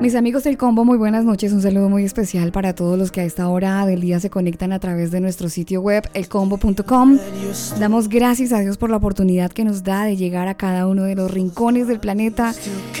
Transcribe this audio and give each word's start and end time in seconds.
Mis 0.00 0.14
amigos 0.14 0.44
del 0.44 0.56
combo, 0.56 0.84
muy 0.84 0.96
buenas 0.96 1.24
noches. 1.24 1.52
Un 1.52 1.60
saludo 1.60 1.88
muy 1.88 2.04
especial 2.04 2.52
para 2.52 2.72
todos 2.72 2.96
los 2.96 3.10
que 3.10 3.20
a 3.20 3.24
esta 3.24 3.48
hora 3.48 3.84
del 3.84 4.00
día 4.00 4.20
se 4.20 4.30
conectan 4.30 4.72
a 4.72 4.78
través 4.78 5.10
de 5.10 5.20
nuestro 5.20 5.48
sitio 5.48 5.80
web, 5.80 6.08
elcombo.com. 6.14 7.18
Damos 7.80 8.08
gracias 8.08 8.52
a 8.52 8.60
Dios 8.60 8.78
por 8.78 8.90
la 8.90 8.98
oportunidad 8.98 9.50
que 9.50 9.64
nos 9.64 9.82
da 9.82 10.04
de 10.04 10.16
llegar 10.16 10.46
a 10.46 10.54
cada 10.54 10.86
uno 10.86 11.02
de 11.02 11.16
los 11.16 11.28
rincones 11.28 11.88
del 11.88 11.98
planeta 11.98 12.54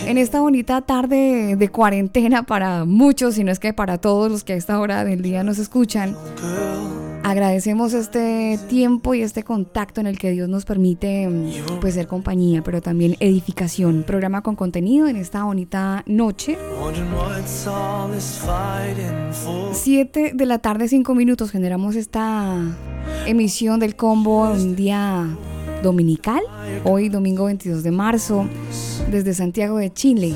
en 0.06 0.18
esta 0.18 0.40
bonita 0.40 0.80
tarde 0.80 1.54
de 1.54 1.68
cuarentena 1.68 2.42
para 2.42 2.84
muchos, 2.84 3.36
si 3.36 3.44
no 3.44 3.52
es 3.52 3.60
que 3.60 3.72
para 3.72 3.98
todos 3.98 4.28
los 4.28 4.42
que 4.42 4.54
a 4.54 4.56
esta 4.56 4.80
hora 4.80 5.04
del 5.04 5.22
día 5.22 5.44
nos 5.44 5.58
escuchan. 5.58 6.16
Agradecemos 7.28 7.92
este 7.92 8.58
tiempo 8.70 9.12
y 9.12 9.20
este 9.20 9.42
contacto 9.42 10.00
en 10.00 10.06
el 10.06 10.18
que 10.18 10.30
Dios 10.30 10.48
nos 10.48 10.64
permite 10.64 11.28
pues 11.78 11.92
ser 11.92 12.06
compañía, 12.06 12.62
pero 12.62 12.80
también 12.80 13.16
edificación. 13.20 14.02
Programa 14.02 14.40
con 14.40 14.56
contenido 14.56 15.08
en 15.08 15.16
esta 15.16 15.44
bonita 15.44 16.02
noche. 16.06 16.56
Siete 19.72 20.32
de 20.34 20.46
la 20.46 20.58
tarde, 20.60 20.88
cinco 20.88 21.14
minutos. 21.14 21.50
Generamos 21.50 21.96
esta 21.96 22.56
emisión 23.26 23.78
del 23.78 23.94
combo 23.94 24.50
un 24.50 24.74
día 24.74 25.26
dominical. 25.82 26.40
Hoy, 26.84 27.10
domingo 27.10 27.44
22 27.44 27.82
de 27.82 27.90
marzo, 27.90 28.48
desde 29.10 29.34
Santiago 29.34 29.76
de 29.76 29.92
Chile. 29.92 30.34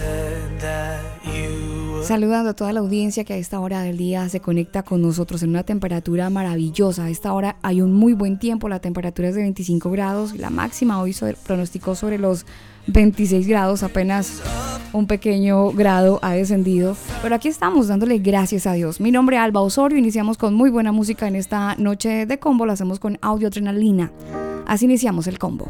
Saludando 2.02 2.50
a 2.50 2.54
toda 2.54 2.72
la 2.72 2.80
audiencia 2.80 3.22
que 3.22 3.32
a 3.32 3.36
esta 3.36 3.60
hora 3.60 3.82
del 3.82 3.96
día 3.96 4.28
se 4.28 4.40
conecta 4.40 4.82
con 4.82 5.00
nosotros 5.00 5.42
en 5.44 5.50
una 5.50 5.62
temperatura 5.62 6.30
maravillosa. 6.30 7.04
A 7.04 7.10
esta 7.10 7.32
hora 7.32 7.56
hay 7.62 7.80
un 7.80 7.92
muy 7.92 8.12
buen 8.12 8.40
tiempo, 8.40 8.68
la 8.68 8.80
temperatura 8.80 9.28
es 9.28 9.36
de 9.36 9.42
25 9.42 9.88
grados, 9.90 10.36
la 10.36 10.50
máxima 10.50 11.00
hoy 11.00 11.14
pronosticó 11.46 11.94
sobre 11.94 12.18
los 12.18 12.44
26 12.88 13.46
grados, 13.46 13.84
apenas 13.84 14.42
un 14.92 15.06
pequeño 15.06 15.70
grado 15.70 16.18
ha 16.22 16.32
descendido. 16.32 16.96
Pero 17.22 17.36
aquí 17.36 17.46
estamos 17.46 17.86
dándole 17.86 18.18
gracias 18.18 18.66
a 18.66 18.72
Dios. 18.72 19.00
Mi 19.00 19.12
nombre 19.12 19.36
es 19.36 19.42
Alba 19.42 19.60
Osorio, 19.60 19.96
iniciamos 19.96 20.36
con 20.36 20.54
muy 20.54 20.70
buena 20.70 20.90
música 20.90 21.28
en 21.28 21.36
esta 21.36 21.76
noche 21.76 22.26
de 22.26 22.38
combo, 22.40 22.66
lo 22.66 22.72
hacemos 22.72 22.98
con 22.98 23.16
audio 23.22 23.46
adrenalina. 23.46 24.10
Así 24.66 24.86
iniciamos 24.86 25.28
el 25.28 25.38
combo. 25.38 25.68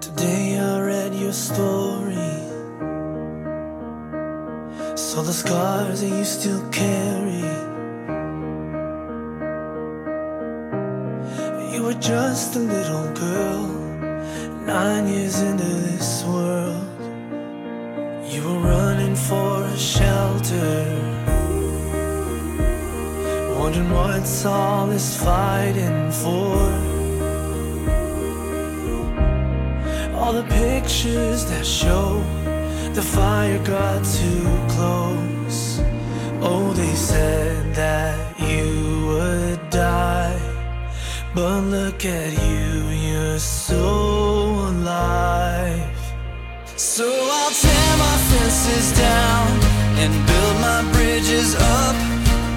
Today 0.00 0.58
I 0.58 0.80
read 0.80 1.14
your 1.14 1.34
story. 1.34 2.32
Saw 4.96 5.20
the 5.20 5.32
scars 5.32 6.00
that 6.00 6.08
you 6.08 6.24
still 6.24 6.66
carry. 6.70 7.44
You 11.74 11.82
were 11.82 12.00
just 12.00 12.56
a 12.56 12.60
little 12.60 13.12
girl, 13.12 13.66
nine 14.64 15.06
years 15.06 15.38
into 15.42 15.64
this 15.64 16.24
world. 16.24 16.86
You 18.32 18.42
were 18.42 18.60
running 18.60 19.14
for 19.14 19.64
a 19.64 19.76
shelter. 19.76 20.96
Wondering 23.58 23.90
what's 23.90 24.46
all 24.46 24.86
this 24.86 25.22
fighting 25.22 26.10
for? 26.10 26.89
All 30.20 30.34
the 30.34 30.44
pictures 30.44 31.46
that 31.46 31.64
show 31.64 32.22
the 32.92 33.02
fire 33.02 33.58
got 33.64 34.04
too 34.04 34.44
close. 34.68 35.80
Oh, 36.42 36.72
they 36.74 36.94
said 36.94 37.74
that 37.74 38.38
you 38.38 39.06
would 39.08 39.70
die. 39.70 40.38
But 41.34 41.62
look 41.62 42.04
at 42.04 42.32
you, 42.46 42.88
you're 43.06 43.38
so 43.38 43.82
alive. 44.72 45.96
So 46.76 47.06
I'll 47.06 47.54
tear 47.64 47.90
my 48.06 48.16
fences 48.30 48.92
down 48.98 49.48
and 50.02 50.12
build 50.28 50.56
my 50.68 50.80
bridges 50.92 51.54
up. 51.54 51.96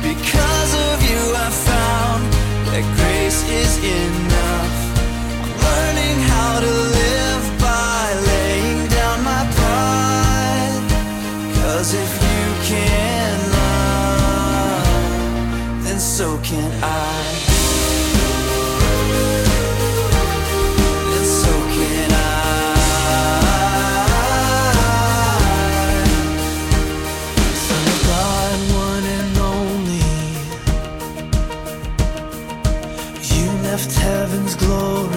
Because 0.01 0.71
of 0.87 0.97
you, 1.09 1.21
I 1.45 1.49
found 1.69 2.23
that 2.69 2.83
grace 2.97 3.41
is 3.61 3.73
enough. 3.77 4.75
I'm 5.43 5.53
learning 5.67 6.17
how 6.31 6.59
to 6.59 6.73
live 6.97 7.32
so 16.13 16.37
can 16.43 16.71
I. 16.83 17.23
left 33.63 33.93
heaven's 33.93 34.55
glory 34.55 35.09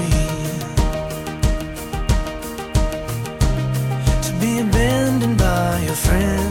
to 4.22 4.32
be 4.40 4.60
abandoned 4.60 5.36
by 5.36 5.82
your 5.84 5.94
friends. 5.94 6.45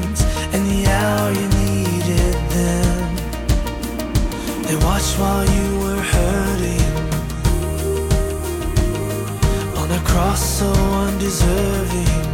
While 5.17 5.45
you 5.45 5.79
were 5.79 6.01
hurting 6.15 6.81
on 9.79 9.91
a 9.91 10.01
cross 10.03 10.41
so 10.59 10.69
undeserving. 11.05 12.25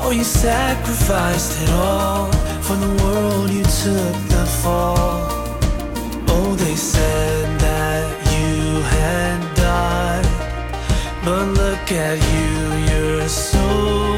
Oh, 0.00 0.10
you 0.10 0.24
sacrificed 0.24 1.62
it 1.62 1.70
all 1.70 2.32
for 2.66 2.76
the 2.76 2.92
world. 3.02 3.50
You 3.50 3.62
took 3.62 4.16
the 4.34 4.46
fall. 4.62 5.20
Oh, 6.34 6.56
they 6.56 6.74
said 6.74 7.60
that 7.60 8.04
you 8.34 8.80
had 8.96 9.38
died, 9.54 10.26
but 11.24 11.44
look 11.60 11.92
at 11.92 12.18
you, 12.32 12.50
you're 12.88 13.28
so 13.28 14.11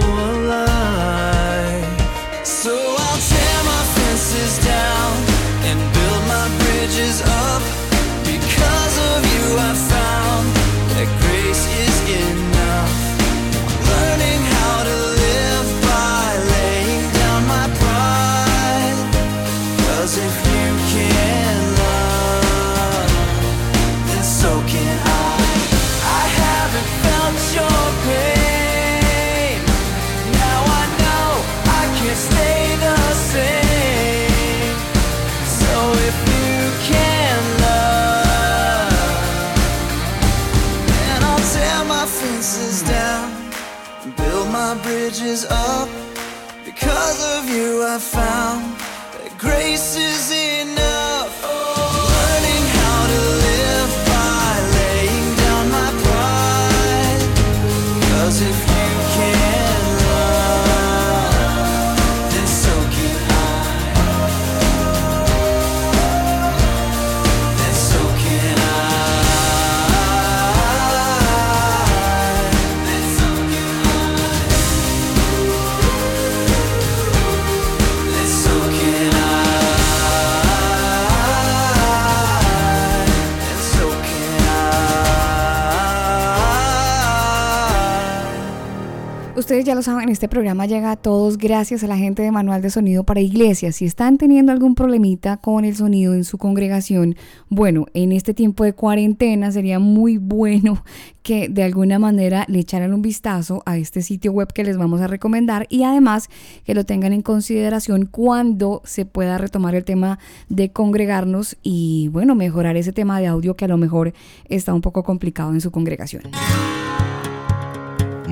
Ustedes 89.44 89.66
ya 89.66 89.74
lo 89.74 89.82
saben, 89.82 90.08
este 90.08 90.26
programa 90.26 90.64
llega 90.64 90.90
a 90.90 90.96
todos 90.96 91.36
gracias 91.36 91.84
a 91.84 91.86
la 91.86 91.98
gente 91.98 92.22
de 92.22 92.32
Manual 92.32 92.62
de 92.62 92.70
Sonido 92.70 93.04
para 93.04 93.20
Iglesias. 93.20 93.76
Si 93.76 93.84
están 93.84 94.16
teniendo 94.16 94.52
algún 94.52 94.74
problemita 94.74 95.36
con 95.36 95.66
el 95.66 95.76
sonido 95.76 96.14
en 96.14 96.24
su 96.24 96.38
congregación, 96.38 97.14
bueno, 97.50 97.84
en 97.92 98.12
este 98.12 98.32
tiempo 98.32 98.64
de 98.64 98.72
cuarentena 98.72 99.52
sería 99.52 99.78
muy 99.78 100.16
bueno 100.16 100.82
que 101.22 101.50
de 101.50 101.62
alguna 101.62 101.98
manera 101.98 102.46
le 102.48 102.60
echaran 102.60 102.94
un 102.94 103.02
vistazo 103.02 103.62
a 103.66 103.76
este 103.76 104.00
sitio 104.00 104.32
web 104.32 104.50
que 104.50 104.64
les 104.64 104.78
vamos 104.78 105.02
a 105.02 105.08
recomendar 105.08 105.66
y 105.68 105.82
además 105.82 106.30
que 106.64 106.74
lo 106.74 106.86
tengan 106.86 107.12
en 107.12 107.20
consideración 107.20 108.06
cuando 108.06 108.80
se 108.86 109.04
pueda 109.04 109.36
retomar 109.36 109.74
el 109.74 109.84
tema 109.84 110.18
de 110.48 110.72
congregarnos 110.72 111.58
y 111.62 112.08
bueno, 112.08 112.34
mejorar 112.34 112.78
ese 112.78 112.94
tema 112.94 113.20
de 113.20 113.26
audio 113.26 113.56
que 113.56 113.66
a 113.66 113.68
lo 113.68 113.76
mejor 113.76 114.14
está 114.48 114.72
un 114.72 114.80
poco 114.80 115.02
complicado 115.02 115.52
en 115.52 115.60
su 115.60 115.70
congregación. 115.70 116.22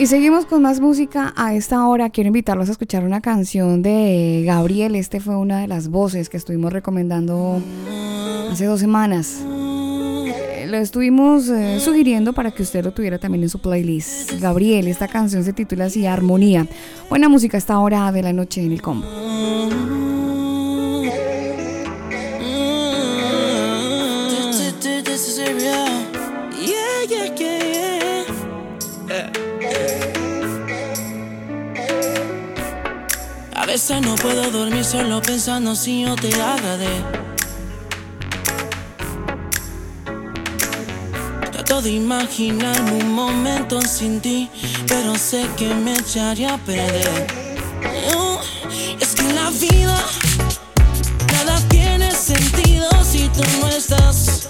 Y 0.00 0.06
seguimos 0.06 0.46
con 0.46 0.62
más 0.62 0.80
música 0.80 1.34
a 1.36 1.54
esta 1.54 1.86
hora. 1.86 2.08
Quiero 2.08 2.28
invitarlos 2.28 2.70
a 2.70 2.72
escuchar 2.72 3.04
una 3.04 3.20
canción 3.20 3.82
de 3.82 4.44
Gabriel. 4.46 4.96
Este 4.96 5.20
fue 5.20 5.36
una 5.36 5.60
de 5.60 5.68
las 5.68 5.88
voces 5.88 6.30
que 6.30 6.38
estuvimos 6.38 6.72
recomendando 6.72 7.60
hace 8.50 8.64
dos 8.64 8.80
semanas. 8.80 9.42
Eh, 9.44 10.66
Lo 10.70 10.78
estuvimos 10.78 11.48
eh, 11.48 11.80
sugiriendo 11.80 12.32
para 12.32 12.50
que 12.50 12.62
usted 12.62 12.82
lo 12.82 12.92
tuviera 12.92 13.18
también 13.18 13.42
en 13.42 13.50
su 13.50 13.58
playlist. 13.58 14.40
Gabriel, 14.40 14.88
esta 14.88 15.06
canción 15.06 15.44
se 15.44 15.52
titula 15.52 15.84
así 15.84 16.06
Armonía. 16.06 16.66
Buena 17.10 17.28
música 17.28 17.58
a 17.58 17.60
esta 17.60 17.78
hora 17.78 18.10
de 18.10 18.22
la 18.22 18.32
noche 18.32 18.62
en 18.64 18.72
el 18.72 18.80
combo. 18.80 19.06
Veces 33.72 34.00
no 34.00 34.16
puedo 34.16 34.50
dormir 34.50 34.84
solo 34.84 35.22
pensando 35.22 35.76
si 35.76 36.02
yo 36.02 36.16
te 36.16 36.34
agradé. 36.42 37.04
Trato 41.52 41.80
de 41.80 41.90
imaginarme 41.90 43.04
un 43.04 43.14
momento 43.14 43.80
sin 43.82 44.20
ti, 44.20 44.50
pero 44.88 45.14
sé 45.14 45.46
que 45.56 45.72
me 45.72 45.92
echaría 45.92 46.54
a 46.54 46.58
perder. 46.58 47.28
Oh, 48.16 48.40
es 48.98 49.14
que 49.14 49.32
la 49.34 49.50
vida 49.50 49.96
nada 51.32 51.60
tiene 51.68 52.10
sentido 52.10 52.88
si 53.04 53.28
tú 53.28 53.42
no 53.60 53.68
estás. 53.68 54.48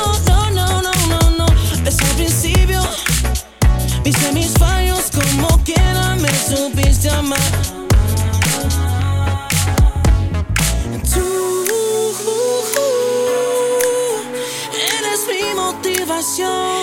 Oh, 0.00 0.16
no, 0.28 0.50
no, 0.50 0.82
no, 0.82 0.92
no, 1.08 1.30
no. 1.36 1.46
Desde 1.82 2.04
el 2.10 2.14
principio 2.14 2.80
viste 4.04 4.32
mis 4.32 4.52
fallos 4.52 5.10
como 5.10 5.48
quiera 5.64 6.14
me 6.14 6.30
supiste 6.46 7.10
amar. 7.10 7.87
Eres 14.72 15.20
mi 15.28 15.54
motivación. 15.54 16.77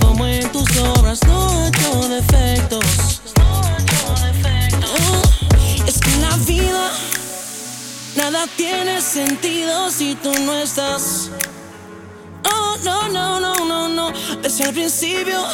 Como 0.00 0.26
en 0.26 0.50
tus 0.50 0.76
obras 0.78 1.20
no 1.26 1.66
hecho 1.66 2.08
defectos. 2.08 3.20
Oh, 4.84 5.22
es 5.86 5.98
que 5.98 6.10
en 6.10 6.22
la 6.22 6.36
vida 6.38 6.90
nada 8.16 8.46
tiene 8.56 9.00
sentido 9.00 9.90
si 9.90 10.14
tú 10.14 10.32
no 10.44 10.54
estás. 10.54 11.30
Oh, 12.44 12.76
no, 12.82 13.08
no, 13.08 13.40
no, 13.40 13.54
no, 13.66 13.88
no. 13.88 14.12
Desde 14.42 14.64
el 14.64 14.72
principio 14.72 15.44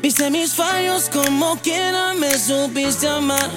viste 0.00 0.30
mis 0.30 0.52
fallos 0.54 1.08
como 1.10 1.56
quiera 1.56 2.14
me 2.14 2.38
supiste 2.38 3.08
amar. 3.08 3.48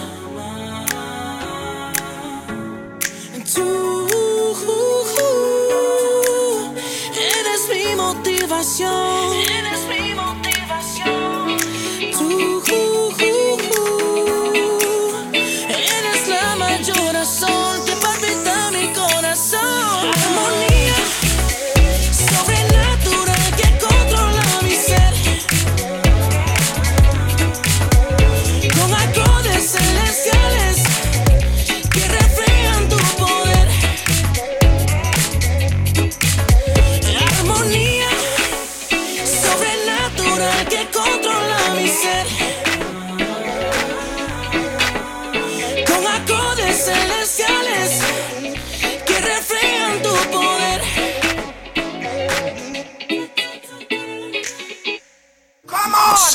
Tú 3.54 4.08
eres 7.18 7.70
mi 7.74 7.96
motivación. 8.46 9.34
Eres 9.34 9.88
mi 9.88 10.14
motivación. 10.14 11.58
Tú 12.12 12.62
eres 12.62 13.35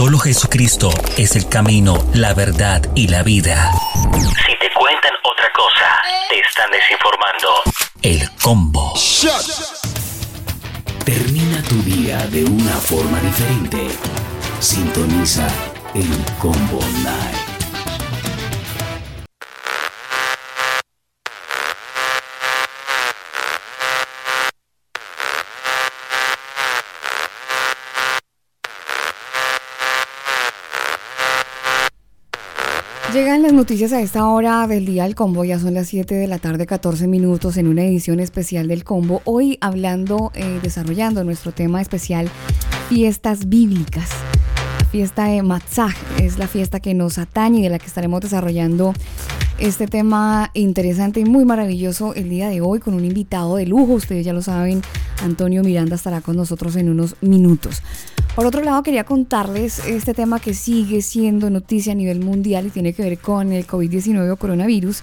Solo 0.00 0.18
Jesucristo 0.18 0.90
es 1.18 1.36
el 1.36 1.46
camino, 1.46 2.08
la 2.14 2.32
verdad 2.32 2.80
y 2.94 3.08
la 3.08 3.22
vida. 3.22 3.70
Si 4.02 4.58
te 4.58 4.72
cuentan 4.72 5.12
otra 5.22 5.46
cosa, 5.54 6.00
te 6.30 6.38
están 6.38 6.70
desinformando. 6.70 7.48
El 8.00 8.30
combo. 8.42 8.94
Termina 11.04 11.62
tu 11.64 11.82
día 11.82 12.16
de 12.28 12.46
una 12.46 12.76
forma 12.76 13.20
diferente. 13.20 13.88
Sintoniza 14.58 15.46
el 15.92 16.08
Combo 16.38 16.80
Night. 17.04 17.49
Noticias 33.52 33.92
a 33.92 34.00
esta 34.00 34.26
hora 34.26 34.66
del 34.66 34.86
día 34.86 35.04
del 35.04 35.14
combo, 35.14 35.44
ya 35.44 35.58
son 35.58 35.74
las 35.74 35.88
7 35.88 36.14
de 36.14 36.26
la 36.26 36.38
tarde, 36.38 36.66
14 36.66 37.06
minutos 37.08 37.56
en 37.56 37.66
una 37.66 37.82
edición 37.82 38.20
especial 38.20 38.68
del 38.68 38.84
combo. 38.84 39.22
Hoy 39.24 39.58
hablando, 39.60 40.30
eh, 40.34 40.60
desarrollando 40.62 41.24
nuestro 41.24 41.50
tema 41.50 41.80
especial, 41.80 42.28
fiestas 42.88 43.48
bíblicas. 43.48 44.08
La 44.78 44.84
fiesta 44.86 45.24
de 45.24 45.42
Matzah 45.42 45.92
es 46.20 46.38
la 46.38 46.46
fiesta 46.46 46.80
que 46.80 46.94
nos 46.94 47.18
atañe 47.18 47.58
y 47.58 47.62
de 47.62 47.70
la 47.70 47.78
que 47.78 47.86
estaremos 47.86 48.20
desarrollando 48.20 48.94
este 49.58 49.86
tema 49.86 50.50
interesante 50.54 51.20
y 51.20 51.24
muy 51.24 51.44
maravilloso 51.44 52.14
el 52.14 52.28
día 52.28 52.48
de 52.48 52.60
hoy 52.60 52.78
con 52.78 52.94
un 52.94 53.04
invitado 53.04 53.56
de 53.56 53.66
lujo. 53.66 53.94
Ustedes 53.94 54.24
ya 54.24 54.32
lo 54.32 54.42
saben, 54.42 54.82
Antonio 55.22 55.64
Miranda 55.64 55.96
estará 55.96 56.20
con 56.20 56.36
nosotros 56.36 56.76
en 56.76 56.88
unos 56.88 57.16
minutos. 57.20 57.82
Por 58.34 58.46
otro 58.46 58.62
lado, 58.62 58.82
quería 58.82 59.04
contarles 59.04 59.84
este 59.86 60.14
tema 60.14 60.38
que 60.38 60.54
sigue 60.54 61.02
siendo 61.02 61.50
noticia 61.50 61.92
a 61.92 61.96
nivel 61.96 62.20
mundial 62.20 62.66
y 62.66 62.70
tiene 62.70 62.92
que 62.92 63.02
ver 63.02 63.18
con 63.18 63.52
el 63.52 63.66
COVID-19 63.66 64.30
o 64.30 64.36
coronavirus. 64.36 65.02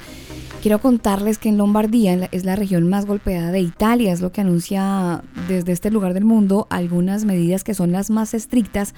Quiero 0.61 0.79
contarles 0.79 1.37
que 1.37 1.49
en 1.49 1.57
Lombardía 1.57 2.29
es 2.31 2.45
la 2.45 2.55
región 2.55 2.89
más 2.89 3.05
golpeada 3.05 3.51
de 3.51 3.59
Italia, 3.59 4.13
es 4.13 4.21
lo 4.21 4.31
que 4.31 4.41
anuncia 4.41 5.23
desde 5.47 5.73
este 5.73 5.91
lugar 5.91 6.13
del 6.13 6.25
mundo 6.25 6.67
algunas 6.69 7.25
medidas 7.25 7.63
que 7.63 7.73
son 7.73 7.91
las 7.91 8.09
más 8.09 8.33
estrictas 8.33 8.95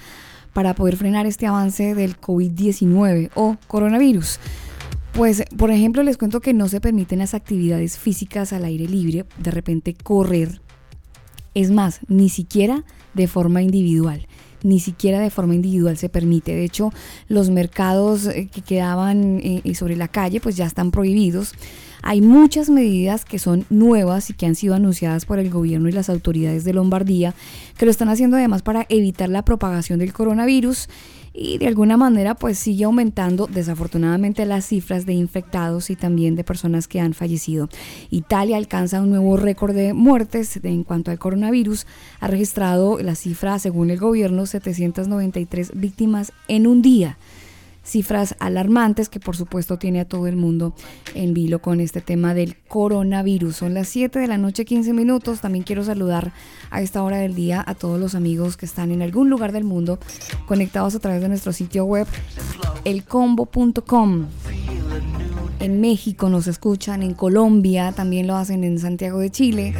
para 0.52 0.74
poder 0.74 0.96
frenar 0.96 1.26
este 1.26 1.46
avance 1.46 1.94
del 1.94 2.18
COVID-19 2.18 3.30
o 3.34 3.56
coronavirus. 3.66 4.38
Pues, 5.12 5.44
por 5.56 5.70
ejemplo, 5.70 6.02
les 6.02 6.16
cuento 6.16 6.40
que 6.40 6.54
no 6.54 6.68
se 6.68 6.80
permiten 6.80 7.18
las 7.18 7.34
actividades 7.34 7.98
físicas 7.98 8.52
al 8.52 8.64
aire 8.64 8.86
libre, 8.86 9.26
de 9.38 9.50
repente 9.50 9.94
correr. 9.94 10.60
Es 11.52 11.72
más, 11.72 12.00
ni 12.08 12.28
siquiera 12.28 12.84
de 13.14 13.26
forma 13.26 13.62
individual. 13.62 14.26
Ni 14.62 14.78
siquiera 14.78 15.20
de 15.20 15.30
forma 15.30 15.54
individual 15.54 15.96
se 15.96 16.08
permite. 16.08 16.54
De 16.54 16.64
hecho, 16.64 16.92
los 17.28 17.48
mercados 17.48 18.26
eh, 18.26 18.48
que 18.52 18.60
quedaban 18.60 19.40
eh, 19.42 19.74
sobre 19.74 19.96
la 19.96 20.08
calle 20.08 20.40
pues 20.40 20.56
ya 20.56 20.66
están 20.66 20.90
prohibidos. 20.90 21.54
Hay 22.02 22.22
muchas 22.22 22.70
medidas 22.70 23.24
que 23.24 23.38
son 23.38 23.66
nuevas 23.68 24.30
y 24.30 24.34
que 24.34 24.46
han 24.46 24.54
sido 24.54 24.74
anunciadas 24.74 25.26
por 25.26 25.38
el 25.38 25.50
gobierno 25.50 25.88
y 25.88 25.92
las 25.92 26.08
autoridades 26.08 26.64
de 26.64 26.72
Lombardía, 26.72 27.34
que 27.76 27.84
lo 27.84 27.90
están 27.90 28.08
haciendo 28.08 28.36
además 28.36 28.62
para 28.62 28.86
evitar 28.88 29.28
la 29.28 29.44
propagación 29.44 29.98
del 29.98 30.12
coronavirus 30.12 30.88
y 31.32 31.58
de 31.58 31.68
alguna 31.68 31.96
manera 31.96 32.34
pues 32.34 32.58
sigue 32.58 32.84
aumentando 32.84 33.46
desafortunadamente 33.46 34.46
las 34.46 34.66
cifras 34.66 35.06
de 35.06 35.12
infectados 35.12 35.90
y 35.90 35.96
también 35.96 36.34
de 36.34 36.44
personas 36.44 36.88
que 36.88 37.00
han 37.00 37.14
fallecido. 37.14 37.68
Italia 38.10 38.56
alcanza 38.56 39.00
un 39.00 39.10
nuevo 39.10 39.36
récord 39.36 39.74
de 39.74 39.94
muertes 39.94 40.58
en 40.62 40.84
cuanto 40.84 41.10
al 41.10 41.18
coronavirus, 41.18 41.86
ha 42.20 42.26
registrado 42.26 42.98
la 43.00 43.14
cifra 43.14 43.58
según 43.58 43.90
el 43.90 43.98
gobierno 43.98 44.46
793 44.46 45.72
víctimas 45.74 46.32
en 46.48 46.66
un 46.66 46.82
día 46.82 47.18
cifras 47.82 48.34
alarmantes 48.38 49.08
que 49.08 49.20
por 49.20 49.36
supuesto 49.36 49.78
tiene 49.78 50.00
a 50.00 50.04
todo 50.04 50.26
el 50.26 50.36
mundo 50.36 50.74
en 51.14 51.34
vilo 51.34 51.60
con 51.60 51.80
este 51.80 52.00
tema 52.00 52.34
del 52.34 52.56
coronavirus. 52.68 53.56
Son 53.56 53.74
las 53.74 53.88
7 53.88 54.18
de 54.18 54.26
la 54.26 54.38
noche 54.38 54.64
15 54.64 54.92
minutos. 54.92 55.40
También 55.40 55.64
quiero 55.64 55.84
saludar 55.84 56.32
a 56.70 56.82
esta 56.82 57.02
hora 57.02 57.18
del 57.18 57.34
día 57.34 57.62
a 57.66 57.74
todos 57.74 57.98
los 57.98 58.14
amigos 58.14 58.56
que 58.56 58.66
están 58.66 58.90
en 58.90 59.02
algún 59.02 59.30
lugar 59.30 59.52
del 59.52 59.64
mundo 59.64 59.98
conectados 60.46 60.94
a 60.94 61.00
través 61.00 61.22
de 61.22 61.28
nuestro 61.28 61.52
sitio 61.52 61.84
web 61.84 62.06
elcombo.com. 62.84 64.26
En 65.60 65.80
México 65.80 66.30
nos 66.30 66.46
escuchan, 66.46 67.02
en 67.02 67.12
Colombia 67.12 67.92
también 67.92 68.26
lo 68.26 68.34
hacen 68.36 68.64
en 68.64 68.78
Santiago 68.78 69.18
de 69.18 69.30
Chile 69.30 69.74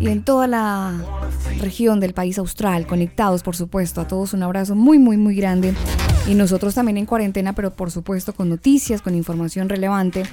y 0.00 0.08
en 0.08 0.22
toda 0.24 0.48
la 0.48 1.00
región 1.60 2.00
del 2.00 2.12
país 2.12 2.38
austral, 2.38 2.88
conectados 2.88 3.44
por 3.44 3.54
supuesto. 3.54 4.00
A 4.00 4.08
todos 4.08 4.34
un 4.34 4.42
abrazo 4.42 4.74
muy, 4.74 4.98
muy, 4.98 5.16
muy 5.16 5.36
grande. 5.36 5.74
Y 6.26 6.34
nosotros 6.34 6.74
también 6.74 6.98
en 6.98 7.06
cuarentena, 7.06 7.52
pero 7.52 7.72
por 7.72 7.90
supuesto 7.90 8.32
con 8.32 8.48
noticias, 8.48 9.00
con 9.00 9.14
información 9.14 9.68
relevante 9.68 10.24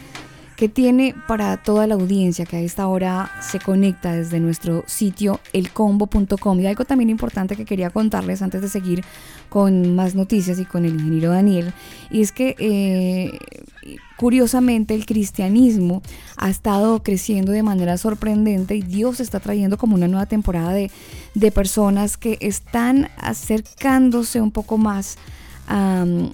que 0.60 0.68
tiene 0.68 1.16
para 1.26 1.56
toda 1.56 1.88
la 1.88 1.96
audiencia 1.96 2.46
que 2.46 2.58
a 2.58 2.60
esta 2.60 2.86
hora 2.90 3.32
se 3.40 3.62
conecta 3.62 4.12
desde 4.12 4.42
nuestro 4.42 4.84
sitio 4.88 5.40
elcombo.com. 5.54 6.60
Y 6.60 6.66
algo 6.66 6.84
también 6.84 7.10
importante 7.10 7.56
que 7.56 7.64
quería 7.64 7.92
contarles 7.92 8.42
antes 8.42 8.62
de 8.62 8.68
seguir 8.68 9.06
con 9.48 9.96
más 9.96 10.16
noticias 10.16 10.60
y 10.60 10.66
con 10.66 10.84
el 10.84 10.96
ingeniero 10.96 11.32
Daniel, 11.32 11.74
y 12.12 12.22
es 12.22 12.34
que 12.34 12.58
eh, 12.60 13.40
curiosamente 14.18 14.96
el 14.96 15.06
cristianismo 15.06 16.02
ha 16.36 16.50
estado 16.50 17.02
creciendo 17.04 17.54
de 17.54 17.64
manera 17.64 17.98
sorprendente 17.98 18.76
y 18.76 18.82
Dios 18.82 19.22
está 19.22 19.40
trayendo 19.40 19.78
como 19.78 19.96
una 19.96 20.10
nueva 20.10 20.26
temporada 20.26 20.74
de, 20.74 20.92
de 21.36 21.52
personas 21.54 22.18
que 22.18 22.38
están 22.42 23.10
acercándose 23.18 24.42
un 24.42 24.52
poco 24.52 24.78
más 24.78 25.18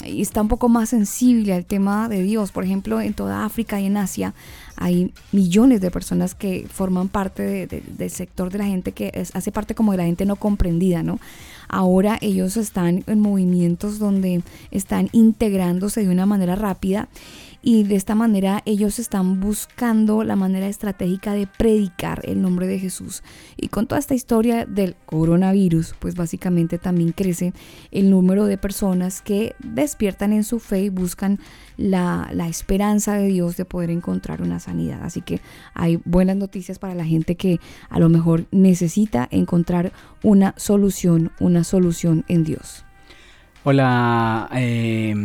y 0.05 0.21
está 0.21 0.41
un 0.41 0.47
poco 0.47 0.69
más 0.69 0.89
sensible 0.89 1.53
al 1.53 1.65
tema 1.65 2.07
de 2.07 2.23
Dios. 2.23 2.51
Por 2.51 2.63
ejemplo, 2.63 3.01
en 3.01 3.13
toda 3.13 3.45
África 3.45 3.81
y 3.81 3.87
en 3.87 3.97
Asia 3.97 4.33
hay 4.77 5.13
millones 5.31 5.81
de 5.81 5.91
personas 5.91 6.35
que 6.35 6.67
forman 6.71 7.09
parte 7.09 7.67
del 7.67 8.09
sector 8.09 8.51
de 8.51 8.59
la 8.59 8.65
gente 8.65 8.91
que 8.91 9.25
hace 9.33 9.51
parte 9.51 9.75
como 9.75 9.91
de 9.91 9.97
la 9.97 10.05
gente 10.05 10.25
no 10.25 10.35
comprendida, 10.37 11.03
¿no? 11.03 11.19
Ahora 11.67 12.17
ellos 12.21 12.57
están 12.57 13.03
en 13.07 13.19
movimientos 13.19 13.99
donde 13.99 14.41
están 14.71 15.09
integrándose 15.11 16.05
de 16.05 16.09
una 16.09 16.25
manera 16.25 16.55
rápida 16.55 17.09
y 17.67 17.83
de 17.83 17.95
esta 17.95 18.13
manera 18.13 18.61
ellos 18.65 18.99
están 18.99 19.39
buscando 19.39 20.23
la 20.23 20.35
manera 20.35 20.67
estratégica 20.67 21.33
de 21.33 21.47
predicar 21.47 22.21
el 22.23 22.39
nombre 22.39 22.67
de 22.67 22.77
Jesús. 22.77 23.23
Y 23.57 23.69
con 23.69 23.87
toda 23.87 23.97
esta 23.97 24.13
historia 24.13 24.67
del 24.67 24.95
coronavirus, 25.07 25.95
pues 25.97 26.13
básicamente 26.13 26.77
también 26.77 27.11
crece 27.11 27.53
el 27.89 28.11
número 28.11 28.45
de 28.45 28.59
personas 28.59 29.23
que 29.23 29.55
despiertan 29.57 30.31
en 30.31 30.43
su 30.43 30.59
fe 30.59 30.83
y 30.83 30.89
buscan 30.89 31.39
la, 31.75 32.29
esperanza 32.47 33.15
de 33.15 33.29
Dios 33.29 33.57
de 33.57 33.65
poder 33.65 33.89
encontrar 33.89 34.43
una 34.43 34.59
sanidad. 34.59 34.99
Así 35.01 35.21
que 35.21 35.41
hay 35.73 35.99
buenas 36.05 36.35
noticias 36.37 36.77
para 36.77 36.93
la 36.93 37.03
gente 37.03 37.33
que 37.33 37.59
a 37.89 37.97
lo 37.97 38.09
mejor 38.09 38.45
necesita 38.51 39.27
encontrar 39.31 39.91
una 40.21 40.53
solución, 40.55 41.31
una 41.39 41.63
solución 41.63 42.25
en 42.27 42.43
Dios. 42.43 42.85
Hola, 43.63 44.49
eh, 44.53 45.15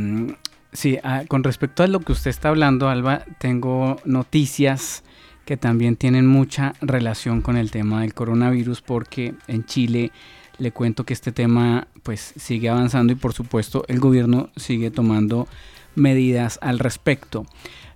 Sí, 0.72 0.98
ah, 1.02 1.24
con 1.26 1.42
respecto 1.42 1.82
a 1.82 1.88
lo 1.88 2.00
que 2.00 2.12
usted 2.12 2.30
está 2.30 2.48
hablando, 2.48 2.88
Alba, 2.88 3.24
tengo 3.38 3.96
noticias 4.04 5.02
que 5.44 5.56
también 5.56 5.96
tienen 5.96 6.26
mucha 6.26 6.74
relación 6.80 7.40
con 7.40 7.56
el 7.56 7.72
tema 7.72 8.02
del 8.02 8.14
coronavirus 8.14 8.82
porque 8.82 9.34
en 9.48 9.64
Chile 9.64 10.12
le 10.58 10.70
cuento 10.70 11.04
que 11.04 11.12
este 11.12 11.32
tema 11.32 11.88
pues 12.04 12.34
sigue 12.36 12.68
avanzando 12.68 13.12
y 13.12 13.16
por 13.16 13.32
supuesto 13.32 13.84
el 13.88 13.98
gobierno 13.98 14.50
sigue 14.56 14.92
tomando 14.92 15.48
medidas 15.96 16.58
al 16.62 16.78
respecto. 16.78 17.46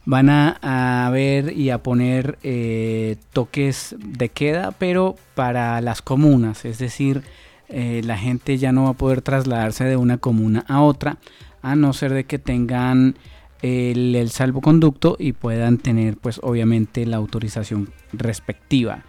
Van 0.07 0.29
a, 0.29 1.09
ver 1.13 1.57
y 1.57 1.71
a 1.71 1.83
poner 1.83 2.39
eh, 2.43 3.17
toques 3.33 3.95
de 3.99 4.29
queda, 4.31 4.73
pero 4.73 5.17
para 5.35 5.81
las 5.81 6.03
comunas, 6.03 6.65
es 6.65 6.79
decir, 6.79 7.23
eh, 7.69 8.03
la 8.05 8.19
gente 8.19 8.59
ya 8.59 8.73
no 8.73 8.85
va 8.85 8.91
a 8.91 8.95
poder 8.95 9.23
trasladarse 9.23 9.85
de 9.85 9.97
una 9.97 10.19
comuna 10.19 10.65
a 10.69 10.83
otra 10.83 11.19
a 11.65 11.75
no 11.75 11.93
ser 11.93 12.13
de 12.13 12.25
que 12.25 12.39
tengan 12.39 13.17
el, 13.63 14.29
salvoconducto 14.31 15.17
y 15.19 15.33
puedan 15.33 15.79
tener 15.79 16.19
pues 16.19 16.39
obviamente 16.43 17.07
la 17.07 17.17
autorización 17.17 17.91
respectiva. 18.13 19.05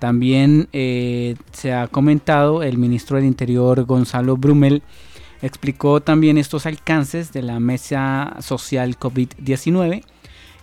También 0.00 0.68
eh, 0.72 1.36
se 1.52 1.72
ha 1.72 1.86
comentado, 1.86 2.64
el 2.64 2.76
ministro 2.76 3.16
del 3.16 3.26
Interior 3.26 3.84
Gonzalo 3.84 4.36
Brumel 4.36 4.82
explicó 5.42 6.00
también 6.00 6.38
estos 6.38 6.66
alcances 6.66 7.32
de 7.32 7.42
la 7.42 7.60
mesa 7.60 8.36
social 8.40 8.98
COVID-19 8.98 10.02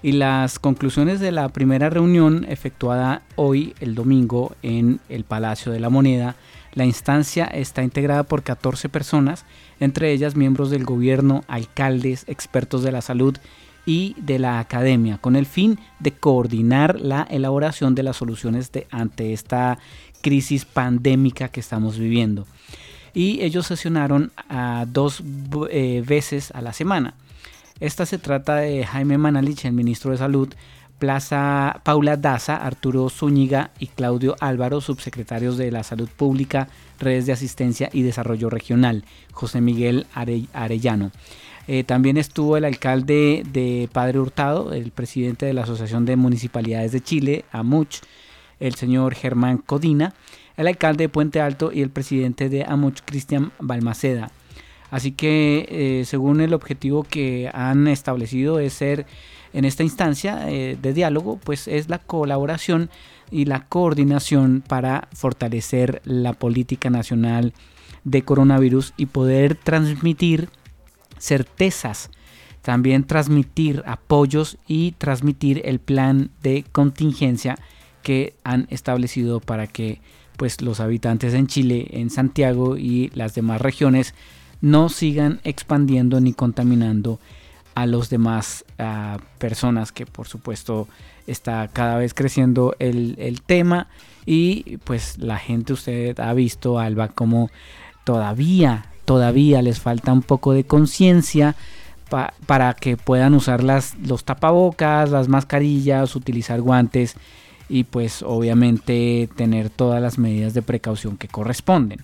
y 0.01 0.12
las 0.13 0.60
conclusiones 0.60 1.22
de 1.22 1.31
la 1.31 1.48
primera 1.50 1.89
reunión 1.89 2.46
efectuada 2.50 3.22
hoy, 3.36 3.75
el 3.79 3.96
domingo, 3.96 4.55
en 4.62 5.00
el 5.08 5.24
Palacio 5.24 5.72
de 5.72 5.79
la 5.79 5.89
Moneda. 5.89 6.36
La 6.74 6.86
instancia 6.86 7.46
está 7.46 7.84
integrada 7.84 8.24
por 8.24 8.43
14 8.43 8.89
personas 8.89 9.46
entre 9.79 10.12
ellas 10.12 10.36
miembros 10.36 10.69
del 10.69 10.86
gobierno, 10.86 11.43
alcaldes, 11.48 12.25
expertos 12.27 12.83
de 12.83 12.91
la 12.91 13.01
salud 13.01 13.38
y 13.86 14.15
de 14.19 14.39
la 14.39 14.59
academia, 14.59 15.17
con 15.17 15.36
el 15.36 15.45
fin 15.45 15.79
de 16.00 16.12
coordinar 16.12 17.00
la 17.00 17.24
elaboración 17.24 17.95
de 17.95 18.03
las 18.03 18.17
soluciones 18.17 18.71
ante 18.91 19.33
esta 19.33 19.79
crisis 20.21 20.65
pandémica 20.65 21.48
que 21.48 21.59
estamos 21.59 21.98
viviendo. 21.98 22.45
Y 23.13 23.41
ellos 23.41 23.67
sesionaron 23.67 24.31
dos 24.88 25.24
eh, 25.71 26.03
veces 26.05 26.51
a 26.51 26.62
la 26.62 26.74
semana. 26.74 27.15
Esta 27.79 28.05
se 28.05 28.17
trata 28.17 28.57
de 28.57 28.86
Jaime 28.86 29.17
Manalich, 29.17 29.65
el 29.65 29.74
ministro 29.74 30.12
de 30.12 30.17
Salud, 30.17 30.50
Plaza 31.00 31.79
Paula 31.83 32.17
Daza, 32.17 32.57
Arturo 32.57 33.09
Zúñiga 33.09 33.71
y 33.79 33.88
Claudio 33.88 34.36
Álvaro, 34.41 34.81
subsecretarios 34.81 35.57
de 35.57 35.71
la 35.71 35.83
Salud 35.83 36.09
Pública, 36.09 36.67
Redes 37.00 37.25
de 37.25 37.34
Asistencia 37.34 37.89
y 37.94 38.01
Desarrollo 38.01 38.50
Regional, 38.50 39.06
José 39.32 39.62
Miguel 39.62 40.06
Arellano. 40.53 41.12
Eh, 41.68 41.84
también 41.84 42.18
estuvo 42.18 42.58
el 42.58 42.65
alcalde 42.65 43.44
de 43.51 43.89
Padre 43.91 44.20
Hurtado, 44.20 44.74
el 44.74 44.91
presidente 44.91 45.46
de 45.46 45.53
la 45.53 45.63
Asociación 45.63 46.03
de 46.06 46.15
Municipalidades 46.15 46.91
de 46.91 47.01
Chile, 47.01 47.46
AMUCH, 47.51 48.01
el 48.60 48.75
señor 48.75 49.13
Germán 49.13 49.60
Codina, 49.60 50.15
el 50.58 50.68
alcalde 50.68 51.03
de 51.03 51.10
Puente 51.10 51.39
Alto 51.41 51.72
y 51.72 51.82
el 51.82 51.91
presidente 51.91 52.50
de 52.50 52.65
AMUCH, 52.65 53.01
Cristian 53.06 53.51
Balmaceda. 53.60 54.32
Así 54.91 55.12
que, 55.12 55.68
eh, 55.70 56.06
según 56.06 56.41
el 56.41 56.53
objetivo 56.53 57.03
que 57.03 57.51
han 57.53 57.88
establecido 57.88 58.60
es 58.60 58.74
ser 58.74 59.06
en 59.53 59.65
esta 59.65 59.84
instancia 59.84 60.50
eh, 60.50 60.77
de 60.82 60.94
diálogo, 60.94 61.39
pues 61.44 61.68
es 61.68 61.89
la 61.89 62.00
colaboración 62.00 62.89
y 63.31 63.45
la 63.45 63.65
coordinación 63.67 64.63
para 64.65 65.07
fortalecer 65.13 66.01
la 66.05 66.33
política 66.33 66.89
nacional 66.89 67.53
de 68.03 68.24
coronavirus 68.24 68.93
y 68.98 69.07
poder 69.07 69.55
transmitir 69.55 70.50
certezas 71.17 72.09
también 72.62 73.03
transmitir 73.05 73.83
apoyos 73.86 74.57
y 74.67 74.91
transmitir 74.93 75.62
el 75.65 75.79
plan 75.79 76.29
de 76.43 76.65
contingencia 76.71 77.57
que 78.03 78.36
han 78.43 78.67
establecido 78.69 79.39
para 79.39 79.67
que 79.67 80.01
pues 80.38 80.62
los 80.62 80.79
habitantes 80.79 81.33
en 81.33 81.48
Chile, 81.48 81.88
en 81.91 82.09
Santiago 82.09 82.77
y 82.77 83.09
las 83.13 83.36
demás 83.36 83.62
regiones 83.62 84.13
no 84.62 84.89
sigan 84.89 85.39
expandiendo 85.43 86.21
ni 86.21 86.33
contaminando 86.33 87.19
a 87.75 87.86
los 87.86 88.09
demás 88.09 88.65
ah, 88.77 89.19
personas 89.38 89.91
que 89.91 90.05
por 90.05 90.27
supuesto 90.27 90.88
está 91.29 91.67
cada 91.67 91.98
vez 91.98 92.13
creciendo 92.13 92.75
el, 92.79 93.15
el, 93.19 93.41
tema 93.41 93.88
y 94.25 94.77
pues 94.83 95.17
la 95.17 95.38
gente 95.38 95.74
usted 95.74 96.19
ha 96.19 96.33
visto 96.33 96.79
Alba 96.79 97.09
como 97.09 97.50
todavía 98.03 98.86
todavía 99.09 99.63
les 99.63 99.79
falta 99.79 100.13
un 100.13 100.21
poco 100.21 100.53
de 100.53 100.65
conciencia 100.65 101.55
para 102.45 102.74
que 102.75 102.95
puedan 102.95 103.33
usar 103.33 103.63
las, 103.63 103.95
los 103.98 104.24
tapabocas, 104.24 105.09
las 105.09 105.27
mascarillas, 105.27 106.15
utilizar 106.15 106.62
guantes 106.62 107.15
y 107.69 107.86
pues 107.86 108.21
obviamente 108.21 109.27
tener 109.36 109.71
todas 109.71 110.00
las 110.00 110.19
medidas 110.19 110.53
de 110.53 110.62
precaución 110.62 111.17
que 111.17 111.27
corresponden. 111.27 112.01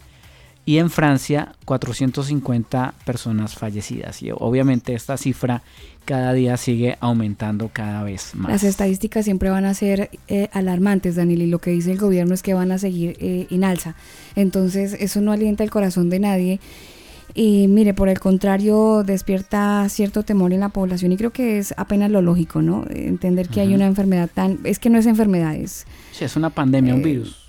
Y 0.68 0.76
en 0.76 0.90
Francia, 0.90 1.54
450 1.64 2.92
personas 3.07 3.54
fallecidas. 3.54 4.22
Y 4.22 4.33
obviamente 4.33 4.92
esta 4.92 5.16
cifra 5.16 5.62
cada 6.04 6.35
día 6.35 6.59
sigue 6.59 6.98
aumentando 7.00 7.70
cada 7.72 8.02
vez 8.02 8.35
más. 8.35 8.52
Las 8.52 8.64
estadísticas 8.64 9.24
siempre 9.24 9.48
van 9.48 9.64
a 9.64 9.72
ser 9.72 10.11
eh, 10.28 10.50
alarmantes, 10.52 11.16
Daniel, 11.16 11.40
y 11.40 11.46
lo 11.46 11.59
que 11.59 11.70
dice 11.70 11.90
el 11.90 11.96
gobierno 11.96 12.35
es 12.35 12.42
que 12.42 12.52
van 12.52 12.70
a 12.70 12.76
seguir 12.76 13.16
eh, 13.18 13.46
en 13.50 13.64
alza. 13.64 13.94
Entonces, 14.37 14.94
eso 15.00 15.22
no 15.22 15.33
alienta 15.33 15.64
el 15.64 15.70
corazón 15.70 16.11
de 16.11 16.20
nadie. 16.20 16.61
Y 17.33 17.66
mire, 17.68 17.94
por 17.94 18.11
el 18.11 18.20
contrario, 18.20 19.04
despierta 19.07 19.88
cierto 19.88 20.22
temor 20.22 20.52
en 20.52 20.61
la 20.61 20.68
población 20.68 21.12
y 21.12 21.16
creo 21.16 21.31
que 21.31 21.57
es 21.57 21.72
apenas 21.78 22.11
lo 22.11 22.20
lógico, 22.20 22.61
¿no? 22.61 22.85
Entender 22.90 23.48
que 23.48 23.62
hay 23.62 23.74
una 23.74 23.87
enfermedad 23.87 24.28
tan... 24.35 24.59
Es 24.64 24.78
que 24.78 24.90
no 24.90 24.98
es 24.98 25.07
enfermedad, 25.07 25.54
es... 25.54 25.87
Sí, 26.12 26.26
es 26.26 26.37
una 26.37 26.50
pandemia, 26.50 26.94
un 26.94 27.00
eh, 27.00 27.04
virus. 27.04 27.47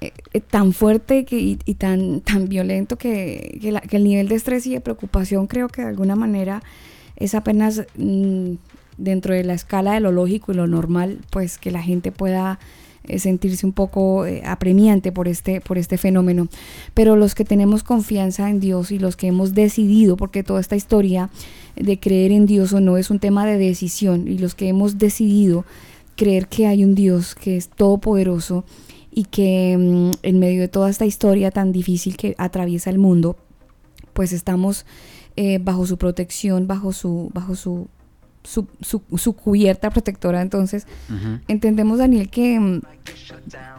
Eh, 0.00 0.12
eh, 0.34 0.40
tan 0.40 0.72
fuerte 0.72 1.24
que, 1.24 1.38
y, 1.38 1.74
tan, 1.74 2.20
tan 2.20 2.48
violento 2.48 2.98
que, 2.98 3.58
que, 3.62 3.96
el 3.96 4.04
nivel 4.04 4.28
de 4.28 4.34
estrés 4.34 4.66
y 4.66 4.74
de 4.74 4.80
preocupación 4.80 5.46
creo 5.46 5.68
que 5.68 5.82
de 5.82 5.88
alguna 5.88 6.16
manera 6.16 6.62
es 7.16 7.34
apenas 7.34 7.82
mm, 7.96 8.54
dentro 8.98 9.32
de 9.32 9.44
la 9.44 9.54
escala 9.54 9.94
de 9.94 10.00
lo 10.00 10.12
lógico 10.12 10.52
y 10.52 10.56
lo 10.56 10.66
normal, 10.66 11.20
pues 11.30 11.56
que 11.56 11.70
la 11.70 11.82
gente 11.82 12.12
pueda 12.12 12.58
eh, 13.04 13.18
sentirse 13.20 13.64
un 13.64 13.72
poco 13.72 14.24
apremiante 14.44 15.12
por 15.12 15.28
este, 15.28 15.62
por 15.62 15.78
este 15.78 15.96
fenómeno. 15.96 16.48
Pero 16.92 17.16
los 17.16 17.34
que 17.34 17.44
tenemos 17.44 17.82
confianza 17.82 18.50
en 18.50 18.60
Dios 18.60 18.90
y 18.90 18.98
los 18.98 19.16
que 19.16 19.28
hemos 19.28 19.54
decidido, 19.54 20.16
porque 20.16 20.42
toda 20.42 20.60
esta 20.60 20.76
historia 20.76 21.30
de 21.74 21.98
creer 21.98 22.32
en 22.32 22.44
Dios 22.44 22.72
o 22.74 22.80
no 22.80 22.98
es 22.98 23.08
un 23.08 23.18
tema 23.18 23.46
de 23.46 23.56
decisión, 23.56 24.28
y 24.28 24.36
los 24.38 24.54
que 24.54 24.68
hemos 24.68 24.98
decidido 24.98 25.64
creer 26.16 26.48
que 26.48 26.66
hay 26.66 26.82
un 26.82 26.94
Dios 26.94 27.34
que 27.34 27.56
es 27.56 27.68
todopoderoso 27.68 28.64
y 29.16 29.24
que 29.24 29.76
mm, 29.76 30.10
en 30.22 30.38
medio 30.38 30.60
de 30.60 30.68
toda 30.68 30.90
esta 30.90 31.06
historia 31.06 31.50
tan 31.50 31.72
difícil 31.72 32.16
que 32.16 32.36
atraviesa 32.36 32.90
el 32.90 32.98
mundo, 32.98 33.36
pues 34.12 34.32
estamos 34.32 34.84
eh, 35.36 35.58
bajo 35.58 35.86
su 35.86 35.96
protección, 35.96 36.66
bajo 36.66 36.92
su, 36.92 37.30
bajo 37.32 37.56
su 37.56 37.88
su, 38.46 38.68
su, 39.16 39.32
cubierta 39.32 39.90
protectora. 39.90 40.40
Entonces, 40.40 40.86
entendemos, 41.48 41.98
Daniel, 41.98 42.30
que 42.30 42.60
mm, 42.60 42.80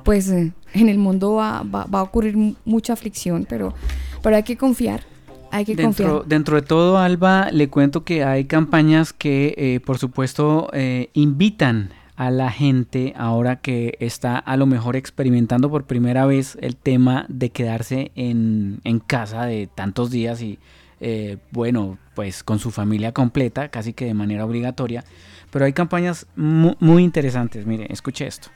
pues 0.04 0.30
eh, 0.30 0.52
en 0.74 0.90
el 0.90 0.98
mundo 0.98 1.36
va, 1.36 1.60
a 1.60 2.02
ocurrir 2.02 2.36
mucha 2.66 2.94
aflicción, 2.94 3.46
pero, 3.48 3.74
pero 4.22 4.36
hay 4.36 4.44
que 4.44 4.58
confiar. 4.58 5.04
Hay 5.52 5.64
que 5.64 5.76
dentro, 5.76 6.06
confiar. 6.06 6.28
Dentro 6.28 6.56
de 6.58 6.62
todo, 6.64 6.98
Alba, 6.98 7.50
le 7.52 7.70
cuento 7.70 8.04
que 8.04 8.24
hay 8.24 8.46
campañas 8.46 9.14
que, 9.14 9.54
eh, 9.58 9.80
por 9.86 9.98
supuesto, 9.98 10.70
eh, 10.74 11.10
invitan 11.14 11.92
a 12.18 12.32
la 12.32 12.52
gente 12.52 13.14
ahora 13.16 13.58
que 13.58 13.96
está 14.00 14.38
a 14.38 14.58
lo 14.58 14.66
mejor 14.66 14.96
experimentando 14.96 15.70
por 15.70 15.86
primera 15.86 16.26
vez 16.26 16.58
el 16.62 16.76
tema 16.76 17.26
de 17.30 17.52
quedarse 17.52 18.12
en, 18.16 18.82
en 18.84 19.00
casa 19.00 19.46
de 19.46 19.68
tantos 19.68 20.12
días 20.12 20.42
y 20.42 20.60
eh, 21.00 21.38
bueno, 21.52 21.98
pues 22.16 22.44
con 22.44 22.60
su 22.60 22.72
familia 22.72 23.12
completa, 23.12 23.70
casi 23.70 23.94
que 23.94 24.06
de 24.06 24.14
manera 24.14 24.46
obligatoria. 24.46 25.04
Pero 25.52 25.66
hay 25.66 25.74
campañas 25.74 26.28
muy, 26.36 27.04
interesantes. 27.04 27.66
Mire, 27.66 27.88
escuche 27.90 28.28
esto. 28.28 28.50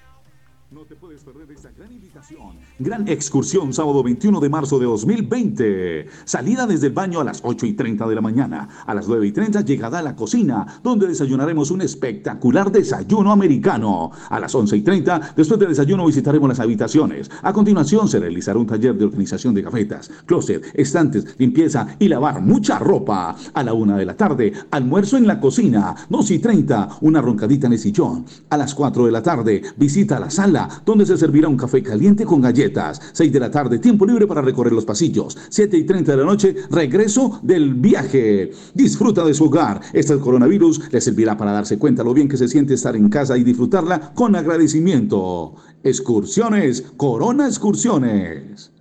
No 0.72 0.82
te 0.82 0.96
puedes 0.96 1.24
perder 1.24 1.48
gran 1.78 1.92
invitación 1.92 2.58
Gran 2.84 3.08
excursión 3.08 3.74
sábado 3.74 4.02
21 4.02 4.40
de 4.40 4.50
marzo 4.50 4.80
de 4.80 4.86
2020. 4.86 6.08
Salida 6.26 6.66
desde 6.66 6.88
el 6.88 6.94
baño 6.94 7.20
a 7.20 7.24
las 7.24 7.42
8 7.44 7.68
y 7.68 7.74
30 7.74 8.08
de 8.08 8.16
la 8.16 8.22
mañana. 8.22 8.68
A 8.88 8.96
las 8.96 9.08
9 9.08 9.28
y 9.28 9.32
30 9.32 9.62
llegada 9.62 10.00
a 10.00 10.02
la 10.02 10.16
cocina, 10.16 10.66
donde 10.82 11.06
desayunaremos 11.06 11.70
un 11.70 11.82
espectacular 11.82 12.72
desayuno 12.72 13.32
americano. 13.32 14.10
A 14.28 14.40
las 14.40 14.56
11 14.56 14.78
y 14.78 14.82
30, 14.82 15.34
después 15.36 15.60
del 15.60 15.70
desayuno 15.70 16.08
visitaremos 16.08 16.50
las 16.50 16.60
habitaciones. 16.60 17.30
A 17.44 17.54
continuación 17.54 18.08
se 18.08 18.20
realizará 18.20 18.58
un 18.58 18.66
taller 18.66 18.96
de 18.96 19.06
organización 19.06 19.54
de 19.54 19.62
cafetas, 19.62 20.10
closet, 20.26 20.66
estantes, 20.74 21.36
limpieza 21.38 21.86
y 22.00 22.08
lavar 22.08 22.42
mucha 22.42 22.80
ropa. 22.80 23.36
A 23.54 23.64
la 23.64 23.74
1 23.74 23.98
de 23.98 24.06
la 24.06 24.18
tarde, 24.18 24.54
almuerzo 24.72 25.18
en 25.18 25.28
la 25.28 25.40
cocina. 25.40 25.94
2 26.10 26.32
y 26.32 26.40
30, 26.40 26.98
una 27.02 27.22
roncadita 27.22 27.68
en 27.68 27.74
el 27.74 27.80
sillón. 27.80 28.26
A 28.50 28.58
las 28.58 28.74
4 28.74 29.06
de 29.06 29.12
la 29.12 29.22
tarde, 29.22 29.62
visita 29.78 30.18
a 30.18 30.20
la 30.20 30.32
sala, 30.32 30.68
donde 30.84 31.06
se 31.06 31.16
servirá 31.16 31.48
un 31.48 31.58
café 31.58 31.84
caliente 31.84 32.26
con 32.26 32.42
galletas 32.42 32.71
6 32.74 33.32
de 33.32 33.40
la 33.40 33.52
tarde, 33.52 33.80
tiempo 33.80 34.06
libre 34.06 34.28
para 34.28 34.42
recorrer 34.42 34.74
los 34.74 34.86
pasillos. 34.86 35.38
7 35.50 35.78
y 35.78 35.84
30 35.84 36.12
de 36.12 36.18
la 36.18 36.26
noche, 36.26 36.56
regreso 36.70 37.40
del 37.44 37.74
viaje. 37.76 38.52
Disfruta 38.74 39.24
de 39.24 39.34
su 39.34 39.46
hogar. 39.46 39.82
Este 39.94 40.18
coronavirus 40.18 40.92
le 40.92 41.02
servirá 41.02 41.38
para 41.38 41.52
darse 41.52 41.78
cuenta 41.78 42.04
lo 42.04 42.14
bien 42.14 42.28
que 42.28 42.38
se 42.38 42.48
siente 42.48 42.74
estar 42.74 42.96
en 42.96 43.10
casa 43.10 43.38
y 43.38 43.44
disfrutarla 43.44 44.14
con 44.14 44.36
agradecimiento. 44.36 45.56
Excursiones, 45.84 46.84
Corona 46.98 47.48
Excursiones. 47.48 48.72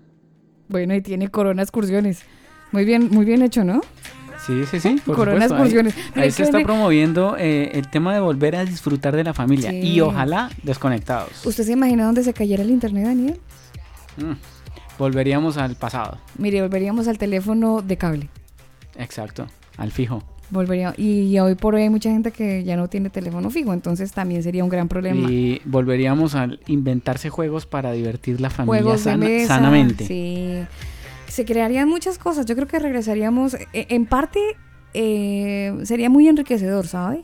Bueno, 0.68 0.94
y 0.94 1.00
tiene 1.00 1.28
Corona 1.28 1.62
Excursiones. 1.62 2.20
Muy 2.72 2.84
bien, 2.84 3.08
muy 3.10 3.24
bien 3.24 3.42
hecho, 3.42 3.64
¿no? 3.64 3.80
Sí, 4.46 4.64
sí, 4.70 4.80
sí. 4.80 4.96
Corona 5.04 5.44
Excursiones. 5.44 5.94
Ahí, 6.14 6.30
se 6.30 6.44
está 6.44 6.60
promoviendo 6.60 7.36
eh, 7.38 7.72
el 7.74 7.88
tema 7.88 8.14
de 8.14 8.20
volver 8.20 8.56
a 8.56 8.64
disfrutar 8.64 9.14
de 9.14 9.24
la 9.24 9.34
familia 9.34 9.72
y 9.72 10.00
ojalá 10.00 10.50
desconectados. 10.62 11.44
¿Usted 11.44 11.64
se 11.64 11.72
imagina 11.72 12.06
dónde 12.06 12.22
se 12.22 12.32
cayera 12.32 12.62
el 12.62 12.70
internet, 12.70 13.04
Daniel? 13.04 13.40
Mm. 14.20 14.36
Volveríamos 14.98 15.56
al 15.56 15.76
pasado. 15.76 16.18
Mire, 16.38 16.60
volveríamos 16.62 17.08
al 17.08 17.16
teléfono 17.18 17.80
de 17.82 17.96
cable. 17.96 18.28
Exacto, 18.96 19.46
al 19.78 19.90
fijo. 19.92 20.22
Volvería, 20.50 20.92
y 20.96 21.38
hoy 21.38 21.54
por 21.54 21.76
hoy 21.76 21.82
hay 21.82 21.90
mucha 21.90 22.10
gente 22.10 22.32
que 22.32 22.64
ya 22.64 22.76
no 22.76 22.88
tiene 22.88 23.08
teléfono 23.08 23.50
fijo, 23.50 23.72
entonces 23.72 24.12
también 24.12 24.42
sería 24.42 24.64
un 24.64 24.68
gran 24.70 24.88
problema. 24.88 25.30
Y 25.30 25.62
volveríamos 25.64 26.34
a 26.34 26.48
inventarse 26.66 27.30
juegos 27.30 27.66
para 27.66 27.92
divertir 27.92 28.40
la 28.40 28.50
familia 28.50 28.82
Juegos 28.82 29.04
de 29.04 29.10
sana- 29.12 29.24
mesa, 29.26 29.46
sanamente. 29.54 30.06
Sí. 30.06 30.58
Se 31.28 31.44
crearían 31.44 31.88
muchas 31.88 32.18
cosas. 32.18 32.46
Yo 32.46 32.56
creo 32.56 32.66
que 32.66 32.80
regresaríamos. 32.80 33.54
e- 33.54 33.86
En 33.90 34.06
parte, 34.06 34.40
eh, 34.92 35.72
sería 35.84 36.10
muy 36.10 36.26
enriquecedor, 36.26 36.88
¿sabe? 36.88 37.22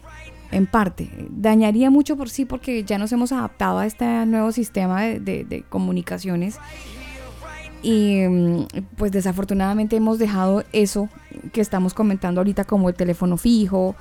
En 0.53 0.67
parte. 0.67 1.11
Dañaría 1.31 1.91
mucho 1.91 2.17
por 2.17 2.29
sí, 2.31 2.45
porque 2.45 2.85
ya 2.85 2.99
nos 2.99 3.11
hemos 3.13 3.33
adaptado 3.33 3.79
a 3.79 3.87
este 3.87 4.05
nuevo 4.27 4.53
sistema 4.53 5.03
de, 5.03 5.21
de- 5.21 5.45
de 5.45 5.63
comunicaciones. 5.63 6.59
Y 7.83 8.23
mm, 8.29 8.67
pues 8.97 9.13
desafortunadamente 9.13 9.97
hemos 9.97 10.19
dejado 10.19 10.65
eso 10.73 11.09
que 11.53 11.61
estamos 11.61 11.95
comentando 11.95 12.41
ahorita, 12.41 12.65
como 12.65 12.89
el 12.89 12.95
teléfono 12.95 13.37
fijo. 13.37 13.95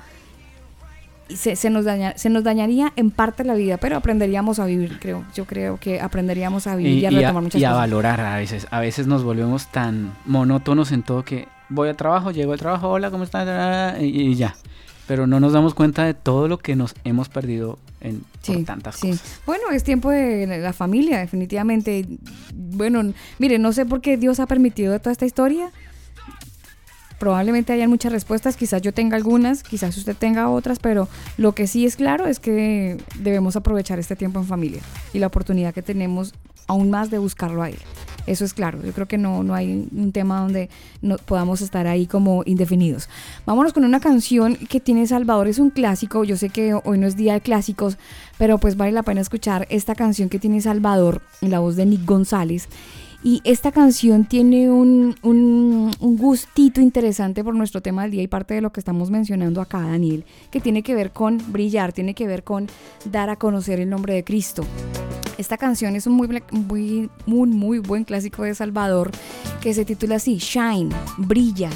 Se, 1.28 1.56
se 1.56 1.70
nos 1.70 1.84
daña- 1.84 2.14
se 2.16 2.30
nos 2.30 2.44
dañaría 2.44 2.92
en 2.94 3.10
parte 3.10 3.42
la 3.42 3.54
vida, 3.54 3.78
pero 3.78 3.96
aprenderíamos 3.96 4.60
a 4.60 4.64
vivir, 4.66 4.98
creo. 5.00 5.24
Yo 5.34 5.44
creo 5.44 5.78
que 5.78 6.00
aprenderíamos 6.00 6.68
a 6.68 6.76
vivir 6.76 6.98
y, 7.02 7.06
a 7.06 7.10
y, 7.10 7.16
a, 7.16 7.20
retomar 7.20 7.42
muchas 7.42 7.60
y 7.60 7.64
a 7.64 7.72
valorar 7.72 8.20
a 8.20 8.36
veces. 8.36 8.68
A 8.70 8.78
veces 8.78 9.08
nos 9.08 9.24
volvemos 9.24 9.66
tan 9.72 10.12
monótonos 10.24 10.92
en 10.92 11.02
todo 11.02 11.24
que 11.24 11.48
voy 11.68 11.88
al 11.88 11.96
trabajo, 11.96 12.30
llego 12.30 12.52
al 12.52 12.60
trabajo, 12.60 12.88
hola, 12.90 13.10
¿cómo 13.10 13.24
estás? 13.24 14.00
Y, 14.00 14.04
y 14.06 14.34
ya. 14.36 14.54
Pero 15.06 15.26
no 15.26 15.40
nos 15.40 15.52
damos 15.52 15.74
cuenta 15.74 16.04
de 16.04 16.14
todo 16.14 16.48
lo 16.48 16.58
que 16.58 16.76
nos 16.76 16.94
hemos 17.04 17.28
perdido 17.28 17.78
en 18.00 18.24
por 18.46 18.64
tantas 18.64 18.96
sí. 18.96 19.10
cosas. 19.10 19.40
Bueno, 19.46 19.70
es 19.72 19.84
tiempo 19.84 20.10
de 20.10 20.46
la 20.46 20.72
familia, 20.72 21.18
definitivamente. 21.18 22.06
Bueno, 22.54 23.12
mire, 23.38 23.58
no 23.58 23.72
sé 23.72 23.86
por 23.86 24.00
qué 24.00 24.16
Dios 24.16 24.40
ha 24.40 24.46
permitido 24.46 24.98
toda 24.98 25.12
esta 25.12 25.26
historia. 25.26 25.70
Probablemente 27.18 27.72
hayan 27.72 27.88
muchas 27.88 28.12
respuestas, 28.12 28.56
quizás 28.56 28.82
yo 28.82 28.92
tenga 28.92 29.16
algunas, 29.16 29.62
quizás 29.62 29.96
usted 29.96 30.14
tenga 30.14 30.50
otras, 30.50 30.78
pero 30.78 31.08
lo 31.38 31.52
que 31.52 31.66
sí 31.66 31.86
es 31.86 31.96
claro 31.96 32.26
es 32.26 32.40
que 32.40 32.98
debemos 33.18 33.56
aprovechar 33.56 33.98
este 33.98 34.16
tiempo 34.16 34.38
en 34.38 34.46
familia 34.46 34.82
y 35.14 35.18
la 35.18 35.28
oportunidad 35.28 35.72
que 35.72 35.80
tenemos 35.80 36.34
aún 36.66 36.90
más 36.90 37.10
de 37.10 37.16
buscarlo 37.16 37.62
a 37.62 37.70
él. 37.70 37.78
Eso 38.26 38.44
es 38.44 38.54
claro, 38.54 38.82
yo 38.82 38.92
creo 38.92 39.06
que 39.06 39.18
no, 39.18 39.42
no 39.42 39.54
hay 39.54 39.88
un 39.94 40.12
tema 40.12 40.40
donde 40.40 40.68
no 41.02 41.16
podamos 41.16 41.60
estar 41.60 41.86
ahí 41.86 42.06
como 42.06 42.42
indefinidos. 42.44 43.08
Vámonos 43.44 43.72
con 43.72 43.84
una 43.84 44.00
canción 44.00 44.56
que 44.56 44.80
tiene 44.80 45.06
Salvador, 45.06 45.48
es 45.48 45.58
un 45.58 45.70
clásico, 45.70 46.24
yo 46.24 46.36
sé 46.36 46.48
que 46.48 46.74
hoy 46.74 46.98
no 46.98 47.06
es 47.06 47.16
día 47.16 47.34
de 47.34 47.40
clásicos, 47.40 47.98
pero 48.38 48.58
pues 48.58 48.76
vale 48.76 48.92
la 48.92 49.02
pena 49.02 49.20
escuchar 49.20 49.66
esta 49.70 49.94
canción 49.94 50.28
que 50.28 50.38
tiene 50.38 50.60
Salvador 50.60 51.22
en 51.40 51.50
la 51.50 51.60
voz 51.60 51.76
de 51.76 51.86
Nick 51.86 52.04
González. 52.04 52.68
Y 53.22 53.40
esta 53.44 53.72
canción 53.72 54.24
tiene 54.24 54.70
un, 54.70 55.16
gustito 56.00 56.80
interesante 56.80 57.42
por 57.42 57.54
nuestro 57.54 57.80
tema 57.80 58.02
del 58.02 58.12
día 58.12 58.22
y 58.22 58.28
parte 58.28 58.54
de 58.54 58.60
lo 58.60 58.72
que 58.72 58.80
estamos 58.80 59.10
mencionando 59.10 59.60
acá, 59.60 59.80
Daniel, 59.80 60.24
que 60.50 60.60
tiene 60.60 60.82
que 60.82 60.94
ver 60.94 61.12
con 61.12 61.40
brillar, 61.52 61.92
tiene 61.92 62.14
que 62.14 62.26
ver 62.26 62.44
con 62.44 62.68
dar 63.10 63.30
a 63.30 63.36
conocer 63.36 63.80
el 63.80 63.90
nombre 63.90 64.14
de 64.14 64.24
Cristo. 64.24 64.64
Esta 65.38 65.58
canción 65.58 65.96
es 65.96 66.06
un 66.06 66.14
muy, 66.14 67.78
buen 67.78 68.04
clásico 68.04 68.42
de 68.44 68.54
Salvador 68.54 69.10
que 69.60 69.74
se 69.74 69.84
titula 69.84 70.16
así, 70.16 70.38
Shine, 70.38 70.94
brilla. 71.18 71.70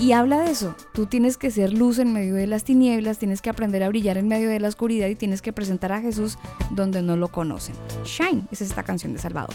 Y 0.00 0.12
habla 0.12 0.40
de 0.40 0.50
eso, 0.50 0.74
tú 0.92 1.06
tienes 1.06 1.36
que 1.36 1.52
ser 1.52 1.72
luz 1.72 2.00
en 2.00 2.12
medio 2.12 2.34
de 2.34 2.48
las 2.48 2.64
tinieblas, 2.64 3.18
tienes 3.18 3.40
que 3.40 3.50
aprender 3.50 3.84
a 3.84 3.88
brillar 3.88 4.18
en 4.18 4.26
medio 4.26 4.48
de 4.48 4.58
la 4.58 4.66
oscuridad 4.66 5.06
y 5.06 5.14
tienes 5.14 5.42
que 5.42 5.52
presentar 5.52 5.92
a 5.92 6.00
Jesús 6.00 6.38
donde 6.70 7.02
no 7.02 7.16
lo 7.16 7.28
conocen. 7.28 7.76
Shine, 8.04 8.42
es 8.50 8.62
esta 8.62 8.82
canción 8.82 9.12
de 9.12 9.20
Salvador. 9.20 9.54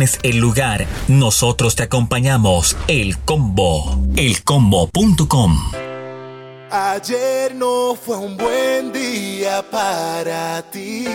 El 0.00 0.38
lugar, 0.38 0.86
nosotros 1.08 1.76
te 1.76 1.82
acompañamos. 1.82 2.76
El 2.88 3.18
Combo. 3.18 3.98
Elcombo.com. 4.16 5.72
Ayer 6.70 7.54
no 7.54 7.94
fue 7.94 8.16
un 8.16 8.38
buen 8.38 8.90
día 8.90 9.62
para 9.70 10.62
ti. 10.70 11.06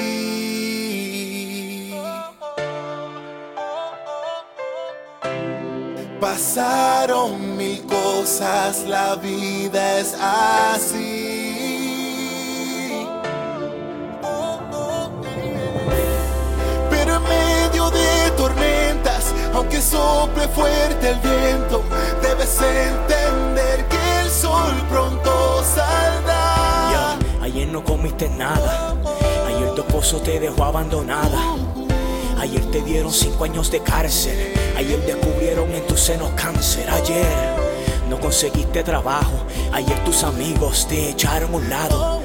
Pasaron 6.21 7.57
mil 7.57 7.81
cosas, 7.87 8.85
la 8.87 9.15
vida 9.15 9.99
es 9.99 10.15
así. 10.21 10.96
Fuerte 20.57 21.09
el 21.11 21.19
viento, 21.19 21.83
debes 22.21 22.59
entender 22.59 23.87
que 23.87 24.21
el 24.21 24.29
sol 24.29 24.73
pronto 24.89 25.63
saldrá. 25.63 27.17
Ayer 27.41 27.67
no 27.67 27.83
comiste 27.83 28.27
nada. 28.29 28.95
Ayer 29.47 29.69
tu 29.75 29.81
esposo 29.81 30.19
te 30.19 30.39
dejó 30.39 30.65
abandonada. 30.65 31.39
Ayer 32.39 32.65
te 32.71 32.81
dieron 32.81 33.13
cinco 33.13 33.43
años 33.43 33.69
de 33.71 33.81
cárcel. 33.81 34.53
Ayer 34.75 34.99
descubrieron 35.05 35.71
en 35.73 35.85
tus 35.85 35.99
senos 35.99 36.31
cáncer. 36.31 36.89
Ayer 36.89 37.27
no 38.09 38.19
conseguiste 38.19 38.83
trabajo. 38.83 39.45
Ayer 39.73 40.03
tus 40.03 40.23
amigos 40.23 40.87
te 40.87 41.11
echaron 41.11 41.53
a 41.53 41.57
un 41.57 41.69
lado. 41.69 42.21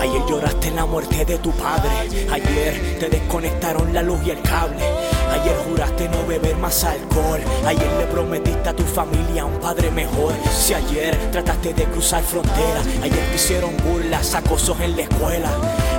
Ayer 0.00 0.22
lloraste 0.28 0.70
la 0.72 0.84
muerte 0.84 1.24
de 1.24 1.38
tu 1.38 1.50
padre. 1.52 1.90
Ayer 2.30 2.98
te 3.00 3.08
desconectaron 3.08 3.92
la 3.94 4.02
luz 4.02 4.20
y 4.26 4.30
el 4.30 4.42
cable. 4.42 5.09
Ayer 5.40 5.56
juraste 5.66 6.06
no 6.10 6.26
beber 6.26 6.54
más 6.56 6.84
alcohol. 6.84 7.40
Ayer 7.66 7.90
le 7.98 8.04
prometiste 8.06 8.68
a 8.68 8.74
tu 8.74 8.82
familia 8.82 9.46
un 9.46 9.58
padre 9.58 9.90
mejor. 9.90 10.34
Si 10.54 10.74
ayer 10.74 11.16
trataste 11.32 11.72
de 11.72 11.84
cruzar 11.84 12.22
fronteras. 12.22 12.86
Ayer 13.02 13.26
te 13.30 13.36
hicieron 13.36 13.74
burlas, 13.78 14.34
acosos 14.34 14.78
en 14.80 14.96
la 14.96 15.02
escuela. 15.02 15.48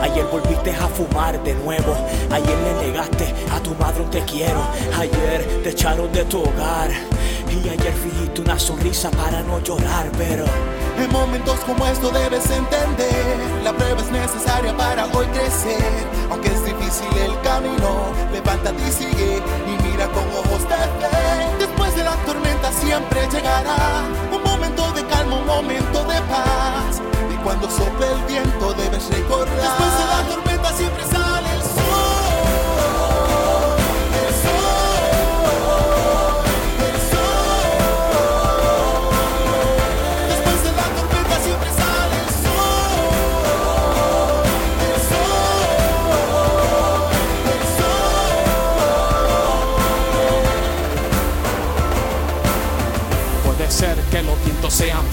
Ayer 0.04 0.25
volviste 0.25 0.71
a 0.71 0.88
fumar 0.88 1.43
de 1.43 1.56
nuevo. 1.56 1.95
Ayer 2.30 2.56
le 2.56 2.88
negaste 2.88 3.34
a 3.51 3.60
tu 3.62 3.73
madre 3.75 4.04
un 4.04 4.12
te 4.12 4.21
quiero. 4.25 4.62
Ayer 4.99 5.62
te 5.63 5.69
echaron 5.69 6.12
de 6.12 6.23
tu 6.25 6.41
hogar. 6.41 6.91
Y 7.49 7.67
ayer 7.67 7.93
fingiste 7.93 8.41
una 8.41 8.60
sonrisa 8.60 9.10
para 9.10 9.41
no 9.41 9.60
llorar, 9.63 10.12
pero 10.17 10.45
En 11.01 11.11
momentos 11.11 11.59
como 11.61 11.87
esto 11.87 12.11
debes 12.11 12.47
entender, 12.51 13.63
la 13.63 13.73
prueba 13.73 14.01
es 14.01 14.11
necesaria 14.11 14.75
para 14.77 15.07
hoy 15.07 15.25
crecer. 15.33 16.05
Aunque 16.29 16.49
es 16.49 16.63
difícil 16.63 17.07
el 17.17 17.41
camino, 17.41 18.13
levántate 18.31 18.87
y 18.87 18.91
sigue 18.91 19.41
y 19.67 19.83
mira 19.83 20.05
con 20.09 20.23
ojos 20.29 20.61
de 20.69 20.75
fe. 20.75 21.57
Después 21.57 21.95
de 21.95 22.03
la 22.03 22.15
tormenta 22.25 22.71
siempre 22.71 23.27
llegará 23.31 24.03
un 24.31 24.43
momento 24.43 24.91
de 24.91 25.03
calma, 25.07 25.37
un 25.37 25.47
momento 25.47 26.03
de 26.03 26.21
paz. 26.21 27.01
Y 27.33 27.35
cuando 27.43 27.67
sople 27.67 28.05
el 28.05 28.23
viento 28.25 28.71
debes 28.73 29.09
recordar. 29.09 29.55
Después 29.55 29.97
de 29.97 30.05
la 30.05 30.35
tormenta 30.35 30.73
siempre 30.73 31.03
sale 31.05 31.20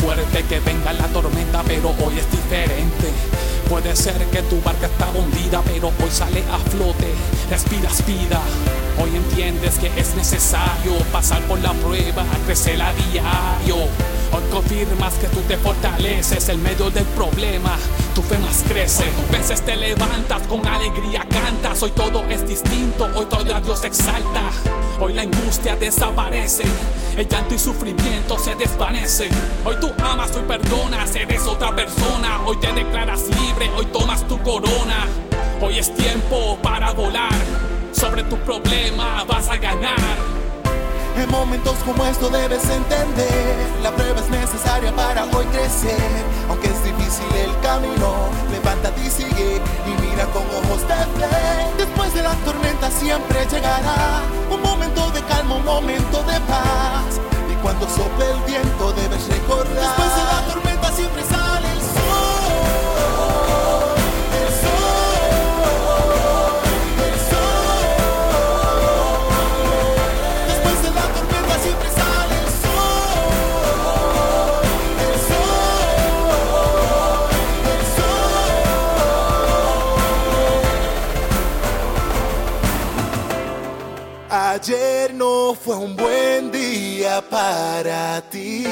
fuertes, 0.09 0.45
que 0.45 0.61
venga 0.61 0.93
la 0.95 1.07
tormenta, 1.09 1.63
pero 1.67 1.91
hoy 1.91 2.19
es 2.19 2.31
diferente. 2.31 3.13
Puede 3.69 3.95
ser 3.95 4.17
que 4.29 4.41
tu 4.43 4.59
barca 4.63 4.87
estaba 4.87 5.13
hundida, 5.13 5.61
pero 5.67 5.89
hoy 5.89 6.11
sale 6.11 6.43
a 6.51 6.59
flote. 6.71 7.13
Respira, 7.51 7.91
vida. 8.07 8.41
Hoy 8.99 9.15
entiendes 9.15 9.79
que 9.79 9.89
es 10.01 10.15
necesario 10.15 10.97
pasar 11.13 11.43
por 11.43 11.59
la 11.61 11.75
prueba, 11.75 12.25
crecer 12.47 12.81
a 12.81 12.93
diario. 12.95 13.77
Hoy 14.33 14.43
confirmas 14.51 15.13
que 15.15 15.27
tú 15.29 15.41
te 15.43 15.59
fortaleces 15.59 16.49
en 16.49 16.63
medio 16.63 16.91
del 16.91 17.05
problema. 17.05 17.77
Tu 18.15 18.23
fe 18.23 18.39
más 18.39 18.65
crece. 18.67 19.05
Hoy 19.05 19.39
veces 19.39 19.61
te 19.61 19.77
levantas 19.77 20.43
con 20.47 20.67
alegría, 20.67 21.27
cantas. 21.29 21.83
Hoy 21.83 21.91
todo 21.91 22.25
es 22.31 22.49
distinto, 22.49 23.11
hoy 23.15 23.27
todo 23.27 23.55
a 23.55 23.61
Dios 23.61 23.85
exalta. 23.85 24.51
Hoy 25.01 25.13
la 25.13 25.23
angustia 25.23 25.77
desaparece, 25.77 26.65
el 27.17 27.29
llanto 27.29 27.55
y 27.55 27.59
sufrimiento 27.59 28.37
se 28.37 28.57
desvanecen. 28.57 29.31
Hoy 29.65 29.77
tú 29.81 29.93
amas, 30.03 30.35
hoy 30.35 30.43
perdonas, 30.43 31.15
eres 31.15 31.47
otra 31.47 31.75
persona. 31.75 32.41
Hoy 32.45 32.57
te 32.57 32.73
declaras 32.73 33.23
libre, 33.29 33.71
hoy 33.77 33.87
tomas 33.87 34.27
tu 34.27 34.43
corona. 34.43 35.07
Hoy 35.61 35.79
es 35.79 35.95
tiempo 35.95 36.59
para 36.65 36.91
volar. 36.93 37.33
Sobre 37.93 38.25
tu 38.25 38.37
problema 38.39 39.23
vas 39.23 39.49
a 39.49 39.57
ganar. 39.57 40.19
En 41.17 41.31
momentos 41.31 41.77
como 41.85 42.05
esto 42.05 42.29
debes 42.29 42.69
entender, 42.69 43.57
la 43.83 43.95
prueba 43.95 44.21
es 44.21 44.29
necesaria 44.31 44.95
para 44.97 45.25
hoy 45.27 45.45
crecer. 45.47 45.97
Aunque 46.49 46.67
es 46.67 46.85
difícil 46.85 47.27
el 47.37 47.61
camino, 47.61 48.31
levántate 48.51 49.01
y 49.05 49.11
sigue 49.11 49.61
y 49.87 50.03
mira 50.03 50.27
con 50.27 50.43
ojos 50.43 50.83
de 50.89 50.95
fe. 50.95 51.77
Después 51.77 52.15
de 52.15 52.23
la 52.23 52.35
tormenta 52.45 52.91
siempre 52.91 53.47
llegará 53.51 54.23
calma, 55.29 55.57
un 55.57 55.65
momento 55.65 56.23
de 56.25 56.41
paz. 56.41 57.21
Y 57.51 57.55
cuando 57.63 57.87
sople 57.89 58.28
fue 85.69 85.77
un 85.77 85.95
buen 85.97 86.51
día 86.51 87.23
para 87.29 88.23
ti. 88.31 88.65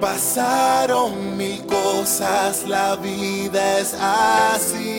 Pasaron 0.00 1.36
mil 1.36 1.64
cosas, 1.66 2.64
la 2.66 2.96
vida 2.96 3.78
es 3.78 3.94
así. 4.00 4.98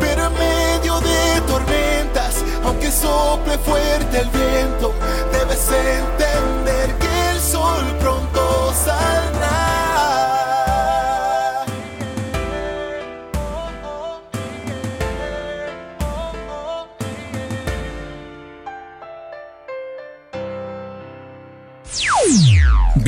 Pero 0.00 0.26
en 0.26 0.34
medio 0.34 1.00
de 1.00 1.40
tormentas, 1.46 2.44
aunque 2.62 2.90
sople 2.92 3.56
fuerte 3.56 4.20
el 4.20 4.28
viento, 4.28 4.92
debes 5.32 5.66
entender 5.70 6.83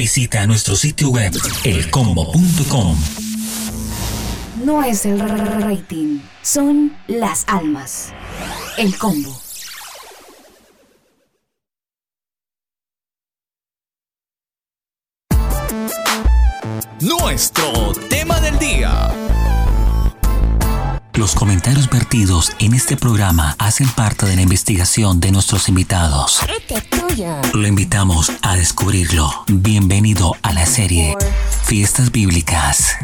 Visita 0.07 0.47
nuestro 0.47 0.77
sitio 0.77 1.11
web 1.11 1.33
elcombo.com. 1.65 2.97
No 4.65 4.85
es 4.85 5.05
el 5.05 5.19
rating, 5.19 6.21
son 6.43 6.97
las 7.09 7.43
almas. 7.49 8.13
El 8.79 8.97
combo. 8.97 9.37
Nuestro 17.01 17.93
tema 18.09 18.41
del 18.41 18.61
día. 18.61 19.26
Los 21.27 21.35
comentarios 21.35 21.91
vertidos 21.91 22.53
en 22.61 22.73
este 22.73 22.97
programa 22.97 23.57
hacen 23.59 23.89
parte 23.89 24.27
de 24.27 24.37
la 24.37 24.43
investigación 24.43 25.19
de 25.19 25.33
nuestros 25.33 25.69
invitados. 25.69 26.39
Lo 27.53 27.67
invitamos 27.67 28.31
a 28.43 28.55
descubrirlo. 28.55 29.29
Bienvenido 29.49 30.37
a 30.43 30.53
la 30.53 30.67
serie 30.67 31.17
Fiestas 31.65 32.13
Bíblicas. 32.13 32.95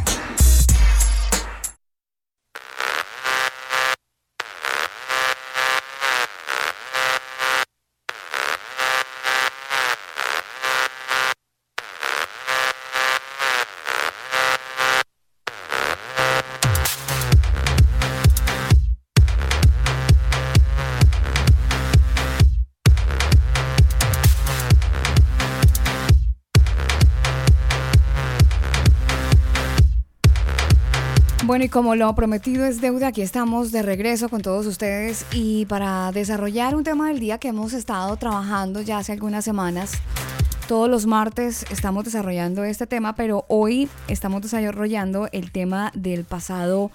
Bueno, 31.53 31.67
y 31.67 31.69
como 31.69 31.97
lo 31.97 32.15
prometido 32.15 32.65
es 32.65 32.81
deuda, 32.81 33.09
aquí 33.09 33.21
estamos 33.21 33.73
de 33.73 33.83
regreso 33.83 34.31
con 34.31 34.41
todos 34.41 34.65
ustedes 34.65 35.27
y 35.35 35.67
para 35.67 36.11
desarrollar 36.11 36.75
un 36.75 36.83
tema 36.83 37.09
del 37.09 37.21
día 37.21 37.37
que 37.37 37.49
hemos 37.49 37.75
estado 37.75 38.17
trabajando 38.17 38.81
ya 38.81 38.97
hace 38.97 39.13
algunas 39.13 39.45
semanas. 39.45 39.93
Todos 40.67 40.89
los 40.89 41.05
martes 41.05 41.67
estamos 41.71 42.05
desarrollando 42.05 42.65
este 42.65 42.87
tema, 42.87 43.15
pero 43.17 43.45
hoy 43.49 43.91
estamos 44.09 44.41
desarrollando 44.41 45.29
el 45.31 45.53
tema 45.53 45.93
del 45.95 46.25
pasado 46.25 46.91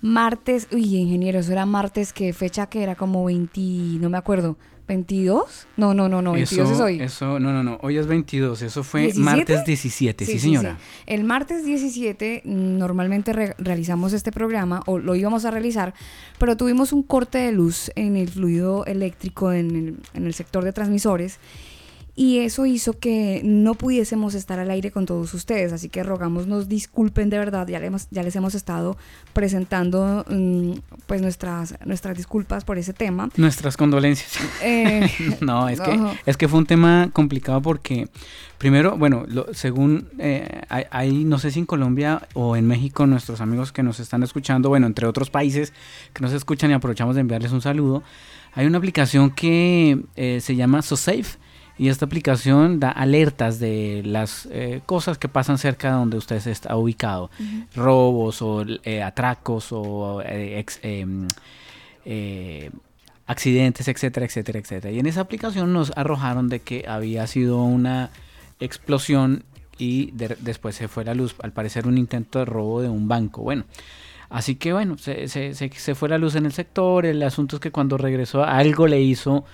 martes. 0.00 0.68
Uy, 0.72 0.96
ingeniero, 0.96 1.40
eso 1.40 1.52
era 1.52 1.66
martes, 1.66 2.14
¿qué 2.14 2.32
fecha 2.32 2.64
que 2.64 2.82
era? 2.82 2.94
Como 2.94 3.26
20, 3.26 3.60
no 4.00 4.08
me 4.08 4.16
acuerdo. 4.16 4.56
¿22? 4.88 5.44
No, 5.76 5.92
no, 5.92 6.08
no, 6.08 6.22
no, 6.22 6.32
22 6.32 6.70
es 6.70 6.80
hoy. 6.80 7.00
Eso, 7.00 7.38
no, 7.38 7.52
no, 7.52 7.62
no, 7.62 7.78
hoy 7.82 7.98
es 7.98 8.06
22, 8.06 8.62
eso 8.62 8.82
fue 8.82 9.12
martes 9.14 9.64
17, 9.64 10.24
sí, 10.24 10.38
señora. 10.38 10.78
El 11.06 11.24
martes 11.24 11.64
17 11.64 12.42
mm, 12.44 12.78
normalmente 12.78 13.32
realizamos 13.58 14.12
este 14.14 14.32
programa, 14.32 14.82
o 14.86 14.98
lo 14.98 15.14
íbamos 15.14 15.44
a 15.44 15.50
realizar, 15.50 15.94
pero 16.38 16.56
tuvimos 16.56 16.92
un 16.92 17.02
corte 17.02 17.38
de 17.38 17.52
luz 17.52 17.90
en 17.94 18.16
el 18.16 18.28
fluido 18.30 18.86
eléctrico 18.86 19.52
en 19.52 19.76
el, 19.76 19.96
en 20.14 20.26
el 20.26 20.34
sector 20.34 20.64
de 20.64 20.72
transmisores 20.72 21.38
y 22.18 22.38
eso 22.38 22.66
hizo 22.66 22.98
que 22.98 23.42
no 23.44 23.74
pudiésemos 23.74 24.34
estar 24.34 24.58
al 24.58 24.72
aire 24.72 24.90
con 24.90 25.06
todos 25.06 25.32
ustedes, 25.34 25.72
así 25.72 25.88
que 25.88 26.02
rogamos 26.02 26.48
nos 26.48 26.68
disculpen 26.68 27.30
de 27.30 27.38
verdad, 27.38 27.68
ya, 27.68 27.78
les, 27.78 28.08
ya 28.10 28.24
les 28.24 28.34
hemos 28.34 28.56
estado 28.56 28.96
presentando 29.32 30.24
mm, 30.28 30.72
pues 31.06 31.22
nuestras, 31.22 31.76
nuestras 31.84 32.16
disculpas 32.16 32.64
por 32.64 32.76
ese 32.76 32.92
tema. 32.92 33.28
Nuestras 33.36 33.76
condolencias. 33.76 34.36
Eh, 34.64 35.08
no, 35.40 35.68
es, 35.68 35.80
Que, 35.80 35.96
es 36.26 36.36
que 36.36 36.48
fue 36.48 36.58
un 36.58 36.66
tema 36.66 37.08
complicado 37.12 37.62
porque 37.62 38.08
primero, 38.58 38.98
bueno, 38.98 39.24
según 39.52 40.08
eh, 40.18 40.62
hay, 40.68 41.22
no 41.22 41.38
sé 41.38 41.52
si 41.52 41.60
en 41.60 41.66
Colombia 41.66 42.26
o 42.34 42.56
en 42.56 42.66
México 42.66 43.06
nuestros 43.06 43.40
amigos 43.40 43.70
que 43.70 43.84
nos 43.84 44.00
están 44.00 44.24
escuchando, 44.24 44.70
bueno, 44.70 44.88
entre 44.88 45.06
otros 45.06 45.30
países 45.30 45.72
que 46.14 46.22
nos 46.22 46.32
escuchan 46.32 46.72
y 46.72 46.74
aprovechamos 46.74 47.14
de 47.14 47.20
enviarles 47.20 47.52
un 47.52 47.62
saludo, 47.62 48.02
hay 48.54 48.66
una 48.66 48.78
aplicación 48.78 49.30
que 49.30 50.00
eh, 50.16 50.40
se 50.40 50.56
llama 50.56 50.82
SoSafe 50.82 51.38
y 51.78 51.88
esta 51.88 52.06
aplicación 52.06 52.80
da 52.80 52.90
alertas 52.90 53.60
de 53.60 54.02
las 54.04 54.48
eh, 54.50 54.80
cosas 54.84 55.16
que 55.16 55.28
pasan 55.28 55.58
cerca 55.58 55.88
de 55.88 55.94
donde 55.94 56.16
usted 56.16 56.44
está 56.48 56.74
ubicado. 56.76 57.30
Robos 57.74 58.42
o 58.42 58.64
eh, 58.82 59.02
atracos 59.02 59.68
o 59.70 60.20
eh, 60.24 60.64
em, 60.82 61.28
accidentes, 63.26 63.86
etcétera, 63.86 64.26
etcétera, 64.26 64.58
etcétera. 64.58 64.92
Y 64.92 64.98
en 64.98 65.06
esa 65.06 65.20
aplicación 65.20 65.72
nos 65.72 65.92
arrojaron 65.96 66.48
de 66.48 66.58
que 66.60 66.84
había 66.88 67.26
sido 67.28 67.62
una 67.62 68.10
explosión 68.58 69.44
y 69.78 70.10
después 70.10 70.74
se 70.74 70.88
fue 70.88 71.04
la 71.04 71.14
luz. 71.14 71.36
Al 71.40 71.52
parecer 71.52 71.86
un 71.86 71.96
intento 71.96 72.40
de 72.40 72.44
robo 72.44 72.82
de 72.82 72.88
un 72.88 73.06
banco. 73.06 73.42
Bueno. 73.42 73.64
Así 74.30 74.56
que 74.56 74.74
bueno, 74.74 74.98
se, 74.98 75.26
se, 75.28 75.54
se 75.54 75.94
fue 75.94 76.08
la 76.10 76.18
luz 76.18 76.34
en 76.34 76.44
el 76.44 76.52
sector. 76.52 77.06
El 77.06 77.22
asunto 77.22 77.56
es 77.56 77.60
que 77.60 77.70
cuando 77.70 77.96
regresó 77.96 78.44
algo 78.44 78.86
le 78.86 79.00
hizo 79.00 79.46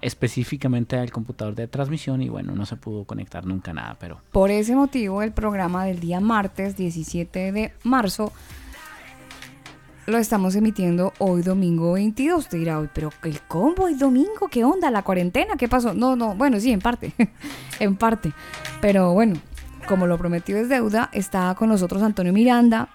específicamente 0.00 0.96
al 0.96 1.10
computador 1.10 1.54
de 1.54 1.68
transmisión 1.68 2.22
y 2.22 2.28
bueno, 2.28 2.54
no 2.54 2.66
se 2.66 2.76
pudo 2.76 3.04
conectar 3.04 3.46
nunca 3.46 3.72
nada, 3.72 3.96
pero... 3.98 4.20
Por 4.32 4.50
ese 4.50 4.74
motivo, 4.74 5.22
el 5.22 5.32
programa 5.32 5.84
del 5.84 6.00
día 6.00 6.20
martes 6.20 6.76
17 6.76 7.52
de 7.52 7.72
marzo 7.84 8.32
lo 10.08 10.16
estamos 10.16 10.56
emitiendo 10.56 11.12
hoy 11.18 11.42
domingo 11.42 11.92
22. 11.92 12.38
Usted 12.38 12.58
dirá, 12.58 12.78
hoy, 12.78 12.88
pero 12.94 13.12
el 13.24 13.40
combo 13.42 13.84
hoy 13.84 13.94
domingo, 13.94 14.48
¿qué 14.50 14.64
onda? 14.64 14.90
¿La 14.90 15.02
cuarentena? 15.02 15.56
¿Qué 15.58 15.68
pasó? 15.68 15.92
No, 15.92 16.16
no, 16.16 16.34
bueno, 16.34 16.58
sí, 16.60 16.72
en 16.72 16.80
parte, 16.80 17.12
en 17.78 17.94
parte. 17.94 18.32
Pero 18.80 19.12
bueno, 19.12 19.34
como 19.86 20.06
lo 20.06 20.16
prometido 20.16 20.58
es 20.58 20.70
deuda, 20.70 21.10
está 21.12 21.54
con 21.58 21.68
nosotros 21.68 22.02
Antonio 22.02 22.32
Miranda, 22.32 22.88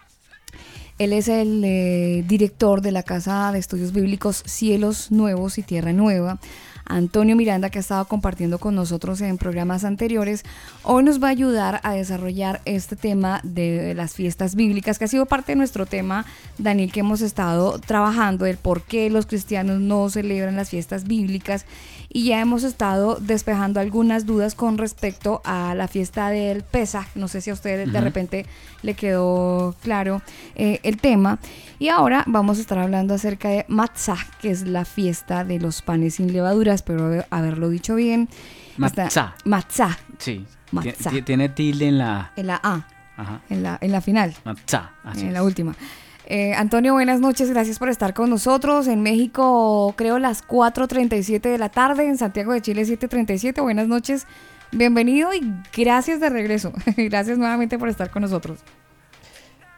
él 0.99 1.13
es 1.13 1.27
el 1.27 1.63
eh, 1.63 2.23
director 2.27 2.81
de 2.81 2.91
la 2.91 3.03
Casa 3.03 3.51
de 3.51 3.59
Estudios 3.59 3.93
Bíblicos 3.93 4.43
Cielos 4.45 5.11
Nuevos 5.11 5.57
y 5.57 5.63
Tierra 5.63 5.93
Nueva. 5.93 6.39
Antonio 6.85 7.35
Miranda, 7.35 7.69
que 7.69 7.79
ha 7.79 7.81
estado 7.81 8.05
compartiendo 8.05 8.59
con 8.59 8.75
nosotros 8.75 9.21
en 9.21 9.37
programas 9.37 9.85
anteriores, 9.85 10.43
hoy 10.83 11.03
nos 11.03 11.21
va 11.23 11.27
a 11.27 11.31
ayudar 11.31 11.79
a 11.83 11.93
desarrollar 11.93 12.61
este 12.65 12.95
tema 12.95 13.39
de 13.43 13.93
las 13.95 14.13
fiestas 14.13 14.55
bíblicas, 14.55 14.99
que 14.99 15.05
ha 15.05 15.07
sido 15.07 15.25
parte 15.25 15.53
de 15.53 15.55
nuestro 15.55 15.85
tema, 15.85 16.25
Daniel, 16.57 16.91
que 16.91 16.99
hemos 16.99 17.21
estado 17.21 17.79
trabajando, 17.79 18.45
el 18.45 18.57
por 18.57 18.81
qué 18.81 19.09
los 19.09 19.25
cristianos 19.25 19.79
no 19.79 20.09
celebran 20.09 20.57
las 20.57 20.69
fiestas 20.69 21.05
bíblicas 21.05 21.65
y 22.13 22.25
ya 22.25 22.39
hemos 22.39 22.63
estado 22.63 23.17
despejando 23.19 23.79
algunas 23.79 24.27
dudas 24.27 24.53
con 24.53 24.77
respecto 24.77 25.41
a 25.43 25.73
la 25.73 25.87
fiesta 25.87 26.29
del 26.29 26.61
Pesaj. 26.61 27.07
No 27.15 27.27
sé 27.27 27.41
si 27.41 27.49
a 27.49 27.53
usted 27.53 27.89
de 27.89 28.01
repente 28.01 28.45
le 28.83 28.93
quedó 28.93 29.75
claro 29.81 30.21
eh, 30.55 30.79
el 30.83 30.97
tema. 30.97 31.39
Y 31.79 31.89
ahora 31.89 32.23
vamos 32.27 32.59
a 32.59 32.61
estar 32.61 32.77
hablando 32.77 33.15
acerca 33.15 33.49
de 33.49 33.65
Matzah, 33.67 34.19
que 34.39 34.51
es 34.51 34.67
la 34.67 34.85
fiesta 34.85 35.43
de 35.43 35.59
los 35.59 35.81
panes 35.81 36.15
sin 36.15 36.31
levaduras, 36.31 36.83
pero 36.83 37.25
haberlo 37.31 37.69
dicho 37.69 37.95
bien. 37.95 38.29
Matzah. 38.77 39.35
Matzah. 39.45 39.97
Sí. 40.19 40.45
Matzah. 40.71 41.11
Tiene 41.25 41.49
tilde 41.49 41.87
en 41.87 41.97
la... 41.97 42.31
En 42.35 42.47
la 42.47 42.59
A. 42.61 42.87
Ajá. 43.17 43.41
En 43.49 43.63
la, 43.63 43.79
en 43.81 43.91
la 43.91 44.01
final. 44.01 44.35
Matzah. 44.45 44.91
en 45.15 45.33
la 45.33 45.43
última. 45.43 45.75
Eh, 46.25 46.53
Antonio, 46.53 46.93
buenas 46.93 47.19
noches, 47.19 47.49
gracias 47.49 47.79
por 47.79 47.89
estar 47.89 48.13
con 48.13 48.29
nosotros. 48.29 48.87
En 48.87 49.01
México, 49.01 49.93
creo 49.97 50.19
las 50.19 50.45
4.37 50.47 51.41
de 51.41 51.57
la 51.57 51.69
tarde, 51.69 52.07
en 52.07 52.17
Santiago 52.17 52.53
de 52.53 52.61
Chile 52.61 52.83
7.37. 52.83 53.61
Buenas 53.61 53.87
noches, 53.87 54.25
bienvenido 54.71 55.33
y 55.33 55.41
gracias 55.75 56.21
de 56.21 56.29
regreso. 56.29 56.71
gracias 56.97 57.37
nuevamente 57.37 57.77
por 57.77 57.89
estar 57.89 58.09
con 58.09 58.21
nosotros. 58.21 58.59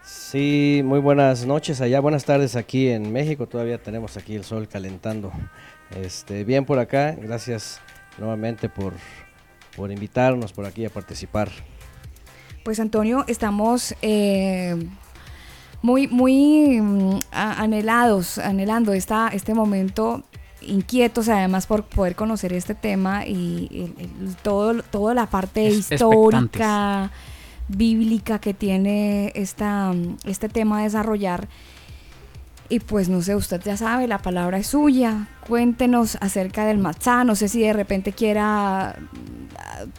Sí, 0.03 0.81
muy 0.85 0.99
buenas 0.99 1.45
noches 1.47 1.81
allá, 1.81 1.99
buenas 1.99 2.25
tardes 2.25 2.55
aquí 2.55 2.89
en 2.89 3.11
México. 3.11 3.47
Todavía 3.47 3.81
tenemos 3.81 4.15
aquí 4.17 4.35
el 4.35 4.43
sol 4.43 4.67
calentando. 4.67 5.31
Este, 5.95 6.43
bien 6.43 6.65
por 6.65 6.77
acá, 6.77 7.15
gracias 7.19 7.81
nuevamente 8.19 8.69
por, 8.69 8.93
por 9.75 9.91
invitarnos 9.91 10.53
por 10.53 10.65
aquí 10.65 10.85
a 10.85 10.89
participar. 10.91 11.49
Pues 12.63 12.79
Antonio, 12.79 13.23
estamos 13.27 13.95
eh, 14.01 14.75
muy, 15.85 16.07
muy 16.07 16.81
mm, 16.81 17.19
anhelados, 17.31 18.39
anhelando 18.39 18.91
esta, 18.93 19.27
este 19.27 19.53
momento 19.53 20.23
inquietos 20.61 21.29
además 21.29 21.67
por 21.67 21.83
poder 21.83 22.15
conocer 22.15 22.53
este 22.53 22.73
tema 22.73 23.27
y, 23.27 23.93
todo, 24.41 24.81
toda 24.81 25.13
la 25.13 25.27
parte 25.27 25.63
histórica, 25.65 27.11
bíblica 27.67 28.39
que 28.39 28.55
tiene 28.55 29.31
esta, 29.35 29.93
este 30.23 30.49
tema 30.49 30.79
a 30.79 30.83
desarrollar. 30.83 31.47
Y 32.67 32.79
pues 32.79 33.07
no 33.07 33.21
sé, 33.21 33.35
usted 33.35 33.61
ya 33.63 33.77
sabe, 33.77 34.07
la 34.07 34.17
palabra 34.17 34.57
es 34.57 34.65
suya. 34.65 35.27
Cuéntenos 35.47 36.17
acerca 36.19 36.65
del 36.65 36.79
matzá. 36.79 37.23
No 37.23 37.35
sé 37.35 37.47
si 37.47 37.61
de 37.61 37.73
repente 37.73 38.11
quiera, 38.11 38.95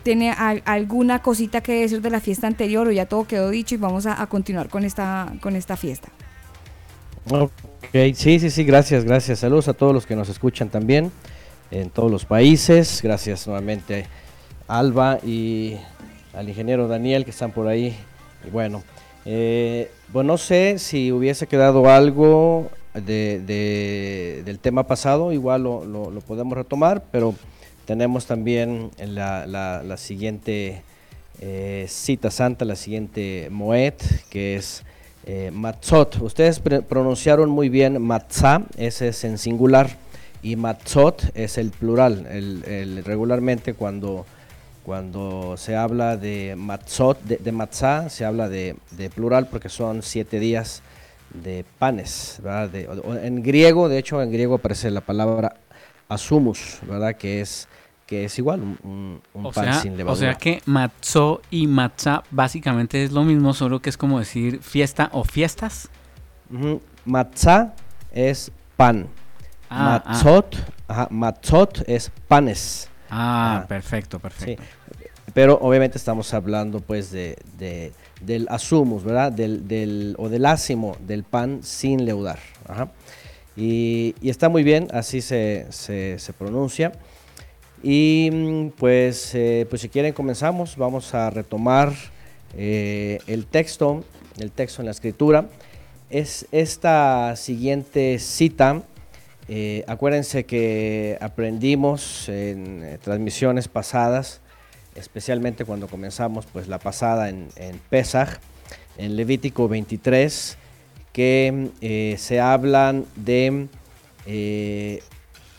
tiene 0.02 0.30
alguna 0.30 1.22
cosita 1.22 1.60
que 1.60 1.80
decir 1.80 2.00
de 2.00 2.10
la 2.10 2.20
fiesta 2.20 2.46
anterior 2.46 2.88
o 2.88 2.92
ya 2.92 3.06
todo 3.06 3.26
quedó 3.26 3.50
dicho 3.50 3.74
y 3.74 3.78
vamos 3.78 4.06
a, 4.06 4.26
continuar 4.26 4.68
con 4.68 4.84
esta, 4.84 5.32
con 5.40 5.56
esta 5.56 5.76
fiesta. 5.76 6.08
Ok, 7.30 8.14
sí, 8.14 8.38
sí, 8.38 8.50
sí, 8.50 8.64
gracias, 8.64 9.04
gracias. 9.04 9.40
Saludos 9.40 9.68
a 9.68 9.74
todos 9.74 9.92
los 9.92 10.06
que 10.06 10.16
nos 10.16 10.28
escuchan 10.28 10.68
también 10.68 11.10
en 11.70 11.90
todos 11.90 12.10
los 12.10 12.24
países. 12.24 13.00
Gracias 13.02 13.46
nuevamente 13.46 14.06
a 14.68 14.78
Alba 14.78 15.18
y 15.24 15.76
al 16.34 16.48
ingeniero 16.48 16.88
Daniel 16.88 17.24
que 17.24 17.30
están 17.30 17.52
por 17.52 17.66
ahí. 17.66 17.96
Y 18.46 18.50
bueno, 18.50 18.82
eh, 19.24 19.90
bueno, 20.12 20.34
no 20.34 20.38
sé 20.38 20.78
si 20.78 21.10
hubiese 21.10 21.46
quedado 21.46 21.88
algo 21.90 22.70
de, 22.94 24.42
del 24.44 24.58
tema 24.58 24.86
pasado, 24.86 25.32
igual 25.32 25.64
lo, 25.64 25.84
lo, 25.84 26.20
podemos 26.20 26.56
retomar, 26.56 27.04
pero 27.10 27.34
tenemos 27.86 28.26
también 28.26 28.90
la, 28.98 29.46
la, 29.46 29.96
siguiente 29.96 30.82
eh, 31.40 31.86
cita 31.88 32.30
santa, 32.30 32.64
la 32.64 32.76
siguiente 32.76 33.48
Moed, 33.50 33.94
que 34.28 34.56
es 34.56 34.82
eh, 35.24 35.50
Matzot. 35.52 36.20
Ustedes 36.20 36.60
pronunciaron 36.60 37.48
muy 37.48 37.68
bien 37.68 38.02
Matzah, 38.02 38.62
ese 38.76 39.08
es 39.08 39.24
en 39.24 39.38
singular, 39.38 39.96
y 40.42 40.56
Matzot 40.56 41.30
es 41.34 41.58
el 41.58 41.70
plural. 41.70 42.26
el, 42.28 43.02
regularmente 43.04 43.74
cuando 43.74 44.26
cuando 44.86 45.56
se 45.56 45.74
habla 45.74 46.16
de 46.16 46.54
matzot, 46.56 47.20
de, 47.24 47.38
de 47.38 48.08
se 48.08 48.24
habla 48.24 48.48
de, 48.48 48.76
plural 49.12 49.48
porque 49.48 49.68
son 49.68 50.00
siete 50.00 50.38
días 50.38 50.80
de 51.34 51.64
panes, 51.80 52.38
¿verdad? 52.40 52.72
en 53.24 53.42
griego, 53.42 53.88
de 53.88 53.98
hecho, 53.98 54.22
en 54.22 54.30
griego 54.30 54.54
aparece 54.54 54.92
la 54.92 55.00
palabra 55.00 55.56
asumus, 56.08 56.78
¿verdad? 56.88 57.16
Que 57.16 57.40
es 57.40 57.66
que 58.06 58.24
es 58.24 58.38
igual 58.38 58.62
un, 58.62 59.20
pan 59.52 59.74
sin 59.82 59.96
levadura. 59.96 60.12
O 60.12 60.16
sea 60.16 60.34
que 60.34 60.62
matzó 60.64 61.42
y 61.50 61.66
matzah 61.66 62.22
básicamente 62.30 63.02
es 63.02 63.10
lo 63.10 63.24
mismo, 63.24 63.52
solo 63.52 63.80
que 63.80 63.90
es 63.90 63.96
como 63.96 64.20
decir 64.20 64.60
fiesta 64.62 65.10
o 65.12 65.24
fiestas. 65.24 65.88
Matzah 67.04 67.74
es 68.12 68.52
pan. 68.76 69.08
Ah, 69.68 70.02
matzot, 70.06 70.56
ah. 70.88 71.08
matzot 71.10 71.82
es 71.88 72.12
panes. 72.28 72.88
Ah, 73.10 73.64
perfecto, 73.68 74.20
perfecto. 74.20 74.62
Pero 75.34 75.58
obviamente 75.60 75.98
estamos 75.98 76.32
hablando 76.32 76.80
pues 76.80 77.10
de, 77.10 77.92
del 78.20 78.46
asumus, 78.48 79.02
¿verdad? 79.02 79.32
Del, 79.32 79.66
del, 79.66 80.14
o 80.18 80.28
del 80.28 80.46
ácimo 80.46 80.96
del 81.00 81.24
pan 81.24 81.60
sin 81.62 82.04
leudar. 82.04 82.38
Ajá. 82.68 82.90
Y, 83.56 84.14
y, 84.20 84.28
está 84.30 84.48
muy 84.48 84.62
bien, 84.62 84.88
así 84.92 85.20
se, 85.22 85.66
se, 85.70 86.18
se 86.18 86.32
pronuncia. 86.32 86.92
Y 87.82 88.30
mm, 88.32 88.68
pues, 88.70 89.34
eh, 89.34 89.66
pues 89.68 89.82
si 89.82 89.88
quieren 89.88 90.12
comenzamos, 90.12 90.76
vamos 90.76 91.14
a 91.14 91.30
retomar 91.30 91.92
eh, 92.56 93.18
el 93.26 93.46
texto, 93.46 94.04
el 94.38 94.50
texto 94.50 94.82
en 94.82 94.86
la 94.86 94.92
escritura. 94.92 95.48
Es 96.08 96.46
esta 96.52 97.34
siguiente 97.36 98.18
cita, 98.18 98.82
eh, 99.48 99.84
acuérdense 99.86 100.44
que 100.44 101.18
aprendimos 101.20 102.28
en 102.28 102.98
transmisiones 103.02 103.68
pasadas, 103.68 104.40
especialmente 104.94 105.64
cuando 105.64 105.88
comenzamos 105.88 106.46
pues 106.46 106.68
la 106.68 106.78
pasada 106.78 107.28
en, 107.28 107.48
en 107.56 107.78
Pesaj, 107.90 108.38
en 108.98 109.16
Levítico 109.16 109.68
23, 109.68 110.56
que 111.12 112.16
se 112.18 112.40
hablan 112.40 113.04
de 113.16 113.68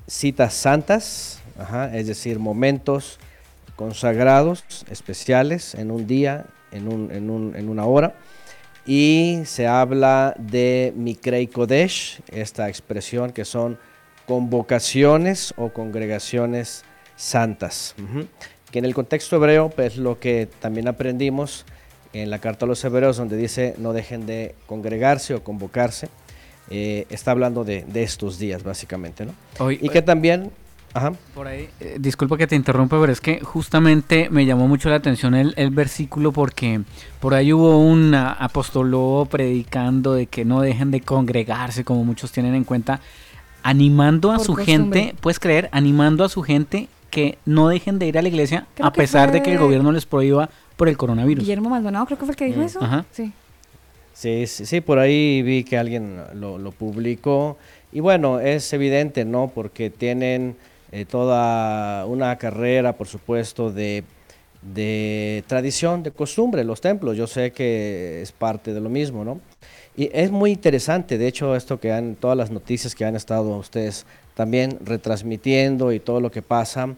citas 0.07 0.53
santas, 0.53 1.41
ajá, 1.57 1.95
es 1.95 2.07
decir, 2.07 2.39
momentos 2.39 3.19
consagrados, 3.75 4.63
especiales, 4.89 5.75
en 5.75 5.91
un 5.91 6.07
día, 6.07 6.45
en, 6.71 6.87
un, 6.87 7.11
en, 7.11 7.29
un, 7.29 7.55
en 7.55 7.69
una 7.69 7.85
hora. 7.85 8.15
Y 8.85 9.41
se 9.45 9.67
habla 9.67 10.33
de 10.37 10.93
Mikrei 10.95 11.47
Kodesh, 11.47 12.21
esta 12.31 12.69
expresión 12.69 13.31
que 13.31 13.45
son 13.45 13.77
convocaciones 14.27 15.53
o 15.57 15.69
congregaciones 15.69 16.83
santas. 17.15 17.95
Ujú. 18.01 18.27
Que 18.71 18.79
en 18.79 18.85
el 18.85 18.93
contexto 18.93 19.35
hebreo, 19.37 19.69
pues 19.69 19.97
lo 19.97 20.19
que 20.19 20.47
también 20.59 20.87
aprendimos 20.87 21.65
en 22.13 22.29
la 22.29 22.39
carta 22.39 22.65
a 22.65 22.67
los 22.67 22.83
hebreos, 22.83 23.17
donde 23.17 23.37
dice 23.37 23.75
no 23.77 23.93
dejen 23.93 24.25
de 24.25 24.55
congregarse 24.65 25.33
o 25.33 25.43
convocarse, 25.43 26.09
eh, 26.69 27.05
está 27.09 27.31
hablando 27.31 27.63
de, 27.63 27.83
de, 27.83 28.03
estos 28.03 28.39
días, 28.39 28.63
básicamente, 28.63 29.25
¿no? 29.25 29.33
Hoy, 29.59 29.79
y 29.81 29.89
que 29.89 30.01
también 30.01 30.51
Ajá. 30.97 31.13
Por 31.35 31.47
ahí, 31.47 31.69
eh, 31.79 31.97
disculpa 31.99 32.37
que 32.37 32.47
te 32.47 32.55
interrumpa, 32.55 32.99
pero 32.99 33.11
es 33.11 33.21
que 33.21 33.39
justamente 33.41 34.29
me 34.31 34.45
llamó 34.45 34.67
mucho 34.67 34.89
la 34.89 34.95
atención 34.95 35.35
el, 35.35 35.53
el 35.57 35.69
versículo 35.69 36.31
porque 36.31 36.81
por 37.19 37.33
ahí 37.33 37.53
hubo 37.53 37.79
un 37.79 38.15
apostoló 38.15 39.27
predicando 39.29 40.13
de 40.13 40.25
que 40.27 40.43
no 40.45 40.61
dejen 40.61 40.91
de 40.91 41.01
congregarse, 41.01 41.83
como 41.83 42.03
muchos 42.03 42.31
tienen 42.31 42.55
en 42.55 42.63
cuenta, 42.63 42.99
animando 43.63 44.31
a 44.31 44.37
Por 44.37 44.45
su 44.45 44.55
costumbre. 44.55 45.01
gente, 45.01 45.15
puedes 45.21 45.39
creer, 45.39 45.69
animando 45.71 46.23
a 46.23 46.29
su 46.29 46.41
gente 46.41 46.87
que 47.09 47.37
no 47.45 47.69
dejen 47.69 47.99
de 47.99 48.07
ir 48.07 48.17
a 48.17 48.21
la 48.21 48.27
iglesia 48.27 48.65
Creo 48.75 48.87
a 48.87 48.91
pesar 48.93 49.31
de 49.31 49.41
que 49.41 49.51
el 49.53 49.59
gobierno 49.59 49.91
les 49.91 50.05
prohíba 50.05 50.49
por 50.75 50.89
el 50.89 50.97
coronavirus. 50.97 51.43
Guillermo 51.43 51.69
Maldonado 51.69 52.05
creo 52.05 52.17
que 52.17 52.25
fue 52.25 52.31
el 52.33 52.37
que 52.37 52.45
dijo 52.45 52.59
Mm. 52.59 52.63
eso. 52.63 52.81
Ajá. 52.83 53.05
Sí. 53.11 53.31
Sí, 54.13 54.47
sí, 54.47 54.65
sí, 54.65 54.81
por 54.81 54.97
ahí 54.97 55.41
vi 55.43 55.63
que 55.63 55.77
alguien 55.77 56.19
lo, 56.33 56.57
lo 56.57 56.71
publicó. 56.71 57.57
Y 57.91 57.99
bueno, 57.99 58.39
es 58.39 58.71
evidente, 58.73 59.25
¿no? 59.25 59.51
Porque 59.53 59.89
tienen 59.91 60.55
eh, 60.91 61.05
toda 61.05 62.05
una 62.05 62.37
carrera, 62.37 62.93
por 62.93 63.07
supuesto, 63.07 63.71
de, 63.71 64.03
de 64.61 65.43
tradición, 65.47 66.03
de 66.03 66.11
costumbre, 66.11 66.63
los 66.63 66.81
templos. 66.81 67.17
Yo 67.17 67.27
sé 67.27 67.51
que 67.51 68.21
es 68.21 68.31
parte 68.31 68.73
de 68.73 68.79
lo 68.79 68.89
mismo, 68.89 69.23
¿no? 69.23 69.39
Y 69.95 70.09
es 70.13 70.29
muy 70.29 70.51
interesante, 70.51 71.17
de 71.17 71.27
hecho, 71.27 71.55
esto 71.55 71.79
que 71.79 71.91
han, 71.91 72.15
todas 72.15 72.37
las 72.37 72.51
noticias 72.51 72.93
que 72.93 73.03
han 73.03 73.15
estado 73.15 73.57
ustedes 73.57 74.05
también 74.35 74.77
retransmitiendo 74.85 75.91
y 75.91 75.99
todo 75.99 76.21
lo 76.21 76.29
que 76.29 76.43
pasa, 76.43 76.93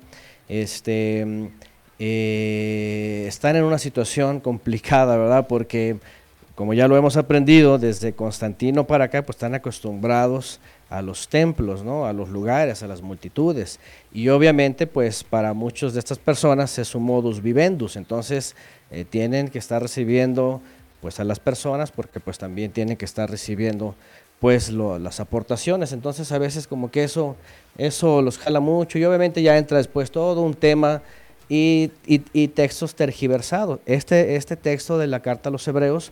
este, 0.49 1.49
eh, 1.97 3.25
están 3.25 3.55
en 3.55 3.63
una 3.63 3.77
situación 3.77 4.39
complicada, 4.41 5.15
¿verdad? 5.15 5.47
Porque 5.47 5.97
como 6.55 6.73
ya 6.73 6.89
lo 6.89 6.97
hemos 6.97 7.15
aprendido 7.15 7.77
desde 7.77 8.11
Constantino 8.11 8.85
para 8.85 9.05
acá, 9.05 9.25
pues 9.25 9.37
están 9.37 9.55
acostumbrados 9.55 10.59
a 10.89 11.01
los 11.01 11.27
templos, 11.27 11.83
¿no? 11.83 12.05
A 12.05 12.13
los 12.13 12.29
lugares, 12.29 12.81
a 12.83 12.87
las 12.87 13.01
multitudes. 13.01 13.79
Y 14.11 14.29
obviamente, 14.29 14.87
pues 14.87 15.23
para 15.23 15.53
muchas 15.53 15.93
de 15.93 15.99
estas 15.99 16.17
personas 16.17 16.77
es 16.79 16.95
un 16.95 17.03
modus 17.03 17.41
vivendus, 17.41 17.95
entonces 17.95 18.55
eh, 18.91 19.05
tienen 19.07 19.49
que 19.49 19.59
estar 19.59 19.81
recibiendo 19.81 20.61
pues 21.01 21.19
a 21.19 21.23
las 21.23 21.39
personas 21.39 21.91
porque 21.91 22.19
pues 22.19 22.37
también 22.37 22.71
tienen 22.71 22.97
que 22.97 23.05
estar 23.05 23.29
recibiendo 23.29 23.95
pues 24.39 24.69
las 24.69 25.19
aportaciones, 25.19 25.91
entonces 25.91 26.31
a 26.31 26.37
veces 26.37 26.65
como 26.65 26.89
que 26.91 27.03
eso, 27.03 27.35
eso 27.77 28.21
los 28.21 28.37
jala 28.37 28.59
mucho 28.61 28.97
y 28.97 29.03
obviamente 29.05 29.41
ya 29.41 29.57
entra 29.57 29.77
después 29.77 30.11
todo 30.11 30.41
un 30.41 30.53
tema 30.53 31.01
y, 31.49 31.91
y- 32.07 32.21
y 32.33 32.47
textos 32.49 32.95
tergiversados. 32.95 33.79
Este, 33.85 34.35
este 34.37 34.55
texto 34.55 34.97
de 34.97 35.07
la 35.07 35.19
carta 35.21 35.49
a 35.49 35.51
los 35.51 35.67
hebreos 35.67 36.11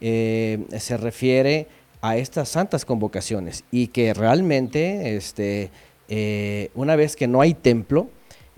eh, 0.00 0.64
se 0.78 0.96
refiere 0.96 1.66
a 2.08 2.16
estas 2.16 2.48
santas 2.48 2.84
convocaciones 2.84 3.64
y 3.70 3.88
que 3.88 4.14
realmente 4.14 5.16
este, 5.16 5.70
eh, 6.08 6.70
una 6.74 6.94
vez 6.96 7.16
que 7.16 7.26
no 7.26 7.40
hay 7.40 7.54
templo, 7.54 8.08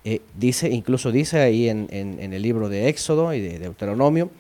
eh, 0.05 0.21
dice, 0.37 0.69
incluso 0.71 1.11
dice 1.13 1.41
ahí 1.41 1.69
en, 1.69 1.87
en- 1.91 2.33
el 2.33 2.43
libro 2.43 2.69
de 2.69 2.89
Éxodo 2.89 3.33
y 3.35 3.41
de 3.41 3.59
Deuteronomio, 3.59 4.31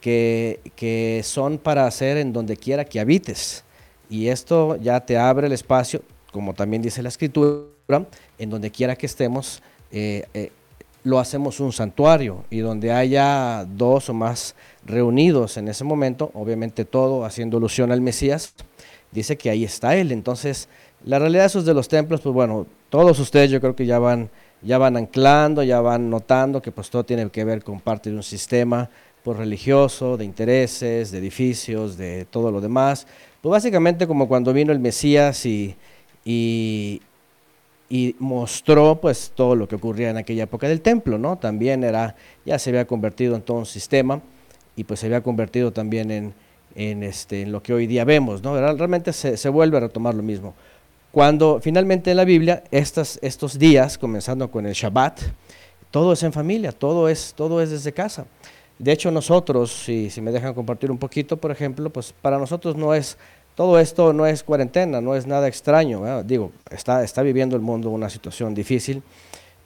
que, 0.00 0.60
que 0.76 1.22
son 1.24 1.58
para 1.58 1.86
hacer 1.86 2.16
en 2.18 2.32
donde 2.32 2.56
quiera 2.56 2.84
que 2.84 3.00
habites. 3.00 3.64
Y 4.10 4.28
esto 4.28 4.76
ya 4.76 5.00
te 5.00 5.16
abre 5.18 5.46
el 5.48 5.52
espacio, 5.52 6.02
como 6.32 6.54
también 6.54 6.82
dice 6.82 7.02
la 7.02 7.08
escritura, 7.08 8.06
en 8.38 8.50
donde 8.50 8.70
quiera 8.70 8.96
que 8.96 9.06
estemos, 9.06 9.62
eh, 9.90 10.50
lo 11.04 11.18
hacemos 11.18 11.58
un 11.60 11.72
santuario 11.72 12.44
y 12.50 12.58
donde 12.58 12.92
haya 12.92 13.64
dos 13.66 14.08
o 14.10 14.14
más 14.14 14.54
reunidos 14.88 15.56
en 15.56 15.68
ese 15.68 15.84
momento, 15.84 16.30
obviamente 16.34 16.84
todo 16.84 17.24
haciendo 17.24 17.58
alusión 17.58 17.92
al 17.92 18.00
Mesías, 18.00 18.54
dice 19.12 19.36
que 19.36 19.50
ahí 19.50 19.64
está 19.64 19.94
Él. 19.96 20.10
Entonces, 20.12 20.68
la 21.04 21.18
realidad 21.18 21.42
de 21.42 21.46
esos 21.46 21.64
de 21.64 21.74
los 21.74 21.88
templos, 21.88 22.20
pues 22.20 22.34
bueno, 22.34 22.66
todos 22.88 23.18
ustedes 23.20 23.50
yo 23.50 23.60
creo 23.60 23.76
que 23.76 23.86
ya 23.86 23.98
van, 23.98 24.30
ya 24.62 24.78
van 24.78 24.96
anclando, 24.96 25.62
ya 25.62 25.80
van 25.80 26.10
notando 26.10 26.60
que 26.60 26.72
pues 26.72 26.90
todo 26.90 27.04
tiene 27.04 27.30
que 27.30 27.44
ver 27.44 27.62
con 27.62 27.80
parte 27.80 28.10
de 28.10 28.16
un 28.16 28.22
sistema 28.22 28.90
pues, 29.22 29.36
religioso, 29.36 30.16
de 30.16 30.24
intereses, 30.24 31.10
de 31.10 31.18
edificios, 31.18 31.96
de 31.96 32.24
todo 32.24 32.50
lo 32.50 32.60
demás. 32.60 33.06
Pues 33.40 33.50
básicamente 33.50 34.06
como 34.06 34.26
cuando 34.26 34.52
vino 34.52 34.72
el 34.72 34.80
Mesías 34.80 35.46
y, 35.46 35.76
y, 36.24 37.02
y 37.88 38.16
mostró 38.18 39.00
pues 39.00 39.32
todo 39.34 39.54
lo 39.54 39.68
que 39.68 39.76
ocurría 39.76 40.10
en 40.10 40.16
aquella 40.16 40.44
época 40.44 40.66
del 40.66 40.80
templo, 40.80 41.18
¿no? 41.18 41.36
También 41.36 41.84
era, 41.84 42.16
ya 42.44 42.58
se 42.58 42.70
había 42.70 42.86
convertido 42.86 43.36
en 43.36 43.42
todo 43.42 43.58
un 43.58 43.66
sistema 43.66 44.20
y 44.78 44.84
pues 44.84 45.00
se 45.00 45.06
había 45.06 45.22
convertido 45.22 45.72
también 45.72 46.10
en, 46.10 46.34
en, 46.74 47.02
este, 47.02 47.42
en 47.42 47.52
lo 47.52 47.62
que 47.62 47.74
hoy 47.74 47.86
día 47.86 48.04
vemos, 48.04 48.42
¿no? 48.42 48.54
Real- 48.58 48.78
Realmente 48.78 49.12
se, 49.12 49.36
se 49.36 49.48
vuelve 49.48 49.76
a 49.76 49.80
retomar 49.80 50.14
lo 50.14 50.22
mismo. 50.22 50.54
Cuando 51.10 51.58
finalmente 51.60 52.10
en 52.12 52.16
la 52.16 52.24
Biblia, 52.24 52.62
estas, 52.70 53.18
estos 53.22 53.58
días, 53.58 53.98
comenzando 53.98 54.50
con 54.50 54.66
el 54.66 54.74
Shabbat, 54.74 55.20
todo 55.90 56.12
es 56.12 56.22
en 56.22 56.32
familia, 56.32 56.70
todo 56.70 57.08
es, 57.08 57.32
todo 57.36 57.60
es 57.60 57.70
desde 57.70 57.92
casa. 57.92 58.26
De 58.78 58.92
hecho, 58.92 59.10
nosotros, 59.10 59.72
si, 59.84 60.10
si 60.10 60.20
me 60.20 60.30
dejan 60.30 60.54
compartir 60.54 60.90
un 60.90 60.98
poquito, 60.98 61.36
por 61.38 61.50
ejemplo, 61.50 61.90
pues 61.90 62.14
para 62.22 62.38
nosotros 62.38 62.76
no 62.76 62.94
es, 62.94 63.16
todo 63.56 63.80
esto 63.80 64.12
no 64.12 64.26
es 64.26 64.44
cuarentena, 64.44 65.00
no 65.00 65.16
es 65.16 65.26
nada 65.26 65.48
extraño. 65.48 66.22
Digo, 66.22 66.52
está, 66.70 67.02
está 67.02 67.22
viviendo 67.22 67.56
el 67.56 67.62
mundo 67.62 67.90
una 67.90 68.08
situación 68.10 68.54
difícil, 68.54 69.02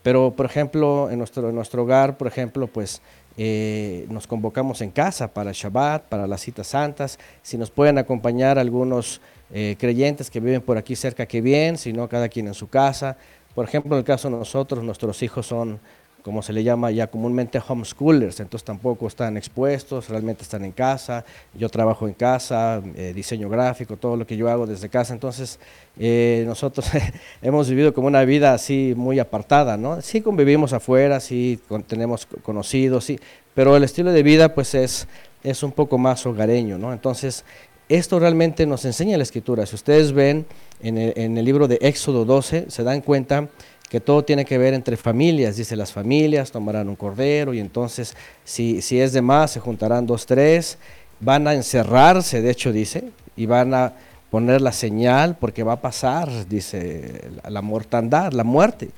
pero 0.02 0.30
por 0.30 0.46
ejemplo, 0.46 1.10
en 1.10 1.18
nuestro, 1.18 1.50
en 1.50 1.54
nuestro 1.54 1.82
hogar, 1.82 2.16
por 2.16 2.28
ejemplo, 2.28 2.66
pues 2.68 3.02
eh, 3.36 4.06
nos 4.10 4.26
convocamos 4.26 4.80
en 4.82 4.90
casa 4.90 5.32
para 5.32 5.50
el 5.50 5.56
Shabbat, 5.56 6.04
para 6.04 6.26
las 6.26 6.40
citas 6.40 6.66
santas. 6.66 7.18
Si 7.42 7.56
nos 7.56 7.70
pueden 7.70 7.98
acompañar 7.98 8.58
algunos 8.58 9.20
eh, 9.52 9.76
creyentes 9.78 10.30
que 10.30 10.40
viven 10.40 10.62
por 10.62 10.78
aquí 10.78 10.96
cerca, 10.96 11.26
que 11.26 11.40
bien, 11.40 11.78
si 11.78 11.92
no, 11.92 12.08
cada 12.08 12.28
quien 12.28 12.46
en 12.46 12.54
su 12.54 12.68
casa. 12.68 13.16
Por 13.54 13.66
ejemplo, 13.66 13.94
en 13.94 13.98
el 13.98 14.04
caso 14.04 14.30
de 14.30 14.36
nosotros, 14.36 14.82
nuestros 14.82 15.22
hijos 15.22 15.46
son, 15.46 15.78
como 16.22 16.40
se 16.42 16.52
le 16.52 16.62
llama 16.62 16.90
ya 16.92 17.08
comúnmente, 17.08 17.60
homeschoolers, 17.66 18.38
entonces 18.40 18.64
tampoco 18.64 19.08
están 19.08 19.36
expuestos, 19.36 20.08
realmente 20.08 20.42
están 20.44 20.64
en 20.64 20.72
casa. 20.72 21.24
Yo 21.54 21.68
trabajo 21.68 22.06
en 22.06 22.14
casa, 22.14 22.80
eh, 22.94 23.12
diseño 23.14 23.48
gráfico, 23.48 23.96
todo 23.96 24.16
lo 24.16 24.26
que 24.26 24.36
yo 24.36 24.48
hago 24.48 24.66
desde 24.66 24.88
casa. 24.88 25.12
Entonces, 25.14 25.58
eh, 25.98 26.44
nosotros 26.46 26.86
hemos 27.42 27.68
vivido 27.68 27.92
como 27.92 28.06
una 28.06 28.24
vida 28.24 28.54
así 28.54 28.94
muy 28.96 29.18
apartada, 29.18 29.76
¿no? 29.76 30.00
Sí 30.00 30.20
convivimos 30.20 30.72
afuera, 30.72 31.18
sí 31.20 31.58
con- 31.68 31.82
tenemos 31.82 32.26
co- 32.26 32.36
conocidos, 32.42 33.04
sí, 33.04 33.18
pero 33.54 33.76
el 33.76 33.84
estilo 33.84 34.12
de 34.12 34.22
vida 34.22 34.54
pues 34.54 34.74
es, 34.74 35.08
es 35.42 35.62
un 35.62 35.72
poco 35.72 35.98
más 35.98 36.24
hogareño, 36.24 36.78
¿no? 36.78 36.92
Entonces, 36.92 37.44
esto 37.88 38.18
realmente 38.20 38.64
nos 38.64 38.84
enseña 38.84 39.16
la 39.16 39.24
escritura. 39.24 39.66
Si 39.66 39.74
ustedes 39.74 40.12
ven 40.12 40.46
en 40.82 40.96
el, 40.98 41.12
en 41.16 41.36
el 41.36 41.44
libro 41.44 41.68
de 41.68 41.78
Éxodo 41.82 42.24
12, 42.24 42.66
se 42.70 42.82
dan 42.84 43.00
cuenta 43.02 43.48
que 43.92 44.00
todo 44.00 44.24
tiene 44.24 44.46
que 44.46 44.56
ver 44.56 44.72
entre 44.72 44.96
familias. 44.96 45.56
Dice, 45.56 45.76
las 45.76 45.92
familias 45.92 46.50
tomarán 46.50 46.88
un 46.88 46.96
cordero 46.96 47.52
y 47.52 47.60
entonces 47.60 48.16
si, 48.42 48.80
si 48.80 48.98
es 48.98 49.12
de 49.12 49.20
más, 49.20 49.50
se 49.50 49.60
juntarán 49.60 50.06
dos, 50.06 50.24
tres, 50.24 50.78
van 51.20 51.46
a 51.46 51.52
encerrarse, 51.52 52.40
de 52.40 52.50
hecho 52.50 52.72
dice, 52.72 53.10
y 53.36 53.44
van 53.44 53.74
a 53.74 53.92
poner 54.30 54.62
la 54.62 54.72
señal 54.72 55.36
porque 55.38 55.62
va 55.62 55.74
a 55.74 55.80
pasar, 55.82 56.30
dice, 56.48 57.20
la, 57.46 57.60
mortandad, 57.60 58.32
la 58.32 58.44
muerte. 58.44 58.88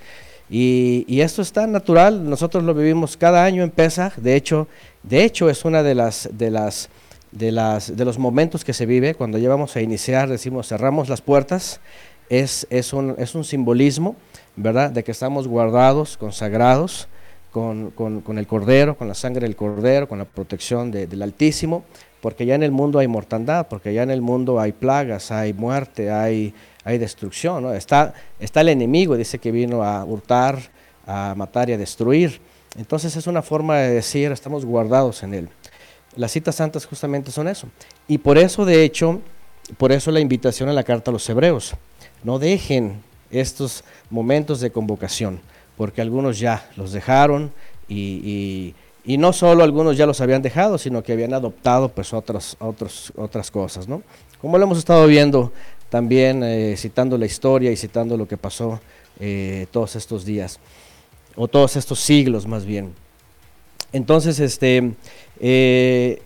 Y, 0.49 1.05
y, 1.09 1.23
esto 1.23 1.43
está 1.43 1.67
natural, 1.67 2.31
nosotros 2.31 2.63
lo 2.63 2.73
vivimos 2.73 3.17
cada 3.17 3.45
año 3.45 3.65
en 3.65 3.71
Pesach, 3.71 4.15
de 4.15 4.37
hecho, 4.37 4.69
de 5.03 5.25
hecho 5.25 5.51
es 5.51 5.65
una 5.65 5.83
de 5.83 5.97
las, 5.97 6.29
de 6.31 6.53
las, 6.53 6.89
de 7.33 7.51
las, 7.51 7.97
de 7.97 8.05
los 8.05 8.17
momentos 8.17 8.65
que 8.65 8.73
se 8.73 8.87
vive 8.87 9.17
cuando 9.17 9.39
llevamos 9.39 9.75
a 9.75 9.81
iniciar, 9.81 10.29
decimos 10.29 10.69
cerramos 10.69 11.09
las 11.09 11.21
puertas, 11.21 11.81
es, 12.41 12.67
es, 12.71 12.93
un, 12.93 13.15
es 13.19 13.35
un 13.35 13.45
simbolismo, 13.45 14.17
¿verdad? 14.57 14.91
De 14.91 15.05
que 15.05 15.13
estamos 15.13 15.49
guardados, 15.49 16.17
consagrados 16.17 17.09
con, 17.51 17.91
con, 17.91 18.39
el 18.39 18.47
Cordero, 18.47 18.97
con 18.97 19.09
la 19.09 19.15
sangre 19.15 19.47
del 19.47 19.57
Cordero, 19.57 20.09
con 20.09 20.19
la 20.19 20.25
protección 20.25 20.91
de, 20.91 21.07
del 21.07 21.23
Altísimo, 21.23 21.85
porque 22.21 22.47
ya 22.47 22.55
en 22.55 22.63
el 22.63 22.73
mundo 22.73 22.99
hay 22.99 23.07
mortandad, 23.07 23.69
porque 23.69 23.93
ya 23.93 24.03
en 24.03 24.11
el 24.11 24.23
mundo 24.23 24.59
hay 24.59 24.73
plagas, 24.73 25.31
hay 25.31 25.53
muerte, 25.53 26.11
hay 26.11 26.55
hay 26.85 26.99
destrucción, 26.99 27.63
¿no? 27.63 27.73
Está, 27.73 28.13
está 28.39 28.61
el 28.61 28.69
enemigo, 28.69 29.17
dice 29.17 29.39
que 29.39 29.51
vino 29.51 29.83
a 29.83 30.05
hurtar, 30.05 30.59
a 31.07 31.35
matar 31.37 31.71
y 31.71 31.73
a 31.73 31.79
destruir. 31.79 32.41
Entonces 32.77 33.17
es 33.17 33.27
una 33.27 33.43
forma 33.43 33.79
de 33.79 33.95
decir, 33.95 34.31
estamos 34.31 34.65
guardados 34.65 35.23
en 35.23 35.35
él. 35.35 35.49
Las 36.17 36.33
citas 36.33 36.57
santas 36.57 36.87
justamente 36.87 37.33
son 37.33 37.49
eso. 37.49 37.69
Y 38.07 38.19
por 38.19 38.37
eso, 38.37 38.65
de 38.65 38.85
hecho, 38.85 39.21
por 39.79 39.93
eso 39.93 40.11
la 40.11 40.21
invitación 40.21 40.69
a 40.69 40.73
la 40.73 40.85
carta 40.85 41.11
a 41.11 41.13
los 41.13 41.29
hebreos. 41.29 41.75
No 42.25 42.39
dejen 42.39 43.03
estos 43.31 43.85
momentos 44.11 44.61
de 44.61 44.73
convocación, 44.73 45.41
porque 45.77 46.01
algunos 46.01 46.39
ya 46.39 46.69
los 46.77 46.93
dejaron 46.93 47.53
y, 47.89 48.75
no 49.07 49.33
solo 49.33 49.63
algunos 49.63 49.97
ya 49.97 50.07
los 50.07 50.21
habían 50.21 50.43
dejado, 50.43 50.79
sino 50.79 51.03
que 51.03 51.13
habían 51.13 51.35
adoptado 51.35 51.91
pues 51.91 52.13
otras, 52.13 52.57
otros, 52.59 53.13
otras 53.17 53.51
cosas, 53.51 53.87
¿no? 53.87 54.03
Como 54.41 54.59
lo 54.59 54.65
hemos 54.65 54.79
estado 54.79 55.07
viendo 55.07 55.53
también 55.91 56.43
eh, 56.43 56.75
citando 56.77 57.17
la 57.17 57.27
historia 57.27 57.71
y 57.71 57.77
citando 57.77 58.17
lo 58.17 58.27
que 58.27 58.37
pasó 58.37 58.81
eh, 59.21 59.67
todos 59.71 59.95
estos 59.95 60.25
días, 60.25 60.59
o 61.37 61.47
todos 61.47 61.77
estos 61.77 62.01
siglos 62.01 62.47
más 62.47 62.65
bien. 62.65 62.95
Entonces, 63.93 64.41
este, 64.41 64.93
eh, 65.39 66.21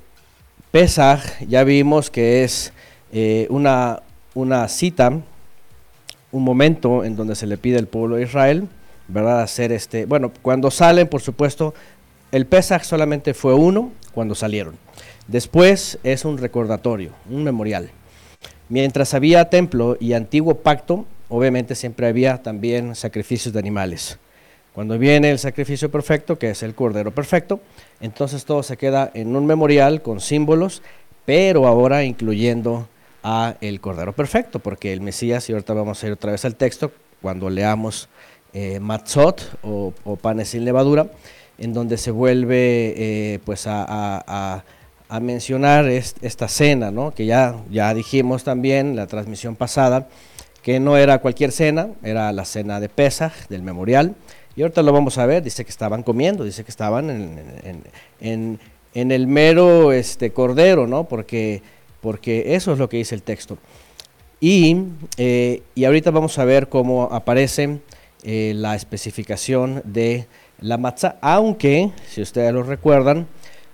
ya 1.46 1.64
vimos 1.64 2.10
que 2.10 2.44
es 2.44 2.72
eh, 3.12 3.46
una, 3.50 4.02
una 4.34 4.68
cita, 4.68 5.20
un 6.32 6.44
momento 6.44 7.04
en 7.04 7.16
donde 7.16 7.34
se 7.34 7.46
le 7.46 7.56
pide 7.56 7.78
al 7.78 7.86
pueblo 7.86 8.16
de 8.16 8.22
Israel, 8.22 8.68
¿verdad? 9.08 9.40
Hacer 9.40 9.72
este, 9.72 10.04
bueno, 10.04 10.32
cuando 10.42 10.70
salen, 10.70 11.08
por 11.08 11.20
supuesto, 11.20 11.74
el 12.32 12.46
Pesach 12.46 12.82
solamente 12.82 13.34
fue 13.34 13.54
uno 13.54 13.92
cuando 14.12 14.34
salieron. 14.34 14.74
Después 15.26 15.98
es 16.02 16.24
un 16.24 16.38
recordatorio, 16.38 17.12
un 17.30 17.44
memorial. 17.44 17.90
Mientras 18.68 19.14
había 19.14 19.48
templo 19.48 19.96
y 19.98 20.12
antiguo 20.12 20.56
pacto, 20.56 21.06
obviamente 21.28 21.74
siempre 21.74 22.06
había 22.06 22.42
también 22.42 22.94
sacrificios 22.94 23.52
de 23.54 23.60
animales. 23.60 24.18
Cuando 24.74 24.98
viene 24.98 25.30
el 25.30 25.38
sacrificio 25.38 25.90
perfecto, 25.90 26.38
que 26.38 26.50
es 26.50 26.62
el 26.62 26.74
cordero 26.74 27.10
perfecto, 27.10 27.60
entonces 28.00 28.44
todo 28.44 28.62
se 28.62 28.76
queda 28.76 29.10
en 29.14 29.34
un 29.34 29.46
memorial 29.46 30.02
con 30.02 30.20
símbolos, 30.20 30.82
pero 31.24 31.66
ahora 31.66 32.04
incluyendo 32.04 32.86
a 33.22 33.56
el 33.60 33.80
cordero 33.80 34.12
perfecto, 34.12 34.58
porque 34.58 34.92
el 34.92 35.00
Mesías, 35.00 35.48
y 35.48 35.52
ahorita 35.52 35.74
vamos 35.74 36.02
a 36.02 36.06
ir 36.06 36.12
otra 36.12 36.32
vez 36.32 36.44
al 36.44 36.56
texto, 36.56 36.92
cuando 37.20 37.50
leamos 37.50 38.08
eh, 38.52 38.80
matzot 38.80 39.42
o, 39.62 39.92
o, 40.04 40.16
panes 40.16 40.50
sin 40.50 40.64
levadura, 40.64 41.08
en 41.58 41.74
donde 41.74 41.98
se 41.98 42.10
vuelve 42.10 42.94
eh, 42.96 43.38
pues 43.44 43.64
a, 43.66 44.64
mencionar 45.20 45.88
est 45.88 46.22
esta 46.22 46.48
cena, 46.48 46.90
¿no? 46.90 47.12
que 47.12 47.24
ya, 47.24 47.56
ya 47.70 47.94
dijimos 47.94 48.44
también 48.44 48.94
la 48.94 49.06
transmisión 49.06 49.56
pasada, 49.56 50.08
que 50.62 50.80
no 50.80 50.96
era 50.96 51.18
cualquier 51.20 51.50
cena, 51.50 51.88
era 52.02 52.30
la 52.32 52.44
cena 52.44 52.78
de 52.78 52.88
Pesaj, 52.88 53.32
del 53.48 53.62
memorial, 53.62 54.14
y 54.54 54.62
ahorita 54.62 54.82
lo 54.82 54.92
vamos 54.92 55.16
a 55.18 55.24
ver, 55.24 55.42
dice 55.42 55.64
que 55.64 55.70
estaban 55.70 56.02
comiendo, 56.02 56.44
dice 56.44 56.62
que 56.62 56.70
estaban 56.70 57.10
en, 57.10 57.82
en, 58.20 58.58
en 58.94 59.12
el 59.12 59.26
mero 59.26 59.92
este, 59.92 60.30
cordero, 60.30 60.86
¿no? 60.86 61.04
porque, 61.04 61.62
porque 62.08 62.54
eso 62.54 62.72
es 62.72 62.78
lo 62.78 62.88
que 62.88 62.96
dice 62.96 63.14
el 63.14 63.22
texto. 63.22 63.58
Y, 64.40 64.78
eh, 65.18 65.60
y 65.74 65.84
ahorita 65.84 66.10
vamos 66.10 66.38
a 66.38 66.46
ver 66.46 66.70
cómo 66.70 67.02
aparece 67.12 67.80
eh, 68.22 68.54
la 68.56 68.74
especificación 68.76 69.82
de 69.84 70.26
la 70.58 70.78
matzah, 70.78 71.18
aunque, 71.20 71.90
si 72.08 72.22
ustedes 72.22 72.50
lo 72.54 72.62
recuerdan, 72.62 73.26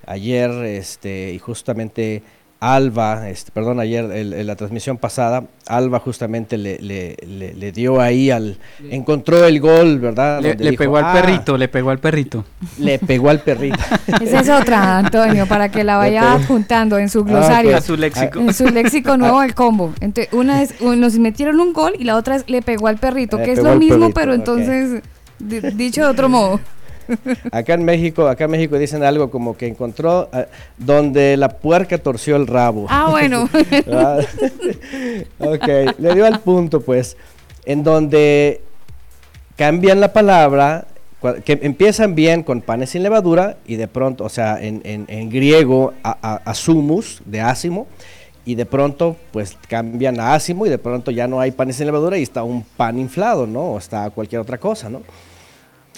ayer 0.05 0.51
este, 0.65 1.31
y 1.33 1.39
justamente 1.39 2.25
Alba, 2.65 3.29
este, 3.29 3.53
perdón, 3.53 3.79
ayer 3.79 4.11
en 4.11 4.47
la 4.47 4.57
transmisión 4.57 4.97
pasada, 4.97 5.45
Alba 5.67 6.01
justamente 6.01 6.57
le, 6.57 6.79
le, 6.79 7.15
le, 7.27 7.53
le, 7.53 7.73
dio 7.73 8.01
ahí 8.01 8.31
al, 8.31 8.57
encontró 8.89 9.45
el 9.45 9.61
gol, 9.61 9.99
¿verdad? 9.99 10.41
Le, 10.41 10.55
dijo, 10.55 10.79
pegó 10.79 10.97
al 10.97 11.05
ah, 11.05 11.13
perrito, 11.13 11.59
le 11.59 11.69
pegó 11.69 11.91
al 11.91 11.99
perrito. 11.99 12.43
Le 12.79 12.99
pegó 12.99 13.29
al 13.29 13.41
perrito. 13.41 13.79
Esa 14.23 14.41
es 14.41 14.49
otra, 14.49 14.97
Antonio, 14.97 15.47
para 15.47 15.71
que 15.71 15.85
la 15.85 15.99
vaya 15.99 16.39
juntando 16.49 16.97
en 16.97 17.11
su 17.11 17.23
glosario. 17.23 17.73
Ah, 17.73 17.81
okay. 17.81 17.87
su 17.87 17.97
léxico. 17.99 18.41
En 18.41 18.55
su 18.55 18.67
léxico 18.71 19.17
nuevo 19.19 19.43
el 19.43 19.55
combo. 19.55 19.93
Entonces, 20.01 20.33
una 20.33 20.63
es, 20.63 20.81
nos 20.81 21.19
metieron 21.19 21.61
un 21.61 21.75
gol 21.75 21.93
y 21.99 22.05
la 22.05 22.17
otra 22.17 22.37
es 22.37 22.49
le 22.49 22.63
pegó 22.63 22.89
al 22.89 22.97
perrito, 22.97 23.37
que 23.37 23.53
es 23.53 23.63
lo 23.63 23.77
mismo, 23.77 23.99
perrito, 23.99 24.15
pero 24.15 24.33
entonces, 24.33 25.03
dicho 25.39 26.01
de 26.01 26.09
otro 26.09 26.31
modo. 26.31 26.61
Acá 27.53 27.75
en 27.75 27.85
México, 27.85 28.27
acá 28.29 28.45
en 28.45 28.51
México 28.53 28.79
dicen 28.79 29.03
algo 29.03 29.31
como 29.31 29.57
que 29.57 29.67
encontró 29.67 30.29
uh, 30.33 30.45
donde 30.79 31.37
la 31.37 31.49
puerca 31.49 31.99
torció 31.99 32.37
el 32.37 32.47
rabo. 32.47 32.87
Ah, 32.89 33.09
bueno. 33.11 33.45
ok, 35.39 35.69
le 35.99 36.15
dio 36.15 36.27
al 36.27 36.41
punto, 36.41 36.81
pues, 36.81 37.17
en 37.65 37.83
donde 37.85 38.61
cambian 39.57 40.01
la 40.01 40.13
palabra, 40.13 40.87
que 41.45 41.59
empiezan 41.63 42.15
bien 42.15 42.43
con 42.43 42.61
panes 42.61 42.91
sin 42.91 43.03
levadura 43.03 43.57
y 43.67 43.77
de 43.77 43.89
pronto, 43.89 44.25
o 44.25 44.29
sea, 44.29 44.63
en, 44.63 44.83
en, 44.85 45.07
en 45.09 45.31
griego, 45.31 45.95
a, 46.03 46.53
de 47.25 47.41
ácimo, 47.41 47.87
y 48.45 48.55
de 48.55 48.67
pronto 48.67 49.17
pues 49.33 49.57
cambian 49.69 50.21
a 50.21 50.35
ácimo 50.35 50.67
y 50.67 50.69
de 50.69 50.79
pronto 50.79 51.11
ya 51.11 51.27
no 51.27 51.41
hay 51.41 51.51
panes 51.51 51.77
sin 51.77 51.87
levadura 51.87 52.19
y 52.19 52.23
está 52.23 52.43
un 52.43 52.63
pan 52.63 52.99
inflado, 52.99 53.47
¿no? 53.47 53.73
O 53.73 53.79
está 53.79 54.11
cualquier 54.11 54.41
otra 54.41 54.59
cosa, 54.59 54.91
¿no? 54.91 55.01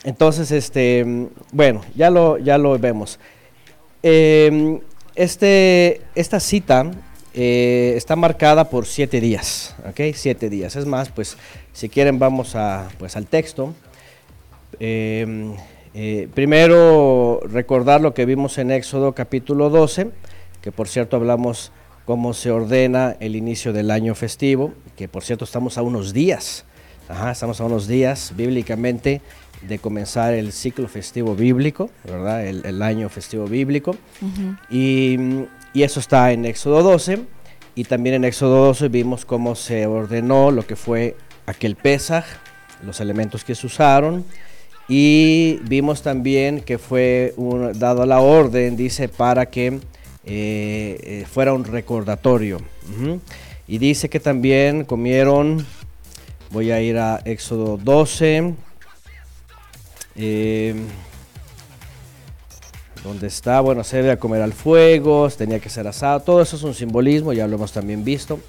Entonces, 0.06 0.52
este, 0.52 1.04
bueno, 1.50 1.80
ya 1.96 2.10
lo, 2.10 2.38
ya 2.38 2.58
lo 2.58 2.78
vemos. 2.78 3.18
Eh, 4.04 4.78
este, 5.16 6.00
esta 6.14 6.38
cita 6.38 6.92
eh, 7.34 7.94
está 7.96 8.14
marcada 8.14 8.70
por 8.70 8.86
siete 8.86 9.20
días, 9.20 9.74
¿ok? 9.84 10.14
Siete 10.14 10.48
días. 10.48 10.76
Es 10.76 10.86
más, 10.86 11.08
pues, 11.08 11.36
si 11.72 11.88
quieren 11.88 12.20
vamos 12.20 12.54
a, 12.54 12.88
pues, 13.00 13.16
al 13.16 13.26
texto. 13.26 13.74
Eh, 14.78 15.56
primero, 16.34 17.40
recordar 17.42 18.00
lo 18.00 18.14
que 18.14 18.26
vimos 18.26 18.58
en 18.58 18.70
Éxodo 18.70 19.12
capítulo 19.12 19.70
12, 19.70 20.12
que 20.62 20.70
por 20.70 20.86
cierto 20.86 21.16
hablamos 21.16 21.72
cómo 22.04 22.32
se 22.32 22.52
ordena 22.52 23.16
el 23.18 23.34
inicio 23.34 23.72
del 23.72 23.90
año 23.90 24.14
festivo, 24.14 24.72
que 24.94 25.08
por 25.08 25.24
cierto 25.24 25.44
estamos 25.44 25.78
a 25.78 25.82
unos 25.82 26.12
días, 26.12 26.65
Ajá, 27.08 27.30
estamos 27.30 27.60
a 27.60 27.64
unos 27.64 27.86
días 27.86 28.32
bíblicamente 28.36 29.20
de 29.62 29.78
comenzar 29.78 30.34
el 30.34 30.52
ciclo 30.52 30.88
festivo 30.88 31.36
bíblico, 31.36 31.88
¿verdad? 32.04 32.44
El, 32.44 32.66
el 32.66 32.82
año 32.82 33.08
festivo 33.08 33.46
bíblico. 33.46 33.92
Uh 34.20 34.26
-huh. 34.26 34.58
y, 34.68 35.78
y, 35.78 35.82
eso 35.84 36.00
está 36.00 36.32
en 36.32 36.44
Éxodo 36.44 36.82
12. 36.82 37.20
Y 37.76 37.84
también 37.84 38.16
en 38.16 38.24
Éxodo 38.24 38.66
12 38.66 38.88
vimos 38.88 39.24
cómo 39.24 39.54
se 39.54 39.86
ordenó 39.86 40.50
lo 40.50 40.66
que 40.66 40.74
fue 40.74 41.16
aquel 41.46 41.76
Pesaj, 41.76 42.24
los 42.84 43.00
elementos 43.00 43.44
que 43.44 43.54
se 43.54 43.66
usaron. 43.66 44.24
Y 44.88 45.60
vimos 45.62 46.02
también 46.02 46.60
que 46.60 46.78
fue 46.78 47.34
un, 47.36 47.78
dado 47.78 48.04
la 48.04 48.18
orden, 48.18 48.76
dice, 48.76 49.08
para 49.08 49.46
que 49.46 49.66
eh, 49.66 49.80
eh, 50.24 51.24
fuera 51.30 51.52
un 51.52 51.64
recordatorio. 51.64 52.56
Uh 52.56 53.02
-huh. 53.02 53.20
Y 53.68 53.78
dice 53.78 54.08
que 54.08 54.20
también 54.20 54.84
comieron, 54.84 55.66
voy 56.50 56.70
a 56.70 56.80
ir 56.80 56.98
a 56.98 57.20
Éxodo 57.24 57.76
12, 57.76 58.54
eh, 60.16 60.74
donde 63.02 63.26
está, 63.26 63.60
bueno, 63.60 63.84
se 63.84 64.02
debe 64.02 64.18
comer 64.18 64.42
al 64.42 64.52
fuego, 64.52 65.28
tenía 65.30 65.60
que 65.60 65.68
ser 65.68 65.86
asado, 65.86 66.20
todo 66.20 66.42
eso 66.42 66.56
es 66.56 66.62
un 66.62 66.74
simbolismo, 66.74 67.32
ya 67.32 67.46
lo 67.46 67.56
hemos 67.56 67.72
también 67.72 68.04
visto. 68.04 68.40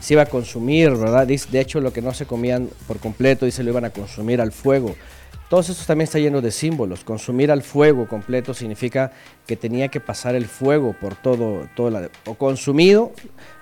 Se 0.00 0.14
iba 0.14 0.22
a 0.22 0.26
consumir, 0.26 0.90
¿verdad? 0.90 1.26
De 1.26 1.60
hecho, 1.60 1.80
lo 1.80 1.92
que 1.92 2.02
no 2.02 2.12
se 2.12 2.26
comían 2.26 2.68
por 2.88 2.98
completo, 2.98 3.46
dice, 3.46 3.62
lo 3.62 3.70
iban 3.70 3.84
a 3.84 3.90
consumir 3.90 4.40
al 4.40 4.50
fuego. 4.50 4.96
Todo 5.48 5.60
esto 5.60 5.74
también 5.86 6.04
está 6.04 6.18
lleno 6.18 6.40
de 6.40 6.50
símbolos. 6.50 7.04
Consumir 7.04 7.52
al 7.52 7.62
fuego 7.62 8.08
completo 8.08 8.54
significa 8.54 9.12
que 9.46 9.54
tenía 9.54 9.88
que 9.88 10.00
pasar 10.00 10.34
el 10.34 10.46
fuego 10.46 10.96
por 10.98 11.14
todo, 11.14 11.68
todo 11.76 11.90
la, 11.90 12.08
o 12.24 12.34
consumido. 12.34 13.12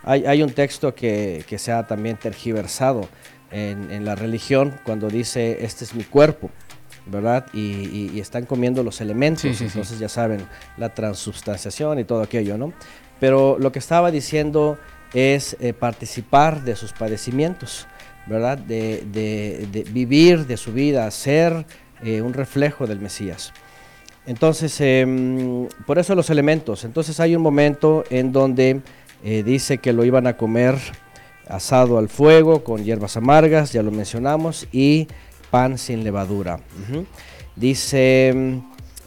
Hay, 0.04 0.24
hay 0.24 0.42
un 0.42 0.52
texto 0.52 0.94
que, 0.94 1.44
que, 1.48 1.58
se 1.58 1.72
ha 1.72 1.86
también 1.86 2.16
tergiversado 2.16 3.08
en, 3.50 3.90
en 3.90 4.04
la 4.04 4.14
religión 4.14 4.74
cuando 4.84 5.08
dice, 5.08 5.64
este 5.64 5.84
es 5.84 5.94
mi 5.94 6.04
cuerpo. 6.04 6.50
¿verdad? 7.06 7.46
Y, 7.52 7.58
y, 7.60 8.10
y, 8.14 8.20
están 8.20 8.44
comiendo 8.44 8.82
los 8.84 9.00
elementos, 9.00 9.42
sí, 9.42 9.54
sí, 9.54 9.64
entonces 9.64 9.96
sí. 9.96 10.00
ya 10.02 10.08
saben, 10.08 10.42
la 10.76 10.94
transubstanciación 10.94 11.98
y 11.98 12.04
todo 12.04 12.22
aquello, 12.22 12.56
¿no? 12.58 12.72
Pero 13.18 13.56
lo 13.58 13.72
que 13.72 13.78
estaba 13.80 14.10
diciendo 14.12 14.78
es 15.14 15.56
eh, 15.60 15.72
participar 15.72 16.62
de 16.62 16.76
sus 16.76 16.92
padecimientos, 16.92 17.88
¿verdad? 18.26 18.58
De, 18.58 19.02
de- 19.10 19.66
de 19.72 19.82
vivir 19.90 20.46
de 20.46 20.56
su 20.56 20.72
vida, 20.72 21.10
ser 21.10 21.64
eh, 22.02 22.20
un 22.20 22.32
reflejo 22.34 22.86
del 22.86 23.00
Mesías. 23.00 23.52
Entonces, 24.26 24.76
em, 24.80 25.66
por 25.86 25.98
eso 25.98 26.14
los 26.14 26.30
elementos. 26.30 26.84
Entonces 26.84 27.18
hay 27.18 27.34
un 27.34 27.42
momento 27.42 28.04
en 28.10 28.30
donde 28.30 28.82
eh, 29.24 29.42
dice 29.42 29.78
que 29.78 29.92
lo 29.92 30.04
iban 30.04 30.26
a 30.26 30.36
comer 30.36 30.76
asado 31.50 31.98
al 31.98 32.08
fuego 32.08 32.64
con 32.64 32.84
hierbas 32.84 33.16
amargas, 33.16 33.72
ya 33.72 33.82
lo 33.82 33.90
mencionamos, 33.90 34.68
y 34.72 35.08
pan 35.50 35.78
sin 35.78 36.04
levadura. 36.04 36.60
Dice 37.56 38.62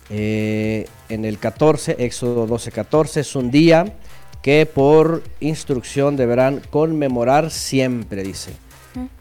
eh, 0.10 0.86
en 1.10 1.26
el 1.26 1.40
14, 1.40 1.96
Éxodo 2.00 2.46
12, 2.46 2.72
14, 2.72 3.22
es 3.22 3.36
un 3.36 3.50
día 3.50 3.98
que 4.42 4.66
por 4.66 5.24
instrucción 5.40 6.18
deberán 6.18 6.62
conmemorar 6.70 7.50
siempre, 7.50 8.24
dice. 8.24 8.52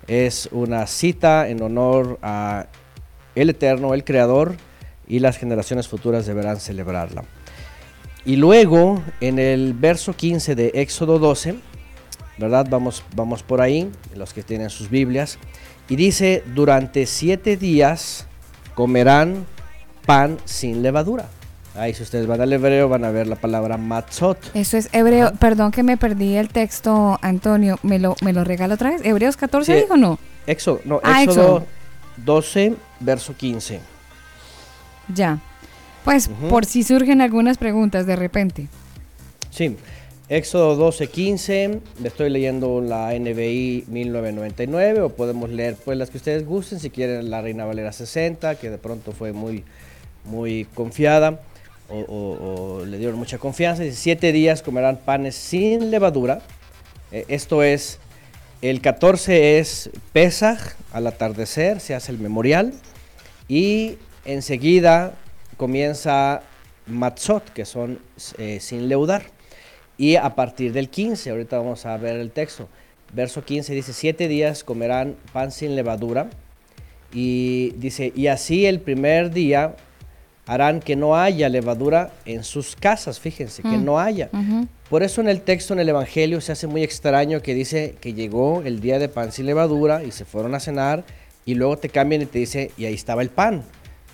Es 0.07 0.49
una 0.53 0.87
cita 0.87 1.49
en 1.49 1.63
honor 1.63 2.19
a 2.23 2.67
el 3.35 3.51
Eterno, 3.51 3.95
el 3.95 4.05
Creador, 4.05 4.57
y 5.07 5.21
las 5.21 5.39
generaciones 5.39 5.89
futuras 5.89 6.27
deberán 6.27 6.59
celebrarla. 6.59 7.25
Y 8.25 8.37
luego, 8.37 9.03
en 9.21 9.39
el 9.39 9.75
verso 9.75 10.15
15 10.15 10.55
de 10.55 10.73
Éxodo 10.75 11.19
12, 11.19 11.57
¿verdad? 12.39 12.67
Vamos, 12.71 13.03
vamos 13.15 13.43
por 13.43 13.61
ahí, 13.61 13.91
los 14.15 14.33
que 14.33 14.43
tienen 14.43 14.71
sus 14.71 14.89
Biblias, 14.91 15.39
y 15.89 15.97
dice, 15.97 16.43
durante 16.55 17.07
siete 17.07 17.57
días 17.57 18.27
comerán 18.75 19.47
pan 20.07 20.39
sin 20.45 20.83
levadura. 20.83 21.29
Ahí 21.75 21.95
si 21.95 22.03
ustedes 22.03 22.27
van 22.27 22.41
al 22.43 22.53
hebreo 22.53 22.89
van 22.91 23.05
a 23.05 23.11
ver 23.11 23.27
la 23.27 23.37
palabra 23.37 23.79
matzot. 23.79 24.39
Eso 24.55 24.77
es 24.77 24.91
hebreo. 24.93 25.33
Perdón 25.39 25.71
que 25.71 25.83
me 25.83 25.97
perdí 25.97 26.37
el 26.37 26.49
texto, 26.49 27.19
Antonio. 27.23 27.79
¿Me 27.83 27.99
lo, 27.99 28.15
me 28.23 28.35
lo 28.35 28.45
regala 28.45 28.75
otra 28.75 28.91
vez? 28.91 29.01
¿Hebreos 29.05 29.39
14 29.39 29.73
Sí. 29.75 29.81
dijo 29.81 29.95
o 29.95 29.97
no? 29.97 30.19
Éxodo, 30.47 30.81
no, 30.85 31.01
Ah, 31.03 31.23
Éxodo 31.23 31.41
Éxodo. 31.59 31.67
12, 32.19 32.75
verso 33.01 33.35
15. 33.35 33.81
Ya. 35.15 35.39
Pues 36.05 36.29
por 36.51 36.67
si 36.67 36.83
surgen 36.83 37.21
algunas 37.23 37.57
preguntas 37.59 38.05
de 38.07 38.17
repente. 38.17 38.69
Sí, 39.51 39.77
Éxodo 40.33 40.77
12, 40.77 41.09
15, 41.09 41.81
le 42.01 42.09
estoy 42.09 42.31
leyendo 42.31 42.81
la 42.81 43.13
NBI 43.13 43.85
1999 43.87 45.03
o 45.03 45.11
podemos 45.11 45.51
leer 45.51 45.77
pues 45.85 45.99
las 45.99 46.09
que 46.09 46.17
ustedes 46.17 46.47
gusten, 46.47 46.81
si 46.81 46.89
quieren 46.89 47.29
la 47.29 47.43
Reina 47.43 47.67
Valera 47.67 47.93
60, 47.93 48.55
que 48.55 48.71
de 48.71 48.79
pronto 48.79 49.13
fue 49.13 49.35
muy, 49.35 49.63
muy 50.25 50.67
confiada 50.75 51.43
o, 51.91 52.83
le 52.87 52.97
dieron 52.97 53.19
mucha 53.19 53.37
confianza. 53.37 53.83
Dice, 53.83 53.95
siete 53.95 54.33
días 54.33 54.63
comerán 54.63 54.97
panes 54.97 55.35
sin 55.35 55.91
levadura. 55.91 56.41
Eh, 57.11 57.27
esto 57.29 57.63
es, 57.63 57.99
el 58.63 58.81
14 58.81 59.59
es 59.59 59.91
Pesaj, 60.15 60.77
al 60.95 61.09
atardecer 61.09 61.79
se 61.79 61.95
hace 61.95 62.11
el 62.11 62.19
memorial 62.19 62.73
y 63.49 63.99
enseguida 64.25 65.13
comienza 65.59 66.41
Matzot, 66.87 67.53
que 67.53 67.67
son 67.67 67.99
eh, 68.39 68.61
sin 68.63 68.89
leudar. 68.89 69.32
Y 70.03 70.17
a 70.17 70.35
partir 70.35 70.73
del 70.73 70.89
15, 70.89 71.31
ahorita 71.31 71.59
vamos 71.59 71.87
a 71.87 71.97
ver 71.97 72.17
el 72.17 72.33
texto, 72.33 72.67
verso 73.13 73.45
15 73.45 73.73
dice, 73.73 73.93
siete 73.93 74.27
días 74.27 74.65
comerán 74.65 75.15
pan 75.33 75.53
sin 75.53 75.77
levadura. 75.77 76.29
Y 77.15 77.71
dice, 77.77 78.13
y 78.17 78.27
así 78.27 78.67
el 78.67 78.81
primer 78.81 79.31
día 79.31 79.77
harán 80.45 80.81
que 80.81 80.97
no 80.97 81.17
haya 81.17 81.49
levadura 81.49 82.11
en 82.25 82.43
sus 82.43 82.75
casas, 82.75 83.21
fíjense, 83.21 83.63
que 83.63 83.69
Mm. 83.79 83.85
no 83.85 84.01
haya. 84.01 84.29
Por 84.91 85.05
eso 85.05 85.21
en 85.21 85.29
el 85.29 85.41
texto, 85.43 85.73
en 85.73 85.79
el 85.79 85.89
Evangelio, 85.89 86.41
se 86.41 86.51
hace 86.51 86.67
muy 86.67 86.83
extraño 86.83 87.41
que 87.41 87.55
dice 87.55 87.95
que 88.01 88.13
llegó 88.13 88.63
el 88.65 88.81
día 88.81 88.99
de 88.99 89.09
pan 89.09 89.31
sin 89.31 89.47
levadura 89.47 90.03
y 90.03 90.11
se 90.11 90.25
fueron 90.25 90.57
a 90.57 90.59
cenar 90.59 91.05
y 91.47 91.55
luego 91.55 91.77
te 91.79 91.89
cambian 91.91 92.23
y 92.23 92.27
te 92.27 92.41
dice, 92.41 92.73
y 92.77 92.87
ahí 92.87 92.95
estaba 92.95 93.23
el 93.23 93.29
pan. 93.31 93.63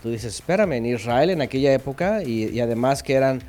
Tú 0.02 0.10
dices, 0.10 0.34
espérame, 0.34 0.72
en 0.74 0.84
Israel 0.84 1.30
en 1.30 1.40
aquella 1.40 1.72
época 1.72 2.22
y, 2.22 2.50
y 2.50 2.60
además 2.60 3.02
que 3.02 3.14
eran, 3.14 3.40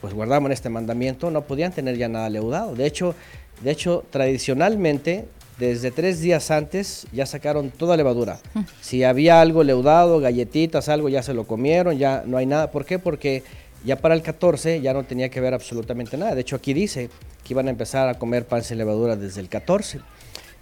pues 0.00 0.14
guardaban 0.14 0.52
este 0.52 0.68
mandamiento, 0.68 1.30
no 1.30 1.42
podían 1.42 1.72
tener 1.72 1.96
ya 1.96 2.08
nada 2.08 2.30
leudado. 2.30 2.74
De 2.74 2.86
hecho, 2.86 3.14
de 3.62 3.70
hecho, 3.70 4.04
tradicionalmente, 4.10 5.24
desde 5.58 5.90
tres 5.90 6.20
días 6.20 6.50
antes 6.50 7.06
ya 7.12 7.24
sacaron 7.24 7.70
toda 7.70 7.96
levadura. 7.96 8.38
Si 8.80 9.04
había 9.04 9.40
algo 9.40 9.64
leudado, 9.64 10.20
galletitas, 10.20 10.88
algo, 10.88 11.08
ya 11.08 11.22
se 11.22 11.32
lo 11.32 11.46
comieron, 11.46 11.96
ya 11.96 12.22
no 12.26 12.36
hay 12.36 12.46
nada. 12.46 12.70
¿Por 12.70 12.84
qué? 12.84 12.98
Porque 12.98 13.42
ya 13.84 13.96
para 13.96 14.14
el 14.14 14.22
14 14.22 14.80
ya 14.80 14.92
no 14.92 15.04
tenía 15.04 15.30
que 15.30 15.40
ver 15.40 15.54
absolutamente 15.54 16.16
nada. 16.16 16.34
De 16.34 16.42
hecho, 16.42 16.56
aquí 16.56 16.74
dice 16.74 17.08
que 17.44 17.54
iban 17.54 17.68
a 17.68 17.70
empezar 17.70 18.08
a 18.08 18.18
comer 18.18 18.44
pan 18.44 18.62
sin 18.62 18.78
levadura 18.78 19.16
desde 19.16 19.40
el 19.40 19.48
14. 19.48 20.00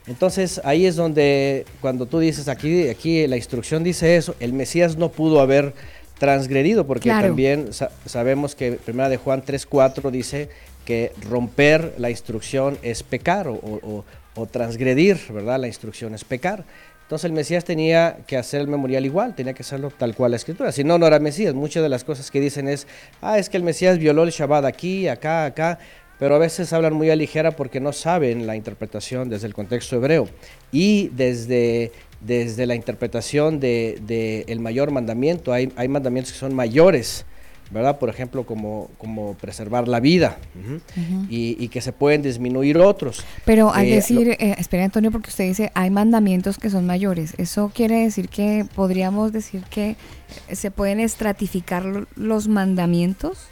Entonces 0.07 0.61
ahí 0.65 0.85
es 0.85 0.97
donde 0.97 1.65
cuando 1.81 2.07
tú 2.07 2.19
dices 2.19 2.49
aquí, 2.49 2.89
aquí 2.89 3.27
la 3.27 3.37
instrucción 3.37 3.83
dice 3.83 4.17
eso, 4.17 4.35
el 4.39 4.53
Mesías 4.53 4.99
no 4.99 5.11
pudo 5.11 5.41
haber 5.41 5.73
transgredido 6.19 6.87
porque 6.87 7.09
Claro. 7.11 7.29
también 7.29 7.73
sa- 7.73 7.91
sabemos 8.07 8.55
que 8.55 8.73
primera 8.73 9.09
de 9.09 9.17
Juan 9.17 9.43
3.4 9.45 10.11
dice 10.11 10.49
que 10.85 11.13
romper 11.29 11.95
la 11.99 12.11
instrucción 12.11 12.79
es 12.83 13.03
pecar 13.03 13.49
o, 13.49 13.55
o- 13.55 13.81
o- 13.83 14.05
o 14.37 14.47
transgredir, 14.47 15.19
¿verdad? 15.31 15.59
La 15.61 15.67
instrucción 15.67 16.15
es 16.15 16.25
pecar. 16.25 16.65
Entonces 17.03 17.27
el 17.27 17.33
Mesías 17.33 17.65
tenía 17.65 18.19
que 18.27 18.37
hacer 18.37 18.63
el 18.63 18.69
memorial 18.69 19.05
igual, 19.05 19.35
tenía 19.35 19.53
que 19.53 19.63
hacerlo 19.63 19.91
tal 19.91 20.15
cual 20.15 20.31
la 20.33 20.37
escritura. 20.39 20.73
Si 20.73 20.85
no, 20.85 20.99
no 20.99 21.07
era 21.07 21.19
Mesías. 21.19 21.55
Muchas 21.55 21.83
de 21.83 21.89
las 21.89 22.03
cosas 22.03 22.31
que 22.31 22.41
dicen 22.41 22.67
es, 22.67 22.87
ah, 23.21 23.39
es 23.39 23.49
que 23.51 23.57
el 23.59 23.63
Mesías 23.63 23.99
violó 23.99 24.25
el 24.25 24.31
Shabbat 24.31 24.65
aquí, 24.65 25.07
acá, 25.09 25.45
acá, 25.45 25.79
pero 26.19 26.35
a 26.37 26.39
veces 26.39 26.73
hablan 26.73 26.95
muy 26.95 27.11
a 27.11 27.17
ligera 27.17 27.51
porque 27.53 27.79
no 27.81 27.93
saben 27.93 28.47
la 28.47 28.57
interpretación 28.57 29.29
desde 29.29 29.47
el 29.47 29.53
contexto 29.55 29.97
hebreo. 29.97 30.29
Y 30.73 31.09
desde, 31.09 31.93
desde 32.27 32.67
la 32.67 32.75
interpretación 32.75 33.61
del 33.61 34.05
de, 34.07 34.45
el 34.49 34.61
mayor 34.61 34.91
mandamiento, 34.91 35.53
hay, 35.53 35.73
hay 35.77 35.89
mandamientos 35.89 36.33
que 36.33 36.39
son 36.39 36.55
mayores, 36.55 37.25
¿verdad? 37.71 37.99
Por 37.99 38.09
ejemplo, 38.09 38.45
como, 38.45 38.91
como 38.99 39.35
preservar 39.35 39.89
la 39.89 40.01
vida 40.01 40.39
y, 41.29 41.57
y 41.59 41.69
que 41.69 41.81
se 41.81 41.93
pueden 41.93 42.23
disminuir 42.23 42.79
otros. 42.79 43.25
Pero 43.45 43.73
al 43.73 43.87
Eh, 43.87 43.91
lo- 43.91 43.95
decir, 43.97 44.29
eh, 44.39 44.55
espera 44.59 44.85
Antonio, 44.85 45.11
porque 45.11 45.31
usted 45.31 45.45
dice 45.45 45.71
hay 45.75 45.91
mandamientos 45.91 46.57
que 46.59 46.71
son 46.71 46.87
mayores, 46.87 47.35
¿eso 47.39 47.71
quiere 47.75 48.03
decir 48.05 48.29
que 48.29 48.65
podríamos 48.75 49.33
decir 49.33 49.63
que 49.71 49.97
se 50.53 50.71
pueden 50.71 51.01
estratificar 51.01 51.85
lo- 51.85 52.07
los 52.17 52.49
mandamientos? 52.49 53.49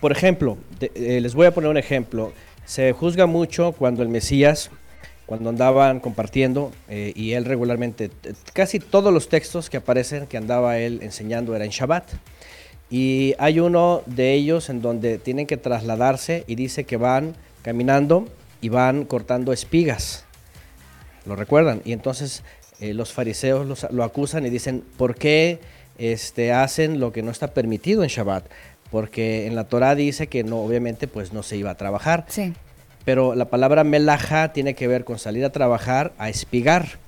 Por 0.00 0.12
ejemplo, 0.12 0.58
de- 0.80 0.92
eh, 0.94 1.20
les 1.20 1.34
voy 1.34 1.46
a 1.46 1.54
poner 1.54 1.70
un 1.70 1.78
ejemplo. 1.78 2.32
Se 2.66 2.92
juzga 2.92 3.26
mucho 3.26 3.72
cuando 3.72 4.02
el 4.02 4.08
Mesías, 4.08 4.70
cuando 5.26 5.48
andaban 5.50 6.00
compartiendo, 6.00 6.70
eh, 6.88 7.12
y 7.16 7.32
él 7.32 7.44
regularmente, 7.46 8.10
casi 8.52 8.78
todos 8.78 9.12
los 9.12 9.28
textos 9.28 9.70
que 9.70 9.78
aparecen 9.78 10.26
que 10.26 10.36
andaba 10.36 10.78
él 10.78 11.00
enseñando 11.02 11.54
era 11.56 11.64
en 11.64 11.70
Shabbat. 11.70 12.04
Y 12.90 13.34
hay 13.38 13.58
uno 13.60 14.02
de 14.06 14.34
ellos 14.34 14.68
en 14.68 14.82
donde 14.82 15.18
tienen 15.18 15.46
que 15.46 15.56
trasladarse 15.56 16.44
y 16.46 16.54
dice 16.54 16.84
que 16.84 16.96
van 16.98 17.34
caminando 17.62 18.28
y 18.60 18.68
van 18.68 19.04
cortando 19.04 19.52
espigas. 19.52 20.24
¿Lo 21.24 21.36
recuerdan? 21.36 21.80
Y 21.84 21.92
entonces 21.92 22.42
eh, 22.80 22.92
los 22.92 23.12
fariseos 23.12 23.66
los- 23.66 23.86
lo 23.90 24.04
acusan 24.04 24.44
y 24.44 24.50
dicen, 24.50 24.84
¿por 24.98 25.14
qué 25.14 25.58
este, 25.96 26.52
hacen 26.52 27.00
lo 27.00 27.12
que 27.12 27.22
no 27.22 27.30
está 27.30 27.54
permitido 27.54 28.02
en 28.02 28.08
Shabbat? 28.10 28.44
Porque 28.90 29.46
en 29.46 29.54
la 29.56 29.64
Torah 29.64 29.94
dice 29.94 30.26
que 30.26 30.44
no, 30.44 30.58
obviamente, 30.60 31.08
pues 31.08 31.32
no 31.32 31.42
se 31.42 31.56
iba 31.56 31.70
a 31.70 31.76
trabajar. 31.76 32.26
Sí. 32.28 32.52
Pero 33.04 33.34
la 33.34 33.46
palabra 33.46 33.84
melaja 33.84 34.52
tiene 34.52 34.74
que 34.74 34.88
ver 34.88 35.04
con 35.04 35.18
salir 35.18 35.44
a 35.44 35.52
trabajar, 35.52 36.12
a 36.18 36.28
espigar. 36.28 36.98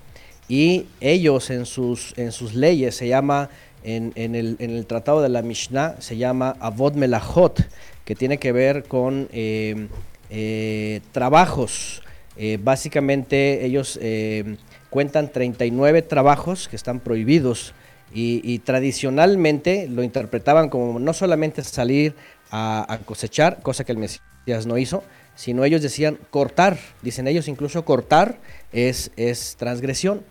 Y 0.48 0.86
ellos 1.00 1.50
en 1.50 1.66
sus, 1.66 2.16
en 2.16 2.32
sus 2.32 2.54
leyes 2.54 2.94
se 2.94 3.08
llama, 3.08 3.48
en, 3.82 4.12
el, 4.16 4.56
en 4.58 4.70
el 4.70 4.86
tratado 4.86 5.22
de 5.22 5.28
la 5.28 5.42
Mishnah, 5.42 5.96
se 6.00 6.16
llama 6.16 6.56
Avod 6.60 6.94
Melachot, 6.94 7.66
que 8.04 8.14
tiene 8.14 8.38
que 8.38 8.52
ver 8.52 8.84
con 8.84 9.28
eh, 9.32 9.88
eh, 10.30 11.00
trabajos. 11.12 12.02
Eh, 12.36 12.58
básicamente 12.62 13.64
ellos 13.64 13.98
eh, 14.02 14.56
cuentan 14.90 15.30
39 15.30 16.02
trabajos 16.02 16.68
que 16.68 16.76
están 16.76 17.00
prohibidos 17.00 17.74
y, 18.12 18.60
tradicionalmente 18.60 19.88
lo 19.88 20.02
interpretaban 20.02 20.70
como 20.70 20.98
no 20.98 21.12
solamente 21.12 21.62
salir 21.62 22.14
a 22.50 23.00
cosechar, 23.04 23.60
cosa 23.60 23.84
que 23.84 23.92
el 23.92 23.98
Mesías 23.98 24.66
no 24.66 24.78
hizo, 24.78 25.02
sino 25.36 25.64
ellos 25.64 25.82
decían 25.82 26.18
cortar, 26.30 26.78
dicen 27.02 27.28
ellos 27.28 27.46
incluso 27.46 27.84
cortar 27.84 28.38
es, 28.72 29.12
es 29.16 29.54
transgresión, 29.56 30.22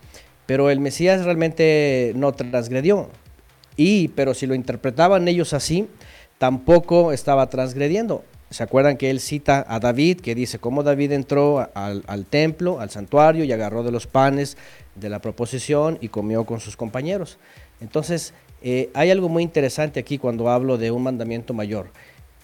pero 0.44 0.68
el 0.68 0.80
Mesías 0.80 1.24
realmente 1.24 2.12
no 2.14 2.32
transgredió, 2.32 3.08
y 3.76 4.08
pero 4.08 4.34
si 4.34 4.46
lo 4.46 4.54
interpretaban 4.54 5.26
ellos 5.28 5.54
así, 5.54 5.88
tampoco 6.38 7.12
estaba 7.12 7.48
transgrediendo. 7.48 8.24
¿Se 8.50 8.62
acuerdan 8.62 8.96
que 8.96 9.10
él 9.10 9.18
cita 9.18 9.64
a 9.68 9.80
David, 9.80 10.20
que 10.20 10.34
dice 10.34 10.60
cómo 10.60 10.84
David 10.84 11.12
entró 11.12 11.68
al 11.74 12.26
templo, 12.26 12.78
al 12.78 12.90
santuario, 12.90 13.44
y 13.44 13.50
agarró 13.50 13.82
de 13.82 13.90
los 13.90 14.06
panes 14.06 14.56
de 14.94 15.08
la 15.08 15.18
proposición 15.18 15.98
y 16.00 16.08
comió 16.08 16.44
con 16.44 16.60
sus 16.60 16.76
compañeros? 16.76 17.38
Entonces, 17.80 18.34
eh, 18.62 18.90
hay 18.94 19.10
algo 19.10 19.28
muy 19.28 19.42
interesante 19.42 19.98
aquí 19.98 20.16
cuando 20.16 20.48
hablo 20.48 20.78
de 20.78 20.92
un 20.92 21.02
mandamiento 21.02 21.54
mayor. 21.54 21.90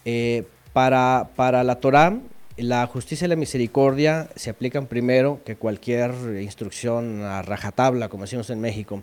Eh, 0.04 0.44
para, 0.72 1.30
para 1.36 1.62
la 1.62 1.76
Torá, 1.76 2.18
la 2.56 2.86
justicia 2.86 3.24
y 3.24 3.28
la 3.28 3.36
misericordia 3.36 4.28
se 4.36 4.50
aplican 4.50 4.86
primero 4.86 5.40
que 5.44 5.56
cualquier 5.56 6.12
instrucción 6.40 7.22
a 7.22 7.42
rajatabla, 7.42 8.08
como 8.08 8.24
decimos 8.24 8.50
en 8.50 8.60
México. 8.60 9.02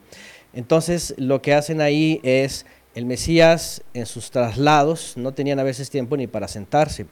Entonces, 0.53 1.15
lo 1.17 1.41
que 1.41 1.53
hacen 1.53 1.81
ahí 1.81 2.19
es, 2.23 2.65
el 2.95 3.05
Mesías 3.05 3.83
en 3.93 4.05
sus 4.05 4.31
traslados 4.31 5.15
no 5.15 5.33
tenían 5.33 5.59
a 5.59 5.63
veces 5.63 5.89
tiempo 5.89 6.17
ni 6.17 6.27
para 6.27 6.47
sentarse. 6.47 7.05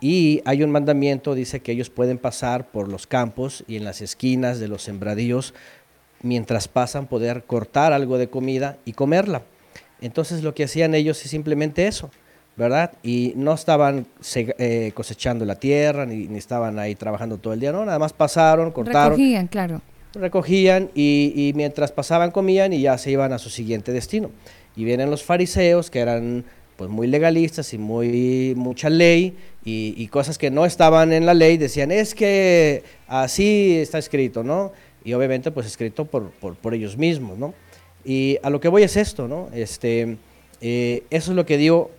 Y 0.00 0.42
hay 0.44 0.62
un 0.62 0.70
mandamiento, 0.70 1.34
dice 1.34 1.60
que 1.60 1.72
ellos 1.72 1.90
pueden 1.90 2.18
pasar 2.18 2.70
por 2.70 2.88
los 2.88 3.06
campos 3.06 3.64
y 3.66 3.76
en 3.76 3.84
las 3.84 4.02
esquinas 4.02 4.60
de 4.60 4.68
los 4.68 4.82
sembradíos, 4.82 5.54
mientras 6.22 6.68
pasan 6.68 7.06
poder 7.06 7.44
cortar 7.44 7.92
algo 7.92 8.18
de 8.18 8.28
comida 8.28 8.78
y 8.84 8.92
comerla. 8.92 9.42
Entonces 10.00 10.42
lo 10.42 10.54
que 10.54 10.64
hacían 10.64 10.94
ellos 10.94 11.22
es 11.24 11.30
simplemente 11.30 11.86
eso, 11.86 12.10
¿verdad? 12.56 12.92
Y 13.02 13.32
no 13.36 13.54
estaban 13.54 14.06
eh, 14.34 14.92
cosechando 14.94 15.44
la 15.44 15.56
tierra, 15.56 16.06
ni, 16.06 16.26
ni, 16.28 16.38
estaban 16.38 16.78
ahí 16.78 16.94
trabajando 16.94 17.38
todo 17.38 17.52
el 17.52 17.60
día, 17.60 17.72
no, 17.72 17.84
nada 17.84 17.98
más 17.98 18.12
pasaron, 18.12 18.70
cortaron. 18.70 19.18
Recogían, 19.18 19.46
claro. 19.48 19.80
Recogían 20.14 20.90
y, 20.94 21.32
y 21.34 21.52
mientras 21.54 21.90
pasaban 21.90 22.30
comían 22.30 22.72
y 22.72 22.82
ya 22.82 22.96
se 22.98 23.10
iban 23.10 23.32
a 23.32 23.38
su 23.38 23.50
siguiente 23.50 23.92
destino. 23.92 24.30
Y 24.76 24.84
vienen 24.84 25.10
los 25.10 25.24
fariseos, 25.24 25.90
que 25.90 26.00
eran 26.00 26.44
pues 26.76 26.90
muy 26.90 27.06
legalistas 27.06 27.72
y 27.72 27.78
muy 27.78 28.54
mucha 28.56 28.90
ley 28.90 29.36
y, 29.64 29.94
y, 29.96 30.08
cosas 30.08 30.38
que 30.38 30.50
no 30.50 30.66
estaban 30.66 31.12
en 31.12 31.24
la 31.24 31.34
ley, 31.34 31.56
decían, 31.56 31.92
es 31.92 32.14
que 32.14 32.82
así 33.06 33.76
está 33.76 33.98
escrito, 33.98 34.42
¿no? 34.42 34.72
Y 35.04 35.12
obviamente 35.12 35.50
pues 35.50 35.66
escrito 35.66 36.04
por, 36.04 36.30
por, 36.30 36.56
por 36.56 36.74
ellos 36.74 36.96
mismos, 36.96 37.38
¿no? 37.38 37.54
Y 38.04 38.38
a 38.42 38.50
lo 38.50 38.60
que 38.60 38.68
voy 38.68 38.82
es 38.82 38.96
esto, 38.96 39.28
¿no? 39.28 39.48
Este, 39.54 40.16
eh, 40.60 41.04
eso 41.10 41.30
es 41.32 41.36
lo 41.36 41.46
que 41.46 41.56
digo, 41.56 41.90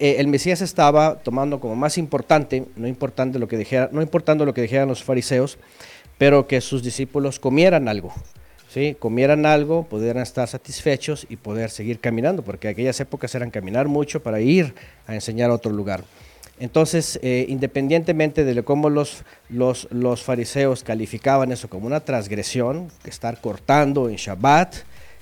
eh, 0.00 0.16
el 0.18 0.28
Mesías 0.28 0.62
estaba 0.62 1.16
tomando 1.16 1.60
como 1.60 1.76
más 1.76 1.98
importante, 1.98 2.64
no, 2.74 2.88
importante 2.88 3.38
lo 3.38 3.46
que 3.46 3.58
dijera, 3.58 3.90
no 3.92 4.00
importando 4.00 4.46
lo 4.46 4.54
que 4.54 4.62
dijeran 4.62 4.88
los 4.88 5.04
fariseos, 5.04 5.58
pero 6.16 6.46
que 6.46 6.62
sus 6.62 6.82
discípulos 6.82 7.38
comieran 7.38 7.86
algo, 7.86 8.10
¿sí? 8.72 8.96
comieran 8.98 9.44
algo, 9.44 9.84
pudieran 9.84 10.22
estar 10.22 10.48
satisfechos 10.48 11.26
y 11.28 11.36
poder 11.36 11.68
seguir 11.68 12.00
caminando, 12.00 12.42
porque 12.42 12.68
aquellas 12.68 12.98
épocas 12.98 13.34
eran 13.34 13.50
caminar 13.50 13.88
mucho 13.88 14.22
para 14.22 14.40
ir 14.40 14.74
a 15.06 15.14
enseñar 15.14 15.50
a 15.50 15.54
otro 15.54 15.70
lugar. 15.70 16.02
Entonces, 16.58 17.20
eh, 17.22 17.44
independientemente 17.48 18.44
de 18.44 18.62
cómo 18.62 18.88
los, 18.88 19.24
los, 19.50 19.86
los, 19.90 20.22
fariseos 20.22 20.82
calificaban 20.82 21.52
eso 21.52 21.68
como 21.68 21.86
una 21.86 22.00
transgresión, 22.00 22.88
estar 23.04 23.38
cortando 23.42 24.08
en 24.08 24.16
Shabbat, 24.16 24.76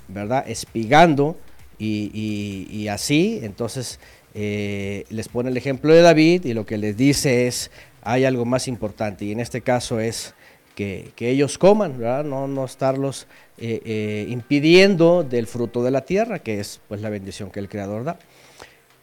¿verdad? 0.07 0.49
Espigando 0.49 1.37
y, 1.81 2.67
y 2.71 2.89
así, 2.89 3.41
entonces 3.43 4.01
eh, 4.41 5.05
les 5.11 5.29
pone 5.29 5.51
el 5.51 5.57
ejemplo 5.57 5.93
de 5.93 6.01
David 6.01 6.45
y 6.45 6.55
lo 6.55 6.65
que 6.65 6.79
les 6.79 6.97
dice 6.97 7.49
es, 7.49 7.73
hay 8.03 8.25
algo 8.25 8.45
más 8.45 8.69
importante 8.69 9.25
y 9.25 9.33
en 9.33 9.41
este 9.41 9.63
caso 9.63 9.99
es 9.99 10.33
que, 10.77 11.11
que 11.17 11.29
ellos 11.29 11.59
coman. 11.59 12.01
No, 12.01 12.47
no 12.47 12.65
estarlos 12.65 13.27
eh, 13.59 13.83
eh, 13.85 14.27
impidiendo 14.29 15.25
del 15.25 15.49
fruto 15.49 15.83
de 15.83 15.91
la 15.91 16.03
tierra, 16.03 16.39
que 16.39 16.61
es 16.61 16.81
pues 16.87 17.01
la 17.01 17.11
bendición 17.11 17.51
que 17.51 17.59
el 17.59 17.69
Creador 17.69 18.05
da. 18.05 18.17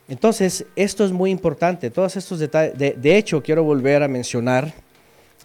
Entonces, 0.07 0.67
esto 0.77 1.03
es 1.03 1.11
muy 1.11 1.31
importante, 1.31 1.89
todos 1.89 2.15
estos 2.15 2.39
detalles, 2.39 2.77
de, 2.77 2.91
de, 2.91 3.17
hecho 3.17 3.43
quiero 3.43 3.65
volver 3.65 4.03
a 4.03 4.07
mencionar, 4.07 4.73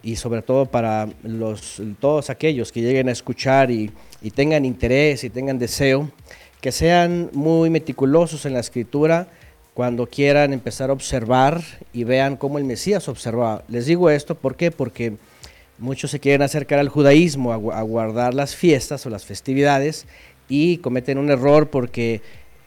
y 0.05 0.15
sobre 0.15 0.43
todo 0.43 0.67
para 0.67 1.09
los, 1.25 1.83
todos 1.99 2.31
aquellos 2.31 2.71
que 2.71 2.81
lleguen 2.81 3.09
a 3.09 3.13
escuchar 3.13 3.73
y, 3.73 3.91
y 4.23 4.31
tengan 4.31 4.65
interés 4.65 5.25
y 5.25 5.31
tengan 5.31 5.59
deseo, 5.59 6.09
que 6.61 6.71
sean 6.71 7.31
muy 7.33 7.71
meticulosos 7.71 8.47
en 8.47 8.53
la 8.53 8.61
escritura 8.61 9.27
cuando 9.75 10.07
quieran 10.07 10.53
empezar 10.53 10.91
a 10.91 10.93
observar 10.93 11.63
y 11.93 12.05
vean 12.05 12.37
cómo 12.37 12.59
el 12.59 12.65
Mesías 12.65 13.09
observaba. 13.09 13.65
Les 13.69 13.87
digo 13.87 14.11
esto, 14.11 14.35
¿por 14.35 14.57
qué? 14.57 14.71
Porque 14.71 15.17
muchos 15.79 16.11
se 16.11 16.21
quieren 16.21 16.43
acercar 16.43 16.79
al 16.79 16.89
judaísmo, 16.89 17.53
a, 17.53 17.83
guardar 17.83 18.35
las 18.35 18.55
fiestas 18.55 19.07
o 19.07 19.11
las 19.11 19.25
festividades 19.25 20.07
y 20.49 20.79
cometen 20.79 21.19
un 21.19 21.31
error 21.31 21.71
porque 21.71 22.21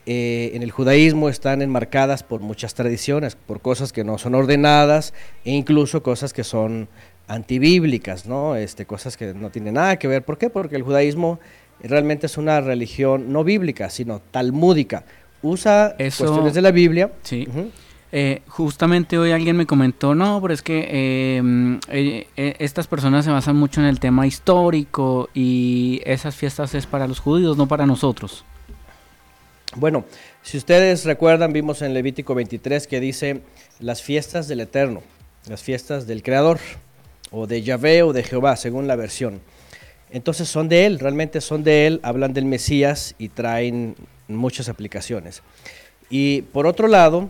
eh, 0.05 0.51
en 0.53 0.63
el 0.63 0.71
judaísmo 0.71 1.29
están 1.29 1.61
enmarcadas 1.61 2.23
por 2.23 2.41
muchas 2.41 2.73
tradiciones, 2.73 3.35
por 3.35 3.61
cosas 3.61 3.93
que 3.93 4.03
no 4.03 4.17
son 4.17 4.35
ordenadas 4.35 5.13
e 5.45 5.51
incluso 5.51 6.03
cosas 6.03 6.33
que 6.33 6.43
son 6.43 6.87
antibíblicas, 7.27 8.25
¿no? 8.25 8.55
Este, 8.55 8.85
cosas 8.85 9.15
que 9.15 9.33
no 9.33 9.49
tienen 9.49 9.75
nada 9.75 9.97
que 9.97 10.07
ver. 10.07 10.23
¿Por 10.23 10.37
qué? 10.37 10.49
Porque 10.49 10.75
el 10.75 10.83
judaísmo 10.83 11.39
realmente 11.81 12.25
es 12.25 12.37
una 12.37 12.61
religión 12.61 13.31
no 13.31 13.43
bíblica, 13.43 13.89
sino 13.89 14.19
talmúdica. 14.19 15.05
Usa 15.43 15.95
Eso, 15.99 16.25
cuestiones 16.25 16.53
de 16.55 16.61
la 16.61 16.71
Biblia. 16.71 17.11
Sí. 17.21 17.47
Uh 17.47 17.55
-huh. 17.55 17.69
eh, 18.11 18.41
justamente 18.47 19.19
hoy 19.19 19.31
alguien 19.31 19.55
me 19.55 19.67
comentó, 19.67 20.15
no, 20.15 20.41
pero 20.41 20.53
es 20.53 20.61
que 20.61 20.87
eh, 20.89 21.79
eh, 21.89 22.55
estas 22.59 22.87
personas 22.87 23.25
se 23.25 23.31
basan 23.31 23.55
mucho 23.55 23.79
en 23.81 23.87
el 23.87 23.99
tema 23.99 24.25
histórico 24.25 25.29
y 25.33 26.01
esas 26.05 26.35
fiestas 26.35 26.73
es 26.73 26.87
para 26.87 27.07
los 27.07 27.19
judíos, 27.19 27.57
no 27.57 27.67
para 27.67 27.85
nosotros. 27.85 28.45
Bueno, 29.75 30.05
si 30.43 30.57
ustedes 30.57 31.05
recuerdan, 31.05 31.51
vimos 31.53 31.81
en 31.81 31.93
Levítico 31.93 32.35
23 32.35 32.87
que 32.87 32.99
dice 32.99 33.41
las 33.79 34.01
fiestas 34.01 34.47
del 34.47 34.61
Eterno, 34.61 35.01
las 35.49 35.61
fiestas 35.61 36.07
del 36.07 36.21
Creador, 36.21 36.59
o 37.31 37.47
de 37.47 37.63
Yahvé 37.63 38.03
o 38.03 38.13
de 38.13 38.23
Jehová, 38.23 38.55
según 38.55 38.87
la 38.87 38.95
versión. 38.95 39.41
Entonces 40.11 40.47
son 40.47 40.69
de 40.69 40.85
Él, 40.85 40.99
realmente 40.99 41.41
son 41.41 41.63
de 41.63 41.87
Él, 41.87 41.99
hablan 42.03 42.33
del 42.33 42.45
Mesías 42.45 43.15
y 43.17 43.29
traen 43.29 43.95
muchas 44.27 44.69
aplicaciones. 44.69 45.41
Y 46.09 46.43
por 46.43 46.67
otro 46.67 46.87
lado, 46.87 47.29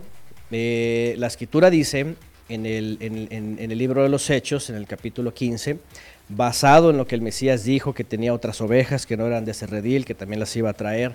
eh, 0.50 1.14
la 1.18 1.26
escritura 1.26 1.70
dice 1.70 2.14
en 2.48 2.66
el, 2.66 2.98
en, 3.00 3.58
el 3.58 3.78
libro 3.78 4.02
de 4.02 4.08
los 4.08 4.28
Hechos, 4.30 4.68
en 4.70 4.76
el 4.76 4.86
capítulo 4.86 5.32
15, 5.32 5.78
basado 6.28 6.90
en 6.90 6.96
lo 6.96 7.06
que 7.06 7.14
el 7.14 7.22
Mesías 7.22 7.64
dijo, 7.64 7.94
que 7.94 8.04
tenía 8.04 8.34
otras 8.34 8.60
ovejas 8.60 9.06
que 9.06 9.16
no 9.16 9.26
eran 9.26 9.44
de 9.44 9.52
ese 9.52 9.66
redil, 9.66 10.04
que 10.04 10.14
también 10.14 10.40
las 10.40 10.54
iba 10.56 10.70
a 10.70 10.74
traer, 10.74 11.14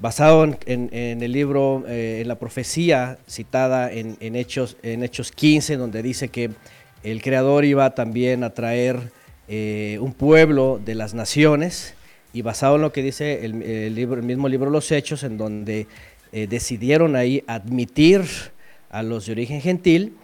basado 0.00 0.44
en, 0.44 0.88
el 0.92 1.32
libro, 1.32 1.84
eh, 1.88 2.20
en 2.22 2.28
la 2.28 2.38
profecía 2.38 3.18
citada 3.28 3.92
en, 3.92 4.16
en, 4.20 4.36
Hechos, 4.36 4.76
en 4.82 5.02
Hechos 5.02 5.32
15, 5.32 5.76
donde 5.76 6.02
dice 6.02 6.28
que 6.28 6.50
el 7.02 7.22
Creador 7.22 7.64
iba 7.64 7.94
también 7.94 8.44
a 8.44 8.50
traer 8.50 9.12
eh, 9.48 9.98
un 10.00 10.12
pueblo 10.12 10.80
de 10.84 10.94
las 10.94 11.14
naciones, 11.14 11.94
y 12.32 12.42
basado 12.42 12.76
en 12.76 12.82
lo 12.82 12.92
que 12.92 13.02
dice 13.02 13.44
el, 13.44 13.94
libro, 13.94 14.22
mismo 14.22 14.48
libro 14.48 14.70
Los 14.70 14.92
Hechos, 14.92 15.22
en 15.22 15.38
donde 15.38 15.86
eh, 16.32 16.46
decidieron 16.46 17.16
ahí 17.16 17.42
admitir 17.46 18.22
a 18.90 19.02
los 19.02 19.26
de 19.26 19.32
origen 19.32 19.60
gentil, 19.60 20.16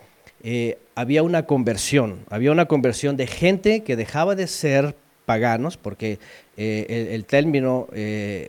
eh, 0.42 0.78
había 0.94 1.22
una 1.22 1.46
conversión, 1.46 2.20
había 2.28 2.52
una 2.52 2.66
conversión 2.66 3.16
de 3.16 3.26
gente 3.26 3.82
que 3.82 3.96
dejaba 3.96 4.34
de 4.34 4.46
ser 4.46 4.94
paganos, 5.24 5.76
porque 5.76 6.18
el, 6.56 7.08
el, 7.08 7.24
término 7.24 7.88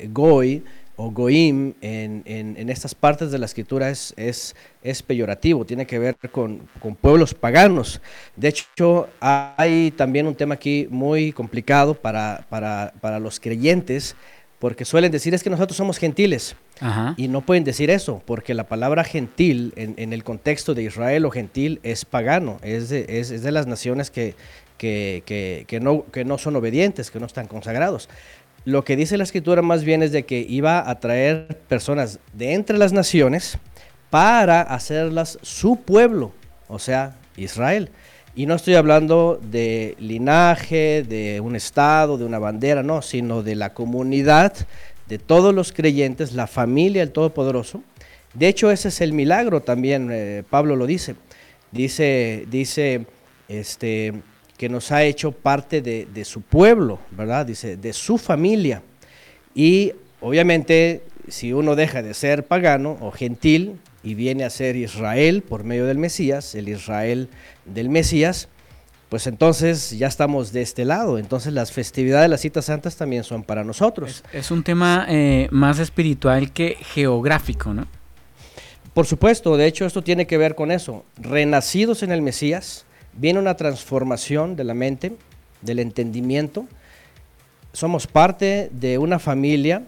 goy, 0.10 0.64
o 0.97 1.11
goim 1.11 1.73
en, 1.81 2.21
en, 2.25 2.55
en, 2.57 2.69
estas 2.69 2.95
partes 2.95 3.31
de 3.31 3.37
la 3.37 3.45
escritura 3.45 3.89
es, 3.89 4.13
es, 4.17 4.55
es 4.81 5.03
peyorativo, 5.03 5.65
tiene 5.65 5.85
que 5.85 5.99
ver 5.99 6.15
con, 6.31 6.61
con, 6.79 6.95
pueblos 6.95 7.33
paganos. 7.33 8.01
De 8.35 8.47
hecho, 8.47 9.09
hay 9.19 9.91
también 9.91 10.27
un 10.27 10.35
tema 10.35 10.55
aquí 10.55 10.87
muy 10.89 11.31
complicado 11.31 11.95
para, 11.95 12.45
para, 12.49 12.93
para 13.01 13.19
los 13.19 13.39
creyentes, 13.39 14.15
porque 14.59 14.85
suelen 14.85 15.11
decir 15.11 15.33
es 15.33 15.43
que 15.43 15.49
nosotros 15.49 15.75
somos 15.75 15.97
gentiles. 15.97 16.55
Ajá. 16.79 17.13
Y 17.17 17.27
no 17.27 17.41
pueden 17.41 17.63
decir 17.63 17.89
eso, 17.89 18.21
porque 18.25 18.53
la 18.53 18.65
palabra 18.65 19.03
gentil 19.03 19.73
en, 19.75 19.95
en, 19.97 20.11
el 20.11 20.23
contexto 20.23 20.73
de 20.73 20.83
Israel 20.83 21.25
o 21.25 21.31
gentil 21.31 21.79
es 21.83 22.03
pagano, 22.03 22.57
es 22.63 22.89
de, 22.89 23.05
es, 23.07 23.31
es 23.31 23.43
de 23.43 23.51
las 23.51 23.67
naciones 23.67 24.11
que, 24.11 24.35
que, 24.77 25.23
que, 25.25 25.65
que, 25.67 25.79
no, 25.79 26.05
que 26.11 26.25
no 26.25 26.37
son 26.37 26.55
obedientes, 26.55 27.11
que 27.11 27.19
no 27.19 27.25
están 27.25 27.47
consagrados. 27.47 28.09
Lo 28.66 28.84
que 28.84 28.95
dice 28.95 29.18
la 29.18 29.24
escritura 29.24 29.61
más 29.61 29.84
bien 29.84 30.01
es 30.01 30.11
de 30.11 30.26
que 30.26 30.39
iba 30.39 30.89
a 30.89 30.99
traer 30.99 31.59
personas 31.68 32.20
de 32.34 32.53
entre 32.53 32.80
las 32.80 32.93
naciones 32.93 33.59
para 34.09 34.61
hacerlas 34.61 35.38
su 35.43 35.78
pueblo, 35.78 36.32
o 36.68 36.80
sea, 36.80 37.16
Israel. 37.38 37.91
Y 38.36 38.47
no 38.47 38.55
estoy 38.55 38.74
hablando 38.74 39.39
de 39.51 39.95
linaje, 39.99 41.03
de 41.03 41.39
un 41.41 41.55
estado, 41.55 42.18
de 42.18 42.26
una 42.26 42.39
bandera, 42.39 42.82
no, 42.82 43.03
sino 43.03 43.43
de 43.43 43.55
la 43.55 43.74
comunidad, 43.74 44.53
de 45.07 45.20
todos 45.20 45.53
los 45.53 45.72
creyentes, 45.72 46.34
la 46.34 46.47
familia 46.47 47.01
del 47.01 47.11
Todopoderoso. 47.11 47.84
De 48.34 48.47
hecho, 48.47 48.72
ese 48.72 48.88
es 48.88 48.99
el 48.99 49.13
milagro 49.13 49.61
también, 49.61 50.09
eh, 50.11 50.43
Pablo 50.49 50.76
lo 50.76 50.88
dice. 50.88 51.16
Dice, 51.72 52.45
dice, 52.49 53.05
este, 53.47 54.13
que 54.58 54.70
nos 54.70 54.91
ha 54.91 55.03
hecho 55.03 55.32
parte 55.32 55.82
de, 55.82 56.08
de, 56.14 56.26
su 56.26 56.41
pueblo, 56.41 56.99
¿verdad? 57.12 57.45
Dice, 57.45 57.78
de 57.78 57.93
su 57.93 58.18
familia. 58.18 58.82
Y 59.53 59.93
obviamente, 60.22 61.03
si 61.28 61.53
uno 61.53 61.76
deja 61.76 62.01
de 62.01 62.14
ser 62.14 62.45
pagano 62.45 62.97
o 63.01 63.12
gentil 63.12 63.80
y 64.03 64.16
viene 64.16 64.43
a 64.43 64.49
ser 64.49 64.76
Israel 64.76 65.41
por 65.41 65.64
medio 65.64 65.86
del 65.86 65.97
Mesías, 65.97 66.56
el 66.56 66.70
Israel 66.70 67.30
del 67.66 67.89
Mesías, 67.89 68.47
pues 69.10 69.28
entonces 69.28 69.91
ya 69.91 70.08
estamos 70.08 70.51
de 70.51 70.62
este 70.62 70.86
lado. 70.86 71.18
Entonces 71.18 71.53
las 71.53 71.72
festividades 71.72 72.26
de 72.26 72.30
las 72.30 72.41
citas 72.41 72.66
santas 72.66 72.95
también 72.95 73.24
son 73.24 73.43
para 73.43 73.64
nosotros. 73.64 74.24
Es, 74.32 74.45
es 74.45 74.51
un 74.51 74.64
tema 74.64 75.06
eh, 75.10 75.47
más 75.51 75.80
espiritual 75.80 76.51
que 76.51 76.78
geográfico, 76.82 77.74
¿no? 77.74 77.88
Por 78.93 79.06
supuesto, 79.06 79.58
de 79.58 79.68
hecho 79.68 79.86
esto 79.86 80.01
tiene 80.01 80.26
que 80.26 80.38
ver 80.38 80.56
con 80.56 80.72
eso. 80.72 81.03
Renacidos 81.18 82.01
en 82.01 82.12
el 82.12 82.22
Mesías, 82.22 82.86
viene 83.16 83.39
una 83.39 83.55
transformación 83.55 84.55
de 84.55 84.63
la 84.63 84.74
mente, 84.74 85.13
del 85.61 85.80
entendimiento. 85.80 86.66
Somos 87.74 88.07
parte 88.07 88.70
de 88.72 88.97
una 88.97 89.20
familia 89.20 89.84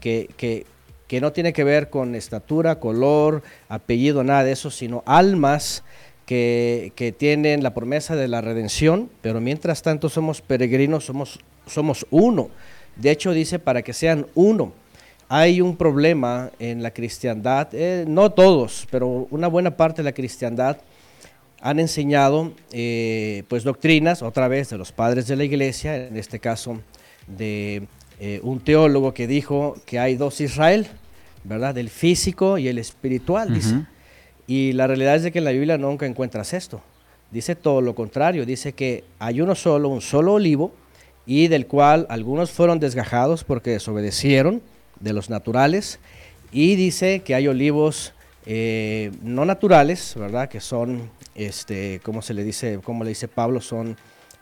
que, 0.00 0.28
que, 0.36 0.66
que 1.06 1.20
no 1.20 1.32
tiene 1.32 1.52
que 1.52 1.64
ver 1.64 1.90
con 1.90 2.14
estatura, 2.14 2.78
color, 2.78 3.42
apellido, 3.68 4.24
nada 4.24 4.44
de 4.44 4.52
eso, 4.52 4.70
sino 4.70 5.02
almas 5.06 5.82
que, 6.26 6.92
que, 6.94 7.12
tienen 7.12 7.62
la 7.62 7.74
promesa 7.74 8.16
de 8.16 8.28
la 8.28 8.40
redención, 8.40 9.10
pero 9.22 9.40
mientras 9.40 9.82
tanto 9.82 10.08
somos 10.08 10.40
peregrinos, 10.40 11.04
somos, 11.04 11.40
somos 11.66 12.06
uno. 12.10 12.50
De 12.96 13.10
hecho 13.10 13.32
dice 13.32 13.58
para 13.58 13.82
que 13.82 13.92
sean 13.92 14.26
uno. 14.34 14.72
Hay 15.28 15.62
un 15.62 15.76
problema 15.76 16.50
en 16.58 16.82
la 16.82 16.90
cristiandad, 16.90 17.68
eh, 17.72 18.04
no 18.06 18.30
todos, 18.32 18.86
pero 18.90 19.26
una 19.30 19.48
buena 19.48 19.76
parte 19.78 20.02
de 20.02 20.04
la 20.04 20.12
cristiandad 20.12 20.76
han 21.62 21.78
enseñado 21.78 22.52
eh, 22.72 23.44
pues 23.48 23.62
doctrinas, 23.62 24.20
otra 24.20 24.48
vez, 24.48 24.68
de 24.70 24.78
los 24.78 24.90
padres 24.90 25.28
de 25.28 25.36
la 25.36 25.44
iglesia, 25.44 25.96
en 25.96 26.16
este 26.16 26.40
caso 26.40 26.80
de 27.28 27.86
eh, 28.20 28.40
un 28.42 28.60
teólogo 28.60 29.14
que 29.14 29.28
dijo 29.28 29.76
que 29.86 30.00
hay 30.00 30.16
dos 30.16 30.40
Israel, 30.40 30.88
¿verdad? 31.44 31.78
El 31.78 31.88
físico 31.88 32.58
y 32.58 32.66
el 32.66 32.78
espiritual, 32.78 33.54
dice. 33.54 33.84
Y 34.48 34.72
la 34.72 34.88
realidad 34.88 35.14
es 35.14 35.22
de 35.22 35.30
que 35.30 35.38
en 35.38 35.44
la 35.44 35.52
Biblia 35.52 35.78
nunca 35.78 36.04
encuentras 36.04 36.52
esto. 36.52 36.82
Dice 37.30 37.54
todo 37.54 37.80
lo 37.80 37.94
contrario, 37.94 38.44
dice 38.44 38.72
que 38.72 39.04
hay 39.20 39.40
uno 39.40 39.54
solo, 39.54 39.88
un 39.88 40.00
solo 40.00 40.34
olivo, 40.34 40.72
y 41.26 41.46
del 41.46 41.68
cual 41.68 42.06
algunos 42.10 42.50
fueron 42.50 42.80
desgajados 42.80 43.44
porque 43.44 43.70
desobedecieron 43.70 44.60
de 44.98 45.12
los 45.12 45.30
naturales, 45.30 46.00
y 46.50 46.74
dice 46.74 47.20
que 47.20 47.36
hay 47.36 47.46
olivos 47.46 48.14
eh, 48.46 49.12
no 49.22 49.44
naturales, 49.44 50.14
¿verdad? 50.16 50.48
Que 50.48 50.60
son, 50.60 51.08
este, 51.34 52.00
¿cómo 52.02 52.22
se 52.22 52.34
le 52.34 52.44
dice? 52.44 52.80
¿Cómo 52.82 53.04
le 53.04 53.10
dice 53.10 53.28
Pablo? 53.28 53.60
Son 53.60 53.96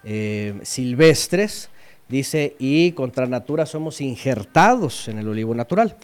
eh, 0.04 0.54
silvestres, 0.62 1.70
dice, 2.08 2.56
y 2.58 2.92
contra 2.92 3.26
natura 3.26 3.66
somos 3.66 4.00
injertados 4.00 5.08
en 5.08 5.18
el 5.18 5.28
olivo 5.28 5.54
natural. 5.54 5.96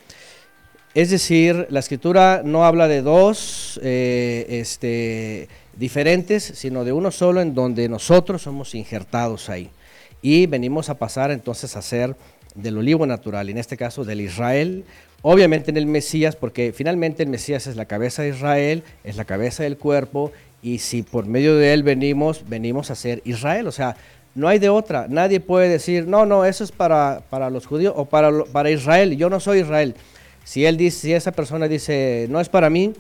Es 0.95 1.11
decir, 1.11 1.67
la 1.69 1.81
escritura 1.81 2.41
no 2.43 2.65
habla 2.65 2.89
de 2.89 3.03
dos 3.03 3.79
eh, 3.83 4.47
este, 4.49 5.49
diferentes, 5.77 6.43
sino 6.43 6.85
de 6.85 6.93
uno 6.93 7.11
solo 7.11 7.43
en 7.43 7.55
donde 7.55 7.89
nosotros 7.89 8.43
somos 8.43 8.75
injertados 8.75 9.51
ahí. 9.51 9.71
Y 10.23 10.47
venimos 10.47 10.89
a 10.89 10.99
pasar 10.99 11.31
entonces 11.31 11.77
a 11.77 11.83
ser 11.83 12.17
del 12.55 12.79
olivo 12.79 13.07
natural, 13.07 13.51
en 13.51 13.59
este 13.59 13.77
caso 13.77 14.05
del 14.05 14.23
Israel, 14.23 14.85
obviamente 15.23 15.71
en 15.71 15.77
el 15.77 15.87
Mesías, 15.87 16.35
porque 16.35 16.73
finalmente 16.73 17.23
el 17.23 17.29
Mesías 17.29 17.67
es 17.67 17.77
la 17.77 17.85
cabeza 17.85 18.23
de 18.23 18.31
Israel, 18.31 18.83
es 19.05 19.17
la 19.17 19.25
cabeza 19.25 19.65
del 19.65 19.77
cuerpo, 19.77 20.33
y 20.67 20.81
si 20.81 21.05
por 21.05 21.27
medio 21.27 21.55
de 21.55 21.73
él 21.73 21.85
venimos, 21.85 22.43
venimos 22.49 22.91
a 22.91 22.97
ser 22.97 23.23
Israel. 23.25 23.69
O 23.69 23.73
sea, 23.73 23.97
no 24.35 24.49
hay 24.49 24.59
de 24.59 24.69
otra. 24.69 25.07
Nadie 25.09 25.39
puede 25.39 25.69
decir, 25.69 26.09
no, 26.09 26.27
no, 26.27 26.45
eso 26.45 26.65
es 26.65 26.73
para, 26.73 27.23
para 27.31 27.51
los 27.51 27.67
judíos 27.67 27.95
o 27.97 28.07
para, 28.07 28.33
para 28.47 28.69
Israel, 28.69 29.17
yo 29.17 29.31
no 29.31 29.39
soy 29.39 29.61
Israel. 29.61 29.95
Si 30.43 30.67
él 30.67 30.77
dice, 30.77 30.99
si 30.99 31.13
esa 31.13 31.31
persona 31.31 31.69
dice, 31.69 32.27
no 32.31 32.41
es 32.41 32.49
para 32.49 32.69
mí, 32.69 32.95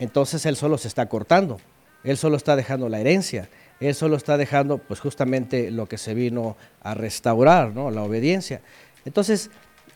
entonces 0.00 0.44
él 0.46 0.56
solo 0.56 0.78
se 0.78 0.88
está 0.88 1.06
cortando. 1.06 1.60
Él 2.02 2.16
solo 2.16 2.36
está 2.36 2.56
dejando 2.56 2.88
la 2.88 2.98
herencia. 2.98 3.48
Él 3.78 3.94
solo 3.94 4.16
está 4.16 4.36
dejando, 4.36 4.78
pues 4.78 4.98
justamente 4.98 5.70
lo 5.70 5.86
que 5.86 5.98
se 5.98 6.14
vino 6.14 6.56
a 6.82 6.94
restaurar, 6.94 7.72
¿no? 7.72 7.92
La 7.92 8.02
obediencia. 8.02 8.62
Entonces, 9.04 9.48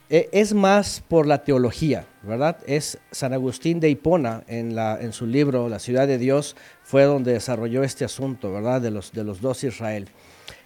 es 0.09 0.55
más 0.55 1.03
por 1.09 1.27
la 1.27 1.43
teología, 1.43 2.07
¿verdad? 2.23 2.59
Es 2.67 2.99
San 3.11 3.33
Agustín 3.33 3.81
de 3.81 3.91
Hipona 3.91 4.45
en, 4.47 4.75
la, 4.75 4.99
en 5.01 5.13
su 5.13 5.27
libro 5.27 5.69
La 5.69 5.79
ciudad 5.79 6.07
de 6.07 6.19
Dios 6.19 6.57
fue 6.85 7.03
donde 7.05 7.33
desarrolló 7.33 7.83
este 7.83 8.05
asunto, 8.05 8.53
¿verdad? 8.53 8.81
De 8.81 8.91
los, 8.91 9.13
de 9.13 9.25
los 9.25 9.41
dos 9.41 9.65
Israel. 9.65 10.09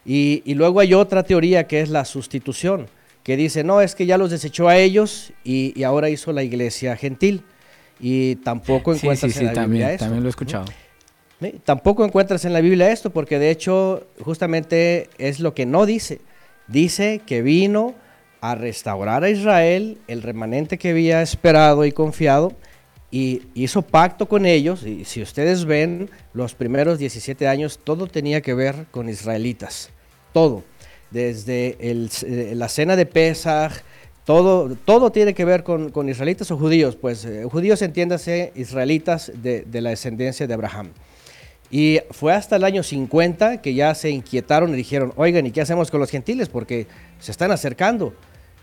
Y, 0.05 0.43
y 0.45 0.55
luego 0.55 0.81
hay 0.81 0.95
otra 0.95 1.23
teoría 1.23 1.67
que 1.67 1.81
es 1.81 1.89
la 1.89 2.05
sustitución 2.05 2.87
que 3.23 3.37
dice, 3.37 3.65
no, 3.65 3.81
es 3.81 3.95
que 3.95 4.07
ya 4.07 4.19
los 4.19 4.31
desechó 4.31 4.69
a 4.69 4.77
ellos 4.77 5.33
y, 5.45 5.83
ahora 5.83 6.09
hizo 6.09 6.33
la 6.33 6.43
iglesia 6.43 6.97
gentil. 6.97 7.45
Y 7.99 8.37
tampoco 8.37 8.95
encuentras 8.95 9.37
en 9.37 9.47
la 9.47 9.53
también, 9.53 9.71
Biblia 9.71 9.93
esto. 9.93 10.05
También 10.07 10.23
lo 10.23 10.29
he 10.29 10.31
escuchado. 10.31 10.65
Tampoco 11.65 12.05
encuentras 12.05 12.45
en 12.45 12.53
la 12.53 12.61
Biblia 12.61 12.91
esto, 12.91 13.11
porque 13.11 13.39
de 13.39 13.51
hecho 13.51 14.07
justamente 14.21 15.09
es 15.19 15.41
lo 15.41 15.55
que 15.55 15.67
no 15.67 15.87
dice. 15.87 16.21
Dice 16.67 17.21
que 17.27 17.43
vino 17.43 17.95
a 18.41 18.55
restaurar 18.55 19.25
a 19.25 19.31
Israel, 19.31 19.99
el 20.09 20.23
remanente 20.23 20.79
que 20.79 20.91
había 20.91 21.23
esperado 21.23 21.85
y 21.85 21.93
confiado, 21.93 22.53
y 23.11 23.43
hizo 23.55 23.83
pacto 23.83 24.27
con 24.27 24.47
ellos. 24.47 24.85
Y 24.85 25.05
si 25.05 25.23
ustedes 25.23 25.65
ven, 25.65 26.11
los 26.33 26.55
primeros 26.55 26.99
17 26.99 27.49
años, 27.49 27.79
todo 27.83 28.07
tenía 28.07 28.41
que 28.41 28.55
ver 28.55 28.87
con 28.91 29.09
israelitas. 29.09 29.91
Todo 30.33 30.63
desde 31.11 31.77
eh, 31.81 32.55
la 32.55 32.69
cena 32.69 32.97
de 32.97 33.07
Pesach, 33.07 33.73
todo, 34.25 34.77
todo 34.85 35.11
tiene 35.11 35.35
que 35.35 35.45
ver 35.45 35.65
con, 35.65 36.09
israelitas 36.09 36.51
o 36.51 36.57
judíos, 36.57 36.97
pues 36.97 37.25
eh, 37.25 37.45
judíos 37.51 37.83
entiéndase 37.83 38.53
israelitas 38.55 39.33
de, 39.35 39.67
la 39.73 39.91
descendencia 39.91 40.47
de 40.47 40.55
Abraham. 40.55 40.91
Y 41.73 42.01
fue 42.11 42.33
hasta 42.33 42.57
el 42.57 42.65
año 42.65 42.83
50 42.83 43.61
que 43.63 43.75
ya 43.75 43.95
se 43.95 44.11
inquietaron 44.11 44.73
y 44.73 44.77
dijeron, 44.77 45.13
oigan, 45.17 45.47
¿y 45.47 45.53
qué 45.53 45.61
hacemos 45.61 45.91
con 45.91 46.01
los 46.01 46.11
gentiles? 46.11 46.49
Porque 46.49 46.87
se 47.21 47.31
están 47.31 47.53
acercando, 47.53 48.15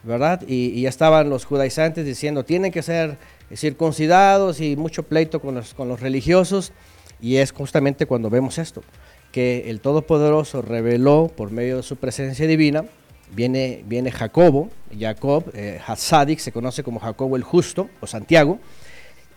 ¿verdad? 0.04 0.42
Y, 0.48 0.82
ya 0.82 0.90
estaban 0.90 1.30
los 1.30 1.46
judaizantes 1.46 2.06
diciendo, 2.06 2.46
tienen 2.46 2.72
que 2.72 2.82
ser 2.82 3.18
circuncidados 3.56 4.62
y 4.62 4.76
mucho 4.76 5.04
pleito 5.04 5.40
con 5.40 5.56
los, 5.56 5.74
con 5.74 5.88
los 5.88 6.00
religiosos. 6.00 6.72
Y 7.22 7.38
es 7.38 7.52
justamente 7.52 8.06
cuando 8.06 8.30
vemos 8.30 8.58
esto 8.58 8.84
que 9.32 9.70
el 9.70 9.82
Todopoderoso 9.82 10.62
reveló 10.62 11.32
por 11.36 11.52
medio 11.52 11.78
de 11.78 11.84
su 11.84 11.96
presencia 11.96 12.48
divina. 12.48 12.86
Viene, 13.36 13.84
viene 13.86 14.12
Jacobo, 14.12 14.70
Jacob, 14.98 15.52
eh, 15.54 15.80
se 16.38 16.52
conoce 16.52 16.82
como 16.82 17.00
Jacobo 17.00 17.36
el 17.36 17.44
Justo 17.44 17.90
o 18.00 18.08
Santiago, 18.08 18.60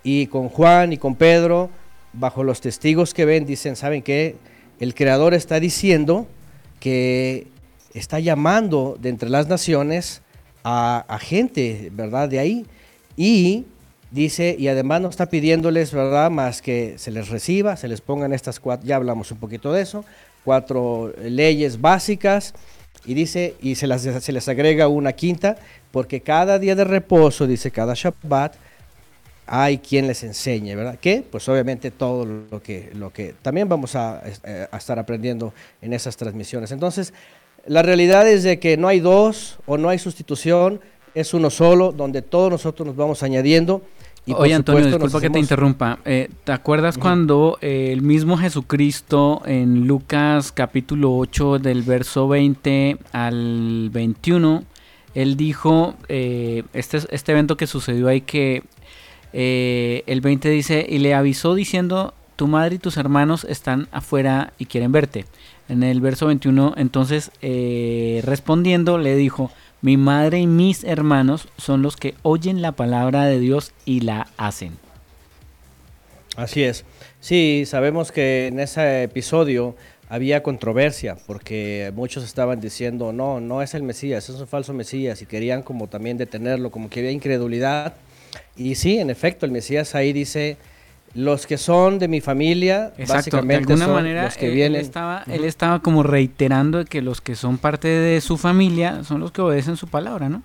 y 0.02 0.28
con 0.28 0.48
Juan 0.48 0.92
y 0.92 0.96
con 0.96 1.16
Pedro, 1.16 1.70
bajo 2.12 2.44
los 2.44 2.60
testigos 2.60 3.12
que 3.12 3.24
ven, 3.24 3.46
dicen, 3.46 3.76
¿saben 3.76 4.02
qué? 4.02 4.36
El 4.78 4.94
Creador 4.94 5.34
está 5.34 5.60
diciendo 5.60 6.26
que 6.78 7.48
está 7.92 8.20
llamando 8.20 8.96
de 8.98 9.08
entre 9.08 9.28
las 9.28 9.48
naciones 9.48 10.22
a, 10.64 11.18
gente, 11.20 11.90
¿verdad? 11.92 12.28
De 12.28 12.38
ahí. 12.38 12.66
Y 13.16 13.66
Dice, 14.10 14.56
y 14.58 14.66
además 14.66 15.00
no 15.00 15.08
está 15.08 15.26
pidiéndoles, 15.26 15.92
¿verdad?, 15.92 16.32
más 16.32 16.62
que 16.62 16.98
se 16.98 17.12
les 17.12 17.28
reciba, 17.28 17.76
se 17.76 17.86
les 17.86 18.00
pongan 18.00 18.32
estas 18.32 18.58
cuatro, 18.58 18.84
ya 18.84 18.96
hablamos 18.96 19.30
un 19.30 19.38
poquito 19.38 19.72
de 19.72 19.82
eso, 19.82 20.04
cuatro 20.44 21.14
leyes 21.22 21.80
básicas, 21.80 22.52
y 23.04 23.14
dice, 23.14 23.54
y 23.60 23.76
se, 23.76 23.86
las, 23.86 24.02
se 24.02 24.32
les 24.32 24.48
agrega 24.48 24.88
una 24.88 25.12
quinta, 25.12 25.58
porque 25.92 26.22
cada 26.22 26.58
día 26.58 26.74
de 26.74 26.82
reposo, 26.82 27.46
dice 27.46 27.70
cada 27.70 27.94
Shabbat, 27.94 28.56
hay 29.46 29.78
quien 29.78 30.08
les 30.08 30.24
enseñe, 30.24 30.74
¿verdad? 30.74 30.98
¿Qué? 31.00 31.24
Pues 31.28 31.48
obviamente 31.48 31.92
todo 31.92 32.24
lo 32.24 32.60
que, 32.60 32.90
lo 32.94 33.12
que 33.12 33.34
también 33.42 33.68
vamos 33.68 33.94
a, 33.94 34.22
eh, 34.44 34.66
a 34.70 34.76
estar 34.76 34.98
aprendiendo 34.98 35.52
en 35.82 35.92
esas 35.92 36.16
transmisiones. 36.16 36.72
Entonces, 36.72 37.12
la 37.66 37.82
realidad 37.82 38.28
es 38.28 38.42
de 38.42 38.58
que 38.58 38.76
no 38.76 38.88
hay 38.88 39.00
dos 39.00 39.58
o 39.66 39.78
no 39.78 39.88
hay 39.88 39.98
sustitución, 39.98 40.80
es 41.14 41.34
uno 41.34 41.50
solo, 41.50 41.92
donde 41.92 42.22
todos 42.22 42.50
nosotros 42.50 42.86
nos 42.86 42.96
vamos 42.96 43.22
añadiendo 43.22 43.82
Oye, 44.28 44.54
Antonio, 44.54 44.86
disculpa 44.86 45.20
que 45.20 45.30
te 45.30 45.38
interrumpa. 45.38 45.98
Eh, 46.04 46.28
¿Te 46.44 46.52
acuerdas 46.52 46.98
cuando 46.98 47.58
eh, 47.60 47.90
el 47.92 48.02
mismo 48.02 48.36
Jesucristo 48.36 49.42
en 49.46 49.86
Lucas 49.86 50.52
capítulo 50.52 51.16
8 51.16 51.58
del 51.58 51.82
verso 51.82 52.28
20 52.28 52.98
al 53.12 53.90
21, 53.90 54.64
él 55.14 55.36
dijo, 55.36 55.94
eh, 56.08 56.64
este, 56.74 56.98
este 57.10 57.32
evento 57.32 57.56
que 57.56 57.66
sucedió 57.66 58.08
ahí 58.08 58.20
que 58.20 58.62
el 59.32 60.20
20 60.20 60.50
dice, 60.50 60.86
y 60.88 60.98
le 60.98 61.14
avisó 61.14 61.54
diciendo, 61.54 62.14
tu 62.36 62.46
madre 62.46 62.76
y 62.76 62.78
tus 62.78 62.96
hermanos 62.96 63.44
están 63.44 63.88
afuera 63.92 64.52
y 64.58 64.66
quieren 64.66 64.92
verte. 64.92 65.24
En 65.70 65.84
el 65.84 66.00
verso 66.00 66.26
21, 66.26 66.74
entonces, 66.78 67.30
respondiendo, 68.24 68.98
le 68.98 69.14
dijo, 69.14 69.52
mi 69.82 69.96
madre 69.96 70.40
y 70.40 70.48
mis 70.48 70.82
hermanos 70.82 71.46
son 71.58 71.80
los 71.80 71.96
que 71.96 72.14
oyen 72.22 72.60
la 72.60 72.72
palabra 72.72 73.26
de 73.26 73.38
Dios 73.38 73.72
y 73.84 74.00
la 74.00 74.26
hacen. 74.36 74.72
Así 76.34 76.64
es. 76.64 76.84
Sí, 77.20 77.62
sabemos 77.66 78.10
que 78.10 78.48
en 78.48 78.58
ese 78.58 79.04
episodio 79.04 79.76
había 80.08 80.42
controversia 80.42 81.16
porque 81.24 81.92
muchos 81.94 82.24
estaban 82.24 82.60
diciendo, 82.60 83.12
no, 83.12 83.38
no 83.38 83.62
es 83.62 83.74
el 83.74 83.84
Mesías, 83.84 84.28
es 84.28 84.40
un 84.40 84.48
falso 84.48 84.72
Mesías 84.72 85.22
y 85.22 85.26
querían 85.26 85.62
como 85.62 85.86
también 85.86 86.18
detenerlo, 86.18 86.72
como 86.72 86.90
que 86.90 86.98
había 86.98 87.12
incredulidad. 87.12 87.94
Y 88.56 88.74
sí, 88.74 88.98
en 88.98 89.08
efecto, 89.08 89.46
el 89.46 89.52
Mesías 89.52 89.94
ahí 89.94 90.12
dice, 90.12 90.56
los 91.14 91.46
que 91.46 91.58
son 91.58 91.98
de 91.98 92.08
mi 92.08 92.20
familia, 92.20 92.92
básicamente 93.08 93.66
de 93.66 93.72
alguna 93.72 93.84
son 93.86 93.94
manera, 93.94 94.24
los 94.24 94.36
que 94.36 94.46
él, 94.46 94.54
vienen. 94.54 94.80
Él 94.80 94.86
estaba, 94.86 95.24
él 95.26 95.44
estaba 95.44 95.80
como 95.80 96.02
reiterando 96.02 96.84
que 96.84 97.02
los 97.02 97.20
que 97.20 97.34
son 97.34 97.58
parte 97.58 97.88
de 97.88 98.20
su 98.20 98.36
familia 98.36 99.02
son 99.04 99.20
los 99.20 99.32
que 99.32 99.42
obedecen 99.42 99.76
su 99.76 99.88
palabra, 99.88 100.28
¿no? 100.28 100.42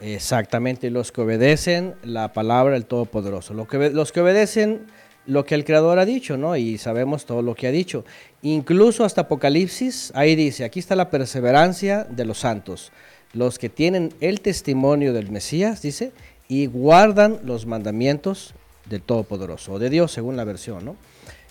Exactamente, 0.00 0.90
los 0.90 1.10
que 1.10 1.22
obedecen 1.22 1.94
la 2.04 2.32
palabra 2.32 2.74
del 2.74 2.86
Todopoderoso. 2.86 3.54
Los 3.54 3.66
que, 3.66 3.90
los 3.90 4.12
que 4.12 4.20
obedecen 4.20 4.86
lo 5.26 5.44
que 5.44 5.54
el 5.54 5.64
Creador 5.64 5.98
ha 5.98 6.06
dicho, 6.06 6.36
¿no? 6.36 6.56
Y 6.56 6.78
sabemos 6.78 7.26
todo 7.26 7.42
lo 7.42 7.54
que 7.54 7.66
ha 7.66 7.70
dicho. 7.70 8.04
Incluso 8.42 9.04
hasta 9.04 9.22
Apocalipsis, 9.22 10.12
ahí 10.14 10.36
dice, 10.36 10.64
aquí 10.64 10.78
está 10.78 10.96
la 10.96 11.10
perseverancia 11.10 12.04
de 12.04 12.24
los 12.24 12.38
santos, 12.38 12.92
los 13.34 13.58
que 13.58 13.68
tienen 13.68 14.14
el 14.20 14.40
testimonio 14.40 15.12
del 15.12 15.30
Mesías, 15.30 15.82
dice, 15.82 16.12
y 16.48 16.66
guardan 16.66 17.40
los 17.44 17.66
mandamientos 17.66 18.54
del 18.88 19.02
Todopoderoso, 19.02 19.74
o 19.74 19.78
de 19.78 19.90
Dios, 19.90 20.12
según 20.12 20.36
la 20.36 20.44
versión, 20.44 20.84
¿no? 20.84 20.96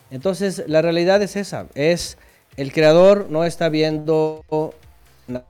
Entonces, 0.09 0.63
la 0.67 0.81
realidad 0.81 1.21
es 1.21 1.35
esa, 1.35 1.67
es 1.75 2.17
el 2.57 2.71
Creador 2.71 3.27
no 3.29 3.43
está 3.45 3.69
viendo 3.69 4.43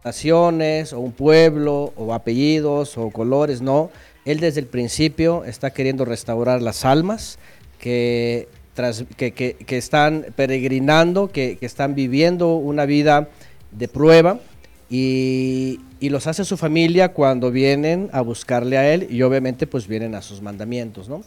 naciones 0.04 0.94
o 0.94 1.00
un 1.00 1.14
pueblo 1.14 1.94
o 1.96 2.14
apellidos 2.14 2.98
o 2.98 3.10
colores, 3.12 3.62
no. 3.62 3.90
Él 4.26 4.40
desde 4.42 4.60
el 4.60 4.66
principio 4.66 5.46
está 5.46 5.72
queriendo 5.72 6.04
restaurar 6.04 6.62
las 6.62 6.84
almas 6.84 7.40
que, 7.80 8.50
están 9.70 10.26
peregrinando, 10.36 11.32
que, 11.32 11.58
están 11.62 11.96
viviendo 11.96 12.56
una 12.56 12.86
vida 12.86 13.30
de 13.72 13.88
prueba 13.88 14.40
y, 14.90 15.80
y, 16.00 16.10
los 16.10 16.28
hace 16.28 16.44
su 16.44 16.58
familia 16.58 17.14
cuando 17.14 17.52
vienen 17.52 18.10
a 18.12 18.22
buscarle 18.22 18.78
a 18.78 18.94
Él 18.94 19.08
y 19.10 19.22
obviamente 19.22 19.68
pues 19.68 19.88
vienen 19.88 20.16
a 20.16 20.22
sus 20.22 20.42
mandamientos, 20.42 21.08
¿no? 21.08 21.24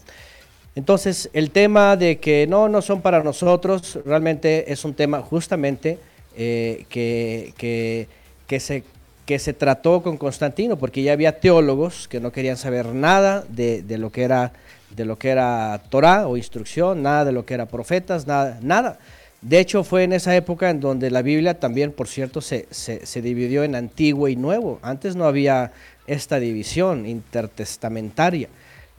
Entonces, 0.75 1.31
el 1.33 1.51
tema 1.51 1.97
de 1.97 2.19
que 2.19 2.47
no, 2.47 2.69
no 2.69 2.81
son 2.81 3.01
para 3.01 3.23
nosotros, 3.23 3.99
realmente 4.05 4.73
es 4.73 4.85
un 4.85 4.95
tema 4.95 5.21
justamente 5.21 5.99
eh, 6.37 6.85
que, 6.89 8.07
que, 8.47 8.61
se, 8.61 8.85
que 9.27 9.39
se 9.41 9.53
trató 9.53 10.03
con 10.03 10.17
Constantino, 10.17 10.77
porque 10.77 11.03
ya 11.03 11.13
había 11.13 11.41
teólogos 11.41 12.07
que 12.07 12.21
no 12.21 12.31
querían 12.31 12.57
saber 12.57 12.87
nada 12.87 13.45
de, 13.49 13.83
de, 13.83 13.99
lo 13.99 14.11
que 14.11 14.23
era 14.23 14.53
de 14.91 15.05
lo 15.05 15.19
que 15.19 15.31
era 15.31 15.81
Torah 15.89 16.27
o 16.27 16.37
instrucción, 16.37 17.03
nada 17.03 17.25
de 17.25 17.33
lo 17.33 17.45
que 17.45 17.55
era 17.55 17.67
profetas, 17.67 18.27
nada, 18.27 18.59
nada. 18.63 18.99
De 19.41 19.59
hecho, 19.59 19.85
fue 19.85 20.05
en 20.05 20.13
esa 20.13 20.37
época 20.37 20.71
en 20.71 20.81
donde 20.81 21.11
la 21.11 21.23
Biblia 21.23 21.59
también, 21.59 21.93
por 21.93 22.07
cierto, 22.07 22.41
se, 22.41 22.67
se 22.71 23.23
dividió 23.23 23.65
en 23.65 23.75
antiguo 23.75 24.29
y 24.29 24.37
nuevo. 24.37 24.79
Antes 24.83 25.17
no 25.17 25.25
había 25.25 25.73
esta 26.07 26.39
división 26.39 27.07
intertestamentaria 27.07 28.49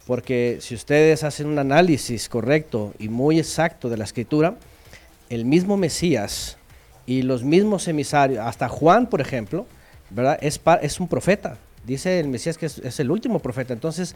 porque 0.06 0.58
si 0.62 0.76
ustedes 0.76 1.24
hacen 1.24 1.48
un 1.48 1.60
análisis 1.60 2.28
correcto 2.28 2.94
y 3.00 3.10
muy 3.10 3.40
exacto 3.40 3.90
de 3.90 3.98
la 3.98 4.04
escritura, 4.04 4.56
el 5.30 5.46
mismo 5.46 5.78
Mesías 5.78 6.58
y 7.06 7.22
los 7.22 7.44
mismos 7.44 7.88
emisarios, 7.88 8.46
hasta 8.46 8.68
Juan, 8.68 9.08
por 9.08 9.22
ejemplo, 9.22 9.66
¿verdad? 10.10 10.38
Es, 10.42 10.60
es 10.82 11.00
un 11.00 11.08
profeta. 11.08 11.58
Dice 11.86 12.20
el 12.20 12.28
Mesías 12.28 12.58
que 12.58 12.66
es, 12.68 13.00
el 13.00 13.12
último 13.12 13.40
profeta. 13.40 13.74
Entonces, 13.74 14.16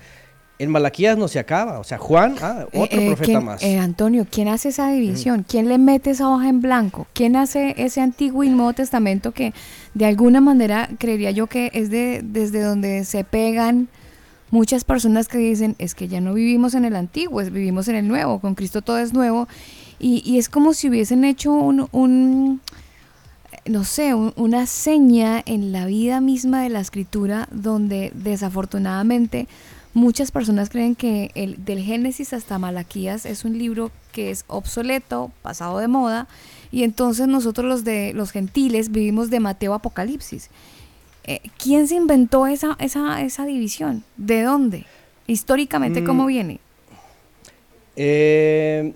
en 0.59 0.69
Malaquías 0.69 1.17
no 1.17 1.27
se 1.27 1.39
acaba. 1.39 1.79
O 1.79 1.83
sea, 1.83 1.97
Juan, 1.97 2.35
ah, 2.41 2.65
eh, 2.71 2.79
otro 2.79 2.99
eh, 2.99 3.07
profeta 3.07 3.39
más. 3.39 3.63
Eh, 3.63 3.77
Antonio, 3.77 4.27
¿quién 4.29 4.47
hace 4.47 4.69
esa 4.69 4.89
división? 4.89 5.45
¿Quién 5.47 5.69
le 5.69 5.77
mete 5.77 6.11
esa 6.11 6.29
hoja 6.29 6.49
en 6.49 6.61
blanco? 6.61 7.07
¿Quién 7.13 7.35
hace 7.35 7.73
ese 7.77 8.01
antiguo 8.01 8.43
y 8.43 8.49
nuevo 8.49 8.73
testamento 8.73 9.31
que 9.31 9.53
de 9.93 10.05
alguna 10.05 10.41
manera 10.41 10.89
creería 10.97 11.31
yo 11.31 11.47
que 11.47 11.71
es 11.73 11.89
de, 11.89 12.21
desde 12.23 12.61
donde 12.61 13.03
se 13.05 13.23
pegan 13.23 13.87
muchas 14.51 14.83
personas 14.83 15.27
que 15.27 15.37
dicen, 15.37 15.75
es 15.79 15.95
que 15.95 16.07
ya 16.07 16.21
no 16.21 16.33
vivimos 16.33 16.73
en 16.73 16.85
el 16.85 16.95
antiguo, 16.95 17.41
es, 17.41 17.51
vivimos 17.51 17.87
en 17.87 17.95
el 17.95 18.07
nuevo, 18.07 18.39
con 18.39 18.55
Cristo 18.55 18.81
todo 18.81 18.97
es 18.99 19.13
nuevo, 19.13 19.47
y, 19.99 20.37
es 20.37 20.49
como 20.49 20.73
si 20.73 20.89
hubiesen 20.89 21.23
hecho 21.23 21.51
un, 21.53 22.61
no 23.65 23.83
sé, 23.83 24.13
una 24.13 24.65
seña 24.65 25.41
en 25.45 25.71
la 25.71 25.85
vida 25.85 26.21
misma 26.21 26.61
de 26.61 26.69
la 26.69 26.81
escritura 26.81 27.47
donde 27.51 28.11
desafortunadamente 28.13 29.47
muchas 29.93 30.31
personas 30.31 30.69
creen 30.69 30.95
que 30.95 31.31
el, 31.33 31.63
del 31.63 31.81
Génesis 31.81 32.33
hasta 32.33 32.59
Malaquías 32.59 33.25
es 33.25 33.45
un 33.45 33.57
libro 33.57 33.89
que 34.11 34.29
es 34.29 34.43
obsoleto, 34.47 35.31
pasado 35.41 35.79
de 35.79 35.87
moda, 35.87 36.27
y 36.71 36.83
entonces 36.83 37.27
nosotros 37.27 37.65
los 37.65 37.83
de 37.85 38.13
los 38.13 38.31
gentiles 38.31 38.91
vivimos 38.91 39.29
de 39.29 39.39
Mateo 39.39 39.73
Apocalipsis. 39.73 40.49
Eh, 41.27 41.39
¿quién 41.57 41.87
se 41.87 41.95
inventó 41.95 42.45
esa, 42.45 42.77
esa, 42.79 43.21
esa 43.21 43.45
división? 43.45 44.03
¿De 44.15 44.43
dónde? 44.43 44.85
Históricamente, 45.25 46.03
¿cómo 46.03 46.23
mm. 46.23 46.27
viene? 46.27 46.59
Eh, 47.95 48.93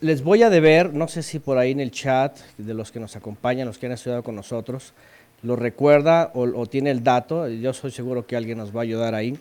les 0.00 0.22
voy 0.22 0.44
a 0.44 0.50
deber, 0.50 0.94
no 0.94 1.08
sé 1.08 1.22
si 1.22 1.40
por 1.40 1.58
ahí 1.58 1.72
en 1.72 1.80
el 1.80 1.90
chat 1.90 2.38
de 2.56 2.74
los 2.74 2.92
que 2.92 3.00
nos 3.00 3.16
acompañan, 3.16 3.66
los 3.66 3.78
que 3.78 3.86
han 3.86 3.92
estudiado 3.92 4.22
con 4.22 4.36
nosotros, 4.36 4.92
lo 5.42 5.56
recuerda 5.56 6.30
o, 6.34 6.66
tiene 6.66 6.92
el 6.92 7.02
dato, 7.02 7.48
yo 7.48 7.72
soy 7.72 7.90
seguro 7.90 8.26
que 8.26 8.36
alguien 8.36 8.58
nos 8.58 8.74
va 8.74 8.80
a 8.80 8.82
ayudar 8.84 9.16
ahí, 9.16 9.36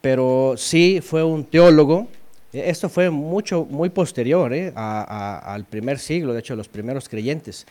pero 0.00 0.54
sí 0.56 1.00
fue 1.02 1.22
un 1.22 1.44
teólogo, 1.44 2.08
e, 2.50 2.70
esto 2.70 2.88
fue 2.88 3.10
mucho, 3.10 3.66
muy 3.66 3.90
posterior 3.90 4.54
eh, 4.54 4.72
al 4.74 5.64
primer 5.64 5.98
siglo, 5.98 6.32
de 6.32 6.40
hecho 6.40 6.56
los 6.56 6.68
primeros 6.68 7.10
creyentes. 7.10 7.66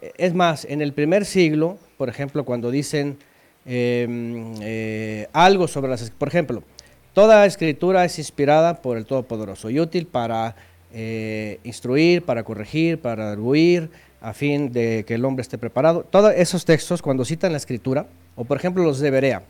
E, 0.00 0.12
es 0.16 0.32
más, 0.32 0.64
en 0.64 0.80
el 0.80 0.94
primer 0.94 1.26
siglo, 1.26 1.76
por 1.98 2.08
ejemplo, 2.08 2.44
cuando 2.44 2.70
dicen 2.70 3.18
eh, 3.66 5.26
algo 5.32 5.68
sobre 5.68 5.90
las... 5.90 6.10
Por 6.10 6.28
ejemplo, 6.28 6.62
toda 7.12 7.46
escritura 7.46 8.04
es 8.04 8.18
inspirada 8.18 8.80
por 8.80 8.96
el 8.96 9.06
Todopoderoso 9.06 9.70
y 9.70 9.80
útil 9.80 10.06
para 10.06 10.56
eh, 10.92 11.60
instruir, 11.64 12.24
para 12.24 12.42
corregir, 12.44 13.00
para 13.00 13.32
arguir, 13.32 13.90
a 14.20 14.32
fin 14.32 14.72
de 14.72 15.04
que 15.06 15.14
el 15.14 15.24
hombre 15.24 15.42
esté 15.42 15.58
preparado. 15.58 16.04
Todos 16.08 16.32
esos 16.34 16.64
textos, 16.64 17.02
cuando 17.02 17.24
citan 17.24 17.52
la 17.52 17.58
escritura, 17.58 18.06
o 18.36 18.44
por 18.44 18.56
ejemplo 18.56 18.82
los 18.82 18.98
de 18.98 19.10
Berea, 19.10 19.42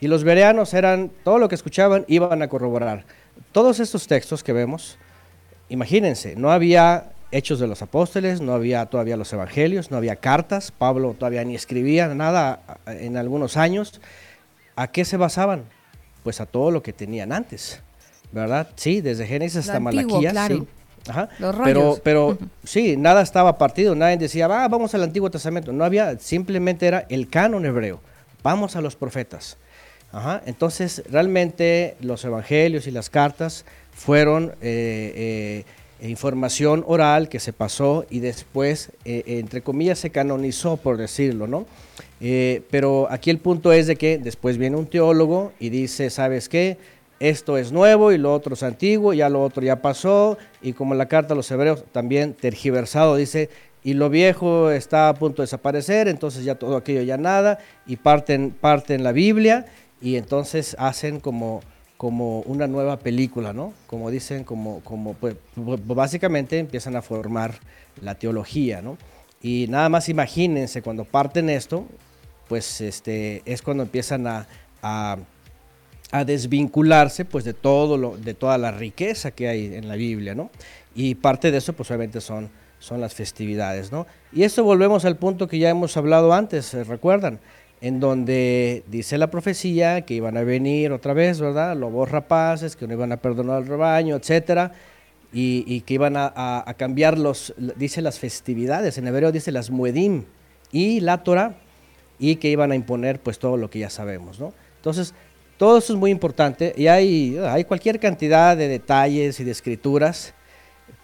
y 0.00 0.08
los 0.08 0.24
bereanos 0.24 0.74
eran, 0.74 1.10
todo 1.24 1.38
lo 1.38 1.48
que 1.48 1.54
escuchaban 1.54 2.04
iban 2.08 2.42
a 2.42 2.48
corroborar. 2.48 3.04
Todos 3.52 3.80
estos 3.80 4.06
textos 4.06 4.44
que 4.44 4.52
vemos, 4.52 4.98
imagínense, 5.68 6.36
no 6.36 6.50
había 6.50 7.13
Hechos 7.34 7.58
de 7.58 7.66
los 7.66 7.82
Apóstoles, 7.82 8.40
no 8.40 8.54
había 8.54 8.86
todavía 8.86 9.16
los 9.16 9.32
Evangelios, 9.32 9.90
no 9.90 9.96
había 9.96 10.14
cartas, 10.16 10.70
Pablo 10.70 11.16
todavía 11.18 11.42
ni 11.42 11.56
escribía 11.56 12.06
nada 12.14 12.60
en 12.86 13.16
algunos 13.16 13.56
años. 13.56 14.00
¿A 14.76 14.86
qué 14.86 15.04
se 15.04 15.16
basaban? 15.16 15.64
Pues 16.22 16.40
a 16.40 16.46
todo 16.46 16.70
lo 16.70 16.82
que 16.82 16.92
tenían 16.92 17.32
antes, 17.32 17.80
¿verdad? 18.30 18.68
Sí, 18.76 19.00
desde 19.00 19.26
Génesis 19.26 19.56
hasta 19.68 19.80
Malaquías, 19.80 20.46
sí. 20.46 20.62
pero, 21.64 21.98
pero 22.04 22.38
sí, 22.62 22.96
nada 22.96 23.22
estaba 23.22 23.58
partido, 23.58 23.96
nadie 23.96 24.16
decía, 24.16 24.46
va, 24.46 24.68
vamos 24.68 24.94
al 24.94 25.02
Antiguo 25.02 25.28
Testamento. 25.28 25.72
No 25.72 25.84
había, 25.84 26.16
simplemente 26.20 26.86
era 26.86 27.04
el 27.08 27.28
canon 27.28 27.66
hebreo. 27.66 28.00
Vamos 28.44 28.76
a 28.76 28.80
los 28.80 28.94
profetas. 28.94 29.58
Entonces, 30.46 31.02
realmente 31.10 31.96
los 32.00 32.24
evangelios 32.24 32.86
y 32.86 32.92
las 32.92 33.10
cartas 33.10 33.64
fueron 33.92 34.54
eh, 34.60 35.12
eh, 35.16 35.64
información 36.08 36.84
oral 36.86 37.28
que 37.28 37.40
se 37.40 37.52
pasó 37.52 38.04
y 38.10 38.20
después, 38.20 38.90
eh, 39.04 39.22
entre 39.26 39.62
comillas, 39.62 39.98
se 39.98 40.10
canonizó, 40.10 40.76
por 40.76 40.96
decirlo, 40.96 41.46
¿no? 41.46 41.66
Eh, 42.20 42.62
pero 42.70 43.06
aquí 43.10 43.30
el 43.30 43.38
punto 43.38 43.72
es 43.72 43.86
de 43.86 43.96
que 43.96 44.18
después 44.18 44.58
viene 44.58 44.76
un 44.76 44.86
teólogo 44.86 45.52
y 45.58 45.68
dice, 45.68 46.10
¿sabes 46.10 46.48
qué? 46.48 46.78
Esto 47.20 47.58
es 47.58 47.72
nuevo 47.72 48.12
y 48.12 48.18
lo 48.18 48.32
otro 48.32 48.54
es 48.54 48.62
antiguo, 48.62 49.14
ya 49.14 49.28
lo 49.28 49.42
otro 49.42 49.62
ya 49.62 49.80
pasó, 49.80 50.36
y 50.62 50.72
como 50.72 50.94
la 50.94 51.06
carta 51.06 51.34
a 51.34 51.36
los 51.36 51.50
hebreos 51.50 51.84
también 51.92 52.34
tergiversado 52.34 53.16
dice, 53.16 53.48
y 53.82 53.94
lo 53.94 54.10
viejo 54.10 54.70
está 54.70 55.08
a 55.08 55.14
punto 55.14 55.42
de 55.42 55.44
desaparecer, 55.44 56.08
entonces 56.08 56.44
ya 56.44 56.56
todo 56.56 56.76
aquello 56.76 57.02
ya 57.02 57.16
nada, 57.16 57.58
y 57.86 57.96
parten, 57.96 58.50
parten 58.50 59.04
la 59.04 59.12
Biblia, 59.12 59.66
y 60.00 60.16
entonces 60.16 60.74
hacen 60.78 61.20
como 61.20 61.62
como 61.96 62.40
una 62.40 62.66
nueva 62.66 62.98
película, 62.98 63.52
¿no? 63.52 63.72
Como 63.86 64.10
dicen, 64.10 64.44
como, 64.44 64.80
como 64.80 65.14
pues, 65.14 65.36
básicamente 65.54 66.58
empiezan 66.58 66.96
a 66.96 67.02
formar 67.02 67.54
la 68.00 68.16
teología, 68.16 68.82
¿no? 68.82 68.98
Y 69.40 69.66
nada 69.68 69.88
más 69.88 70.08
imagínense, 70.08 70.82
cuando 70.82 71.04
parten 71.04 71.50
esto, 71.50 71.86
pues 72.48 72.80
este, 72.80 73.42
es 73.44 73.62
cuando 73.62 73.82
empiezan 73.82 74.26
a, 74.26 74.46
a, 74.82 75.18
desvincularse 76.24 77.24
pues 77.24 77.44
de, 77.44 77.54
todo 77.54 77.96
lo, 77.98 78.16
de 78.16 78.34
toda 78.34 78.56
la 78.56 78.70
riqueza 78.70 79.32
que 79.32 79.48
hay 79.48 79.74
en 79.74 79.88
la 79.88 79.96
Biblia, 79.96 80.34
¿no? 80.34 80.50
Y 80.94 81.16
parte 81.16 81.50
de 81.50 81.58
eso 81.58 81.72
pues 81.72 81.90
obviamente 81.90 82.20
son, 82.20 82.50
son 82.78 83.00
las 83.00 83.14
festividades, 83.14 83.90
¿no? 83.90 84.06
Y 84.32 84.44
esto 84.44 84.62
volvemos 84.62 85.04
al 85.04 85.16
punto 85.16 85.48
que 85.48 85.58
ya 85.58 85.70
hemos 85.70 85.96
hablado 85.96 86.32
antes, 86.32 86.72
¿recuerdan? 86.86 87.40
En 87.84 88.00
donde 88.00 88.82
dice 88.86 89.18
la 89.18 89.30
profecía 89.30 90.06
que 90.06 90.14
iban 90.14 90.38
a 90.38 90.42
venir 90.42 90.90
otra 90.90 91.12
vez, 91.12 91.38
¿verdad? 91.38 91.76
Lobos 91.76 92.10
rapaces, 92.10 92.76
que 92.76 92.86
no 92.86 92.94
iban 92.94 93.12
a 93.12 93.18
perdonar 93.18 93.58
al 93.58 93.66
rebaño, 93.66 94.16
etcétera, 94.16 94.72
y, 95.34 95.82
que 95.82 95.92
iban 95.92 96.14
a, 96.16 96.74
cambiar 96.78 97.18
los, 97.18 97.52
dice 97.76 98.00
las 98.00 98.18
festividades, 98.18 98.96
en 98.96 99.06
hebreo 99.06 99.32
dice 99.32 99.52
las 99.52 99.70
muedim 99.70 100.24
y 100.72 101.00
la 101.00 101.22
Torah, 101.22 101.56
y 102.18 102.36
que 102.36 102.48
iban 102.48 102.72
a 102.72 102.74
imponer 102.74 103.20
pues 103.20 103.38
todo 103.38 103.58
lo 103.58 103.68
que 103.68 103.80
ya 103.80 103.90
sabemos, 103.90 104.40
¿no? 104.40 104.54
Entonces, 104.76 105.12
todo 105.58 105.76
eso 105.76 105.92
es 105.92 105.98
muy 105.98 106.10
importante 106.10 106.72
y 106.78 106.86
hay, 106.86 107.36
hay 107.36 107.64
cualquier 107.64 108.00
cantidad 108.00 108.56
de 108.56 108.68
detalles 108.68 109.40
y 109.40 109.44
de 109.44 109.50
escrituras 109.50 110.32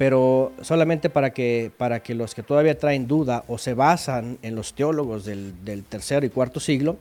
pero 0.00 0.54
solamente 0.62 1.10
para 1.10 1.34
que, 1.34 1.70
para 1.76 2.02
que 2.02 2.14
los 2.14 2.34
que 2.34 2.42
todavía 2.42 2.78
traen 2.78 3.06
duda 3.06 3.44
o 3.48 3.58
se 3.58 3.74
basan 3.74 4.38
en 4.40 4.54
los 4.54 4.72
teólogos 4.72 5.26
del, 5.26 5.52
tercer 5.86 6.24
y 6.24 6.30
cuarto 6.30 6.58
siglo, 6.58 6.96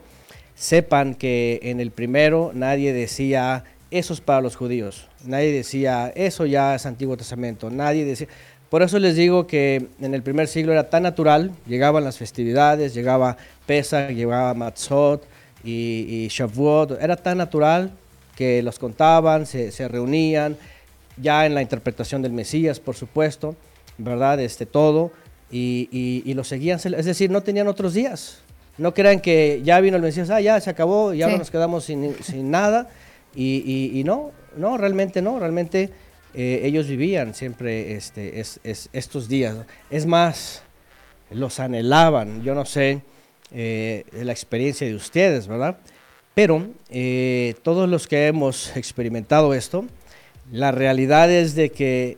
sepan 0.54 1.14
que 1.14 1.60
en 1.62 1.80
el 1.80 1.92
primero 1.92 2.50
nadie 2.52 2.92
decía 2.92 3.64
eso 3.90 4.12
es 4.12 4.20
para 4.20 4.42
los 4.42 4.54
judíos. 4.54 5.08
Nadie 5.24 5.50
decía, 5.50 6.12
eso 6.14 6.44
ya 6.44 6.74
es 6.74 6.84
Antiguo 6.84 7.16
Testamento. 7.16 7.70
Nadie 7.70 8.04
decía. 8.04 8.26
Por 8.68 8.82
eso 8.82 8.98
les 8.98 9.16
digo 9.16 9.46
que 9.46 9.86
en 10.02 10.12
el 10.12 10.22
primer 10.22 10.46
siglo 10.46 10.72
era 10.72 10.90
tan 10.90 11.02
natural, 11.02 11.52
llegaban 11.66 12.04
las 12.04 12.18
festividades, 12.18 12.92
llegaba 12.92 13.38
Pesach, 13.64 14.10
llegaba 14.10 14.52
Matzot 14.52 15.24
y, 15.64 16.04
y 16.06 16.28
Shavuot, 16.28 17.00
era 17.00 17.16
tan 17.16 17.38
natural 17.38 17.92
que 18.36 18.62
los 18.62 18.78
contaban, 18.78 19.46
se, 19.46 19.72
se 19.72 19.88
reunían, 19.88 20.58
ya 21.20 21.46
en 21.46 21.54
la 21.54 21.62
interpretación 21.62 22.22
del 22.22 22.32
Mesías, 22.32 22.80
por 22.80 22.94
supuesto, 22.96 23.56
¿verdad? 23.98 24.40
Este, 24.40 24.66
todo, 24.66 25.12
y, 25.50 25.88
y, 25.90 26.22
y 26.30 26.34
lo 26.34 26.44
seguían, 26.44 26.78
es 26.84 27.04
decir, 27.04 27.30
no 27.30 27.42
tenían 27.42 27.68
otros 27.68 27.94
días. 27.94 28.38
No 28.78 28.94
crean 28.94 29.20
que 29.20 29.60
ya 29.64 29.78
vino 29.80 29.96
el 29.96 30.02
Mesías, 30.02 30.30
ah, 30.30 30.40
ya 30.40 30.58
se 30.60 30.70
acabó 30.70 31.12
y 31.12 31.22
ahora 31.22 31.34
Sí. 31.34 31.38
nos 31.40 31.50
quedamos 31.50 31.84
sin, 31.84 32.14
sin 32.22 32.50
nada. 32.50 32.88
Y, 33.34 33.62
y- 33.66 34.00
y 34.00 34.04
no, 34.04 34.30
no, 34.56 34.76
realmente 34.78 35.20
no, 35.22 35.38
realmente 35.38 35.90
eh, 36.34 36.60
ellos 36.64 36.86
vivían 36.86 37.34
siempre 37.34 37.92
este, 37.94 38.40
es- 38.40 38.60
es- 38.64 38.88
estos 38.92 39.28
días. 39.28 39.56
Es 39.90 40.06
más, 40.06 40.62
los 41.30 41.60
anhelaban, 41.60 42.42
yo 42.42 42.54
no 42.54 42.64
sé 42.64 43.02
eh, 43.52 44.04
la 44.12 44.30
experiencia 44.32 44.86
de 44.86 44.94
ustedes, 44.94 45.46
¿verdad? 45.48 45.76
Pero 46.34 46.68
eh, 46.88 47.54
todos 47.62 47.88
los 47.88 48.06
que 48.06 48.28
hemos 48.28 48.76
experimentado 48.76 49.52
esto, 49.54 49.84
la 50.50 50.72
realidad 50.72 51.30
es 51.30 51.54
de 51.54 51.70
que 51.70 52.16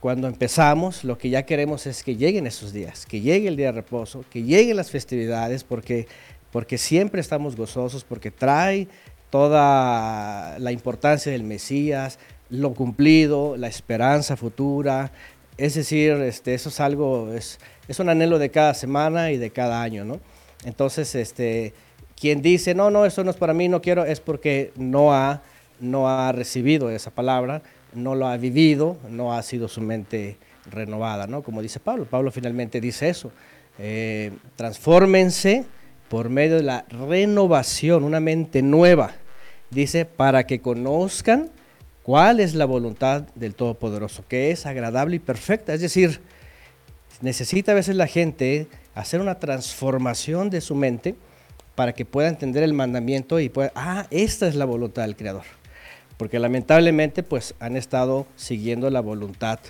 cuando 0.00 0.28
empezamos, 0.28 1.04
lo 1.04 1.18
que 1.18 1.28
ya 1.28 1.44
queremos 1.44 1.86
es 1.86 2.02
que 2.02 2.16
lleguen 2.16 2.46
esos 2.46 2.72
días, 2.72 3.04
que 3.04 3.20
llegue 3.20 3.48
el 3.48 3.56
día 3.56 3.66
de 3.66 3.72
reposo, 3.72 4.24
que 4.30 4.42
lleguen 4.42 4.76
las 4.76 4.90
festividades, 4.90 5.64
porque, 5.64 6.06
porque 6.52 6.78
siempre 6.78 7.20
estamos 7.20 7.56
gozosos, 7.56 8.04
porque 8.04 8.30
trae 8.30 8.88
toda 9.30 10.58
la 10.58 10.72
importancia 10.72 11.32
del 11.32 11.42
Mesías, 11.42 12.18
lo 12.48 12.74
cumplido, 12.74 13.56
la 13.56 13.68
esperanza 13.68 14.36
futura. 14.36 15.12
Es 15.56 15.74
decir, 15.74 16.12
este, 16.12 16.54
eso 16.54 16.68
es 16.68 16.80
algo, 16.80 17.32
es, 17.34 17.58
es 17.88 17.98
un 17.98 18.08
anhelo 18.08 18.38
de 18.38 18.50
cada 18.50 18.74
semana 18.74 19.32
y 19.32 19.36
de 19.36 19.50
cada 19.50 19.82
año, 19.82 20.04
¿no? 20.04 20.20
Entonces, 20.64 21.14
este, 21.14 21.74
quien 22.18 22.40
dice, 22.40 22.74
no, 22.74 22.90
no, 22.90 23.04
eso 23.04 23.24
no 23.24 23.30
es 23.30 23.36
para 23.36 23.52
mí, 23.52 23.68
no 23.68 23.82
quiero, 23.82 24.04
es 24.04 24.20
porque 24.20 24.72
no 24.76 25.12
ha, 25.12 25.42
no 25.80 26.08
ha 26.08 26.32
recibido 26.32 26.90
esa 26.90 27.10
palabra, 27.10 27.62
no 27.94 28.14
lo 28.14 28.26
ha 28.26 28.36
vivido, 28.36 28.98
no 29.08 29.34
ha 29.34 29.42
sido 29.42 29.68
su 29.68 29.80
mente 29.80 30.36
renovada, 30.70 31.26
¿no? 31.26 31.42
Como 31.42 31.62
dice 31.62 31.80
Pablo, 31.80 32.04
Pablo 32.04 32.30
finalmente 32.30 32.80
dice 32.80 33.08
eso, 33.08 33.32
eh, 33.78 34.32
transfórmense 34.56 35.64
por 36.08 36.28
medio 36.28 36.56
de 36.56 36.62
la 36.62 36.84
renovación, 36.88 38.04
una 38.04 38.20
mente 38.20 38.62
nueva, 38.62 39.12
dice, 39.70 40.04
para 40.04 40.46
que 40.46 40.60
conozcan 40.60 41.50
cuál 42.02 42.40
es 42.40 42.54
la 42.54 42.64
voluntad 42.64 43.22
del 43.34 43.54
Todopoderoso, 43.54 44.24
que 44.26 44.50
es 44.50 44.66
agradable 44.66 45.16
y 45.16 45.20
perfecta, 45.20 45.74
es 45.74 45.80
decir, 45.80 46.20
necesita 47.20 47.72
a 47.72 47.74
veces 47.74 47.96
la 47.96 48.06
gente 48.06 48.68
hacer 48.94 49.20
una 49.20 49.38
transformación 49.38 50.50
de 50.50 50.60
su 50.60 50.74
mente 50.74 51.14
para 51.74 51.92
que 51.92 52.04
pueda 52.04 52.28
entender 52.28 52.62
el 52.62 52.72
mandamiento 52.72 53.38
y 53.38 53.48
pueda, 53.48 53.70
ah, 53.74 54.06
esta 54.10 54.48
es 54.48 54.56
la 54.56 54.64
voluntad 54.64 55.02
del 55.02 55.16
Creador. 55.16 55.44
Porque 56.18 56.38
lamentablemente 56.38 57.22
pues 57.22 57.54
han 57.60 57.76
estado 57.76 58.26
siguiendo 58.36 58.90
la 58.90 59.00
voluntad 59.00 59.60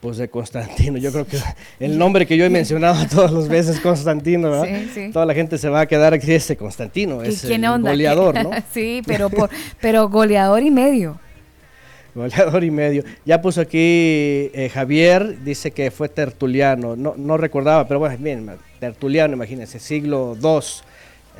pues 0.00 0.18
de 0.18 0.28
Constantino. 0.28 0.98
Yo 0.98 1.10
creo 1.10 1.26
que 1.26 1.38
el 1.80 1.98
nombre 1.98 2.26
que 2.26 2.36
yo 2.36 2.44
he 2.44 2.50
mencionado 2.50 3.04
todas 3.10 3.32
las 3.32 3.48
veces 3.48 3.80
Constantino, 3.80 4.50
¿verdad? 4.50 4.66
Sí, 4.66 4.90
sí. 4.94 5.10
Toda 5.12 5.26
la 5.26 5.34
gente 5.34 5.58
se 5.58 5.68
va 5.68 5.80
a 5.80 5.86
quedar 5.86 6.14
aquí 6.14 6.32
este 6.32 6.56
Constantino, 6.56 7.24
¿Y 7.24 7.28
es 7.28 7.42
quién 7.42 7.64
el 7.64 7.70
onda? 7.70 7.90
goleador, 7.90 8.40
¿no? 8.42 8.50
sí, 8.72 9.02
pero, 9.04 9.30
por, 9.30 9.50
pero 9.80 10.08
goleador 10.08 10.62
y 10.62 10.70
medio. 10.70 11.18
Goleador 12.14 12.64
y 12.64 12.70
medio. 12.70 13.04
Ya 13.26 13.42
puso 13.42 13.60
aquí 13.60 13.78
eh, 13.78 14.70
Javier, 14.72 15.44
dice 15.44 15.70
que 15.70 15.90
fue 15.90 16.08
tertuliano. 16.08 16.96
No, 16.96 17.12
no 17.14 17.36
recordaba, 17.36 17.86
pero 17.86 18.00
bueno, 18.00 18.16
bien, 18.18 18.50
tertuliano, 18.80 19.34
imagínense, 19.34 19.78
siglo 19.78 20.34
II, 20.42 20.60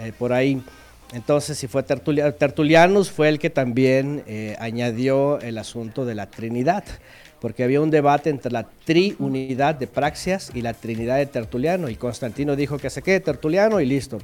eh, 0.00 0.12
por 0.18 0.34
ahí. 0.34 0.60
Entonces, 1.12 1.56
si 1.56 1.66
fue 1.68 1.82
tertuliano, 1.82 2.32
Tertulianus 2.34 3.10
fue 3.10 3.28
el 3.28 3.38
que 3.38 3.48
también 3.50 4.22
eh, 4.26 4.56
añadió 4.58 5.38
el 5.40 5.56
asunto 5.58 6.04
de 6.04 6.14
la 6.14 6.26
Trinidad, 6.26 6.84
porque 7.40 7.62
había 7.62 7.80
un 7.80 7.90
debate 7.90 8.28
entre 8.30 8.50
la 8.50 8.66
triunidad 8.84 9.74
de 9.76 9.86
Praxias 9.86 10.50
y 10.52 10.62
la 10.62 10.74
Trinidad 10.74 11.16
de 11.18 11.26
Tertuliano, 11.26 11.88
y 11.88 11.94
Constantino 11.94 12.56
dijo 12.56 12.78
que 12.78 12.90
se 12.90 13.02
quede 13.02 13.20
Tertuliano 13.20 13.80
y 13.80 13.86
listo. 13.86 14.18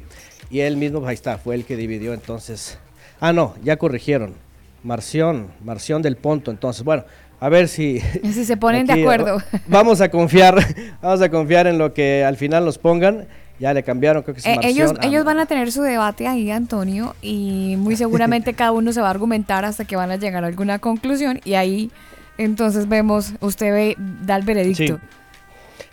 Y 0.51 0.61
él 0.61 0.77
mismo, 0.77 1.07
ahí 1.07 1.15
está, 1.15 1.39
fue 1.39 1.55
el 1.55 1.65
que 1.65 1.77
dividió 1.77 2.15
entonces. 2.15 2.79
Ah, 3.21 3.33
no, 3.33 3.55
ya 3.63 3.77
corrigieron. 3.77 4.35
Marción, 4.83 5.47
Marción 5.65 6.03
del 6.03 6.17
Ponto, 6.17 6.51
entonces, 6.51 6.83
bueno, 6.83 7.05
a 7.39 7.49
ver 7.49 7.69
si... 7.69 8.01
Si 8.25 8.45
se 8.45 8.57
ponen 8.57 8.87
de 8.87 8.95
acuerdo. 8.95 9.37
va- 9.37 9.45
Vamos 9.69 10.01
a 10.01 10.11
confiar, 10.11 10.57
vamos 11.01 11.23
a 11.23 11.29
confiar 11.31 11.69
en 11.69 11.79
lo 11.79 11.95
que 11.95 12.25
al 12.25 12.37
final 12.37 12.65
nos 12.65 12.79
pongan. 12.79 13.29
Ya 13.59 13.73
le 13.75 13.83
cambiaron, 13.83 14.23
creo 14.23 14.35
que 14.35 14.41
es 14.41 14.47
Eh, 14.47 14.59
ellos, 14.63 14.93
ellos 15.03 15.25
van 15.25 15.39
a 15.39 15.47
tener 15.47 15.71
su 15.71 15.83
debate 15.83 16.27
ahí, 16.27 16.51
Antonio, 16.51 17.15
y 17.23 17.77
muy 17.79 17.97
seguramente 17.97 18.55
cada 18.55 18.73
uno 18.73 18.93
se 18.93 19.01
va 19.01 19.09
a 19.09 19.11
argumentar 19.11 19.65
hasta 19.65 19.85
que 19.85 19.95
van 19.97 20.11
a 20.11 20.17
llegar 20.17 20.45
a 20.45 20.49
alguna 20.49 20.79
conclusión 20.79 21.41
y 21.45 21.55
ahí 21.55 21.91
entonces 22.39 22.89
vemos, 22.89 23.35
usted 23.41 23.73
ve, 23.73 23.97
da 23.99 24.37
el 24.37 24.43
veredicto. 24.43 25.01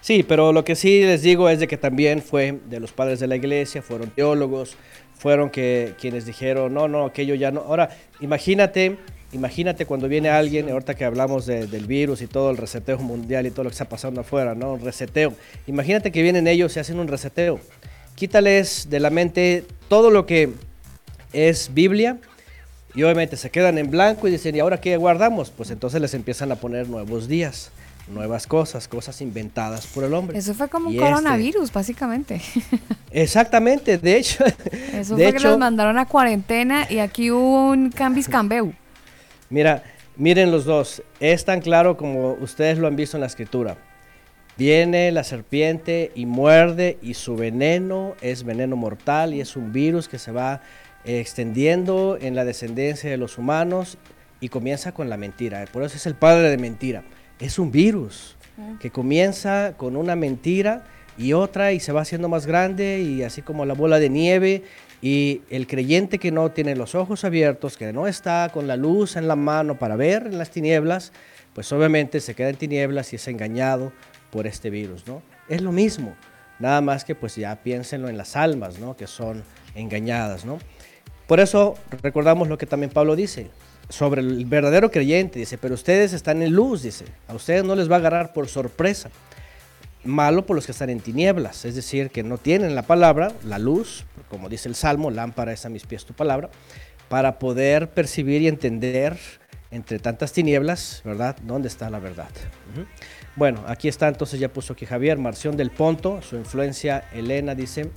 Sí, 0.02 0.24
pero 0.24 0.54
lo 0.54 0.64
que 0.64 0.76
sí 0.76 1.02
les 1.02 1.22
digo 1.22 1.50
es 1.50 1.60
de 1.60 1.68
que 1.68 1.78
también 1.78 2.22
fue 2.22 2.60
de 2.70 2.80
los 2.80 2.92
padres 2.92 3.20
de 3.20 3.28
la 3.28 3.36
iglesia, 3.36 3.82
fueron 3.82 4.10
teólogos, 4.10 4.78
fueron 5.18 5.50
que 5.50 5.94
quienes 6.00 6.26
dijeron, 6.26 6.74
no, 6.74 6.88
no, 6.88 7.06
aquello 7.06 7.36
ya 7.36 7.52
no. 7.52 7.62
Ahora, 7.62 7.90
imagínate, 8.22 8.98
imagínate 9.32 9.86
cuando 9.86 10.08
viene 10.08 10.30
alguien, 10.30 10.70
ahorita 10.70 10.96
que 10.96 11.06
hablamos 11.06 11.46
de- 11.46 11.68
del 11.68 11.86
virus 11.86 12.22
y 12.22 12.28
todo 12.28 12.50
el 12.52 12.58
reseteo 12.58 12.98
mundial 13.00 13.46
y 13.46 13.52
todo 13.52 13.64
lo 13.64 13.70
que 13.70 13.74
está 13.76 13.86
pasando 13.90 14.22
afuera, 14.22 14.56
¿no? 14.56 14.74
Un 14.74 14.82
reseteo. 14.82 15.34
Imagínate 15.68 16.12
que 16.12 16.22
vienen 16.22 16.48
ellos 16.48 16.76
y 16.76 16.80
hacen 16.80 17.00
un 17.00 17.08
reseteo. 17.08 17.60
Quítales 18.16 18.88
de 18.90 19.00
la 19.00 19.10
mente 19.10 19.66
todo 19.88 20.10
lo 20.12 20.26
que 20.26 20.50
es 21.32 21.72
Biblia 21.74 22.18
y 22.96 23.04
obviamente 23.04 23.38
se 23.38 23.50
quedan 23.52 23.78
en 23.78 23.92
blanco 23.92 24.28
y 24.28 24.32
dicen, 24.32 24.56
¿y 24.56 24.60
ahora 24.60 24.82
qué 24.82 24.98
guardamos? 24.98 25.52
Pues 25.52 25.70
entonces 25.70 26.02
les 26.02 26.14
empiezan 26.16 26.52
a 26.52 26.56
poner 26.56 26.90
nuevos 26.90 27.28
días, 27.28 27.72
nuevas 28.12 28.48
cosas, 28.48 28.88
cosas 28.88 29.22
inventadas 29.22 29.86
por 29.88 30.04
el 30.04 30.14
hombre. 30.16 30.38
Eso 30.40 30.54
fue 30.56 30.68
como 30.70 30.88
un 30.88 30.94
Y 30.94 30.98
este- 30.98 31.08
coronavirus, 31.08 31.72
básicamente. 31.72 32.42
Exactamente, 33.12 33.98
de 33.98 34.18
hecho. 34.18 34.44
Eso 34.94 35.16
de 35.16 35.24
fue 35.26 35.32
que 35.34 35.38
hecho, 35.38 35.50
los 35.52 35.60
mandaron 35.60 35.98
a 35.98 36.06
cuarentena 36.08 36.88
y 36.90 36.98
aquí 37.00 37.32
hubo 37.32 37.70
un 37.70 37.90
cambis 37.92 38.28
cambeu. 38.28 38.74
Mira, 39.50 39.84
miren 40.16 40.52
los 40.52 40.66
dos. 40.66 41.02
Es 41.20 41.46
tan 41.46 41.62
claro 41.62 41.98
como 41.98 42.34
ustedes 42.34 42.78
lo 42.78 42.88
han 42.88 42.96
visto 42.96 43.18
en 43.18 43.22
la 43.22 43.28
escritura. 43.28 43.78
Viene 44.58 45.12
la 45.12 45.24
serpiente 45.24 46.12
y 46.16 46.26
muerde 46.26 46.98
y 47.02 47.14
su 47.14 47.36
veneno 47.36 48.16
es 48.22 48.44
veneno 48.44 48.76
mortal 48.76 49.34
y 49.34 49.42
es 49.42 49.56
un 49.56 49.72
virus 49.72 50.10
que 50.10 50.20
se 50.20 50.32
va 50.32 50.62
extendiendo 51.06 52.18
en 52.20 52.36
la 52.36 52.44
descendencia 52.44 53.10
de 53.10 53.18
los 53.18 53.38
humanos 53.38 53.98
y 54.42 54.50
comienza 54.50 54.92
con 54.92 55.10
la 55.10 55.18
mentira. 55.18 55.66
Por 55.72 55.84
eso 55.84 55.96
es 55.96 56.06
el 56.06 56.16
padre 56.16 56.50
de 56.50 56.58
mentira. 56.58 57.04
Es 57.40 57.58
un 57.58 57.72
virus 57.72 58.36
que 58.80 58.92
comienza 58.92 59.76
con 59.78 59.96
una 59.96 60.18
mentira 60.18 60.84
y 61.18 61.34
otra 61.34 61.72
y 61.72 61.80
se 61.80 61.94
va 61.94 62.02
haciendo 62.02 62.28
más 62.28 62.46
grande 62.46 63.00
y 63.00 63.24
así 63.24 63.42
como 63.42 63.66
la 63.66 63.74
bola 63.74 64.00
de 64.00 64.10
nieve 64.10 64.64
y 65.02 65.42
el 65.50 65.68
creyente 65.68 66.20
que 66.20 66.32
no 66.32 66.52
tiene 66.52 66.76
los 66.76 66.96
ojos 66.96 67.24
abiertos, 67.24 67.78
que 67.78 67.94
no 67.94 68.08
está 68.08 68.50
con 68.54 68.68
la 68.68 68.76
luz 68.76 69.16
en 69.16 69.28
la 69.28 69.36
mano 69.36 69.80
para 69.80 69.96
ver 69.96 70.28
en 70.28 70.38
las 70.38 70.52
tinieblas, 70.52 71.14
pues 71.54 71.72
obviamente 71.72 72.20
se 72.20 72.36
queda 72.36 72.50
en 72.50 72.58
tinieblas 72.58 73.14
y 73.14 73.16
es 73.16 73.28
engañado 73.28 73.92
por 74.32 74.46
este 74.46 74.70
virus, 74.70 75.08
¿no? 75.08 75.22
Es 75.48 75.62
lo 75.62 75.72
mismo, 75.72 76.16
nada 76.60 76.82
más 76.82 77.06
que 77.06 77.16
pues 77.16 77.36
ya 77.36 77.56
piénsenlo 77.56 78.10
en 78.10 78.18
las 78.18 78.36
almas, 78.36 78.80
¿no? 78.80 78.96
Que 78.96 79.08
son 79.08 79.44
engañadas, 79.76 80.46
¿no? 80.46 80.60
Por 81.28 81.40
eso 81.40 81.76
recordamos 82.02 82.48
lo 82.48 82.58
que 82.58 82.66
también 82.66 82.92
Pablo 82.92 83.16
dice 83.16 83.50
sobre 83.90 84.22
el 84.22 84.46
verdadero 84.46 84.92
creyente, 84.92 85.40
dice, 85.40 85.58
pero 85.58 85.74
ustedes 85.74 86.14
están 86.14 86.42
en 86.42 86.54
luz, 86.54 86.84
dice, 86.84 87.06
a 87.28 87.34
ustedes 87.34 87.64
no 87.64 87.76
les 87.76 87.90
va 87.90 87.96
a 87.96 88.00
agarrar 88.00 88.34
por 88.34 88.48
sorpresa. 88.48 89.10
Malo 90.04 90.46
por 90.46 90.56
los 90.56 90.66
que 90.66 90.72
están 90.72 90.90
en 90.90 91.02
tinieblas, 91.02 91.66
es 91.66 91.76
decir, 91.76 92.10
que 92.10 92.24
no 92.24 92.38
tienen 92.38 92.74
la 92.74 92.84
palabra, 92.84 93.34
la 93.44 93.60
luz, 93.60 94.06
como 94.30 94.50
dice 94.50 94.70
el 94.70 94.76
Salmo, 94.76 95.12
lámpara 95.12 95.52
es 95.52 95.66
a 95.66 95.70
mis 95.70 95.86
pies 95.86 96.06
tu 96.06 96.14
palabra, 96.14 96.50
para 97.10 97.40
poder 97.40 97.90
percibir 97.90 98.42
y 98.42 98.48
entender 98.48 99.18
entre 99.72 100.00
tantas 100.00 100.32
tinieblas, 100.32 101.02
¿verdad? 101.04 101.36
¿Dónde 101.44 101.68
está 101.68 101.90
la 101.90 102.00
verdad? 102.00 102.30
Bueno, 103.36 103.64
aquí 103.68 103.88
está, 103.88 104.08
entonces 104.08 104.40
ya 104.40 104.50
puso 104.50 104.74
aquí 104.74 104.86
Javier, 104.86 105.18
Marción 105.18 105.58
del 105.58 105.70
Ponto, 105.72 106.22
su 106.22 106.36
influencia, 106.36 107.06
Elena 107.14 107.56
dice, 107.56 107.92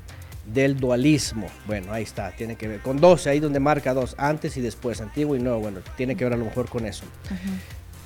del 0.47 0.77
dualismo. 0.77 1.47
Bueno, 1.67 1.93
ahí 1.93 2.03
está, 2.03 2.31
tiene 2.33 2.57
que 2.57 2.69
ver 2.69 2.81
con 2.81 3.01
dos, 3.01 3.27
ahí 3.27 3.41
donde 3.41 3.61
marca 3.61 3.95
dos, 3.95 4.15
antes 4.19 4.57
y 4.57 4.61
después, 4.61 5.01
antiguo 5.01 5.37
y 5.37 5.41
nuevo, 5.41 5.61
bueno, 5.61 5.81
tiene 5.97 6.17
que 6.17 6.25
ver 6.25 6.35
a 6.35 6.37
lo 6.37 6.45
mejor 6.45 6.69
con 6.69 6.87
eso. 6.87 7.05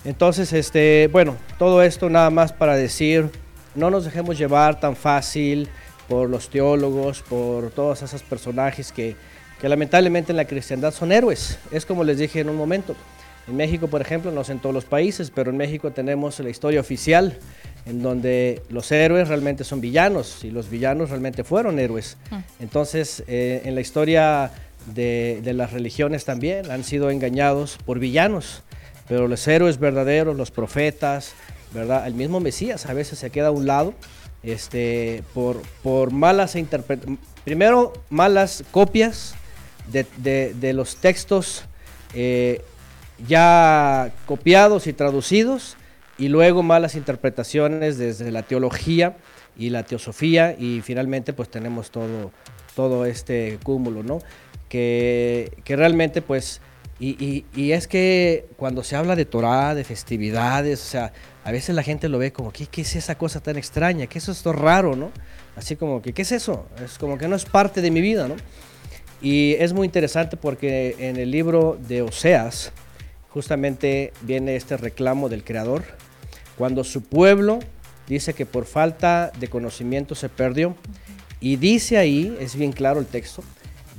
Entonces, 0.04 0.52
este, 0.52 1.08
bueno, 1.10 1.36
todo 1.58 1.82
esto 1.82 2.08
nada 2.08 2.30
más 2.30 2.52
para 2.52 2.76
decir, 2.76 3.30
no 3.74 3.90
nos 3.90 4.04
dejemos 4.04 4.38
llevar 4.38 4.78
tan 4.78 4.94
fácil 4.94 5.68
por 6.08 6.28
los 6.30 6.48
teólogos, 6.48 7.22
por 7.22 7.70
todos 7.70 8.02
esos 8.02 8.22
personajes 8.22 8.92
que, 8.92 9.16
que 9.60 9.68
lamentablemente 9.68 10.32
en 10.32 10.36
la 10.36 10.44
cristiandad 10.44 10.92
son 10.92 11.12
héroes. 11.12 11.58
Es 11.70 11.86
como 11.86 12.04
les 12.04 12.18
dije 12.18 12.40
en 12.40 12.48
un 12.48 12.56
momento, 12.56 12.94
En 13.48 13.56
México, 13.56 13.86
por 13.86 14.00
ejemplo, 14.00 14.32
no 14.32 14.42
sé 14.42 14.52
en 14.52 14.58
todos 14.58 14.74
los 14.74 14.84
países, 14.84 15.30
pero 15.32 15.50
en 15.50 15.56
México 15.56 15.92
tenemos 15.92 16.40
la 16.40 16.50
historia 16.50 16.80
oficial 16.80 17.38
en 17.86 18.02
donde 18.02 18.60
los 18.70 18.90
héroes 18.90 19.28
realmente 19.28 19.62
son 19.62 19.80
villanos 19.80 20.42
y 20.44 20.50
los 20.50 20.68
villanos 20.68 21.10
realmente 21.10 21.44
fueron 21.44 21.78
héroes. 21.78 22.16
Entonces, 22.58 23.22
eh, 23.28 23.62
en 23.64 23.76
la 23.76 23.80
historia 23.80 24.50
de, 24.92 25.40
de 25.44 25.52
las 25.52 25.72
religiones 25.72 26.24
también 26.24 26.72
han 26.72 26.82
sido 26.82 27.08
engañados 27.10 27.78
por 27.86 28.00
villanos, 28.00 28.62
pero 29.06 29.28
los 29.28 29.46
héroes 29.46 29.78
verdaderos, 29.78 30.36
los 30.36 30.50
profetas, 30.50 31.34
¿verdad? 31.72 32.04
El 32.08 32.14
mismo 32.14 32.40
Mesías 32.40 32.86
a 32.86 32.94
veces 32.94 33.20
se 33.20 33.30
queda 33.30 33.48
a 33.48 33.52
un 33.52 33.66
lado 33.66 33.94
este, 34.46 35.22
por, 35.34 35.60
por 35.82 36.10
malas 36.12 36.56
interpretaciones, 36.56 37.20
primero 37.44 37.92
malas 38.10 38.64
copias 38.70 39.34
de, 39.92 40.06
de- 40.16 40.54
de 40.54 40.72
los 40.72 40.96
textos 40.96 41.64
eh, 42.14 42.62
ya 43.26 44.12
copiados 44.26 44.86
y 44.86 44.92
traducidos 44.92 45.76
y 46.18 46.28
luego 46.28 46.62
malas 46.62 46.94
interpretaciones 46.94 47.98
desde 47.98 48.30
la 48.30 48.42
teología 48.42 49.16
y 49.56 49.70
la 49.70 49.84
teosofía 49.84 50.54
y 50.58 50.80
finalmente 50.82 51.32
pues 51.32 51.48
tenemos 51.50 51.90
todo, 51.90 52.30
todo 52.74 53.04
este 53.06 53.58
cúmulo, 53.62 54.02
¿no? 54.02 54.18
Que, 54.68 55.52
que 55.64 55.76
realmente 55.76 56.20
pues, 56.22 56.60
y, 56.98 57.10
y- 57.24 57.44
y 57.54 57.72
es 57.72 57.86
que 57.86 58.46
cuando 58.56 58.82
se 58.82 58.96
habla 58.96 59.16
de 59.16 59.24
Torah, 59.24 59.74
de 59.74 59.84
festividades, 59.84 60.82
o 60.82 60.86
sea, 60.86 61.12
a 61.46 61.52
veces 61.52 61.76
la 61.76 61.84
gente 61.84 62.08
lo 62.08 62.18
ve 62.18 62.32
como, 62.32 62.50
¿qué, 62.50 62.66
qué 62.66 62.80
es 62.80 62.96
esa 62.96 63.16
cosa 63.16 63.38
tan 63.38 63.56
extraña? 63.56 64.08
¿Qué 64.08 64.18
es 64.18 64.28
esto 64.28 64.52
raro, 64.52 64.96
no? 64.96 65.12
Así 65.54 65.76
como 65.76 66.02
que, 66.02 66.12
¿qué 66.12 66.22
es 66.22 66.32
eso? 66.32 66.66
Es 66.84 66.98
como 66.98 67.18
que 67.18 67.28
no 67.28 67.36
es 67.36 67.44
parte 67.44 67.80
de 67.82 67.92
mi 67.92 68.00
vida, 68.00 68.26
¿no? 68.26 68.34
Y 69.22 69.52
es 69.60 69.72
muy 69.72 69.84
interesante 69.84 70.36
porque 70.36 70.96
en 70.98 71.16
el 71.18 71.30
libro 71.30 71.78
de 71.86 72.02
Oseas 72.02 72.72
justamente 73.28 74.12
viene 74.22 74.56
este 74.56 74.76
reclamo 74.76 75.28
del 75.28 75.44
Creador, 75.44 75.84
cuando 76.58 76.82
su 76.82 77.02
pueblo 77.02 77.60
dice 78.08 78.34
que 78.34 78.44
por 78.44 78.64
falta 78.66 79.30
de 79.38 79.46
conocimiento 79.46 80.16
se 80.16 80.28
perdió. 80.28 80.74
Y 81.38 81.54
dice 81.58 81.96
ahí, 81.96 82.36
es 82.40 82.56
bien 82.56 82.72
claro 82.72 82.98
el 82.98 83.06
texto, 83.06 83.44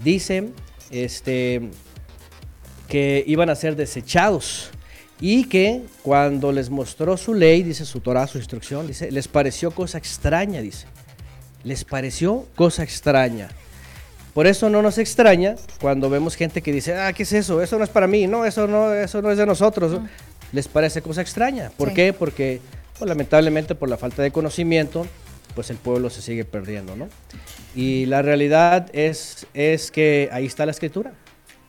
dice 0.04 0.50
este, 0.92 1.70
que 2.90 3.24
iban 3.26 3.50
a 3.50 3.56
ser 3.56 3.78
desechados 3.78 4.72
y 5.20 5.46
que 5.46 5.84
cuando 6.04 6.52
les 6.52 6.70
mostró 6.70 7.18
su 7.18 7.34
ley, 7.34 7.64
dice 7.64 7.86
su 7.86 8.00
Torah, 8.02 8.28
su 8.28 8.38
instrucción, 8.38 8.86
dice, 8.88 9.12
les 9.12 9.28
pareció 9.28 9.72
cosa 9.72 9.98
extraña, 9.98 10.62
dice. 10.62 10.86
Les 11.64 11.84
pareció 11.84 12.46
cosa 12.56 12.84
extraña. 12.84 13.50
Por 14.34 14.46
eso 14.46 14.70
no 14.70 14.82
nos 14.84 15.00
extraña 15.00 15.56
cuando 15.82 16.10
vemos 16.12 16.36
gente 16.36 16.62
que 16.62 16.72
dice, 16.72 16.96
ah, 16.96 17.12
¿qué 17.14 17.24
es 17.24 17.34
eso? 17.34 17.62
Eso 17.64 17.78
no 17.80 17.84
es 17.84 17.90
para 17.90 18.06
mí, 18.08 18.28
no, 18.28 18.46
eso 18.46 18.68
no, 18.68 18.94
eso 18.94 19.22
no 19.22 19.32
es 19.32 19.38
de 19.38 19.46
nosotros. 19.48 20.00
Les 20.52 20.68
parece 20.68 21.02
cosa 21.02 21.22
extraña. 21.22 21.72
¿Por 21.76 21.90
Sí. 21.90 21.96
qué? 21.96 22.14
Porque 22.14 22.62
pues, 23.00 23.10
lamentablemente 23.10 23.74
por 23.74 23.90
la 23.90 23.98
falta 23.98 24.22
de 24.22 24.32
conocimiento, 24.32 25.08
pues 25.56 25.72
el 25.72 25.78
pueblo 25.78 26.12
se 26.12 26.22
sigue 26.22 26.46
perdiendo, 26.46 26.96
¿no? 26.96 27.10
Y 27.76 28.06
la 28.06 28.22
realidad 28.22 28.88
es, 28.94 29.48
es 29.56 29.90
que 29.92 30.30
ahí 30.32 30.46
está 30.46 30.66
la 30.66 30.72
escritura. 30.72 31.14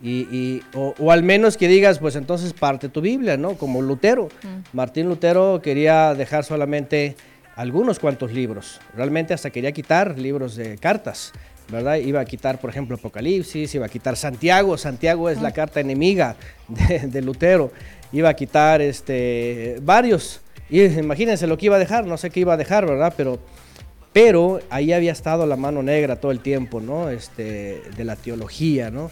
Y, 0.02 0.28
y- 0.30 0.62
o, 0.74 0.94
o 0.98 1.10
al 1.10 1.22
menos 1.22 1.56
que 1.56 1.66
digas, 1.68 1.98
pues 1.98 2.14
entonces 2.16 2.52
parte 2.52 2.88
tu 2.88 3.00
Biblia, 3.00 3.36
¿no? 3.36 3.54
Como 3.54 3.82
Lutero. 3.82 4.28
Martín 4.72 5.08
Lutero 5.08 5.60
quería 5.62 6.14
dejar 6.14 6.44
solamente 6.44 7.16
algunos 7.56 7.98
cuantos 7.98 8.32
libros. 8.32 8.80
Realmente 8.94 9.34
hasta 9.34 9.50
quería 9.50 9.72
quitar 9.72 10.16
libros 10.18 10.54
de 10.54 10.78
cartas, 10.78 11.32
¿verdad? 11.72 11.96
Iba 11.96 12.20
a 12.20 12.24
quitar, 12.24 12.60
por 12.60 12.70
ejemplo, 12.70 12.94
Apocalipsis, 12.96 13.74
iba 13.74 13.86
a 13.86 13.88
quitar 13.88 14.16
Santiago. 14.16 14.78
Santiago 14.78 15.28
es 15.30 15.42
la 15.42 15.50
carta 15.50 15.80
enemiga 15.80 16.36
de, 16.68 17.00
de 17.08 17.20
Lutero. 17.22 17.72
Iba 18.12 18.28
a 18.28 18.34
quitar 18.34 18.80
este, 18.80 19.78
varios. 19.82 20.40
Y 20.70 20.84
imagínense 20.84 21.46
lo 21.48 21.58
que 21.58 21.66
iba 21.66 21.76
a 21.76 21.78
dejar, 21.80 22.06
no 22.06 22.16
sé 22.18 22.30
qué 22.30 22.40
iba 22.40 22.54
a 22.54 22.56
dejar, 22.56 22.86
¿verdad? 22.86 23.12
Pero, 23.16 23.40
pero 24.12 24.60
ahí 24.70 24.92
había 24.92 25.12
estado 25.12 25.46
la 25.46 25.56
mano 25.56 25.82
negra 25.82 26.16
todo 26.16 26.30
el 26.30 26.40
tiempo, 26.40 26.80
¿no? 26.80 27.10
Este, 27.10 27.82
de 27.96 28.04
la 28.04 28.14
teología, 28.16 28.90
¿no? 28.90 29.10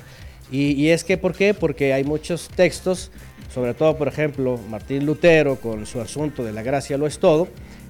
Y, 0.50 0.88
es 0.90 1.02
que, 1.02 1.18
¿por 1.18 1.34
qué? 1.34 1.54
Porque 1.54 1.92
hay 1.92 2.04
muchos 2.04 2.48
textos, 2.48 3.10
sobre 3.52 3.74
todo, 3.74 3.96
por 3.96 4.06
ejemplo, 4.06 4.60
Martín 4.70 5.04
Lutero 5.04 5.56
con 5.56 5.86
su 5.86 6.00
asunto 6.00 6.44
de 6.44 6.52
la 6.52 6.62
gracia 6.62 6.96
lo 6.96 7.06
es 7.06 7.18
todo, 7.18 7.48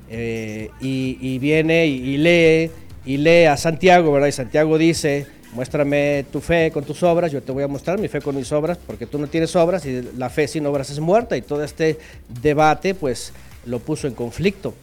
eh, 0.08 0.70
y, 0.80 1.38
viene 1.38 1.86
y, 1.86 2.14
y 2.14 2.16
lee, 2.16 2.70
y 3.04 3.18
lee 3.18 3.44
a 3.44 3.56
Santiago, 3.56 4.10
¿verdad? 4.10 4.28
Y 4.28 4.32
Santiago 4.32 4.78
dice, 4.78 5.26
muéstrame 5.52 6.24
tu 6.32 6.40
fe 6.40 6.70
con 6.70 6.84
tus 6.84 7.02
obras, 7.02 7.32
yo 7.32 7.42
te 7.42 7.52
voy 7.52 7.62
a 7.62 7.68
mostrar 7.68 7.98
mi 7.98 8.08
fe 8.08 8.20
con 8.20 8.36
mis 8.36 8.50
obras, 8.52 8.78
porque 8.86 9.06
tú 9.06 9.18
no 9.18 9.26
tienes 9.26 9.54
obras 9.56 9.84
y 9.84 10.02
la 10.16 10.30
fe 10.30 10.48
sin 10.48 10.64
obras 10.66 10.90
es 10.90 11.00
muerta, 11.00 11.36
y 11.36 11.42
todo 11.42 11.62
este 11.62 11.98
debate, 12.42 12.94
pues, 12.94 13.32
lo 13.66 13.80
puso 13.80 14.06
en 14.06 14.14
conflicto. 14.14 14.74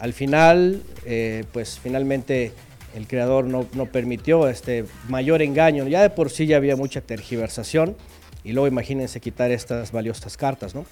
Al 0.00 0.12
final, 0.12 0.82
eh, 1.06 1.44
pues, 1.52 1.78
finalmente 1.80 2.52
el 2.94 3.06
creador 3.06 3.46
no, 3.46 3.66
no 3.74 3.86
permitió 3.86 4.48
este 4.48 4.84
mayor 5.08 5.42
engaño. 5.42 5.86
Ya 5.88 6.02
de 6.02 6.10
por 6.10 6.30
sí 6.30 6.46
ya 6.46 6.56
había 6.56 6.76
mucha 6.76 7.00
tergiversación 7.00 7.96
y 8.44 8.52
luego 8.52 8.68
imagínense 8.68 9.20
quitar 9.20 9.50
estas 9.50 9.90
valiosas 9.90 10.36
cartas, 10.36 10.74
¿no? 10.74 10.86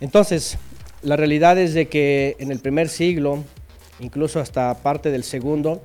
Entonces, 0.00 0.58
la 1.02 1.16
realidad 1.16 1.58
es 1.58 1.74
de 1.74 1.86
que 1.88 2.36
en 2.38 2.50
el 2.52 2.58
primer 2.58 2.88
siglo, 2.88 3.42
incluso 3.98 4.40
hasta 4.40 4.74
parte 4.82 5.10
del 5.10 5.24
segundo, 5.24 5.82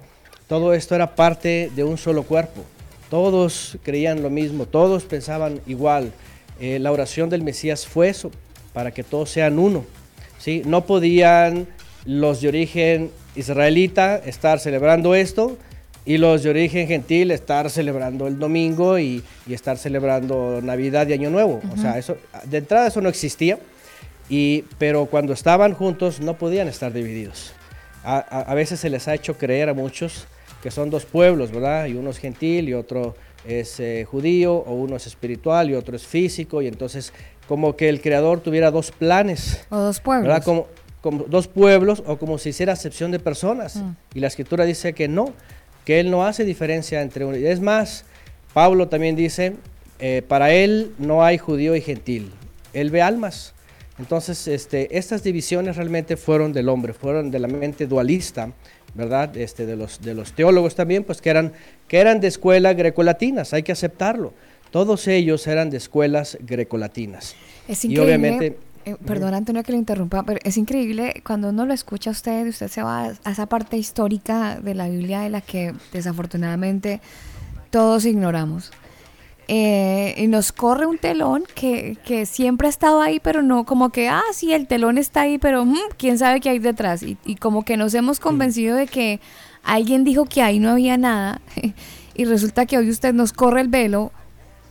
todo 0.48 0.74
esto 0.74 0.96
era 0.96 1.16
parte 1.16 1.72
de 1.76 1.84
un 1.84 1.98
solo 1.98 2.24
cuerpo. 2.24 2.64
Todos 3.10 3.78
creían 3.84 4.22
lo 4.22 4.30
mismo, 4.30 4.66
todos 4.66 5.04
pensaban 5.04 5.62
igual. 5.66 6.12
Eh, 6.60 6.78
la 6.80 6.92
oración 6.92 7.30
del 7.30 7.42
Mesías 7.42 7.88
fue 7.88 8.10
eso, 8.10 8.32
para 8.74 8.92
que 8.92 9.04
todos 9.04 9.30
sean 9.30 9.60
uno. 9.60 9.86
¿sí? 10.40 10.62
No 10.66 10.86
podían 10.86 11.68
los 12.06 12.42
de 12.42 12.48
origen 12.48 13.12
israelita 13.36 14.18
estar 14.18 14.60
celebrando 14.60 15.16
esto 15.16 15.58
y 16.06 16.18
los 16.18 16.42
de 16.44 16.50
origen 16.50 16.88
gentil 16.88 17.30
estar 17.32 17.70
celebrando 17.70 18.28
el 18.28 18.40
domingo 18.40 18.98
y, 18.98 19.24
y 19.46 19.54
estar 19.54 19.78
celebrando 19.78 20.60
Navidad 20.64 21.08
y 21.08 21.14
Año 21.14 21.30
Nuevo. 21.30 21.62
O 21.74 21.78
sea, 21.78 21.98
eso, 22.00 22.18
de 22.46 22.58
entrada 22.58 22.88
eso 22.88 23.02
no 23.02 23.10
existía, 23.10 23.60
y, 24.30 24.64
pero 24.80 25.06
cuando 25.06 25.34
estaban 25.34 25.74
juntos 25.74 26.20
no 26.20 26.36
podían 26.38 26.68
estar 26.68 26.92
divididos. 26.92 27.54
A, 28.04 28.18
a- 28.18 28.42
a 28.52 28.54
veces 28.56 28.80
se 28.80 28.90
les 28.90 29.08
ha 29.08 29.14
hecho 29.14 29.38
creer 29.38 29.70
a 29.70 29.74
muchos 29.76 30.26
que 30.64 30.72
son 30.72 30.90
dos 30.90 31.06
pueblos, 31.06 31.52
¿verdad? 31.52 31.86
Y 31.86 31.94
uno 31.94 32.10
es 32.10 32.18
gentil 32.18 32.70
y 32.70 32.74
otro 32.74 33.16
es 33.48 33.80
eh, 33.80 34.06
judío, 34.10 34.54
o 34.56 34.74
uno 34.74 34.96
es 34.96 35.08
espiritual 35.08 35.70
y 35.70 35.76
otro 35.76 35.96
es 35.96 36.06
físico, 36.06 36.62
y 36.62 36.68
entonces 36.68 37.14
como 37.48 37.76
que 37.76 37.90
el 37.90 38.00
creador 38.02 38.40
tuviera 38.42 38.72
dos 38.72 38.92
planes. 38.92 39.62
O 39.70 39.78
dos 39.78 40.00
pueblos. 40.00 40.28
¿verdad? 40.28 40.44
Como, 40.44 40.68
como 41.02 41.26
dos 41.26 41.48
pueblos 41.48 42.04
o 42.06 42.18
como 42.18 42.38
si 42.38 42.50
hiciera 42.50 42.74
acepción 42.74 43.12
de 43.12 43.20
personas. 43.20 43.78
Mm. 43.78 43.96
Y 44.16 44.20
la 44.20 44.28
escritura 44.28 44.66
dice 44.66 44.94
que 44.94 45.08
no, 45.08 45.34
que 45.86 46.00
él 46.00 46.12
no 46.12 46.26
hace 46.26 46.46
diferencia 46.46 47.02
entre 47.02 47.26
uno. 47.26 47.38
y 47.38 47.46
Es 47.46 47.60
más, 47.60 48.06
Pablo 48.54 48.88
también 48.88 49.16
dice, 49.16 49.56
eh, 50.00 50.22
para 50.28 50.54
él 50.54 50.94
no 50.98 51.24
hay 51.24 51.38
judío 51.38 51.76
y 51.76 51.82
gentil, 51.82 52.32
él 52.74 52.92
ve 52.92 53.02
almas. 53.02 53.54
Entonces, 54.00 54.48
este, 54.48 54.98
estas 54.98 55.22
divisiones 55.22 55.76
realmente 55.76 56.18
fueron 56.18 56.54
del 56.54 56.70
hombre, 56.70 56.94
fueron 56.94 57.30
de 57.30 57.40
la 57.40 57.48
mente 57.48 57.86
dualista, 57.86 58.52
¿verdad? 58.94 59.36
Este, 59.38 59.66
de, 59.66 59.76
los, 59.76 60.02
de 60.02 60.16
los 60.16 60.34
teólogos 60.34 60.76
también, 60.76 61.04
pues 61.04 61.22
que 61.22 61.30
eran, 61.30 61.54
que 61.88 62.00
eran 62.00 62.20
de 62.20 62.28
escuela 62.28 62.74
grecolatinas, 62.74 63.54
hay 63.54 63.64
que 63.64 63.72
aceptarlo. 63.72 64.34
Todos 64.72 65.08
ellos 65.08 65.46
eran 65.48 65.70
de 65.70 65.78
escuelas 65.78 66.38
grecolatinas. 66.42 67.36
Es 67.68 67.84
Y 67.84 67.90
increíble. 67.90 68.06
obviamente... 68.06 68.71
eh, 68.86 68.96
perdón, 69.06 69.34
Antonio, 69.34 69.64
que 69.64 69.72
le 69.72 69.78
interrumpa, 69.78 70.24
pero 70.24 70.40
es 70.44 70.58
increíble 70.58 71.22
cuando 71.26 71.50
uno 71.50 71.66
lo 71.66 71.74
escucha 71.74 72.10
a 72.10 72.14
usted, 72.14 72.48
usted 72.48 72.68
se 72.68 72.82
va 72.82 73.14
a 73.24 73.32
esa 73.32 73.46
parte 73.46 73.78
histórica 73.78 74.60
de 74.60 74.76
la 74.76 74.88
Biblia 74.88 75.22
de 75.22 75.30
la 75.30 75.42
que 75.42 75.74
desafortunadamente 75.92 77.02
todos 77.70 78.06
ignoramos. 78.06 78.72
Eh, 79.48 80.16
y 80.18 80.28
nos 80.28 80.52
corre 80.52 80.86
un 80.86 80.98
telón 80.98 81.44
que, 81.56 81.98
que 82.06 82.26
siempre 82.26 82.68
ha 82.68 82.70
estado 82.70 83.02
ahí, 83.02 83.20
pero 83.20 83.42
no 83.42 83.66
como 83.66 83.90
que, 83.90 84.08
ah, 84.08 84.24
sí, 84.34 84.54
el 84.54 84.68
telón 84.68 84.98
está 84.98 85.22
ahí, 85.22 85.38
pero 85.38 85.66
mm, 85.66 85.78
quién 85.98 86.18
sabe 86.18 86.40
qué 86.40 86.50
hay 86.50 86.60
detrás. 86.60 87.04
Y, 87.04 87.18
y 87.26 87.36
como 87.36 87.66
que 87.66 87.76
nos 87.76 87.94
hemos 87.94 88.20
convencido 88.20 88.78
de 88.78 88.88
que 88.88 89.20
alguien 89.64 90.04
dijo 90.04 90.26
que 90.26 90.42
ahí 90.42 90.60
no 90.60 90.70
había 90.70 90.98
nada. 90.98 91.42
y 92.16 92.26
resulta 92.26 92.66
que 92.66 92.78
hoy 92.78 92.90
usted 92.90 93.14
nos 93.14 93.34
corre 93.34 93.62
el 93.62 93.68
velo 93.68 94.12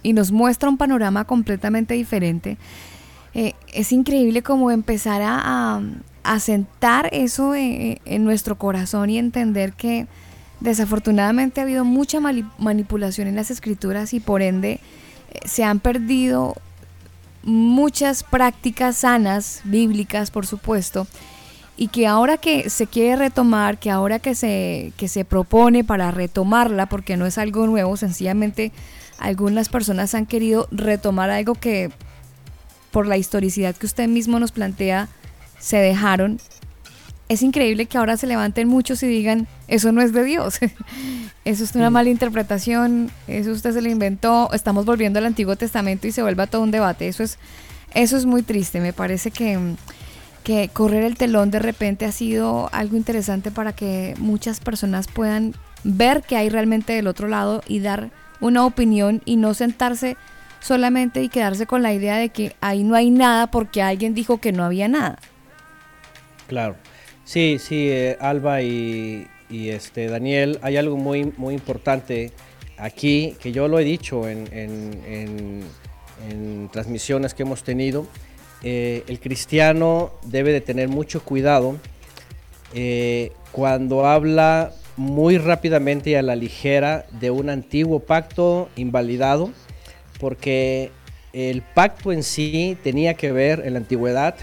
y 0.02 0.12
nos 0.12 0.32
muestra 0.32 0.68
un 0.68 0.78
panorama 0.78 1.26
completamente 1.26 1.94
diferente. 1.94 2.56
Eh, 3.34 3.54
es 3.72 3.92
increíble 3.92 4.42
como 4.42 4.70
empezar 4.70 5.22
a, 5.22 5.40
a- 5.76 5.82
a 6.22 6.40
sentar 6.40 7.08
eso 7.12 7.54
en, 7.54 7.98
en 8.04 8.24
nuestro 8.24 8.56
corazón 8.58 9.08
y 9.10 9.18
entender 9.18 9.72
que 9.72 10.06
desafortunadamente 10.60 11.60
ha 11.60 11.64
habido 11.64 11.84
mucha 11.84 12.20
manipulación 12.58 13.28
en 13.28 13.36
las 13.36 13.50
escrituras 13.50 14.12
y 14.12 14.20
por 14.20 14.42
ende 14.42 14.80
eh, 15.32 15.40
se 15.46 15.64
han 15.64 15.80
perdido 15.80 16.54
muchas 17.42 18.22
prácticas 18.22 18.98
sanas, 18.98 19.62
bíblicas 19.64 20.30
por 20.30 20.46
supuesto, 20.46 21.06
y 21.76 21.88
que 21.88 22.06
ahora 22.06 22.36
que 22.36 22.68
se 22.68 22.86
quiere 22.86 23.16
retomar, 23.16 23.78
que 23.78 23.90
ahora 23.90 24.18
que 24.18 24.34
se, 24.34 24.92
que 24.98 25.08
se 25.08 25.24
propone 25.24 25.82
para 25.82 26.10
retomarla, 26.10 26.86
porque 26.86 27.16
no 27.16 27.24
es 27.24 27.38
algo 27.38 27.66
nuevo, 27.66 27.96
sencillamente 27.96 28.72
algunas 29.18 29.70
personas 29.70 30.14
han 30.14 30.26
querido 30.26 30.68
retomar 30.70 31.30
algo 31.30 31.54
que 31.54 31.90
por 32.90 33.06
la 33.06 33.16
historicidad 33.16 33.76
que 33.76 33.86
usted 33.86 34.08
mismo 34.08 34.38
nos 34.38 34.52
plantea, 34.52 35.08
se 35.58 35.76
dejaron, 35.76 36.40
es 37.30 37.42
increíble 37.42 37.86
que 37.86 37.96
ahora 37.96 38.16
se 38.16 38.26
levanten 38.26 38.66
muchos 38.66 39.04
y 39.04 39.06
digan, 39.06 39.46
eso 39.68 39.92
no 39.92 40.02
es 40.02 40.12
de 40.12 40.24
Dios, 40.24 40.58
eso 41.44 41.62
es 41.62 41.74
una 41.76 41.88
mala 41.88 42.10
interpretación, 42.10 43.08
eso 43.28 43.52
usted 43.52 43.72
se 43.72 43.80
lo 43.80 43.88
inventó, 43.88 44.52
estamos 44.52 44.84
volviendo 44.84 45.20
al 45.20 45.26
Antiguo 45.26 45.54
Testamento 45.54 46.08
y 46.08 46.12
se 46.12 46.22
vuelva 46.22 46.48
todo 46.48 46.62
un 46.62 46.72
debate. 46.72 47.06
Eso 47.06 47.22
es, 47.22 47.38
eso 47.94 48.16
es 48.16 48.26
muy 48.26 48.42
triste, 48.42 48.80
me 48.80 48.92
parece 48.92 49.30
que, 49.30 49.76
que 50.42 50.70
correr 50.72 51.04
el 51.04 51.16
telón 51.16 51.52
de 51.52 51.60
repente 51.60 52.04
ha 52.04 52.10
sido 52.10 52.68
algo 52.72 52.96
interesante 52.96 53.52
para 53.52 53.74
que 53.74 54.16
muchas 54.18 54.58
personas 54.58 55.06
puedan 55.06 55.54
ver 55.84 56.24
qué 56.26 56.36
hay 56.36 56.48
realmente 56.48 56.94
del 56.94 57.06
otro 57.06 57.28
lado 57.28 57.62
y 57.68 57.78
dar 57.78 58.10
una 58.40 58.66
opinión 58.66 59.22
y 59.24 59.36
no 59.36 59.54
sentarse 59.54 60.16
solamente 60.60 61.22
y 61.22 61.28
quedarse 61.28 61.66
con 61.66 61.82
la 61.82 61.92
idea 61.92 62.16
de 62.16 62.28
que 62.28 62.54
ahí 62.60 62.84
no 62.84 62.94
hay 62.94 63.10
nada 63.10 63.50
porque 63.50 63.82
alguien 63.82 64.14
dijo 64.14 64.38
que 64.38 64.52
no 64.52 64.64
había 64.64 64.88
nada. 64.88 65.18
Claro. 66.46 66.76
Sí, 67.24 67.58
sí, 67.60 67.88
eh, 67.88 68.16
Alba 68.20 68.62
y, 68.62 69.28
este 69.50 70.08
Daniel, 70.08 70.58
hay 70.62 70.76
algo 70.76 70.96
muy, 70.96 71.32
muy 71.36 71.54
importante 71.54 72.32
aquí 72.76 73.36
que 73.40 73.52
yo 73.52 73.68
lo 73.68 73.78
he 73.78 73.84
dicho 73.84 74.28
en, 74.28 75.64
transmisiones 76.72 77.34
que 77.34 77.42
hemos 77.42 77.62
tenido. 77.62 78.06
Eh, 78.62 79.04
el 79.06 79.20
cristiano 79.20 80.12
debe 80.24 80.52
de 80.52 80.60
tener 80.60 80.88
mucho 80.88 81.22
cuidado 81.22 81.76
eh, 82.74 83.32
cuando 83.52 84.06
habla 84.06 84.72
muy 84.96 85.38
rápidamente 85.38 86.10
y 86.10 86.14
a 86.14 86.22
la 86.22 86.36
ligera 86.36 87.06
de 87.20 87.30
un 87.30 87.48
antiguo 87.48 88.00
pacto 88.00 88.68
invalidado, 88.76 89.50
porque 90.20 90.92
el 91.32 91.62
pacto 91.62 92.12
en 92.12 92.22
sí 92.22 92.76
tenía 92.84 93.14
que 93.14 93.32
ver 93.32 93.62
en 93.64 93.72
la 93.72 93.78
antigüedad 93.80 94.36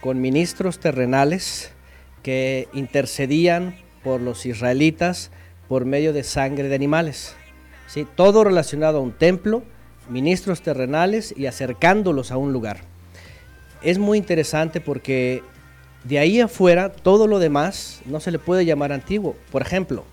con 0.00 0.20
ministros 0.20 0.80
terrenales 0.80 1.72
que 2.22 2.68
intercedían 2.74 3.78
por 4.02 4.20
los 4.20 4.44
israelitas 4.44 5.30
por 5.68 5.84
medio 5.84 6.12
de 6.12 6.24
sangre 6.24 6.68
de 6.68 6.74
animales. 6.74 7.34
¿sí? 7.86 8.06
Todo 8.16 8.44
relacionado 8.44 8.98
a 8.98 9.02
un 9.02 9.12
templo, 9.12 9.62
ministros 10.08 10.62
terrenales 10.62 11.32
y 11.36 11.46
acercándolos 11.46 12.32
a 12.32 12.36
un 12.36 12.52
lugar. 12.52 12.80
Es 13.82 13.98
muy 13.98 14.18
interesante 14.18 14.80
porque 14.80 15.42
de 16.04 16.18
ahí 16.18 16.40
afuera, 16.40 16.90
todo 16.90 17.26
lo 17.26 17.38
demás 17.38 18.00
no 18.06 18.20
se 18.20 18.30
le 18.30 18.38
puede 18.38 18.64
llamar 18.64 18.92
antiguo. 18.92 19.36
Por 19.52 19.62
ejemplo, 19.62 20.04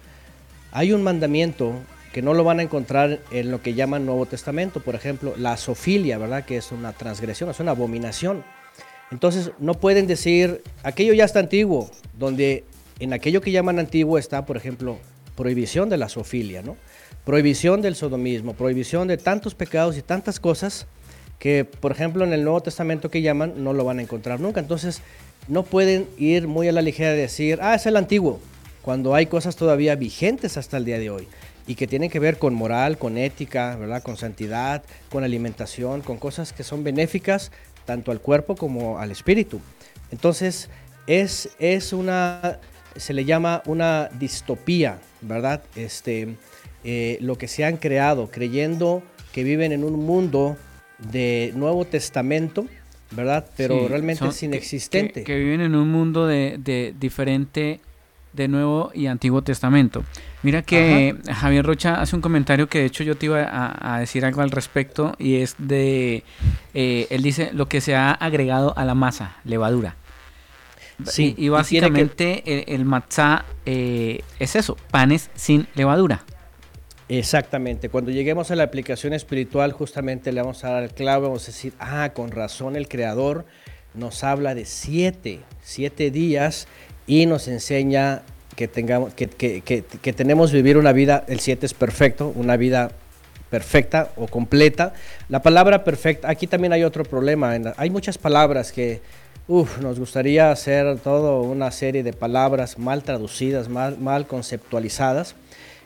hay 0.72 0.92
un 0.92 1.02
mandamiento 1.02 1.74
que 2.14 2.22
no 2.22 2.34
lo 2.34 2.44
van 2.44 2.60
a 2.60 2.64
encontrar 2.64 3.20
en 3.32 3.52
lo 3.52 3.62
que 3.62 3.74
llaman 3.74 4.06
Nuevo 4.06 4.26
Testamento, 4.26 4.80
por 4.80 4.96
ejemplo, 4.96 5.34
la 5.38 5.58
sofilia, 5.58 6.18
¿verdad? 6.18 6.46
Que 6.46 6.58
es 6.58 6.72
una 6.72 6.94
transgresión, 6.94 7.50
es 7.50 7.60
una 7.60 7.72
abominación. 7.72 8.44
Entonces, 9.12 9.52
no 9.60 9.76
pueden 9.76 10.08
decir, 10.08 10.64
aquello 10.84 11.14
ya 11.14 11.26
está 11.26 11.40
antiguo, 11.40 11.90
donde 12.18 12.66
en 13.00 13.14
aquello 13.14 13.42
que 13.42 13.52
llaman 13.52 13.80
antiguo 13.80 14.18
está, 14.18 14.46
por 14.46 14.58
ejemplo, 14.58 14.98
prohibición 15.36 15.90
de 15.90 15.98
la 15.98 16.10
sofilia, 16.10 16.62
¿no? 16.62 16.76
Prohibición 17.26 17.82
del 17.82 17.96
sodomismo, 17.96 18.54
prohibición 18.54 19.08
de 19.08 19.18
tantos 19.18 19.54
pecados 19.54 19.98
y 19.98 20.02
tantas 20.02 20.40
cosas 20.40 20.88
que, 21.40 21.66
por 21.66 21.92
ejemplo, 21.92 22.24
en 22.24 22.34
el 22.34 22.44
Nuevo 22.44 22.62
Testamento 22.62 23.12
que 23.12 23.22
llaman, 23.22 23.64
no 23.64 23.74
lo 23.74 23.86
van 23.86 24.00
a 24.00 24.02
encontrar 24.02 24.40
nunca. 24.40 24.60
Entonces, 24.60 25.02
no 25.48 25.64
pueden 25.64 26.08
ir 26.18 26.48
muy 26.48 26.68
a 26.68 26.72
la 26.72 26.82
ligera 26.82 27.12
de 27.12 27.18
decir, 27.18 27.60
ah, 27.62 27.76
es 27.76 27.86
el 27.86 27.96
antiguo, 27.96 28.40
cuando 28.82 29.14
hay 29.14 29.28
cosas 29.28 29.56
todavía 29.56 29.96
vigentes 29.96 30.58
hasta 30.58 30.78
el 30.78 30.86
día 30.86 31.00
de 31.00 31.10
hoy 31.10 31.28
y 31.68 31.76
que 31.76 31.86
tienen 31.86 32.10
que 32.10 32.20
ver 32.20 32.40
con 32.40 32.54
moral, 32.54 32.98
con 32.98 33.18
ética, 33.18 33.76
¿verdad? 33.76 34.02
con 34.02 34.18
santidad, 34.18 34.84
con 35.12 35.24
alimentación, 35.24 36.02
con 36.02 36.18
cosas 36.18 36.54
que 36.54 36.64
son 36.64 36.84
benéficas 36.84 37.52
tanto 37.86 38.12
al 38.12 38.20
cuerpo 38.20 38.56
como 38.56 39.00
al 39.00 39.12
espíritu. 39.12 39.62
Entonces, 40.12 40.70
es, 41.08 41.50
es 41.60 41.94
una, 41.94 42.60
se 42.96 43.14
le 43.14 43.26
llama 43.26 43.62
una 43.66 44.10
distopía, 44.20 45.00
¿verdad? 45.22 45.64
Este, 45.76 46.36
eh, 46.84 47.18
lo 47.22 47.38
que 47.38 47.48
se 47.48 47.66
han 47.66 47.78
creado, 47.78 48.30
creyendo 48.30 49.04
que 49.32 49.44
viven 49.44 49.72
en 49.72 49.84
un 49.84 50.06
mundo 50.06 50.58
de 51.12 51.52
Nuevo 51.56 51.86
Testamento, 51.86 52.66
¿verdad? 53.12 53.48
Pero 53.56 53.88
realmente 53.88 54.28
es 54.28 54.44
inexistente. 54.44 55.24
Que, 55.24 55.36
viven 55.38 55.62
en 55.62 55.76
un 55.76 55.90
mundo 55.90 56.28
de, 56.28 56.94
diferente 57.00 57.80
de 58.34 58.48
Nuevo 58.48 58.92
y 58.94 59.08
Antiguo 59.08 59.42
Testamento. 59.42 60.04
Mira 60.44 60.62
que 60.62 61.16
Javier 61.34 61.66
Rocha 61.66 62.00
hace 62.00 62.16
un 62.16 62.22
comentario 62.22 62.68
que 62.68 62.80
de 62.80 62.86
hecho 62.86 63.04
yo 63.04 63.18
te 63.18 63.26
iba 63.26 63.48
a, 63.50 64.00
decir 64.00 64.24
algo 64.24 64.42
al 64.42 64.52
respecto 64.52 65.16
y 65.18 65.38
es 65.38 65.56
de, 65.58 66.24
eh, 66.74 67.08
él 67.10 67.24
dice 67.24 67.50
lo 67.54 67.68
que 67.68 67.82
se 67.82 67.96
ha 67.96 68.12
agregado 68.12 68.78
a 68.78 68.86
la 68.86 68.94
masa, 68.94 69.38
levadura. 69.44 69.96
Sí, 71.06 71.36
y, 71.38 71.50
básicamente 71.50 72.74
el, 72.74 72.86
matzá 72.86 73.46
eh, 73.66 74.22
es 74.40 74.56
eso, 74.56 74.78
panes 74.90 75.30
sin 75.36 75.68
levadura. 75.76 76.24
Exactamente, 77.10 77.90
cuando 77.90 78.12
lleguemos 78.12 78.52
a 78.52 78.56
la 78.56 78.64
aplicación 78.64 79.14
espiritual 79.14 79.72
justamente 79.72 80.32
le 80.32 80.42
vamos 80.42 80.64
a 80.64 80.72
dar 80.72 80.84
el 80.84 80.92
clave, 80.92 81.24
vamos 81.24 81.44
a 81.44 81.48
decir, 81.48 81.74
ah, 81.80 82.12
con 82.14 82.32
razón 82.32 82.76
el 82.76 82.88
Creador 82.88 83.46
nos 83.94 84.24
habla 84.24 84.56
de 84.56 84.66
siete, 84.66 85.40
siete 85.62 86.12
días 86.12 86.68
y 87.06 87.26
nos 87.26 87.48
enseña 87.48 88.24
que, 88.58 88.68
tengamos, 88.68 89.14
que, 89.14 89.28
que, 89.28 89.62
que, 89.62 90.14
tenemos 90.14 90.52
vivir 90.52 90.78
una 90.78 90.92
vida, 90.92 91.24
el 91.28 91.40
siete 91.40 91.66
es 91.66 91.74
perfecto, 91.74 92.34
una 92.36 92.58
vida 92.58 92.92
perfecta 93.50 94.10
o 94.18 94.28
completa. 94.28 94.94
La 95.30 95.42
palabra 95.42 95.86
perfecta, 95.86 96.30
aquí 96.30 96.48
también 96.48 96.74
hay 96.74 96.84
otro 96.84 97.06
problema, 97.06 97.56
hay 97.78 97.90
muchas 97.90 98.18
palabras 98.18 98.74
que 98.74 99.00
Uf, 99.50 99.80
nos 99.80 99.98
gustaría 99.98 100.52
hacer 100.52 100.98
todo 101.00 101.42
una 101.42 101.72
serie 101.72 102.04
de 102.04 102.12
palabras 102.12 102.78
mal 102.78 103.04
traducidas, 103.04 103.70
mal, 103.70 103.98
mal 103.98 104.28
conceptualizadas. 104.28 105.36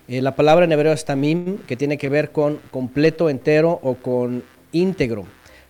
Eh, 0.07 0.19
la 0.23 0.35
palabra 0.35 0.65
en 0.65 0.71
hebreo 0.71 0.93
es 0.93 1.05
tamim, 1.05 1.59
que 1.67 1.77
tiene 1.77 1.99
que 1.99 2.09
ver 2.09 2.31
con 2.31 2.57
completo, 2.71 3.29
entero 3.29 3.79
o 3.83 3.93
con 3.93 4.43
íntegro. 4.71 5.27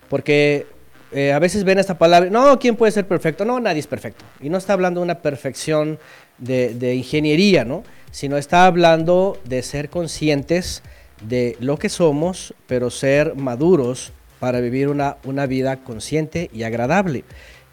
Porque 0.08 0.68
eh, 1.12 1.34
a 1.34 1.40
veces 1.40 1.66
ven 1.66 1.80
esta 1.80 1.98
palabra, 1.98 2.30
no, 2.30 2.58
¿quién 2.60 2.78
puede 2.78 2.94
ser 2.94 3.06
perfecto? 3.06 3.44
No, 3.44 3.60
nadie 3.60 3.82
es 3.82 3.88
perfecto. 3.88 4.24
Y 4.40 4.50
no 4.50 4.58
está 4.58 4.72
hablando 4.72 5.02
de 5.02 5.04
una 5.04 5.22
perfección 5.22 6.00
de, 6.42 6.96
ingeniería, 6.96 7.64
¿no? 7.64 7.84
Sino 8.12 8.38
está 8.38 8.66
hablando 8.66 9.40
de 9.46 9.64
ser 9.64 9.90
conscientes 9.90 10.84
de 11.26 11.56
lo 11.62 11.78
que 11.78 11.88
somos, 11.88 12.54
pero 12.68 12.90
ser 12.90 13.36
maduros 13.36 14.12
para 14.40 14.60
vivir 14.60 14.90
una, 14.90 15.18
una 15.24 15.46
vida 15.46 15.78
consciente 15.78 16.50
y 16.52 16.64
agradable. 16.64 17.24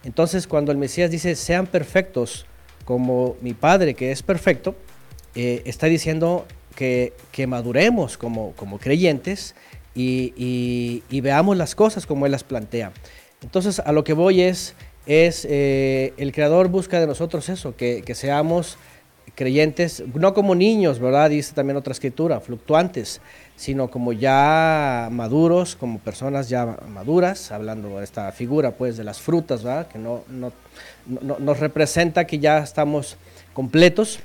Entonces, 0.05 0.47
cuando 0.47 0.71
el 0.71 0.79
Mesías 0.79 1.11
dice, 1.11 1.35
sean 1.35 1.67
perfectos 1.67 2.47
como 2.85 3.37
mi 3.43 3.53
Padre 3.53 3.95
que 3.95 4.13
es 4.13 4.23
perfecto, 4.23 4.77
eh, 5.35 5.63
está 5.67 5.87
diciendo 5.87 6.47
que, 6.75 7.13
maduremos 7.47 8.17
como, 8.17 8.53
como 8.53 8.79
creyentes 8.79 9.55
y, 9.95 11.03
veamos 11.11 11.57
las 11.57 11.75
cosas 11.75 12.07
como 12.07 12.27
Él 12.27 12.33
las 12.33 12.45
plantea. 12.45 12.93
Entonces, 13.43 13.81
a 13.81 13.93
lo 13.93 14.05
que 14.05 14.13
voy 14.13 14.43
es, 14.43 14.75
es 15.09 15.47
eh, 15.49 16.13
el 16.19 16.33
Creador 16.33 16.69
busca 16.69 17.01
de 17.01 17.07
nosotros 17.07 17.49
eso, 17.49 17.75
que, 17.75 18.03
que 18.05 18.15
seamos 18.15 18.79
creyentes, 19.35 20.03
no 20.15 20.35
como 20.35 20.55
niños, 20.55 20.99
¿verdad? 20.99 21.31
Dice 21.31 21.55
también 21.55 21.77
otra 21.77 21.93
escritura, 21.93 22.41
fluctuantes, 22.41 23.21
sino 23.57 23.89
como 23.89 24.13
ya 24.13 25.09
maduros, 25.11 25.77
como 25.77 25.99
personas 25.99 26.49
ya 26.49 26.77
maduras, 26.89 27.53
hablando 27.53 27.99
de 27.99 28.05
esta 28.05 28.31
figura 28.33 28.73
pues 28.73 28.97
de 28.97 29.05
las 29.05 29.21
frutas, 29.21 29.63
¿verdad? 29.63 29.89
que 29.89 29.99
no, 29.99 30.25
no, 30.29 30.53
nos 31.39 31.61
representa 31.61 32.27
que 32.27 32.39
ya 32.39 32.59
estamos 32.59 33.17
completos 33.55 34.19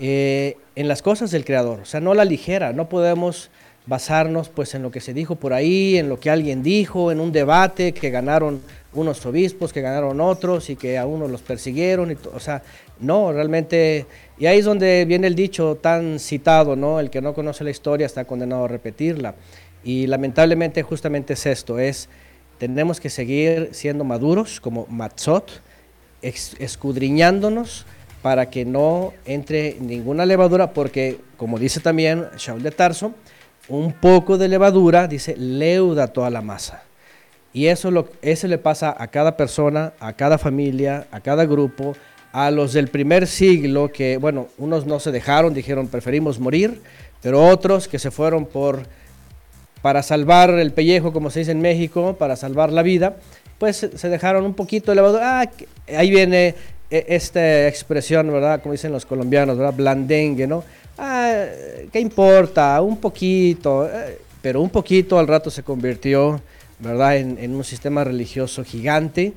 eh, 0.00 0.56
en 0.74 0.88
las 0.88 1.00
cosas 1.00 1.30
del 1.30 1.44
Creador, 1.44 1.80
o 1.80 1.86
sea, 1.86 2.00
no 2.00 2.12
la 2.12 2.24
ligera, 2.24 2.72
no 2.72 2.88
podemos 2.88 3.50
basarnos 3.86 4.48
pues 4.48 4.74
en 4.74 4.82
lo 4.82 4.90
que 4.90 5.00
se 5.00 5.14
dijo 5.14 5.36
por 5.36 5.52
ahí, 5.52 5.96
en 5.96 6.08
lo 6.08 6.18
que 6.18 6.28
alguien 6.28 6.62
dijo, 6.62 7.12
en 7.12 7.20
un 7.20 7.32
debate 7.32 7.92
que 7.92 8.10
ganaron 8.10 8.60
unos 9.00 9.24
obispos, 9.26 9.72
que 9.72 9.80
ganaron 9.80 10.20
otros 10.20 10.70
y 10.70 10.76
que 10.76 10.98
a 10.98 11.06
unos 11.06 11.30
los 11.30 11.42
persiguieron, 11.42 12.10
y 12.12 12.16
o 12.32 12.40
sea, 12.40 12.62
no, 13.00 13.32
realmente 13.32 14.06
y 14.38 14.46
ahí 14.46 14.58
es 14.58 14.64
donde 14.64 15.04
viene 15.06 15.26
el 15.26 15.34
dicho 15.34 15.76
tan 15.76 16.18
citado, 16.18 16.76
¿no? 16.76 17.00
El 17.00 17.08
que 17.10 17.22
no 17.22 17.32
conoce 17.32 17.64
la 17.64 17.70
historia 17.70 18.06
está 18.06 18.24
condenado 18.24 18.64
a 18.64 18.68
repetirla. 18.68 19.34
Y 19.82 20.06
lamentablemente 20.06 20.82
justamente 20.82 21.34
es 21.34 21.46
esto, 21.46 21.78
es 21.78 22.08
tenemos 22.58 23.00
que 23.00 23.08
seguir 23.08 23.70
siendo 23.72 24.04
maduros 24.04 24.60
como 24.60 24.86
matzot, 24.88 25.62
escudriñándonos 26.22 27.86
para 28.20 28.50
que 28.50 28.64
no 28.64 29.12
entre 29.24 29.76
ninguna 29.80 30.26
levadura, 30.26 30.72
porque 30.72 31.18
como 31.36 31.58
dice 31.58 31.80
también 31.80 32.26
Shaul 32.36 32.62
de 32.62 32.72
Tarso, 32.72 33.12
un 33.68 33.92
poco 33.92 34.38
de 34.38 34.48
levadura, 34.48 35.06
dice, 35.06 35.36
leuda 35.36 36.08
toda 36.08 36.30
la 36.30 36.40
masa. 36.40 36.82
Y 37.56 37.68
eso, 37.68 37.90
lo, 37.90 38.06
eso 38.20 38.46
le 38.48 38.58
pasa 38.58 38.94
a 38.98 39.06
cada 39.06 39.38
persona, 39.38 39.94
a 39.98 40.12
cada 40.12 40.36
familia, 40.36 41.06
a 41.10 41.20
cada 41.20 41.46
grupo, 41.46 41.96
a 42.30 42.50
los 42.50 42.74
del 42.74 42.88
primer 42.88 43.26
siglo 43.26 43.90
que, 43.90 44.18
bueno, 44.18 44.48
unos 44.58 44.84
no 44.84 45.00
se 45.00 45.10
dejaron, 45.10 45.54
dijeron 45.54 45.88
preferimos 45.88 46.38
morir, 46.38 46.82
pero 47.22 47.42
otros 47.42 47.88
que 47.88 47.98
se 47.98 48.10
fueron 48.10 48.44
por 48.44 48.82
para 49.80 50.02
salvar 50.02 50.50
el 50.50 50.70
pellejo, 50.72 51.14
como 51.14 51.30
se 51.30 51.38
dice 51.38 51.52
en 51.52 51.62
México, 51.62 52.14
para 52.18 52.36
salvar 52.36 52.70
la 52.70 52.82
vida, 52.82 53.16
pues 53.56 53.88
se 53.94 54.08
dejaron 54.10 54.44
un 54.44 54.52
poquito 54.52 54.90
de 54.90 54.96
levadura. 54.96 55.40
Ah, 55.40 55.50
ahí 55.96 56.10
viene 56.10 56.54
eh, 56.90 57.06
esta 57.08 57.68
expresión, 57.68 58.30
¿verdad? 58.30 58.60
Como 58.60 58.72
dicen 58.72 58.92
los 58.92 59.06
colombianos, 59.06 59.56
¿verdad? 59.56 59.72
Blandengue, 59.72 60.46
¿no? 60.46 60.62
Ah, 60.98 61.46
¿qué 61.90 62.00
importa? 62.00 62.82
Un 62.82 62.98
poquito, 62.98 63.88
eh, 63.90 64.18
pero 64.42 64.60
un 64.60 64.68
poquito 64.68 65.18
al 65.18 65.26
rato 65.26 65.50
se 65.50 65.62
convirtió, 65.62 66.38
¿verdad? 66.78 67.16
En, 67.16 67.54
un 67.54 67.64
sistema 67.64 68.04
religioso 68.04 68.64
gigante 68.64 69.32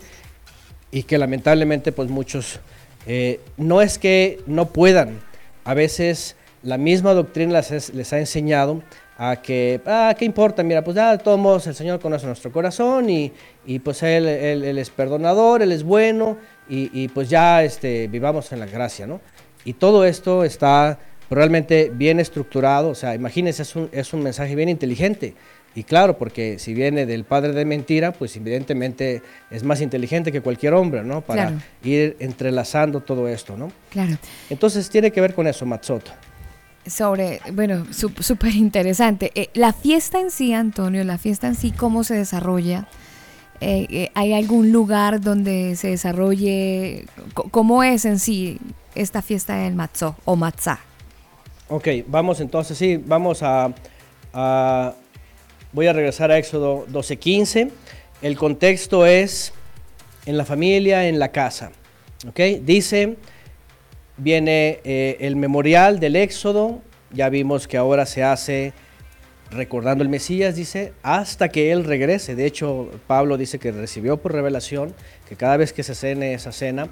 y 0.91 1.03
que 1.03 1.18
lamentablemente 1.18 1.91
pues 1.91 2.10
muchos, 2.10 2.60
eh, 3.07 3.40
no 3.57 3.82
es 3.82 3.98
que 3.98 4.40
no 4.48 4.68
puedan, 4.68 5.20
a 5.64 5.74
veces 5.74 6.36
la 6.64 6.78
misma 6.78 7.14
doctrina 7.14 7.61
les, 7.61 8.14
ha 8.14 8.20
enseñado 8.20 8.82
a 9.18 9.41
que, 9.41 9.82
ah, 9.86 10.16
¿qué 10.18 10.26
importa? 10.26 10.64
Mira, 10.64 10.84
pues 10.84 10.95
ya 10.95 11.18
todos 11.18 11.40
modos 11.40 11.68
el 11.68 11.76
Señor 11.76 11.99
conoce 11.99 12.26
nuestro 12.26 12.52
corazón 12.52 13.10
y, 13.10 13.32
y 13.66 13.80
pues 13.80 14.02
él, 14.03 14.28
él, 14.28 14.78
es 14.78 14.90
perdonador, 14.90 15.61
Él 15.61 15.72
es 15.72 15.84
bueno 15.84 16.38
y, 16.70 16.90
y, 16.94 17.07
pues 17.10 17.30
ya 17.30 17.64
este, 17.64 18.07
vivamos 18.07 18.52
en 18.52 18.60
la 18.60 18.66
gracia, 18.66 19.07
¿no? 19.07 19.22
Y 19.66 19.74
todo 19.74 20.06
esto 20.06 20.44
está 20.44 20.99
realmente 21.30 21.91
bien 21.94 22.20
estructurado, 22.20 22.90
o 22.90 22.95
sea, 22.95 23.14
imagínense, 23.14 23.61
es 23.61 23.76
un, 23.76 23.90
es 23.91 24.14
un 24.14 24.24
mensaje 24.24 24.56
bien 24.56 24.70
inteligente. 24.70 25.36
Y 25.76 25.84
claro, 25.84 26.18
porque 26.18 26.60
si 26.60 26.74
viene 26.74 27.06
del 27.06 27.24
padre 27.24 27.54
de 27.54 27.64
mentira, 27.64 28.12
pues 28.12 28.36
evidentemente 28.36 29.22
es 29.52 29.64
más 29.64 29.82
inteligente 29.82 30.32
que 30.32 30.41
cualquier 30.41 30.74
hombre, 30.74 31.04
¿no? 31.04 31.22
Para 31.22 31.54
ir 31.84 32.18
entrelazando 32.20 33.02
todo 33.02 33.28
esto, 33.28 33.56
¿no? 33.56 33.72
Claro. 33.91 34.18
Entonces 34.50 34.90
tiene 34.90 35.12
que 35.12 35.22
ver 35.22 35.34
con 35.34 35.48
eso, 35.48 35.66
Mazzotto 35.66 36.12
sobre, 36.90 37.41
bueno, 37.54 37.86
súper 37.91 38.56
interesante. 38.56 39.32
Eh, 39.36 39.50
la 39.54 39.74
fiesta 39.74 40.20
en 40.20 40.32
sí, 40.32 40.54
Antonio, 40.54 41.04
la 41.04 41.18
fiesta 41.18 41.48
en 41.48 41.56
sí, 41.56 41.72
¿cómo 41.72 42.04
se 42.04 42.16
desarrolla? 42.16 42.88
Eh, 43.62 43.88
eh, 43.90 44.12
¿Hay 44.16 44.34
algún 44.34 44.72
lugar 44.72 45.22
donde 45.22 45.76
se 45.76 45.90
desarrolle? 45.90 47.06
¿Cómo 47.34 47.84
es 47.84 48.06
en 48.06 48.20
sí 48.20 48.60
esta 48.96 49.22
fiesta 49.22 49.58
del 49.58 49.76
Matzó 49.76 50.16
o 50.26 50.36
Matzá? 50.36 50.80
Ok, 51.68 51.88
vamos 52.08 52.40
entonces, 52.40 52.78
sí, 52.78 52.98
vamos 52.98 53.44
a, 53.44 53.74
voy 55.72 55.88
a 55.88 55.94
regresar 55.94 56.32
a 56.32 56.38
Éxodo 56.38 56.86
12:15. 56.88 57.72
El 58.22 58.38
contexto 58.38 59.06
es 59.06 59.54
en 60.26 60.38
la 60.38 60.46
familia, 60.46 61.08
en 61.08 61.20
la 61.20 61.32
casa. 61.32 61.72
Ok, 62.28 62.40
dice 62.62 63.18
viene 64.20 64.80
eh, 64.84 65.18
el 65.22 65.36
memorial 65.36 66.00
del 66.00 66.16
Éxodo, 66.16 66.82
ya 67.12 67.30
vimos 67.30 67.68
que 67.68 67.78
ahora 67.78 68.06
se 68.06 68.24
hace 68.24 68.74
recordando 69.52 70.04
el 70.04 70.10
Mesías, 70.10 70.56
dice, 70.56 70.94
hasta 71.02 71.50
que 71.50 71.72
Él 71.72 71.84
regrese. 71.84 72.36
De 72.36 72.46
hecho, 72.46 72.91
Pablo 73.08 73.36
dice 73.38 73.58
que 73.58 73.72
recibió 73.72 74.18
por 74.18 74.34
revelación 74.34 74.94
que 75.28 75.36
cada 75.36 75.58
vez 75.58 75.74
que 75.74 75.82
se 75.82 75.96
cene 75.96 76.34
esa 76.34 76.52
cena, 76.52 76.90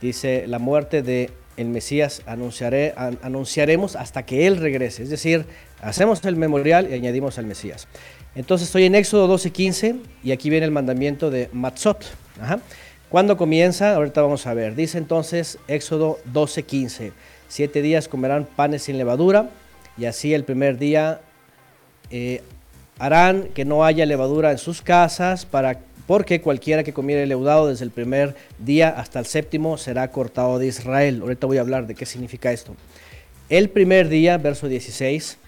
dice, 0.00 0.46
la 0.46 0.58
muerte 0.58 1.02
de 1.02 1.30
el 1.58 1.68
Mesías 1.68 2.22
anunciaremos 2.24 3.96
hasta 3.96 4.24
que 4.24 4.46
Él 4.46 4.56
regrese. 4.56 5.02
Es 5.02 5.10
decir, 5.10 5.44
hacemos 5.82 6.24
el 6.24 6.36
memorial 6.36 6.88
y 6.88 6.94
añadimos 6.94 7.36
al 7.38 7.46
Mesías. 7.46 7.88
Entonces 8.38 8.68
estoy 8.68 8.84
en 8.84 8.94
Éxodo 8.94 9.26
12:15 9.26 9.96
y 10.22 10.30
aquí 10.30 10.48
viene 10.48 10.64
el 10.64 10.70
mandamiento 10.70 11.28
de 11.28 11.50
Matzot. 11.52 12.04
Ajá. 12.40 12.60
¿Cuándo 13.08 13.36
comienza? 13.36 13.96
Ahorita 13.96 14.22
vamos 14.22 14.46
a 14.46 14.54
ver. 14.54 14.76
Dice 14.76 14.96
entonces 14.96 15.58
Éxodo 15.66 16.20
12:15. 16.32 17.10
Siete 17.48 17.82
días 17.82 18.06
comerán 18.06 18.44
panes 18.44 18.84
sin 18.84 18.96
levadura 18.96 19.50
y 19.96 20.04
así 20.04 20.34
el 20.34 20.44
primer 20.44 20.78
día 20.78 21.20
eh, 22.12 22.42
harán 23.00 23.48
que 23.54 23.64
no 23.64 23.84
haya 23.84 24.06
levadura 24.06 24.52
en 24.52 24.58
sus 24.58 24.82
casas 24.82 25.44
para 25.44 25.80
porque 26.06 26.40
cualquiera 26.40 26.84
que 26.84 26.92
comiere 26.92 27.26
leudado 27.26 27.66
desde 27.66 27.84
el 27.84 27.90
primer 27.90 28.36
día 28.60 28.88
hasta 28.88 29.18
el 29.18 29.26
séptimo 29.26 29.78
será 29.78 30.12
cortado 30.12 30.60
de 30.60 30.68
Israel. 30.68 31.22
Ahorita 31.22 31.48
voy 31.48 31.58
a 31.58 31.62
hablar 31.62 31.88
de 31.88 31.96
qué 31.96 32.06
significa 32.06 32.52
esto. 32.52 32.76
El 33.48 33.68
primer 33.68 34.08
día, 34.08 34.38
verso 34.38 34.68
16, 34.68 35.38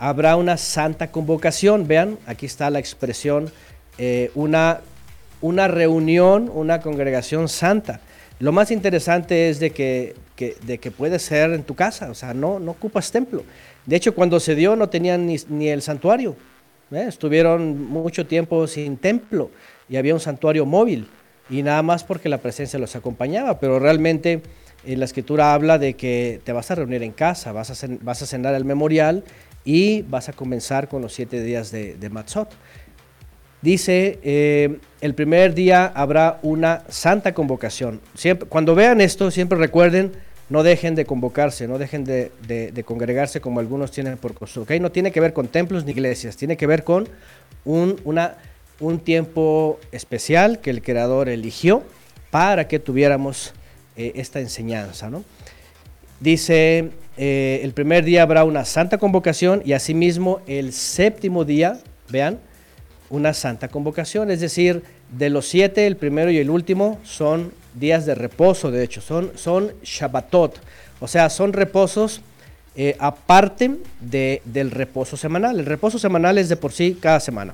habrá 0.00 0.34
una 0.34 0.56
santa 0.56 1.12
convocación. 1.12 1.86
Vean, 1.86 2.18
aquí 2.26 2.46
está 2.46 2.70
la 2.70 2.80
expresión, 2.80 3.52
eh, 3.98 4.32
una 4.34 4.80
una 5.40 5.68
reunión, 5.68 6.50
una 6.52 6.80
congregación 6.80 7.48
santa. 7.48 8.00
Lo 8.38 8.52
más 8.52 8.70
interesante 8.70 9.50
es 9.50 9.60
de 9.60 9.70
que, 9.70 10.14
de 10.36 10.78
que 10.78 10.90
puede 10.90 11.18
ser 11.18 11.52
en 11.52 11.62
tu 11.62 11.74
casa, 11.74 12.10
o 12.10 12.14
sea, 12.14 12.32
no, 12.32 12.58
no 12.58 12.72
ocupas 12.72 13.10
templo. 13.12 13.44
De 13.86 13.96
hecho, 13.96 14.14
cuando 14.14 14.40
se 14.40 14.54
dio 14.54 14.76
no 14.76 14.88
tenían 14.88 15.26
ni, 15.26 15.68
el 15.68 15.82
santuario. 15.82 16.36
¿eh? 16.90 17.04
Estuvieron 17.08 17.88
mucho 17.88 18.26
tiempo 18.26 18.66
sin 18.66 18.96
templo 18.96 19.50
y 19.88 19.96
había 19.96 20.14
un 20.14 20.20
santuario 20.20 20.64
móvil 20.64 21.08
y 21.48 21.62
nada 21.62 21.82
más 21.82 22.04
porque 22.04 22.28
la 22.28 22.38
presencia 22.38 22.78
los 22.78 22.96
acompañaba, 22.96 23.58
pero 23.58 23.78
realmente 23.78 24.42
en 24.86 24.98
la 24.98 25.04
escritura 25.04 25.52
habla 25.52 25.78
de 25.78 25.94
que 25.94 26.40
te 26.44 26.52
vas 26.52 26.70
a 26.70 26.74
reunir 26.74 27.02
en 27.02 27.12
casa, 27.12 27.52
vas 27.52 27.70
a, 27.70 27.88
vas 28.00 28.22
a 28.22 28.26
cenar 28.26 28.54
el 28.54 28.64
memorial 28.64 29.24
y 29.64 30.02
vas 30.02 30.28
a 30.28 30.32
comenzar 30.32 30.88
con 30.88 31.02
los 31.02 31.12
siete 31.12 31.42
días 31.42 31.70
de, 31.70 31.94
de 31.94 32.10
Matzot. 32.10 32.50
Dice, 33.62 34.18
eh, 34.22 34.78
el 35.02 35.14
primer 35.14 35.54
día 35.54 35.86
habrá 35.86 36.38
una 36.42 36.82
santa 36.88 37.34
convocación. 37.34 38.00
Siempre, 38.14 38.48
cuando 38.48 38.74
vean 38.74 39.02
esto, 39.02 39.30
siempre 39.30 39.58
recuerden, 39.58 40.12
no 40.48 40.62
dejen 40.62 40.94
de 40.94 41.04
convocarse, 41.04 41.68
no 41.68 41.78
dejen 41.78 42.04
de, 42.04 42.82
congregarse 42.86 43.40
como 43.40 43.60
algunos 43.60 43.90
tienen 43.90 44.16
por 44.16 44.32
costumbre. 44.32 44.80
No 44.80 44.90
tiene 44.90 45.12
que 45.12 45.20
ver 45.20 45.34
con 45.34 45.48
templos 45.48 45.84
ni 45.84 45.92
iglesias, 45.92 46.36
tiene 46.36 46.56
que 46.56 46.66
ver 46.66 46.84
con 46.84 47.06
un 47.64 48.98
tiempo 49.04 49.78
especial 49.92 50.60
que 50.60 50.70
el 50.70 50.80
Creador 50.82 51.28
eligió 51.28 51.82
para 52.30 52.66
que 52.66 52.78
tuviéramos 52.78 53.52
eh, 53.96 54.12
esta 54.14 54.40
enseñanza. 54.40 55.10
¿no? 55.10 55.22
Dice, 56.18 56.90
eh, 57.22 57.60
el 57.64 57.74
primer 57.74 58.02
día 58.02 58.22
habrá 58.22 58.44
una 58.44 58.64
santa 58.64 58.96
convocación 58.96 59.60
y 59.62 59.74
asimismo 59.74 60.40
el 60.46 60.72
séptimo 60.72 61.44
día, 61.44 61.78
vean, 62.08 62.38
una 63.10 63.34
santa 63.34 63.68
convocación, 63.68 64.30
es 64.30 64.40
decir, 64.40 64.82
de 65.10 65.28
los 65.28 65.46
siete, 65.46 65.86
el 65.86 65.98
primero 65.98 66.30
y 66.30 66.38
el 66.38 66.48
último 66.48 66.98
son 67.04 67.52
días 67.74 68.06
de 68.06 68.14
reposo, 68.14 68.70
de 68.70 68.82
hecho, 68.82 69.02
son, 69.02 69.32
son 69.34 69.70
Shabbatot, 69.82 70.58
o 70.98 71.06
sea, 71.06 71.28
son 71.28 71.52
reposos 71.52 72.22
eh, 72.74 72.96
aparte 72.98 73.76
de, 74.00 74.40
del 74.46 74.70
reposo 74.70 75.18
semanal. 75.18 75.60
El 75.60 75.66
reposo 75.66 75.98
semanal 75.98 76.38
es 76.38 76.48
de 76.48 76.56
por 76.56 76.72
sí 76.72 76.96
cada 76.98 77.20
semana, 77.20 77.52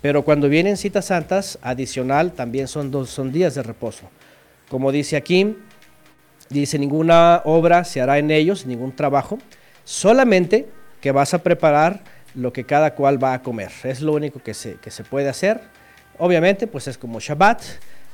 pero 0.00 0.22
cuando 0.22 0.48
vienen 0.48 0.76
citas 0.76 1.06
santas, 1.06 1.58
adicional, 1.60 2.34
también 2.34 2.68
son, 2.68 3.04
son 3.08 3.32
días 3.32 3.56
de 3.56 3.64
reposo. 3.64 4.04
Como 4.68 4.92
dice 4.92 5.16
aquí, 5.16 5.56
dice, 6.60 6.78
ninguna 6.78 7.42
obra 7.44 7.84
se 7.84 8.00
hará 8.00 8.18
en 8.18 8.30
ellos, 8.30 8.66
ningún 8.66 8.94
trabajo, 8.94 9.38
solamente 9.84 10.68
que 11.00 11.12
vas 11.12 11.34
a 11.34 11.42
preparar 11.42 12.00
lo 12.34 12.52
que 12.52 12.64
cada 12.64 12.94
cual 12.94 13.22
va 13.22 13.34
a 13.34 13.42
comer. 13.42 13.70
Es 13.84 14.00
lo 14.00 14.12
único 14.12 14.42
que 14.42 14.54
se, 14.54 14.74
que 14.74 14.90
se 14.90 15.04
puede 15.04 15.28
hacer. 15.28 15.60
Obviamente, 16.18 16.66
pues 16.66 16.88
es 16.88 16.96
como 16.98 17.20
Shabbat, 17.20 17.62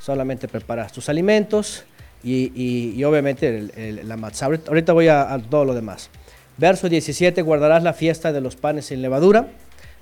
solamente 0.01 0.49
preparas 0.49 0.93
tus 0.93 1.09
alimentos 1.09 1.85
y, 2.23 2.53
y, 2.55 3.05
obviamente 3.05 4.03
la 4.05 4.17
matzah. 4.17 4.47
Ahorita 4.47 4.93
voy 4.93 5.09
a, 5.09 5.41
todo 5.51 5.65
lo 5.65 5.75
demás. 5.75 6.11
Verso 6.57 6.89
17, 6.89 7.43
guardarás 7.43 7.83
la 7.83 7.93
fiesta 7.93 8.33
de 8.33 8.41
los 8.41 8.57
panes 8.57 8.87
sin 8.87 9.03
levadura, 9.03 9.49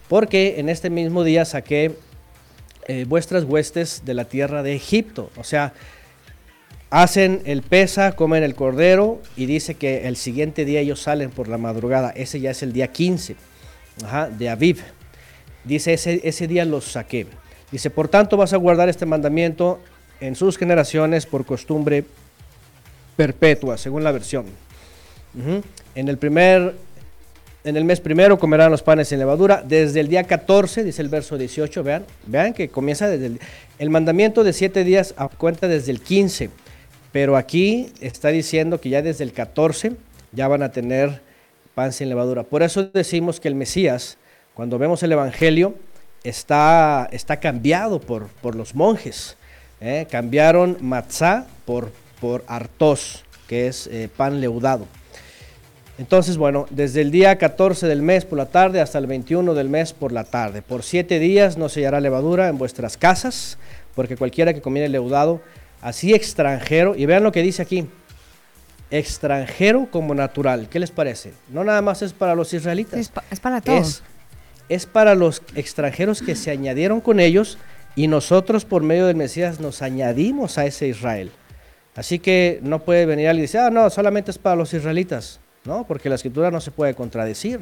porque 0.09 0.59
en 0.59 0.69
este 0.69 0.89
mismo 0.89 1.25
día 1.25 1.45
saqué 1.45 1.97
eh, 2.89 3.05
vuestras 3.07 3.45
huestes 3.45 4.03
de 4.05 4.15
la 4.15 4.25
tierra 4.25 4.63
de 4.63 4.75
Egipto. 4.75 5.31
O 5.37 5.45
sea, 5.45 5.75
hacen 6.91 7.43
el 7.45 7.63
pesa, 7.63 8.13
comen 8.13 8.43
el 8.43 8.55
cordero 8.55 9.21
y 9.37 9.47
dice 9.47 9.75
que 9.75 10.07
el 10.07 10.17
siguiente 10.17 10.65
día 10.65 10.81
ellos 10.81 11.01
salen 11.01 11.31
por 11.31 11.49
la 11.49 11.59
madrugada. 11.59 12.11
Ese 12.11 12.41
ya 12.41 12.51
es 12.51 12.63
el 12.63 12.73
día 12.73 12.89
15 12.89 13.37
de 14.39 14.49
Aviv. 14.49 14.83
Dice, 15.65 15.93
ese, 15.93 16.21
ese 16.23 16.47
día 16.47 16.65
los 16.65 16.85
saqué. 16.85 17.27
Dice, 17.73 17.91
por 17.91 18.09
tanto 18.09 18.37
vas 18.37 18.53
a 18.53 18.57
guardar 18.57 18.89
este 18.89 19.07
mandamiento 19.07 19.81
en 20.21 20.37
sus 20.37 20.57
generaciones 20.57 21.27
por 21.27 21.45
costumbre 21.45 22.05
perpetua, 23.17 23.77
según 23.77 24.05
la 24.05 24.13
versión. 24.13 24.47
En 25.95 26.09
el 26.09 26.17
primer, 26.17 26.77
en 27.65 27.77
el 27.77 27.85
mes 27.85 28.01
primero 28.01 28.39
comerán 28.39 28.71
los 28.71 28.83
panes 28.83 29.09
sin 29.09 29.19
levadura. 29.19 29.63
Desde 29.67 30.01
el 30.01 30.09
día 30.09 30.25
14, 30.25 30.85
dice 30.85 31.03
el 31.03 31.09
verso 31.09 31.37
18, 31.37 31.83
vean, 31.83 32.05
vean 32.27 32.55
que 32.55 32.69
comienza 32.69 33.09
desde 33.09 33.27
el, 33.27 33.41
el 33.79 33.91
mandamiento 33.91 34.45
de 34.45 34.53
siete 34.53 34.85
días 34.85 35.15
a 35.19 35.29
cuenta 35.29 35.69
desde 35.69 35.91
el 35.91 36.01
15. 36.01 36.51
Pero 37.17 37.39
aquí 37.39 37.91
está 38.03 38.29
diciendo 38.29 38.79
que 38.79 38.91
ya 38.91 39.01
desde 39.01 39.25
el 39.25 39.33
14 39.33 39.93
ya 40.33 40.49
van 40.49 40.63
a 40.63 40.71
tener 40.71 41.23
pan 41.75 41.91
sin 41.95 42.11
levadura. 42.11 42.43
Por 42.43 42.63
eso 42.63 42.91
decimos 42.93 43.41
que 43.41 43.49
el 43.49 43.55
Mesías, 43.55 44.19
cuando 44.53 44.77
vemos 44.77 45.03
el 45.03 45.13
Evangelio, 45.13 45.77
está, 46.25 47.09
está 47.13 47.41
cambiado 47.41 48.01
por, 48.03 48.27
por 48.43 48.55
los 48.55 48.75
monjes. 48.75 49.39
¿eh? 49.81 50.07
Cambiaron 50.11 50.77
matzá 50.83 51.47
por, 51.65 51.91
por 52.21 52.45
artos, 52.49 53.25
que 53.49 53.69
es 53.69 53.87
eh, 53.87 54.11
pan 54.15 54.43
leudado. 54.43 54.87
Entonces, 55.97 56.37
bueno, 56.37 56.67
desde 56.69 57.01
el 57.01 57.11
día 57.11 57.39
14 57.39 57.87
del 57.87 58.03
mes 58.03 58.27
por 58.27 58.37
la 58.37 58.51
tarde 58.51 58.83
hasta 58.83 58.99
el 58.99 59.07
21 59.07 59.55
del 59.55 59.71
mes 59.71 59.95
por 59.95 60.13
la 60.13 60.25
tarde. 60.25 60.61
Por 60.61 60.83
siete 60.83 61.19
días 61.19 61.57
no 61.57 61.71
se 61.71 61.81
hallará 61.81 61.99
levadura 61.99 62.49
en 62.49 62.59
vuestras 62.59 62.99
casas, 62.99 63.57
porque 63.95 64.19
cualquiera 64.19 64.53
que 64.53 64.61
comiere 64.61 64.91
leudado, 64.91 65.41
así 65.81 66.15
extranjero, 66.15 66.95
y 66.97 67.07
vean 67.07 67.23
lo 67.23 67.33
que 67.33 67.43
dice 67.43 67.63
aquí, 67.63 67.89
extranjero 68.91 69.89
como 69.91 70.15
natural. 70.15 70.69
¿Qué 70.69 70.79
les 70.79 70.91
parece? 70.91 71.33
No 71.51 71.65
nada 71.65 71.83
más 71.83 72.03
es 72.03 72.13
para 72.13 72.35
los 72.35 72.53
israelitas. 72.53 73.13
Es, 73.31 73.41
para 73.41 73.61
todos. 73.61 74.03
Es, 74.69 74.87
para 74.87 75.15
los 75.15 75.43
extranjeros 75.55 76.23
que 76.23 76.37
se 76.37 76.51
añadieron 76.51 77.01
con 77.01 77.21
ellos 77.21 77.59
y 77.95 78.09
nosotros 78.09 78.65
por 78.65 78.83
medio 78.83 79.07
del 79.07 79.17
Mesías 79.17 79.61
nos 79.61 79.83
añadimos 79.83 80.59
a 80.59 80.67
ese 80.67 80.89
Israel. 80.89 81.31
Así 81.95 82.19
que 82.19 82.61
no 82.63 82.81
puede 82.81 83.07
venir 83.07 83.29
alguien 83.29 83.45
y 83.45 83.47
decir, 83.47 83.61
ah, 83.61 83.71
no, 83.71 83.89
solamente 83.91 84.31
es 84.31 84.39
para 84.39 84.57
los 84.57 84.73
israelitas. 84.75 85.41
¿no? 85.67 85.85
Porque 85.87 86.09
la 86.09 86.15
escritura 86.15 86.51
no 86.51 86.61
se 86.61 86.71
puede 86.71 86.95
contradecir. 86.95 87.61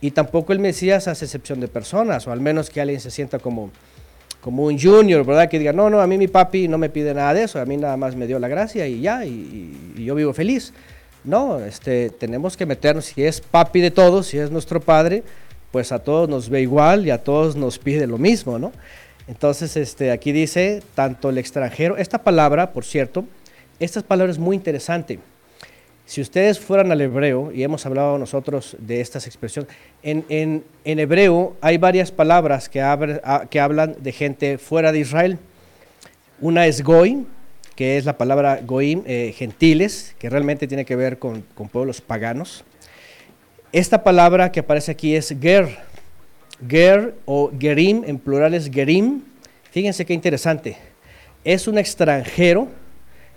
Y 0.00 0.12
tampoco 0.12 0.52
el 0.52 0.58
Mesías 0.58 1.06
hace 1.06 1.26
excepción 1.26 1.60
de 1.60 1.68
personas, 1.68 2.26
o 2.26 2.32
al 2.32 2.40
menos 2.40 2.70
que 2.70 2.80
alguien 2.80 3.00
se 3.00 3.10
sienta 3.10 3.38
como, 3.38 3.70
como 4.42 4.64
un 4.64 4.78
junior, 4.78 5.24
¿verdad? 5.24 5.48
Que 5.48 5.58
diga, 5.58 5.72
no, 5.72 5.88
no, 5.88 6.00
a 6.00 6.06
mí 6.06 6.18
mi 6.18 6.26
papi 6.26 6.66
no 6.66 6.76
me 6.76 6.90
pide 6.90 7.14
nada 7.14 7.32
de 7.32 7.44
eso, 7.44 7.60
a 7.60 7.64
mí 7.64 7.76
nada 7.76 7.96
más 7.96 8.16
me 8.16 8.26
dio 8.26 8.40
la 8.40 8.48
gracia 8.48 8.86
y 8.88 9.00
ya, 9.00 9.24
y, 9.24 9.94
yo 9.96 10.14
vivo 10.16 10.34
feliz. 10.34 10.72
No, 11.24 11.60
este, 11.60 12.10
tenemos 12.10 12.56
que 12.56 12.66
meternos, 12.66 13.04
si 13.04 13.22
es 13.22 13.40
papi 13.40 13.80
de 13.80 13.92
todos, 13.92 14.26
si 14.26 14.38
es 14.38 14.50
nuestro 14.50 14.80
padre, 14.80 15.22
pues 15.70 15.92
a 15.92 16.00
todos 16.00 16.28
nos 16.28 16.48
ve 16.48 16.60
igual 16.60 17.06
y 17.06 17.10
a 17.10 17.22
todos 17.22 17.54
nos 17.54 17.78
pide 17.78 18.08
lo 18.08 18.18
mismo, 18.18 18.58
¿no? 18.58 18.72
Entonces, 19.28 19.76
este, 19.76 20.10
aquí 20.10 20.32
dice, 20.32 20.82
tanto 20.96 21.30
el 21.30 21.38
extranjero, 21.38 21.96
esta 21.96 22.18
palabra, 22.18 22.72
por 22.72 22.84
cierto, 22.84 23.24
esta 23.78 24.02
palabra 24.02 24.32
es 24.32 24.38
muy 24.40 24.56
interesante. 24.56 25.20
Si 26.12 26.20
ustedes 26.20 26.60
fueran 26.60 26.92
al 26.92 27.00
hebreo, 27.00 27.52
y 27.52 27.62
hemos 27.62 27.86
hablado 27.86 28.18
nosotros 28.18 28.76
de 28.78 29.00
estas 29.00 29.26
expresiones, 29.26 29.72
en, 30.02 30.62
hebreo 30.84 31.56
hay 31.62 31.78
varias 31.78 32.12
palabras 32.12 32.68
que, 32.68 32.82
hablan 32.82 33.96
de 33.98 34.12
gente 34.12 34.58
fuera 34.58 34.92
de 34.92 34.98
Israel. 34.98 35.38
Una 36.38 36.66
es 36.66 36.82
goy, 36.82 37.24
que 37.76 37.96
es 37.96 38.04
la 38.04 38.18
palabra 38.18 38.60
goim, 38.62 39.02
eh, 39.06 39.32
gentiles, 39.34 40.14
que 40.18 40.28
realmente 40.28 40.68
tiene 40.68 40.84
que 40.84 40.96
ver 40.96 41.18
con, 41.18 41.44
pueblos 41.72 42.02
paganos. 42.02 42.62
Esta 43.72 44.04
palabra 44.04 44.52
que 44.52 44.60
aparece 44.60 44.92
aquí 44.92 45.16
es 45.16 45.34
ger, 45.40 45.78
ger 46.68 47.14
o 47.24 47.50
gerim, 47.58 48.02
en 48.06 48.18
plural 48.18 48.52
es 48.52 48.70
gerim. 48.70 49.22
Fíjense 49.70 50.04
qué 50.04 50.12
interesante. 50.12 50.76
Es 51.42 51.66
un 51.66 51.78
extranjero 51.78 52.68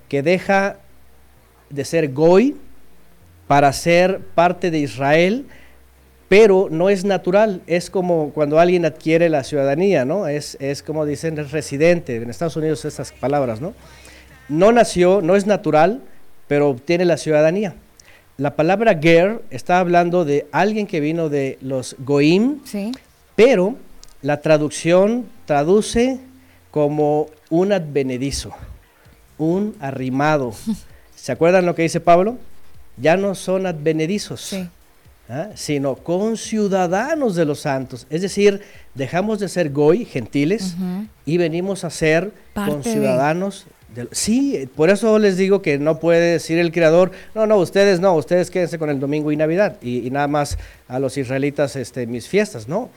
que 0.10 0.22
deja 0.22 0.80
de 1.70 1.86
ser 1.86 2.12
goy 2.12 2.58
para 3.48 3.72
ser 3.74 4.20
parte 4.20 4.72
de 4.72 4.80
Israel, 4.80 5.46
pero 6.28 6.68
no 6.72 6.90
es 6.90 7.06
natural, 7.06 7.62
es 7.68 7.90
como 7.90 8.32
cuando 8.32 8.60
alguien 8.60 8.86
adquiere 8.86 9.30
la 9.30 9.44
ciudadanía, 9.44 10.06
¿no? 10.06 10.28
Es, 10.28 10.58
es 10.60 10.82
como 10.82 11.06
dicen, 11.06 11.38
es 11.38 11.52
residente, 11.52 12.16
en 12.16 12.30
Estados 12.30 12.56
Unidos 12.56 12.84
esas 12.86 13.12
palabras, 13.12 13.62
¿no? 13.62 13.74
No 14.50 14.72
nació, 14.72 15.22
no 15.22 15.36
es 15.36 15.46
natural, 15.46 16.02
pero 16.48 16.70
obtiene 16.70 17.06
la 17.06 17.18
ciudadanía. 17.18 17.76
La 18.38 18.56
palabra 18.56 19.00
ger 19.00 19.42
está 19.50 19.80
hablando 19.80 20.26
de 20.26 20.48
alguien 20.52 20.88
que 20.88 21.00
vino 21.00 21.30
de 21.30 21.58
los 21.62 21.96
goim, 22.00 22.60
pero 23.36 23.76
la 24.22 24.42
traducción 24.42 25.26
traduce 25.46 26.20
como 26.72 27.28
un 27.50 27.72
advenedizo, 27.72 28.52
un 29.38 29.76
arrimado. 29.80 30.54
¿Se 31.16 31.32
acuerdan 31.32 31.66
lo 31.66 31.76
que 31.76 31.84
dice 31.84 32.02
Pablo? 32.02 32.38
Ya 32.98 33.18
no 33.18 33.36
son 33.36 33.66
advenedizos, 33.66 34.56
¿ah? 35.30 35.50
sino 35.56 35.96
conciudadanos 35.96 37.36
de 37.36 37.46
los 37.46 37.62
santos. 37.62 38.08
Es 38.10 38.22
decir, 38.22 38.62
dejamos 38.94 39.40
de 39.40 39.50
ser 39.50 39.72
goy, 39.72 40.06
gentiles, 40.06 40.76
y 41.26 41.38
venimos 41.38 41.84
a 41.84 41.90
ser 41.90 42.32
conciudadanos. 42.54 43.66
De... 43.94 44.08
Sí, 44.12 44.70
por 44.76 44.90
eso 44.90 45.18
les 45.20 45.38
digo 45.38 45.62
que 45.62 45.78
no 45.78 46.00
puede 46.00 46.34
decir 46.34 46.58
el 46.58 46.72
Creador, 46.72 47.12
no, 47.34 47.46
no, 47.48 47.58
ustedes 47.58 48.00
no, 48.00 48.14
ustedes 48.16 48.52
quédense 48.52 48.78
con 48.78 48.90
el 48.90 49.00
domingo 49.00 49.32
y 49.32 49.38
Navidad, 49.38 49.78
y, 49.82 50.10
nada 50.12 50.28
más 50.28 50.58
a 50.88 51.00
los 51.00 51.18
israelitas 51.18 51.76
este, 51.76 52.06
mis 52.06 52.28
fiestas, 52.28 52.68
no. 52.68 52.90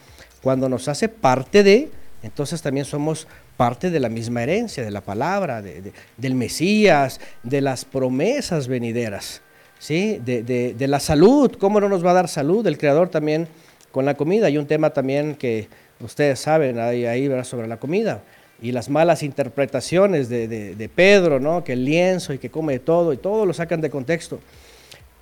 Cuando 0.43 0.69
nos 0.69 0.89
hace 0.89 1.09
parte 1.09 1.63
de, 1.63 1.91
entonces 2.23 2.63
también 2.63 2.85
somos 2.85 3.29
parte 3.57 3.91
de 3.91 4.01
la 4.01 4.09
misma 4.09 4.43
herencia, 4.43 4.85
de 4.85 4.91
la 4.91 5.01
palabra, 5.01 5.63
del 5.63 6.35
Mesías, 6.35 7.21
de 7.43 7.61
las 7.61 7.85
promesas 7.85 8.69
venideras. 8.69 9.43
¿Sí? 9.79 10.21
De, 10.25 10.75
la 10.89 11.01
salud, 11.01 11.53
¿cómo 11.59 11.81
no 11.81 11.89
nos 11.89 12.05
va 12.05 12.11
a 12.11 12.15
dar 12.15 12.29
salud 12.29 12.67
el 12.67 12.79
Creador 12.79 13.09
también 13.09 13.49
con 13.93 14.05
la 14.05 14.15
comida? 14.15 14.47
Hay 14.47 14.59
un 14.59 14.67
tema 14.67 14.91
también 14.91 15.35
que 15.35 15.69
ustedes 16.01 16.41
saben 16.41 16.79
ahí, 16.79 17.07
ahí 17.07 17.31
sobre 17.45 17.67
la 17.67 17.79
comida 17.79 18.23
y 18.61 18.73
las 18.73 18.89
malas 18.89 19.23
interpretaciones 19.23 20.29
de, 20.29 20.91
Pedro, 20.95 21.41
¿no? 21.41 21.63
que 21.63 21.75
el 21.75 21.85
lienzo 21.85 22.33
y 22.33 22.39
que 22.39 22.51
come 22.51 22.79
todo 22.79 23.13
y 23.13 23.17
todo 23.17 23.47
lo 23.47 23.53
sacan 23.53 23.81
de 23.81 23.91
contexto. 23.91 24.41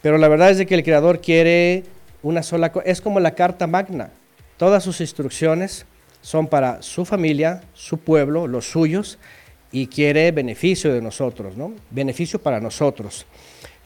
Pero 0.03 0.19
la 0.19 0.29
verdad 0.29 0.51
es 0.51 0.59
de 0.59 0.67
que 0.67 0.75
el 0.75 0.83
Creador 0.83 1.21
quiere 1.21 1.85
una 2.23 2.43
sola 2.43 2.73
cosa, 2.73 2.87
es 2.87 3.01
como 3.01 3.21
la 3.21 3.33
carta 3.33 3.67
magna, 3.67 4.11
todas 4.57 4.83
sus 4.83 5.01
instrucciones 5.01 5.87
son 6.23 6.47
para 6.47 6.83
su 6.83 7.05
familia, 7.05 7.63
su 7.75 7.99
pueblo, 7.99 8.47
los 8.47 8.71
suyos, 8.71 9.19
y 9.71 9.89
quiere 9.89 10.33
beneficio 10.33 10.93
de 10.93 11.03
nosotros, 11.03 11.57
¿no? 11.57 11.73
Beneficio 11.91 12.41
para 12.41 12.61
nosotros. 12.61 13.27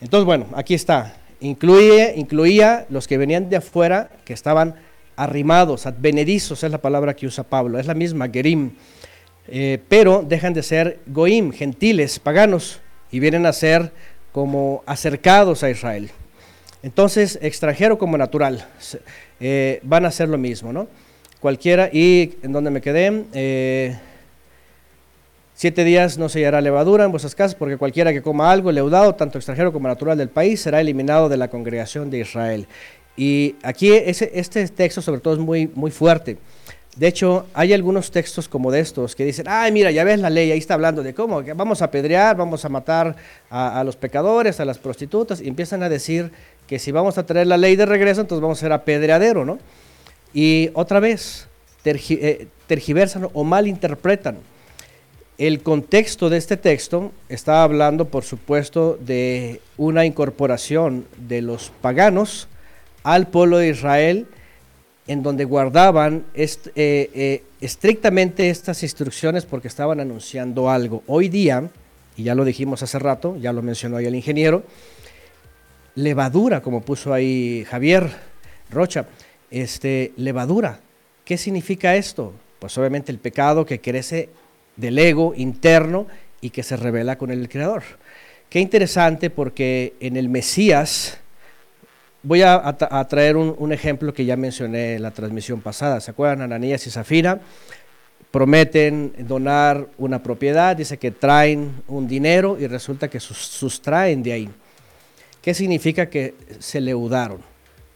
Entonces, 0.01 0.25
bueno, 0.25 0.47
aquí 0.55 0.75
está. 0.75 1.17
Incluye, 1.41 2.15
incluía 2.17 2.87
los 2.91 3.07
que 3.07 3.19
venían 3.19 3.49
de 3.49 3.57
afuera, 3.57 4.11
que 4.25 4.33
estaban 4.33 4.75
arrimados, 5.17 5.87
advenedizos, 5.87 6.65
es 6.65 6.71
la 6.71 6.79
palabra 6.79 7.15
que 7.15 7.27
usa 7.27 7.45
Pablo, 7.45 7.79
es 7.79 7.87
la 7.87 7.95
misma, 7.95 8.29
gerim, 8.29 8.73
eh, 9.49 9.79
pero 9.89 10.25
dejan 10.27 10.55
de 10.55 10.63
ser 10.63 11.01
goim, 11.07 11.53
gentiles, 11.53 12.19
paganos, 12.19 12.81
y 13.11 13.21
vienen 13.21 13.47
a 13.47 13.53
ser 13.53 13.93
como 14.33 14.83
acercados 14.87 15.63
a 15.63 15.71
Israel. 15.71 16.11
Entonces, 16.83 17.39
extranjero 17.43 17.99
como 17.99 18.17
natural, 18.17 18.67
eh, 19.41 19.81
van 19.83 20.07
a 20.07 20.11
ser 20.11 20.29
lo 20.29 20.39
mismo, 20.39 20.73
¿no? 20.73 20.89
Cualquiera, 21.41 21.91
y 21.93 22.37
en 22.43 22.53
donde 22.53 22.71
me 22.71 22.81
quedé, 22.81 23.25
eh, 23.35 23.99
Siete 25.61 25.85
días 25.85 26.17
no 26.17 26.31
se 26.31 26.39
hallará 26.39 26.63
levadura 26.63 27.05
en 27.05 27.11
vuestras 27.11 27.35
casas, 27.35 27.55
porque 27.55 27.77
cualquiera 27.77 28.15
que 28.15 28.23
coma 28.23 28.51
algo 28.51 28.73
leudado, 28.73 29.15
tanto 29.15 29.37
extranjero 29.37 29.75
como 29.75 29.89
natural 29.89 30.17
del 30.17 30.31
país, 30.31 30.63
será 30.63 30.81
eliminado 30.81 31.29
de 31.29 31.37
la 31.37 31.49
congregación 31.49 32.09
de 32.09 32.21
Israel. 32.21 32.67
Y 33.15 33.57
aquí 33.63 33.93
este 33.93 34.67
texto 34.69 35.03
sobre 35.03 35.21
todo 35.21 35.35
es 35.35 35.39
muy, 35.39 35.67
muy 35.75 35.91
fuerte. 35.91 36.39
De 36.97 37.07
hecho, 37.07 37.45
hay 37.53 37.75
algunos 37.75 38.11
textos 38.11 38.49
como 38.49 38.73
de 38.73 38.81
estos 38.81 39.15
que 39.15 39.27
dicen, 39.27 39.45
ay, 39.51 39.71
mira, 39.71 39.91
ya 39.91 40.03
ves 40.03 40.19
la 40.21 40.31
ley, 40.31 40.51
ahí 40.51 40.57
está 40.57 40.73
hablando 40.73 41.03
de 41.03 41.13
cómo, 41.13 41.45
que 41.45 41.53
vamos 41.53 41.83
a 41.83 41.85
apedrear, 41.85 42.39
vamos 42.39 42.65
a 42.65 42.71
matar 42.71 43.17
a, 43.51 43.85
los 43.85 43.97
pecadores, 43.97 44.61
a 44.61 44.65
las 44.65 44.79
prostitutas, 44.79 45.43
y 45.43 45.49
empiezan 45.49 45.83
a 45.83 45.91
decir 45.91 46.33
que 46.67 46.79
si 46.79 46.91
vamos 46.91 47.19
a 47.19 47.27
traer 47.27 47.49
la 47.49 47.59
ley 47.59 47.77
de 47.77 47.85
regreso, 47.85 48.23
entonces 48.23 48.41
vamos 48.41 48.57
a 48.57 48.61
ser 48.63 48.73
apedreadero, 48.73 49.45
¿no? 49.45 49.59
Y 50.33 50.71
otra 50.73 51.01
vez, 51.01 51.49
eh, 51.85 52.47
tergiversan 52.67 53.29
o 53.35 53.45
malinterpretan 53.45 54.39
el 55.41 55.63
contexto 55.63 56.29
de 56.29 56.37
este 56.37 56.59
texto 56.59 57.13
está 57.31 57.63
hablando, 57.63 58.09
por 58.09 58.25
supuesto, 58.25 58.99
de 59.01 59.63
una 59.79 60.05
incorporación 60.05 61.07
de 61.17 61.41
los 61.41 61.73
paganos 61.81 62.47
al 63.05 63.27
pueblo 63.29 63.57
de 63.57 63.71
Israel, 63.71 64.27
en 65.07 65.23
donde 65.23 65.47
guardaban 65.47 66.27
eh, 66.35 66.59
eh, 66.75 67.43
estrictamente 67.63 68.51
estas 68.51 68.83
instrucciones 68.83 69.47
porque 69.47 69.69
estaban 69.69 69.99
anunciando 69.99 70.69
algo. 70.69 71.03
Hoy 71.07 71.31
día, 71.31 71.71
y 72.19 72.25
ya 72.25 72.35
lo 72.35 72.45
dijimos 72.45 72.83
hace 72.83 72.99
rato, 72.99 73.39
ya 73.39 73.55
lo 73.55 73.63
mencionó 73.63 73.97
ahí 73.97 74.05
el 74.05 74.17
ingeniero, 74.17 74.63
levadura, 75.95 76.61
como 76.61 76.83
puso 76.83 77.15
ahí 77.15 77.65
Javier 77.65 78.11
Rocha, 78.71 79.07
este, 79.51 80.13
levadura. 80.19 80.81
¿Qué 81.25 81.39
significa 81.39 81.97
esto? 81.97 82.35
Pues 82.59 82.77
obviamente 82.77 83.11
el 83.11 83.19
pecado 83.19 83.65
que 83.65 83.81
crece 83.81 84.29
del 84.81 84.99
ego 84.99 85.35
interno 85.37 86.07
y 86.41 86.51
que 86.51 86.63
se 86.63 86.77
revela 86.77 87.19
con 87.19 87.31
el 87.31 87.49
Creador. 87.49 87.83
Qué 88.49 88.59
interesante 88.61 89.31
porque 89.31 89.95
en 90.01 90.17
el 90.17 90.29
Mesías, 90.29 91.19
voy 92.23 92.43
a, 92.43 92.77
traer 93.09 93.37
un, 93.37 93.73
ejemplo 93.73 94.13
que 94.13 94.25
ya 94.25 94.37
mencioné 94.37 94.95
en 94.95 95.03
la 95.03 95.11
transmisión 95.13 95.61
pasada, 95.61 96.01
¿se 96.01 96.11
acuerdan? 96.11 96.43
Ananías 96.43 96.87
y 96.87 96.91
Zafira 96.91 97.41
prometen 98.31 99.13
donar 99.19 99.89
una 99.99 100.23
propiedad, 100.23 100.77
dice 100.77 100.99
que 100.99 101.11
traen 101.11 101.83
un 101.89 102.07
dinero 102.07 102.57
y 102.61 102.67
resulta 102.67 103.09
que 103.09 103.21
sustraen 103.21 104.23
de 104.23 104.33
ahí. 104.33 104.51
¿Qué 105.43 105.55
significa 105.55 106.07
que 106.07 106.35
se 106.59 106.81
leudaron? 106.81 107.41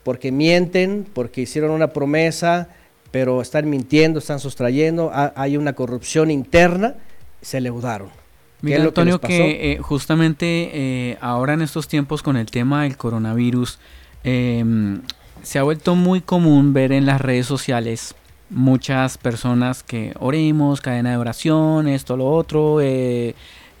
Porque 0.03 0.31
mienten, 0.31 1.05
porque 1.13 1.41
hicieron 1.41 1.71
una 1.71 1.93
promesa, 1.93 2.69
pero 3.15 3.41
están 3.41 3.69
mintiendo, 3.69 4.19
están 4.19 4.41
sustrayendo, 4.41 5.09
hay 5.13 5.55
una 5.55 5.71
corrupción 5.71 6.29
interna, 6.29 6.95
se 7.41 7.61
leudaron. 7.61 8.09
Miguel 8.59 8.81
Antonio, 8.81 9.21
que, 9.21 9.71
eh, 9.71 9.77
justamente 9.77 10.69
eh, 10.73 11.17
ahora 11.21 11.53
en 11.53 11.61
estos 11.61 11.87
tiempos 11.87 12.21
con 12.21 12.35
el 12.35 12.47
tema 12.47 12.83
del 12.83 12.97
coronavirus, 12.97 13.79
em, 14.25 14.99
se 15.43 15.59
ha 15.59 15.63
vuelto 15.63 15.95
muy 15.95 16.19
común 16.19 16.73
ver 16.73 16.91
en 16.91 17.05
las 17.05 17.21
redes 17.21 17.45
sociales 17.45 18.15
muchas 18.49 19.17
personas 19.17 19.81
que 19.81 20.13
oremos, 20.19 20.81
cadena 20.81 21.11
de 21.11 21.17
oración, 21.17 21.87
esto, 21.87 22.17
lo 22.17 22.29
otro, 22.29 22.81
eh, 22.81 23.33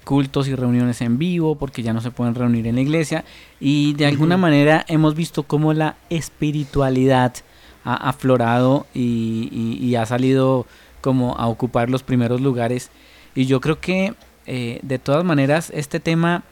cultos 0.05 0.47
y 0.47 0.55
reuniones 0.55 1.01
en 1.01 1.17
vivo 1.17 1.55
porque 1.55 1.83
ya 1.83 1.91
no 1.91 1.99
se 1.99 2.11
pueden 2.11 2.35
reunir 2.35 2.67
en 2.67 2.75
la 2.75 2.81
iglesia. 2.81 3.25
Y 3.59 3.95
de 3.95 4.05
alguna 4.05 4.37
manera 4.37 4.85
hemos 4.87 5.13
visto 5.13 5.43
cómo 5.43 5.73
la 5.73 5.97
espiritualidad 6.09 7.33
ha 7.85 8.09
aflorado 8.09 8.87
y, 8.93 9.95
ha 9.95 10.05
salido 10.05 10.65
como 10.99 11.37
a 11.37 11.47
ocupar 11.47 11.89
los 11.89 12.03
primeros 12.03 12.41
lugares. 12.41 12.89
Y 13.35 13.45
yo 13.45 13.61
creo 13.61 13.79
que 13.79 14.13
eh, 14.47 14.79
de 14.81 14.99
todas 14.99 15.23
maneras 15.23 15.71
este 15.73 15.99
tema 15.99 16.43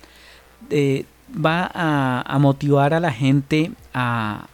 eh, 0.69 1.05
va 1.33 1.69
a, 1.73 2.39
motivar 2.39 2.93
a 2.93 2.99
la 2.99 3.11
gente 3.11 3.71
a, 3.93 4.47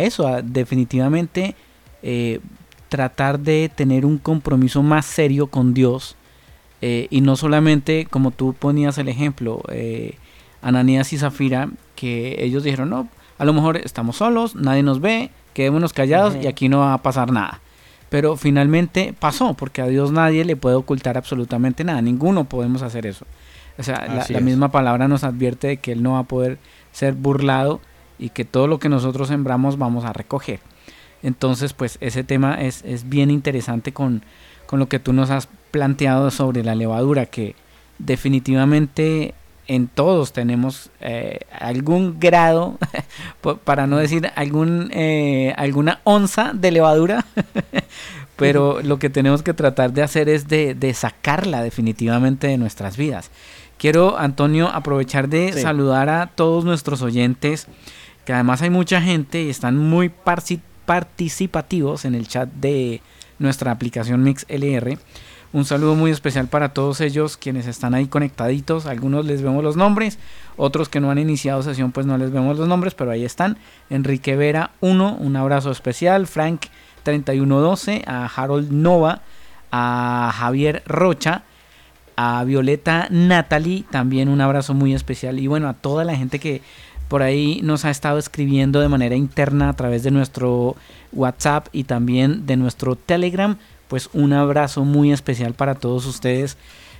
eso, 0.00 0.26
a 0.26 0.42
definitivamente 0.42 1.54
eh, 2.02 2.40
tratar 2.88 3.38
de 3.38 3.70
tener 3.74 4.04
un 4.04 4.18
compromiso 4.18 4.82
más 4.82 5.06
serio 5.06 5.46
con 5.46 5.72
Dios. 5.72 6.16
Y 6.80 7.20
no 7.22 7.36
solamente 7.36 8.06
como 8.08 8.30
tú 8.30 8.54
ponías 8.54 8.98
el 8.98 9.08
ejemplo, 9.08 9.62
Ananías 10.62 11.12
y 11.12 11.18
Zafira, 11.18 11.70
que 11.96 12.44
ellos 12.44 12.62
dijeron, 12.62 12.90
no, 12.90 13.08
a 13.38 13.44
lo 13.44 13.52
mejor 13.52 13.76
estamos 13.78 14.16
solos, 14.16 14.54
nadie 14.54 14.82
nos 14.82 15.00
ve, 15.00 15.30
quedémonos 15.54 15.92
callados 15.92 16.36
y 16.40 16.46
aquí 16.46 16.68
no 16.68 16.80
va 16.80 16.94
a 16.94 17.02
pasar 17.02 17.32
nada. 17.32 17.60
Pero 18.08 18.36
finalmente 18.36 19.14
pasó, 19.18 19.54
porque 19.54 19.82
a 19.82 19.86
Dios 19.86 20.12
nadie 20.12 20.44
le 20.44 20.56
puede 20.56 20.76
ocultar 20.76 21.16
absolutamente 21.18 21.84
nada, 21.84 22.00
ninguno 22.00 22.44
podemos 22.44 22.82
hacer 22.82 23.06
eso. 23.06 23.26
O 23.78 23.82
sea, 23.82 24.24
la, 24.28 24.40
misma 24.40 24.70
palabra 24.70 25.06
nos 25.06 25.22
advierte 25.22 25.68
de 25.68 25.76
que 25.76 25.92
Él 25.92 26.02
no 26.02 26.14
va 26.14 26.20
a 26.20 26.24
poder 26.24 26.58
ser 26.90 27.14
burlado 27.14 27.80
y 28.18 28.30
que 28.30 28.44
todo 28.44 28.66
lo 28.66 28.78
que 28.80 28.88
nosotros 28.88 29.28
sembramos 29.28 29.78
vamos 29.78 30.04
a 30.04 30.12
recoger. 30.12 30.60
Entonces, 31.22 31.74
pues 31.74 31.98
ese 32.00 32.24
tema 32.24 32.60
es, 32.60 32.82
es 32.84 33.08
bien 33.08 33.30
interesante 33.30 33.92
con, 33.92 34.24
con 34.66 34.80
lo 34.80 34.88
que 34.88 34.98
tú 34.98 35.12
nos 35.12 35.30
has 35.30 35.48
planteado 35.70 36.30
sobre 36.30 36.64
la 36.64 36.74
levadura, 36.74 37.26
que 37.26 37.54
definitivamente 37.98 39.34
en 39.68 39.86
todos 39.86 40.32
tenemos 40.32 40.90
eh, 41.00 41.40
algún 41.52 42.18
grado, 42.18 42.78
para 43.64 43.86
no 43.86 43.98
decir 43.98 44.30
algún, 44.34 44.90
eh, 44.92 45.54
alguna 45.56 46.00
onza 46.04 46.52
de 46.54 46.72
levadura, 46.72 47.24
pero 48.36 48.80
lo 48.82 48.98
que 48.98 49.10
tenemos 49.10 49.42
que 49.42 49.54
tratar 49.54 49.92
de 49.92 50.02
hacer 50.02 50.28
es 50.28 50.48
de, 50.48 50.74
de 50.74 50.94
sacarla 50.94 51.62
definitivamente 51.62 52.46
de 52.46 52.58
nuestras 52.58 52.96
vidas. 52.96 53.30
Quiero, 53.78 54.18
Antonio, 54.18 54.68
aprovechar 54.68 55.28
de 55.28 55.52
saludar 55.52 56.08
a 56.08 56.26
todos 56.26 56.64
nuestros 56.64 57.00
oyentes, 57.02 57.68
que 58.24 58.32
además 58.32 58.62
hay 58.62 58.70
mucha 58.70 59.00
gente 59.00 59.42
y 59.42 59.50
están 59.50 59.76
muy 59.76 60.10
participativos 60.84 62.04
en 62.04 62.16
el 62.16 62.26
chat 62.26 62.48
de 62.48 63.00
nuestra 63.38 63.70
aplicación 63.70 64.24
MixLR. 64.24 64.98
Un 65.50 65.64
saludo 65.64 65.94
muy 65.94 66.10
especial 66.10 66.46
para 66.48 66.74
todos 66.74 67.00
ellos 67.00 67.38
quienes 67.38 67.66
están 67.66 67.94
ahí 67.94 68.06
conectaditos. 68.06 68.84
Algunos 68.84 69.24
les 69.24 69.40
vemos 69.40 69.64
los 69.64 69.76
nombres, 69.76 70.18
otros 70.58 70.90
que 70.90 71.00
no 71.00 71.10
han 71.10 71.18
iniciado 71.18 71.62
sesión 71.62 71.90
pues 71.90 72.04
no 72.04 72.18
les 72.18 72.30
vemos 72.30 72.58
los 72.58 72.68
nombres, 72.68 72.94
pero 72.94 73.10
ahí 73.10 73.24
están. 73.24 73.56
Enrique 73.88 74.36
Vera 74.36 74.72
1, 74.80 75.16
un 75.18 75.36
abrazo 75.36 75.70
especial. 75.70 76.26
Frank 76.26 76.66
3112, 77.02 78.04
a 78.06 78.26
Harold 78.26 78.70
Nova, 78.70 79.22
a 79.72 80.30
Javier 80.34 80.82
Rocha, 80.84 81.44
a 82.16 82.44
Violeta 82.44 83.06
Natalie, 83.10 83.84
también 83.90 84.28
un 84.28 84.42
abrazo 84.42 84.74
muy 84.74 84.92
especial 84.92 85.38
y 85.38 85.46
bueno, 85.46 85.68
a 85.68 85.74
toda 85.74 86.04
la 86.04 86.14
gente 86.14 86.38
que 86.40 86.60
por 87.08 87.22
ahí 87.22 87.60
nos 87.62 87.86
ha 87.86 87.90
estado 87.90 88.18
escribiendo 88.18 88.80
de 88.80 88.88
manera 88.88 89.16
interna 89.16 89.70
a 89.70 89.72
través 89.72 90.02
de 90.02 90.10
nuestro 90.10 90.76
WhatsApp 91.12 91.68
y 91.72 91.84
también 91.84 92.44
de 92.44 92.58
nuestro 92.58 92.96
Telegram, 92.96 93.56
pues 93.88 94.10
un 94.12 94.32
abrazo 94.32 94.84
muy 94.84 95.12
especial 95.12 95.54
para 95.54 95.74
todos 95.74 96.06
ustedes. 96.06 96.56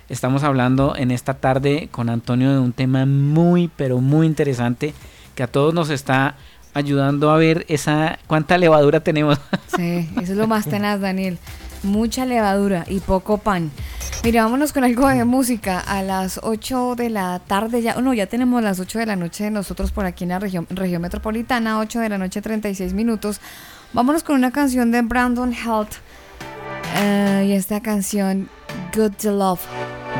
Estamos 0.09 0.43
hablando 0.43 0.95
en 0.95 1.11
esta 1.11 1.35
tarde 1.35 1.87
con 1.91 2.09
Antonio 2.09 2.51
de 2.51 2.59
un 2.59 2.73
tema 2.73 3.05
muy 3.05 3.69
pero 3.75 3.99
muy 3.99 4.25
interesante 4.25 4.93
que 5.35 5.43
a 5.43 5.47
todos 5.47 5.73
nos 5.73 5.89
está 5.89 6.35
ayudando 6.73 7.29
a 7.29 7.37
ver 7.37 7.65
esa 7.69 8.19
cuánta 8.27 8.57
levadura 8.57 8.99
tenemos. 8.99 9.39
Sí, 9.75 10.09
eso 10.21 10.33
es 10.33 10.37
lo 10.37 10.45
más 10.45 10.65
tenaz, 10.65 10.99
Daniel. 10.99 11.37
Mucha 11.83 12.25
levadura 12.25 12.83
y 12.89 12.99
poco 12.99 13.37
pan. 13.37 13.71
Mira, 14.21 14.43
vámonos 14.43 14.73
con 14.73 14.83
algo 14.83 15.07
de 15.07 15.23
música. 15.23 15.79
A 15.79 16.03
las 16.03 16.41
8 16.43 16.95
de 16.97 17.09
la 17.09 17.39
tarde, 17.39 17.81
ya, 17.81 17.95
no, 18.01 18.13
ya 18.13 18.27
tenemos 18.27 18.61
las 18.61 18.81
8 18.81 18.99
de 18.99 19.05
la 19.05 19.15
noche 19.15 19.49
nosotros 19.49 19.91
por 19.91 20.05
aquí 20.05 20.25
en 20.25 20.31
la 20.31 20.39
región, 20.39 20.67
región 20.69 21.01
metropolitana, 21.01 21.79
8 21.79 21.99
de 22.01 22.09
la 22.09 22.17
noche, 22.17 22.41
36 22.41 22.93
minutos. 22.93 23.39
Vámonos 23.93 24.23
con 24.23 24.35
una 24.35 24.51
canción 24.51 24.91
de 24.91 25.01
Brandon 25.01 25.53
Health. 25.53 25.93
Eh, 26.95 27.45
y 27.47 27.51
esta 27.53 27.81
canción, 27.81 28.49
Good 28.95 29.13
to 29.21 29.31
Love. 29.31 29.61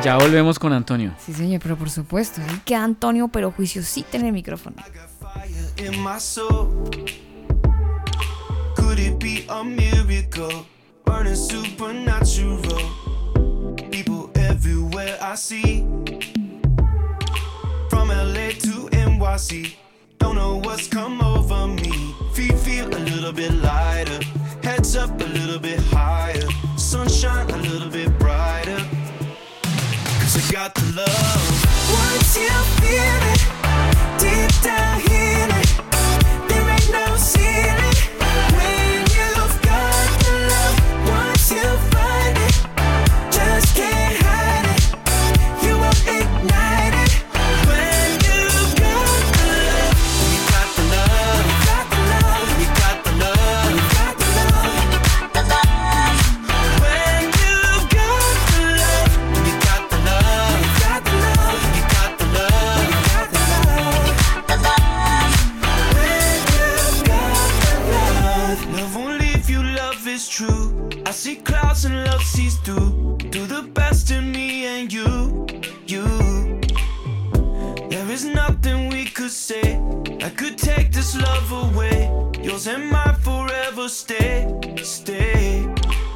Ya 0.02 0.16
volvemos 0.16 0.58
con 0.58 0.72
Antonio. 0.72 1.12
Sí, 1.18 1.32
señor, 1.32 1.60
pero 1.62 1.76
por 1.76 1.90
supuesto. 1.90 2.40
Ahí 2.48 2.60
queda 2.64 2.84
Antonio, 2.84 3.28
pero 3.28 3.50
juiciosito 3.52 4.16
en 4.16 4.26
el 4.26 4.32
micrófono. 4.32 4.76
Could 8.76 8.98
it 8.98 9.18
be 9.18 9.44
a 9.48 9.62
miracle? 9.62 10.64
Burning 11.04 11.36
supernatural. 11.36 13.10
everywhere 14.50 15.16
I 15.20 15.34
see. 15.36 15.80
From 17.88 18.08
LA 18.08 18.50
to 18.60 18.88
NYC, 18.92 19.74
don't 20.20 20.36
know 20.36 20.60
what's 20.64 20.86
come 20.86 21.20
over 21.20 21.66
me. 21.66 22.14
Feet 22.32 22.56
feel 22.58 22.86
a 22.86 23.02
little 23.10 23.32
bit 23.32 23.52
lighter, 23.54 24.20
heads 24.62 24.94
up 24.96 25.10
a 25.20 25.24
little 25.24 25.58
bit 25.58 25.80
higher, 25.90 26.48
sunshine 26.76 27.50
a 27.50 27.56
little 27.56 27.90
bit 27.90 28.16
brighter. 28.18 28.80
Cause 30.20 30.36
I 30.38 30.52
got 30.52 30.74
the 30.74 30.86
love. 31.02 31.44
Once 32.04 32.36
you 32.36 32.54
feel 32.80 33.22
it, 33.34 33.42
deep 34.22 34.62
down 34.62 35.00
here, 35.00 35.59
sees 72.30 72.56
through. 72.58 73.16
Do 73.30 73.44
the 73.46 73.62
best 73.62 74.10
in 74.10 74.30
me 74.30 74.64
and 74.66 74.92
you, 74.92 75.46
you. 75.86 76.04
There 77.92 78.08
is 78.16 78.24
nothing 78.24 78.88
we 78.88 79.04
could 79.06 79.32
say 79.32 79.80
that 80.20 80.36
could 80.36 80.56
take 80.56 80.92
this 80.92 81.16
love 81.16 81.50
away. 81.64 81.98
Yours 82.40 82.66
and 82.68 82.88
mine 82.88 83.16
forever 83.28 83.88
stay, 83.88 84.36
stay. 84.82 85.66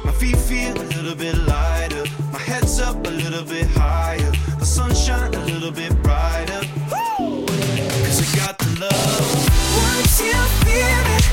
My 0.05 0.13
feet 0.19 0.37
feel 0.37 0.75
a 0.85 0.87
little 0.95 1.15
bit 1.15 1.35
lighter. 1.53 2.05
My 2.31 2.39
head's 2.39 2.79
up 2.79 3.05
a 3.05 3.13
little 3.23 3.43
bit 3.43 3.67
higher. 3.71 4.31
The 4.59 4.65
sunshine 4.65 5.33
a 5.33 5.45
little 5.51 5.71
bit 5.71 5.91
brighter. 6.01 6.61
Cause 8.05 8.19
I 8.23 8.27
got 8.41 8.57
the 8.57 8.71
love. 8.83 9.27
Once 9.89 10.15
you 10.27 10.39
feel 10.63 11.05
it 11.17 11.25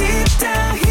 deep 0.00 0.30
down 0.40 0.76
here. 0.78 0.87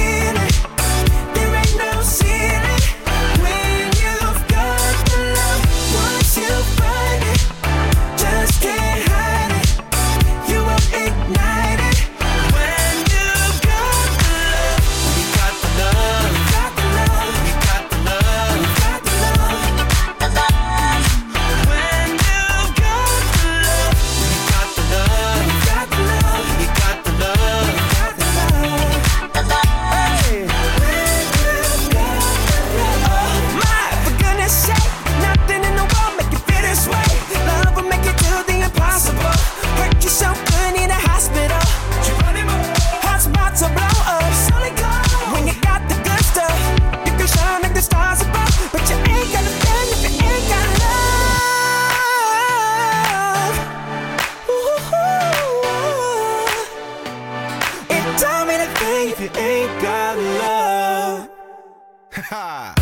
Terra. 62.37 62.76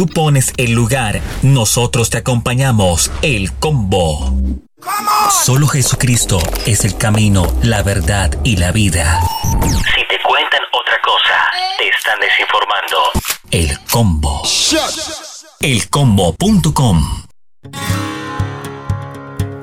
Tú 0.00 0.06
pones 0.06 0.54
el 0.56 0.72
lugar, 0.72 1.20
nosotros 1.42 2.08
te 2.08 2.16
acompañamos. 2.16 3.12
El 3.20 3.52
combo. 3.52 4.32
Solo 5.44 5.66
Jesucristo 5.66 6.38
es 6.64 6.86
el 6.86 6.96
camino, 6.96 7.54
la 7.62 7.82
verdad 7.82 8.30
y 8.42 8.56
la 8.56 8.72
vida. 8.72 9.20
Si 9.52 10.02
te 10.08 10.18
cuentan 10.26 10.60
otra 10.72 10.98
cosa, 11.04 11.50
te 11.76 11.86
están 11.86 12.18
desinformando. 12.18 13.10
El 13.50 13.78
combo. 13.90 14.42
Elcombo.com 15.60 17.24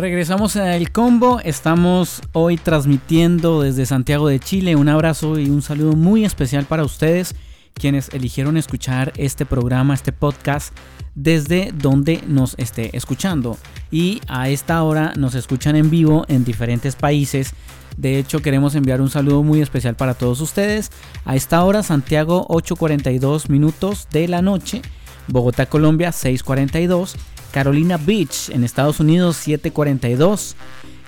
Regresamos 0.00 0.56
al 0.56 0.92
combo, 0.92 1.40
estamos 1.44 2.22
hoy 2.32 2.56
transmitiendo 2.56 3.60
desde 3.60 3.84
Santiago 3.84 4.28
de 4.28 4.40
Chile. 4.40 4.74
Un 4.74 4.88
abrazo 4.88 5.38
y 5.38 5.50
un 5.50 5.60
saludo 5.60 5.92
muy 5.92 6.24
especial 6.24 6.64
para 6.64 6.84
ustedes 6.84 7.34
quienes 7.80 8.10
eligieron 8.10 8.56
escuchar 8.56 9.12
este 9.16 9.46
programa, 9.46 9.94
este 9.94 10.12
podcast, 10.12 10.76
desde 11.14 11.72
donde 11.74 12.22
nos 12.26 12.54
esté 12.58 12.96
escuchando. 12.96 13.56
Y 13.90 14.20
a 14.28 14.50
esta 14.50 14.82
hora 14.82 15.14
nos 15.16 15.34
escuchan 15.34 15.76
en 15.76 15.90
vivo 15.90 16.24
en 16.28 16.44
diferentes 16.44 16.94
países. 16.94 17.54
De 17.96 18.18
hecho, 18.18 18.40
queremos 18.40 18.74
enviar 18.74 19.00
un 19.00 19.10
saludo 19.10 19.42
muy 19.42 19.60
especial 19.62 19.96
para 19.96 20.14
todos 20.14 20.40
ustedes. 20.40 20.90
A 21.24 21.34
esta 21.36 21.64
hora, 21.64 21.82
Santiago, 21.82 22.46
8.42 22.48 23.48
minutos 23.48 24.06
de 24.12 24.28
la 24.28 24.42
noche. 24.42 24.82
Bogotá, 25.26 25.66
Colombia, 25.66 26.10
6.42. 26.10 27.16
Carolina 27.50 27.96
Beach, 27.96 28.50
en 28.50 28.62
Estados 28.62 29.00
Unidos, 29.00 29.44
7.42 29.46 30.54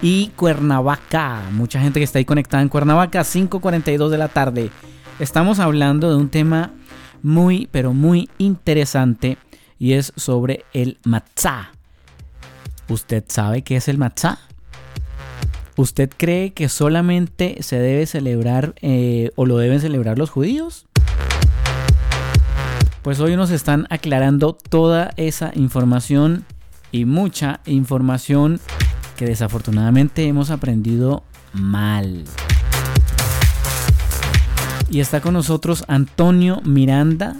y 0.03 0.29
Cuernavaca. 0.35 1.43
Mucha 1.53 1.81
gente 1.81 2.01
que 2.01 2.05
está 2.05 2.19
ahí 2.19 2.25
conectada 2.25 2.63
en 2.63 2.69
Cuernavaca, 2.69 3.21
5.42 3.21 4.09
de 4.09 4.19
la 4.19 4.29
tarde. 4.29 4.71
Estamos 5.19 5.59
hablando 5.59 6.11
de 6.11 6.17
un 6.17 6.31
tema 6.31 6.73
muy, 7.23 7.69
pero 7.71 7.93
muy 7.93 8.29
interesante 8.39 9.39
y 9.79 9.93
es 9.93 10.13
sobre 10.17 10.65
el 10.73 10.99
matzah. 11.05 11.73
¿Usted 12.89 13.25
sabe 13.29 13.63
qué 13.63 13.77
es 13.77 13.89
el 13.89 13.99
matzah? 13.99 14.39
¿Usted 15.77 16.11
cree 16.17 16.53
que 16.53 16.69
solamente 16.69 17.59
se 17.61 17.79
debe 17.79 18.07
celebrar 18.07 18.75
eh, 18.83 19.31
o 19.37 19.47
lo 19.47 19.59
deben 19.59 19.81
celebrar 19.81 20.19
los 20.19 20.31
judíos? 20.31 20.87
Pues 23.03 23.21
hoy 23.21 23.37
nos 23.37 23.51
están 23.51 23.87
aclarando 23.91 24.55
toda 24.55 25.13
esa 25.17 25.51
información 25.55 26.45
y 26.91 27.05
mucha 27.05 27.61
información 27.67 28.61
que 29.17 29.27
desafortunadamente 29.27 30.27
hemos 30.27 30.51
aprendido 30.51 31.25
mal. 31.53 32.25
Y 34.93 35.01
está 35.01 35.23
con 35.23 35.33
nosotros 35.33 35.85
Antonio 35.89 36.61
Miranda. 36.67 37.35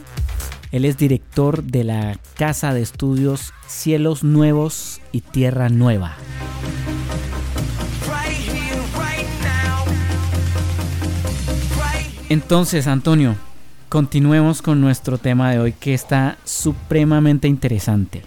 Él 0.71 0.87
es 0.87 0.97
director 0.97 1.63
de 1.63 1.85
la 1.85 2.19
Casa 2.35 2.73
de 2.73 2.81
Estudios 2.81 3.53
Cielos 3.67 4.25
Nuevos 4.25 5.03
y 5.13 5.21
Tierra 5.21 5.69
Nueva. 5.69 6.17
Entonces, 12.31 12.87
Antonio, 12.87 13.37
continuemos 13.91 14.63
con 14.63 14.81
nuestro 14.81 15.19
tema 15.19 15.51
de 15.53 15.59
hoy 15.59 15.73
que 15.75 15.93
está 15.93 16.39
supremamente 16.45 17.49
interesante. 17.49 18.23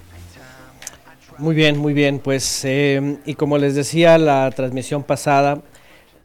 Muy 1.40 1.56
bien, 1.56 1.80
muy 1.80 1.94
bien. 1.96 2.20
Pues, 2.20 2.64
eh, 2.64 3.18
y 3.26 3.34
como 3.34 3.58
les 3.58 3.74
decía 3.74 4.20
la 4.20 4.52
transmisión 4.52 5.02
pasada, 5.02 5.64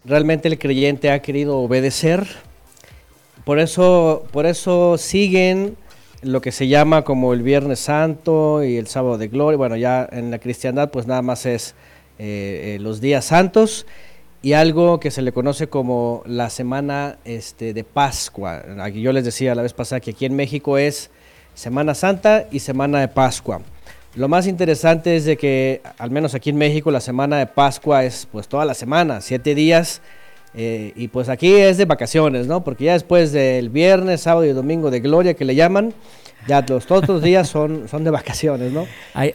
realmente 0.04 0.48
el 0.48 0.58
creyente 0.58 1.10
ha 1.10 1.22
querido 1.22 1.56
obedecer 1.56 2.28
por 3.50 3.58
eso, 3.58 4.22
por 4.30 4.46
eso 4.46 4.96
siguen 4.96 5.76
lo 6.22 6.40
que 6.40 6.52
se 6.52 6.68
llama 6.68 7.02
como 7.02 7.32
el 7.32 7.42
Viernes 7.42 7.80
Santo 7.80 8.62
y 8.62 8.76
el 8.76 8.86
Sábado 8.86 9.18
de 9.18 9.26
Gloria. 9.26 9.56
Bueno, 9.56 9.74
ya 9.74 10.08
en 10.12 10.30
la 10.30 10.38
cristiandad 10.38 10.92
pues 10.92 11.08
nada 11.08 11.20
más 11.20 11.46
es 11.46 11.74
eh, 12.20 12.76
eh, 12.76 12.78
los 12.80 13.00
días 13.00 13.24
santos 13.24 13.86
y 14.40 14.52
algo 14.52 15.00
que 15.00 15.10
se 15.10 15.20
le 15.20 15.32
conoce 15.32 15.66
como 15.66 16.22
la 16.26 16.48
semana 16.48 17.18
este, 17.24 17.74
de 17.74 17.82
Pascua. 17.82 18.62
Aquí 18.82 19.00
yo 19.00 19.12
les 19.12 19.24
decía 19.24 19.56
la 19.56 19.62
vez 19.62 19.72
pasada 19.72 19.98
que 19.98 20.12
aquí 20.12 20.26
en 20.26 20.36
México 20.36 20.78
es 20.78 21.10
Semana 21.54 21.96
Santa 21.96 22.46
y 22.52 22.60
Semana 22.60 23.00
de 23.00 23.08
Pascua. 23.08 23.62
Lo 24.14 24.28
más 24.28 24.46
interesante 24.46 25.16
es 25.16 25.24
de 25.24 25.36
que, 25.36 25.82
al 25.98 26.12
menos 26.12 26.36
aquí 26.36 26.50
en 26.50 26.56
México, 26.56 26.92
la 26.92 27.00
semana 27.00 27.40
de 27.40 27.46
Pascua 27.48 28.04
es 28.04 28.28
pues 28.30 28.46
toda 28.46 28.64
la 28.64 28.74
semana, 28.74 29.20
siete 29.20 29.56
días 29.56 30.02
eh, 30.54 30.92
y 30.96 31.08
pues 31.08 31.28
aquí 31.28 31.52
es 31.52 31.78
de 31.78 31.84
vacaciones, 31.84 32.46
¿no? 32.46 32.64
Porque 32.64 32.84
ya 32.84 32.94
después 32.94 33.32
del 33.32 33.68
viernes, 33.70 34.22
sábado 34.22 34.44
y 34.46 34.52
domingo 34.52 34.90
de 34.90 35.00
gloria 35.00 35.34
que 35.34 35.44
le 35.44 35.54
llaman, 35.54 35.94
ya 36.46 36.64
los 36.66 36.90
otros 36.90 37.22
días 37.22 37.48
son, 37.48 37.88
son 37.88 38.02
de 38.04 38.10
vacaciones, 38.10 38.72
¿no? 38.72 38.86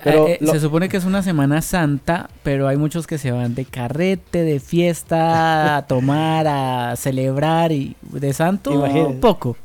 pero 0.03 0.27
eh, 0.27 0.39
Se 0.43 0.59
supone 0.59 0.89
que 0.89 0.97
es 0.97 1.05
una 1.05 1.21
Semana 1.21 1.61
Santa, 1.61 2.29
pero 2.43 2.67
hay 2.67 2.77
muchos 2.77 3.07
que 3.07 3.17
se 3.17 3.31
van 3.31 3.55
de 3.55 3.65
carrete, 3.65 4.43
de 4.43 4.59
fiesta, 4.59 5.77
a 5.77 5.87
tomar, 5.87 6.47
a 6.47 6.95
celebrar 6.95 7.71
y 7.71 7.95
de 8.01 8.33
santo 8.33 8.83
poco. 9.21 9.55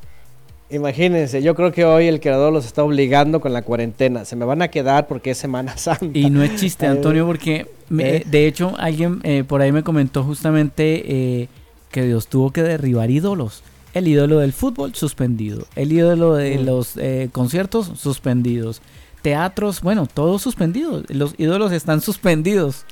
Imagínense, 0.70 1.42
yo 1.42 1.54
creo 1.56 1.72
que 1.72 1.84
hoy 1.84 2.06
el 2.06 2.20
creador 2.20 2.52
los 2.52 2.64
está 2.64 2.84
obligando 2.84 3.40
con 3.40 3.52
la 3.52 3.62
cuarentena. 3.62 4.24
Se 4.24 4.36
me 4.36 4.44
van 4.44 4.62
a 4.62 4.68
quedar 4.68 5.08
porque 5.08 5.32
es 5.32 5.38
Semana 5.38 5.76
Santa. 5.76 6.16
Y 6.16 6.30
no 6.30 6.42
es 6.42 6.56
chiste, 6.56 6.86
Antonio, 6.86 7.26
porque 7.26 7.66
¿Eh? 7.98 8.22
de 8.24 8.46
hecho 8.46 8.74
alguien 8.78 9.20
eh, 9.24 9.44
por 9.46 9.62
ahí 9.62 9.72
me 9.72 9.82
comentó 9.82 10.22
justamente 10.22 11.02
eh, 11.42 11.48
que 11.90 12.04
Dios 12.04 12.28
tuvo 12.28 12.52
que 12.52 12.62
derribar 12.62 13.10
ídolos. 13.10 13.62
El 13.92 14.06
ídolo 14.06 14.38
del 14.38 14.52
fútbol 14.52 14.94
suspendido, 14.94 15.66
el 15.74 15.90
ídolo 15.90 16.34
de 16.34 16.58
mm. 16.58 16.64
los 16.64 16.96
conciertos 17.32 17.90
suspendidos, 17.96 18.82
teatros, 19.20 19.80
bueno, 19.80 20.06
todos 20.06 20.42
suspendidos. 20.42 21.02
Los 21.08 21.34
ídolos 21.38 21.72
están 21.72 22.00
suspendidos. 22.00 22.84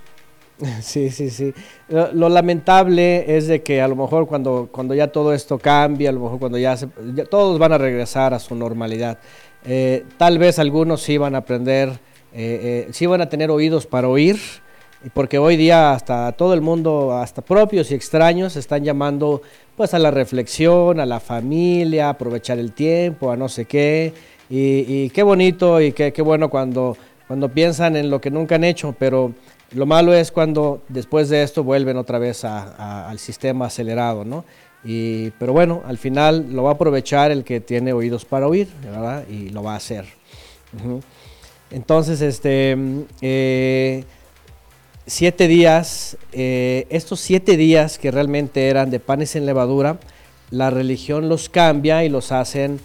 Sí, 0.82 1.10
sí, 1.10 1.30
sí. 1.30 1.52
Lo, 1.88 2.28
lamentable 2.28 3.36
es 3.36 3.46
de 3.46 3.62
que 3.62 3.80
a 3.80 3.88
lo 3.88 3.96
mejor 3.96 4.26
cuando, 4.26 4.68
cuando 4.70 4.94
ya 4.94 5.08
todo 5.08 5.32
esto 5.32 5.58
cambia, 5.58 6.10
a 6.10 6.12
lo 6.12 6.20
mejor 6.20 6.38
cuando 6.38 6.58
ya, 6.58 6.76
se, 6.76 6.88
todos 7.30 7.58
van 7.58 7.72
a 7.72 7.78
regresar 7.78 8.34
a 8.34 8.38
su 8.38 8.54
normalidad. 8.54 9.18
Eh, 9.64 10.04
tal 10.16 10.38
vez 10.38 10.58
algunos 10.58 11.02
sí 11.02 11.18
van 11.18 11.34
a 11.34 11.38
aprender, 11.38 11.90
eh, 12.32 12.86
eh, 12.88 12.88
sí 12.92 13.06
van 13.06 13.20
a 13.20 13.28
tener 13.28 13.50
oídos 13.50 13.86
para 13.86 14.08
oír 14.08 14.38
y 15.04 15.10
porque 15.10 15.38
hoy 15.38 15.56
día 15.56 15.92
hasta 15.92 16.32
todo 16.32 16.54
el 16.54 16.60
mundo, 16.60 17.12
hasta 17.12 17.42
propios 17.42 17.90
y 17.90 17.94
extraños, 17.94 18.56
están 18.56 18.84
llamando 18.84 19.42
pues 19.76 19.94
a 19.94 19.98
la 19.98 20.10
reflexión, 20.10 20.98
a 20.98 21.06
la 21.06 21.20
familia, 21.20 22.06
a 22.06 22.10
aprovechar 22.10 22.58
el 22.58 22.72
tiempo, 22.72 23.30
a 23.30 23.36
no 23.36 23.48
sé 23.48 23.64
qué, 23.64 24.12
y, 24.50 25.10
qué 25.10 25.22
bonito 25.22 25.80
y 25.80 25.92
qué, 25.92 26.12
qué 26.12 26.22
bueno 26.22 26.48
cuando, 26.50 26.96
cuando 27.28 27.48
piensan 27.48 27.94
en 27.94 28.10
lo 28.10 28.20
que 28.20 28.30
nunca 28.30 28.56
han 28.56 28.64
hecho, 28.64 28.94
pero 28.98 29.34
lo 29.72 29.86
malo 29.86 30.14
es 30.14 30.32
cuando 30.32 30.82
después 30.88 31.28
de 31.28 31.42
esto 31.42 31.62
vuelven 31.62 31.96
otra 31.96 32.18
vez 32.18 32.44
al 32.44 33.18
sistema 33.18 33.66
acelerado, 33.66 34.24
¿no? 34.24 34.44
Y, 34.84 35.30
pero 35.32 35.52
bueno, 35.52 35.82
al 35.86 35.98
final 35.98 36.52
lo 36.52 36.62
va 36.62 36.70
a 36.70 36.74
aprovechar 36.74 37.30
el 37.30 37.44
que 37.44 37.60
tiene 37.60 37.92
oídos 37.92 38.24
para 38.24 38.46
oír, 38.46 38.68
¿verdad? 38.82 39.26
Y 39.28 39.50
lo 39.50 39.62
va 39.62 39.74
a 39.74 39.76
hacer. 39.76 40.06
Entonces, 41.70 42.20
este, 42.20 42.76
eh, 43.20 44.04
siete 45.06 45.48
días, 45.48 46.16
eh, 46.32 46.86
estos 46.90 47.20
siete 47.20 47.56
días 47.56 47.98
que 47.98 48.10
realmente 48.10 48.68
eran 48.68 48.90
de 48.90 49.00
panes 49.00 49.36
en 49.36 49.46
levadura, 49.46 49.98
la 50.50 50.70
religión 50.70 51.28
los 51.28 51.48
cambia 51.48 52.04
y 52.04 52.08
los 52.08 52.32
hacen, 52.32 52.80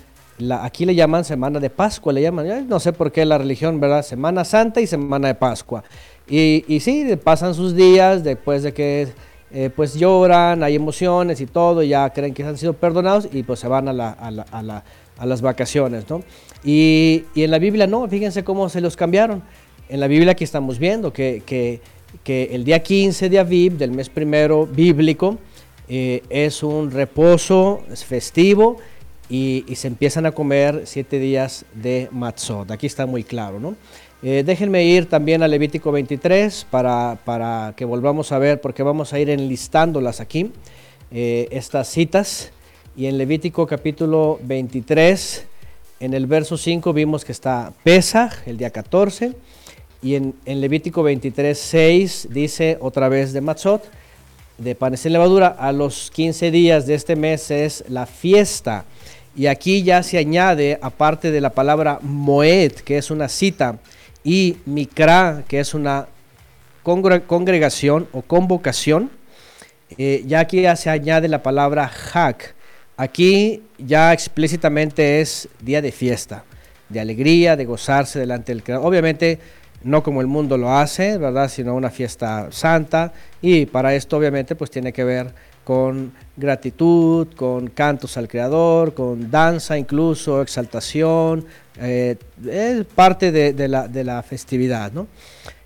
aquí 0.61 0.85
le 0.85 0.95
llaman 0.95 1.23
Semana 1.23 1.59
de 1.59 1.69
Pascua, 1.69 2.11
le 2.11 2.21
llaman, 2.21 2.67
no 2.67 2.79
sé 2.79 2.91
por 2.91 3.11
qué 3.11 3.25
la 3.25 3.37
religión, 3.37 3.79
¿verdad? 3.79 4.03
Semana 4.03 4.43
Santa 4.43 4.81
y 4.81 4.87
Semana 4.87 5.29
de 5.29 5.35
Pascua. 5.35 5.83
Y, 6.27 6.63
y 6.67 6.79
sí, 6.79 7.05
pasan 7.23 7.53
sus 7.53 7.75
días 7.75 8.23
después 8.23 8.63
de 8.63 8.73
que 8.73 9.09
eh, 9.55 9.69
pues 9.69 9.93
lloran, 9.93 10.63
hay 10.63 10.73
emociones 10.73 11.39
y 11.39 11.45
todo, 11.45 11.83
ya 11.83 12.09
creen 12.09 12.33
que 12.33 12.43
han 12.43 12.57
sido 12.57 12.73
perdonados 12.73 13.29
y 13.31 13.43
pues 13.43 13.59
se 13.59 13.67
van 13.67 13.87
a, 13.87 14.83
las 15.23 15.41
vacaciones, 15.43 16.09
¿no? 16.09 16.23
Y, 16.63 17.25
en 17.35 17.51
la 17.51 17.59
Biblia 17.59 17.85
no, 17.85 18.07
fíjense 18.07 18.43
cómo 18.43 18.67
se 18.67 18.81
los 18.81 18.97
cambiaron. 18.97 19.43
En 19.89 19.99
la 19.99 20.07
Biblia 20.07 20.31
aquí 20.31 20.43
estamos 20.43 20.79
viendo 20.79 21.13
que, 21.13 21.43
que, 21.45 21.81
el 22.51 22.63
día 22.63 22.81
15 22.81 23.29
de 23.29 23.37
Aviv, 23.37 23.77
del 23.77 23.91
mes 23.91 24.09
primero 24.09 24.65
bíblico, 24.65 25.37
eh, 25.87 26.23
es 26.31 26.63
un 26.63 26.89
reposo 26.89 27.83
es 27.91 28.03
festivo 28.03 28.77
y, 29.29 29.65
y, 29.67 29.75
se 29.75 29.87
empiezan 29.87 30.25
a 30.25 30.31
comer 30.31 30.81
siete 30.85 31.19
días 31.19 31.63
de 31.75 32.07
matzot. 32.11 32.71
Aquí 32.71 32.87
está 32.87 33.05
muy 33.05 33.23
claro, 33.23 33.59
¿no? 33.59 33.75
Eh, 34.25 34.41
déjenme 34.45 34.85
ir 34.85 35.09
también 35.09 35.43
a 35.43 35.49
Levítico 35.49 35.91
23 35.91 36.67
para, 36.71 37.17
para, 37.25 37.73
que 37.75 37.83
volvamos 37.83 38.31
a 38.31 38.39
ver, 38.39 38.61
porque 38.61 38.81
vamos 38.81 39.11
a 39.11 39.19
ir 39.19 39.29
enlistándolas 39.29 40.21
aquí, 40.21 40.49
eh, 41.11 41.49
estas 41.51 41.89
citas. 41.89 42.53
Y 42.95 43.07
en 43.07 43.17
Levítico 43.17 43.67
capítulo 43.67 44.39
23, 44.43 45.45
en 45.99 46.13
el 46.13 46.25
verso 46.25 46.55
5 46.55 46.93
vimos 46.93 47.25
que 47.25 47.33
está 47.33 47.73
Pesaj, 47.83 48.47
el 48.47 48.55
día 48.55 48.69
14. 48.69 49.33
Y 50.01 50.15
en, 50.15 50.35
en 50.45 50.61
Levítico 50.61 51.03
23, 51.03 51.59
6 51.59 52.29
dice 52.31 52.77
otra 52.79 53.09
vez 53.09 53.33
de 53.33 53.41
Matzot, 53.41 53.83
de 54.57 54.73
panes 54.73 55.05
en 55.05 55.11
levadura. 55.11 55.47
A 55.47 55.73
los 55.73 56.09
15 56.11 56.49
días 56.49 56.87
de 56.87 56.93
este 56.93 57.17
mes 57.17 57.51
es 57.51 57.83
la 57.89 58.05
fiesta. 58.05 58.85
Y 59.35 59.47
aquí 59.47 59.83
ya 59.83 60.01
se 60.01 60.17
añade, 60.17 60.79
aparte 60.81 61.29
de 61.29 61.41
la 61.41 61.49
palabra 61.49 61.99
Moed, 62.01 62.71
que 62.71 62.97
es 62.97 63.11
una 63.11 63.27
cita, 63.27 63.79
y 64.23 64.57
Mikra, 64.65 65.43
que 65.47 65.59
es 65.59 65.73
una 65.73 66.07
congregación 66.83 68.07
o 68.11 68.21
convocación, 68.21 69.09
eh, 69.97 70.23
ya 70.25 70.39
aquí 70.41 70.61
ya 70.61 70.75
se 70.75 70.89
añade 70.89 71.27
la 71.27 71.43
palabra 71.43 71.89
Hak. 72.13 72.55
Aquí 72.95 73.63
ya 73.77 74.13
explícitamente 74.13 75.21
es 75.21 75.49
día 75.61 75.81
de 75.81 75.91
fiesta, 75.91 76.43
de 76.89 76.99
alegría, 76.99 77.55
de 77.55 77.65
gozarse 77.65 78.19
delante 78.19 78.53
del 78.53 78.63
Creador. 78.63 78.87
Obviamente 78.87 79.39
no 79.83 80.03
como 80.03 80.21
el 80.21 80.27
mundo 80.27 80.57
lo 80.57 80.71
hace, 80.71 81.17
¿verdad? 81.17 81.49
Sino 81.49 81.75
una 81.75 81.89
fiesta 81.89 82.47
santa 82.51 83.11
y 83.41 83.65
para 83.65 83.93
esto 83.93 84.17
obviamente 84.17 84.55
pues 84.55 84.71
tiene 84.71 84.93
que 84.93 85.03
ver 85.03 85.33
con 85.63 86.13
gratitud, 86.35 87.27
con 87.35 87.67
cantos 87.67 88.17
al 88.17 88.27
Creador, 88.27 88.93
con 88.93 89.31
danza 89.31 89.77
incluso, 89.77 90.41
exaltación, 90.41 91.45
eh, 91.79 92.17
es 92.49 92.85
parte 92.85 93.31
de, 93.31 93.67
la, 93.67 94.23
festividad. 94.23 94.91
¿no? 94.91 95.07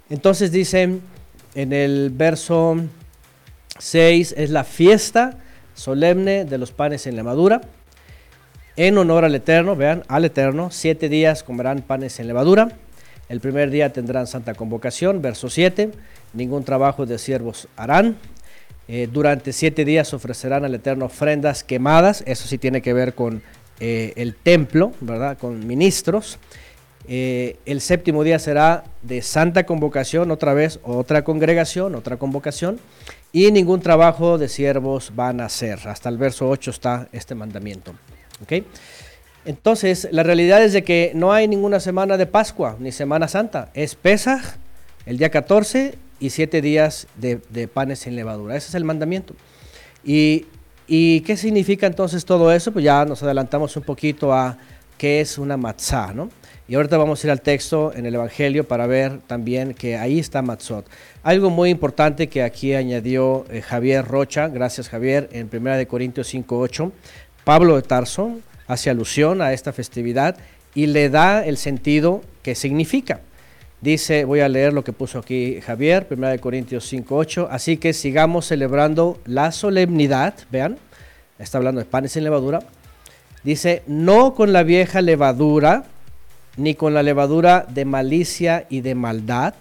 Entonces 0.10 0.52
dicen 0.52 1.02
en 1.56 1.74
el 1.74 2.12
verso 2.12 2.78
6 3.80 4.36
es 4.38 4.50
la 4.50 4.64
fiesta 4.64 5.38
solemne 5.76 6.46
de 6.46 6.58
los 6.58 6.72
panes 6.72 7.08
en 7.08 7.16
levadura, 7.16 7.62
en 8.76 8.98
honor 8.98 9.26
al 9.26 9.36
Eterno, 9.36 9.76
vean, 9.76 10.04
al 10.08 10.26
Eterno, 10.26 10.70
siete 10.72 11.10
días 11.10 11.44
comerán 11.44 11.82
panes 11.82 12.20
en 12.20 12.28
levadura, 12.28 12.70
el 13.28 13.40
primer 13.40 13.72
día 13.72 13.92
tendrán 13.92 14.28
santa 14.28 14.54
convocación, 14.54 15.22
verso 15.22 15.50
7, 15.50 15.92
ningún 16.34 16.64
trabajo 16.64 17.06
de 17.06 17.18
siervos 17.18 17.68
harán, 17.76 18.18
eh, 18.88 19.10
durante 19.12 19.52
siete 19.52 19.84
días 19.84 20.14
ofrecerán 20.14 20.64
al 20.64 20.76
Eterno 20.76 21.06
ofrendas 21.06 21.64
quemadas, 21.64 22.24
eso 22.26 22.48
sí 22.48 22.58
tiene 22.58 22.82
que 22.82 22.94
ver 22.94 23.16
con 23.16 23.42
eh, 23.80 24.14
el 24.16 24.36
templo, 24.36 24.94
¿verdad? 25.02 25.38
Con 25.38 25.66
ministros. 25.66 26.40
Eh, 27.08 27.58
el 27.66 27.80
séptimo 27.80 28.24
día 28.24 28.38
será 28.40 28.84
de 29.02 29.22
santa 29.22 29.66
convocación, 29.66 30.32
otra 30.32 30.54
vez, 30.54 30.80
otra 30.84 31.24
congregación, 31.24 31.96
otra 31.96 32.18
convocación, 32.18 32.80
y 33.32 33.52
ningún 33.52 33.82
trabajo 33.82 34.38
de 34.38 34.50
siervos 34.50 35.14
van 35.16 35.40
a 35.40 35.46
hacer. 35.46 35.80
Hasta 35.88 36.10
el 36.10 36.18
verso 36.18 36.50
8 36.50 36.72
está 36.72 37.08
este 37.12 37.36
mandamiento. 37.36 37.94
¿okay? 38.42 38.66
Entonces, 39.46 40.10
la 40.12 40.24
realidad 40.24 40.64
es 40.64 40.74
de 40.74 40.84
que 40.84 41.12
no 41.16 41.32
hay 41.32 41.48
ninguna 41.48 41.80
semana 41.80 42.18
de 42.18 42.26
Pascua 42.26 42.76
ni 42.80 42.92
Semana 42.92 43.28
Santa. 43.28 43.70
Es 43.74 43.96
Pesaj, 43.96 44.42
el 45.06 45.18
día 45.18 45.30
14, 45.30 45.98
y 46.20 46.32
siete 46.32 46.62
días 46.62 47.08
de, 47.16 47.68
panes 47.68 48.00
sin 48.00 48.16
levadura. 48.16 48.56
Ese 48.56 48.70
es 48.70 48.76
el 48.76 48.84
mandamiento. 48.84 49.36
Y, 50.04 50.46
qué 50.88 51.38
significa 51.38 51.86
entonces 51.88 52.24
todo 52.26 52.52
eso? 52.52 52.72
Pues 52.72 52.86
ya 52.86 53.04
nos 53.06 53.22
adelantamos 53.22 53.76
un 53.76 53.84
poquito 53.84 54.34
a 54.34 54.58
qué 54.98 55.22
es 55.22 55.38
una 55.38 55.58
matzah, 55.58 56.14
¿no? 56.14 56.30
Y 56.70 56.76
ahorita 56.76 56.98
vamos 56.98 57.24
a 57.24 57.28
ir 57.28 57.32
al 57.32 57.42
texto 57.42 57.94
en 57.96 58.06
el 58.06 58.16
Evangelio 58.16 58.68
para 58.68 58.88
ver 58.88 59.20
también 59.26 59.74
que 59.74 59.98
ahí 59.98 60.20
está 60.20 60.42
matzot. 60.42 60.86
Algo 61.24 61.50
muy 61.50 61.70
importante 61.70 62.28
que 62.28 62.44
aquí 62.44 62.74
añadió 62.74 63.46
eh, 63.50 63.62
Javier 63.62 64.06
Rocha, 64.06 64.50
gracias 64.50 64.90
Javier, 64.90 65.30
en 65.32 65.50
1 65.52 65.88
Corintios 65.88 66.34
5.8, 66.34 66.92
Pablo 67.46 67.78
de 67.78 67.84
Tarso 67.84 68.40
hace 68.68 68.90
alusión 68.90 69.42
a 69.42 69.54
esta 69.54 69.72
festividad 69.72 70.36
y 70.76 70.88
le 70.88 71.10
da 71.10 71.46
el 71.46 71.56
sentido 71.58 72.22
que 72.44 72.54
significa. 72.54 73.22
Dice, 73.80 74.26
voy 74.26 74.40
a 74.40 74.50
leer 74.50 74.74
lo 74.74 74.84
que 74.84 74.92
puso 74.92 75.20
aquí 75.20 75.62
Javier, 75.62 76.08
1 76.10 76.40
Corintios 76.42 76.92
5.8, 76.92 77.48
así 77.52 77.78
que 77.78 77.94
sigamos 77.94 78.48
celebrando 78.48 79.20
la 79.26 79.52
solemnidad, 79.52 80.34
vean, 80.52 80.80
está 81.38 81.60
hablando 81.60 81.80
de 81.80 81.86
panes 81.86 82.18
en 82.18 82.24
levadura, 82.24 82.62
dice, 83.44 83.84
no 83.86 84.34
con 84.34 84.52
la 84.52 84.64
vieja 84.64 85.04
levadura, 85.04 85.84
ni 86.56 86.74
con 86.74 86.96
la 86.96 87.04
levadura 87.04 87.68
de 87.70 87.86
malicia 87.86 88.66
y 88.68 88.82
de 88.82 88.96
maldad, 88.96 89.54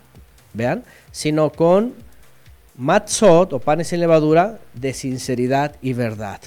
vean, 0.54 0.82
sino 1.12 1.52
con 1.52 1.92
matzot 2.78 3.52
o 3.52 3.58
panes 3.58 3.92
en 3.92 4.00
levadura 4.00 4.58
de 4.72 4.94
sinceridad 4.94 5.76
y 5.82 5.92
verdad. 5.92 6.40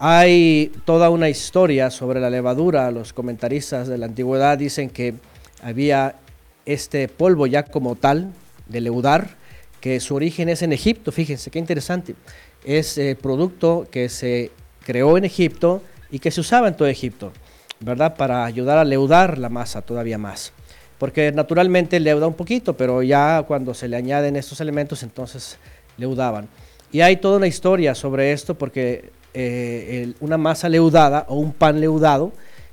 Hay 0.00 0.72
toda 0.84 1.10
una 1.10 1.28
historia 1.28 1.90
sobre 1.90 2.18
la 2.18 2.30
levadura, 2.30 2.90
los 2.90 3.12
comentaristas 3.12 3.86
de 3.86 3.96
la 3.96 4.06
antigüedad 4.06 4.58
dicen 4.58 4.90
que 4.90 5.14
había 5.62 6.16
este 6.66 7.08
polvo 7.08 7.46
ya 7.46 7.64
como 7.64 7.96
tal 7.96 8.32
de 8.68 8.80
leudar, 8.80 9.36
que 9.80 10.00
su 10.00 10.14
origen 10.14 10.48
es 10.48 10.62
en 10.62 10.72
Egipto, 10.72 11.12
fíjense 11.12 11.50
qué 11.50 11.58
interesante. 11.58 12.14
Es 12.64 12.98
eh, 12.98 13.16
producto 13.20 13.86
que 13.90 14.08
se 14.08 14.50
creó 14.84 15.16
en 15.16 15.24
Egipto 15.24 15.82
y 16.10 16.18
que 16.18 16.30
se 16.30 16.40
usaba 16.40 16.68
en 16.68 16.76
todo 16.76 16.88
Egipto, 16.88 17.32
¿verdad? 17.80 18.16
Para 18.16 18.44
ayudar 18.44 18.78
a 18.78 18.84
leudar 18.84 19.38
la 19.38 19.48
masa 19.48 19.82
todavía 19.82 20.18
más. 20.18 20.52
Porque 20.98 21.32
naturalmente 21.32 21.98
leuda 21.98 22.26
un 22.26 22.34
poquito, 22.34 22.76
pero 22.76 23.02
ya 23.02 23.42
cuando 23.46 23.72
se 23.72 23.88
le 23.88 23.96
añaden 23.96 24.36
estos 24.36 24.60
elementos, 24.60 25.02
entonces 25.02 25.56
leudaban. 25.96 26.48
Y 26.92 27.00
hay 27.00 27.16
toda 27.16 27.38
una 27.38 27.46
historia 27.46 27.94
sobre 27.94 28.32
esto, 28.32 28.54
porque 28.54 29.10
eh, 29.32 30.12
una 30.20 30.36
masa 30.36 30.68
leudada 30.68 31.24
o 31.28 31.36
un 31.36 31.52
pan 31.52 31.80
leudado 31.80 32.32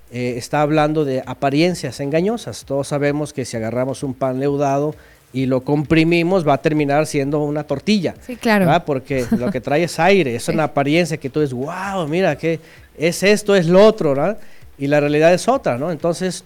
eh, 0.10 0.36
está 0.38 0.62
hablando 0.62 1.04
de 1.04 1.22
apariencias 1.26 2.00
engañosas. 2.00 2.64
Todos 2.64 2.88
sabemos 2.88 3.34
que 3.34 3.44
si 3.44 3.58
agarramos 3.58 4.04
un 4.04 4.14
pan 4.14 4.40
leudado 4.40 4.96
y 5.34 5.48
lo 5.48 5.62
comprimimos 5.62 6.48
va 6.48 6.54
a 6.54 6.62
terminar 6.62 7.06
siendo 7.06 7.40
una 7.40 7.66
tortilla. 7.66 8.16
Sí, 8.26 8.38
claro. 8.38 8.84
Porque 8.86 9.26
lo 9.38 9.52
que 9.52 9.60
trae 9.60 9.84
es 9.84 10.00
aire, 10.00 10.36
es 10.36 10.48
una 10.48 10.64
apariencia 10.66 11.18
que 11.18 11.30
tú 11.30 11.42
dices, 11.42 11.54
wow, 11.54 12.08
mira, 12.08 12.38
que 12.38 12.60
es 12.98 13.22
esto, 13.24 13.56
es 13.56 13.68
lo 13.68 13.86
otro, 13.86 14.10
¿verdad? 14.10 14.38
Y 14.78 14.88
la 14.88 15.02
realidad 15.02 15.34
es 15.34 15.48
otra, 15.50 15.78
¿no? 15.78 15.92
Entonces, 15.92 16.46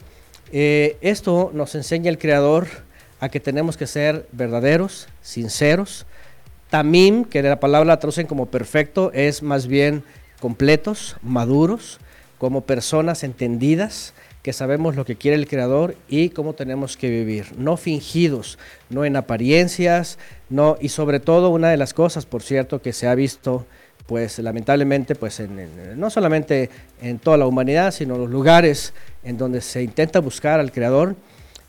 eh, 0.51 0.97
esto 1.01 1.51
nos 1.53 1.75
enseña 1.75 2.09
el 2.09 2.17
Creador 2.17 2.67
a 3.19 3.29
que 3.29 3.39
tenemos 3.39 3.77
que 3.77 3.85
ser 3.85 4.25
verdaderos, 4.31 5.07
sinceros. 5.21 6.07
Tamim, 6.71 7.25
que 7.25 7.43
de 7.43 7.49
la 7.49 7.59
palabra 7.59 7.85
la 7.85 7.99
traducen 7.99 8.25
como 8.25 8.47
perfecto, 8.47 9.11
es 9.13 9.43
más 9.43 9.67
bien 9.67 10.03
completos, 10.39 11.17
maduros 11.21 11.99
como 12.41 12.61
personas 12.61 13.23
entendidas 13.23 14.15
que 14.41 14.51
sabemos 14.51 14.95
lo 14.95 15.05
que 15.05 15.15
quiere 15.15 15.37
el 15.37 15.47
Creador 15.47 15.95
y 16.09 16.29
cómo 16.29 16.53
tenemos 16.53 16.97
que 16.97 17.07
vivir, 17.07 17.45
no 17.55 17.77
fingidos, 17.77 18.57
no 18.89 19.05
en 19.05 19.15
apariencias, 19.15 20.17
no 20.49 20.75
y 20.81 20.89
sobre 20.89 21.19
todo 21.19 21.51
una 21.51 21.69
de 21.69 21.77
las 21.77 21.93
cosas, 21.93 22.25
por 22.25 22.41
cierto, 22.41 22.81
que 22.81 22.93
se 22.93 23.07
ha 23.07 23.13
visto 23.13 23.67
pues 24.07 24.39
lamentablemente 24.39 25.13
pues 25.13 25.39
no 25.95 26.09
solamente 26.09 26.71
en 26.99 27.19
toda 27.19 27.37
la 27.37 27.45
humanidad, 27.45 27.91
sino 27.91 28.15
en 28.15 28.21
los 28.21 28.31
lugares 28.31 28.95
en 29.23 29.37
donde 29.37 29.61
se 29.61 29.83
intenta 29.83 30.19
buscar 30.19 30.59
al 30.59 30.71
Creador, 30.71 31.15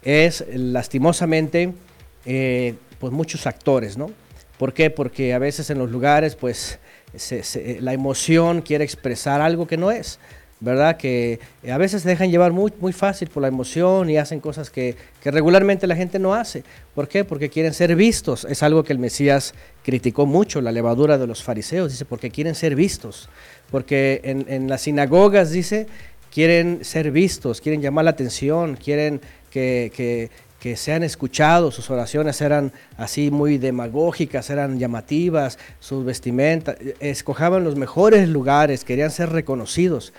es 0.01 0.43
lastimosamente 0.55 1.75
eh, 2.25 2.77
pues 2.99 3.13
muchos 3.13 3.47
actores, 3.47 3.99
¿no? 3.99 4.11
¿Por 4.57 4.73
qué? 4.73 4.89
Porque 4.89 5.35
a 5.35 5.39
veces 5.39 5.69
en 5.69 5.79
los 5.79 5.91
lugares 5.91 6.35
pues 6.35 6.79
la 7.81 7.93
emoción 7.93 8.63
quiere 8.63 8.85
expresar 8.85 9.43
algo 9.43 9.67
que 9.67 9.77
no 9.77 9.91
es. 9.91 10.19
¿Verdad? 10.63 10.97
Que 10.97 11.41
a 11.69 11.77
veces 11.77 12.03
se 12.03 12.09
dejan 12.09 12.31
llevar 12.31 12.53
muy, 12.53 12.73
muy 12.79 12.93
fácil 12.93 13.29
por 13.29 13.43
la 13.43 13.49
emoción 13.49 14.09
y 14.09 14.17
hacen 14.17 14.39
cosas 14.39 14.71
que, 14.71 14.95
regularmente 15.25 15.89
la 15.89 15.97
gente 15.97 16.21
no 16.21 16.35
hace. 16.35 16.63
¿Por 16.95 17.09
qué? 17.09 17.25
Porque 17.25 17.51
quieren 17.51 17.75
ser 17.75 17.97
vistos. 17.97 18.47
Es 18.49 18.63
algo 18.63 18.85
que 18.85 18.93
el 18.93 19.01
Mesías 19.01 19.55
criticó 19.83 20.25
mucho, 20.25 20.61
la 20.61 20.71
levadura 20.71 21.19
de 21.19 21.27
los 21.27 21.43
fariseos, 21.43 21.91
dice, 21.91 22.05
porque 22.05 22.31
quieren 22.31 22.55
ser 22.55 22.77
vistos. 22.77 23.29
Porque 23.73 24.21
en, 24.23 24.69
las 24.69 24.83
sinagogas, 24.83 25.51
dice, 25.51 25.89
quieren 26.33 26.85
ser 26.85 27.11
vistos, 27.11 27.61
quieren 27.61 27.83
llamar 27.83 28.05
la 28.05 28.13
atención, 28.13 28.77
quieren 28.77 29.21
que, 29.51 30.31
que 30.61 30.77
sean 30.77 31.03
escuchados, 31.03 31.75
sus 31.75 31.91
oraciones 31.91 32.41
eran 32.41 32.73
así 32.97 33.33
muy 33.33 33.59
demagógicas, 33.59 34.49
eran 34.49 34.79
llamativas, 34.79 35.59
sus 35.81 36.05
vestimentas, 36.05 36.77
escojaban 37.01 37.65
los 37.65 37.75
mejores 37.75 38.29
lugares, 38.29 38.85
querían 38.85 39.11
ser 39.11 39.31
reconocidos. 39.31 40.13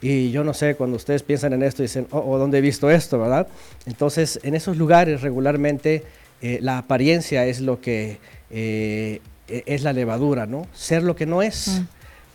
Y 0.00 0.30
yo 0.30 0.44
no 0.44 0.54
sé, 0.54 0.76
cuando 0.76 0.96
ustedes 0.96 1.22
piensan 1.22 1.52
en 1.52 1.62
esto, 1.62 1.82
dicen, 1.82 2.06
oh, 2.10 2.18
oh 2.18 2.38
¿dónde 2.38 2.58
he 2.58 2.60
visto 2.60 2.88
esto, 2.90 3.18
verdad? 3.18 3.48
Entonces, 3.86 4.38
en 4.42 4.54
esos 4.54 4.76
lugares 4.76 5.22
regularmente 5.22 6.04
eh, 6.40 6.58
la 6.62 6.78
apariencia 6.78 7.46
es 7.46 7.60
lo 7.60 7.80
que 7.80 8.18
eh, 8.50 9.20
e, 9.48 9.62
es 9.66 9.82
la 9.82 9.92
levadura, 9.92 10.46
¿no? 10.46 10.66
Ser 10.72 11.02
lo 11.02 11.16
que 11.16 11.26
no 11.26 11.42
es. 11.42 11.68
Mm. 11.68 11.86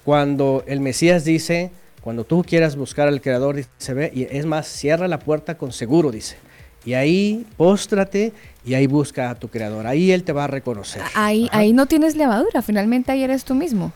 Cuando 0.03 0.63
el 0.67 0.81
Mesías 0.81 1.23
dice, 1.23 1.71
cuando 2.01 2.25
tú 2.25 2.43
quieras 2.43 2.75
buscar 2.75 3.07
al 3.07 3.21
Creador, 3.21 3.55
dice, 3.55 3.93
ve, 3.93 4.11
y 4.13 4.23
es 4.23 4.45
más, 4.45 4.67
cierra 4.67 5.07
la 5.07 5.19
puerta 5.19 5.57
con 5.57 5.71
seguro, 5.71 6.11
dice. 6.11 6.35
Y 6.85 6.95
ahí 6.95 7.45
póstrate 7.55 8.33
y 8.65 8.73
ahí 8.73 8.87
busca 8.87 9.29
a 9.29 9.35
tu 9.35 9.47
creador. 9.47 9.87
Ahí 9.87 10.11
él 10.11 10.25
te 10.25 10.33
va 10.33 10.43
a 10.43 10.47
reconocer. 10.47 11.01
Ahí, 11.15 11.47
ahí 11.53 11.71
no 11.71 11.85
tienes 11.85 12.17
levadura, 12.17 12.61
finalmente 12.61 13.13
ahí 13.13 13.23
eres 13.23 13.45
tú 13.45 13.55
mismo. 13.55 13.93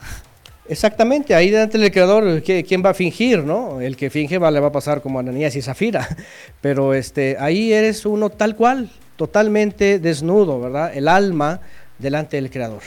Exactamente, 0.69 1.33
ahí 1.33 1.49
delante 1.49 1.77
del 1.77 1.91
creador, 1.91 2.43
¿quién 2.43 2.83
va 2.83 2.89
a 2.89 2.93
fingir, 2.93 3.41
no? 3.43 3.79
El 3.79 3.95
que 3.95 4.09
finge 4.09 4.37
va, 4.37 4.51
le 4.51 4.59
va 4.59 4.67
a 4.67 4.71
pasar 4.71 5.01
como 5.01 5.17
Ananías 5.17 5.55
y 5.55 5.61
Zafira, 5.61 6.07
pero 6.61 6.93
este, 6.93 7.37
ahí 7.39 7.71
eres 7.71 8.05
uno 8.05 8.29
tal 8.29 8.55
cual, 8.57 8.89
totalmente 9.15 9.97
desnudo, 9.99 10.59
¿verdad? 10.59 10.91
El 10.93 11.07
alma 11.07 11.61
delante 11.97 12.35
del 12.35 12.49
creador. 12.49 12.81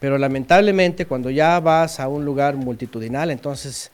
Pero 0.00 0.16
lamentablemente 0.16 1.04
cuando 1.04 1.28
ya 1.28 1.60
vas 1.60 2.00
a 2.00 2.08
un 2.08 2.24
lugar 2.24 2.56
multitudinal, 2.56 3.30
entonces 3.30 3.92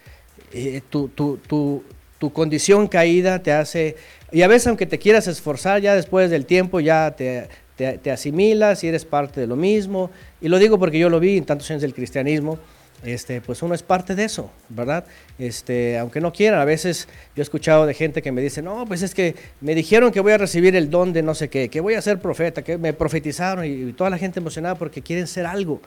eh, 0.52 0.80
tu, 0.88 1.08
tu, 1.08 1.38
tu, 1.38 1.82
tu, 2.18 2.32
condición 2.32 2.86
caída 2.86 3.40
te 3.42 3.52
hace, 3.52 3.96
y 4.30 4.42
a 4.42 4.48
veces 4.48 4.68
aunque 4.68 4.86
te 4.86 4.98
quieras 4.98 5.26
esforzar, 5.26 5.82
ya 5.82 5.96
después 5.96 6.30
del 6.30 6.46
tiempo 6.46 6.78
ya 6.78 7.16
te, 7.16 7.48
te, 7.74 7.98
te 7.98 8.12
asimilas 8.12 8.84
y 8.84 8.88
eres 8.88 9.04
parte 9.04 9.40
de 9.40 9.48
lo 9.48 9.56
mismo. 9.56 10.12
Y 10.40 10.46
lo 10.48 10.60
digo 10.60 10.78
porque 10.78 11.00
yo 11.00 11.10
lo 11.10 11.18
vi 11.18 11.36
en 11.36 11.44
tantos 11.44 11.68
años 11.72 11.82
del 11.82 11.94
cristianismo 11.94 12.60
este, 13.04 13.40
pues 13.40 13.62
uno 13.62 13.74
es 13.74 13.82
parte 13.82 14.14
de 14.14 14.24
eso, 14.24 14.50
¿verdad? 14.68 15.04
Este, 15.38 15.98
aunque 15.98 16.20
no 16.20 16.32
quiera, 16.32 16.60
a 16.60 16.64
veces 16.64 17.06
yo 17.36 17.40
he 17.40 17.44
escuchado 17.44 17.86
de 17.86 17.94
gente 17.94 18.22
que 18.22 18.32
me 18.32 18.40
dice, 18.40 18.60
no, 18.60 18.86
pues 18.86 19.02
es 19.02 19.14
que 19.14 19.36
me 19.60 19.74
dijeron 19.74 20.10
que 20.10 20.20
voy 20.20 20.32
a 20.32 20.38
recibir 20.38 20.74
el 20.74 20.90
don 20.90 21.12
de 21.12 21.22
no 21.22 21.34
sé 21.34 21.48
qué, 21.48 21.68
que 21.68 21.80
voy 21.80 21.94
a 21.94 22.02
ser 22.02 22.18
profeta, 22.18 22.62
que 22.62 22.76
me 22.76 22.92
profetizaron 22.92 23.64
y, 23.64 23.92
toda 23.92 24.10
la 24.10 24.18
gente 24.18 24.40
emocionada 24.40 24.74
porque 24.74 25.00
quieren 25.00 25.28
ser 25.28 25.46
algo, 25.46 25.80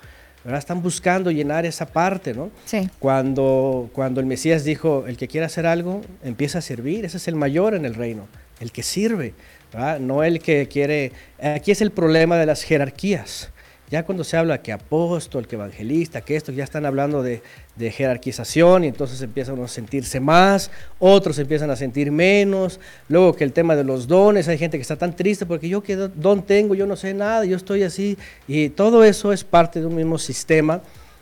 ¿verdad? 0.45 0.59
Están 0.59 0.81
buscando 0.81 1.31
llenar 1.31 1.65
esa 1.65 1.85
parte, 1.85 2.33
¿no? 2.33 2.49
Sí. 2.65 2.89
Cuando, 2.99 3.89
cuando 3.91 4.21
el 4.21 4.25
Mesías 4.25 4.63
dijo, 4.63 5.05
el 5.05 5.17
que 5.17 5.27
quiera 5.27 5.47
hacer 5.47 5.65
algo, 5.65 6.01
empieza 6.23 6.59
a 6.59 6.61
servir, 6.61 7.03
ese 7.03 7.17
es 7.17 7.27
el 7.27 7.35
mayor 7.35 7.75
en 7.75 7.83
el 7.83 7.93
reino, 7.93 8.27
el 8.61 8.71
que 8.71 8.83
sirve, 8.83 9.33
¿verdad? 9.73 9.99
No 9.99 10.23
el 10.23 10.39
que 10.39 10.69
quiere, 10.69 11.11
aquí 11.41 11.71
es 11.71 11.81
el 11.81 11.91
problema 11.91 12.37
de 12.37 12.45
las 12.45 12.63
jerarquías. 12.63 13.51
Ya 13.91 14.03
cuando 14.03 14.23
se 14.23 14.37
habla 14.37 14.61
que 14.61 14.71
apóstol, 14.71 15.47
que 15.47 15.57
evangelista, 15.57 16.21
que 16.21 16.37
esto, 16.37 16.53
ya 16.53 16.63
están 16.63 16.85
hablando 16.85 17.21
de, 17.21 17.41
jerarquización 17.77 18.85
y 18.85 18.87
entonces 18.87 19.21
empiezan 19.21 19.61
a 19.61 19.67
sentirse 19.67 20.19
más, 20.19 20.69
otros 20.99 21.39
empiezan 21.39 21.71
a 21.71 21.75
sentir 21.75 22.09
menos. 22.11 22.79
Luego 23.09 23.35
que 23.35 23.43
el 23.43 23.51
tema 23.51 23.75
de 23.75 23.83
los 23.83 24.07
dones, 24.07 24.47
hay 24.47 24.57
gente 24.57 24.77
que 24.77 24.81
está 24.83 24.95
tan 24.95 25.13
triste 25.15 25.45
porque 25.45 25.67
yo 25.67 25.81
qué 25.83 25.95
don 25.95 26.43
tengo, 26.43 26.73
yo 26.73 26.87
no 26.87 26.95
sé 26.95 27.13
nada, 27.13 27.43
yo 27.43 27.57
estoy 27.57 27.83
así. 27.83 28.17
Y 28.47 28.69
todo 28.69 29.03
eso 29.03 29.33
es 29.33 29.43
parte 29.43 29.81
de 29.81 29.87
un 29.87 29.95
mismo 29.95 30.17
sistema. 30.17 30.81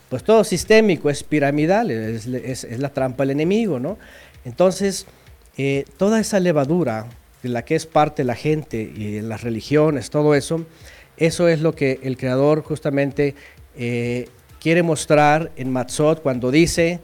Pues 0.09 0.23
todo 0.23 0.43
sistémico 0.43 1.09
es 1.09 1.23
piramidal, 1.23 1.89
es, 1.89 2.27
la 2.27 2.89
trampa 2.89 3.23
del 3.23 3.31
enemigo, 3.31 3.79
¿no? 3.79 3.97
Entonces, 4.45 5.07
eh, 5.57 5.85
toda 5.97 6.19
esa 6.19 6.39
levadura 6.39 7.07
de 7.41 7.49
la 7.49 7.63
que 7.63 7.75
es 7.75 7.85
parte 7.87 8.23
la 8.23 8.35
gente 8.35 8.81
y 8.81 9.21
las 9.21 9.41
religiones, 9.41 10.09
todo 10.09 10.35
eso, 10.35 10.65
eso 11.19 11.49
es 11.49 11.59
lo 11.59 11.75
que 11.75 11.99
el 12.01 12.17
creador 12.17 12.63
justamente 12.63 13.35
eh, 13.75 14.29
quiere 14.59 14.83
mostrar 14.83 15.51
en 15.57 15.69
Matzot 15.69 16.21
cuando 16.21 16.49
dice, 16.49 17.01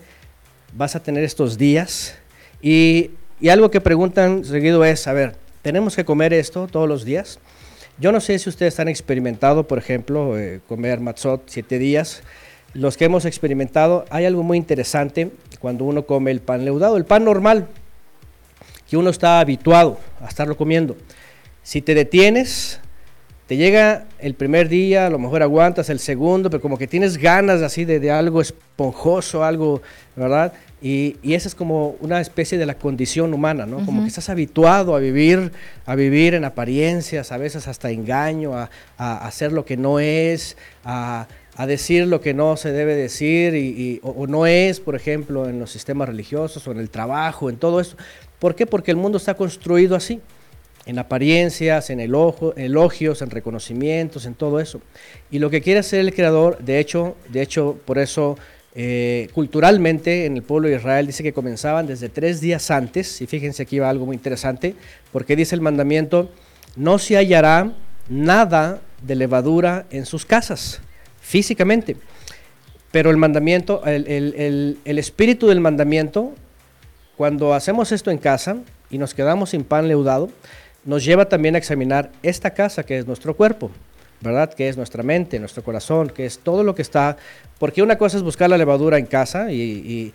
vas 0.74 0.96
a 0.96 1.04
tener 1.04 1.24
estos 1.24 1.58
días. 1.58 2.16
Y, 2.62 3.12
algo 3.50 3.70
que 3.70 3.82
preguntan 3.82 4.46
seguido 4.46 4.86
es, 4.86 5.08
a 5.08 5.14
ver, 5.14 5.36
¿tenemos 5.62 5.96
que 5.96 6.06
comer 6.06 6.34
esto 6.34 6.68
todos 6.68 6.88
los 6.88 7.04
días? 7.04 7.40
Yo 8.00 8.14
no 8.14 8.22
sé 8.22 8.40
si 8.40 8.50
ustedes 8.50 8.80
han 8.80 8.88
experimentado, 8.88 9.68
por 9.68 9.78
ejemplo, 9.78 10.40
eh, 10.40 10.62
comer 10.68 11.02
matzot 11.02 11.44
siete 11.48 11.78
días. 11.78 12.24
Los 12.74 12.96
que 12.96 13.06
hemos 13.06 13.26
experimentado, 13.26 14.06
hay 14.10 14.26
algo 14.26 14.44
muy 14.44 14.58
interesante 14.58 15.32
cuando 15.60 15.84
uno 15.84 16.06
come 16.06 16.32
el 16.32 16.40
pan 16.40 16.64
leudado, 16.64 16.96
el 16.96 17.06
pan 17.06 17.26
normal, 17.26 17.68
que 18.90 18.96
uno 18.96 19.10
está 19.10 19.42
habituado 19.42 20.00
a 20.22 20.28
estarlo 20.28 20.56
comiendo. 20.56 20.96
Si 21.62 21.82
te 21.82 21.94
detienes, 21.94 22.80
te 23.48 23.58
llega 23.58 24.06
el 24.20 24.34
primer 24.34 24.70
día, 24.70 25.06
a 25.06 25.10
lo 25.10 25.20
mejor 25.20 25.44
aguantas 25.44 25.92
el 25.92 26.00
segundo, 26.00 26.50
pero 26.50 26.62
como 26.62 26.80
que 26.80 26.88
tienes 26.88 27.18
ganas 27.18 27.62
así 27.62 27.86
de, 27.86 28.10
algo 28.10 28.42
esponjoso, 28.42 29.44
algo, 29.44 29.84
¿verdad? 30.16 30.54
Y, 30.82 31.18
y, 31.22 31.36
esa 31.36 31.48
es 31.48 31.56
como 31.56 31.96
una 32.00 32.22
especie 32.22 32.58
de 32.58 32.66
la 32.66 32.76
condición 32.76 33.34
humana, 33.34 33.66
¿no? 33.66 33.86
Como 33.86 34.02
que 34.02 34.08
estás 34.08 34.30
habituado 34.30 34.96
a 34.96 35.00
vivir, 35.00 35.52
a 35.86 35.96
vivir 35.96 36.34
en 36.34 36.44
apariencias, 36.44 37.32
a 37.32 37.38
veces 37.38 37.68
hasta 37.68 37.92
engaño, 37.92 38.54
a, 38.56 38.70
hacer 38.98 39.52
lo 39.52 39.64
que 39.64 39.78
no 39.78 40.00
es, 40.00 40.58
a, 40.84 41.28
decir 41.68 42.08
lo 42.08 42.22
que 42.22 42.34
no 42.34 42.58
se 42.58 42.72
debe 42.72 42.96
decir 42.96 43.56
y, 43.56 44.00
o, 44.04 44.26
no 44.28 44.48
es, 44.48 44.80
por 44.80 44.96
ejemplo, 44.96 45.48
en 45.48 45.60
los 45.60 45.72
sistemas 45.72 46.10
religiosos 46.10 46.68
o 46.68 46.72
en 46.72 46.80
el 46.80 46.90
trabajo, 46.90 47.50
en 47.50 47.58
todo 47.58 47.80
eso. 47.80 47.96
¿Por 48.40 48.56
qué? 48.56 48.66
Porque 48.66 48.92
el 48.92 48.98
mundo 48.98 49.18
está 49.18 49.36
construido 49.36 49.96
así 49.96 50.20
en 50.86 51.00
apariencias, 51.00 51.90
en 51.90 52.00
elogios, 52.00 53.22
en 53.22 53.30
reconocimientos, 53.30 54.26
en 54.26 54.36
todo 54.36 54.60
eso. 54.60 54.82
Y 55.32 55.40
lo 55.40 55.50
que 55.50 55.62
quiere 55.62 55.80
hacer 55.80 56.00
el 56.00 56.14
creador, 56.14 56.60
de 56.60 56.80
hecho, 56.80 57.16
de 57.30 57.42
hecho, 57.42 57.78
por 57.86 57.98
eso 57.98 58.38
eh, 58.76 59.30
culturalmente 59.34 60.26
en 60.26 60.36
el 60.36 60.44
pueblo 60.44 60.68
de 60.68 60.76
Israel 60.76 61.08
dice 61.08 61.24
que 61.24 61.34
comenzaban 61.34 61.88
desde 61.88 62.10
tres 62.10 62.42
días 62.42 62.70
antes, 62.70 63.22
y 63.22 63.26
fíjense 63.26 63.64
aquí 63.64 63.80
va 63.80 63.90
algo 63.90 64.06
muy 64.06 64.16
interesante, 64.16 64.76
porque 65.12 65.36
dice 65.36 65.56
el 65.56 65.62
mandamiento, 65.62 66.30
no 66.76 67.00
se 67.00 67.18
hallará 67.18 67.74
nada 68.10 68.82
de 69.02 69.16
levadura 69.16 69.86
en 69.90 70.06
sus 70.06 70.26
casas, 70.26 70.82
físicamente. 71.22 71.98
Pero 72.92 73.10
el 73.10 73.18
mandamiento, 73.18 73.82
el 73.86 74.78
espíritu 74.86 75.48
del 75.48 75.60
mandamiento, 75.60 76.34
cuando 77.18 77.54
hacemos 77.54 77.92
esto 77.92 78.12
en 78.12 78.18
casa 78.18 78.58
y 78.90 78.98
nos 78.98 79.14
quedamos 79.14 79.50
sin 79.50 79.64
pan 79.64 79.88
leudado, 79.88 80.30
nos 80.86 81.04
lleva 81.04 81.26
también 81.28 81.56
a 81.56 81.58
examinar 81.58 82.12
esta 82.24 82.52
casa 82.52 82.84
que 82.84 82.98
es 82.98 83.08
nuestro 83.08 83.36
cuerpo, 83.36 83.72
¿verdad? 84.22 84.54
Que 84.54 84.70
es 84.70 84.78
nuestra 84.78 85.04
mente, 85.04 85.40
nuestro 85.40 85.64
corazón, 85.64 86.10
que 86.10 86.26
es 86.26 86.40
todo 86.40 86.64
lo 86.64 86.76
que 86.76 86.84
está, 86.84 87.18
porque 87.60 87.82
una 87.82 87.98
cosa 87.98 88.18
es 88.18 88.24
buscar 88.24 88.50
la 88.50 88.58
levadura 88.58 88.98
en 88.98 89.06
casa 89.06 89.52
y, 89.52 90.14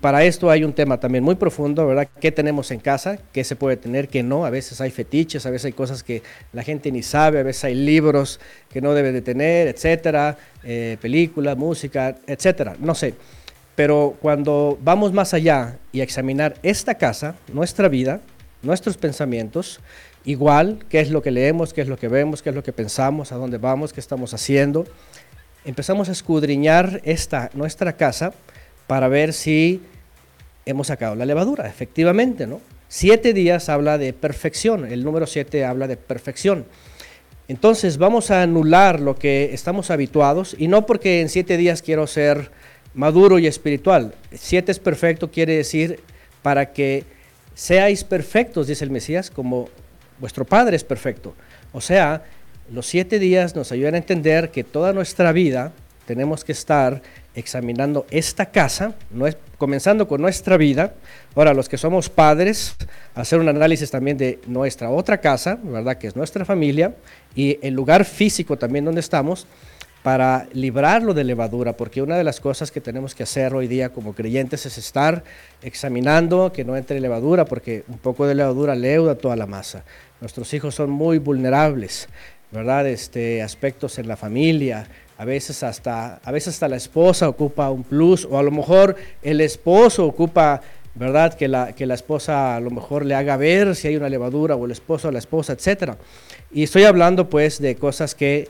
para 0.00 0.24
esto 0.24 0.48
hay 0.48 0.64
un 0.64 0.72
tema 0.72 0.98
también 0.98 1.22
muy 1.22 1.34
profundo, 1.34 1.86
¿verdad? 1.86 2.08
¿Qué 2.18 2.32
tenemos 2.32 2.70
en 2.70 2.80
casa? 2.80 3.18
¿Qué 3.30 3.44
se 3.44 3.56
puede 3.56 3.76
tener? 3.76 4.08
¿Qué 4.08 4.22
no? 4.22 4.46
A 4.46 4.50
veces 4.50 4.80
hay 4.80 4.90
fetiches, 4.90 5.44
a 5.44 5.50
veces 5.50 5.66
hay 5.66 5.72
cosas 5.72 6.02
que 6.02 6.22
la 6.54 6.62
gente 6.62 6.90
ni 6.90 7.02
sabe, 7.02 7.40
a 7.40 7.42
veces 7.42 7.64
hay 7.64 7.74
libros 7.74 8.40
que 8.70 8.80
no 8.80 8.94
debe 8.94 9.12
de 9.12 9.20
tener, 9.20 9.68
etcétera, 9.68 10.38
eh, 10.64 10.96
película, 11.00 11.54
música, 11.56 12.16
etcétera, 12.26 12.74
no 12.80 12.94
sé. 12.94 13.14
Pero 13.74 14.16
cuando 14.20 14.78
vamos 14.82 15.12
más 15.12 15.34
allá 15.34 15.76
y 15.92 16.00
examinar 16.00 16.56
esta 16.62 16.94
casa, 16.94 17.34
nuestra 17.52 17.88
vida, 17.88 18.20
nuestros 18.62 18.96
pensamientos, 18.96 19.80
igual 20.24 20.84
qué 20.88 21.00
es 21.00 21.10
lo 21.10 21.22
que 21.22 21.30
leemos, 21.30 21.72
qué 21.72 21.80
es 21.82 21.88
lo 21.88 21.98
que 21.98 22.08
vemos, 22.08 22.42
qué 22.42 22.50
es 22.50 22.54
lo 22.54 22.62
que 22.62 22.72
pensamos, 22.72 23.32
a 23.32 23.36
dónde 23.36 23.58
vamos, 23.58 23.92
qué 23.92 24.00
estamos 24.00 24.34
haciendo. 24.34 24.86
Empezamos 25.64 26.08
a 26.08 26.12
escudriñar 26.12 27.00
esta, 27.04 27.50
nuestra 27.54 27.96
casa 27.96 28.32
para 28.86 29.08
ver 29.08 29.32
si 29.32 29.82
hemos 30.66 30.88
sacado 30.88 31.14
la 31.14 31.26
levadura, 31.26 31.66
efectivamente, 31.68 32.46
¿no? 32.46 32.60
Siete 32.88 33.32
días 33.32 33.68
habla 33.68 33.96
de 33.96 34.12
perfección, 34.12 34.84
el 34.84 35.02
número 35.02 35.26
siete 35.26 35.64
habla 35.64 35.86
de 35.88 35.96
perfección. 35.96 36.66
Entonces 37.48 37.98
vamos 37.98 38.30
a 38.30 38.42
anular 38.42 39.00
lo 39.00 39.16
que 39.16 39.52
estamos 39.52 39.90
habituados 39.90 40.54
y 40.58 40.68
no 40.68 40.86
porque 40.86 41.20
en 41.20 41.28
siete 41.28 41.56
días 41.56 41.82
quiero 41.82 42.06
ser 42.06 42.50
maduro 42.94 43.38
y 43.38 43.46
espiritual. 43.46 44.14
Siete 44.32 44.72
es 44.72 44.78
perfecto 44.78 45.30
quiere 45.30 45.56
decir 45.56 46.00
para 46.42 46.72
que 46.72 47.04
seáis 47.54 48.04
perfectos, 48.04 48.66
dice 48.66 48.84
el 48.84 48.90
Mesías, 48.90 49.30
como 49.30 49.68
vuestro 50.18 50.44
Padre 50.44 50.76
es 50.76 50.84
perfecto. 50.84 51.34
O 51.72 51.80
sea, 51.80 52.24
los 52.70 52.86
siete 52.86 53.18
días 53.18 53.56
nos 53.56 53.72
ayudan 53.72 53.94
a 53.94 53.98
entender 53.98 54.50
que 54.50 54.64
toda 54.64 54.92
nuestra 54.92 55.32
vida 55.32 55.72
tenemos 56.06 56.44
que 56.44 56.52
estar 56.52 57.02
examinando 57.34 58.06
esta 58.10 58.46
casa, 58.46 58.94
no 59.10 59.26
es, 59.26 59.36
comenzando 59.56 60.06
con 60.08 60.20
nuestra 60.20 60.56
vida. 60.56 60.94
Ahora, 61.34 61.54
los 61.54 61.68
que 61.68 61.78
somos 61.78 62.08
padres, 62.08 62.74
hacer 63.14 63.38
un 63.38 63.48
análisis 63.48 63.90
también 63.90 64.18
de 64.18 64.38
nuestra 64.46 64.90
otra 64.90 65.18
casa, 65.18 65.58
¿verdad? 65.62 65.96
Que 65.96 66.08
es 66.08 66.16
nuestra 66.16 66.44
familia, 66.44 66.94
y 67.34 67.58
el 67.62 67.74
lugar 67.74 68.04
físico 68.04 68.58
también 68.58 68.84
donde 68.84 69.00
estamos, 69.00 69.46
para 70.02 70.48
librarlo 70.52 71.14
de 71.14 71.24
levadura, 71.24 71.76
porque 71.76 72.02
una 72.02 72.16
de 72.16 72.24
las 72.24 72.40
cosas 72.40 72.72
que 72.72 72.80
tenemos 72.80 73.14
que 73.14 73.22
hacer 73.22 73.54
hoy 73.54 73.68
día 73.68 73.90
como 73.90 74.14
creyentes 74.14 74.66
es 74.66 74.76
estar 74.76 75.22
examinando 75.62 76.52
que 76.52 76.64
no 76.64 76.76
entre 76.76 76.98
levadura, 77.00 77.44
porque 77.44 77.84
un 77.88 77.98
poco 77.98 78.26
de 78.26 78.34
levadura 78.34 78.74
leuda 78.74 79.14
toda 79.14 79.36
la 79.36 79.46
masa. 79.46 79.84
Nuestros 80.20 80.52
hijos 80.54 80.74
son 80.74 80.90
muy 80.90 81.18
vulnerables, 81.18 82.08
¿verdad? 82.50 82.86
Este, 82.88 83.42
aspectos 83.42 83.98
en 83.98 84.08
la 84.08 84.16
familia, 84.16 84.86
a 85.18 85.24
veces 85.24 85.62
hasta, 85.62 86.16
a 86.16 86.32
veces 86.32 86.54
hasta 86.54 86.66
la 86.66 86.76
esposa 86.76 87.28
ocupa 87.28 87.70
un 87.70 87.84
plus, 87.84 88.24
o 88.24 88.38
a 88.38 88.42
lo 88.42 88.50
mejor 88.50 88.96
el 89.22 89.40
esposo 89.40 90.04
ocupa, 90.04 90.62
¿verdad? 90.96 91.34
Que 91.34 91.46
la, 91.46 91.74
que 91.74 91.86
la 91.86 91.94
esposa 91.94 92.56
a 92.56 92.60
lo 92.60 92.70
mejor 92.70 93.04
le 93.04 93.14
haga 93.14 93.36
ver 93.36 93.76
si 93.76 93.86
hay 93.86 93.96
una 93.96 94.08
levadura, 94.08 94.56
o 94.56 94.64
el 94.64 94.72
esposo 94.72 95.08
a 95.08 95.12
la 95.12 95.20
esposa, 95.20 95.52
etc. 95.52 95.92
Y 96.50 96.64
estoy 96.64 96.84
hablando 96.84 97.30
pues 97.30 97.60
de 97.60 97.76
cosas 97.76 98.16
que 98.16 98.48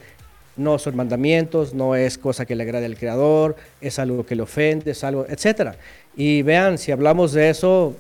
no 0.57 0.79
son 0.79 0.97
mandamientos, 0.97 1.75
no 1.75 1.95
es 1.95 2.19
cosa 2.19 2.45
que 2.45 2.55
le 2.55 2.65
agrade 2.65 2.87
al 2.87 2.97
Creador, 2.97 3.57
es 3.81 3.99
algo 3.99 4.25
que 4.27 4.37
le 4.37 4.43
ofende, 4.43 4.91
es 4.91 5.05
algo, 5.05 5.27
etc. 5.29 5.73
Y 6.17 6.43
vean, 6.43 6.79
si 6.79 6.93
hablamos 6.93 7.33
de 7.33 7.51
eso, 7.51 7.97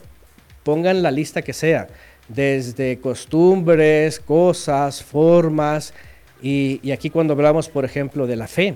pongan 0.62 1.02
la 1.02 1.10
lista 1.10 1.42
que 1.42 1.52
sea, 1.52 1.88
desde 2.28 2.98
costumbres, 2.98 4.20
cosas, 4.20 5.02
formas, 5.02 5.92
y, 6.42 6.90
aquí 6.90 7.08
cuando 7.08 7.34
hablamos, 7.34 7.68
por 7.68 7.84
ejemplo, 7.84 8.26
de 8.26 8.36
la 8.36 8.48
fe, 8.48 8.74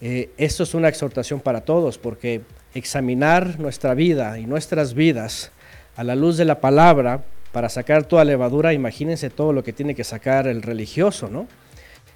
eh, 0.00 0.30
esto 0.38 0.62
es 0.62 0.74
una 0.74 0.88
exhortación 0.88 1.40
para 1.40 1.60
todos, 1.60 1.98
porque 1.98 2.40
examinar 2.74 3.58
nuestra 3.60 3.94
vida 3.94 4.38
y 4.38 4.46
nuestras 4.46 4.94
vidas 4.94 5.50
a 5.96 6.04
la 6.04 6.14
luz 6.14 6.36
de 6.38 6.46
la 6.46 6.60
palabra 6.60 7.24
para 7.52 7.68
sacar 7.68 8.04
toda 8.04 8.24
levadura, 8.24 8.72
imagínense 8.72 9.28
todo 9.28 9.52
lo 9.52 9.62
que 9.62 9.72
tiene 9.72 9.94
que 9.94 10.04
sacar 10.04 10.46
el 10.46 10.62
religioso, 10.62 11.28
¿no? 11.28 11.46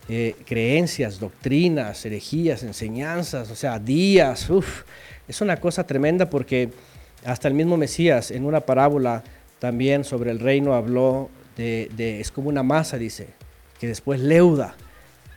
Eh, 0.08 0.34
creencias, 0.44 1.20
doctrinas, 1.20 2.04
herejías, 2.04 2.64
enseñanzas, 2.64 3.50
o 3.50 3.54
sea, 3.54 3.78
días, 3.78 4.50
uff, 4.50 4.82
es 5.28 5.40
una 5.40 5.58
cosa 5.58 5.86
tremenda 5.86 6.28
porque 6.28 6.70
hasta 7.24 7.46
el 7.46 7.54
mismo 7.54 7.76
Mesías 7.76 8.32
en 8.32 8.44
una 8.44 8.60
parábola 8.60 9.22
también 9.60 10.02
sobre 10.02 10.32
el 10.32 10.40
reino 10.40 10.74
habló 10.74 11.30
de, 11.56 12.20
es 12.20 12.32
como 12.32 12.48
una 12.48 12.64
masa, 12.64 12.98
dice, 12.98 13.28
que 13.78 13.86
después 13.86 14.20
leuda. 14.20 14.74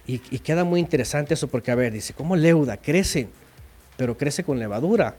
Y, 0.07 0.17
queda 0.17 0.63
muy 0.63 0.79
interesante 0.79 1.33
eso 1.33 1.47
porque, 1.47 1.71
a 1.71 1.75
ver, 1.75 1.93
dice, 1.93 2.13
¿cómo 2.13 2.35
leuda? 2.35 2.77
Crece, 2.77 3.27
pero 3.97 4.17
crece 4.17 4.43
con 4.43 4.59
levadura. 4.59 5.15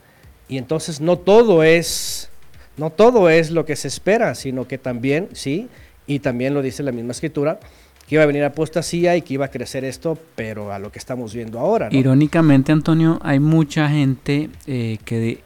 Y 0.49 0.59
entonces 0.59 1.01
no 1.01 1.19
todo 1.19 1.63
es, 1.63 2.31
no 2.77 2.91
todo 2.91 3.31
es 3.31 3.51
lo 3.51 3.65
que 3.65 3.77
se 3.77 3.89
espera, 3.89 4.35
sino 4.35 4.69
que 4.69 4.79
también, 4.79 5.29
sí, 5.33 5.69
y 6.07 6.21
también 6.21 6.55
lo 6.55 6.63
dice 6.63 6.83
la 6.83 6.93
misma 6.93 7.13
escritura, 7.13 7.59
que 8.07 8.15
iba 8.15 8.23
a 8.23 8.27
venir 8.27 8.45
apostasía 8.45 9.17
y 9.17 9.23
que 9.23 9.35
iba 9.35 9.47
a 9.47 9.51
crecer 9.51 9.85
esto, 9.85 10.19
pero 10.37 10.73
a 10.73 10.79
lo 10.79 10.93
que 10.93 10.99
estamos 10.99 11.35
viendo 11.35 11.59
ahora. 11.59 11.89
Irónicamente, 11.91 12.73
Antonio, 12.73 13.19
hay 13.23 13.41
mucha 13.41 13.89
gente 13.89 14.51
eh, 14.67 14.99
que 15.05 15.41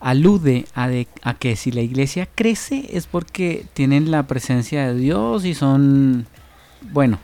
alude 0.00 0.64
a, 0.74 0.90
a, 1.22 1.34
que 1.34 1.56
si 1.56 1.70
la 1.70 1.82
iglesia 1.82 2.28
crece 2.34 2.88
es 2.92 3.06
porque 3.06 3.64
tienen 3.74 4.10
la 4.10 4.24
presencia 4.24 4.88
de 4.88 4.98
Dios 4.98 5.44
y 5.44 5.54
son, 5.54 6.26
bueno, 6.80 7.20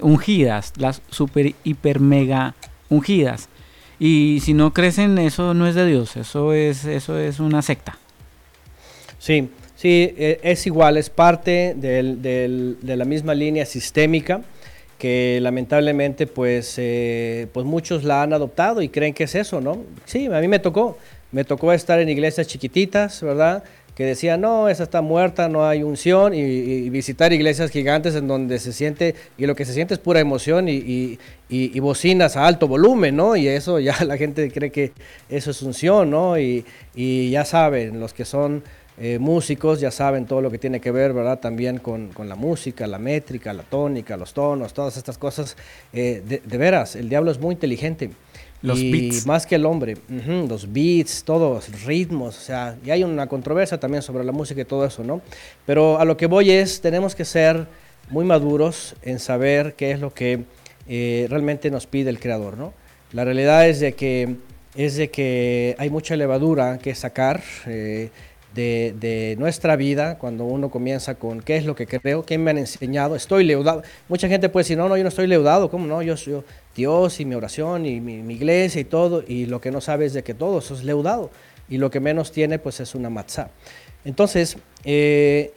ungidas, 0.00 0.72
las 0.76 1.02
super, 1.10 1.54
hiper, 1.64 2.00
mega 2.00 2.54
ungidas. 2.88 3.48
Y 3.98 4.40
si 4.42 4.54
no 4.54 4.72
crecen, 4.72 5.18
eso 5.18 5.52
no 5.52 5.66
es 5.66 5.74
de 5.74 5.86
Dios, 5.86 6.16
eso 6.16 6.54
es, 6.54 6.86
eso 6.86 7.18
es 7.18 7.40
una 7.40 7.60
secta. 7.60 7.98
Sí, 9.18 9.50
sí, 9.80 10.14
e, 10.16 10.40
es 10.42 10.66
igual, 10.66 10.96
es 10.96 11.08
parte 11.10 11.74
del, 11.76 12.20
del, 12.20 12.76
de 12.82 12.96
la 12.96 13.04
misma 13.04 13.34
línea 13.34 13.64
sistémica 13.64 14.42
que 15.00 15.38
lamentablemente 15.40 16.26
pues, 16.26 16.74
eh, 16.76 17.48
pues 17.52 17.64
muchos 17.66 18.04
la 18.04 18.22
han 18.22 18.34
adoptado 18.34 18.82
y 18.82 18.90
creen 18.90 19.14
que 19.14 19.24
es 19.24 19.34
eso, 19.34 19.60
¿no? 19.60 19.82
Sí, 20.04 20.26
a 20.26 20.40
mí 20.40 20.46
me 20.46 20.60
tocó. 20.60 20.98
Me 21.32 21.44
tocó 21.44 21.72
estar 21.72 21.98
en 22.00 22.08
iglesias 22.08 22.46
chiquititas, 22.46 23.22
¿verdad? 23.22 23.64
Que 23.94 24.04
decían, 24.04 24.42
no, 24.42 24.68
esa 24.68 24.82
está 24.82 25.00
muerta, 25.00 25.48
no 25.48 25.66
hay 25.66 25.82
unción, 25.82 26.34
y, 26.34 26.90
visitar 26.90 27.32
iglesias 27.32 27.70
gigantes 27.70 28.14
en 28.14 28.28
donde 28.28 28.58
se 28.58 28.72
siente, 28.72 29.14
y 29.38 29.46
lo 29.46 29.54
que 29.54 29.64
se 29.64 29.72
siente 29.72 29.94
es 29.94 30.00
pura 30.00 30.20
emoción 30.20 30.68
y, 30.68 31.18
y, 31.48 31.80
bocinas 31.80 32.36
a 32.36 32.46
alto 32.46 32.68
volumen, 32.68 33.16
¿no? 33.16 33.36
Y 33.36 33.48
eso 33.48 33.78
ya 33.88 34.04
la 34.04 34.16
gente 34.16 34.50
cree 34.50 34.70
que 34.70 34.92
eso 35.28 35.52
es 35.52 35.62
unción, 35.62 36.10
¿no? 36.10 36.38
Y, 36.38 36.64
ya 37.30 37.44
saben, 37.44 38.00
los 38.00 38.12
que 38.12 38.24
son 38.24 38.62
eh, 38.98 39.18
músicos 39.18 39.80
ya 39.80 39.90
saben 39.90 40.26
todo 40.26 40.40
lo 40.40 40.50
que 40.50 40.58
tiene 40.58 40.80
que 40.80 40.90
ver, 40.90 41.12
¿verdad? 41.12 41.38
También 41.38 41.78
con, 41.78 42.08
con 42.08 42.28
la 42.28 42.36
música, 42.36 42.86
la 42.86 42.98
métrica, 42.98 43.52
la 43.52 43.62
tónica, 43.62 44.16
los 44.16 44.34
tonos, 44.34 44.74
todas 44.74 44.96
estas 44.96 45.16
cosas. 45.18 45.56
Eh, 45.92 46.22
de, 46.26 46.42
de 46.44 46.58
veras, 46.58 46.96
el 46.96 47.08
diablo 47.08 47.30
es 47.30 47.38
muy 47.38 47.54
inteligente. 47.54 48.10
Los 48.62 48.78
y 48.78 49.10
más 49.24 49.46
que 49.46 49.54
el 49.54 49.64
hombre, 49.64 49.96
los 50.46 50.70
beats, 50.70 51.24
todos, 51.24 51.84
ritmos, 51.86 52.36
o 52.36 52.40
sea, 52.42 52.76
y 52.84 52.90
hay 52.90 53.02
una 53.02 53.26
controversia 53.26 53.80
también 53.80 54.02
sobre 54.02 54.22
la 54.22 54.32
música 54.32 54.60
y 54.60 54.66
todo 54.66 54.84
eso, 54.84 55.02
¿no? 55.02 55.22
Pero 55.64 55.98
a 55.98 56.04
lo 56.04 56.18
que 56.18 56.26
voy 56.26 56.50
es, 56.50 56.82
tenemos 56.82 57.14
que 57.14 57.24
ser 57.24 57.66
muy 58.10 58.26
maduros 58.26 58.96
en 59.00 59.18
saber 59.18 59.74
qué 59.76 59.92
es 59.92 60.00
lo 60.00 60.12
que 60.12 60.44
eh, 60.88 61.26
realmente 61.30 61.70
nos 61.70 61.86
pide 61.86 62.10
el 62.10 62.20
Creador, 62.20 62.58
¿no? 62.58 62.74
La 63.12 63.24
realidad 63.24 63.66
es 63.66 63.80
de 63.80 63.94
que, 63.94 64.36
es 64.74 64.96
de 64.96 65.10
que 65.10 65.74
hay 65.78 65.88
mucha 65.88 66.14
levadura 66.16 66.78
que 66.78 66.94
sacar 66.94 67.42
de, 68.54 69.36
nuestra 69.38 69.76
vida 69.76 70.18
cuando 70.18 70.44
uno 70.44 70.70
comienza 70.70 71.14
con 71.14 71.40
qué 71.40 71.56
es 71.56 71.64
lo 71.64 71.74
que 71.74 71.86
creo, 71.86 72.24
qué 72.24 72.38
me 72.38 72.50
han 72.50 72.58
enseñado, 72.58 73.16
estoy 73.16 73.44
leudado. 73.44 73.82
Mucha 74.08 74.28
gente 74.28 74.48
puede 74.48 74.64
decir, 74.64 74.78
no, 74.78 74.88
no, 74.88 74.96
yo 74.96 75.02
no 75.02 75.08
estoy 75.08 75.26
leudado, 75.26 75.70
¿cómo 75.70 75.86
no? 75.86 76.02
Yo, 76.02 76.14
yo, 76.16 76.44
Dios 76.74 77.20
y 77.20 77.24
mi 77.24 77.34
oración 77.34 77.86
y 77.86 78.00
mi, 78.00 78.34
iglesia 78.34 78.80
y 78.80 78.84
todo, 78.84 79.22
y 79.26 79.46
lo 79.46 79.60
que 79.60 79.70
no 79.70 79.80
sabe 79.80 80.06
es 80.06 80.12
de 80.12 80.22
que 80.22 80.34
todo 80.34 80.58
eso 80.58 80.74
es 80.74 80.84
leudado, 80.84 81.30
y 81.68 81.78
lo 81.78 81.90
que 81.90 82.00
menos 82.00 82.32
tiene 82.32 82.58
pues 82.58 82.80
es 82.80 82.94
una 82.94 83.10
matzah. 83.10 83.50
Entonces, 84.04 84.56
eh, 84.84 85.52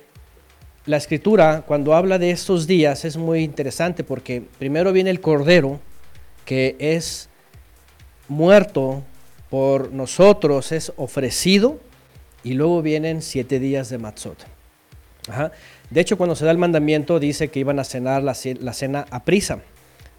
la 0.86 0.98
escritura 0.98 1.64
cuando 1.66 1.94
habla 1.96 2.20
de 2.20 2.32
estos 2.32 2.68
días 2.68 3.06
es 3.06 3.16
muy 3.16 3.40
interesante 3.40 4.04
porque 4.04 4.44
primero 4.60 4.92
viene 4.92 5.10
el 5.10 5.22
cordero 5.22 5.80
que 6.46 6.76
es 6.78 7.30
muerto 8.28 9.02
por 9.50 9.94
nosotros, 9.94 10.72
es 10.72 10.92
ofrecido, 10.98 11.80
y 12.44 12.54
luego 12.54 12.82
vienen 12.82 13.22
siete 13.22 13.60
días 13.60 13.90
de 13.90 13.98
matzot. 13.98 14.46
De 15.90 16.02
hecho, 16.02 16.18
cuando 16.18 16.36
se 16.36 16.46
da 16.46 16.52
el 16.52 16.58
mandamiento 16.58 17.20
dice 17.20 17.48
que 17.50 17.60
iban 17.60 17.80
a 17.80 17.84
cenar 17.84 18.24
la, 18.24 18.34
cena 18.34 19.06
a 19.10 19.24
prisa, 19.24 19.60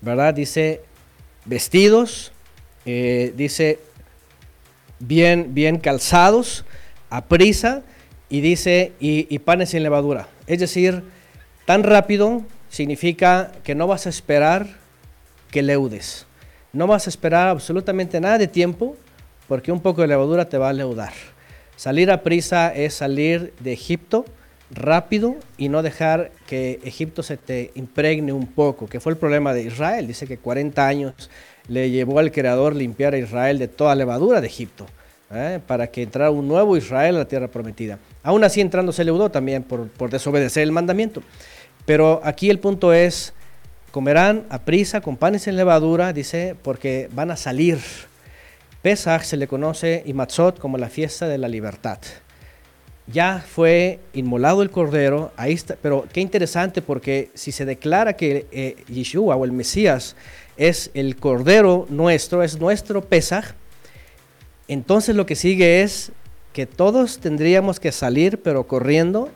¿verdad? 0.01 0.33
Dice 0.33 0.81
vestidos, 1.45 2.33
eh, 2.87 3.33
dice 3.37 3.79
bien, 4.99 5.53
bien 5.53 5.79
calzados, 5.79 6.65
a 7.11 7.27
prisa, 7.27 7.83
y 8.29 8.41
dice 8.41 8.93
y, 8.99 9.39
panes 9.41 9.71
sin 9.71 9.83
levadura. 9.83 10.29
Es 10.47 10.59
decir, 10.59 11.03
tan 11.67 11.83
rápido 11.83 12.43
significa 12.69 13.53
que 13.63 13.75
no 13.75 13.87
vas 13.87 14.07
a 14.07 14.09
esperar 14.09 14.67
que 15.51 15.63
leudes. 15.63 16.27
No 16.73 16.87
vas 16.87 17.07
a 17.07 17.11
esperar 17.11 17.49
absolutamente 17.49 18.21
nada 18.21 18.39
de 18.39 18.49
tiempo 18.49 18.97
porque 19.47 19.71
un 19.71 19.81
poco 19.81 20.01
de 20.01 20.09
levadura 20.09 20.49
te 20.49 20.59
va 20.59 20.71
a 20.71 20.73
leudar. 20.73 21.13
Salir 21.77 22.11
a 22.11 22.23
prisa 22.23 22.73
es 22.75 22.95
salir 22.95 23.53
de 23.61 23.73
Egipto 23.73 24.25
rápido 24.71 25.37
y 25.57 25.69
no 25.69 25.83
dejar 25.83 26.31
que 26.47 26.81
Egipto 26.85 27.23
se 27.23 27.37
te 27.37 27.71
impregne 27.75 28.33
un 28.33 28.47
poco, 28.47 28.87
que 28.87 29.01
fue 29.01 29.13
el 29.13 29.19
problema 29.19 29.55
de 29.55 29.63
Israel. 29.63 30.07
Dice 30.07 30.27
que 30.27 30.39
40 30.39 30.87
años 30.87 31.31
le 31.69 31.91
llevó 31.91 32.19
al 32.19 32.33
Creador 32.33 32.75
limpiar 32.75 33.15
a 33.15 33.19
Israel 33.19 33.59
de 33.59 33.69
toda 33.69 33.95
levadura 33.95 34.41
de 34.41 34.47
Egipto, 34.47 34.87
¿eh? 35.33 35.61
para 35.67 35.89
que 35.89 36.03
entrara 36.03 36.31
un 36.31 36.49
nuevo 36.49 36.77
Israel 36.77 37.17
a 37.17 37.21
la 37.21 37.29
tierra 37.29 37.49
prometida. 37.49 37.99
Aún 38.23 38.45
así 38.45 38.61
entrando 38.61 38.93
se 38.93 39.05
leudó 39.05 39.31
también 39.31 39.63
por, 39.63 39.89
por 39.89 40.11
desobedecer 40.11 40.63
el 40.63 40.73
mandamiento. 40.73 41.23
Pero 41.87 42.21
aquí 42.25 42.51
el 42.51 42.59
punto 42.59 42.93
es, 42.93 43.33
comerán 43.91 44.45
a 44.49 44.61
prisa 44.61 45.01
con 45.01 45.17
panes 45.17 45.47
en 45.47 45.57
levadura, 45.57 46.13
dice, 46.13 46.57
porque 46.63 47.09
van 47.13 47.31
a 47.31 47.37
salir. 47.37 47.79
Pesach 48.85 49.23
se 49.23 49.39
le 49.39 49.49
conoce 49.49 50.03
y 50.05 50.13
Matzot 50.13 50.59
como 50.59 50.77
la 50.77 50.91
fiesta 50.91 51.27
de 51.27 51.39
la 51.39 51.49
libertad. 51.49 51.97
ya 53.07 53.43
fue 53.49 53.99
inmolado 54.13 54.63
el 54.63 54.71
cordero, 54.71 55.33
ahí 55.39 55.55
está, 55.55 55.79
pero 55.81 56.07
qué 56.13 56.21
interesante 56.21 56.83
porque 56.83 57.31
si 57.33 57.51
se 57.51 57.65
declara 57.65 58.15
que 58.15 58.47
eh, 58.53 58.77
Yeshua 58.89 59.37
o 59.37 59.47
el 59.47 59.53
Mesías 59.53 60.17
es 60.59 60.91
el 60.93 61.17
cordero 61.17 61.87
nuestro, 61.89 62.43
es 62.43 62.61
nuestro 62.61 63.03
Pesaj, 63.03 63.55
entonces 64.69 65.17
lo 65.17 65.25
que 65.25 65.35
sigue 65.35 65.81
es 65.81 66.13
que 66.53 66.67
todos 66.67 67.21
tendríamos 67.21 67.81
que 67.81 67.91
salir 67.91 68.43
pero 68.43 68.67
corriendo 68.67 69.31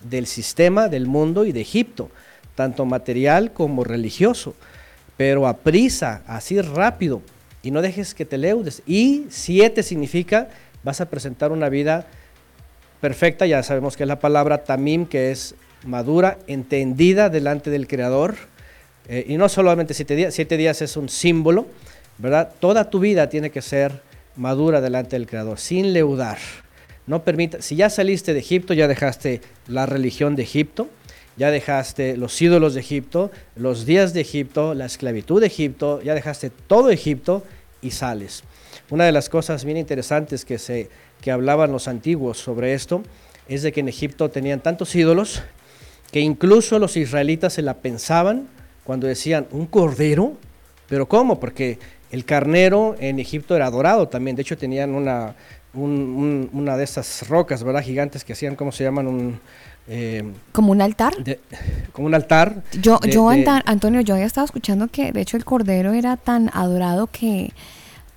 del 0.00 0.28
sistema 0.28 0.88
del 0.88 1.08
mundo 1.08 1.44
y 1.44 1.50
de 1.50 1.60
Egipto, 1.60 2.08
tanto 2.54 2.84
material 2.84 3.52
como 3.52 3.82
religioso, 3.82 4.54
pero 5.16 5.48
a 5.48 5.56
prisa, 5.56 6.22
así 6.28 6.60
rápido, 6.60 7.20
y 7.62 7.70
no 7.70 7.82
dejes 7.82 8.14
que 8.14 8.24
te 8.24 8.38
leudes. 8.38 8.82
Y 8.86 9.26
siete 9.30 9.82
significa 9.82 10.48
vas 10.82 11.00
a 11.00 11.08
presentar 11.08 11.52
una 11.52 11.68
vida 11.68 12.06
perfecta, 13.00 13.46
ya 13.46 13.62
sabemos 13.62 13.96
que 13.96 14.04
es 14.04 14.08
la 14.08 14.20
palabra 14.20 14.64
tamim, 14.64 15.06
que 15.06 15.30
es 15.30 15.54
madura, 15.84 16.38
entendida 16.46 17.28
delante 17.28 17.70
del 17.70 17.86
Creador. 17.86 18.36
Eh, 19.08 19.24
y 19.28 19.36
no 19.36 19.48
solamente 19.48 19.94
siete 19.94 20.14
días, 20.14 20.34
siete 20.34 20.56
días 20.56 20.82
es 20.82 20.96
un 20.96 21.08
símbolo, 21.08 21.66
¿verdad? 22.18 22.52
Toda 22.60 22.90
tu 22.90 23.00
vida 23.00 23.28
tiene 23.28 23.50
que 23.50 23.62
ser 23.62 24.02
madura 24.36 24.80
delante 24.80 25.16
del 25.16 25.26
Creador, 25.26 25.58
sin 25.58 25.92
leudar. 25.92 26.38
No 27.06 27.24
permita, 27.24 27.60
si 27.60 27.74
ya 27.74 27.90
saliste 27.90 28.32
de 28.32 28.40
Egipto, 28.40 28.74
ya 28.74 28.86
dejaste 28.86 29.40
la 29.66 29.86
religión 29.86 30.36
de 30.36 30.44
Egipto, 30.44 30.88
ya 31.36 31.50
dejaste 31.50 32.16
los 32.16 32.40
ídolos 32.40 32.74
de 32.74 32.80
Egipto, 32.80 33.30
los 33.56 33.86
días 33.86 34.12
de 34.12 34.20
Egipto, 34.20 34.74
la 34.74 34.86
esclavitud 34.86 35.40
de 35.40 35.46
Egipto, 35.46 36.02
ya 36.02 36.14
dejaste 36.14 36.50
todo 36.50 36.90
Egipto 36.90 37.42
y 37.80 37.92
sales. 37.92 38.42
Una 38.90 39.04
de 39.04 39.12
las 39.12 39.28
cosas 39.28 39.64
bien 39.64 39.76
interesantes 39.76 40.44
que, 40.44 40.58
se, 40.58 40.90
que 41.20 41.30
hablaban 41.30 41.72
los 41.72 41.88
antiguos 41.88 42.38
sobre 42.38 42.74
esto 42.74 43.02
es 43.48 43.62
de 43.62 43.72
que 43.72 43.80
en 43.80 43.88
Egipto 43.88 44.30
tenían 44.30 44.60
tantos 44.60 44.94
ídolos 44.94 45.42
que 46.10 46.20
incluso 46.20 46.78
los 46.78 46.96
israelitas 46.96 47.54
se 47.54 47.62
la 47.62 47.78
pensaban 47.78 48.48
cuando 48.84 49.06
decían, 49.06 49.46
¿un 49.50 49.66
cordero? 49.66 50.34
¿Pero 50.88 51.08
cómo? 51.08 51.40
Porque 51.40 51.78
el 52.10 52.26
carnero 52.26 52.94
en 52.98 53.18
Egipto 53.18 53.56
era 53.56 53.66
adorado 53.66 54.08
también. 54.08 54.36
De 54.36 54.42
hecho, 54.42 54.58
tenían 54.58 54.94
una, 54.94 55.34
una 55.72 56.76
de 56.76 56.84
esas 56.84 57.26
rocas, 57.28 57.64
¿verdad? 57.64 57.82
Gigantes 57.82 58.24
que 58.24 58.34
hacían, 58.34 58.56
¿cómo 58.56 58.72
se 58.72 58.84
llaman? 58.84 59.06
Un, 59.06 59.40
eh, 59.88 60.32
como 60.52 60.72
un 60.72 60.80
altar. 60.80 61.14
como 61.92 62.06
un 62.06 62.14
altar. 62.14 62.62
Yo, 62.80 63.00
yo 63.00 63.28
Antonio, 63.30 64.00
yo 64.00 64.14
había 64.14 64.26
estado 64.26 64.44
escuchando 64.44 64.88
que 64.88 65.12
de 65.12 65.20
hecho 65.20 65.36
el 65.36 65.44
cordero 65.44 65.92
era 65.92 66.16
tan 66.16 66.50
adorado 66.52 67.08
que 67.08 67.52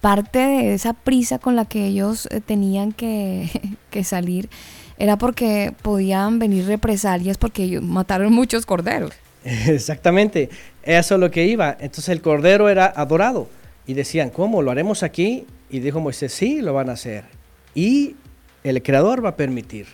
parte 0.01 0.39
de 0.39 0.73
esa 0.73 0.93
prisa 0.93 1.39
con 1.39 1.55
la 1.55 1.65
que 1.65 1.87
ellos 1.87 2.27
eh, 2.31 2.39
tenían 2.39 2.91
que, 2.91 3.49
que 3.89 4.03
salir 4.03 4.49
era 4.97 5.17
porque 5.17 5.73
podían 5.81 6.39
venir 6.39 6.65
represalias 6.67 7.37
porque 7.37 7.63
ellos 7.63 7.83
mataron 7.83 8.31
muchos 8.31 8.65
corderos. 8.65 9.11
Exactamente, 9.43 10.49
eso 10.83 11.15
es 11.15 11.19
lo 11.19 11.31
que 11.31 11.45
iba. 11.45 11.71
Entonces 11.79 12.09
el 12.09 12.21
cordero 12.21 12.69
era 12.69 12.85
adorado. 12.85 13.47
Y 13.87 13.93
decían, 13.93 14.31
¿cómo? 14.31 14.63
¿Lo 14.63 14.71
haremos 14.71 15.03
aquí? 15.03 15.45
Y 15.69 15.79
dijo 15.79 15.99
Moisés, 15.99 16.33
sí, 16.33 16.61
lo 16.61 16.73
van 16.73 16.89
a 16.89 16.93
hacer. 16.93 17.25
Y 17.75 18.15
el 18.63 18.81
Creador 18.81 19.23
va 19.23 19.29
a 19.29 19.35
permitir. 19.35 19.85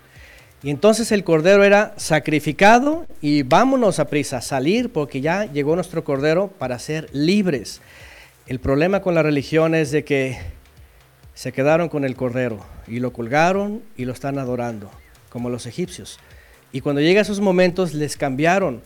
Y 0.64 0.70
entonces 0.70 1.12
el 1.12 1.24
cordero 1.24 1.64
era 1.64 1.94
sacrificado 1.98 3.08
y 3.20 3.42
vámonos 3.42 4.00
a 4.00 4.06
prisa, 4.06 4.38
a 4.38 4.42
salir 4.42 4.92
porque 4.92 5.20
ya 5.20 5.46
llegó 5.46 5.76
nuestro 5.76 6.04
cordero 6.04 6.50
para 6.50 6.78
ser 6.78 7.10
libres. 7.14 7.82
El 8.46 8.60
problema 8.60 9.02
con 9.02 9.16
la 9.16 9.24
religión 9.24 9.74
es 9.74 9.90
de 9.92 10.04
que 10.04 10.38
se 11.34 11.52
quedaron 11.52 11.90
con 11.90 12.06
el 12.06 12.16
cordero 12.16 12.60
y 12.88 13.00
lo 13.00 13.12
colgaron 13.12 13.82
y 13.98 14.06
lo 14.06 14.14
están 14.14 14.38
adorando, 14.38 14.92
como 15.30 15.50
los 15.50 15.66
egipcios. 15.66 16.20
Y 16.72 16.82
cuando 16.82 17.02
llega 17.02 17.22
esos 17.22 17.40
momentos 17.40 17.96
les 17.96 18.16
cambiaron 18.16 18.82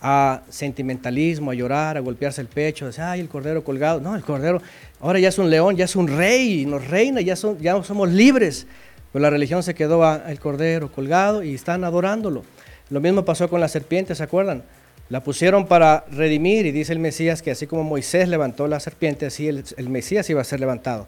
a 0.00 0.42
sentimentalismo, 0.48 1.50
a 1.50 1.54
llorar, 1.54 1.96
a 1.96 2.00
golpearse 2.00 2.40
el 2.40 2.46
pecho, 2.46 2.86
decir, 2.86 3.02
ay, 3.02 3.20
el 3.20 3.28
cordero 3.28 3.64
colgado. 3.64 4.00
No, 4.00 4.14
el 4.16 4.22
cordero 4.22 4.62
ahora 5.00 5.18
ya 5.18 5.28
es 5.28 5.38
un 5.38 5.50
león, 5.50 5.76
ya 5.76 5.84
es 5.84 5.96
un 5.96 6.08
rey, 6.08 6.64
nos 6.64 6.86
reina, 6.86 7.20
ya, 7.20 7.36
son, 7.36 7.58
ya 7.58 7.82
somos 7.82 8.08
libres. 8.08 8.66
Pero 9.12 9.22
la 9.22 9.30
religión 9.30 9.62
se 9.62 9.74
quedó 9.74 10.04
al 10.04 10.38
cordero 10.38 10.92
colgado 10.92 11.42
y 11.42 11.54
están 11.54 11.84
adorándolo. 11.84 12.44
Lo 12.90 13.00
mismo 13.00 13.24
pasó 13.24 13.48
con 13.48 13.60
la 13.60 13.68
serpiente, 13.68 14.14
¿se 14.14 14.22
acuerdan? 14.22 14.62
La 15.08 15.22
pusieron 15.22 15.66
para 15.66 16.04
redimir 16.10 16.66
y 16.66 16.72
dice 16.72 16.92
el 16.92 16.98
Mesías 16.98 17.40
que 17.40 17.50
así 17.50 17.66
como 17.66 17.84
Moisés 17.84 18.28
levantó 18.28 18.66
la 18.68 18.80
serpiente, 18.80 19.26
así 19.26 19.48
el, 19.48 19.64
el 19.76 19.88
Mesías 19.88 20.28
iba 20.28 20.40
a 20.40 20.44
ser 20.44 20.60
levantado. 20.60 21.06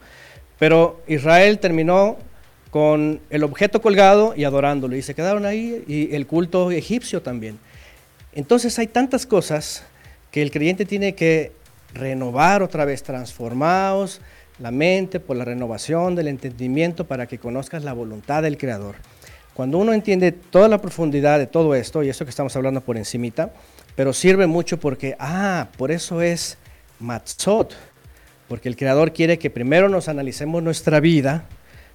Pero 0.58 1.02
Israel 1.06 1.58
terminó 1.58 2.16
con 2.70 3.20
el 3.30 3.44
objeto 3.44 3.82
colgado 3.82 4.34
y 4.36 4.44
adorándolo 4.44 4.96
y 4.96 5.02
se 5.02 5.14
quedaron 5.14 5.44
ahí 5.44 5.84
y 5.86 6.14
el 6.14 6.26
culto 6.26 6.70
egipcio 6.70 7.20
también. 7.20 7.58
Entonces 8.32 8.78
hay 8.78 8.86
tantas 8.86 9.26
cosas 9.26 9.84
que 10.30 10.40
el 10.40 10.50
creyente 10.50 10.84
tiene 10.84 11.14
que 11.14 11.52
renovar 11.92 12.62
otra 12.62 12.84
vez, 12.84 13.02
transformados 13.02 14.20
la 14.60 14.70
mente 14.70 15.20
por 15.20 15.36
la 15.36 15.44
renovación 15.44 16.14
del 16.14 16.28
entendimiento 16.28 17.06
para 17.06 17.26
que 17.26 17.38
conozcas 17.38 17.82
la 17.82 17.94
voluntad 17.94 18.42
del 18.42 18.58
Creador. 18.58 18.96
Cuando 19.54 19.78
uno 19.78 19.92
entiende 19.92 20.32
toda 20.32 20.68
la 20.68 20.80
profundidad 20.80 21.38
de 21.38 21.46
todo 21.46 21.74
esto, 21.74 22.02
y 22.02 22.08
eso 22.08 22.24
que 22.24 22.30
estamos 22.30 22.54
hablando 22.56 22.80
por 22.82 22.96
encimita, 22.96 23.52
pero 23.96 24.12
sirve 24.12 24.46
mucho 24.46 24.78
porque, 24.78 25.16
ah, 25.18 25.68
por 25.76 25.90
eso 25.90 26.22
es 26.22 26.58
Matzot, 26.98 27.74
porque 28.48 28.68
el 28.68 28.76
Creador 28.76 29.12
quiere 29.12 29.38
que 29.38 29.50
primero 29.50 29.88
nos 29.88 30.08
analicemos 30.08 30.62
nuestra 30.62 31.00
vida, 31.00 31.44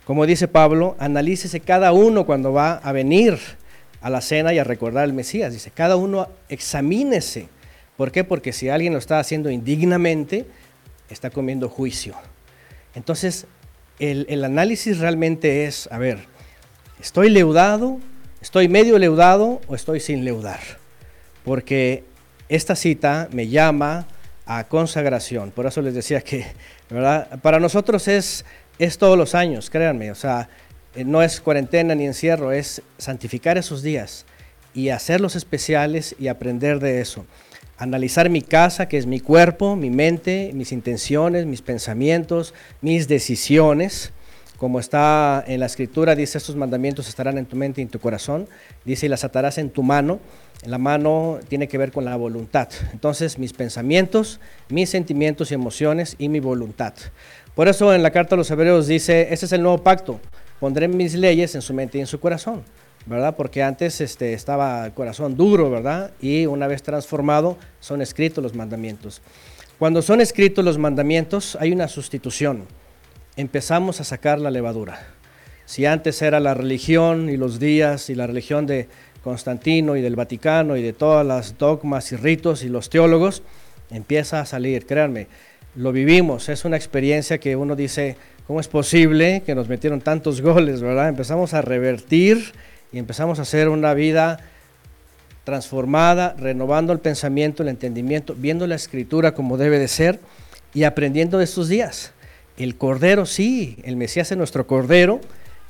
como 0.05 0.25
dice 0.25 0.47
Pablo, 0.47 0.95
analícese 0.99 1.59
cada 1.59 1.91
uno 1.91 2.25
cuando 2.25 2.51
va 2.51 2.73
a 2.73 2.91
venir 2.91 3.39
a 4.01 4.09
la 4.09 4.21
cena 4.21 4.53
y 4.53 4.59
a 4.59 4.63
recordar 4.63 5.03
al 5.03 5.13
Mesías. 5.13 5.51
Dice, 5.51 5.71
cada 5.71 5.95
uno 5.95 6.27
examínese. 6.49 7.49
¿Por 7.97 8.11
qué? 8.11 8.23
Porque 8.23 8.53
si 8.53 8.69
alguien 8.69 8.93
lo 8.93 8.99
está 8.99 9.19
haciendo 9.19 9.49
indignamente, 9.49 10.45
está 11.09 11.31
comiendo 11.31 11.69
juicio. 11.69 12.15
Entonces, 12.95 13.47
el, 13.99 14.43
análisis 14.43 14.99
realmente 14.99 15.65
es, 15.65 15.87
a 15.91 15.97
ver, 15.97 16.19
¿estoy 16.99 17.29
leudado? 17.29 17.99
¿Estoy 18.41 18.67
medio 18.67 18.97
leudado 18.97 19.61
o 19.67 19.75
estoy 19.75 19.99
sin 19.99 20.25
leudar? 20.25 20.59
Porque 21.43 22.03
esta 22.49 22.75
cita 22.75 23.27
me 23.31 23.47
llama 23.47 24.07
a 24.45 24.65
consagración. 24.65 25.51
Por 25.51 25.65
eso 25.65 25.81
les 25.81 25.93
decía 25.93 26.21
que, 26.21 26.45
¿verdad? 26.89 27.39
Para 27.41 27.59
nosotros 27.59 28.07
es, 28.07 28.45
es 28.79 28.97
todos 28.97 29.17
los 29.17 29.35
años, 29.35 29.69
créanme. 29.69 30.11
O 30.11 30.15
sea, 30.15 30.49
eh, 30.95 31.03
no 31.03 31.21
es 31.21 31.41
cuarentena 31.41 31.95
ni 31.95 32.05
encierro, 32.05 32.51
es 32.51 32.81
santificar 32.97 33.57
esos 33.57 33.81
días 33.81 34.25
y 34.73 34.89
hacerlos 34.89 35.35
especiales 35.35 36.15
y 36.19 36.27
aprender 36.27 36.79
de 36.79 37.01
eso. 37.01 37.25
Analizar 37.77 38.29
mi 38.29 38.41
casa, 38.41 38.87
que 38.87 38.97
es 38.97 39.05
mi 39.05 39.19
cuerpo, 39.19 39.75
mi 39.75 39.89
mente, 39.89 40.51
mis 40.53 40.71
intenciones, 40.71 41.45
mis 41.45 41.61
pensamientos, 41.61 42.53
mis 42.81 43.07
decisiones. 43.07 44.11
Como 44.57 44.79
está 44.79 45.43
en 45.47 45.59
la 45.59 45.65
escritura, 45.65 46.15
dice, 46.15 46.37
estos 46.37 46.55
mandamientos 46.55 47.09
estarán 47.09 47.37
en 47.37 47.45
tu 47.45 47.57
mente 47.57 47.81
y 47.81 47.83
en 47.83 47.89
tu 47.89 47.99
corazón. 47.99 48.47
Dice, 48.85 49.05
y 49.07 49.09
las 49.09 49.23
atarás 49.23 49.57
en 49.57 49.69
tu 49.69 49.83
mano. 49.83 50.19
La 50.65 50.77
mano 50.77 51.39
tiene 51.49 51.67
que 51.67 51.77
ver 51.77 51.91
con 51.91 52.05
la 52.05 52.15
voluntad. 52.15 52.69
Entonces, 52.93 53.37
mis 53.37 53.51
pensamientos, 53.51 54.39
mis 54.69 54.89
sentimientos 54.89 55.51
y 55.51 55.55
emociones 55.55 56.15
y 56.17 56.29
mi 56.29 56.39
voluntad. 56.39 56.93
Por 57.53 57.67
eso 57.67 57.93
en 57.93 58.03
la 58.03 58.11
carta 58.11 58.35
a 58.35 58.37
los 58.37 58.49
hebreos 58.49 58.87
dice, 58.87 59.33
ese 59.33 59.45
es 59.45 59.51
el 59.51 59.61
nuevo 59.61 59.83
pacto 59.83 60.19
pondré 60.59 60.87
mis 60.87 61.15
leyes 61.15 61.55
en 61.55 61.61
su 61.61 61.73
mente 61.73 61.97
y 61.97 62.01
en 62.01 62.07
su 62.07 62.19
corazón, 62.19 62.63
¿verdad? 63.05 63.35
Porque 63.35 63.63
antes 63.63 64.01
este, 64.01 64.33
estaba 64.33 64.85
el 64.85 64.93
corazón 64.93 65.37
duro, 65.37 65.69
¿verdad? 65.69 66.11
Y 66.21 66.45
una 66.45 66.67
vez 66.67 66.83
transformado, 66.83 67.57
son 67.79 68.01
escritos 68.01 68.43
los 68.43 68.55
mandamientos. 68.55 69.21
Cuando 69.77 70.01
son 70.01 70.21
escritos 70.21 70.63
los 70.63 70.77
mandamientos, 70.77 71.57
hay 71.59 71.71
una 71.71 71.87
sustitución. 71.87 72.63
Empezamos 73.35 74.01
a 74.01 74.03
sacar 74.03 74.39
la 74.39 74.51
levadura. 74.51 75.07
Si 75.65 75.85
antes 75.85 76.21
era 76.21 76.39
la 76.39 76.53
religión 76.53 77.29
y 77.29 77.37
los 77.37 77.59
días 77.59 78.09
y 78.09 78.15
la 78.15 78.27
religión 78.27 78.65
de 78.65 78.87
Constantino 79.23 79.95
y 79.95 80.01
del 80.01 80.15
Vaticano 80.15 80.77
y 80.77 80.83
de 80.83 80.93
todas 80.93 81.25
las 81.25 81.57
dogmas 81.57 82.11
y 82.11 82.15
ritos 82.15 82.63
y 82.63 82.69
los 82.69 82.89
teólogos, 82.89 83.43
empieza 83.89 84.39
a 84.39 84.45
salir, 84.45 84.85
créanme, 84.85 85.27
lo 85.75 85.91
vivimos, 85.91 86.47
es 86.47 86.63
una 86.63 86.77
experiencia 86.77 87.37
que 87.39 87.55
uno 87.55 87.75
dice, 87.75 88.15
¿Cómo 88.47 88.59
es 88.59 88.67
posible 88.67 89.41
que 89.43 89.55
nos 89.55 89.67
metieron 89.67 90.01
tantos 90.01 90.41
goles, 90.41 90.81
verdad? 90.81 91.09
Empezamos 91.09 91.53
a 91.53 91.61
revertir 91.61 92.53
y 92.95 92.97
empezamos 92.97 93.39
a 93.39 93.41
hacer 93.41 93.67
una 93.67 93.93
vida 93.93 94.39
transformada, 95.43 96.33
renovando 96.39 96.93
el 96.93 96.99
pensamiento, 96.99 97.61
el 97.61 97.67
entendimiento, 97.67 98.35
viendo 98.37 98.67
la 98.67 98.75
escritura 98.75 99.33
como 99.33 99.57
debe 99.57 99.79
de 99.79 99.89
ser 99.89 100.21
y 100.73 100.85
aprendiendo 100.85 101.37
de 101.37 101.43
estos 101.43 101.67
días. 101.67 102.13
El 102.55 102.77
Cordero, 102.77 103.25
sí, 103.25 103.79
el 103.83 103.97
Mesías 103.97 104.31
es 104.31 104.37
nuestro 104.37 104.65
Cordero. 104.65 105.19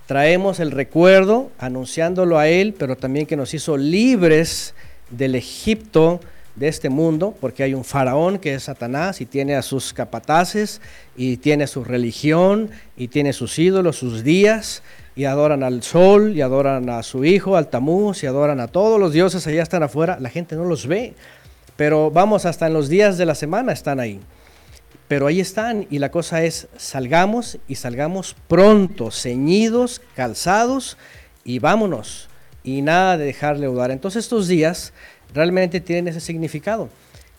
Traemos 0.06 0.60
el 0.60 0.70
recuerdo, 0.70 1.50
anunciándolo 1.58 2.38
a 2.38 2.48
Él, 2.48 2.76
pero 2.78 2.96
también 2.96 3.26
que 3.26 3.36
nos 3.36 3.56
hizo 3.56 3.76
libres 3.76 4.76
del 5.10 5.34
Egipto 5.34 6.20
de 6.56 6.68
este 6.68 6.90
mundo, 6.90 7.36
porque 7.42 7.64
hay 7.64 7.74
un 7.74 7.86
faraón 7.86 8.38
que 8.38 8.54
es 8.54 8.64
Satanás 8.66 9.20
y 9.20 9.26
tiene 9.26 9.56
a 9.56 9.64
sus 9.64 9.94
capataces 9.94 10.80
y 11.18 11.38
tiene 11.38 11.66
su 11.66 11.84
religión 11.84 12.70
y 12.96 13.08
tiene 13.08 13.34
sus 13.34 13.58
ídolos, 13.58 13.96
sus 13.98 14.24
días 14.24 14.84
y 15.16 15.26
adoran 15.26 15.64
al 15.64 15.82
sol, 15.82 16.36
y 16.36 16.42
adoran 16.42 16.90
a 16.90 17.02
su 17.04 17.24
hijo, 17.24 17.56
al 17.56 17.70
Tamuz, 17.70 18.24
y 18.24 18.28
adoran 18.28 18.60
a 18.60 18.68
todos 18.68 19.00
los 19.00 19.14
dioses, 19.14 19.48
allá 19.48 19.64
están 19.64 19.84
afuera, 19.84 20.18
la 20.20 20.30
gente 20.30 20.56
no 20.56 20.66
los 20.66 20.88
ve, 20.88 21.14
pero 21.76 22.12
vamos, 22.12 22.46
hasta 22.46 22.68
en 22.68 22.74
los 22.74 22.90
días 22.90 23.18
de 23.18 23.26
la 23.26 23.36
semana 23.36 23.72
están 23.74 24.00
ahí. 24.00 24.20
Pero 25.08 25.28
ahí 25.28 25.40
están 25.40 25.86
y 25.90 26.00
la 26.00 26.10
cosa 26.10 26.44
es, 26.44 26.68
salgamos 26.78 27.60
y 27.68 27.76
salgamos 27.76 28.36
pronto, 28.48 29.12
ceñidos, 29.12 30.02
calzados 30.16 30.98
y 31.44 31.60
vámonos. 31.60 32.28
Y 32.64 32.82
nada 32.82 33.18
de 33.18 33.26
dejar 33.26 33.60
leudar. 33.60 33.92
Entonces 33.92 34.24
estos 34.24 34.48
días 34.48 34.94
realmente 35.34 35.80
tienen 35.80 36.08
ese 36.08 36.22
significado. 36.22 36.90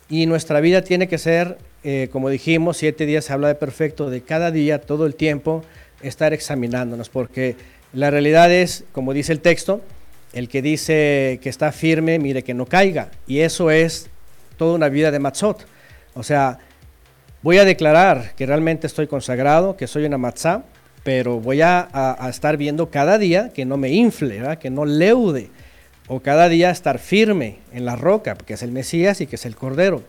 Y 0.08 0.26
nuestra 0.26 0.60
vida 0.60 0.82
tiene 0.82 1.08
que 1.08 1.18
ser, 1.18 1.58
eh, 1.82 2.08
como 2.12 2.28
dijimos, 2.28 2.76
siete 2.76 3.04
días 3.04 3.24
se 3.24 3.32
habla 3.32 3.48
de 3.48 3.56
perfecto, 3.56 4.10
de 4.10 4.20
cada 4.20 4.52
día, 4.52 4.80
todo 4.80 5.04
el 5.06 5.16
tiempo, 5.16 5.64
estar 6.02 6.32
examinándonos. 6.32 7.08
Porque 7.08 7.56
la 7.92 8.10
realidad 8.10 8.52
es, 8.52 8.84
como 8.92 9.12
dice 9.12 9.32
el 9.32 9.40
texto, 9.40 9.80
el 10.32 10.48
que 10.48 10.62
dice 10.62 11.38
que 11.42 11.48
está 11.48 11.72
firme, 11.72 12.18
mire 12.18 12.42
que 12.42 12.54
no 12.54 12.66
caiga. 12.66 13.10
Y 13.26 13.40
eso 13.40 13.70
es 13.70 14.08
toda 14.56 14.74
una 14.74 14.88
vida 14.88 15.10
de 15.10 15.18
matzot. 15.18 15.66
O 16.14 16.22
sea, 16.22 16.58
voy 17.42 17.58
a 17.58 17.64
declarar 17.64 18.34
que 18.36 18.46
realmente 18.46 18.86
estoy 18.86 19.06
consagrado, 19.06 19.76
que 19.76 19.86
soy 19.86 20.04
una 20.04 20.18
matzá, 20.18 20.64
pero 21.04 21.38
voy 21.38 21.60
a, 21.62 21.88
estar 22.28 22.56
viendo 22.56 22.90
cada 22.90 23.16
día 23.16 23.50
que 23.50 23.64
no 23.64 23.76
me 23.76 23.90
infle, 23.90 24.42
que 24.58 24.70
no 24.70 24.84
leude, 24.84 25.50
o 26.08 26.20
cada 26.20 26.48
día 26.48 26.70
estar 26.70 26.98
firme 26.98 27.58
en 27.72 27.84
la 27.84 27.96
roca, 27.96 28.34
que 28.34 28.54
es 28.54 28.62
el 28.62 28.72
Mesías 28.72 29.20
y 29.20 29.26
que 29.26 29.36
es 29.36 29.46
el 29.46 29.56
Cordero. 29.56 30.02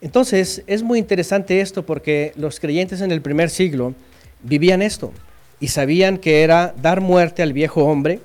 Entonces, 0.00 0.64
es 0.66 0.82
muy 0.82 0.98
interesante 0.98 1.60
esto 1.60 1.86
porque 1.86 2.32
los 2.34 2.58
creyentes 2.58 3.00
en 3.00 3.12
el 3.12 3.22
primer 3.22 3.48
siglo 3.48 3.94
vivían 4.42 4.82
esto 4.82 5.12
y 5.60 5.68
sabían 5.68 6.18
que 6.18 6.42
era 6.42 6.74
dar 6.80 7.00
muerte 7.00 7.42
al 7.42 7.52
viejo 7.52 7.84
hombre 7.84 8.20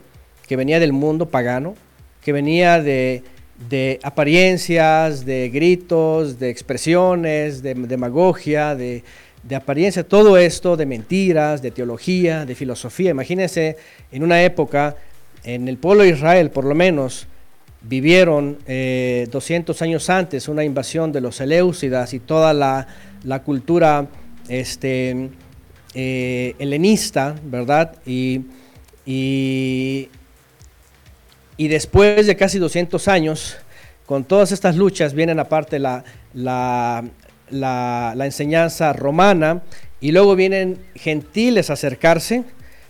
que 0.47 0.55
venía 0.55 0.79
del 0.79 0.93
mundo 0.93 1.27
pagano, 1.27 1.75
que 2.21 2.31
venía 2.31 2.81
de, 2.81 3.23
de 3.69 3.99
apariencias, 4.03 5.25
de 5.25 5.49
gritos, 5.49 6.39
de 6.39 6.49
expresiones, 6.49 7.61
de 7.61 7.73
demagogia, 7.73 8.75
de, 8.75 9.03
de 9.43 9.55
apariencia, 9.55 10.03
todo 10.07 10.37
esto 10.37 10.75
de 10.75 10.85
mentiras, 10.85 11.61
de 11.61 11.71
teología, 11.71 12.45
de 12.45 12.55
filosofía. 12.55 13.11
Imagínense 13.11 13.77
en 14.11 14.23
una 14.23 14.43
época, 14.43 14.95
en 15.43 15.67
el 15.67 15.77
pueblo 15.77 16.03
de 16.03 16.09
Israel 16.09 16.49
por 16.49 16.65
lo 16.65 16.75
menos, 16.75 17.27
vivieron 17.81 18.57
200 18.65 18.67
eh, 18.67 19.83
años 19.83 20.09
antes 20.09 20.47
una 20.47 20.63
invasión 20.63 21.11
de 21.11 21.21
los 21.21 21.37
Seleucidas 21.37 22.13
y 22.13 22.19
toda 22.19 22.53
la, 22.53 22.87
cultura 23.43 24.07
este, 24.49 25.29
eh, 25.99 26.53
helenista, 26.59 27.35
¿verdad? 27.43 27.95
Y, 28.05 28.41
y, 29.03 30.09
después 31.57 32.27
de 32.27 32.35
casi 32.35 32.59
200 32.59 33.07
años, 33.07 33.57
con 34.05 34.23
todas 34.23 34.51
estas 34.51 34.75
luchas, 34.75 35.15
vienen 35.15 35.39
aparte 35.39 35.79
la, 35.79 36.03
la, 36.35 37.03
la, 37.49 38.25
enseñanza 38.25 38.93
romana 38.93 39.63
y 39.99 40.11
luego 40.11 40.35
vienen 40.35 40.77
gentiles 40.93 41.71
a 41.71 41.73
acercarse, 41.73 42.43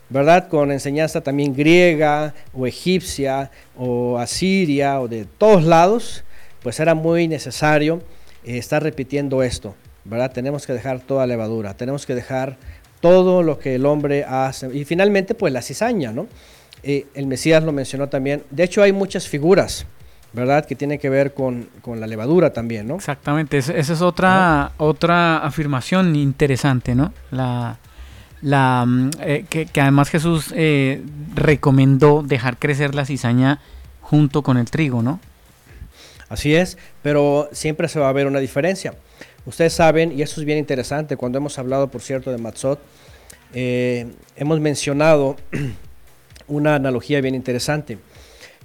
¿verdad? 0.09 0.49
Con 0.49 0.73
enseñanza 0.73 1.21
también 1.21 1.55
griega 1.55 2.33
o 2.53 2.67
egipcia 2.67 3.51
o 3.77 4.19
asiria 4.19 4.99
o 4.99 5.07
de 5.07 5.23
todos 5.23 5.63
lados, 5.63 6.25
pues 6.61 6.77
era 6.81 6.93
muy 6.93 7.29
necesario 7.29 8.01
eh, 8.43 8.57
estar 8.57 8.83
repitiendo 8.83 9.43
esto, 9.43 9.75
¿verdad? 10.03 10.33
Tenemos 10.33 10.67
que 10.67 10.73
dejar 10.73 10.99
toda 10.99 11.25
levadura, 11.25 11.73
tenemos 11.73 12.05
que 12.05 12.15
dejar 12.15 12.57
todo 12.99 13.43
lo 13.43 13.59
que 13.59 13.75
el 13.75 13.85
hombre 13.85 14.23
hace. 14.23 14.75
Y 14.75 14.85
finalmente, 14.85 15.35
pues 15.35 15.53
la 15.53 15.61
cizaña, 15.61 16.11
¿no? 16.11 16.27
el 16.83 17.27
Mesías 17.27 17.63
lo 17.63 17.73
mencionó 17.73 18.07
también. 18.07 18.43
De 18.49 18.63
hecho, 18.63 18.81
hay 18.81 18.93
muchas 18.93 19.27
figuras, 19.27 19.85
¿verdad? 20.31 20.65
Que 20.65 20.75
tienen 20.75 20.99
que 20.99 21.09
ver 21.09 21.33
con, 21.33 21.67
la 21.85 22.07
levadura 22.07 22.53
también, 22.53 22.87
¿no? 22.87 22.95
Exactamente, 22.95 23.57
esa 23.57 23.73
es 23.73 24.01
otra, 24.01 24.71
otra 24.77 25.39
afirmación 25.39 26.15
interesante, 26.15 26.95
¿no? 26.95 27.11
La, 27.31 27.77
la, 28.41 28.85
mm, 28.85 29.09
eh, 29.21 29.45
que, 29.49 29.81
además 29.81 30.09
Jesús 30.09 30.53
eh, 30.55 31.01
recomendó 31.33 32.23
dejar 32.23 32.57
crecer 32.57 32.95
la 32.95 33.05
cizaña 33.05 33.59
junto 34.01 34.41
con 34.41 34.57
el 34.57 34.69
trigo, 34.69 35.01
¿no? 35.01 35.19
Así 36.29 36.55
es, 36.55 36.77
pero 37.01 37.49
siempre 37.51 37.87
se 37.87 37.99
va 37.99 38.09
a 38.09 38.13
ver 38.13 38.27
una 38.27 38.39
diferencia. 38.39 38.93
Ustedes 39.47 39.73
saben, 39.73 40.11
y 40.11 40.21
eso 40.21 40.39
es 40.39 40.45
bien 40.45 40.59
interesante, 40.59 41.17
cuando 41.17 41.39
hemos 41.39 41.57
hablado, 41.57 41.87
por 41.87 42.01
cierto, 42.01 42.31
de 42.31 42.37
Matzot, 42.37 42.79
eh, 43.53 44.05
hemos 44.35 44.59
mencionado 44.59 45.37
una 46.47 46.75
analogía 46.75 47.21
bien 47.21 47.33
interesante. 47.33 47.97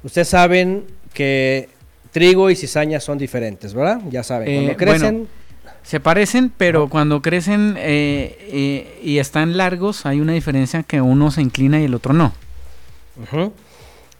Ustedes 0.03 0.29
saben 0.29 0.85
que 1.15 1.69
trigo 2.11 2.51
y 2.51 2.57
cizaña 2.57 3.01
son 3.01 3.19
diferentes, 3.19 3.75
¿verdad? 3.75 4.01
Ya 4.11 4.23
saben, 4.23 4.53
cuando 4.55 4.73
eh, 4.73 4.77
crecen... 4.77 5.29
se 5.83 6.01
parecen, 6.01 6.53
pero 6.57 6.89
cuando 6.89 7.23
crecen 7.23 7.77
eh, 7.79 8.37
eh, 8.53 9.01
y 9.03 9.19
están 9.19 9.57
largos 9.57 10.07
hay 10.07 10.21
una 10.21 10.33
diferencia 10.33 10.83
que 10.83 11.01
uno 11.01 11.31
se 11.31 11.43
inclina 11.43 11.81
y 11.81 11.85
el 11.85 11.95
otro 11.95 12.13
no. 12.13 12.33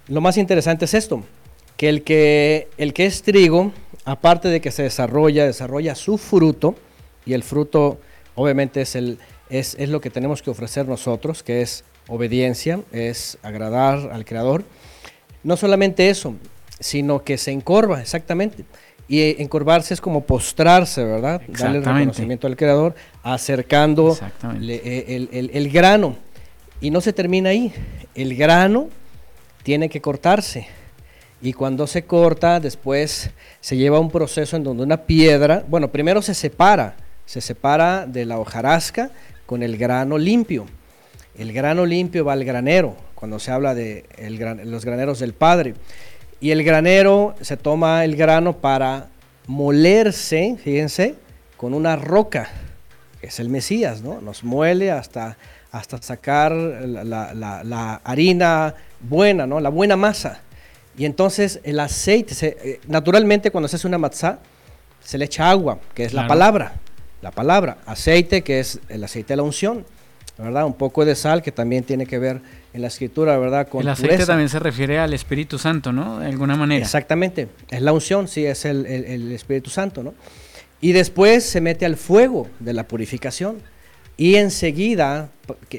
Lo 0.09 0.21
más 0.21 0.37
interesante 0.37 0.85
es 0.85 0.95
esto, 0.95 1.25
que 1.77 1.89
el, 1.89 2.03
que 2.03 2.69
el 2.79 2.93
que 2.93 3.07
es 3.07 3.23
trigo, 3.23 3.73
aparte 4.05 4.49
de 4.49 4.61
que 4.61 4.71
se 4.71 4.83
desarrolla, 4.83 5.47
desarrolla 5.47 5.95
su 5.95 6.19
fruto, 6.19 6.75
y 7.25 7.35
el 7.35 7.43
fruto 7.43 7.99
obviamente 8.35 8.81
es, 8.83 8.97
el, 8.97 9.19
es, 9.49 9.77
es 9.79 9.89
lo 9.89 10.01
que 10.01 10.11
tenemos 10.11 10.43
que 10.43 10.51
ofrecer 10.51 10.87
nosotros, 10.89 11.43
que 11.43 11.63
es 11.63 11.85
obediencia, 12.09 12.81
es 12.93 13.39
agradar 13.43 14.11
al 14.13 14.25
Creador. 14.25 14.65
No 15.43 15.57
solamente 15.57 16.09
eso, 16.09 16.35
sino 16.81 17.23
que 17.23 17.39
se 17.39 17.53
encorva, 17.53 18.01
exactamente. 18.01 18.65
Y 19.09 19.43
encorvarse 19.43 19.95
es 19.95 20.01
como 20.01 20.25
postrarse, 20.25 21.05
¿verdad? 21.05 21.43
Darle 21.49 21.81
reconocimiento 21.81 22.47
al 22.47 22.57
Creador, 22.57 22.95
acercando 23.23 24.17
eh, 24.63 25.49
el, 25.53 25.71
grano. 25.71 26.17
Y 26.81 26.91
no 26.91 27.01
se 27.01 27.13
termina 27.13 27.51
ahí. 27.51 27.73
El 28.15 28.35
grano 28.37 28.89
tiene 29.63 29.89
que 29.89 30.01
cortarse. 30.01 30.67
Y 31.43 31.53
cuando 31.53 31.89
se 31.89 32.05
corta, 32.05 32.61
después 32.61 33.31
se 33.61 33.77
lleva 33.77 33.99
un 33.99 34.11
proceso 34.11 34.57
en 34.57 34.63
donde 34.63 34.85
una 34.85 34.99
piedra, 34.99 35.65
bueno, 35.69 35.89
primero 35.89 36.23
se 36.23 36.35
separa, 36.35 36.95
se 37.27 37.41
separa 37.41 38.07
de 38.07 38.25
la 38.25 38.39
hojarasca 38.39 39.11
con 39.45 39.65
el 39.65 39.77
grano 39.77 40.19
limpio. 40.19 40.67
El 41.37 41.53
grano 41.53 41.85
limpio 41.85 42.25
va 42.25 42.35
al 42.35 42.45
granero, 42.45 42.95
cuando 43.17 43.41
se 43.41 43.51
habla 43.51 43.75
de 43.75 44.05
los 44.65 44.85
graneros 44.85 45.19
del 45.19 45.33
Padre. 45.33 45.75
Y 46.41 46.53
el 46.53 46.63
granero 46.63 47.35
se 47.41 47.57
toma 47.57 48.05
el 48.05 48.15
grano 48.15 48.59
para 48.59 49.09
molerse, 49.47 50.57
fíjense, 50.63 51.17
con 51.57 51.75
una 51.75 51.97
roca, 51.97 52.51
es 53.21 53.41
el 53.41 53.49
Mesías, 53.49 54.03
¿no? 54.03 54.21
Nos 54.21 54.45
muele 54.45 54.91
hasta, 54.91 55.37
hasta 55.71 56.01
sacar 56.03 56.53
la, 56.53 58.01
harina 58.05 58.75
buena, 59.01 59.47
¿no? 59.47 59.61
La 59.61 59.71
buena 59.71 59.97
masa. 59.97 60.41
Y 60.97 61.05
entonces 61.05 61.61
el 61.65 61.81
aceite, 61.81 62.35
eh, 62.43 62.81
naturalmente 62.87 63.51
cuando 63.51 63.69
se 63.69 63.77
hace 63.77 63.87
una 63.87 63.99
matzá, 63.99 64.41
se 65.03 65.19
le 65.19 65.25
echa 65.25 65.51
agua, 65.51 65.79
que 65.95 66.05
es 66.05 66.15
la 66.15 66.27
palabra, 66.27 66.75
la 67.23 67.31
palabra, 67.31 67.79
aceite, 67.87 68.43
que 68.43 68.61
es 68.61 68.81
el 68.89 69.03
aceite 69.03 69.33
de 69.33 69.37
la 69.37 69.43
unción. 69.43 69.85
¿verdad? 70.39 70.65
Un 70.65 70.75
poco 70.75 71.05
de 71.05 71.15
sal 71.15 71.43
que 71.43 71.53
también 71.53 71.85
tiene 71.85 72.07
que 72.07 72.19
ver 72.19 72.41
en 72.73 72.83
la 72.83 72.89
escritura, 72.89 73.37
¿verdad? 73.39 73.69
Con 73.69 73.83
el 73.83 73.89
aceite 73.89 74.25
también 74.27 74.49
se 74.49 74.59
refiere 74.59 74.99
al 74.99 75.13
Espíritu 75.13 75.59
Santo, 75.59 75.93
¿no? 75.93 76.21
De 76.21 76.27
alguna 76.27 76.57
manera. 76.57 76.85
Exactamente, 76.85 77.49
es 77.71 77.83
la 77.83 77.93
unción, 77.93 78.29
sí, 78.29 78.45
es 78.45 78.65
el, 78.65 79.33
Espíritu 79.33 79.71
Santo, 79.71 80.03
¿no? 80.03 80.15
Y 80.81 80.93
después 80.93 81.45
se 81.45 81.61
mete 81.61 81.87
al 81.87 81.97
fuego 81.97 82.49
de 82.59 82.73
la 82.73 82.89
purificación. 82.89 83.63
Y 84.23 84.37
enseguida, 84.37 85.31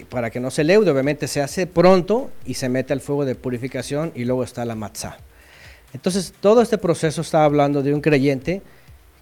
para 0.09 0.29
que 0.29 0.41
no 0.41 0.51
se 0.51 0.65
leude, 0.65 0.91
obviamente 0.91 1.29
se 1.29 1.41
hace 1.41 1.65
pronto 1.65 2.29
y 2.45 2.55
se 2.55 2.67
mete 2.67 2.91
al 2.91 2.99
fuego 2.99 3.23
de 3.23 3.35
purificación 3.35 4.11
y 4.15 4.25
luego 4.25 4.43
está 4.43 4.65
la 4.65 4.75
matzah. 4.75 5.15
Entonces, 5.93 6.33
todo 6.41 6.61
este 6.61 6.77
proceso 6.77 7.21
está 7.21 7.45
hablando 7.45 7.81
de 7.81 7.93
un 7.93 8.01
creyente 8.01 8.61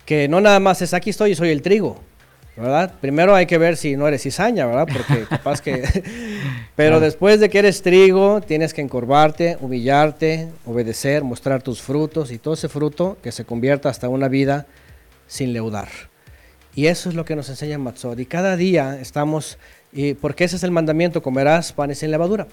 que 0.07 0.27
no 0.27 0.41
nada 0.41 0.60
más 0.60 0.81
es 0.81 0.95
aquí 0.95 1.11
estoy 1.11 1.34
y 1.34 1.35
soy 1.35 1.49
el 1.49 1.61
trigo, 1.61 1.99
¿verdad? 2.57 2.95
Primero 2.99 3.35
hay 3.35 3.45
que 3.45 3.60
ver 3.60 3.77
si 3.77 3.95
no 3.95 4.07
eres 4.07 4.23
cizaña, 4.23 4.65
¿verdad? 4.65 4.88
Porque 4.91 5.26
capaz 5.30 5.61
que... 5.61 5.84
Pero 6.76 6.99
después 6.99 7.39
de 7.39 7.52
que 7.52 7.60
eres 7.60 7.84
trigo, 7.84 8.41
tienes 8.41 8.73
que 8.73 8.81
encorvarte, 8.81 9.56
humillarte, 9.61 10.48
obedecer, 10.65 11.23
mostrar 11.23 11.61
tus 11.61 11.80
frutos 11.80 12.31
y 12.31 12.39
todo 12.39 12.56
ese 12.56 12.69
fruto 12.69 13.19
que 13.22 13.31
se 13.31 13.45
convierta 13.45 13.88
hasta 13.88 14.10
una 14.10 14.30
vida 14.30 14.65
sin 15.27 15.53
leudar. 15.53 16.11
Y 16.76 16.88
eso 16.88 17.10
es 17.10 17.15
lo 17.15 17.26
que 17.26 17.35
nos 17.35 17.49
enseña 17.49 17.77
Matzot. 17.77 18.19
Y 18.19 18.26
cada 18.26 18.56
día 18.56 18.99
estamos, 18.99 19.57
y 19.91 20.14
porque 20.14 20.45
ese 20.45 20.56
es 20.56 20.64
el 20.64 20.72
mandamiento, 20.72 21.22
comerás 21.22 21.73
panes 21.73 21.99
sin 21.99 22.11
levadura. 22.11 22.48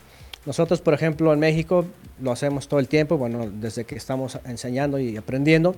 Nosotros, 0.47 0.81
por 0.81 0.95
ejemplo, 0.95 1.33
en 1.33 1.39
México 1.39 1.85
lo 2.21 2.33
hacemos 2.33 2.69
todo 2.69 2.81
el 2.81 2.89
tiempo, 2.89 3.19
bueno, 3.19 3.51
desde 3.51 3.85
que 3.85 3.97
estamos 3.97 4.39
enseñando 4.45 4.99
y 4.99 5.17
aprendiendo, 5.17 5.75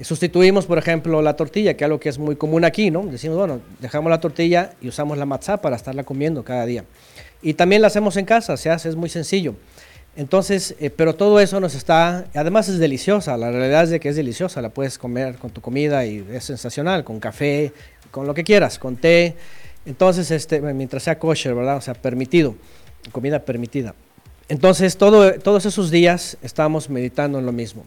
Sustituimos, 0.00 0.66
por 0.66 0.78
ejemplo, 0.78 1.22
la 1.22 1.34
tortilla, 1.34 1.74
que 1.74 1.82
es 1.82 1.86
algo 1.86 1.98
que 1.98 2.08
es 2.08 2.18
muy 2.18 2.36
común 2.36 2.64
aquí, 2.64 2.90
¿no? 2.90 3.02
Decimos, 3.02 3.36
bueno, 3.36 3.60
dejamos 3.80 4.10
la 4.10 4.20
tortilla 4.20 4.74
y 4.80 4.88
usamos 4.88 5.18
la 5.18 5.26
matzá 5.26 5.60
para 5.60 5.74
estarla 5.74 6.04
comiendo 6.04 6.44
cada 6.44 6.64
día. 6.66 6.84
Y 7.42 7.54
también 7.54 7.82
la 7.82 7.88
hacemos 7.88 8.16
en 8.16 8.24
casa, 8.24 8.56
se 8.56 8.70
hace, 8.70 8.88
es 8.88 8.94
muy 8.94 9.08
sencillo. 9.08 9.56
Entonces, 10.16 10.74
eh, 10.80 10.90
pero 10.90 11.14
todo 11.14 11.38
eso 11.38 11.60
nos 11.60 11.74
está, 11.74 12.26
además 12.34 12.68
es 12.68 12.78
deliciosa, 12.78 13.36
la 13.36 13.52
realidad 13.52 13.84
es 13.84 13.90
de 13.90 14.00
que 14.00 14.08
es 14.08 14.16
deliciosa, 14.16 14.60
la 14.60 14.70
puedes 14.70 14.98
comer 14.98 15.36
con 15.36 15.50
tu 15.50 15.60
comida 15.60 16.04
y 16.06 16.26
es 16.32 16.44
sensacional, 16.44 17.04
con 17.04 17.20
café, 17.20 17.72
con 18.10 18.26
lo 18.26 18.34
que 18.34 18.42
quieras, 18.42 18.78
con 18.78 18.96
té. 18.96 19.36
Entonces, 19.86 20.30
este, 20.30 20.60
mientras 20.60 21.04
sea 21.04 21.18
kosher, 21.18 21.54
¿verdad? 21.54 21.76
O 21.76 21.80
sea, 21.80 21.94
permitido, 21.94 22.56
comida 23.12 23.38
permitida. 23.38 23.94
Entonces, 24.48 24.96
todo, 24.96 25.34
todos 25.34 25.66
esos 25.66 25.90
días 25.90 26.36
estamos 26.42 26.90
meditando 26.90 27.38
en 27.38 27.46
lo 27.46 27.52
mismo. 27.52 27.84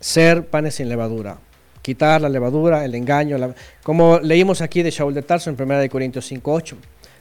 Ser 0.00 0.46
panes 0.46 0.76
sin 0.76 0.88
levadura, 0.88 1.38
quitar 1.82 2.20
la 2.20 2.28
levadura, 2.28 2.84
el 2.84 2.94
engaño, 2.94 3.36
como 3.82 4.18
leímos 4.18 4.60
aquí 4.60 4.82
de 4.82 4.90
Shaul 4.90 5.14
de 5.14 5.22
Tarso 5.22 5.50
en 5.50 5.60
1 5.60 5.88
Corintios 5.90 6.30
5.8, 6.32 6.74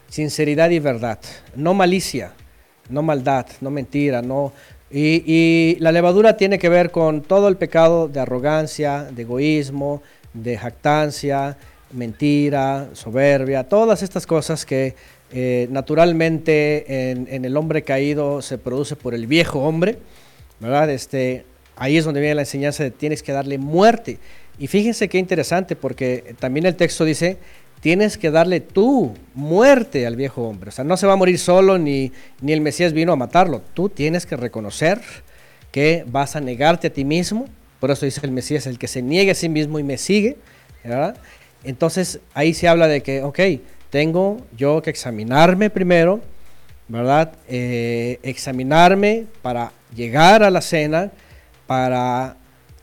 sinceridad 0.10 0.70
y 0.70 0.80
verdad, 0.80 1.20
no 1.56 1.74
malicia, 1.74 2.34
no 2.90 3.02
maldad, 3.02 3.46
no 3.62 3.70
mentira, 3.70 4.22
no... 4.22 4.54
Y, 4.94 5.24
y, 5.26 5.78
la 5.80 5.94
levadura 5.94 6.36
tiene 6.36 6.60
que 6.60 6.68
ver 6.68 6.92
con 6.92 7.22
todo 7.22 7.48
el 7.48 7.56
pecado 7.56 8.10
de 8.10 8.20
arrogancia, 8.20 9.04
de 9.04 9.22
egoísmo, 9.22 10.02
de 10.34 10.58
jactancia, 10.58 11.56
mentira, 11.94 12.90
soberbia, 12.92 13.64
todas 13.64 14.04
estas 14.04 14.28
cosas 14.28 14.66
que 14.66 14.96
eh, 15.32 15.68
naturalmente 15.72 17.12
en, 17.12 17.28
en, 17.32 17.46
el 17.46 17.56
hombre 17.56 17.84
caído 17.84 18.42
se 18.42 18.58
produce 18.58 18.98
por 18.98 19.14
el 19.14 19.28
viejo 19.28 19.60
hombre, 19.60 19.98
¿verdad? 20.60 20.90
Este, 20.90 21.46
ahí 21.78 21.98
es 21.98 22.04
donde 22.04 22.20
viene 22.20 22.36
la 22.36 22.42
enseñanza 22.42 22.84
de 22.84 22.92
tienes 22.92 23.24
que 23.24 23.32
darle 23.32 23.58
muerte. 23.58 24.20
Y 24.60 24.68
fíjense 24.68 25.08
qué 25.08 25.18
interesante, 25.18 25.76
porque 25.76 26.36
también 26.40 26.66
el 26.66 26.76
texto 26.76 27.06
dice, 27.06 27.38
tienes 27.82 28.18
que 28.18 28.32
darle 28.32 28.62
tú 28.62 29.14
muerte 29.34 30.08
al 30.08 30.16
viejo 30.16 30.44
hombre. 30.44 30.70
O 30.70 30.72
sea, 30.72 30.86
no 30.86 30.96
se 30.96 31.08
va 31.08 31.14
a 31.14 31.18
morir 31.18 31.38
solo 31.38 31.78
ni, 31.78 32.12
ni 32.40 32.54
el 32.54 32.62
Mesías 32.62 32.94
vino 32.94 33.12
a 33.12 33.18
matarlo. 33.18 33.62
Tú 33.74 33.90
tienes 33.90 34.26
que 34.26 34.38
reconocer 34.38 35.02
que 35.72 36.06
vas 36.08 36.36
a 36.36 36.42
negarte 36.42 36.88
a 36.88 36.94
ti 36.94 37.04
mismo. 37.04 37.48
Por 37.80 37.92
eso 37.92 38.06
dice 38.06 38.22
el 38.24 38.32
Mesías, 38.32 38.68
el 38.68 38.78
que 38.78 38.88
se 38.88 39.02
niegue 39.02 39.32
a 39.32 39.36
sí 39.36 39.50
mismo 39.50 39.80
y 39.80 39.84
me 39.84 39.98
sigue. 39.98 40.38
¿verdad? 40.84 41.16
Entonces 41.64 42.20
ahí 42.34 42.54
se 42.54 42.68
habla 42.68 42.88
de 42.88 43.02
que, 43.02 43.22
ok, 43.24 43.40
tengo 43.90 44.38
yo 44.56 44.82
que 44.82 44.90
examinarme 44.90 45.70
primero, 45.70 46.22
¿verdad? 46.88 47.34
Eh, 47.48 48.20
examinarme 48.24 49.26
para 49.42 49.72
llegar 49.96 50.44
a 50.44 50.50
la 50.50 50.62
cena, 50.62 51.12
para 51.68 52.38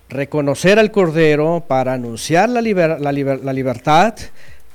reconocer 0.08 0.78
al 0.78 0.90
Cordero, 0.90 1.64
para 1.66 1.94
anunciar 1.94 2.48
la, 2.48 2.60
la, 2.62 3.12
la 3.12 3.52
libertad, 3.52 4.14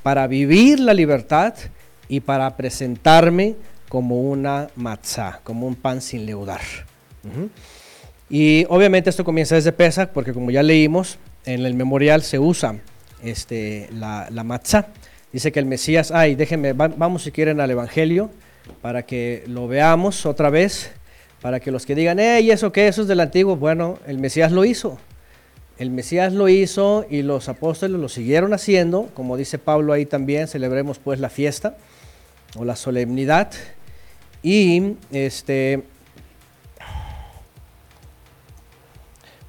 para 0.04 0.28
vivir 0.28 0.80
la 0.80 0.94
libertad 0.94 1.56
y 2.08 2.20
para 2.20 2.56
presentarme 2.56 3.56
como 3.90 4.22
una 4.22 4.68
matzá, 4.76 5.40
como 5.44 5.66
un 5.66 5.76
pan 5.76 6.02
sin 6.02 6.26
leudar. 6.26 6.62
Y 8.30 8.66
obviamente 8.70 9.10
esto 9.10 9.24
comienza 9.24 9.56
desde 9.56 9.72
Pesach, 9.72 10.10
porque 10.10 10.34
como 10.34 10.52
ya 10.52 10.62
leímos, 10.62 11.18
en 11.46 11.66
el 11.66 11.74
memorial 11.74 12.22
se 12.22 12.40
usa 12.40 12.76
este, 13.24 13.90
la, 13.92 14.28
la. 14.30 14.88
Dice 15.32 15.52
que 15.52 15.60
el 15.60 15.66
Mesías, 15.66 16.12
ay, 16.12 16.36
déjenme, 16.36 16.74
vamos 16.74 17.24
si 17.24 17.32
quieren 17.32 17.60
al 17.60 17.72
Evangelio, 17.72 18.30
para 18.82 19.04
que 19.04 19.44
lo 19.48 19.68
veamos 19.68 20.26
otra 20.26 20.50
vez, 20.50 20.92
para 21.42 21.60
que 21.60 21.72
los 21.72 21.86
que 21.86 21.96
digan, 21.96 22.20
hey, 22.20 22.52
¿eso 22.52 22.72
qué? 22.72 22.88
Eso 22.88 23.04
es 23.04 23.08
del 23.08 23.20
antiguo. 23.20 23.56
Bueno, 23.56 24.00
el 24.08 24.18
Mesías 24.18 24.52
lo 24.52 24.66
hizo. 24.66 24.98
El 25.84 25.92
Mesías 25.92 26.32
lo 26.32 26.48
hizo 26.48 27.06
y 27.10 27.24
los 27.24 27.50
apóstoles 27.50 28.00
lo 28.00 28.08
siguieron 28.08 28.54
haciendo, 28.54 29.10
como 29.14 29.36
dice 29.36 29.58
Pablo 29.58 29.92
ahí 29.92 30.06
también, 30.06 30.48
celebremos 30.48 30.98
pues 30.98 31.20
la 31.20 31.30
fiesta 31.30 31.76
o 32.56 32.64
la 32.64 32.78
solemnidad. 32.78 33.52
Y 34.42 34.94
este 35.12 35.84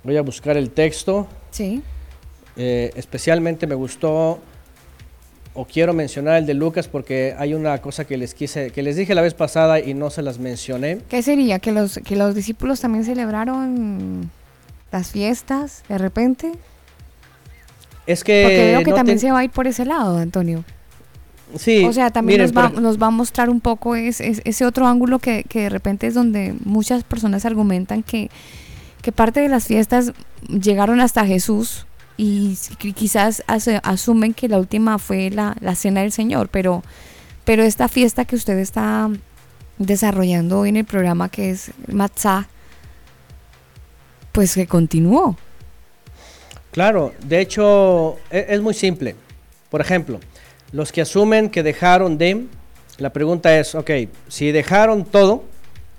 voy 0.03 0.17
a 0.17 0.23
buscar 0.23 0.57
el 0.57 0.71
texto. 0.71 1.29
Sí. 1.53 1.83
Eh, 2.57 2.91
especialmente 2.97 3.69
me 3.69 3.77
gustó 3.77 4.41
o 5.55 5.65
quiero 5.67 5.93
mencionar 5.93 6.39
el 6.39 6.47
de 6.47 6.55
Lucas 6.55 6.89
porque 6.89 7.37
hay 7.39 7.55
una 7.55 7.81
cosa 7.81 8.07
que 8.07 8.17
les 8.17 8.35
quise, 8.35 8.73
que 8.73 8.83
les 8.83 8.97
dije 8.97 9.15
la 9.15 9.23
vez 9.23 9.35
pasada 9.35 9.79
y 9.79 9.95
no 9.95 10.11
se 10.11 10.23
las 10.23 10.41
mencioné. 10.41 10.99
¿Qué 11.09 11.23
sería? 11.23 11.61
¿Que 11.61 11.71
los, 11.71 12.01
que 12.05 12.17
los 12.17 12.35
discípulos 12.35 12.81
también 12.81 13.05
celebraron 13.05 14.33
las 14.95 15.11
fiestas 15.11 15.83
de 15.89 15.99
repente? 15.99 16.53
Es 18.07 18.23
que... 18.23 18.43
Porque 18.45 18.65
veo 18.67 18.85
que 18.85 18.93
también 18.93 19.19
se 19.19 19.33
va 19.33 19.41
a 19.41 19.45
ir 19.45 19.51
por 19.51 19.67
ese 19.67 19.85
lado, 19.85 20.19
Antonio. 20.19 20.65
Sí. 21.59 21.85
O 21.85 21.93
sea, 21.93 22.11
también 22.11 22.41
nos, 22.41 22.53
va, 22.53 22.69
nos, 22.69 23.01
va, 23.01 23.09
a 23.09 23.11
mostrar 23.11 23.51
un 23.51 23.61
poco 23.61 23.97
es, 23.97 24.21
es, 24.21 24.41
ese 24.45 24.65
otro 24.65 24.87
ángulo 24.87 25.19
que, 25.19 25.45
que, 25.49 25.63
de 25.63 25.69
repente 25.69 26.07
es 26.07 26.15
donde 26.15 26.55
muchas 26.65 27.03
personas 27.03 27.45
argumentan 27.45 28.03
que, 28.03 28.31
que 29.03 29.11
parte 29.11 29.41
de 29.41 29.49
las 29.49 29.67
fiestas 29.67 30.13
llegaron 30.49 31.01
hasta 31.01 31.27
Jesús 31.27 31.87
y 32.17 32.57
quizás 32.95 33.43
asumen 33.47 34.33
que 34.35 34.49
la 34.49 34.59
última 34.59 34.99
fue 34.99 35.31
la, 35.31 35.57
la, 35.61 35.75
cena 35.75 36.03
del 36.03 36.13
Señor, 36.13 36.49
pero, 36.49 36.85
pero 37.45 37.65
esta 37.65 37.89
fiesta 37.89 38.25
que 38.25 38.37
usted 38.37 38.59
está 38.59 39.11
desarrollando 39.79 40.61
hoy 40.61 40.69
en 40.69 40.77
el 40.77 40.85
programa 40.85 41.29
que 41.29 41.51
es 41.51 41.73
Matzah, 41.93 42.49
pues 44.35 44.57
que 44.57 44.67
continuó. 44.67 45.37
Claro, 46.73 47.15
de 47.25 47.41
hecho 47.41 48.17
es, 48.31 48.47
es, 48.49 48.61
muy 48.61 48.75
simple. 48.75 49.15
Por 49.71 49.81
ejemplo, 49.81 50.19
los 50.73 50.91
que 50.91 51.03
asumen 51.03 51.49
que 51.49 51.63
dejaron 51.63 52.19
de, 52.19 52.47
la 52.99 53.13
pregunta 53.13 53.57
es, 53.57 53.77
ok, 53.77 53.91
si 54.27 54.51
dejaron 54.51 55.05
todo 55.05 55.45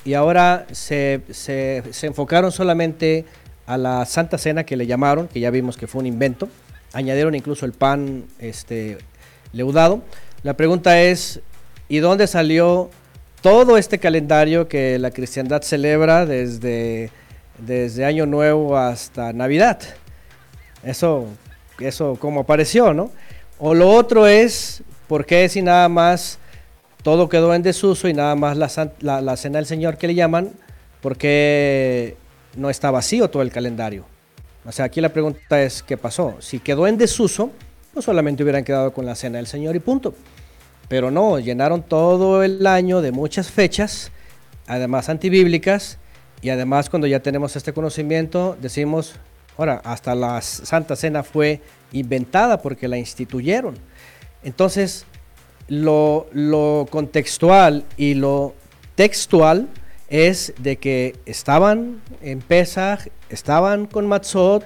y 0.03 0.15
ahora 0.15 0.67
se, 0.73 1.21
se, 1.31 1.81
se 1.91 2.07
enfocaron 2.07 2.51
solamente 2.51 3.23
a 3.67 3.77
la 3.77 4.05
Santa 4.05 4.37
Cena 4.37 4.65
que 4.65 4.75
le 4.75 4.85
llamaron, 4.85 5.29
que 5.29 5.39
ya 5.39 5.49
vimos 5.49 5.77
que 5.77 5.87
fue 5.87 6.01
un 6.01 6.07
invento, 6.07 6.49
añadieron 6.91 7.35
incluso 7.35 7.65
el 7.65 7.71
pan 7.71 8.25
este, 8.39 8.97
leudado. 9.53 10.01
La 10.43 10.57
pregunta 10.57 11.01
es, 11.01 11.39
¿y 11.87 11.99
dónde 11.99 12.27
salió 12.27 12.89
todo 13.41 13.77
este 13.77 13.97
calendario 13.97 14.67
que 14.67 14.99
la 14.99 15.11
cristiandad 15.11 15.61
celebra 15.61 16.25
desde, 16.25 17.11
desde 17.57 18.05
Año 18.05 18.25
Nuevo 18.25 18.77
hasta 18.77 19.33
Navidad? 19.33 19.79
Eso, 20.83 21.27
eso 21.79 22.17
como 22.19 22.41
apareció, 22.41 22.93
¿no? 22.93 23.11
O 23.57 23.73
lo 23.73 23.89
otro 23.89 24.27
es, 24.27 24.83
¿por 25.07 25.25
qué 25.25 25.47
si 25.49 25.61
nada 25.61 25.89
más 25.89 26.39
todo 27.03 27.29
quedó 27.29 27.53
en 27.53 27.61
desuso 27.61 28.07
y 28.07 28.13
nada 28.13 28.35
más 28.35 28.57
la, 28.57 28.91
la, 28.99 29.21
la 29.21 29.37
cena 29.37 29.59
del 29.59 29.65
Señor 29.65 29.97
que 29.97 30.07
le 30.07 30.15
llaman, 30.15 30.51
¿por 31.01 31.17
qué 31.17 32.17
no 32.55 32.69
está 32.69 32.91
vacío 32.91 33.29
todo 33.29 33.41
el 33.41 33.51
calendario. 33.51 34.05
O 34.65 34.71
sea, 34.71 34.85
aquí 34.85 35.01
la 35.01 35.09
pregunta 35.09 35.61
es, 35.61 35.83
¿qué 35.83 35.97
pasó? 35.97 36.35
Si 36.39 36.59
quedó 36.59 36.87
en 36.87 36.97
desuso, 36.97 37.51
pues 37.93 38.05
solamente 38.05 38.43
hubieran 38.43 38.63
quedado 38.63 38.91
con 38.93 39.05
la 39.05 39.15
cena 39.15 39.37
del 39.37 39.47
Señor 39.47 39.75
y 39.75 39.79
punto. 39.79 40.15
Pero 40.87 41.11
no, 41.11 41.39
llenaron 41.39 41.83
todo 41.83 42.43
el 42.43 42.65
año 42.65 43.01
de 43.01 43.11
muchas 43.11 43.51
fechas, 43.51 44.11
además 44.67 45.09
antibíblicas, 45.09 45.99
y 46.41 46.49
además 46.49 46.89
cuando 46.89 47.07
ya 47.07 47.19
tenemos 47.19 47.55
este 47.55 47.73
conocimiento, 47.73 48.57
decimos, 48.61 49.15
ahora, 49.57 49.81
hasta 49.83 50.15
la 50.15 50.41
Santa 50.41 50.95
Cena 50.95 51.23
fue 51.23 51.61
inventada 51.91 52.61
porque 52.61 52.87
la 52.87 52.97
instituyeron. 52.97 53.75
Entonces, 54.43 55.05
lo, 55.67 56.27
lo 56.31 56.87
contextual 56.89 57.83
y 57.97 58.13
lo 58.13 58.53
textual 58.95 59.67
es 60.09 60.53
de 60.59 60.77
que 60.77 61.15
estaban 61.25 62.01
en 62.21 62.39
Pesach, 62.39 63.07
estaban 63.29 63.87
con 63.87 64.07
Matzot 64.07 64.63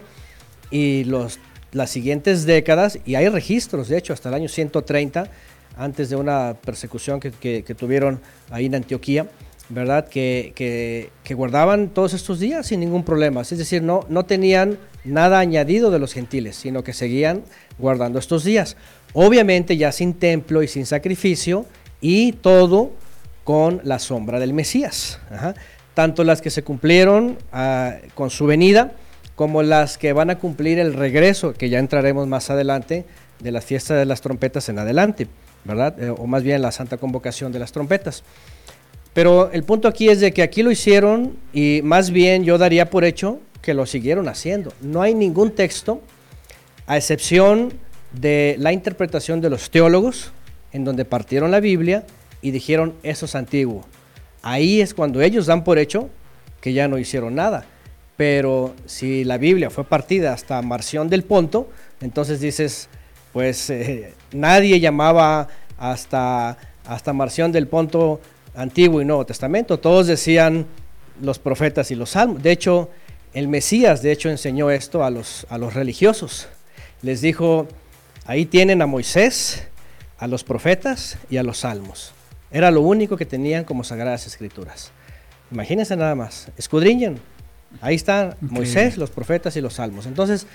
y 0.70 1.06
los, 1.06 1.40
las 1.72 1.90
siguientes 1.90 2.46
décadas, 2.46 3.00
y 3.06 3.16
hay 3.16 3.30
registros, 3.30 3.88
de 3.88 3.98
hecho, 3.98 4.14
hasta 4.14 4.30
el 4.30 4.36
año 4.36 4.50
130, 4.50 5.30
antes 5.78 6.10
de 6.10 6.16
una 6.16 6.56
persecución 6.62 7.20
que, 7.20 7.32
que, 7.32 7.64
que 7.64 7.76
tuvieron 7.76 8.20
ahí 8.52 8.66
en 8.66 8.76
Antioquía, 8.76 9.28
¿verdad? 9.70 10.08
Que, 10.08 11.10
guardaban 11.30 11.90
todos 11.90 12.14
estos 12.14 12.40
días 12.40 12.68
sin 12.68 12.80
ningún 12.80 13.04
problema. 13.04 13.42
Es 13.42 13.58
decir, 13.58 13.82
no, 13.82 14.06
no 14.10 14.26
tenían 14.26 14.78
nada 15.04 15.40
añadido 15.40 15.92
de 15.92 16.00
los 16.00 16.14
gentiles, 16.14 16.56
sino 16.56 16.84
que 16.84 16.94
seguían 16.94 17.44
guardando 17.78 18.20
estos 18.20 18.44
días. 18.44 18.76
Obviamente 19.14 19.78
ya 19.78 19.92
sin 19.92 20.14
templo 20.14 20.64
y 20.64 20.68
sin 20.68 20.86
sacrificio 20.86 21.66
y 22.02 22.34
todo 22.34 22.92
con 23.44 23.82
la 23.84 24.00
sombra 24.00 24.40
del 24.40 24.54
Mesías. 24.54 25.20
Tanto 25.94 26.24
las 26.24 26.42
que 26.42 26.50
se 26.50 26.64
cumplieron 26.64 27.38
uh, 27.54 28.08
con 28.16 28.30
su 28.30 28.46
venida, 28.46 28.92
como 29.36 29.64
las 29.64 29.98
que 29.98 30.14
van 30.14 30.30
a 30.30 30.38
cumplir 30.38 30.80
el 30.80 30.94
regreso, 30.94 31.54
que 31.54 31.70
ya 31.70 31.80
entraremos 31.80 32.28
más 32.28 32.50
adelante, 32.50 33.06
de 33.40 33.52
las 33.52 33.66
fiestas 33.66 33.98
de 33.98 34.06
las 34.06 34.22
trompetas 34.22 34.70
en 34.70 34.80
adelante, 34.80 35.28
¿verdad? 35.64 36.02
Eh, 36.02 36.10
o 36.10 36.28
más 36.28 36.44
bien 36.44 36.62
la 36.62 36.72
santa 36.72 36.98
convocación 36.98 37.52
de 37.52 37.60
las 37.60 37.72
trompetas. 37.72 38.24
Pero 39.20 39.52
el 39.52 39.66
punto 39.66 39.90
aquí 39.90 40.08
es 40.08 40.22
de 40.22 40.32
que 40.32 40.42
aquí 40.42 40.64
lo 40.64 40.72
hicieron 40.72 41.36
y 41.52 41.82
más 41.84 42.10
bien 42.10 42.46
yo 42.46 42.58
daría 42.58 42.90
por 42.90 43.04
hecho 43.04 43.42
que 43.62 43.74
lo 43.74 43.86
siguieron 43.86 44.30
haciendo. 44.30 44.72
No 44.80 45.02
hay 45.02 45.14
ningún 45.14 45.52
texto, 45.52 46.02
a 46.88 46.96
excepción 46.96 47.74
de 48.14 48.56
la 48.60 48.72
interpretación 48.72 49.42
de 49.42 49.50
los 49.50 49.72
teólogos, 49.72 50.32
en 50.72 50.86
donde 50.86 51.04
partieron 51.04 51.52
la 51.52 51.60
Biblia 51.60 52.06
y 52.42 52.52
dijeron, 52.52 52.94
eso 53.04 53.26
es 53.26 53.36
antiguo. 53.36 53.86
Ahí 54.42 54.80
es 54.80 54.94
cuando 54.94 55.20
ellos 55.20 55.48
dan 55.48 55.66
por 55.66 55.80
hecho 55.80 56.10
que 56.62 56.72
ya 56.72 56.88
no 56.88 56.98
hicieron 56.98 57.36
nada. 57.36 57.66
Pero 58.16 58.74
si 58.86 59.26
la 59.26 59.38
Biblia 59.38 59.70
fue 59.70 59.84
partida 59.84 60.32
hasta 60.32 60.62
Marción 60.62 61.10
del 61.10 61.24
Ponto, 61.24 61.70
entonces 62.00 62.40
dices, 62.40 62.88
pues 63.34 63.70
eh, 63.70 64.14
nadie 64.32 64.80
llamaba 64.80 65.50
hasta, 65.78 66.58
hasta 66.86 67.12
Marción 67.12 67.52
del 67.52 67.68
Ponto 67.68 68.22
Antiguo 68.60 69.02
y 69.02 69.06
Nuevo 69.06 69.26
Testamento. 69.26 69.80
Todos 69.80 70.06
decían 70.06 70.66
los 71.22 71.40
profetas 71.40 71.92
y 71.92 71.96
los 71.96 72.12
salmos. 72.12 72.44
De 72.44 72.52
hecho, 72.52 72.90
el 73.34 73.48
Mesías, 73.48 74.02
de 74.02 74.12
hecho, 74.12 74.30
enseñó 74.30 74.70
esto 74.70 75.04
a 75.04 75.10
los, 75.10 75.48
a 75.50 75.58
los 75.58 75.74
religiosos. 75.74 76.48
Les 77.02 77.22
dijo, 77.22 77.68
ahí 78.26 78.46
tienen 78.46 78.82
a 78.82 78.86
Moisés, 78.86 79.64
a 80.18 80.28
los 80.28 80.44
profetas 80.44 81.18
y 81.30 81.38
a 81.38 81.44
los 81.44 81.60
salmos. 81.60 82.12
Era 82.52 82.70
lo 82.70 82.82
único 82.82 83.16
que 83.16 83.26
tenían 83.26 83.64
como 83.64 83.86
sagradas 83.86 84.28
escrituras. 84.28 84.92
Imagínense 85.52 85.96
nada 85.96 86.16
más, 86.16 86.50
escudriñen. 86.58 87.20
Ahí 87.80 87.96
están 87.96 88.36
Moisés, 88.42 88.98
los 88.98 89.10
profetas 89.10 89.56
y 89.56 89.62
los 89.62 89.76
salmos. 89.76 90.06
Entonces, 90.06 90.48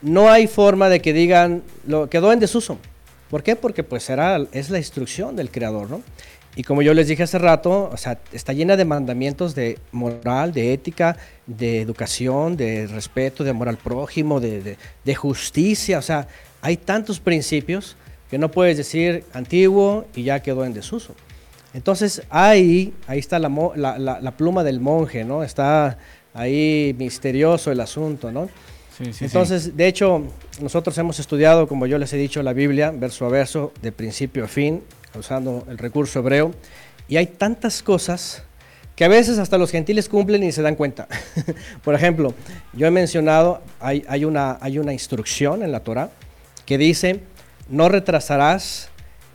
no 0.00 0.30
hay 0.30 0.46
forma 0.46 0.88
de 0.88 1.00
que 1.00 1.12
digan, 1.12 1.64
lo 1.86 2.08
quedó 2.08 2.32
en 2.32 2.38
desuso. 2.38 2.78
¿Por 3.30 3.42
qué? 3.42 3.56
Porque 3.56 3.82
pues 3.82 4.08
era, 4.10 4.38
es 4.52 4.70
la 4.70 4.78
instrucción 4.78 5.34
del 5.36 5.50
creador, 5.50 5.90
¿no? 5.90 6.02
Y 6.58 6.64
como 6.64 6.82
yo 6.82 6.92
les 6.92 7.06
dije 7.06 7.22
hace 7.22 7.38
rato, 7.38 7.88
o 7.92 7.96
sea, 7.96 8.18
está 8.32 8.52
llena 8.52 8.76
de 8.76 8.84
mandamientos 8.84 9.54
de 9.54 9.78
moral, 9.92 10.52
de 10.52 10.72
ética, 10.72 11.16
de 11.46 11.80
educación, 11.80 12.56
de 12.56 12.88
respeto, 12.88 13.44
de 13.44 13.50
amor 13.50 13.68
al 13.68 13.76
prójimo, 13.76 14.40
de, 14.40 14.76
de 15.04 15.14
justicia. 15.14 16.00
O 16.00 16.02
sea, 16.02 16.26
hay 16.60 16.76
tantos 16.76 17.20
principios 17.20 17.94
que 18.28 18.38
no 18.38 18.50
puedes 18.50 18.76
decir 18.76 19.22
antiguo 19.34 20.06
y 20.16 20.24
ya 20.24 20.40
quedó 20.40 20.64
en 20.64 20.74
desuso. 20.74 21.14
Entonces 21.74 22.22
ahí, 22.28 22.92
ahí 23.06 23.20
está 23.20 23.38
la, 23.38 23.48
la, 23.76 24.36
pluma 24.36 24.64
del 24.64 24.80
monje, 24.80 25.22
¿no? 25.22 25.44
Está 25.44 25.96
ahí 26.34 26.92
misterioso 26.98 27.70
el 27.70 27.80
asunto, 27.80 28.32
¿no? 28.32 28.48
Sí, 28.96 29.12
sí, 29.12 29.26
Entonces, 29.26 29.76
de 29.76 29.86
hecho, 29.86 30.24
nosotros 30.60 30.98
hemos 30.98 31.20
estudiado, 31.20 31.68
como 31.68 31.86
yo 31.86 31.98
les 31.98 32.12
he 32.12 32.16
dicho, 32.16 32.42
la 32.42 32.52
Biblia 32.52 32.90
verso 32.90 33.26
a 33.26 33.28
verso, 33.28 33.72
de 33.80 33.92
principio 33.92 34.44
a 34.44 34.48
fin, 34.48 34.82
usando 35.14 35.64
el 35.68 35.78
recurso 35.78 36.18
hebreo, 36.20 36.54
y 37.08 37.16
hay 37.16 37.26
tantas 37.26 37.82
cosas 37.82 38.42
que 38.94 39.04
a 39.04 39.08
veces 39.08 39.38
hasta 39.38 39.58
los 39.58 39.70
gentiles 39.70 40.08
cumplen 40.08 40.42
y 40.42 40.50
se 40.50 40.60
dan 40.60 40.74
cuenta. 40.74 41.06
Por 41.84 41.94
ejemplo, 41.94 42.34
yo 42.72 42.86
he 42.86 42.90
mencionado, 42.90 43.62
hay, 43.78 44.04
hay, 44.08 44.24
una, 44.24 44.58
hay 44.60 44.78
una 44.78 44.92
instrucción 44.92 45.62
en 45.62 45.70
la 45.70 45.80
Torah 45.80 46.10
que 46.66 46.78
dice, 46.78 47.20
no 47.68 47.88
retrasarás 47.88 48.88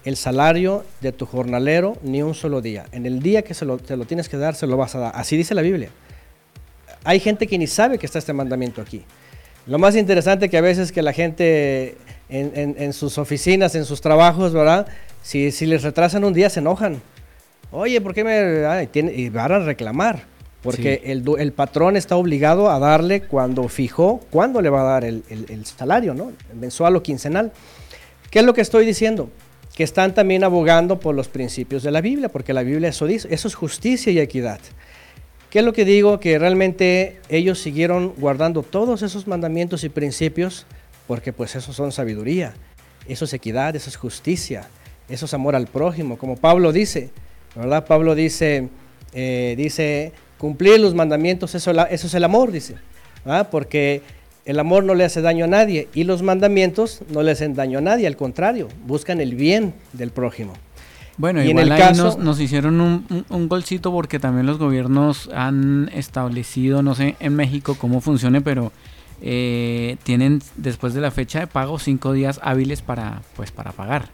el 0.05 0.17
salario 0.17 0.83
de 1.01 1.13
tu 1.13 1.25
jornalero 1.25 1.97
ni 2.03 2.21
un 2.21 2.35
solo 2.35 2.61
día. 2.61 2.85
En 2.91 3.05
el 3.05 3.21
día 3.21 3.43
que 3.43 3.53
se 3.53 3.65
lo, 3.65 3.77
te 3.77 3.95
lo 3.95 4.05
tienes 4.05 4.27
que 4.27 4.37
dar, 4.37 4.55
se 4.55 4.67
lo 4.67 4.75
vas 4.75 4.95
a 4.95 4.99
dar. 4.99 5.11
Así 5.15 5.37
dice 5.37 5.55
la 5.55 5.61
Biblia. 5.61 5.89
Hay 7.05 7.19
gente 7.19 7.47
que 7.47 7.57
ni 7.57 7.67
sabe 7.67 7.97
que 7.97 8.05
está 8.05 8.19
este 8.19 8.33
mandamiento 8.33 8.81
aquí. 8.81 9.03
Lo 9.65 9.79
más 9.79 9.95
interesante 9.95 10.49
que 10.49 10.57
a 10.57 10.61
veces 10.61 10.91
que 10.91 11.01
la 11.01 11.13
gente 11.13 11.95
en, 12.33 12.93
sus 12.93 13.17
oficinas, 13.17 13.75
en 13.75 13.85
sus 13.85 14.01
trabajos, 14.01 14.53
¿verdad? 14.53 14.87
Si, 15.21 15.51
si, 15.51 15.65
les 15.65 15.83
retrasan 15.83 16.23
un 16.23 16.33
día 16.33 16.49
se 16.49 16.59
enojan. 16.59 17.01
Oye, 17.71 18.01
¿por 18.01 18.13
qué 18.13 18.23
me...? 18.23 18.87
tiene, 18.87 19.13
y 19.13 19.29
van 19.29 19.51
a 19.51 19.59
reclamar. 19.59 20.23
Porque 20.61 21.01
el, 21.05 21.23
el, 21.39 21.51
patrón 21.51 21.97
está 21.97 22.15
obligado 22.15 22.69
a 22.69 22.79
darle 22.79 23.23
cuando 23.23 23.67
fijó, 23.67 24.21
cuándo 24.29 24.61
le 24.61 24.69
va 24.69 24.81
a 24.81 24.85
dar 24.85 25.03
el, 25.03 25.23
el 25.29 25.65
salario, 25.65 26.13
¿no? 26.13 26.31
Mensual 26.57 26.95
o 26.95 27.03
quincenal. 27.03 27.51
¿Qué 28.31 28.39
es 28.39 28.45
lo 28.45 28.53
que 28.53 28.61
estoy 28.61 28.85
diciendo? 28.85 29.29
que 29.73 29.83
están 29.83 30.13
también 30.13 30.43
abogando 30.43 30.99
por 30.99 31.15
los 31.15 31.27
principios 31.27 31.83
de 31.83 31.91
la 31.91 32.01
Biblia, 32.01 32.29
porque 32.29 32.53
la 32.53 32.63
Biblia 32.63 32.89
eso 32.89 33.07
dice, 33.07 33.27
eso 33.31 33.47
es 33.47 33.55
justicia 33.55 34.11
y 34.11 34.19
equidad. 34.19 34.59
¿Qué 35.49 35.59
es 35.59 35.65
lo 35.65 35.73
que 35.73 35.85
digo? 35.85 36.19
Que 36.19 36.39
realmente 36.39 37.19
ellos 37.29 37.59
siguieron 37.59 38.13
guardando 38.17 38.63
todos 38.63 39.01
esos 39.01 39.27
mandamientos 39.27 39.83
y 39.83 39.89
principios, 39.89 40.65
porque 41.07 41.33
pues 41.33 41.55
eso 41.55 41.73
son 41.73 41.91
sabiduría, 41.91 42.53
eso 43.07 43.25
es 43.25 43.33
equidad, 43.33 43.75
eso 43.75 43.89
es 43.89 43.97
justicia, 43.97 44.67
eso 45.09 45.25
es 45.25 45.33
amor 45.33 45.55
al 45.55 45.67
prójimo, 45.67 46.17
como 46.17 46.37
Pablo 46.37 46.71
dice, 46.71 47.11
¿verdad? 47.55 47.85
Pablo 47.85 48.15
dice, 48.15 48.69
eh, 49.13 49.55
dice, 49.57 50.13
cumplir 50.37 50.79
los 50.79 50.93
mandamientos, 50.93 51.55
eso, 51.55 51.71
eso 51.71 52.07
es 52.07 52.13
el 52.13 52.23
amor, 52.23 52.51
dice, 52.51 52.75
porque 53.51 54.01
el 54.45 54.59
amor 54.59 54.83
no 54.83 54.95
le 54.95 55.05
hace 55.05 55.21
daño 55.21 55.45
a 55.45 55.47
nadie 55.47 55.87
y 55.93 56.03
los 56.03 56.21
mandamientos 56.21 57.01
no 57.09 57.23
le 57.23 57.31
hacen 57.31 57.53
daño 57.53 57.79
a 57.79 57.81
nadie, 57.81 58.07
al 58.07 58.17
contrario, 58.17 58.67
buscan 58.85 59.21
el 59.21 59.35
bien 59.35 59.73
del 59.93 60.11
prójimo. 60.11 60.53
Bueno, 61.15 61.43
y 61.43 61.49
igual 61.49 61.67
en 61.67 61.71
el 61.71 61.71
ahí 61.73 61.79
caso, 61.79 62.17
nos, 62.17 62.39
hicieron 62.39 62.81
un, 62.81 63.25
un, 63.29 63.47
golcito 63.47 63.91
porque 63.91 64.19
también 64.19 64.47
los 64.47 64.57
gobiernos 64.57 65.29
han 65.31 65.91
establecido, 65.93 66.81
no 66.81 66.95
sé 66.95 67.15
en 67.19 67.35
México 67.35 67.75
cómo 67.79 68.01
funcione, 68.01 68.41
pero 68.41 68.71
eh, 69.25 69.95
tienen 70.03 70.41
después 70.57 70.93
de 70.93 70.99
la 70.99 71.09
fecha 71.09 71.39
de 71.39 71.47
pago 71.47 71.79
cinco 71.79 72.11
días 72.11 72.41
hábiles 72.43 72.81
para, 72.81 73.21
pues, 73.37 73.51
para 73.51 73.71
pagar. 73.71 74.09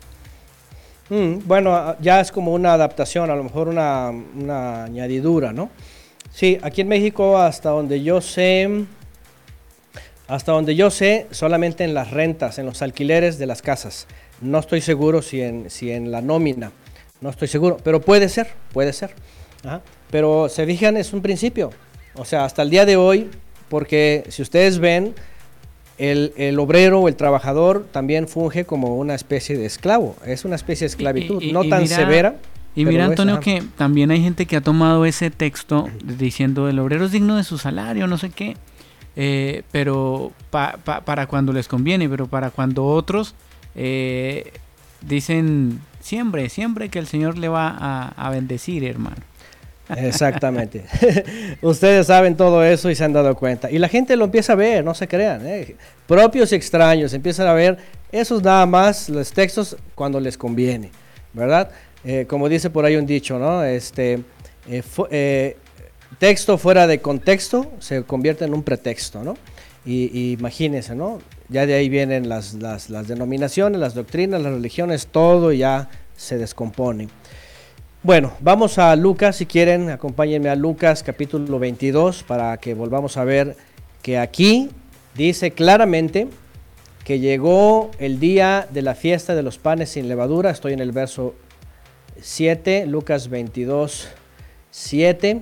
Mm, 1.10 1.40
bueno, 1.46 1.96
ya 2.00 2.22
es 2.22 2.32
como 2.32 2.54
una 2.54 2.74
adaptación, 2.74 3.32
a 3.32 3.36
lo 3.36 3.44
mejor 3.44 3.68
una, 3.68 4.12
una 4.12 4.84
añadidura, 4.84 5.52
¿no? 5.52 5.72
Sí, 6.32 6.60
aquí 6.62 6.82
en 6.82 6.88
México, 6.88 7.40
hasta 7.40 7.72
donde 7.72 8.04
yo 8.04 8.22
sé, 8.22 8.86
hasta 10.28 10.52
donde 10.52 10.76
yo 10.76 10.92
sé, 10.92 11.26
solamente 11.32 11.84
en 11.84 11.96
las 11.96 12.12
rentas, 12.12 12.60
en 12.60 12.68
los 12.68 12.84
alquileres 12.84 13.40
de 13.40 13.48
las 13.48 13.64
casas. 13.64 14.06
No 14.42 14.60
estoy 14.60 14.82
seguro 14.82 15.24
si 15.24 15.42
en, 15.42 15.72
si 15.72 15.92
en 15.92 16.12
la 16.12 16.22
nómina. 16.22 16.72
No 17.20 17.32
estoy 17.32 17.48
seguro, 17.48 17.78
pero 17.84 18.00
puede 18.00 18.30
ser, 18.30 18.48
puede 18.72 18.94
ser. 18.94 19.16
Pero 20.12 20.48
se 20.50 20.68
fijan, 20.68 20.98
es 20.98 21.14
un 21.14 21.22
principio. 21.24 21.72
O 22.14 22.26
sea, 22.26 22.46
hasta 22.46 22.62
el 22.62 22.70
día 22.70 22.86
de 22.86 22.96
hoy, 22.96 23.30
porque 23.70 24.26
si 24.30 24.42
ustedes 24.42 24.80
ven, 24.80 25.14
el, 25.98 26.34
el, 26.38 26.60
obrero 26.60 27.02
o 27.02 27.08
el 27.08 27.16
trabajador 27.16 27.86
también 27.92 28.28
funge 28.28 28.66
como 28.66 28.98
una 28.98 29.16
especie 29.16 29.58
de 29.58 29.66
esclavo. 29.66 30.16
Es 30.26 30.46
una 30.46 30.56
especie 30.56 30.86
de 30.86 30.90
esclavitud, 30.90 31.44
no 31.52 31.64
tan 31.66 31.88
severa. 31.88 32.38
Y 32.76 32.86
mira, 32.86 33.06
Antonio, 33.06 33.40
que 33.40 33.64
también 33.78 34.12
hay 34.12 34.22
gente 34.22 34.46
que 34.46 34.56
ha 34.56 34.62
tomado 34.62 35.06
ese 35.06 35.32
texto 35.32 35.90
diciendo 36.04 36.70
el 36.70 36.80
obrero 36.80 37.06
es 37.06 37.12
digno 37.12 37.36
de 37.36 37.44
su 37.44 37.58
salario, 37.58 38.08
no 38.08 38.18
sé 38.18 38.30
qué. 38.30 38.56
Eh, 39.16 39.64
pero 39.72 40.32
para 40.50 41.28
cuando 41.28 41.52
les 41.52 41.68
conviene, 41.68 42.08
pero 42.08 42.28
para 42.28 42.52
cuando 42.52 42.86
otros 42.86 43.36
eh, 43.76 44.54
dicen 45.02 45.82
siempre, 46.00 46.50
siempre 46.50 46.90
que 46.90 47.00
el 47.00 47.08
Señor 47.08 47.38
le 47.38 47.50
va 47.50 48.14
a, 48.16 48.30
bendecir, 48.30 48.84
hermano. 48.84 49.18
Exactamente. 49.98 50.86
Ustedes 51.62 52.08
saben 52.08 52.36
todo 52.36 52.64
eso 52.64 52.90
y 52.90 52.96
se 52.96 53.04
han 53.04 53.14
dado 53.14 53.36
cuenta. 53.36 53.72
Y 53.72 53.80
la 53.80 53.90
gente 53.90 54.16
lo 54.16 54.26
empieza 54.26 54.54
a 54.54 54.56
ver, 54.56 54.84
no 54.84 54.94
se 54.94 55.08
crean. 55.08 55.46
¿eh? 55.46 55.76
Propios 56.08 56.52
y 56.52 56.56
extraños 56.56 57.14
empiezan 57.14 57.48
a 57.48 57.54
ver 57.54 57.78
esos 58.12 58.44
nada 58.44 58.66
más, 58.66 59.10
los 59.10 59.32
textos, 59.32 59.78
cuando 59.96 60.20
les 60.20 60.38
conviene, 60.38 60.92
¿verdad? 61.34 61.72
como 62.28 62.48
dice 62.48 62.70
por 62.70 62.86
ahí 62.86 62.96
un 62.96 63.06
dicho, 63.06 63.38
¿no? 63.38 63.64
Este, 63.64 64.24
texto 66.18 66.58
fuera 66.58 66.88
de 66.88 67.02
contexto 67.02 67.72
se 67.80 68.04
convierte 68.04 68.46
en 68.46 68.54
un 68.54 68.64
pretexto, 68.64 69.24
¿no? 69.24 69.36
Y, 69.86 70.34
imagínense, 70.34 70.94
¿no? 70.94 71.20
Ya 71.48 71.66
de 71.66 71.74
ahí 71.74 71.90
vienen 71.90 72.30
las, 72.30 72.54
las, 72.54 72.90
denominaciones, 73.08 73.80
las 73.80 73.96
doctrinas, 73.96 74.42
las 74.42 74.54
religiones, 74.54 75.08
todo 75.08 75.52
ya 75.52 75.90
se 76.16 76.38
descompone. 76.38 77.08
Bueno, 78.02 78.32
vamos 78.40 78.78
a 78.78 78.96
Lucas, 78.96 79.36
si 79.36 79.46
quieren, 79.46 79.90
acompáñenme 79.90 80.48
a 80.48 80.56
Lucas 80.56 81.04
capítulo 81.04 81.60
22 81.60 82.24
para 82.24 82.56
que 82.56 82.74
volvamos 82.74 83.18
a 83.18 83.26
ver 83.26 83.58
que 84.02 84.18
aquí 84.18 84.70
dice 85.16 85.52
claramente 85.52 86.30
que 87.04 87.20
llegó 87.20 87.92
el 88.00 88.22
día 88.22 88.70
de 88.72 88.84
la 88.84 88.96
fiesta 88.96 89.36
de 89.36 89.44
los 89.44 89.58
panes 89.58 89.90
sin 89.90 90.08
levadura, 90.08 90.50
estoy 90.50 90.72
en 90.72 90.80
el 90.80 90.94
verso 90.94 91.36
7, 92.22 92.86
Lucas 92.86 93.28
22, 93.28 94.08
7. 94.72 95.42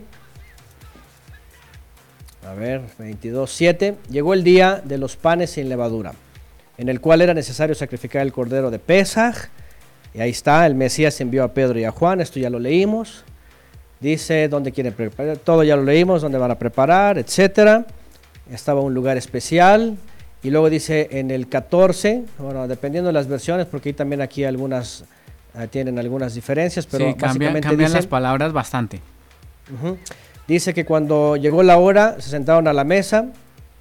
A 2.44 2.54
ver, 2.56 2.82
22.7. 2.98 3.98
Llegó 4.10 4.34
el 4.34 4.44
día 4.44 4.82
de 4.84 4.98
los 4.98 5.16
panes 5.16 5.52
sin 5.52 5.70
levadura, 5.70 6.14
en 6.80 6.90
el 6.90 7.02
cual 7.02 7.22
era 7.22 7.36
necesario 7.36 7.76
sacrificar 7.76 8.24
el 8.24 8.34
cordero 8.34 8.72
de 8.72 8.80
Pesaj. 8.80 9.50
Y 10.18 10.20
ahí 10.20 10.32
está, 10.32 10.66
el 10.66 10.74
Mesías 10.74 11.22
envió 11.22 11.44
a 11.44 11.50
Pedro 11.50 11.78
y 11.78 11.84
a 11.84 11.92
Juan, 11.92 12.22
esto 12.22 12.40
ya 12.40 12.50
lo 12.50 12.58
leímos. 12.58 13.24
Dice 14.00 14.48
dónde 14.48 14.72
quieren 14.72 14.92
preparar, 14.92 15.38
todo 15.38 15.64
ya 15.64 15.76
lo 15.76 15.84
leímos, 15.84 16.24
dónde 16.24 16.40
van 16.40 16.50
a 16.50 16.58
preparar, 16.58 17.20
etcétera. 17.20 17.86
Estaba 18.52 18.82
un 18.82 18.96
lugar 18.96 19.16
especial. 19.18 19.96
Y 20.42 20.50
luego 20.50 20.72
dice 20.72 21.10
en 21.12 21.30
el 21.30 21.48
14, 21.48 22.24
bueno, 22.40 22.68
dependiendo 22.68 23.10
de 23.10 23.14
las 23.14 23.28
versiones, 23.28 23.68
porque 23.68 23.94
también 23.94 24.22
aquí 24.22 24.44
algunas 24.44 25.04
eh, 25.56 25.68
tienen 25.68 26.00
algunas 26.00 26.34
diferencias, 26.34 26.88
pero 26.88 27.10
sí, 27.10 27.14
cambian, 27.14 27.62
cambian 27.62 27.94
las 27.94 28.08
palabras 28.08 28.52
bastante. 28.54 29.00
Dice 30.48 30.74
que 30.74 30.84
cuando 30.84 31.36
llegó 31.36 31.62
la 31.62 31.78
hora 31.78 32.16
se 32.20 32.32
sentaron 32.32 32.68
a 32.68 32.74
la 32.74 32.84
mesa 32.84 33.28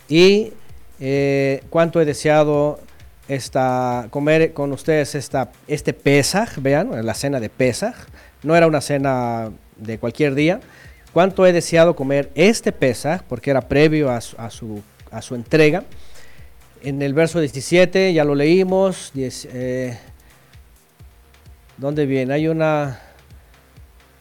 y 0.06 0.52
eh, 1.00 1.62
cuánto 1.70 1.98
he 1.98 2.04
deseado 2.04 2.78
esta, 3.28 4.06
comer 4.10 4.52
con 4.52 4.72
ustedes 4.72 5.14
esta, 5.14 5.50
este 5.66 5.92
Pesaj, 5.92 6.58
vean, 6.58 7.04
la 7.04 7.14
cena 7.14 7.40
de 7.40 7.48
Pesaj. 7.48 7.94
No 8.42 8.54
era 8.56 8.66
una 8.66 8.80
cena 8.80 9.50
de 9.76 9.98
cualquier 9.98 10.34
día. 10.34 10.60
Cuánto 11.12 11.46
he 11.46 11.52
deseado 11.52 11.96
comer 11.96 12.30
este 12.34 12.72
Pesaj, 12.72 13.22
porque 13.28 13.50
era 13.50 13.62
previo 13.62 14.10
a 14.10 14.20
su, 14.20 14.36
a 15.10 15.22
su, 15.22 15.34
entrega. 15.34 15.84
En 16.82 17.02
el 17.02 17.14
verso 17.14 17.40
17, 17.40 18.12
ya 18.12 18.24
lo 18.24 18.34
leímos. 18.34 19.12
eh, 19.16 19.98
¿Dónde 21.76 22.06
viene? 22.06 22.34
Hay 22.34 22.48
una... 22.48 23.00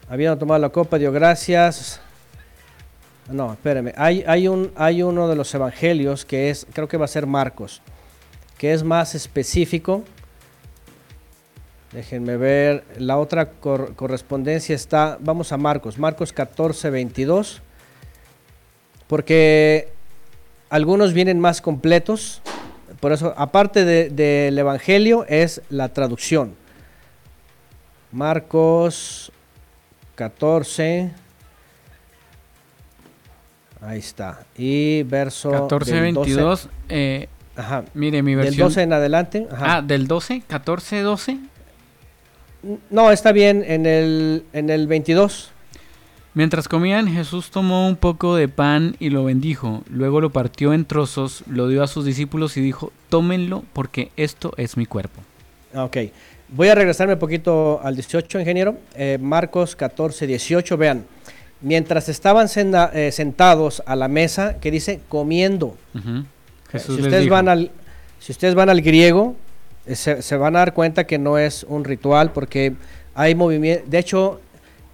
Habiendo 0.08 0.38
tomado 0.38 0.60
la 0.60 0.68
copa, 0.68 0.98
dio 0.98 1.10
gracias. 1.10 2.00
No, 3.30 3.52
espérame. 3.52 3.92
Hay, 3.96 4.24
hay, 4.26 4.46
un, 4.46 4.72
hay 4.76 5.02
uno 5.02 5.28
de 5.28 5.34
los 5.34 5.52
evangelios 5.54 6.24
que 6.24 6.50
es, 6.50 6.66
creo 6.72 6.86
que 6.86 6.96
va 6.96 7.06
a 7.06 7.08
ser 7.08 7.26
Marcos, 7.26 7.82
que 8.58 8.72
es 8.72 8.82
más 8.82 9.14
específico. 9.14 10.04
Déjenme 11.92 12.36
ver. 12.36 12.84
La 12.98 13.18
otra 13.18 13.50
cor- 13.50 13.94
correspondencia 13.94 14.74
está, 14.74 15.18
vamos 15.20 15.52
a 15.52 15.56
Marcos, 15.56 15.98
Marcos 15.98 16.32
14, 16.32 16.90
22. 16.90 17.62
Porque 19.06 19.88
algunos 20.68 21.12
vienen 21.12 21.38
más 21.40 21.60
completos. 21.60 22.42
Por 23.00 23.12
eso, 23.12 23.34
aparte 23.36 23.84
de- 23.84 24.10
del 24.10 24.58
evangelio, 24.58 25.24
es 25.28 25.62
la 25.70 25.88
traducción. 25.90 26.54
Marcos 28.12 29.30
14. 30.14 31.10
Ahí 33.80 33.98
está. 33.98 34.44
Y 34.56 35.02
verso 35.04 35.50
14, 35.50 35.92
del 35.94 36.14
12. 36.14 36.30
22. 36.30 36.68
eh, 36.88 37.28
Ajá. 37.56 37.84
Mire, 37.94 38.22
mi 38.22 38.34
Del 38.34 38.44
versión. 38.44 38.68
12 38.68 38.82
en 38.82 38.92
adelante. 38.92 39.46
Ajá. 39.50 39.76
Ah, 39.76 39.82
del 39.82 40.06
12, 40.06 40.42
14, 40.46 41.00
12. 41.00 41.38
No, 42.90 43.10
está 43.10 43.32
bien 43.32 43.64
en 43.66 43.86
el, 43.86 44.44
en 44.52 44.70
el 44.70 44.86
22. 44.86 45.52
Mientras 46.34 46.68
comían, 46.68 47.08
Jesús 47.08 47.50
tomó 47.50 47.88
un 47.88 47.96
poco 47.96 48.36
de 48.36 48.48
pan 48.48 48.96
y 48.98 49.08
lo 49.08 49.24
bendijo. 49.24 49.82
Luego 49.88 50.20
lo 50.20 50.30
partió 50.30 50.74
en 50.74 50.84
trozos, 50.84 51.44
lo 51.46 51.68
dio 51.68 51.82
a 51.82 51.86
sus 51.86 52.04
discípulos 52.04 52.58
y 52.58 52.60
dijo, 52.60 52.92
tómenlo 53.08 53.64
porque 53.72 54.10
esto 54.18 54.52
es 54.58 54.76
mi 54.76 54.84
cuerpo. 54.84 55.22
Ok. 55.74 55.96
Voy 56.48 56.68
a 56.68 56.74
regresarme 56.74 57.14
un 57.14 57.18
poquito 57.18 57.80
al 57.82 57.94
18, 57.94 58.38
ingeniero. 58.38 58.76
Eh, 58.94 59.18
Marcos 59.18 59.74
14, 59.76 60.26
18. 60.26 60.76
Vean. 60.76 61.06
Mientras 61.62 62.08
estaban 62.10 62.48
eh, 62.54 63.12
sentados 63.12 63.82
a 63.86 63.96
la 63.96 64.08
mesa, 64.08 64.58
que 64.60 64.70
dice 64.70 65.00
comiendo. 65.08 65.76
Ujú. 65.94 66.24
Jesús 66.68 66.96
si, 66.96 67.02
les 67.02 67.06
ustedes 67.06 67.22
dijo. 67.24 67.34
van 67.34 67.48
al, 67.48 67.70
si 68.18 68.32
ustedes 68.32 68.54
van 68.54 68.68
al 68.68 68.80
griego, 68.80 69.36
eh, 69.86 69.94
se, 69.94 70.22
se 70.22 70.36
van 70.36 70.56
a 70.56 70.60
dar 70.60 70.74
cuenta 70.74 71.04
que 71.06 71.18
no 71.18 71.38
es 71.38 71.64
un 71.68 71.84
ritual 71.84 72.32
porque 72.32 72.74
hay 73.14 73.34
movimiento. 73.34 73.84
De 73.88 73.98
hecho, 73.98 74.40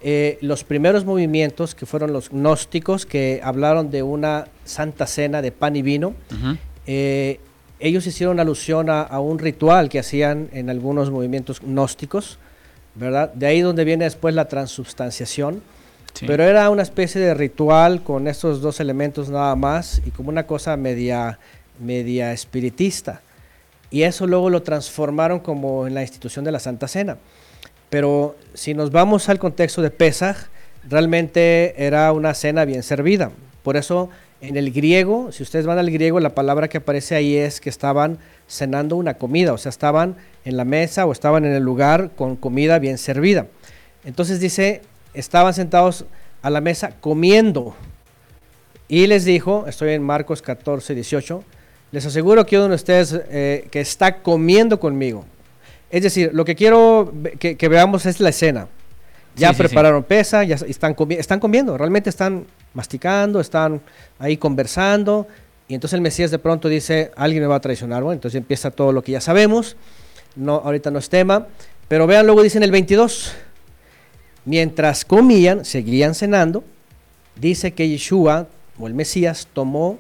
eh, 0.05 0.39
los 0.41 0.65
primeros 0.65 1.05
movimientos 1.05 1.75
que 1.75 1.87
fueron 1.87 2.13
los 2.13 2.31
gnósticos 2.31 3.07
que 3.07 3.41
hablaron 3.43 3.91
de 3.91 4.03
una 4.03 4.49
santa 4.65 5.07
cena 5.07 5.43
de 5.43 5.53
pan 5.53 5.77
y 5.77 5.83
vino, 5.83 6.15
eh, 6.87 7.39
ellos 7.79 8.07
hicieron 8.07 8.41
alusión 8.41 8.91
a, 8.91 9.03
a 9.03 9.21
un 9.21 9.39
ritual 9.39 9.89
que 9.89 10.01
hacían 10.01 10.49
en 10.53 10.71
algunos 10.71 11.11
movimientos 11.11 11.61
gnósticos, 11.61 12.39
¿verdad? 12.97 13.33
De 13.33 13.47
ahí 13.47 13.61
donde 13.61 13.85
viene 13.85 14.05
después 14.05 14.35
la 14.35 14.47
transubstanciación. 14.47 15.63
Sí. 16.15 16.27
Pero 16.27 16.45
era 16.45 16.69
una 16.69 16.83
especie 16.83 17.21
de 17.21 17.33
ritual 17.35 18.03
con 18.03 18.27
estos 18.29 18.61
dos 18.61 18.81
elementos 18.81 19.31
nada 19.31 19.55
más 19.57 20.03
y 20.05 20.11
como 20.11 20.29
una 20.29 20.47
cosa 20.47 20.77
media, 20.77 21.39
media 21.83 22.33
espiritista. 22.33 23.21
Y 23.91 24.03
eso 24.03 24.27
luego 24.27 24.49
lo 24.49 24.63
transformaron 24.63 25.41
como 25.41 25.87
en 25.87 25.95
la 25.95 26.03
institución 26.03 26.45
de 26.45 26.53
la 26.53 26.59
Santa 26.59 26.89
Cena. 26.89 27.19
Pero 27.91 28.37
si 28.55 28.73
nos 28.73 28.91
vamos 28.91 29.29
al 29.29 29.39
contexto 29.39 29.83
de 29.83 29.91
Pesaj, 29.91 30.49
realmente 30.89 31.75
era 31.77 32.11
una 32.13 32.33
cena 32.33 32.65
bien 32.65 32.83
servida. 32.83 33.31
Por 33.63 33.77
eso 33.77 34.09
en 34.41 34.57
el 34.57 34.73
griego, 34.73 35.31
si 35.31 35.43
ustedes 35.43 35.67
van 35.67 35.79
al 35.79 35.91
griego, 35.91 36.19
la 36.19 36.35
palabra 36.35 36.69
que 36.69 36.79
aparece 36.79 37.15
ahí 37.15 37.37
es 37.37 37.61
que 37.61 37.71
estaban 37.71 38.19
cenando 38.49 38.97
una 38.97 39.15
comida, 39.15 39.53
o 39.53 39.59
sea, 39.59 39.71
estaban 39.71 40.17
en 40.45 40.57
la 40.57 40.65
mesa 40.65 41.07
o 41.07 41.13
estaban 41.13 41.45
en 41.45 41.53
el 41.53 41.63
lugar 41.63 42.11
con 42.17 42.35
comida 42.35 42.79
bien 42.79 42.99
servida. 42.99 43.47
Entonces 44.05 44.41
dice, 44.41 44.83
estaban 45.15 45.55
sentados 45.55 46.07
a 46.43 46.51
la 46.51 46.61
mesa 46.61 46.97
comiendo. 47.01 47.77
Y 48.89 49.07
les 49.07 49.25
dijo, 49.25 49.67
estoy 49.69 49.93
en 49.93 50.03
Marcos 50.03 50.43
14, 50.43 50.95
18, 50.95 51.45
les 51.93 52.05
aseguro 52.05 52.45
que 52.45 52.59
uno 52.59 52.69
de 52.71 52.75
ustedes 52.75 53.15
eh, 53.31 53.69
que 53.71 53.81
está 53.81 54.17
comiendo 54.23 54.81
conmigo. 54.81 55.25
Es 55.91 56.03
decir, 56.03 56.31
lo 56.33 56.45
que 56.45 56.55
quiero 56.57 57.13
que, 57.39 57.57
que 57.57 57.69
veamos 57.69 58.07
es 58.07 58.19
la 58.19 58.31
escena. 58.31 58.67
Ya 59.37 59.49
Sí, 59.49 59.55
sí, 59.55 59.63
sí. 59.63 59.69
prepararon 59.69 60.03
pesa, 60.03 60.43
ya 60.45 60.57
están, 60.57 60.95
comi- 60.97 61.19
están 61.19 61.39
comiendo, 61.41 61.77
realmente 61.79 62.11
están 62.11 62.45
masticando, 62.75 63.41
están 63.41 63.81
ahí 64.19 64.37
conversando. 64.37 65.27
Y 65.69 65.75
entonces 65.75 65.95
el 65.95 66.01
Mesías 66.03 66.31
de 66.31 66.39
pronto 66.39 66.69
dice, 66.69 67.13
alguien 67.17 67.43
me 67.43 67.47
va 67.47 67.57
a 67.57 67.61
traicionar. 67.61 68.03
Bueno, 68.03 68.15
entonces 68.15 68.39
empieza 68.39 68.71
todo 68.71 68.93
lo 68.93 69.03
que 69.03 69.13
ya 69.13 69.21
sabemos. 69.21 69.77
No, 70.37 70.57
ahorita 70.57 70.91
no 70.91 70.99
es 70.99 71.09
tema. 71.09 71.47
Pero 71.89 72.07
vean, 72.07 72.27
luego 72.27 72.43
dice 72.43 72.57
en 72.59 72.65
el 72.65 72.71
22, 72.71 73.33
mientras 74.45 75.05
comían, 75.05 75.65
seguían 75.65 76.15
cenando, 76.15 76.65
dice 77.37 77.73
que 77.73 77.89
Yeshua, 77.89 78.49
o 78.79 78.87
el 78.87 78.95
Mesías, 78.95 79.49
tomó 79.53 79.99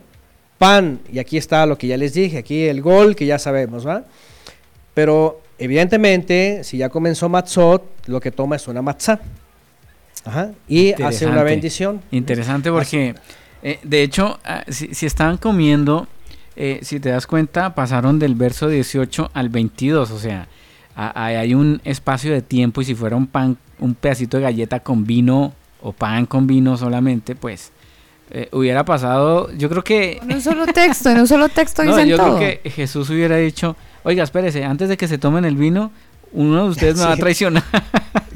pan. 0.62 1.00
Y 1.12 1.18
aquí 1.18 1.36
está 1.36 1.66
lo 1.66 1.76
que 1.76 1.86
ya 1.88 1.96
les 1.96 2.14
dije, 2.14 2.38
aquí 2.38 2.62
el 2.64 2.80
gol 2.82 3.14
que 3.16 3.26
ya 3.26 3.38
sabemos, 3.38 3.86
¿va? 3.86 4.04
Pero 4.94 5.40
evidentemente, 5.58 6.62
si 6.64 6.78
ya 6.78 6.88
comenzó 6.88 7.28
Matzot, 7.28 7.82
lo 8.06 8.20
que 8.20 8.30
toma 8.30 8.56
es 8.56 8.68
una 8.68 8.82
matzah. 8.82 9.20
Ajá, 10.24 10.52
y 10.68 10.92
hace 11.04 11.26
una 11.26 11.42
bendición. 11.42 12.00
Interesante 12.12 12.70
porque, 12.70 13.14
eh, 13.62 13.78
de 13.82 14.02
hecho, 14.02 14.38
ah, 14.44 14.62
si, 14.68 14.94
si 14.94 15.06
estaban 15.06 15.36
comiendo, 15.36 16.06
eh, 16.54 16.78
si 16.82 17.00
te 17.00 17.08
das 17.08 17.26
cuenta, 17.26 17.74
pasaron 17.74 18.18
del 18.20 18.34
verso 18.36 18.68
18 18.68 19.30
al 19.34 19.48
22, 19.48 20.10
o 20.12 20.18
sea, 20.20 20.46
a- 20.94 21.08
a- 21.24 21.26
hay 21.26 21.54
un 21.54 21.80
espacio 21.84 22.32
de 22.32 22.40
tiempo 22.42 22.82
y 22.82 22.84
si 22.84 22.94
fuera 22.94 23.16
un 23.16 23.26
pan, 23.26 23.56
un 23.80 23.94
pedacito 23.94 24.36
de 24.36 24.44
galleta 24.44 24.78
con 24.80 25.04
vino 25.06 25.54
o 25.80 25.92
pan 25.92 26.26
con 26.26 26.46
vino 26.46 26.76
solamente, 26.76 27.34
pues 27.34 27.72
eh, 28.34 28.48
hubiera 28.52 28.82
pasado, 28.84 29.50
yo 29.52 29.68
creo 29.68 29.84
que... 29.84 30.18
En 30.22 30.32
un 30.32 30.40
solo 30.40 30.66
texto, 30.66 31.10
en 31.10 31.18
un 31.18 31.28
solo 31.28 31.50
texto 31.50 31.84
No, 31.84 31.90
dicen 31.94 32.08
yo 32.08 32.16
todo. 32.16 32.38
creo 32.38 32.60
que 32.62 32.70
Jesús 32.70 33.10
hubiera 33.10 33.36
dicho, 33.36 33.76
oiga, 34.04 34.24
espérese, 34.24 34.64
antes 34.64 34.88
de 34.88 34.96
que 34.96 35.06
se 35.06 35.18
tomen 35.18 35.44
el 35.44 35.56
vino, 35.56 35.92
uno 36.32 36.64
de 36.64 36.70
ustedes 36.70 36.96
me 36.96 37.04
va 37.04 37.12
a 37.12 37.16
traicionar. 37.16 37.62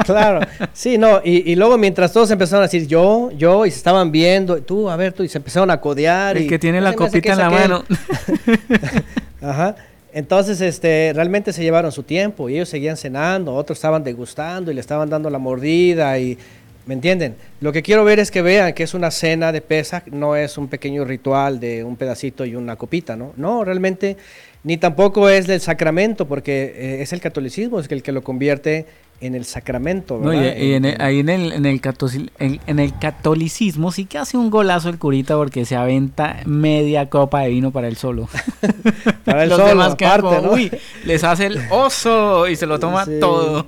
Claro, 0.05 0.41
sí, 0.73 0.99
no, 0.99 1.21
y, 1.25 1.51
y 1.51 1.57
luego 1.57 1.79
mientras 1.79 2.13
todos 2.13 2.31
empezaron 2.31 2.63
a 2.63 2.67
decir 2.69 2.87
yo, 2.87 3.33
yo, 3.33 3.67
y 3.67 3.73
se 3.73 3.79
estaban 3.79 4.13
viendo, 4.13 4.59
tú, 4.59 4.89
a 4.89 4.95
ver, 4.95 5.13
tú, 5.13 5.25
y 5.25 5.29
se 5.29 5.39
empezaron 5.39 5.69
a 5.71 5.81
codear. 5.81 6.37
El 6.37 6.45
y, 6.45 6.47
que 6.47 6.61
tiene 6.61 6.81
la 6.81 6.93
"Se 6.93 6.99
me 6.99 7.07
hace 7.07 7.21
que 7.21 7.29
copita 7.29 7.33
en 7.33 7.39
la 7.39 7.81
aquel". 7.81 9.03
Ajá. 9.43 9.75
Entonces, 10.13 10.61
este, 10.61 11.13
realmente 11.15 11.53
se 11.53 11.63
llevaron 11.63 11.91
su 11.91 12.05
tiempo 12.05 12.49
y 12.49 12.55
ellos 12.55 12.69
seguían 12.69 12.97
cenando, 12.97 13.55
otros 13.55 13.79
estaban 13.79 14.05
degustando 14.05 14.71
y 14.71 14.75
le 14.75 14.81
estaban 14.81 15.11
dando 15.11 15.29
la 15.29 15.39
mordida 15.39 16.17
y, 16.19 16.39
¿me 16.87 16.95
entienden? 16.95 17.37
Lo 17.61 17.73
que 17.73 17.83
quiero 17.83 18.05
ver 18.05 18.19
es 18.19 18.31
que 18.31 18.43
vean 18.43 18.73
que 18.73 18.85
es 18.85 18.95
una 18.95 19.11
cena 19.11 19.53
de 19.53 19.61
Pesach, 19.61 20.07
no 20.07 20.37
es 20.37 20.57
un 20.57 20.69
pequeño 20.69 21.05
ritual 21.05 21.61
de 21.61 21.85
un 21.85 21.97
pedacito 21.97 22.45
y 22.45 22.55
una 22.55 22.77
copita, 22.77 23.17
¿no? 23.17 23.33
No, 23.37 23.65
realmente, 23.65 24.17
ni 24.63 24.77
tampoco 24.77 25.29
es 25.29 25.47
del 25.47 25.61
sacramento, 25.61 26.27
porque 26.27 26.75
eh, 26.77 27.03
es 27.03 27.13
el 27.13 27.21
catolicismo 27.21 27.81
es 27.81 27.91
el 27.91 28.03
que 28.03 28.13
lo 28.13 28.23
convierte 28.23 28.87
en 29.21 29.35
el 29.35 29.45
sacramento, 29.47 30.19
No, 30.23 30.33
y, 30.35 30.39
¿verdad? 30.39 30.57
y 30.61 30.73
en 30.75 30.85
el- 30.85 31.01
ahí 31.01 31.21
en 31.21 31.29
el, 31.31 31.53
en, 31.53 31.65
el 31.67 31.81
catolici- 31.81 32.31
en- 32.39 32.61
en 32.67 32.79
el 32.79 32.99
catolicismo 32.99 33.91
sí 33.91 34.05
que 34.05 34.19
hace 34.19 34.37
un 34.37 34.51
golazo 34.51 34.89
el 34.91 34.99
curita 34.99 35.37
porque 35.37 35.65
se 35.65 35.75
aventa 35.77 36.37
media 36.45 37.09
copa 37.09 37.41
de 37.41 37.49
vino 37.49 37.71
para 37.71 37.89
él 37.89 37.97
solo. 37.97 38.29
Para 39.25 39.43
él 39.45 39.49
Los 39.49 39.59
solo, 39.59 39.69
demás 39.71 39.93
aparte, 39.95 40.21
como, 40.23 40.41
¿no? 40.41 40.53
"Uy", 40.53 40.71
les 41.05 41.25
hace 41.25 41.47
el 41.47 41.59
oso 41.71 42.47
y 42.49 42.57
se 42.57 42.67
lo 42.67 42.79
toma 42.79 43.05
Sí. 43.07 43.19
todo. 43.21 43.67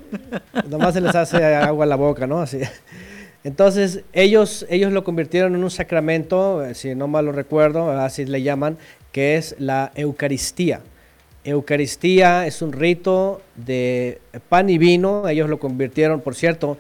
Nomás 0.68 0.94
se 0.94 1.00
les 1.00 1.14
hace 1.14 1.42
agua 1.44 1.84
en 1.84 1.88
la 1.90 1.96
boca, 1.96 2.26
¿no? 2.26 2.40
Así. 2.40 2.58
Entonces, 3.44 4.02
ellos, 4.12 4.66
ellos 4.68 4.92
lo 4.92 5.04
convirtieron 5.04 5.54
en 5.54 5.62
un 5.64 5.70
sacramento, 5.70 6.64
eh, 6.64 6.74
si 6.74 6.94
no 6.94 7.08
mal 7.08 7.24
lo 7.24 7.32
recuerdo, 7.32 7.90
así 7.92 8.26
le 8.26 8.42
llaman, 8.42 8.76
que 9.12 9.36
es 9.36 9.54
la 9.58 9.92
Eucaristía. 9.94 10.80
Eucaristía 11.44 12.46
es 12.46 12.62
un 12.62 12.72
rito 12.72 13.40
de 13.56 14.20
pan 14.48 14.68
y 14.70 14.78
vino, 14.78 15.28
ellos 15.28 15.48
lo 15.48 15.58
convirtieron, 15.58 16.20
por 16.20 16.34
cierto, 16.34 16.76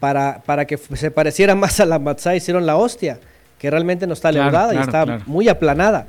para, 0.00 0.42
para 0.44 0.64
que 0.66 0.76
se 0.76 1.10
pareciera 1.10 1.54
más 1.56 1.80
a 1.80 1.86
la 1.86 1.98
matzá, 1.98 2.34
hicieron 2.34 2.66
la 2.66 2.76
hostia, 2.76 3.18
que 3.58 3.70
realmente 3.70 4.06
no 4.06 4.12
está 4.14 4.30
Claro, 4.30 4.50
leudada 4.50 4.74
y 4.74 4.78
está 4.78 5.04
claro. 5.04 5.22
muy 5.26 5.48
aplanada. 5.48 6.06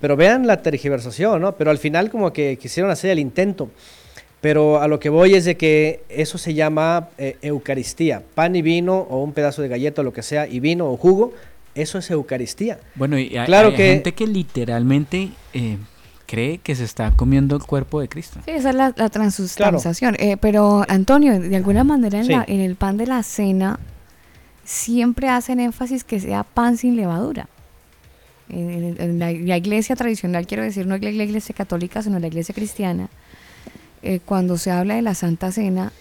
Pero 0.00 0.16
vean 0.16 0.46
la 0.46 0.62
tergiversación, 0.62 1.42
¿no? 1.42 1.52
Pero 1.56 1.70
al 1.70 1.78
final 1.78 2.08
como 2.10 2.32
que 2.32 2.56
quisieron 2.56 2.90
hacer 2.90 3.10
el 3.10 3.18
intento. 3.18 3.68
Pero 4.40 4.80
a 4.80 4.88
lo 4.88 4.98
que 4.98 5.10
voy 5.10 5.34
es 5.34 5.44
de 5.44 5.56
que 5.58 6.02
eso 6.08 6.38
se 6.38 6.54
llama 6.54 7.10
eh, 7.18 7.36
Eucaristía, 7.42 8.22
pan 8.34 8.56
y 8.56 8.62
vino 8.62 8.96
o 9.10 9.22
un 9.22 9.34
pedazo 9.34 9.60
de 9.60 9.68
galleta 9.68 10.00
o 10.00 10.04
lo 10.04 10.14
que 10.14 10.22
sea, 10.22 10.46
y 10.46 10.60
vino 10.60 10.86
o 10.90 10.96
jugo, 10.96 11.34
Eso 11.74 11.98
es 11.98 12.10
Eucaristía. 12.10 12.78
Bueno, 12.94 13.18
y 13.18 13.36
hay, 13.36 13.44
claro 13.46 13.68
hay 13.68 13.76
que 13.76 13.86
gente 13.92 14.12
que 14.12 14.26
literalmente 14.26 15.28
eh, 15.52 15.76
cree 16.30 16.58
que 16.58 16.76
se 16.76 16.84
está 16.84 17.10
comiendo 17.16 17.56
el 17.56 17.62
cuerpo 17.64 18.00
de 18.00 18.08
Cristo. 18.08 18.38
Sí, 18.44 18.52
esa 18.52 18.70
es 18.70 18.76
la, 18.76 18.94
la 18.96 19.08
transustanciación. 19.08 20.14
Eh, 20.20 20.36
pero, 20.40 20.84
Antonio, 20.88 21.40
de 21.40 21.56
alguna 21.56 21.82
manera 21.82 22.18
en, 22.18 22.24
Sí. 22.26 22.32
la- 22.32 22.44
en 22.46 22.60
el 22.60 22.76
pan 22.76 22.96
de 22.96 23.06
la 23.08 23.22
cena 23.24 23.80
siempre 24.64 25.28
hacen 25.28 25.58
énfasis 25.60 26.04
que 26.04 26.20
sea 26.20 26.44
pan 26.44 26.76
sin 26.76 26.94
levadura. 26.96 27.48
En, 28.48 28.70
en- 28.70 28.96
en 29.00 29.18
la, 29.18 29.32
la 29.32 29.56
iglesia 29.56 29.96
tradicional, 29.96 30.46
quiero 30.46 30.62
decir, 30.62 30.86
no 30.86 30.96
la 30.96 31.08
iglesia 31.10 31.54
católica, 31.54 32.02
sino 32.02 32.18
la 32.18 32.26
iglesia 32.28 32.54
cristiana, 32.54 33.08
eh, 34.02 34.20
cuando 34.24 34.56
se 34.58 34.70
habla 34.70 34.94
de 34.94 35.02
la 35.02 35.14
Santa 35.14 35.50
Cena, 35.52 35.92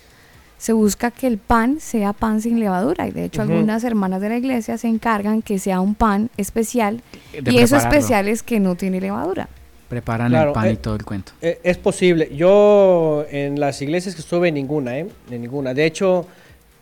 se 0.58 0.74
busca 0.74 1.09
que 1.11 1.25
el 1.27 1.38
pan 1.38 1.77
sea 1.80 2.11
pan 2.14 2.41
sin 2.41 2.59
levadura. 2.59 3.08
Y 3.08 3.11
de 3.11 3.25
hecho, 3.25 3.41
algunas 3.41 3.83
hermanas 3.83 4.19
de 4.22 4.30
la 4.30 4.38
iglesia 4.38 4.77
se 4.77 4.88
encargan 4.90 5.41
que 5.41 5.58
sea 5.58 5.80
un 5.80 5.95
pan 5.95 6.30
especial. 6.38 7.01
De 7.41 7.51
y 7.53 7.58
eso 7.59 7.77
especial 7.77 8.27
es 8.27 8.43
que 8.43 8.59
no 8.59 8.75
tiene 8.75 8.99
levadura. 8.99 9.48
Preparan 9.90 10.30
Claro, 10.30 10.51
el 10.51 10.53
pan 10.53 10.68
eh, 10.68 10.74
y 10.74 10.77
todo 10.77 10.95
el 10.95 11.03
cuento. 11.03 11.34
Eh, 11.42 11.59
es 11.64 11.77
posible. 11.77 12.30
Yo 12.34 13.26
en 13.30 13.59
las 13.59 13.82
iglesias 13.82 14.16
que 14.16 14.22
estuve, 14.22 14.51
ninguna, 14.51 15.00
¿eh? 15.00 15.08
En 15.32 15.42
ninguna. 15.42 15.74
De 15.74 15.85
hecho, 15.85 16.27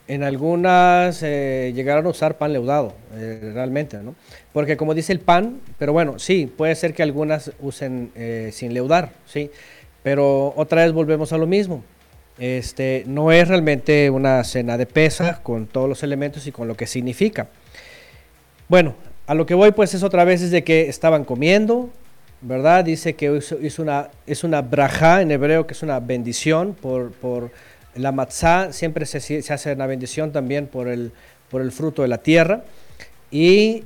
en 0.08 0.24
algunas 0.24 1.22
eh, 1.22 1.74
llegaron 1.76 2.06
a 2.06 2.10
usar 2.10 2.38
pan 2.38 2.54
leudado, 2.54 2.94
eh, 3.16 3.52
realmente, 3.54 3.98
¿no? 3.98 4.16
Porque 4.54 4.78
como 4.78 4.94
dice 4.94 5.12
el 5.12 5.20
pan, 5.20 5.60
pero 5.78 5.92
bueno, 5.92 6.18
sí, 6.18 6.52
puede 6.56 6.76
ser 6.76 6.94
que 6.94 7.04
algunas 7.04 7.52
usen 7.60 8.12
eh, 8.16 8.50
sin 8.54 8.74
leudar, 8.74 9.12
sí. 9.26 9.52
Pero 10.04 10.54
otra 10.56 10.84
vez 10.84 10.94
volvemos 10.94 11.34
a 11.34 11.38
lo 11.38 11.46
mismo. 11.46 11.84
Este, 12.40 13.04
no 13.08 13.32
es 13.32 13.48
realmente 13.48 14.10
una 14.10 14.44
cena 14.44 14.78
de 14.78 14.86
pesa 14.86 15.42
con 15.44 15.66
todos 15.66 15.90
los 15.90 16.04
elementos 16.04 16.48
y 16.48 16.52
con 16.52 16.68
lo 16.68 16.78
que 16.78 16.88
significa. 16.88 17.48
Bueno, 18.70 18.96
a 19.26 19.34
lo 19.34 19.46
que 19.46 19.56
voy 19.56 19.72
pues 19.72 19.94
es 19.94 20.04
otra 20.04 20.24
vez 20.24 20.42
es 20.42 20.52
de 20.52 20.64
que 20.64 20.88
estaban 20.88 21.26
comiendo, 21.26 21.90
¿verdad? 22.42 22.86
Dice 22.86 23.16
que 23.16 23.42
hizo 23.62 23.82
una, 23.82 24.10
es 24.26 24.44
una 24.44 24.62
braja 24.62 25.22
en 25.22 25.32
hebreo, 25.32 25.66
que 25.66 25.74
es 25.74 25.84
una 25.84 26.00
bendición 26.00 26.76
por, 26.80 27.12
por 27.12 27.52
la 27.96 28.12
matzá, 28.12 28.72
siempre 28.74 29.06
se, 29.06 29.20
se 29.20 29.54
hace 29.54 29.74
una 29.74 29.88
bendición 29.88 30.32
también 30.32 30.68
por 30.68 30.88
el, 30.88 31.12
por 31.50 31.62
el 31.62 31.72
fruto 31.72 32.04
de 32.04 32.08
la 32.08 32.20
tierra. 32.20 32.64
Y, 33.32 33.84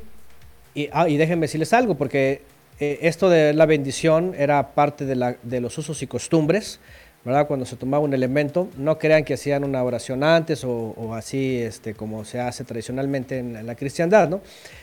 y, 0.75 0.89
ah, 0.91 1.07
y 1.07 1.17
déjenme 1.17 1.45
decirles 1.45 1.73
algo, 1.73 1.95
porque 1.95 2.41
eh, 2.79 2.99
esto 3.01 3.29
de 3.29 3.53
la 3.53 3.65
bendición 3.65 4.33
era 4.37 4.71
parte 4.73 5.05
de, 5.05 5.15
la, 5.15 5.37
de 5.43 5.61
los 5.61 5.77
usos 5.77 6.01
y 6.01 6.07
costumbres, 6.07 6.79
¿verdad? 7.23 7.47
Cuando 7.47 7.65
se 7.65 7.75
tomaba 7.75 8.03
un 8.03 8.13
elemento, 8.13 8.67
no 8.77 8.97
crean 8.97 9.23
que 9.23 9.35
hacían 9.35 9.63
una 9.63 9.83
oración 9.83 10.23
antes 10.23 10.63
o, 10.63 10.93
o 10.97 11.13
así 11.13 11.59
este, 11.61 11.93
como 11.93 12.25
se 12.25 12.39
hace 12.39 12.63
tradicionalmente 12.63 13.37
en, 13.37 13.55
en 13.55 13.67
la 13.67 13.75
cristiandad, 13.75 14.27
¿no? 14.27 14.41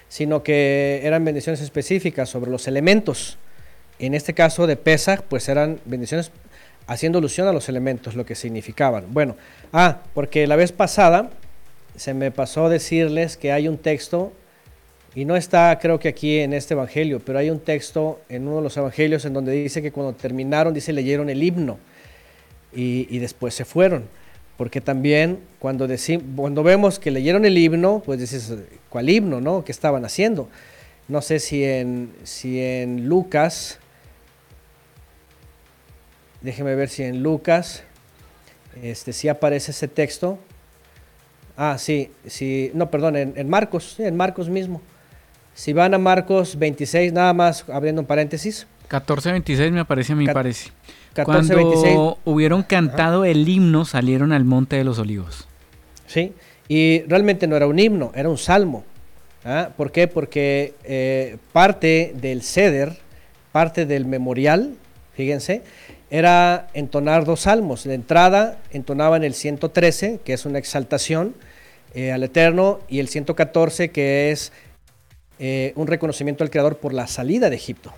Sino 0.09 0.43
que 0.43 1.01
eran 1.03 1.25
bendiciones 1.25 1.61
específicas 1.61 2.29
sobre 2.29 2.51
los 2.51 2.67
elementos. 2.69 3.37
En 3.99 4.15
este 4.15 4.35
caso 4.35 4.67
de 4.67 4.77
Pesach, 4.77 5.23
pues 5.23 5.49
eran 5.49 5.81
bendiciones 5.85 6.31
haciendo 6.87 7.19
alusión 7.19 7.49
a 7.49 7.53
los 7.53 7.69
elementos, 7.69 8.15
lo 8.15 8.25
que 8.25 8.35
significaban. 8.35 9.05
Bueno, 9.13 9.37
ah, 9.73 9.99
porque 10.15 10.47
la 10.47 10.57
vez 10.57 10.73
pasada 10.73 11.31
se 11.97 12.15
me 12.15 12.31
pasó 12.31 12.69
decirles 12.69 13.37
que 13.37 13.53
hay 13.53 13.69
un 13.69 13.77
texto, 13.77 14.33
y 15.15 15.25
no 15.25 15.37
está 15.37 15.77
creo 15.81 15.99
que 15.99 16.09
aquí 16.09 16.39
en 16.39 16.53
este 16.53 16.75
evangelio, 16.75 17.21
pero 17.21 17.39
hay 17.39 17.51
un 17.51 17.59
texto 17.59 18.21
en 18.29 18.47
uno 18.47 18.59
de 18.59 18.63
los 18.63 18.77
evangelios 18.77 19.25
en 19.25 19.33
donde 19.33 19.53
dice 19.53 19.83
que 19.83 19.91
cuando 19.91 20.13
terminaron, 20.13 20.73
dice, 20.73 20.93
leyeron 20.93 21.29
el 21.29 21.43
himno 21.43 21.79
y, 22.73 23.19
después 23.19 23.55
se 23.55 23.65
fueron. 23.65 24.05
Porque 24.57 24.81
también 24.81 25.41
cuando, 25.59 25.89
deci- 25.89 26.23
cuando 26.37 26.63
vemos 26.63 26.99
que 26.99 27.11
leyeron 27.11 27.45
el 27.45 27.57
himno, 27.57 28.03
pues 28.05 28.21
dices, 28.21 28.53
¿cuál 28.89 29.09
himno, 29.09 29.41
no? 29.41 29.65
¿Qué 29.65 29.73
estaban 29.73 30.05
haciendo? 30.05 30.49
No 31.09 31.23
sé 31.23 31.39
si 31.41 31.65
en, 31.65 32.13
si 32.25 32.61
en 32.61 33.09
Lucas, 33.09 33.79
déjeme 36.41 36.75
ver 36.75 36.89
si 36.89 37.03
en 37.03 37.23
Lucas, 37.23 37.83
este, 38.83 39.13
si 39.13 39.29
aparece 39.29 39.71
ese 39.73 39.89
texto. 39.89 40.39
Ah, 41.57 41.77
sí, 41.79 42.11
sí, 42.27 42.71
no, 42.75 42.91
perdón, 42.91 43.17
en, 43.17 43.33
en 43.37 43.49
Marcos, 43.49 43.95
sí, 43.97 44.05
en 44.05 44.17
Marcos 44.17 44.49
mismo. 44.49 44.81
Si 45.55 45.73
van 45.73 45.93
a 45.95 45.99
Marcos 45.99 46.57
26, 46.57 47.13
nada 47.13 47.33
más 47.33 47.65
abriendo 47.69 48.01
un 48.01 48.07
paréntesis. 48.07 48.67
14.26 48.89 49.73
me 49.73 49.85
parece 49.85 50.13
a 50.13 50.17
mí, 50.17 50.25
Cat- 50.27 50.35
parece. 50.35 50.71
14:26. 51.17 51.25
Cuando 51.25 52.19
hubieron 52.25 52.63
cantado 52.63 53.25
el 53.25 53.49
himno, 53.49 53.85
salieron 53.85 54.33
al 54.33 54.45
Monte 54.45 54.77
de 54.77 54.85
los 54.85 54.99
Olivos. 55.01 55.49
¿sí? 56.07 56.33
Y 56.69 57.01
realmente 57.09 57.47
no 57.49 57.57
era 57.57 57.67
un 57.67 57.79
himno, 57.79 58.13
era 58.15 58.29
un 58.29 58.39
salmo. 58.39 58.85
¿ah? 59.45 59.71
¿Por 59.77 59.91
qué? 59.91 60.07
Porque 60.07 60.75
eh, 60.85 61.39
parte 61.53 62.13
del 62.15 62.43
ceder, 62.43 62.97
parte 63.51 63.85
del 63.85 64.05
memorial, 64.07 64.75
fíjense, 65.15 65.63
era 66.11 66.69
entonar 66.75 67.25
dos 67.25 67.41
salmos. 67.41 67.85
De 67.85 67.95
entrada 67.95 68.59
entonaban 68.71 69.25
el 69.25 69.35
113, 69.35 70.21
que 70.25 70.33
es 70.33 70.47
una 70.47 70.59
exaltación 70.59 71.35
eh, 71.95 72.13
al 72.13 72.23
Eterno, 72.23 72.81
y 72.89 73.01
el 73.01 73.09
114, 73.09 73.91
que 73.91 74.31
es 74.31 74.53
eh, 75.39 75.73
un 75.77 75.87
reconocimiento 75.87 76.45
al 76.45 76.51
Creador 76.51 76.79
por 76.79 76.93
la 76.93 77.07
salida 77.07 77.51
de 77.51 77.57
Egipto. 77.57 77.93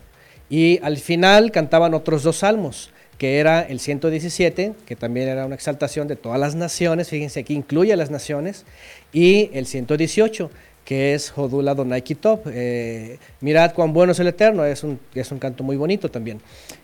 Y 0.48 0.80
al 0.82 0.96
final 0.96 1.52
cantaban 1.52 1.94
otros 1.94 2.22
dos 2.22 2.38
salmos, 2.38 2.90
que 3.18 3.38
era 3.38 3.60
el 3.60 3.80
117, 3.80 4.72
que 4.86 4.96
también 4.96 5.28
era 5.28 5.46
una 5.46 5.54
exaltación 5.54 6.08
de 6.08 6.16
todas 6.16 6.40
las 6.40 6.54
naciones, 6.54 7.08
fíjense 7.08 7.44
que 7.44 7.52
incluye 7.52 7.92
a 7.92 7.96
las 7.96 8.10
naciones, 8.10 8.64
y 9.12 9.50
el 9.52 9.66
118, 9.66 10.50
que 10.84 11.14
es 11.14 11.30
Jodul 11.30 11.68
Adonai 11.68 12.02
Kitov, 12.02 12.40
eh, 12.46 13.18
mirad 13.40 13.74
cuán 13.74 13.92
bueno 13.92 14.12
es 14.12 14.18
el 14.18 14.26
Eterno, 14.26 14.64
es 14.64 14.82
un, 14.82 14.98
es 15.14 15.30
un 15.30 15.38
canto 15.38 15.62
muy 15.62 15.76
bonito 15.76 16.10
también. 16.10 16.40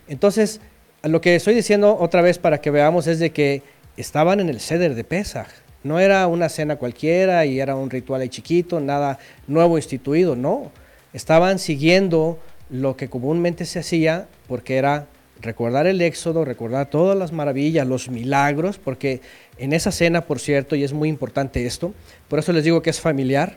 Entonces, 0.07 0.61
lo 1.03 1.21
que 1.21 1.35
estoy 1.35 1.53
diciendo 1.53 1.97
otra 1.99 2.21
vez 2.21 2.39
para 2.39 2.59
que 2.59 2.71
veamos 2.71 3.07
es 3.07 3.19
de 3.19 3.31
que 3.31 3.61
estaban 3.97 4.39
en 4.39 4.49
el 4.49 4.59
ceder 4.59 4.95
de 4.95 5.03
Pesach, 5.03 5.47
no 5.83 5.99
era 5.99 6.27
una 6.27 6.49
cena 6.49 6.75
cualquiera 6.75 7.45
y 7.45 7.59
era 7.59 7.75
un 7.75 7.89
ritual 7.89 8.21
ahí 8.21 8.29
chiquito, 8.29 8.79
nada 8.79 9.19
nuevo 9.47 9.77
instituido, 9.77 10.35
no. 10.35 10.71
Estaban 11.13 11.59
siguiendo 11.59 12.39
lo 12.69 12.97
que 12.97 13.09
comúnmente 13.09 13.65
se 13.65 13.79
hacía 13.79 14.27
porque 14.47 14.77
era 14.77 15.07
recordar 15.41 15.87
el 15.87 16.01
éxodo, 16.01 16.45
recordar 16.45 16.89
todas 16.89 17.17
las 17.17 17.31
maravillas, 17.31 17.87
los 17.87 18.09
milagros, 18.09 18.79
porque 18.79 19.21
en 19.57 19.73
esa 19.73 19.91
cena, 19.91 20.21
por 20.21 20.39
cierto, 20.39 20.75
y 20.75 20.83
es 20.83 20.93
muy 20.93 21.09
importante 21.09 21.65
esto, 21.65 21.93
por 22.27 22.39
eso 22.39 22.51
les 22.53 22.63
digo 22.63 22.81
que 22.81 22.89
es 22.89 22.99
familiar, 22.99 23.55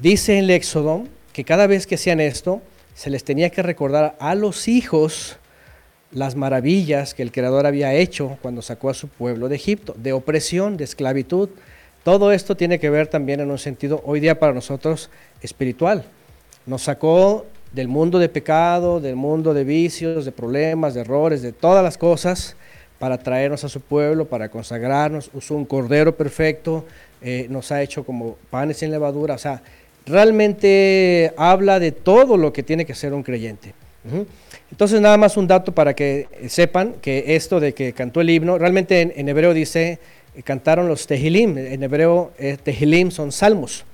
dice 0.00 0.38
el 0.38 0.50
éxodo 0.50 1.04
que 1.32 1.44
cada 1.44 1.66
vez 1.66 1.86
que 1.86 1.94
hacían 1.94 2.20
esto, 2.20 2.60
se 2.94 3.08
les 3.08 3.24
tenía 3.24 3.50
que 3.50 3.62
recordar 3.62 4.16
a 4.20 4.34
los 4.34 4.68
hijos 4.68 5.38
las 6.12 6.34
maravillas 6.34 7.14
que 7.14 7.22
el 7.22 7.32
Creador 7.32 7.66
había 7.66 7.94
hecho 7.94 8.38
cuando 8.42 8.62
sacó 8.62 8.90
a 8.90 8.94
su 8.94 9.08
pueblo 9.08 9.48
de 9.48 9.56
Egipto, 9.56 9.94
de 9.96 10.12
opresión, 10.12 10.76
de 10.76 10.84
esclavitud. 10.84 11.48
Todo 12.02 12.32
esto 12.32 12.56
tiene 12.56 12.80
que 12.80 12.90
ver 12.90 13.06
también 13.06 13.40
en 13.40 13.50
un 13.50 13.58
sentido 13.58 14.02
hoy 14.04 14.20
día 14.20 14.38
para 14.38 14.52
nosotros 14.52 15.10
espiritual. 15.42 16.04
Nos 16.66 16.82
sacó 16.82 17.46
del 17.72 17.88
mundo 17.88 18.18
de 18.18 18.28
pecado, 18.28 19.00
del 19.00 19.16
mundo 19.16 19.54
de 19.54 19.64
vicios, 19.64 20.24
de 20.24 20.32
problemas, 20.32 20.94
de 20.94 21.02
errores, 21.02 21.42
de 21.42 21.52
todas 21.52 21.84
las 21.84 21.96
cosas, 21.96 22.56
para 22.98 23.18
traernos 23.18 23.64
a 23.64 23.68
su 23.68 23.80
pueblo, 23.80 24.26
para 24.26 24.48
consagrarnos. 24.48 25.30
Usó 25.32 25.54
un 25.54 25.64
cordero 25.64 26.16
perfecto, 26.16 26.84
eh, 27.22 27.46
nos 27.48 27.70
ha 27.70 27.82
hecho 27.82 28.04
como 28.04 28.36
panes 28.50 28.78
sin 28.78 28.90
levadura. 28.90 29.34
O 29.34 29.38
sea, 29.38 29.62
realmente 30.06 31.32
habla 31.36 31.78
de 31.78 31.92
todo 31.92 32.36
lo 32.36 32.52
que 32.52 32.62
tiene 32.62 32.84
que 32.84 32.94
ser 32.94 33.14
un 33.14 33.22
creyente. 33.22 33.72
Entonces, 34.70 35.00
nada 35.00 35.16
más 35.16 35.36
un 35.36 35.46
dato 35.46 35.72
para 35.74 35.94
que 35.94 36.26
sepan 36.48 36.94
que 37.02 37.36
esto 37.36 37.60
de 37.60 37.74
que 37.74 37.92
cantó 37.92 38.20
el 38.20 38.30
himno, 38.30 38.56
realmente 38.58 39.00
en, 39.02 39.12
en 39.14 39.28
hebreo 39.28 39.52
dice, 39.52 39.98
eh, 40.34 40.42
cantaron 40.42 40.88
los 40.88 41.06
tehilim. 41.06 41.58
En 41.58 41.82
hebreo, 41.82 42.32
eh, 42.38 42.56
tehilim 42.62 43.10
son 43.10 43.30
salmos 43.32 43.84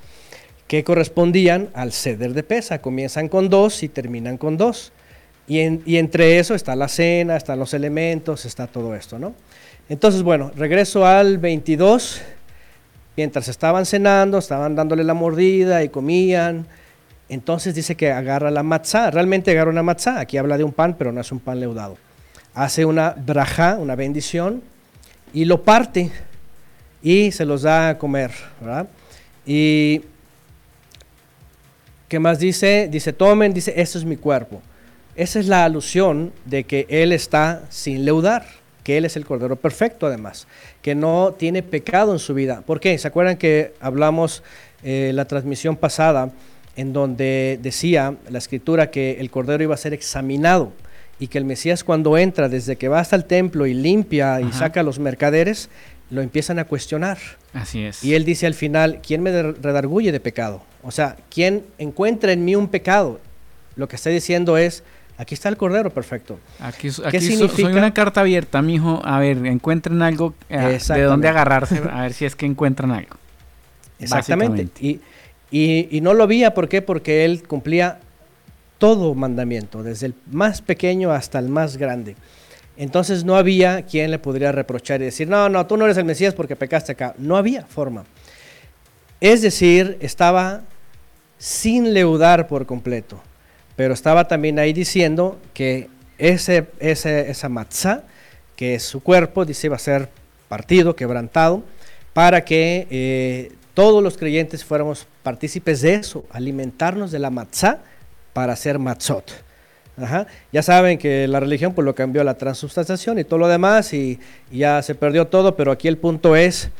que 0.69 0.85
correspondían 0.85 1.71
al 1.75 1.93
ceder 1.93 2.35
de 2.35 2.43
pesa. 2.43 2.81
Comienzan 2.81 3.29
con 3.29 3.49
dos 3.49 3.83
y 3.83 3.89
terminan 3.89 4.37
con 4.37 4.57
dos. 4.57 4.93
Y, 5.49 5.61
en- 5.61 5.83
y 5.87 5.97
entre 5.97 6.39
eso 6.39 6.55
está 6.55 6.75
la 6.77 6.89
cena, 6.89 7.37
están 7.37 7.59
los 7.59 7.73
elementos, 7.75 8.45
está 8.45 8.67
todo 8.67 8.95
esto, 8.95 9.19
¿no? 9.19 9.35
Entonces, 9.89 10.23
bueno, 10.23 10.51
regreso 10.57 11.07
al 11.07 11.39
22. 11.39 12.21
Mientras 13.17 13.49
estaban 13.49 13.87
cenando, 13.87 14.39
estaban 14.39 14.75
dándole 14.75 15.05
la 15.05 15.15
mordida 15.15 15.83
y 15.85 15.89
comían. 15.89 16.67
Entonces 17.29 17.75
dice 17.75 17.97
que 17.97 18.13
agarra 18.13 18.51
la 18.51 18.63
matzá. 18.63 19.11
Realmente 19.11 19.51
agarra 19.51 19.71
una 19.71 19.83
matzá. 19.83 20.21
Aquí 20.21 20.37
habla 20.39 20.59
de 20.59 20.65
un 20.65 20.73
pan, 20.73 20.95
pero 20.99 21.13
no 21.13 21.21
es 21.21 21.33
un 21.33 21.41
pan 21.41 21.61
leudado. 21.61 21.97
Hace 22.55 22.85
una 22.85 23.11
braja, 23.11 23.77
una 23.79 23.97
bendición, 23.97 24.63
y 25.33 25.45
lo 25.45 25.63
parte 25.63 26.11
y 27.03 27.31
se 27.33 27.45
los 27.45 27.63
da 27.63 27.91
a 27.91 27.99
comer, 27.99 28.31
¿verdad? 28.61 28.87
Y 29.45 30.03
¿Qué 32.09 32.21
más 32.21 32.39
dice? 32.39 32.89
Dice, 32.89 33.13
tomen, 33.13 33.53
dice, 33.53 33.75
esto 33.77 33.99
es 33.99 34.05
mi 34.05 34.17
cuerpo. 34.17 34.63
Esa 35.17 35.41
es 35.41 35.49
la 35.49 35.65
alusión 35.65 36.33
de 36.45 36.63
que 36.63 36.87
Él 36.89 37.11
está 37.11 37.65
sin 37.69 38.05
leudar, 38.05 38.47
que 38.85 38.97
Él 38.97 39.05
es 39.05 39.17
el 39.17 39.25
Cordero 39.25 39.57
Perfecto 39.57 40.07
además, 40.07 40.47
que 40.83 40.95
no 40.95 41.35
tiene 41.37 41.65
pecado 41.65 42.13
en 42.13 42.21
su 42.21 42.33
vida. 42.33 42.63
¿Por 42.65 42.79
qué? 42.79 42.97
¿Se 42.99 43.09
acuerdan 43.09 43.37
que 43.37 43.75
hablamos 43.81 44.45
eh, 44.85 45.11
la 45.15 45.25
transmisión 45.25 45.75
pasada 45.75 46.31
en 46.77 46.93
donde 46.93 47.59
decía 47.63 48.15
la 48.29 48.39
escritura 48.39 48.91
que 48.91 49.19
el 49.21 49.31
Cordero 49.31 49.63
iba 49.63 49.75
a 49.75 49.79
ser 49.79 49.95
examinado 49.95 50.73
y 51.19 51.29
que 51.29 51.39
el 51.39 51.45
Mesías 51.47 51.83
cuando 51.85 52.19
entra, 52.19 52.49
desde 52.49 52.77
que 52.77 52.89
va 52.89 53.01
hasta 53.01 53.17
el 53.17 53.25
templo 53.25 53.67
y 53.67 53.75
limpia 53.75 54.41
y 54.41 54.45
Ajá. 54.45 54.59
saca 54.59 54.81
a 54.81 54.83
los 54.83 54.99
mercaderes, 54.99 55.71
lo 56.11 56.21
empiezan 56.21 56.59
a 56.59 56.65
cuestionar. 56.67 57.19
Así 57.55 57.83
es. 57.83 58.05
Y 58.05 58.15
él 58.15 58.25
dice 58.25 58.47
al 58.47 58.55
final, 58.55 59.01
¿quién 59.05 59.23
me 59.23 59.31
redarguye 59.43 60.13
de 60.13 60.21
pecado? 60.21 60.63
O 60.83 60.91
sea, 60.91 61.17
¿quién 61.31 61.65
encuentra 61.79 62.33
en 62.33 62.45
mí 62.45 62.55
un 62.55 62.69
pecado? 62.69 63.19
Lo 63.77 63.89
que 63.89 63.97
está 63.97 64.11
diciendo 64.11 64.59
es, 64.59 64.85
aquí 65.17 65.35
está 65.35 65.49
el 65.49 65.57
Cordero 65.57 65.89
perfecto. 65.91 66.39
Aquí, 66.61 66.91
¿Qué 66.91 67.09
aquí 67.09 67.21
so- 67.21 67.39
soy 67.39 67.49
significa? 67.49 67.71
una 67.71 67.95
carta 67.95 68.21
abierta, 68.21 68.61
mijo. 68.61 69.01
A 69.05 69.19
ver, 69.19 69.39
encuentren 69.47 70.03
algo 70.03 70.35
eh, 70.51 70.79
de 70.89 71.03
dónde 71.03 71.29
agarrarse, 71.29 71.81
a 71.91 72.03
ver 72.03 72.13
si 72.13 72.27
es 72.27 72.37
que 72.37 72.45
encuentran 72.47 72.91
algo. 72.91 73.17
Exactamente. 73.99 74.69
Y, 74.87 75.01
y- 75.51 76.01
no 76.01 76.15
lo 76.15 76.25
había, 76.25 76.55
¿por 76.55 76.69
qué? 76.69 76.83
Porque 76.83 77.25
él 77.25 77.43
cumplía 77.47 78.01
todo 78.79 79.15
mandamiento, 79.15 79.83
desde 79.83 80.07
el 80.07 80.15
más 80.31 80.61
pequeño 80.61 81.13
hasta 81.13 81.39
el 81.39 81.49
más 81.49 81.77
grande. 81.77 82.17
Entonces 82.77 83.25
no 83.25 83.37
había 83.37 83.83
quien 83.83 84.11
le 84.11 84.19
podría 84.19 84.53
reprochar 84.53 85.01
y 85.01 85.07
decir, 85.07 85.29
no, 85.29 85.49
no, 85.49 85.67
tú 85.67 85.77
no 85.77 85.87
eres 85.87 85.97
el 85.97 86.05
Mesías 86.05 86.35
porque 86.35 86.57
pecaste 86.57 86.93
acá. 86.93 87.15
No 87.17 87.37
había 87.39 87.65
forma. 87.65 88.05
Es 89.21 89.41
decir, 89.41 89.97
estaba 90.01 90.63
sin 91.39 91.95
leudar 91.95 92.49
por 92.49 92.67
completo, 92.67 93.21
pero 93.77 93.95
estaba 93.95 94.29
también 94.29 94.59
ahí 94.59 94.75
diciendo 94.75 95.39
que 95.55 95.89
ese, 96.19 96.67
ese, 96.79 97.31
esa 97.31 97.49
matzá, 97.49 98.05
que 98.57 98.75
es 98.75 98.83
su 98.83 99.03
cuerpo, 99.03 99.45
dice, 99.47 99.69
va 99.71 99.77
a 99.77 99.79
ser 99.79 100.11
partido, 100.49 100.97
quebrantado, 100.97 101.63
para 102.13 102.45
que 102.45 102.87
eh, 102.91 103.53
todos 103.77 104.03
los 104.03 104.17
creyentes 104.17 104.65
fuéramos 104.65 105.07
partícipes 105.23 105.83
de 105.83 105.97
eso, 105.97 106.25
alimentarnos 106.31 107.11
de 107.11 107.19
la 107.19 107.29
matzá 107.29 107.81
para 108.33 108.55
hacer 108.55 108.79
matzot. 108.79 109.31
Ajá. 109.99 110.27
Ya 110.51 110.63
saben 110.63 110.97
que 110.97 111.29
la 111.29 111.41
religión 111.41 111.75
pues 111.75 111.85
lo 111.85 111.95
cambió 111.95 112.23
a 112.23 112.25
la 112.25 112.39
transubstanciación 112.39 113.19
y 113.19 113.25
todo 113.25 113.39
lo 113.39 113.49
demás 113.49 113.93
y, 113.93 114.19
ya 114.51 114.81
se 114.81 114.95
perdió 114.95 115.27
todo, 115.27 115.57
pero 115.57 115.73
aquí 115.73 115.89
el 115.89 115.99
punto 115.99 116.37
es, 116.37 116.71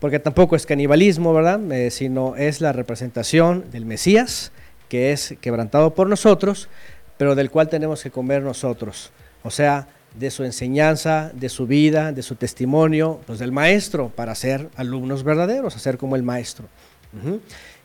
porque 0.00 0.18
tampoco 0.20 0.56
es 0.56 0.64
canibalismo, 0.64 1.34
¿verdad? 1.34 1.60
Eh, 1.70 1.90
sino 1.90 2.34
es 2.34 2.62
la 2.62 2.72
representación 2.72 3.70
del 3.70 3.84
Mesías, 3.84 4.50
que 4.88 5.12
es 5.12 5.34
quebrantado 5.42 5.92
por 5.92 6.08
nosotros, 6.08 6.70
pero 7.18 7.34
del 7.34 7.50
cual 7.50 7.68
tenemos 7.68 8.02
que 8.02 8.10
comer 8.10 8.40
nosotros. 8.40 9.10
O 9.42 9.50
sea, 9.50 9.86
de 10.18 10.30
su 10.30 10.44
enseñanza, 10.44 11.30
de 11.34 11.48
su 11.48 11.66
vida, 11.66 12.12
de 12.12 12.22
su 12.22 12.34
testimonio, 12.34 13.20
pues 13.26 13.38
del 13.38 13.52
maestro, 13.52 14.10
para 14.14 14.34
ser 14.34 14.68
alumnos 14.76 15.22
verdaderos, 15.22 15.76
a 15.76 15.78
ser 15.78 15.96
como 15.96 16.16
el 16.16 16.22
maestro. 16.22 16.66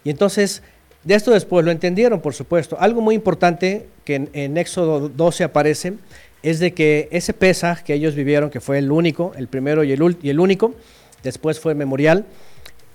Y 0.04 0.10
entonces, 0.10 0.64
de 1.04 1.16
esto 1.16 1.32
después 1.32 1.64
lo 1.64 1.72
entendieron, 1.72 2.22
por 2.22 2.34
supuesto. 2.34 2.78
Algo 2.80 3.02
muy 3.02 3.16
importante 3.16 3.88
que 4.04 4.28
en, 4.34 4.58
Éxodo 4.58 5.10
12 5.10 5.44
aparece 5.44 5.94
es 6.42 6.60
de 6.60 6.74
que 6.74 7.08
ese 7.12 7.34
Pesaj 7.34 7.84
que 7.84 7.94
ellos 7.94 8.16
vivieron, 8.16 8.50
que 8.50 8.60
fue 8.60 8.80
el 8.80 8.92
único, 8.92 9.34
el 9.38 9.48
primero 9.48 9.84
y 9.84 9.92
el, 9.92 10.18
el 10.24 10.40
único, 10.40 10.74
después 11.22 11.60
fue 11.60 11.76
memorial, 11.76 12.26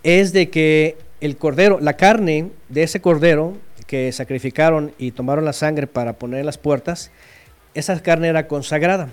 es 0.02 0.32
de 0.32 0.50
que 0.50 0.96
el 1.20 1.36
cordero, 1.36 1.78
la 1.80 1.96
carne 1.96 2.50
de 2.68 2.82
ese 2.82 3.00
cordero 3.00 3.56
que 3.86 4.12
sacrificaron 4.12 4.92
y 4.98 5.12
tomaron 5.12 5.44
la 5.44 5.52
sangre 5.52 5.86
para 5.86 6.14
poner 6.14 6.40
en 6.40 6.46
las 6.46 6.58
puertas, 6.58 7.10
esa 7.74 7.98
carne 8.02 8.28
era 8.28 8.48
consagrada. 8.48 9.08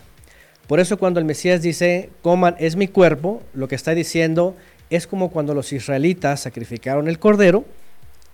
Por 0.68 0.80
eso 0.80 0.98
cuando 0.98 1.20
el 1.20 1.26
Mesías 1.26 1.62
dice, 1.62 2.10
coman, 2.22 2.56
es 2.60 2.76
mi 2.76 2.88
cuerpo, 2.88 3.44
lo 3.54 3.68
que 3.68 3.76
está 3.76 3.92
diciendo 3.92 4.56
es 4.90 5.08
como 5.08 5.30
cuando 5.30 5.54
los 5.54 5.72
israelitas 5.74 6.42
sacrificaron 6.42 7.08
el 7.08 7.20
cordero 7.20 7.66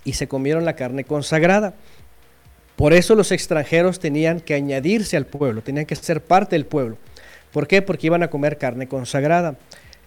y 0.03 0.14
se 0.14 0.27
comieron 0.27 0.66
la 0.66 0.76
carne 0.76 1.03
consagrada. 1.03 1.74
Por 2.76 2.93
eso 2.93 3.16
los 3.16 3.32
extranjeros 3.32 4.00
tenían 4.00 4.40
que 4.40 4.53
añadirse 4.53 5.18
al 5.18 5.26
pueblo, 5.26 5.61
tenían 5.61 5.85
que 5.85 5.95
ser 5.95 6.22
parte 6.22 6.56
del 6.56 6.66
pueblo. 6.66 6.98
¿Por 7.51 7.68
qué? 7.68 7.82
Porque 7.82 8.08
iban 8.08 8.24
a 8.24 8.30
comer 8.30 8.58
carne 8.58 8.88
consagrada. 8.88 9.56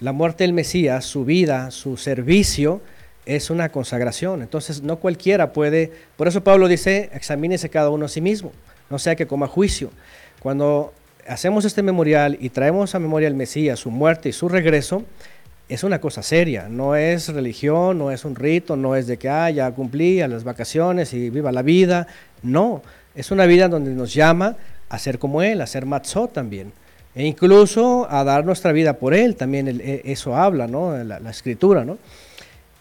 La 0.01 0.13
muerte 0.13 0.45
del 0.45 0.55
Mesías, 0.55 1.05
su 1.05 1.25
vida, 1.25 1.71
su 1.71 1.97
servicio, 1.97 2.81
es 3.27 3.51
una 3.51 3.71
consagración. 3.71 4.43
Entonces 4.43 4.83
no 4.83 4.97
cualquiera 4.97 5.53
puede, 5.53 5.93
por 6.17 6.29
eso 6.29 6.43
Pablo 6.43 6.69
dice, 6.69 7.11
examínese 7.13 7.69
cada 7.69 7.91
uno 7.91 8.07
a 8.07 8.09
sí 8.09 8.21
mismo, 8.21 8.53
no 8.91 8.99
sea 8.99 9.15
que 9.15 9.27
coma 9.27 9.47
juicio. 9.47 9.91
Cuando 10.41 10.93
hacemos 11.29 11.65
este 11.65 11.83
memorial 11.83 12.37
y 12.41 12.51
traemos 12.51 12.95
a 12.95 12.99
memoria 12.99 13.29
el 13.29 13.35
Mesías, 13.35 13.81
su 13.81 13.91
muerte 13.91 14.29
y 14.29 14.33
su 14.33 14.49
regreso, 14.49 15.05
es 15.69 15.83
una 15.83 16.01
cosa 16.01 16.23
seria, 16.23 16.69
no 16.69 16.95
es 16.95 17.29
religión, 17.29 17.99
no 17.99 18.11
es 18.11 18.25
un 18.25 18.35
rito, 18.35 18.77
no 18.77 18.97
es 18.97 19.07
de 19.07 19.17
que 19.17 19.29
ah, 19.29 19.51
ya 19.51 19.71
cumplí 19.71 20.21
a 20.21 20.29
las 20.29 20.45
vacaciones 20.45 21.15
y 21.15 21.31
viva 21.31 21.53
la 21.53 21.63
vida, 21.63 22.07
no, 22.43 22.83
es 23.15 23.31
una 23.31 23.47
vida 23.47 23.69
donde 23.69 23.91
nos 23.93 24.13
llama 24.13 24.57
a 24.89 24.99
ser 24.99 25.19
como 25.19 25.43
Él, 25.43 25.61
a 25.61 25.67
ser 25.67 25.87
matzot 25.87 26.33
también, 26.33 26.73
e 27.15 27.25
incluso 27.25 28.07
a 28.11 28.25
dar 28.25 28.45
nuestra 28.45 28.73
vida 28.73 28.99
por 28.99 29.15
Él, 29.15 29.37
también 29.37 29.69
e- 29.69 30.03
eso 30.05 30.37
habla, 30.37 30.67
¿no? 30.67 30.97
la, 31.03 31.19
la 31.19 31.31
escritura, 31.31 31.85
¿no? 31.85 31.99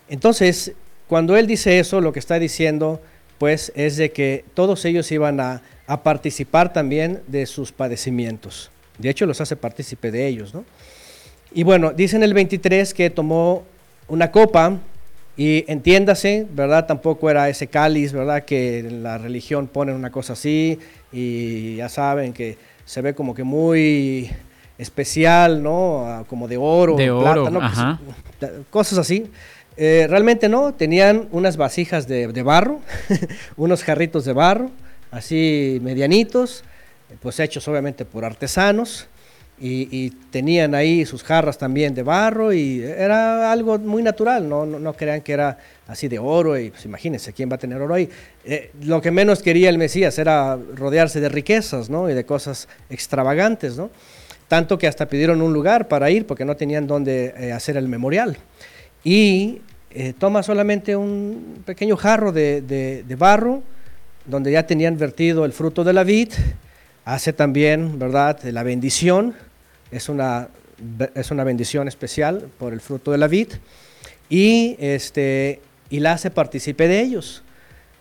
Entonces, 0.09 0.73
cuando 1.07 1.38
Él 1.38 1.47
dice 1.47 1.80
eso, 1.80 2.01
lo 2.01 2.11
que 2.11 2.19
está 2.19 2.38
diciendo, 2.38 3.01
pues, 3.38 3.72
es 3.75 3.95
de 3.95 4.11
que 4.11 4.43
todos 4.53 4.83
ellos 4.83 5.09
iban 5.11 5.39
a, 5.39 5.61
a 5.87 6.03
participar 6.03 6.71
también 6.73 7.21
de 7.27 7.45
sus 7.45 7.71
padecimientos, 7.71 8.71
de 8.97 9.09
hecho 9.09 9.25
los 9.25 9.41
hace 9.41 9.55
partícipe 9.55 10.11
de 10.11 10.27
ellos, 10.27 10.53
¿no? 10.53 10.63
Y 11.53 11.63
bueno, 11.63 11.91
dice 11.91 12.15
en 12.15 12.23
el 12.23 12.33
23 12.33 12.93
que 12.93 13.09
tomó 13.09 13.63
una 14.07 14.31
copa 14.31 14.77
y 15.37 15.65
entiéndase, 15.67 16.47
¿verdad? 16.51 16.85
Tampoco 16.85 17.29
era 17.29 17.49
ese 17.49 17.67
cáliz, 17.67 18.11
¿verdad? 18.11 18.43
Que 18.43 18.79
en 18.79 19.03
la 19.03 19.17
religión 19.17 19.67
ponen 19.67 19.95
una 19.95 20.11
cosa 20.11 20.33
así 20.33 20.79
y 21.11 21.75
ya 21.75 21.89
saben 21.89 22.33
que 22.33 22.57
se 22.85 23.01
ve 23.01 23.13
como 23.13 23.35
que 23.35 23.43
muy 23.43 24.31
especial, 24.77 25.61
¿no? 25.61 26.05
Ah, 26.07 26.23
Como 26.27 26.47
de 26.47 26.57
oro, 26.57 26.95
De 26.95 27.11
oro, 27.11 27.45
plata, 27.45 27.49
¿no? 27.49 27.59
Pues, 27.59 27.71
ajá. 27.71 27.99
cosas 28.69 28.97
así. 28.99 29.29
Eh, 29.75 30.05
realmente 30.09 30.49
no, 30.49 30.73
tenían 30.73 31.27
unas 31.31 31.57
vasijas 31.57 32.07
de, 32.07 32.27
de 32.27 32.43
barro, 32.43 32.79
unos 33.57 33.83
jarritos 33.83 34.25
de 34.25 34.33
barro, 34.33 34.69
así 35.14 35.80
medianitos, 35.82 36.64
pues 37.22 37.40
hechos 37.40 37.67
obviamente 37.67 38.06
por 38.06 38.25
artesanos, 38.25 39.08
y, 39.59 40.09
tenían 40.32 40.75
ahí 40.75 41.06
sus 41.06 41.24
jarras 41.24 41.58
también 41.58 41.93
de 41.93 42.03
barro, 42.03 42.51
y 42.51 42.82
era 42.82 43.51
algo 43.51 43.77
muy 43.80 44.03
natural, 44.03 44.50
no, 44.50 44.66
no, 44.66 44.77
no 44.80 44.93
crean 44.93 45.22
que 45.22 45.32
era 45.32 45.58
así 45.88 46.09
de 46.09 46.19
oro, 46.19 46.58
y 46.58 46.72
pues 46.72 46.83
imagínense, 46.83 47.32
¿quién 47.32 47.50
va 47.50 47.56
a 47.56 47.59
tener 47.59 47.80
oro 47.80 47.93
ahí? 47.93 48.09
Eh, 48.43 48.72
lo 48.82 49.00
que 49.01 49.11
menos 49.11 49.42
quería 49.42 49.69
el 49.69 49.77
Mesías 49.77 50.17
era 50.17 50.58
rodearse 50.75 51.22
de 51.22 51.30
riquezas, 51.30 51.90
¿no? 51.90 52.09
Y 52.09 52.14
de 52.14 52.25
cosas 52.25 52.67
extravagantes, 52.90 53.77
¿no? 53.77 53.90
Tanto 54.50 54.77
que 54.77 54.88
hasta 54.88 55.08
pidieron 55.08 55.42
un 55.42 55.53
lugar 55.53 55.88
para 55.88 56.09
ir 56.09 56.25
porque 56.25 56.43
no 56.43 56.58
tenían 56.58 56.85
dónde 56.85 57.33
eh, 57.38 57.51
hacer 57.53 57.77
el 57.77 57.88
memorial 57.88 58.38
y 59.03 59.61
eh, 59.92 60.14
toma 60.17 60.43
solamente 60.43 60.95
un 60.95 61.61
pequeño 61.66 61.95
jarro 61.95 62.32
de- 62.32 62.61
de 62.61 63.16
barro 63.16 63.64
donde 64.26 64.52
ya 64.52 64.66
tenían 64.66 64.98
vertido 64.98 65.45
el 65.45 65.53
fruto 65.53 65.84
de 65.84 65.93
la 65.93 66.03
vid, 66.03 66.30
hace 67.06 67.34
también, 67.34 68.00
¿verdad?, 68.00 68.42
la 68.43 68.64
bendición, 68.64 69.34
es 69.92 70.10
una, 70.10 70.48
es 71.16 71.32
una 71.32 71.43
bendición 71.43 71.88
especial 71.88 72.48
por 72.58 72.74
el 72.74 72.82
fruto 72.82 73.11
de 73.11 73.18
la 73.18 73.27
vid, 73.27 73.50
y, 74.30 74.76
este, 74.80 75.60
y 75.90 76.00
la 76.00 76.14
hace 76.14 76.32
partícipe 76.32 76.88
de 76.88 77.02
ellos. 77.02 77.43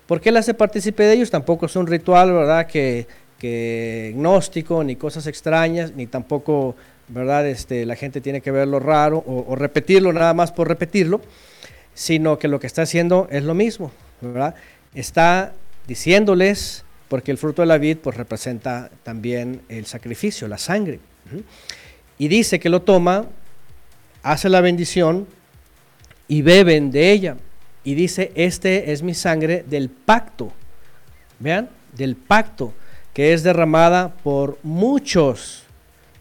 ¿Por 0.07 0.20
qué 0.20 0.31
la 0.31 0.41
hace 0.41 0.55
partícipe 0.55 1.02
de 1.02 1.15
ellos? 1.15 1.31
Tampoco 1.31 1.67
es 1.67 1.76
un 1.76 1.86
ritual, 1.86 2.33
¿verdad?, 2.33 2.67
que, 2.67 3.07
que 3.39 4.12
gnóstico, 4.15 4.84
ni 4.84 4.97
cosas 4.97 5.26
extrañas, 5.26 5.92
ni 5.92 6.07
tampoco, 6.07 6.76
¿verdad?, 7.09 7.47
este, 7.49 7.84
la 7.84 7.97
gente 7.97 8.20
tiene 8.20 8.41
que 8.41 8.52
verlo 8.52 8.78
raro 8.78 9.18
o, 9.26 9.44
o 9.49 9.57
repetirlo 9.57 10.12
nada 10.12 10.34
más 10.34 10.52
por 10.52 10.68
repetirlo, 10.68 11.20
sino 11.94 12.39
que 12.39 12.49
lo 12.49 12.60
que 12.60 12.68
está 12.68 12.83
haciendo 12.83 13.26
es 13.31 13.42
lo 13.42 13.55
mismo, 13.55 13.91
¿verdad? 14.20 14.55
Está 14.94 15.52
diciéndoles, 15.86 16.84
porque 17.08 17.30
el 17.30 17.38
fruto 17.38 17.62
de 17.62 17.66
la 17.66 17.78
vid 17.78 17.98
pues 17.98 18.16
representa 18.16 18.90
también 19.02 19.62
el 19.68 19.86
sacrificio, 19.86 20.48
la 20.48 20.58
sangre. 20.58 21.00
Y 22.18 22.28
dice 22.28 22.58
que 22.58 22.68
lo 22.68 22.82
toma, 22.82 23.26
hace 24.22 24.48
la 24.48 24.60
bendición 24.60 25.26
y 26.28 26.42
beben 26.42 26.90
de 26.90 27.12
ella. 27.12 27.36
Y 27.84 27.94
dice, 27.94 28.32
este 28.34 28.92
es 28.92 29.02
mi 29.02 29.14
sangre 29.14 29.64
del 29.68 29.90
pacto. 29.90 30.52
Vean, 31.38 31.68
del 31.96 32.16
pacto, 32.16 32.72
que 33.12 33.32
es 33.32 33.42
derramada 33.42 34.14
por 34.22 34.58
muchos. 34.62 35.64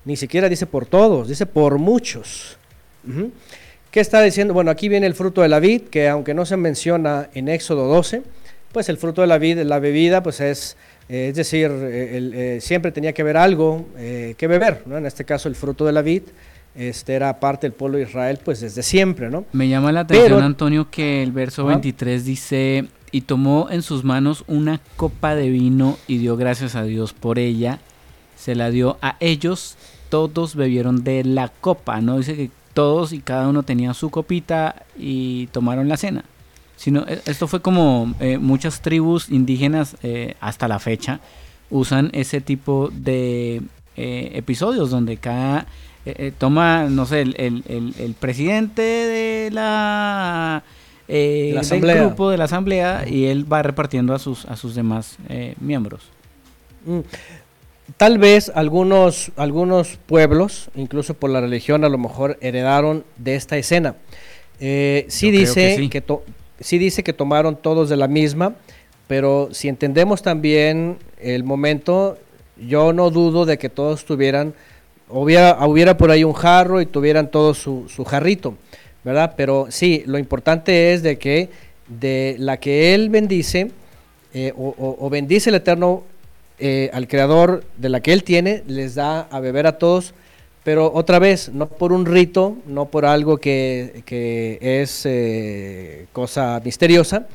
Ni 0.03 0.15
siquiera 0.17 0.49
dice 0.49 0.65
por 0.65 0.85
todos, 0.85 1.27
dice 1.27 1.45
por 1.45 1.77
muchos. 1.77 2.57
¿Qué 3.91 3.99
está 3.99 4.21
diciendo? 4.21 4.53
Bueno, 4.53 4.71
aquí 4.71 4.89
viene 4.89 5.05
el 5.05 5.13
fruto 5.13 5.41
de 5.41 5.49
la 5.49 5.59
vid, 5.59 5.83
que 5.83 6.09
aunque 6.09 6.33
no 6.33 6.45
se 6.45 6.57
menciona 6.57 7.29
en 7.33 7.47
Éxodo 7.47 7.87
12, 7.87 8.23
pues 8.71 8.89
el 8.89 8.97
fruto 8.97 9.21
de 9.21 9.27
la 9.27 9.37
vid, 9.37 9.59
la 9.59 9.79
bebida, 9.79 10.23
pues 10.23 10.39
es, 10.41 10.77
eh, 11.09 11.27
es 11.29 11.35
decir, 11.35 11.69
eh, 11.71 12.17
el, 12.17 12.33
eh, 12.33 12.61
siempre 12.61 12.91
tenía 12.91 13.13
que 13.13 13.21
haber 13.21 13.37
algo 13.37 13.87
eh, 13.97 14.35
que 14.37 14.47
beber, 14.47 14.83
¿no? 14.85 14.97
En 14.97 15.05
este 15.05 15.25
caso 15.25 15.49
el 15.49 15.55
fruto 15.55 15.85
de 15.85 15.91
la 15.91 16.01
vid, 16.01 16.23
este 16.75 17.13
era 17.13 17.39
parte 17.39 17.67
del 17.67 17.73
pueblo 17.73 17.97
de 17.97 18.03
Israel, 18.05 18.39
pues 18.43 18.61
desde 18.61 18.81
siempre, 18.83 19.29
¿no? 19.29 19.45
Me 19.51 19.67
llama 19.67 19.91
la 19.91 20.01
atención, 20.01 20.29
Pero- 20.31 20.45
Antonio, 20.45 20.89
que 20.89 21.21
el 21.21 21.31
verso 21.31 21.63
Ajá. 21.63 21.71
23 21.71 22.23
dice, 22.25 22.85
y 23.11 23.21
tomó 23.21 23.67
en 23.69 23.81
sus 23.81 24.03
manos 24.05 24.43
una 24.47 24.79
copa 24.95 25.35
de 25.35 25.49
vino 25.49 25.97
y 26.07 26.17
dio 26.19 26.37
gracias 26.37 26.75
a 26.75 26.83
Dios 26.83 27.11
por 27.13 27.39
ella. 27.39 27.79
Se 28.37 28.55
la 28.55 28.69
dio 28.71 28.97
a 29.01 29.17
ellos, 29.19 29.75
todos 30.09 30.55
bebieron 30.55 31.03
de 31.03 31.23
la 31.25 31.49
copa, 31.49 31.99
no 32.01 32.17
dice 32.17 32.35
que 32.35 32.49
todos 32.73 33.11
y 33.11 33.19
cada 33.19 33.49
uno 33.49 33.63
tenía 33.63 33.93
su 33.93 34.09
copita 34.09 34.83
y 34.97 35.47
tomaron 35.47 35.89
la 35.89 35.97
cena. 35.97 36.23
Sino, 36.81 37.05
e, 37.07 37.21
esto 37.25 37.47
fue 37.47 37.61
como 37.61 38.15
eh, 38.19 38.39
muchas 38.39 38.81
tribus 38.81 39.29
indígenas 39.29 39.97
eh, 40.01 40.33
hasta 40.39 40.67
la 40.67 40.79
fecha 40.79 41.19
usan 41.69 42.09
ese 42.13 42.41
tipo 42.41 42.89
de 42.91 43.61
eh, 43.95 44.31
episodios 44.33 44.89
donde 44.89 45.17
cada 45.17 45.67
toma, 46.39 46.85
no 46.89 47.05
sé, 47.05 47.21
el, 47.21 47.35
el, 47.37 47.93
el 47.99 48.13
presidente 48.15 48.81
de 48.81 49.51
la 49.51 50.63
eh, 51.07 51.59
del 51.69 51.99
grupo 51.99 52.29
de 52.29 52.37
la 52.37 52.45
asamblea 52.45 53.03
y 53.05 53.25
él 53.25 53.51
va 53.51 53.61
repartiendo 53.61 54.13
a 54.13 54.19
sus, 54.19 54.45
a 54.45 54.55
sus 54.55 54.75
demás 54.75 55.17
eh, 55.27 55.55
miembros. 55.59 56.03
Mm. 56.85 56.99
Tal 57.97 58.17
vez 58.17 58.49
algunos, 58.55 59.31
algunos 59.35 59.99
pueblos, 60.05 60.69
incluso 60.73 61.13
por 61.13 61.29
la 61.29 61.41
religión, 61.41 61.83
a 61.83 61.89
lo 61.89 61.97
mejor 61.97 62.37
heredaron 62.39 63.03
de 63.17 63.35
esta 63.35 63.57
escena. 63.57 63.95
Eh, 64.61 65.05
sí, 65.09 65.31
dice 65.31 65.89
que, 65.89 66.01
sí. 66.01 66.31
Dice 66.77 67.03
que 67.03 67.13
tomaron 67.13 67.55
todos 67.55 67.89
de 67.89 67.97
la 67.97 68.07
misma, 68.07 68.55
pero 69.07 69.49
si 69.51 69.67
entendemos 69.67 70.21
también 70.21 70.97
el 71.19 71.43
momento, 71.43 72.17
yo 72.57 72.93
no 72.93 73.09
dudo 73.09 73.45
de 73.45 73.57
que 73.57 73.69
todos 73.69 74.05
tuvieran, 74.05 74.53
hubiera, 75.09 75.65
hubiera 75.65 75.97
por 75.97 76.11
ahí 76.11 76.23
un 76.23 76.33
jarro 76.33 76.81
y 76.81 76.85
tuvieran 76.85 77.29
todos 77.29 77.57
su, 77.57 78.05
jarrito. 78.05 78.55
¿verdad? 79.03 79.33
Pero 79.35 79.67
sí, 79.69 80.03
lo 80.05 80.17
importante 80.17 80.93
es 80.93 81.03
de 81.03 81.17
que 81.17 81.49
de 81.87 82.35
la 82.39 82.57
que 82.57 82.93
Él 82.93 83.09
bendice, 83.09 83.71
eh, 84.33 84.53
o, 84.55 85.09
bendice 85.09 85.49
el 85.49 85.55
Eterno 85.55 86.03
eh, 86.59 86.89
al 86.93 87.07
Creador 87.07 87.65
de 87.77 87.89
la 87.89 87.99
que 87.99 88.13
Él 88.13 88.23
tiene, 88.23 88.63
les 88.67 88.95
da 88.95 89.21
a 89.21 89.39
beber 89.39 89.67
a 89.67 89.77
todos, 89.77 90.13
pero 90.63 90.91
otra 90.93 91.19
vez, 91.19 91.49
no 91.49 91.67
por 91.67 91.91
un 91.91 92.05
rito, 92.05 92.57
no 92.67 92.85
por 92.85 93.05
algo 93.05 93.37
que, 93.37 94.03
es 94.61 95.05
eh, 95.05 96.07
cosa 96.13 96.61
misteriosa, 96.63 97.27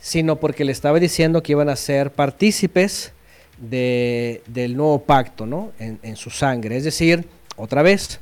sino 0.00 0.36
porque 0.36 0.64
le 0.64 0.72
estaba 0.72 0.98
diciendo 1.00 1.42
que 1.42 1.52
iban 1.52 1.68
a 1.68 1.76
ser 1.76 2.12
partícipes 2.12 3.12
de, 3.58 4.42
del 4.46 4.76
nuevo 4.76 5.00
pacto, 5.02 5.46
¿no? 5.46 5.72
En, 5.78 5.98
en 6.02 6.16
su 6.16 6.30
sangre. 6.30 6.76
Es 6.76 6.84
decir, 6.84 7.26
otra 7.56 7.82
vez, 7.82 8.20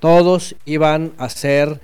todos 0.00 0.54
iban 0.64 1.12
a 1.18 1.28
ser 1.28 1.80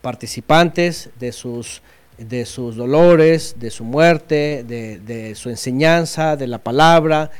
participantes 0.00 1.10
de 1.18 1.32
sus, 1.32 1.82
de 2.16 2.46
sus 2.46 2.76
dolores, 2.76 3.56
de 3.58 3.70
su 3.70 3.84
muerte, 3.84 4.64
de, 4.64 5.34
su 5.34 5.50
enseñanza, 5.50 6.36
de 6.36 6.46
la 6.46 6.58
palabra, 6.58 7.30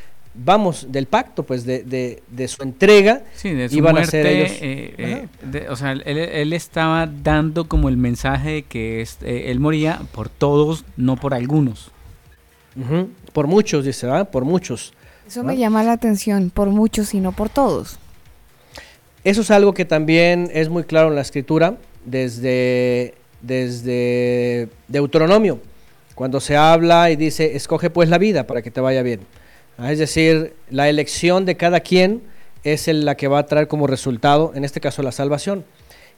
vamos, 0.45 0.87
del 0.91 1.07
pacto, 1.07 1.43
pues 1.43 1.65
de, 1.65 2.23
su 2.47 2.63
entrega. 2.63 3.23
Sí, 3.35 3.51
de 3.51 3.69
su 3.69 3.81
muerte, 3.81 4.23
eh, 4.23 5.29
eh, 5.43 5.67
o 5.69 5.77
sea, 5.77 5.93
él, 5.93 6.53
estaba 6.53 7.07
dando 7.07 7.69
como 7.69 7.89
el 7.89 7.97
mensaje 7.97 8.51
de 8.51 8.63
que 8.63 9.03
eh, 9.03 9.45
él 9.47 9.61
moría 9.61 10.01
por 10.13 10.29
todos, 10.29 10.85
no 10.97 11.17
por 11.17 11.35
algunos. 11.35 11.91
Por 13.33 13.49
muchos, 13.49 13.85
dice, 13.85 14.07
¿verdad? 14.07 14.31
Por 14.31 14.45
muchos. 14.45 14.93
Eso 15.27 15.43
me 15.43 15.57
llama 15.57 15.83
la 15.83 15.93
atención, 15.93 16.51
por 16.51 16.69
muchos 16.69 17.13
y 17.13 17.21
no 17.21 17.33
por 17.33 17.49
todos. 17.49 17.99
Eso 19.25 19.41
es 19.41 19.51
algo 19.51 19.75
que 19.75 19.85
también 19.85 20.49
es 20.55 20.69
muy 20.69 20.85
claro 20.85 21.09
en 21.09 21.17
la 21.17 21.23
escritura 21.23 21.77
desde, 22.05 23.15
desde 23.43 24.69
Deuteronomio, 24.87 25.59
cuando 26.15 26.39
se 26.41 26.57
habla 26.57 27.11
y 27.11 27.17
dice, 27.17 27.57
escoge 27.57 27.91
pues 27.91 28.09
la 28.09 28.19
vida 28.19 28.47
para 28.47 28.63
que 28.63 28.71
te 28.71 28.81
vaya 28.81 29.03
bien. 29.03 29.21
Ah, 29.79 29.93
es 29.93 29.99
decir, 30.01 30.55
la 30.71 30.89
elección 30.89 31.47
de 31.47 31.57
cada 31.57 31.81
quien 31.81 32.23
es 32.65 32.89
la 32.89 33.17
que 33.17 33.29
va 33.29 33.39
a 33.39 33.47
traer 33.47 33.69
como 33.69 33.87
resultado, 33.87 34.53
en 34.55 34.65
este 34.65 34.81
caso, 34.81 35.03
la 35.03 35.13
salvación. 35.13 35.65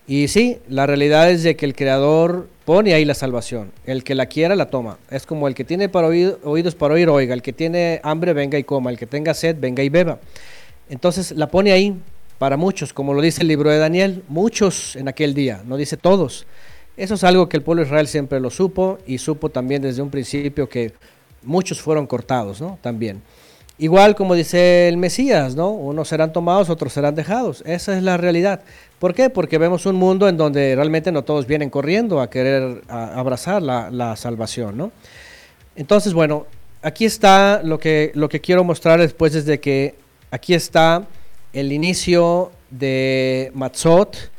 Y 0.06 0.28
sí, 0.28 0.58
la 0.66 0.86
realidad 0.86 1.30
es 1.30 1.42
de 1.42 1.56
que 1.56 1.66
el 1.66 1.76
Creador 1.76 2.48
pone 2.64 2.94
ahí 2.94 3.04
la 3.04 3.14
salvación. 3.14 3.70
El 3.84 4.02
que 4.02 4.14
la 4.14 4.26
quiera, 4.26 4.56
la 4.56 4.70
toma. 4.70 4.98
Es 5.10 5.26
como 5.26 5.46
el 5.46 5.54
que 5.54 5.64
tiene 5.64 5.90
para 5.90 6.08
oídos 6.08 6.74
para 6.74 6.94
oír, 6.94 7.10
oiga. 7.10 7.34
El 7.34 7.42
que 7.42 7.52
tiene 7.52 8.00
hambre, 8.02 8.32
venga 8.32 8.58
y 8.58 8.64
coma. 8.64 8.90
El 8.90 8.98
que 8.98 9.06
tenga 9.06 9.34
sed, 9.34 9.56
venga 9.60 9.82
y 9.82 9.90
beba. 9.90 10.18
Entonces 10.88 11.32
la 11.32 11.48
pone 11.50 11.70
ahí 11.70 11.94
para 12.38 12.56
muchos, 12.56 12.94
como 12.94 13.12
lo 13.12 13.20
dice 13.20 13.42
el 13.42 13.48
libro 13.48 13.68
de 13.68 13.76
Daniel, 13.76 14.24
muchos 14.26 14.96
en 14.96 15.08
aquel 15.08 15.34
día, 15.34 15.62
no 15.66 15.76
dice 15.76 15.98
todos. 15.98 16.46
Eso 16.96 17.14
es 17.14 17.22
algo 17.22 17.50
que 17.50 17.58
el 17.58 17.62
pueblo 17.62 17.82
de 17.82 17.88
Israel 17.88 18.08
siempre 18.08 18.40
lo 18.40 18.48
supo 18.48 18.98
y 19.06 19.18
supo 19.18 19.50
también 19.50 19.82
desde 19.82 20.00
un 20.00 20.08
principio 20.08 20.66
que 20.66 20.94
muchos 21.42 21.82
fueron 21.82 22.06
cortados, 22.06 22.60
¿no? 22.60 22.78
También. 22.80 23.20
Igual 23.80 24.14
como 24.14 24.34
dice 24.34 24.88
el 24.88 24.98
Mesías, 24.98 25.56
¿no? 25.56 25.70
Unos 25.70 26.08
serán 26.08 26.34
tomados, 26.34 26.68
otros 26.68 26.92
serán 26.92 27.14
dejados. 27.14 27.62
Esa 27.64 27.96
es 27.96 28.02
la 28.02 28.18
realidad. 28.18 28.60
¿Por 28.98 29.14
qué? 29.14 29.30
Porque 29.30 29.56
vemos 29.56 29.86
un 29.86 29.96
mundo 29.96 30.28
en 30.28 30.36
donde 30.36 30.76
realmente 30.76 31.10
no 31.10 31.24
todos 31.24 31.46
vienen 31.46 31.70
corriendo 31.70 32.20
a 32.20 32.28
querer 32.28 32.82
abrazar 32.88 33.62
la, 33.62 34.16
salvación, 34.16 34.76
¿no? 34.76 34.92
Entonces, 35.76 36.12
bueno, 36.12 36.44
aquí 36.82 37.06
está 37.06 37.62
lo 37.64 37.80
que, 37.80 38.12
lo 38.14 38.28
que 38.28 38.42
quiero 38.42 38.64
mostrar 38.64 39.00
después 39.00 39.32
desde 39.32 39.60
que 39.60 39.94
aquí 40.30 40.52
está 40.52 41.06
el 41.54 41.72
inicio 41.72 42.52
de 42.68 43.50
Matzot. 43.54 44.30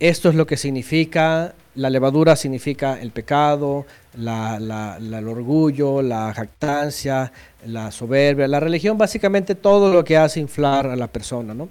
Esto 0.00 0.30
es 0.30 0.34
lo 0.34 0.46
que 0.46 0.56
significa, 0.56 1.54
la 1.74 1.90
levadura 1.90 2.34
significa 2.34 2.98
el 2.98 3.10
pecado, 3.10 3.84
el 4.18 5.28
orgullo, 5.28 6.02
la 6.02 6.34
jactancia, 6.34 7.32
la 7.64 7.90
soberbia, 7.90 8.48
la 8.48 8.60
religión, 8.60 8.98
básicamente 8.98 9.54
todo 9.54 9.92
lo 9.92 10.04
que 10.04 10.16
hace 10.16 10.40
inflar 10.40 10.86
a 10.86 10.96
la 10.96 11.06
persona. 11.06 11.54
¿no? 11.54 11.68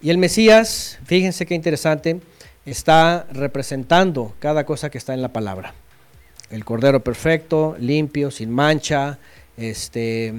Y 0.00 0.10
el 0.10 0.18
Mesías, 0.18 0.98
fíjense 1.04 1.46
qué 1.46 1.54
interesante, 1.54 2.20
está 2.66 3.26
representando 3.32 4.34
cada 4.38 4.64
cosa 4.64 4.90
que 4.90 4.98
está 4.98 5.14
en 5.14 5.22
la 5.22 5.32
palabra. 5.32 5.74
El 6.50 6.64
Cordero 6.64 7.00
perfecto, 7.00 7.76
limpio, 7.78 8.30
sin 8.30 8.50
mancha, 8.50 9.18
este, 9.56 10.34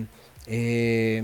eh, 0.47 1.23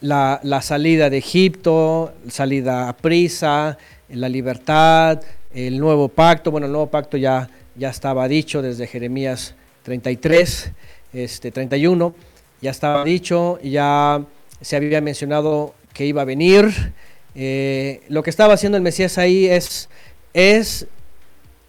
la, 0.00 0.60
salida 0.60 1.08
de 1.08 1.18
Egipto, 1.18 2.12
salida 2.28 2.88
a 2.88 2.96
prisa, 2.96 3.78
la 4.08 4.28
libertad, 4.28 5.22
el 5.54 5.78
nuevo 5.78 6.08
pacto. 6.08 6.50
Bueno, 6.50 6.66
el 6.66 6.72
nuevo 6.72 6.90
pacto 6.90 7.16
ya, 7.16 7.48
ya 7.76 7.90
estaba 7.90 8.28
dicho 8.28 8.62
desde 8.62 8.86
Jeremías 8.86 9.54
33, 9.82 10.72
este, 11.12 11.50
31, 11.50 12.14
ya 12.60 12.70
estaba 12.70 13.04
dicho, 13.04 13.58
ya 13.62 14.24
se 14.60 14.76
había 14.76 15.00
mencionado 15.00 15.74
que 15.92 16.06
iba 16.06 16.22
a 16.22 16.24
venir. 16.24 16.92
Eh, 17.34 18.02
lo 18.08 18.22
que 18.22 18.30
estaba 18.30 18.54
haciendo 18.54 18.76
el 18.76 18.82
Mesías 18.82 19.18
ahí 19.18 19.46
es, 19.46 19.88
es 20.32 20.86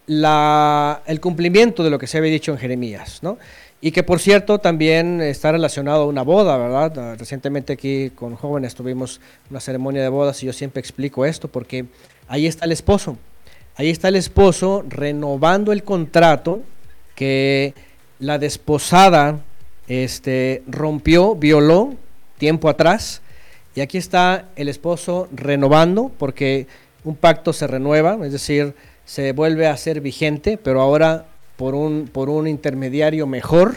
la, 0.06 1.02
el 1.06 1.20
cumplimiento 1.20 1.82
de 1.84 1.90
lo 1.90 1.98
que 1.98 2.06
se 2.06 2.18
había 2.18 2.30
dicho 2.30 2.52
en 2.52 2.58
Jeremías, 2.58 3.22
¿no? 3.22 3.38
Y 3.80 3.90
que 3.90 4.02
por 4.02 4.20
cierto 4.20 4.58
también 4.58 5.20
está 5.20 5.52
relacionado 5.52 6.04
a 6.04 6.06
una 6.06 6.22
boda, 6.22 6.56
¿verdad? 6.56 6.98
Ah, 6.98 7.14
recientemente 7.18 7.74
aquí 7.74 8.10
con 8.10 8.34
jóvenes 8.34 8.74
tuvimos 8.74 9.20
una 9.50 9.60
ceremonia 9.60 10.02
de 10.02 10.08
bodas 10.08 10.42
y 10.42 10.46
yo 10.46 10.52
siempre 10.52 10.80
explico 10.80 11.26
esto 11.26 11.48
porque 11.48 11.84
ahí 12.26 12.46
está 12.46 12.64
el 12.64 12.72
esposo. 12.72 13.18
Ahí 13.76 13.90
está 13.90 14.08
el 14.08 14.16
esposo 14.16 14.84
renovando 14.88 15.72
el 15.72 15.82
contrato 15.82 16.62
que 17.14 17.74
la 18.18 18.38
desposada 18.38 19.40
este, 19.86 20.62
rompió, 20.66 21.34
violó 21.34 21.94
tiempo 22.38 22.68
atrás. 22.68 23.20
Y 23.74 23.82
aquí 23.82 23.98
está 23.98 24.48
el 24.56 24.70
esposo 24.70 25.28
renovando 25.30 26.10
porque 26.18 26.66
un 27.04 27.16
pacto 27.16 27.52
se 27.52 27.66
renueva, 27.66 28.18
es 28.24 28.32
decir, 28.32 28.74
se 29.04 29.32
vuelve 29.32 29.66
a 29.66 29.76
ser 29.76 30.00
vigente, 30.00 30.56
pero 30.56 30.80
ahora 30.80 31.26
por 31.56 31.74
un, 31.74 32.08
por 32.10 32.30
un 32.30 32.48
intermediario 32.48 33.26
mejor 33.26 33.76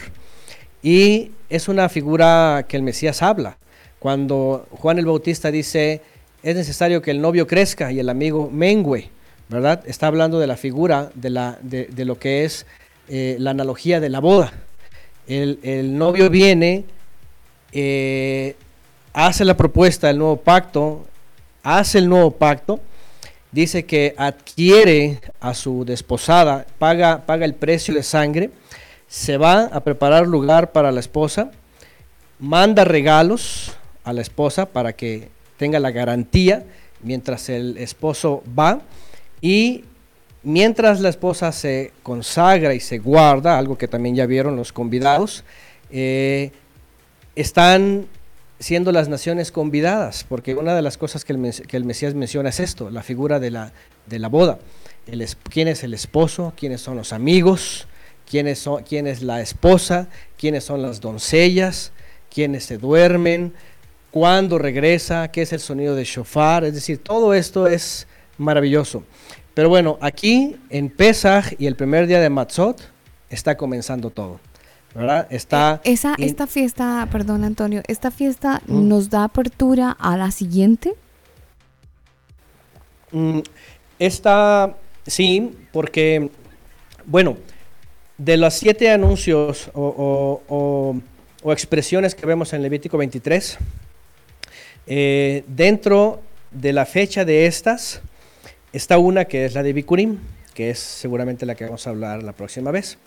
y 0.82 1.32
es 1.50 1.68
una 1.68 1.90
figura 1.90 2.64
que 2.66 2.76
el 2.78 2.82
Mesías 2.82 3.22
habla. 3.22 3.58
Cuando 3.98 4.66
Juan 4.70 4.98
el 4.98 5.04
Bautista 5.04 5.50
dice, 5.50 6.00
es 6.42 6.56
necesario 6.56 7.02
que 7.02 7.10
el 7.10 7.20
novio 7.20 7.46
crezca 7.46 7.92
y 7.92 8.00
el 8.00 8.08
amigo 8.08 8.48
mengüe, 8.50 9.10
¿verdad? 9.50 9.82
Está 9.84 10.06
hablando 10.06 10.38
de 10.38 10.46
la 10.46 10.56
figura, 10.56 11.10
de, 11.14 11.28
la, 11.28 11.58
de, 11.60 12.04
lo 12.04 12.18
que 12.18 12.44
es 12.44 12.66
eh, 13.08 13.36
la 13.40 13.50
analogía 13.50 13.98
de 13.98 14.08
la 14.08 14.20
boda. 14.20 14.52
El, 15.26 15.98
novio 15.98 16.30
viene, 16.30 16.84
eh, 17.72 18.54
hace 19.12 19.44
la 19.44 19.56
propuesta 19.56 20.06
del 20.06 20.18
nuevo 20.18 20.36
pacto, 20.36 21.04
hace 21.64 21.98
el 21.98 22.08
nuevo 22.08 22.30
pacto, 22.30 22.78
dice 23.50 23.84
que 23.84 24.14
adquiere 24.16 25.20
a 25.40 25.52
su 25.54 25.84
desposada, 25.84 26.64
paga, 26.78 27.26
paga 27.26 27.44
el 27.44 27.54
precio 27.54 27.92
de 27.92 28.04
sangre, 28.04 28.50
se 29.08 29.36
va 29.36 29.64
a 29.64 29.80
preparar 29.80 30.28
lugar 30.28 30.70
para 30.70 30.92
la 30.92 31.00
esposa, 31.00 31.50
manda 32.38 32.84
regalos 32.84 33.72
a 34.04 34.12
la 34.12 34.20
esposa 34.20 34.66
para 34.66 34.92
que 34.92 35.28
tenga 35.56 35.80
la 35.80 35.90
garantía 35.90 36.64
mientras 37.02 37.48
el 37.48 37.76
esposo 37.78 38.44
va 38.56 38.80
y 39.40 39.84
mientras 40.42 41.00
la 41.00 41.08
esposa 41.08 41.52
se 41.52 41.92
consagra 42.02 42.74
y 42.74 42.80
se 42.80 42.98
guarda, 42.98 43.58
algo 43.58 43.76
que 43.76 43.88
también 43.88 44.14
ya 44.14 44.26
vieron 44.26 44.56
los 44.56 44.72
convidados, 44.72 45.44
eh, 45.90 46.52
están 47.36 48.06
siendo 48.58 48.92
las 48.92 49.08
naciones 49.08 49.50
convidadas, 49.52 50.24
porque 50.28 50.54
una 50.54 50.74
de 50.74 50.82
las 50.82 50.98
cosas 50.98 51.24
que 51.24 51.32
el, 51.32 51.84
Mesías 51.84 52.14
menciona 52.14 52.50
es 52.50 52.60
esto, 52.60 52.90
la 52.90 53.02
figura 53.02 53.40
de 53.40 53.50
la, 53.50 53.72
de 54.06 54.18
la 54.18 54.28
boda. 54.28 54.58
El, 55.06 55.26
¿Quién 55.48 55.68
es 55.68 55.82
el 55.82 55.94
esposo? 55.94 56.52
¿Quiénes 56.56 56.82
son 56.82 56.96
los 56.96 57.12
amigos? 57.12 57.88
¿Quién 58.30 58.54
son, 58.54 58.82
¿Quién 58.82 59.06
es 59.06 59.22
la 59.22 59.40
esposa? 59.40 60.08
¿Quiénes 60.38 60.64
son 60.64 60.82
las 60.82 61.00
doncellas? 61.00 61.92
¿Quiénes 62.32 62.64
se 62.64 62.76
duermen? 62.76 63.54
¿Cuándo 64.10 64.58
regresa? 64.58 65.28
¿Qué 65.32 65.42
es 65.42 65.52
el 65.54 65.60
sonido 65.60 65.94
de 65.94 66.04
shofar? 66.04 66.64
Es 66.64 66.74
decir, 66.74 66.98
todo 66.98 67.32
esto 67.32 67.66
es 67.66 68.06
maravilloso. 68.36 69.04
Pero 69.54 69.68
bueno, 69.68 69.98
aquí 70.00 70.56
en 70.68 70.88
Pesach 70.90 71.54
y 71.58 71.66
el 71.66 71.76
primer 71.76 72.06
día 72.06 72.20
de 72.20 72.30
Matzot 72.30 72.80
está 73.28 73.56
comenzando 73.56 74.10
todo. 74.10 74.40
¿verdad? 74.94 75.26
Está 75.30 75.80
eh, 75.84 75.92
Esa, 75.92 76.14
esta 76.18 76.46
fiesta, 76.46 77.06
perdón 77.10 77.44
Antonio, 77.44 77.82
¿esta 77.86 78.10
fiesta 78.10 78.62
nos 78.66 79.10
da 79.10 79.24
apertura 79.24 79.96
a 79.98 80.16
la 80.16 80.30
siguiente? 80.30 80.94
Mm, 83.12 83.40
esta, 83.98 84.76
sí, 85.06 85.56
porque, 85.72 86.30
bueno, 87.06 87.36
de 88.18 88.36
los 88.36 88.54
siete 88.54 88.90
anuncios 88.90 89.70
o, 89.74 90.96
expresiones 91.44 92.14
que 92.14 92.26
vemos 92.26 92.52
en 92.52 92.62
Levítico 92.62 92.98
23, 92.98 93.58
eh, 94.86 95.44
dentro 95.46 96.20
de 96.50 96.72
la 96.72 96.84
fecha 96.84 97.24
de 97.24 97.46
estas, 97.46 98.02
está 98.72 98.98
una 98.98 99.24
que 99.24 99.44
es 99.44 99.54
la 99.54 99.62
de 99.62 99.72
Bikurim, 99.72 100.18
que 100.54 100.70
es 100.70 100.78
seguramente 100.78 101.46
la 101.46 101.54
que 101.54 101.64
vamos 101.64 101.86
a 101.86 101.90
hablar 101.90 102.22
la 102.22 102.32
próxima 102.32 102.70
vez. 102.70 102.98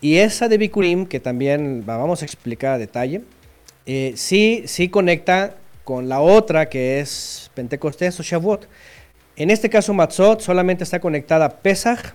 Y 0.00 0.16
esa 0.16 0.48
de 0.48 0.58
Bikurim, 0.58 1.06
que 1.06 1.20
también 1.20 1.84
vamos 1.86 2.22
a 2.22 2.24
explicar 2.24 2.72
a 2.72 2.78
detalle, 2.78 3.22
eh, 3.86 4.12
sí, 4.16 4.64
sí 4.66 4.88
conecta 4.88 5.56
con 5.84 6.08
la 6.08 6.20
otra 6.20 6.68
que 6.68 7.00
es 7.00 7.50
Pentecostés 7.54 8.18
o 8.20 8.22
Shavuot. 8.22 8.68
En 9.36 9.50
este 9.50 9.70
caso, 9.70 9.94
Matzot 9.94 10.40
solamente 10.40 10.84
está 10.84 11.00
conectada 11.00 11.48
Pesach 11.48 12.14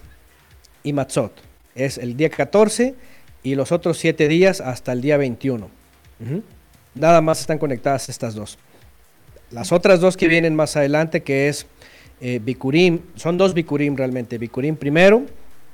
y 0.83 0.93
Matzot. 0.93 1.31
Es 1.75 1.97
el 1.97 2.15
día 2.17 2.29
14 2.29 2.95
y 3.43 3.55
los 3.55 3.71
otros 3.71 3.97
7 3.97 4.27
días 4.27 4.61
hasta 4.61 4.91
el 4.91 5.01
día 5.01 5.17
21. 5.17 5.69
Nada 6.95 7.21
más 7.21 7.41
están 7.41 7.59
conectadas 7.59 8.09
estas 8.09 8.33
dos. 8.35 8.57
Las 9.51 9.71
otras 9.71 9.99
dos 9.99 10.17
que 10.17 10.27
vienen 10.27 10.55
más 10.55 10.75
adelante, 10.75 11.23
que 11.23 11.47
es 11.47 11.67
eh, 12.19 12.39
Bikurim, 12.43 12.99
son 13.15 13.37
dos 13.37 13.53
Bikurim 13.53 13.95
realmente, 13.95 14.37
Bikurim 14.37 14.75
primero 14.75 15.23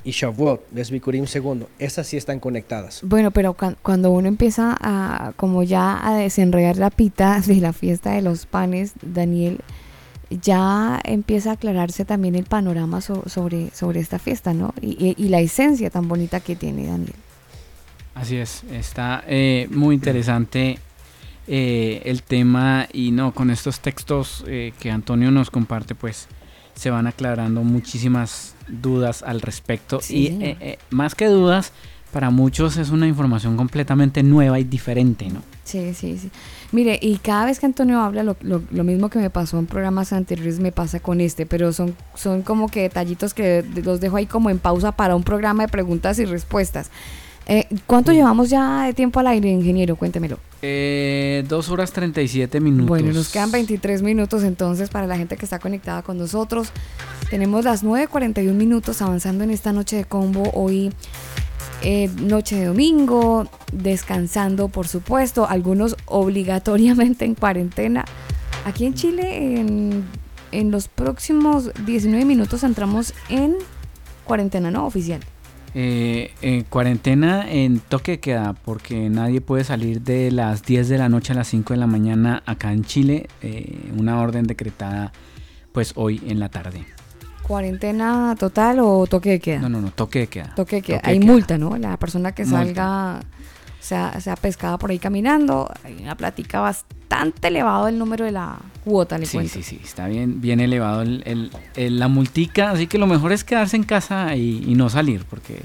y 0.03 0.11
Shavuot, 0.11 0.77
es 0.77 0.91
Bikurim 0.91 1.25
segundo. 1.25 1.69
Estas 1.80 2.07
sí 2.07 2.17
están 2.17 2.39
conectadas. 2.39 3.01
Bueno, 3.03 3.31
pero 3.31 3.55
cuando 3.81 4.11
uno 4.11 4.27
empieza 4.27 4.75
a, 4.80 5.33
como 5.38 5.63
ya 5.63 6.05
a 6.05 6.15
desenredar 6.15 6.77
la 6.77 6.89
pita 6.89 7.39
de 7.45 7.55
la 7.55 7.73
fiesta 7.73 8.11
de 8.11 8.22
los 8.22 8.45
panes, 8.45 8.93
Daniel, 9.01 9.59
ya 10.30 10.99
empieza 11.03 11.51
a 11.51 11.53
aclararse 11.53 12.05
también 12.05 12.35
el 12.35 12.45
panorama 12.45 13.01
sobre, 13.01 13.69
sobre 13.72 13.99
esta 13.99 14.19
fiesta, 14.19 14.53
¿no? 14.53 14.73
Y, 14.81 15.27
la 15.30 15.39
esencia 15.39 15.89
tan 15.89 16.07
bonita 16.07 16.39
que 16.39 16.55
tiene 16.55 16.88
Daniel. 16.88 17.13
Así 18.15 18.38
es, 18.38 18.63
está 18.72 19.23
eh, 19.27 19.67
muy 19.72 19.95
interesante 19.95 20.80
eh, 21.47 22.01
el 22.05 22.23
tema 22.23 22.88
y 22.93 23.11
no, 23.11 23.33
con 23.33 23.49
estos 23.49 23.80
textos 23.80 24.43
eh, 24.47 24.73
que 24.80 24.91
Antonio 24.91 25.31
nos 25.31 25.49
comparte, 25.49 25.95
pues 25.95 26.27
se 26.75 26.89
van 26.89 27.07
aclarando 27.07 27.63
muchísimas 27.63 28.55
dudas 28.67 29.23
al 29.23 29.41
respecto 29.41 29.99
y 30.09 30.27
eh, 30.41 30.80
más 30.89 31.15
que 31.15 31.27
dudas, 31.27 31.72
para 32.13 32.30
muchos 32.30 32.77
es 32.77 32.91
una 32.91 33.07
información 33.07 33.57
completamente 33.57 34.23
nueva 34.23 34.59
y 34.59 34.63
diferente, 34.63 35.27
¿no? 35.30 35.41
Sí, 35.63 35.93
sí, 35.93 36.17
sí. 36.17 36.30
Mire, 36.72 36.99
y 37.01 37.17
cada 37.17 37.45
vez 37.45 37.59
que 37.59 37.65
Antonio 37.65 37.99
habla, 37.99 38.23
lo, 38.23 38.38
lo, 38.41 38.83
mismo 38.83 39.09
que 39.09 39.19
me 39.19 39.30
pasó 39.30 39.57
en 39.57 39.65
programas 39.65 40.13
anteriores 40.13 40.59
me 40.59 40.72
pasa 40.72 40.99
con 40.99 41.22
este, 41.22 41.45
pero 41.45 41.73
son, 41.73 41.95
son 42.15 42.41
como 42.41 42.67
que 42.67 42.81
detallitos 42.81 43.33
que 43.33 43.65
los 43.83 43.99
dejo 43.99 44.17
ahí 44.17 44.25
como 44.25 44.49
en 44.49 44.59
pausa 44.59 44.91
para 44.91 45.15
un 45.15 45.23
programa 45.23 45.63
de 45.63 45.69
preguntas 45.69 46.19
y 46.19 46.25
respuestas. 46.25 46.91
Eh, 47.45 47.67
¿Cuánto 47.88 48.11
llevamos 48.13 48.49
ya 48.49 48.85
de 48.85 48.93
tiempo 48.93 49.19
al 49.19 49.27
aire, 49.27 49.49
ingeniero? 49.49 49.95
Cuéntemelo. 49.95 50.39
Eh, 50.61 51.43
dos 51.47 51.69
horas 51.69 51.91
37 51.91 52.59
minutos. 52.61 52.88
Bueno, 52.88 53.11
nos 53.11 53.30
quedan 53.30 53.51
23 53.51 54.01
minutos 54.01 54.43
entonces 54.43 54.89
para 54.89 55.07
la 55.07 55.17
gente 55.17 55.35
que 55.35 55.45
está 55.45 55.59
conectada 55.59 56.03
con 56.03 56.17
nosotros. 56.17 56.69
Tenemos 57.30 57.65
las 57.65 57.83
9.41 57.83 58.53
minutos 58.53 59.01
avanzando 59.01 59.43
en 59.43 59.51
esta 59.51 59.73
noche 59.73 59.97
de 59.97 60.05
combo. 60.05 60.51
Hoy, 60.53 60.93
eh, 61.81 62.09
noche 62.22 62.55
de 62.55 62.65
domingo, 62.65 63.45
descansando, 63.73 64.69
por 64.69 64.88
supuesto. 64.88 65.47
Algunos 65.49 65.97
obligatoriamente 66.05 67.25
en 67.25 67.35
cuarentena. 67.35 68.05
Aquí 68.65 68.85
en 68.85 68.93
Chile, 68.93 69.59
en, 69.59 70.05
en 70.53 70.72
los 70.72 70.88
próximos 70.88 71.72
19 71.85 72.23
minutos 72.23 72.63
entramos 72.63 73.13
en 73.27 73.55
cuarentena 74.23 74.72
no 74.72 74.85
oficial. 74.85 75.19
Eh, 75.76 76.64
cuarentena 76.69 77.50
en 77.52 77.80
toque 77.80 78.19
queda 78.19 78.53
porque 78.53 79.10
nadie 79.10 79.42
puede 79.42 79.64
salir 79.64 80.02
de 80.02 80.32
las 80.32 80.64
10 80.64 80.88
de 80.90 80.98
la 80.98 81.10
noche 81.10 81.34
a 81.34 81.35
las 81.35 81.48
5 81.48 81.74
de 81.74 81.80
la 81.80 81.88
mañana 81.88 82.43
acá 82.45 82.72
en 82.72 82.84
Chile. 82.84 83.27
Eh, 83.42 83.92
una 83.98 84.19
orden 84.19 84.45
decretada 84.45 85.11
pues 85.72 85.93
hoy 85.95 86.22
en 86.27 86.40
la 86.40 86.50
tarde. 86.50 86.85
¿Cuarentena 87.42 88.35
total 88.40 88.80
o 88.80 89.06
toque 89.08 89.32
de 89.32 89.40
queda? 89.40 89.60
No, 89.60 89.69
no, 89.69 89.82
no, 89.82 89.92
toque 89.92 90.19
de 90.19 90.27
queda. 90.27 90.56
Toque 90.56 90.77
de 90.77 90.82
queda. 90.82 91.02
Hay 91.03 91.19
multa, 91.19 91.58
¿no? 91.58 91.76
La 91.77 91.98
persona 91.98 92.32
que 92.34 92.45
salga 92.45 93.19
sea, 93.84 94.20
sea 94.22 94.36
pescada 94.36 94.78
por 94.78 94.92
ahí 94.92 95.00
caminando, 95.00 95.70
hay 95.84 95.98
una 96.02 96.16
plática 96.16 96.62
bastante 96.62 97.50
elevado 97.50 97.88
el 97.88 98.00
número 98.00 98.26
de 98.26 98.32
la 98.32 98.58
cuota, 98.84 99.18
le 99.18 99.26
sí, 99.26 99.48
Sí, 99.48 99.62
sí, 99.62 99.80
está 99.84 100.08
bien, 100.08 100.42
bien 100.42 100.60
elevado 100.60 101.02
el, 101.02 101.52
la 101.76 102.08
multica, 102.08 102.72
así 102.72 102.88
que 102.88 102.98
lo 102.98 103.08
mejor 103.08 103.32
es 103.34 103.44
quedarse 103.44 103.76
en 103.76 103.84
casa 103.84 104.36
y, 104.36 104.74
no 104.76 104.90
salir, 104.90 105.26
porque 105.30 105.62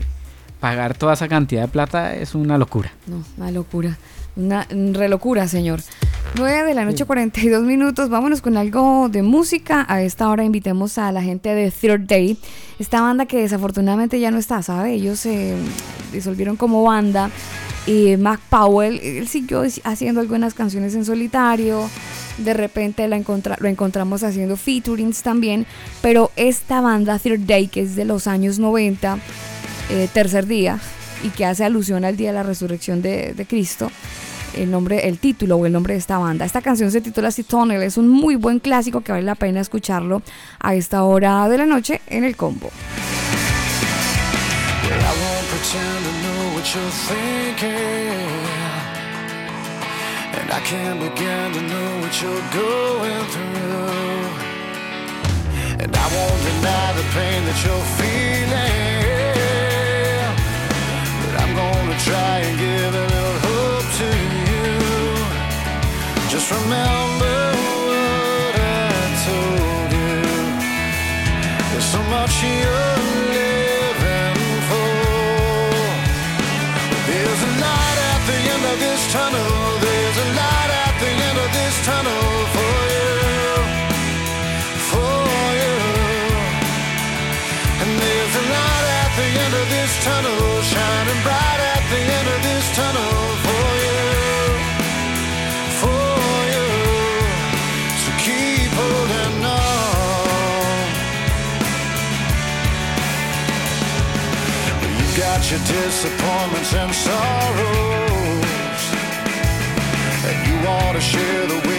pagar 0.61 0.97
toda 0.97 1.15
esa 1.15 1.29
cantidad 1.29 1.63
de 1.63 1.69
plata 1.69 2.15
es 2.15 2.35
una 2.35 2.59
locura. 2.59 2.93
No, 3.07 3.23
una 3.37 3.51
locura, 3.53 3.97
una 4.37 4.67
relocura, 4.69 5.47
señor. 5.47 5.81
9 6.35 6.65
de 6.65 6.75
la 6.75 6.85
noche, 6.85 7.05
42 7.05 7.63
minutos. 7.63 8.11
Vámonos 8.11 8.43
con 8.43 8.57
algo 8.57 9.09
de 9.09 9.23
música. 9.23 9.87
A 9.89 10.03
esta 10.03 10.29
hora 10.29 10.45
invitemos 10.45 10.99
a 10.99 11.11
la 11.11 11.23
gente 11.23 11.55
de 11.55 11.71
Third 11.71 12.03
Day. 12.07 12.39
Esta 12.79 13.01
banda 13.01 13.27
que 13.27 13.39
desafortunadamente 13.39 14.21
ya 14.21 14.31
no 14.31 14.39
está, 14.39 14.63
¿sabe? 14.63 14.93
Ellos 14.93 15.21
se 15.21 15.57
disolvieron 16.13 16.57
como 16.57 16.83
banda. 16.83 17.31
Y 17.87 18.17
Mac 18.17 18.41
Powell, 18.51 19.01
él 19.03 19.29
siguió 19.29 19.63
haciendo 19.85 20.21
algunas 20.21 20.55
canciones 20.55 20.95
en 20.95 21.05
solitario. 21.05 21.89
De 22.39 22.55
repente 22.55 23.09
la 23.09 23.19
lo 23.19 23.69
encontramos 23.69 24.23
haciendo 24.23 24.57
featurings 24.57 25.23
también. 25.23 25.67
Pero 26.03 26.31
esta 26.37 26.81
banda, 26.81 27.19
Third 27.19 27.41
Day, 27.41 27.69
que 27.69 27.83
es 27.83 27.97
de 27.97 28.05
los 28.05 28.27
años 28.27 28.59
90, 28.59 29.19
eh, 29.91 30.09
tercer 30.13 30.47
día, 30.47 30.79
y 31.23 31.31
que 31.31 31.47
hace 31.47 31.65
alusión 31.65 32.05
al 32.05 32.17
día 32.17 32.29
de 32.29 32.35
la 32.35 32.43
resurrección 32.43 33.03
de, 33.03 33.47
Cristo, 33.49 33.91
el 34.55 34.71
nombre, 34.71 35.09
el 35.09 35.19
título 35.19 35.57
o 35.57 35.67
el 35.67 35.73
nombre 35.73 35.95
de 35.95 36.01
esta 36.01 36.19
banda. 36.19 36.45
Esta 36.45 36.63
canción 36.63 36.91
se 36.91 37.01
titula 37.01 37.31
Si 37.31 37.43
Tunnel, 37.43 37.83
es 37.83 37.97
un 37.97 38.09
muy 38.09 38.37
buen 38.37 38.59
clásico 38.61 39.01
que 39.01 39.13
vale 39.13 39.25
la 39.25 39.35
pena 39.35 39.61
escucharlo 39.61 40.23
a 40.61 40.75
esta 40.75 41.05
hora 41.05 41.49
de 41.49 41.59
la 41.59 41.67
noche 41.67 42.01
en 42.07 42.25
el 42.25 42.37
combo. 42.37 42.71
What 46.59 46.75
you're 46.75 46.91
thinking. 46.91 48.35
And 50.39 50.51
I 50.51 50.61
can't 50.71 50.99
begin 50.99 51.53
to 51.53 51.63
know 51.73 51.91
what 52.03 52.15
you're 52.21 52.47
going 52.63 53.25
through. 53.33 54.27
And 55.83 55.91
I 56.05 56.07
won't 56.15 56.41
deny 56.51 56.89
the 56.99 57.07
pain 57.15 57.41
that 57.49 57.59
you're 57.65 57.89
feeling. 57.99 58.99
But 61.23 61.35
I'm 61.43 61.53
gonna 61.63 61.99
try 62.11 62.35
and 62.47 62.55
give 62.65 62.93
a 63.03 63.05
little 63.15 63.39
hope 63.47 63.89
to 64.01 64.09
you. 64.49 64.69
Just 66.33 66.51
remember 66.59 67.39
what 67.87 68.55
I 68.59 68.91
told 69.27 69.91
you. 70.01 70.17
There's 71.71 71.89
so 71.95 72.01
much 72.15 72.35
you're 72.43 72.88
tunnel. 79.19 79.53
There's 79.85 80.19
a 80.25 80.29
light 80.41 80.71
at 80.87 80.95
the 81.03 81.13
end 81.29 81.39
of 81.45 81.51
this 81.59 81.75
tunnel 81.89 82.27
for 82.55 82.79
you, 82.95 83.11
for 84.91 85.19
you. 85.63 85.77
And 87.83 87.91
there's 88.03 88.35
a 88.43 88.45
light 88.55 88.87
at 89.03 89.11
the 89.21 89.29
end 89.45 89.55
of 89.63 89.67
this 89.75 89.93
tunnel, 90.07 90.43
shining 90.73 91.21
bright 91.27 91.61
at 91.75 91.85
the 91.93 92.03
end 92.19 92.29
of 92.35 92.41
this 92.49 92.65
tunnel 92.79 93.17
for 93.45 93.69
you, 93.85 94.03
for 95.81 96.11
you. 96.55 96.67
So 98.03 98.11
keep 98.27 98.71
holding 98.79 99.39
on. 99.59 100.87
You 105.01 105.09
got 105.23 105.41
your 105.51 105.63
disappointments 105.75 106.73
and 106.83 106.93
sorrows 107.05 107.88
to 110.69 111.01
share 111.01 111.47
the 111.47 111.55
wind. 111.55 111.78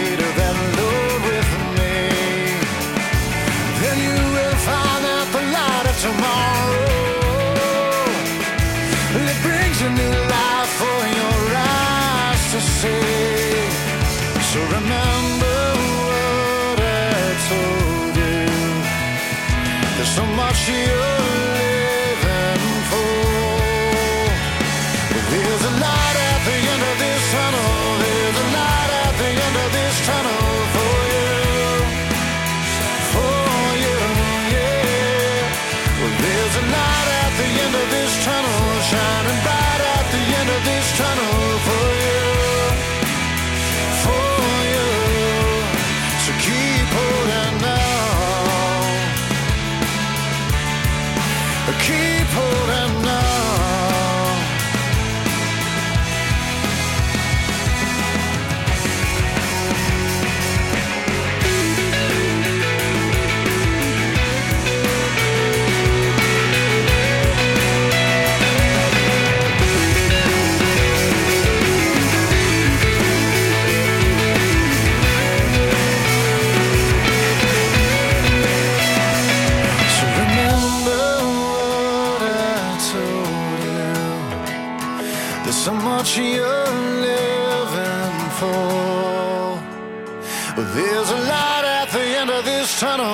End 92.82 93.02
of 93.02 93.09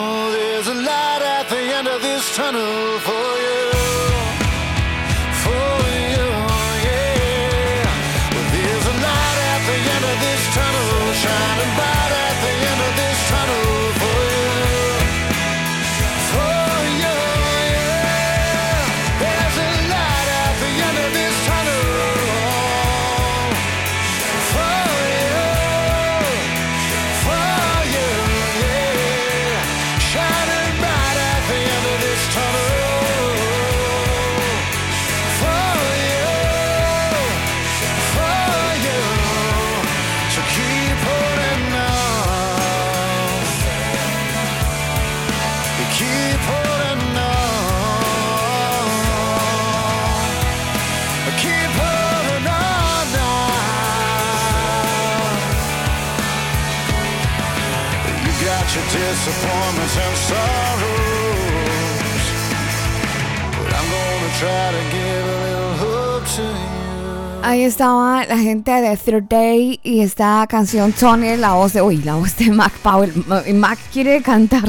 Ahí 67.46 67.62
estaba 67.62 68.24
la 68.26 68.38
gente 68.38 68.72
de 68.72 68.96
Third 68.96 69.28
Day 69.28 69.78
y 69.84 70.00
esta 70.00 70.44
canción 70.48 70.92
Tony, 70.92 71.36
la 71.36 71.52
voz 71.52 71.72
de, 71.74 71.80
uy, 71.80 71.98
la 71.98 72.16
voz 72.16 72.36
de 72.36 72.50
Mac 72.50 72.72
Powell. 72.82 73.12
Ma- 73.28 73.44
Mac 73.54 73.78
quiere 73.92 74.20
cantar. 74.20 74.64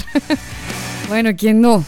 bueno, 1.09 1.31
¿quién 1.35 1.59
no? 1.59 1.83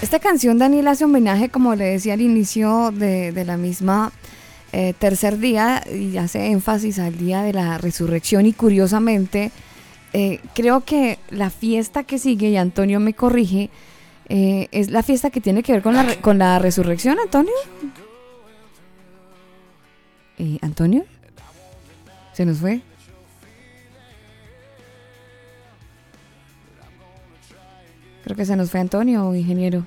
Esta 0.00 0.20
canción 0.20 0.58
Daniel 0.58 0.86
hace 0.86 1.04
homenaje, 1.06 1.48
como 1.48 1.74
le 1.74 1.86
decía 1.86 2.12
al 2.14 2.20
inicio 2.20 2.92
de, 2.92 3.32
la 3.44 3.56
misma 3.56 4.12
eh, 4.72 4.94
tercer 4.96 5.38
día, 5.38 5.82
y 5.92 6.16
hace 6.18 6.46
énfasis 6.46 7.00
al 7.00 7.18
día 7.18 7.42
de 7.42 7.52
la 7.52 7.78
resurrección 7.78 8.46
y 8.46 8.52
curiosamente, 8.52 9.50
eh, 10.12 10.38
creo 10.54 10.84
que 10.84 11.18
la 11.30 11.50
fiesta 11.50 12.04
que 12.04 12.20
sigue, 12.20 12.50
y 12.50 12.56
Antonio 12.56 13.00
me 13.00 13.12
corrige, 13.12 13.70
eh, 14.28 14.68
es 14.70 14.92
la 14.92 15.02
fiesta 15.02 15.30
que 15.30 15.40
tiene 15.40 15.64
que 15.64 15.72
ver 15.72 15.82
con 15.82 15.96
la, 15.96 16.14
con 16.20 16.38
la 16.38 16.60
resurrección, 16.60 17.18
Antonio. 17.18 17.52
Eh, 20.38 20.58
¿Antonio? 20.62 21.04
¿Se 22.32 22.44
nos 22.44 22.58
fue? 22.58 22.80
Creo 28.24 28.36
que 28.36 28.44
se 28.44 28.56
nos 28.56 28.70
fue 28.70 28.80
Antonio, 28.80 29.34
ingeniero. 29.34 29.84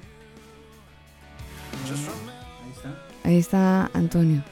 Ahí 3.24 3.38
está 3.38 3.90
Antonio. 3.94 4.44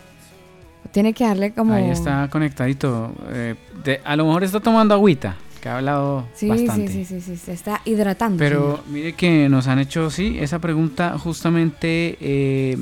Tiene 0.92 1.14
que 1.14 1.24
darle 1.26 1.54
como... 1.54 1.74
Ahí 1.74 1.90
está 1.90 2.28
conectadito. 2.30 3.14
eh, 3.30 3.56
de- 3.84 4.02
a 4.04 4.16
lo 4.16 4.26
mejor 4.26 4.44
está 4.44 4.60
tomando 4.60 4.94
agüita, 4.94 5.36
que 5.62 5.70
ha 5.70 5.78
hablado 5.78 6.28
Sí, 6.34 6.48
bastante. 6.50 6.88
sí, 6.88 7.06
sí, 7.06 7.20
sí, 7.20 7.22
sí, 7.22 7.38
se 7.38 7.54
está 7.54 7.82
hidratando. 7.86 8.38
Pero 8.38 8.78
señor. 8.78 8.88
mire 8.90 9.14
que 9.14 9.50
nos 9.50 9.68
han 9.68 9.80
hecho, 9.80 10.10
sí, 10.12 10.38
esa 10.40 10.60
pregunta 10.60 11.18
justamente 11.18 12.18
eh, 12.22 12.78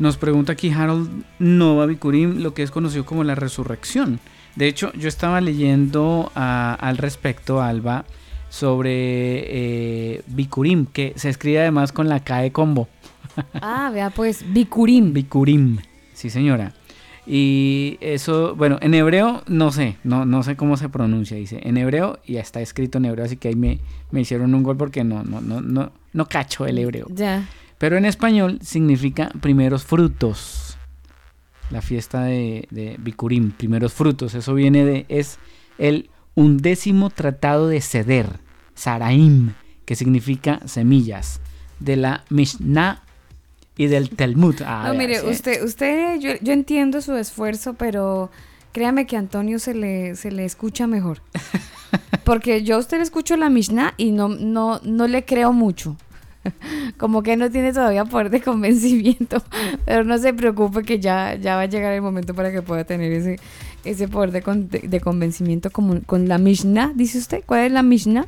nos 0.00 0.16
pregunta 0.16 0.52
aquí 0.52 0.70
Harold 0.70 1.24
Nova 1.38 1.86
Bikurim, 1.86 2.40
lo 2.42 2.54
que 2.54 2.62
es 2.62 2.70
conocido 2.70 3.04
como 3.04 3.22
la 3.22 3.34
resurrección. 3.34 4.18
De 4.56 4.66
hecho, 4.66 4.92
yo 4.94 5.08
estaba 5.08 5.40
leyendo 5.40 6.32
ah, 6.34 6.76
al 6.80 6.96
respecto, 6.96 7.62
Alba, 7.62 8.06
sobre 8.48 8.94
eh, 8.94 10.22
Bikurim, 10.26 10.86
que 10.86 11.12
se 11.16 11.28
escribe 11.28 11.60
además 11.60 11.92
con 11.92 12.08
la 12.08 12.24
K 12.24 12.38
de 12.40 12.50
combo. 12.50 12.88
Ah, 13.62 13.90
vea 13.92 14.10
pues, 14.10 14.44
Bikurim. 14.52 15.12
Bikurim, 15.12 15.78
sí 16.14 16.30
señora. 16.30 16.72
Y 17.26 17.96
eso, 18.00 18.56
bueno, 18.56 18.78
en 18.80 18.92
hebreo 18.94 19.42
no 19.46 19.70
sé, 19.70 19.96
no, 20.02 20.24
no 20.24 20.42
sé 20.42 20.56
cómo 20.56 20.76
se 20.76 20.88
pronuncia, 20.88 21.36
dice. 21.36 21.60
En 21.62 21.76
hebreo 21.76 22.18
y 22.24 22.36
está 22.36 22.60
escrito 22.60 22.98
en 22.98 23.04
hebreo, 23.04 23.24
así 23.24 23.36
que 23.36 23.48
ahí 23.48 23.54
me, 23.54 23.78
me 24.10 24.22
hicieron 24.22 24.54
un 24.54 24.62
gol 24.62 24.76
porque 24.76 25.04
no, 25.04 25.22
no, 25.22 25.40
no, 25.40 25.60
no, 25.60 25.92
no 26.12 26.26
cacho 26.26 26.66
el 26.66 26.78
hebreo. 26.78 27.06
Ya. 27.10 27.46
Pero 27.80 27.96
en 27.96 28.04
español 28.04 28.58
significa 28.62 29.30
primeros 29.40 29.84
frutos. 29.84 30.76
La 31.70 31.80
fiesta 31.80 32.24
de, 32.24 32.68
de 32.70 32.96
Bikurim, 32.98 33.52
primeros 33.52 33.94
frutos. 33.94 34.34
Eso 34.34 34.52
viene 34.52 34.84
de, 34.84 35.06
es 35.08 35.38
el 35.78 36.10
undécimo 36.34 37.08
tratado 37.08 37.68
de 37.68 37.80
Seder, 37.80 38.38
Saraim, 38.74 39.54
que 39.86 39.96
significa 39.96 40.60
semillas, 40.66 41.40
de 41.78 41.96
la 41.96 42.24
Mishnah 42.28 43.02
y 43.78 43.86
del 43.86 44.10
Talmud. 44.10 44.56
Ah, 44.62 44.84
No, 44.88 44.94
mire, 44.94 45.20
sí. 45.20 45.26
usted, 45.28 45.64
usted, 45.64 46.20
yo, 46.20 46.32
yo 46.42 46.52
entiendo 46.52 47.00
su 47.00 47.14
esfuerzo, 47.16 47.72
pero 47.72 48.30
créame 48.72 49.06
que 49.06 49.16
a 49.16 49.20
Antonio 49.20 49.58
se 49.58 49.72
le, 49.72 50.16
se 50.16 50.30
le 50.30 50.44
escucha 50.44 50.86
mejor. 50.86 51.22
Porque 52.24 52.62
yo 52.62 52.76
a 52.76 52.78
usted 52.78 52.98
le 52.98 53.04
escucho 53.04 53.38
la 53.38 53.48
Mishnah 53.48 53.94
y 53.96 54.10
no, 54.12 54.28
no, 54.28 54.80
no 54.84 55.06
le 55.08 55.24
creo 55.24 55.54
mucho. 55.54 55.96
Como 56.98 57.22
que 57.22 57.36
no 57.36 57.50
tiene 57.50 57.72
todavía 57.72 58.04
poder 58.04 58.30
de 58.30 58.40
convencimiento. 58.40 59.42
Pero 59.84 60.04
no 60.04 60.18
se 60.18 60.32
preocupe 60.34 60.82
que 60.82 60.98
ya, 61.00 61.34
ya 61.36 61.56
va 61.56 61.62
a 61.62 61.66
llegar 61.66 61.92
el 61.92 62.02
momento 62.02 62.34
para 62.34 62.50
que 62.52 62.62
pueda 62.62 62.84
tener 62.84 63.12
ese, 63.12 63.38
ese 63.84 64.08
poder 64.08 64.30
de, 64.32 64.42
con- 64.42 64.68
de- 64.68 64.80
de 64.80 65.00
convencimiento 65.00 65.70
como, 65.70 66.00
con 66.02 66.28
la 66.28 66.38
Mishnah, 66.38 66.92
dice 66.94 67.18
usted. 67.18 67.42
¿Cuál 67.46 67.60
es 67.66 67.72
la 67.72 67.82
Mishnah? 67.82 68.26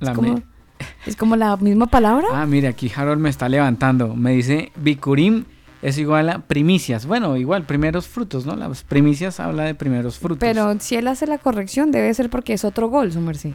La 0.00 0.10
es, 0.10 0.16
como, 0.16 0.42
es 1.06 1.16
como 1.16 1.36
la 1.36 1.56
misma 1.56 1.86
palabra. 1.86 2.26
Ah, 2.32 2.46
mire, 2.46 2.68
aquí 2.68 2.90
Harold 2.94 3.20
me 3.20 3.30
está 3.30 3.48
levantando. 3.48 4.14
Me 4.16 4.32
dice 4.32 4.72
Bikurim 4.76 5.44
es 5.82 5.98
igual 5.98 6.30
a 6.30 6.38
primicias. 6.40 7.06
Bueno, 7.06 7.36
igual, 7.36 7.64
primeros 7.64 8.06
frutos, 8.06 8.46
¿no? 8.46 8.54
Las 8.54 8.84
primicias 8.84 9.40
habla 9.40 9.64
de 9.64 9.74
primeros 9.74 10.18
frutos. 10.18 10.38
Pero 10.38 10.74
si 10.78 10.94
él 10.94 11.08
hace 11.08 11.26
la 11.26 11.38
corrección, 11.38 11.90
debe 11.90 12.12
ser 12.14 12.30
porque 12.30 12.52
es 12.52 12.64
otro 12.64 12.88
gol, 12.88 13.10
su 13.12 13.20
merced. 13.20 13.50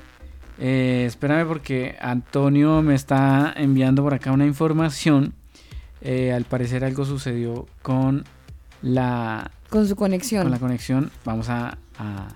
Eh, 0.59 1.05
espérame 1.05 1.47
porque 1.47 1.95
Antonio 2.01 2.81
me 2.81 2.95
está 2.95 3.53
enviando 3.55 4.03
por 4.03 4.13
acá 4.13 4.31
una 4.31 4.45
información. 4.45 5.33
Eh, 6.01 6.31
al 6.31 6.45
parecer 6.45 6.83
algo 6.83 7.05
sucedió 7.05 7.67
con 7.81 8.23
la... 8.81 9.51
Con 9.69 9.87
su 9.87 9.95
conexión. 9.95 10.43
Con 10.43 10.51
la 10.51 10.59
conexión. 10.59 11.11
Vamos 11.25 11.49
a, 11.49 11.77
a, 11.99 12.27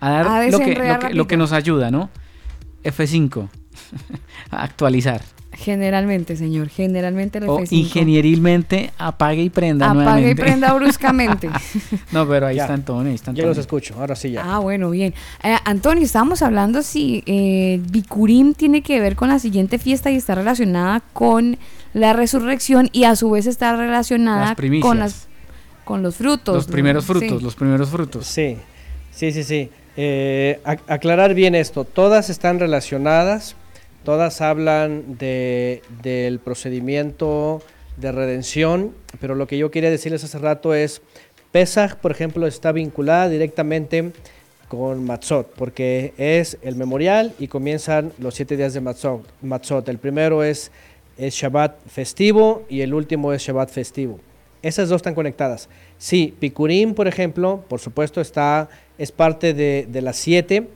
dar 0.00 0.50
lo, 0.50 0.58
que, 0.58 1.10
lo 1.12 1.26
que 1.26 1.36
nos 1.36 1.52
ayuda, 1.52 1.90
¿no? 1.90 2.10
F5. 2.84 3.48
actualizar. 4.50 5.22
Generalmente, 5.58 6.36
señor, 6.36 6.68
generalmente 6.68 7.38
el 7.38 7.48
o 7.48 7.60
ingenierilmente 7.70 8.92
apague 8.96 9.42
y 9.42 9.50
prenda 9.50 9.90
Apague 9.90 10.30
y 10.30 10.34
prenda 10.36 10.72
bruscamente. 10.74 11.50
no, 12.12 12.28
pero 12.28 12.46
ahí 12.46 12.60
está 12.60 12.74
Antonio, 12.74 13.12
ahí 13.12 13.34
Yo 13.34 13.46
los 13.46 13.58
escucho, 13.58 13.96
ahora 13.98 14.14
sí 14.14 14.30
ya. 14.30 14.42
Ah, 14.44 14.60
bueno, 14.60 14.90
bien. 14.90 15.14
Eh, 15.42 15.56
Antonio, 15.64 16.04
estábamos 16.04 16.42
hablando 16.42 16.82
si 16.82 17.24
eh, 17.26 17.80
Bikurim 17.90 18.54
tiene 18.54 18.82
que 18.82 19.00
ver 19.00 19.16
con 19.16 19.28
la 19.28 19.40
siguiente 19.40 19.78
fiesta 19.78 20.12
y 20.12 20.16
está 20.16 20.36
relacionada 20.36 21.02
con 21.12 21.58
la 21.92 22.12
resurrección 22.12 22.88
y 22.92 23.04
a 23.04 23.16
su 23.16 23.30
vez 23.30 23.46
está 23.46 23.74
relacionada 23.74 24.54
con 24.80 25.00
las 25.00 25.26
con 25.84 26.02
los 26.02 26.16
frutos. 26.16 26.54
Los 26.54 26.66
primeros 26.66 27.04
frutos, 27.04 27.42
los 27.42 27.56
primeros 27.56 27.88
frutos. 27.88 28.26
Sí, 28.26 28.58
sí, 29.10 29.32
sí, 29.32 29.42
sí. 29.42 29.70
Eh, 29.96 30.60
aclarar 30.86 31.34
bien 31.34 31.56
esto, 31.56 31.82
todas 31.82 32.30
están 32.30 32.60
relacionadas, 32.60 33.56
todas 34.08 34.40
hablan 34.40 35.18
de, 35.18 35.82
del 36.02 36.38
procedimiento 36.38 37.60
de 37.98 38.10
redención, 38.10 38.94
pero 39.20 39.34
lo 39.34 39.46
que 39.46 39.58
yo 39.58 39.70
quería 39.70 39.90
decirles 39.90 40.24
hace 40.24 40.38
rato 40.38 40.72
es, 40.72 41.02
Pesach, 41.52 41.96
por 41.96 42.10
ejemplo, 42.10 42.46
está 42.46 42.72
vinculada 42.72 43.28
directamente 43.28 44.12
con 44.68 45.04
Matzot, 45.04 45.52
porque 45.56 46.14
es 46.16 46.56
el 46.62 46.76
memorial 46.76 47.34
y 47.38 47.48
comienzan 47.48 48.14
los 48.16 48.34
siete 48.34 48.56
días 48.56 48.72
de 48.72 48.80
Matzot. 48.80 49.26
Matzot. 49.42 49.86
El 49.90 49.98
primero 49.98 50.42
es, 50.42 50.70
Shabbat 51.18 51.78
festivo 51.86 52.64
y 52.70 52.80
el 52.80 52.94
último 52.94 53.34
es 53.34 53.42
Shabbat 53.42 53.68
festivo. 53.68 54.20
Esas 54.62 54.88
dos 54.88 55.00
están 55.00 55.14
conectadas. 55.14 55.68
Sí, 55.98 56.34
Picurim, 56.40 56.94
por 56.94 57.08
ejemplo, 57.08 57.62
por 57.68 57.78
supuesto 57.78 58.22
está, 58.22 58.70
es 58.96 59.12
parte 59.12 59.52
de, 59.52 59.86
de 59.86 60.00
las 60.00 60.16
siete, 60.16 60.66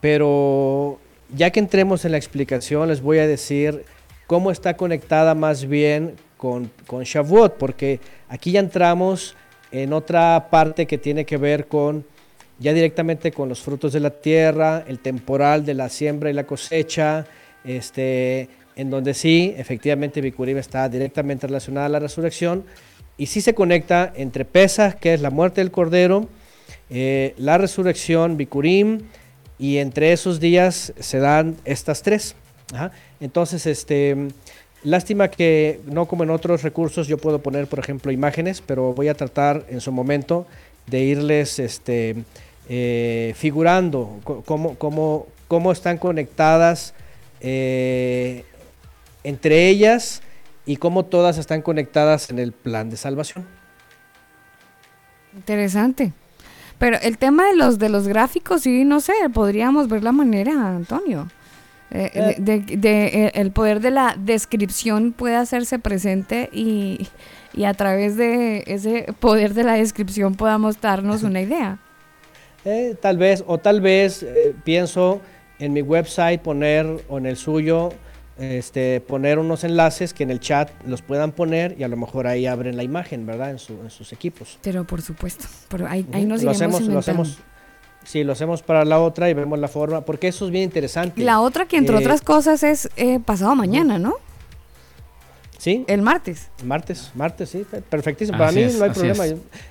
pero 0.00 1.00
ya 1.34 1.50
que 1.50 1.60
entremos 1.60 2.04
en 2.04 2.12
la 2.12 2.18
explicación, 2.18 2.88
les 2.88 3.00
voy 3.00 3.18
a 3.18 3.26
decir 3.26 3.84
cómo 4.26 4.50
está 4.50 4.76
conectada 4.76 5.34
más 5.34 5.66
bien 5.66 6.14
con, 6.36 6.70
con 6.86 7.04
Shavuot, 7.04 7.56
porque 7.56 8.00
aquí 8.28 8.52
ya 8.52 8.60
entramos 8.60 9.36
en 9.72 9.92
otra 9.92 10.48
parte 10.50 10.86
que 10.86 10.98
tiene 10.98 11.24
que 11.24 11.36
ver 11.36 11.66
con 11.66 12.04
ya 12.58 12.72
directamente 12.72 13.30
con 13.30 13.48
los 13.48 13.60
frutos 13.60 13.92
de 13.92 14.00
la 14.00 14.10
tierra, 14.10 14.84
el 14.86 14.98
temporal 14.98 15.64
de 15.64 15.74
la 15.74 15.88
siembra 15.88 16.30
y 16.30 16.32
la 16.32 16.44
cosecha, 16.44 17.26
este, 17.64 18.48
en 18.74 18.90
donde 18.90 19.14
sí, 19.14 19.54
efectivamente, 19.56 20.20
Bikurim 20.20 20.58
está 20.58 20.88
directamente 20.88 21.46
relacionada 21.46 21.86
a 21.86 21.90
la 21.90 21.98
resurrección, 22.00 22.64
y 23.16 23.26
sí 23.26 23.40
se 23.40 23.54
conecta 23.54 24.12
entre 24.16 24.44
Pesach, 24.44 24.96
que 24.98 25.14
es 25.14 25.20
la 25.20 25.30
muerte 25.30 25.60
del 25.60 25.70
Cordero, 25.70 26.28
eh, 26.90 27.34
la 27.36 27.58
resurrección, 27.58 28.36
Bikurim, 28.36 29.02
y 29.58 29.78
entre 29.78 30.12
esos 30.12 30.40
días 30.40 30.92
se 30.98 31.18
dan 31.18 31.56
estas 31.64 32.02
tres. 32.02 32.34
Entonces, 33.20 33.66
este, 33.66 34.28
lástima 34.84 35.28
que 35.28 35.80
no 35.86 36.06
como 36.06 36.22
en 36.22 36.30
otros 36.30 36.62
recursos 36.62 37.08
yo 37.08 37.18
puedo 37.18 37.40
poner, 37.40 37.66
por 37.66 37.78
ejemplo, 37.78 38.12
imágenes, 38.12 38.62
pero 38.64 38.92
voy 38.92 39.08
a 39.08 39.14
tratar 39.14 39.64
en 39.68 39.80
su 39.80 39.90
momento 39.90 40.46
de 40.86 41.00
irles 41.00 41.58
este, 41.58 42.16
eh, 42.68 43.32
figurando 43.36 44.20
cómo, 44.24 44.76
cómo, 44.76 45.26
cómo, 45.48 45.72
están 45.72 45.98
conectadas 45.98 46.94
eh, 47.40 48.44
entre 49.24 49.68
ellas 49.68 50.22
y 50.66 50.76
cómo 50.76 51.04
todas 51.04 51.38
están 51.38 51.62
conectadas 51.62 52.30
en 52.30 52.38
el 52.38 52.52
plan 52.52 52.90
de 52.90 52.96
salvación. 52.96 53.46
Interesante. 55.34 56.12
Pero 56.78 56.96
el 57.02 57.18
tema 57.18 57.46
de 57.46 57.56
los 57.56 57.78
de 57.78 57.88
los 57.88 58.06
gráficos, 58.06 58.62
sí, 58.62 58.84
no 58.84 59.00
sé, 59.00 59.12
podríamos 59.32 59.88
ver 59.88 60.02
la 60.04 60.12
manera, 60.12 60.68
Antonio. 60.68 61.28
Eh, 61.90 62.10
eh. 62.12 62.36
de, 62.38 63.06
eh, 63.06 63.32
el 63.34 63.50
poder 63.50 63.80
de 63.80 63.90
la 63.90 64.14
descripción 64.18 65.12
puede 65.12 65.36
hacerse 65.36 65.78
presente 65.78 66.50
y, 66.52 67.08
y, 67.54 67.64
a 67.64 67.72
través 67.72 68.18
de 68.18 68.62
ese 68.66 69.06
poder 69.20 69.54
de 69.54 69.64
la 69.64 69.72
descripción 69.72 70.34
podamos 70.34 70.80
darnos 70.82 71.22
una 71.22 71.40
idea. 71.40 71.78
tal 73.00 73.16
vez, 73.16 73.42
o 73.46 73.56
tal 73.56 73.80
vez 73.80 74.26
pienso 74.64 75.22
en 75.58 75.72
mi 75.72 75.80
website 75.80 76.42
poner 76.42 76.86
o 77.08 77.18
en 77.18 77.24
el 77.24 77.36
suyo 77.36 77.90
este, 78.38 79.00
poner 79.00 79.38
unos 79.38 79.64
enlaces 79.64 80.14
que 80.14 80.22
en 80.22 80.30
el 80.30 80.40
chat 80.40 80.70
los 80.86 81.02
puedan 81.02 81.32
poner 81.32 81.74
y 81.78 81.82
a 81.82 81.88
lo 81.88 81.96
mejor 81.96 82.26
ahí 82.26 82.46
abren 82.46 82.76
la 82.76 82.84
imagen, 82.84 83.26
¿verdad? 83.26 83.50
En, 83.50 83.58
sus 83.58 84.12
equipos. 84.12 84.58
Pero 84.62 84.84
por 84.84 85.02
supuesto, 85.02 85.46
pero 85.68 85.86
ahí, 85.86 86.04
nos 86.24 86.42
lo 86.42 86.50
hacemos, 86.50 86.82
lo 86.82 86.98
hacemos, 86.98 87.38
Sí, 88.04 88.24
lo 88.24 88.32
hacemos 88.32 88.62
para 88.62 88.84
la 88.84 89.00
otra 89.00 89.28
y 89.28 89.34
vemos 89.34 89.58
la 89.58 89.68
forma, 89.68 90.00
porque 90.00 90.28
eso 90.28 90.46
es 90.46 90.50
bien 90.50 90.64
interesante. 90.64 91.20
La 91.22 91.40
otra 91.40 91.66
que 91.66 91.76
entre 91.76 91.96
eh, 91.96 91.98
otras 91.98 92.22
cosas 92.22 92.62
es 92.62 92.88
eh, 92.96 93.20
pasado 93.20 93.54
mañana, 93.54 93.98
¿no? 93.98 94.14
Sí. 95.58 95.84
El 95.88 96.02
martes. 96.02 96.48
Martes, 96.64 97.10
martes, 97.14 97.50
sí, 97.50 97.66
perfectísimo. 97.90 98.38
Para 98.38 98.52
mí 98.52 98.64
no 98.64 98.84
hay 98.84 98.90
problema. 98.90 99.24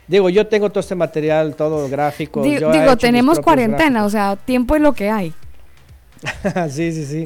digo, 0.08 0.30
yo 0.30 0.46
tengo 0.46 0.70
todo 0.70 0.82
este 0.82 0.96
material, 0.96 1.56
todo 1.56 1.90
gráfico. 1.90 2.44
digo, 2.44 2.98
tenemos 2.98 3.40
cuarentena, 3.40 4.06
o 4.06 4.10
sea, 4.10 4.36
tiempo 4.36 4.76
es 4.76 4.82
lo 4.82 4.94
que 4.94 5.10
hay. 5.10 5.34
sí, 6.70 6.92
sí, 6.92 7.06
sí. 7.06 7.26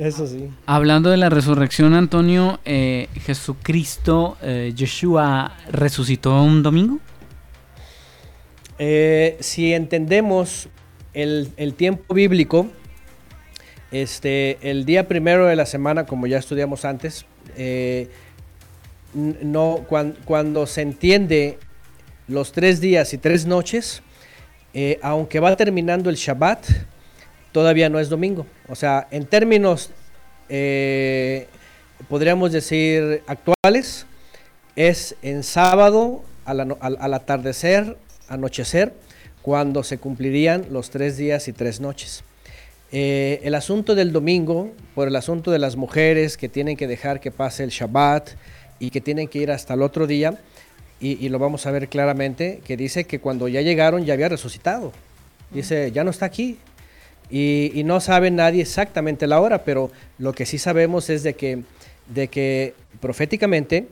Eso 0.00 0.26
sí. 0.26 0.48
Hablando 0.64 1.10
de 1.10 1.18
la 1.18 1.28
resurrección, 1.28 1.92
Antonio, 1.92 2.58
eh, 2.64 3.08
¿Jesucristo, 3.26 4.38
eh, 4.40 4.72
Yeshua, 4.74 5.54
resucitó 5.70 6.42
un 6.42 6.62
domingo? 6.62 7.00
Eh, 8.78 9.36
si 9.40 9.74
entendemos 9.74 10.70
el, 11.12 11.74
tiempo 11.76 12.14
bíblico, 12.14 12.68
este, 13.90 14.56
el 14.62 14.86
día 14.86 15.06
primero 15.06 15.44
de 15.44 15.54
la 15.54 15.66
semana, 15.66 16.06
como 16.06 16.26
ya 16.26 16.38
estudiamos 16.38 16.86
antes, 16.86 17.26
no, 19.12 19.84
cuando, 20.24 20.66
se 20.66 20.80
entiende 20.80 21.58
los 22.26 22.52
tres 22.52 22.80
días 22.80 23.12
y 23.12 23.18
tres 23.18 23.44
noches, 23.44 24.02
aunque 25.02 25.40
va 25.40 25.54
terminando 25.56 26.08
el 26.08 26.16
Shabbat, 26.16 26.64
todavía 27.52 27.88
no 27.88 27.98
es 27.98 28.08
domingo. 28.08 28.46
O 28.68 28.74
sea, 28.74 29.08
en 29.10 29.26
términos, 29.26 29.90
eh, 30.48 31.46
podríamos 32.08 32.52
decir, 32.52 33.22
actuales, 33.26 34.06
es 34.76 35.16
en 35.22 35.42
sábado 35.42 36.22
al, 36.44 37.14
atardecer, 37.14 37.96
anochecer, 38.28 38.92
cuando 39.42 39.82
se 39.82 39.98
cumplirían 39.98 40.66
los 40.70 40.90
tres 40.90 41.16
días 41.16 41.48
y 41.48 41.52
tres 41.52 41.80
noches. 41.80 42.24
Eh, 42.92 43.40
el 43.44 43.54
asunto 43.54 43.94
del 43.94 44.12
domingo, 44.12 44.72
por 44.94 45.08
el 45.08 45.16
asunto 45.16 45.50
de 45.50 45.58
las 45.58 45.76
mujeres 45.76 46.36
que 46.36 46.48
tienen 46.48 46.76
que 46.76 46.86
dejar 46.86 47.20
que 47.20 47.30
pase 47.30 47.62
el 47.62 47.70
Shabbat 47.70 48.30
y 48.80 48.90
que 48.90 49.00
tienen 49.00 49.28
que 49.28 49.38
ir 49.38 49.50
hasta 49.50 49.74
el 49.74 49.82
otro 49.82 50.06
día, 50.06 50.38
y, 51.00 51.24
y 51.24 51.28
lo 51.30 51.38
vamos 51.38 51.66
a 51.66 51.70
ver 51.70 51.88
claramente, 51.88 52.60
que 52.64 52.76
dice 52.76 53.04
que 53.04 53.20
cuando 53.20 53.48
ya 53.48 53.62
llegaron 53.62 54.04
ya 54.04 54.14
había 54.14 54.28
resucitado. 54.28 54.92
Dice, 55.50 55.90
ya 55.92 56.04
no 56.04 56.10
está 56.10 56.26
aquí, 56.26 56.58
y, 57.30 57.82
no 57.84 58.00
sabe 58.00 58.30
nadie 58.30 58.62
exactamente 58.62 59.26
la 59.26 59.40
hora, 59.40 59.64
pero 59.64 59.90
lo 60.18 60.32
que 60.32 60.46
sí 60.46 60.58
sabemos 60.58 61.10
es 61.10 61.22
de 61.22 61.34
que, 61.34 61.62
de 62.12 62.28
que 62.28 62.74
proféticamente, 63.00 63.86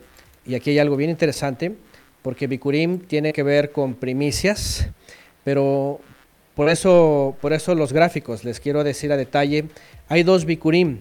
y 0.45 0.55
aquí 0.55 0.71
hay 0.71 0.79
algo 0.79 0.97
bien 0.97 1.09
interesante, 1.09 1.73
porque 2.21 2.47
Bikurim 2.47 2.99
tiene 2.99 3.31
que 3.31 3.43
ver 3.43 3.71
con 3.71 3.93
primicias, 3.93 4.89
pero 5.43 6.01
por 6.55 6.69
eso, 6.69 7.37
por 7.41 7.53
eso 7.53 7.75
los 7.75 7.93
gráficos, 7.93 8.43
les 8.43 8.59
quiero 8.59 8.83
decir 8.83 9.11
a 9.11 9.17
detalle, 9.17 9.65
hay 10.09 10.23
dos 10.23 10.45
Bikurim, 10.45 10.99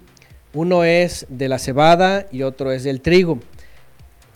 uno 0.54 0.84
es 0.84 1.26
de 1.28 1.48
la 1.48 1.58
cebada 1.58 2.26
y 2.30 2.42
otro 2.42 2.72
es 2.72 2.84
del 2.84 3.00
trigo. 3.00 3.38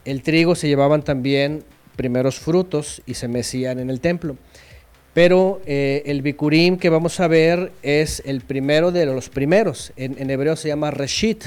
El 0.05 0.22
trigo 0.22 0.55
se 0.56 0.66
llevaban 0.66 1.02
también 1.02 1.62
primeros 1.97 2.39
frutos 2.39 3.02
y 3.06 3.14
se 3.14 3.28
mecían 3.28 3.78
en 3.78 3.89
el 3.89 4.00
templo. 4.00 4.36
Pero 5.15 5.60
eh, 5.66 6.02
el 6.07 6.23
Bikurim 6.23 6.78
que 6.78 6.89
vamos 6.89 7.20
a 7.20 7.28
ver 7.28 7.73
es 7.82 8.23
el 8.24 8.41
primero 8.41 8.92
de 8.92 9.07
los 9.07 9.28
primeros. 9.28 9.92
En, 9.97 10.31
hebreo 10.31 10.57
se 10.57 10.68
llama 10.68 10.91
Reshit. 10.91 11.44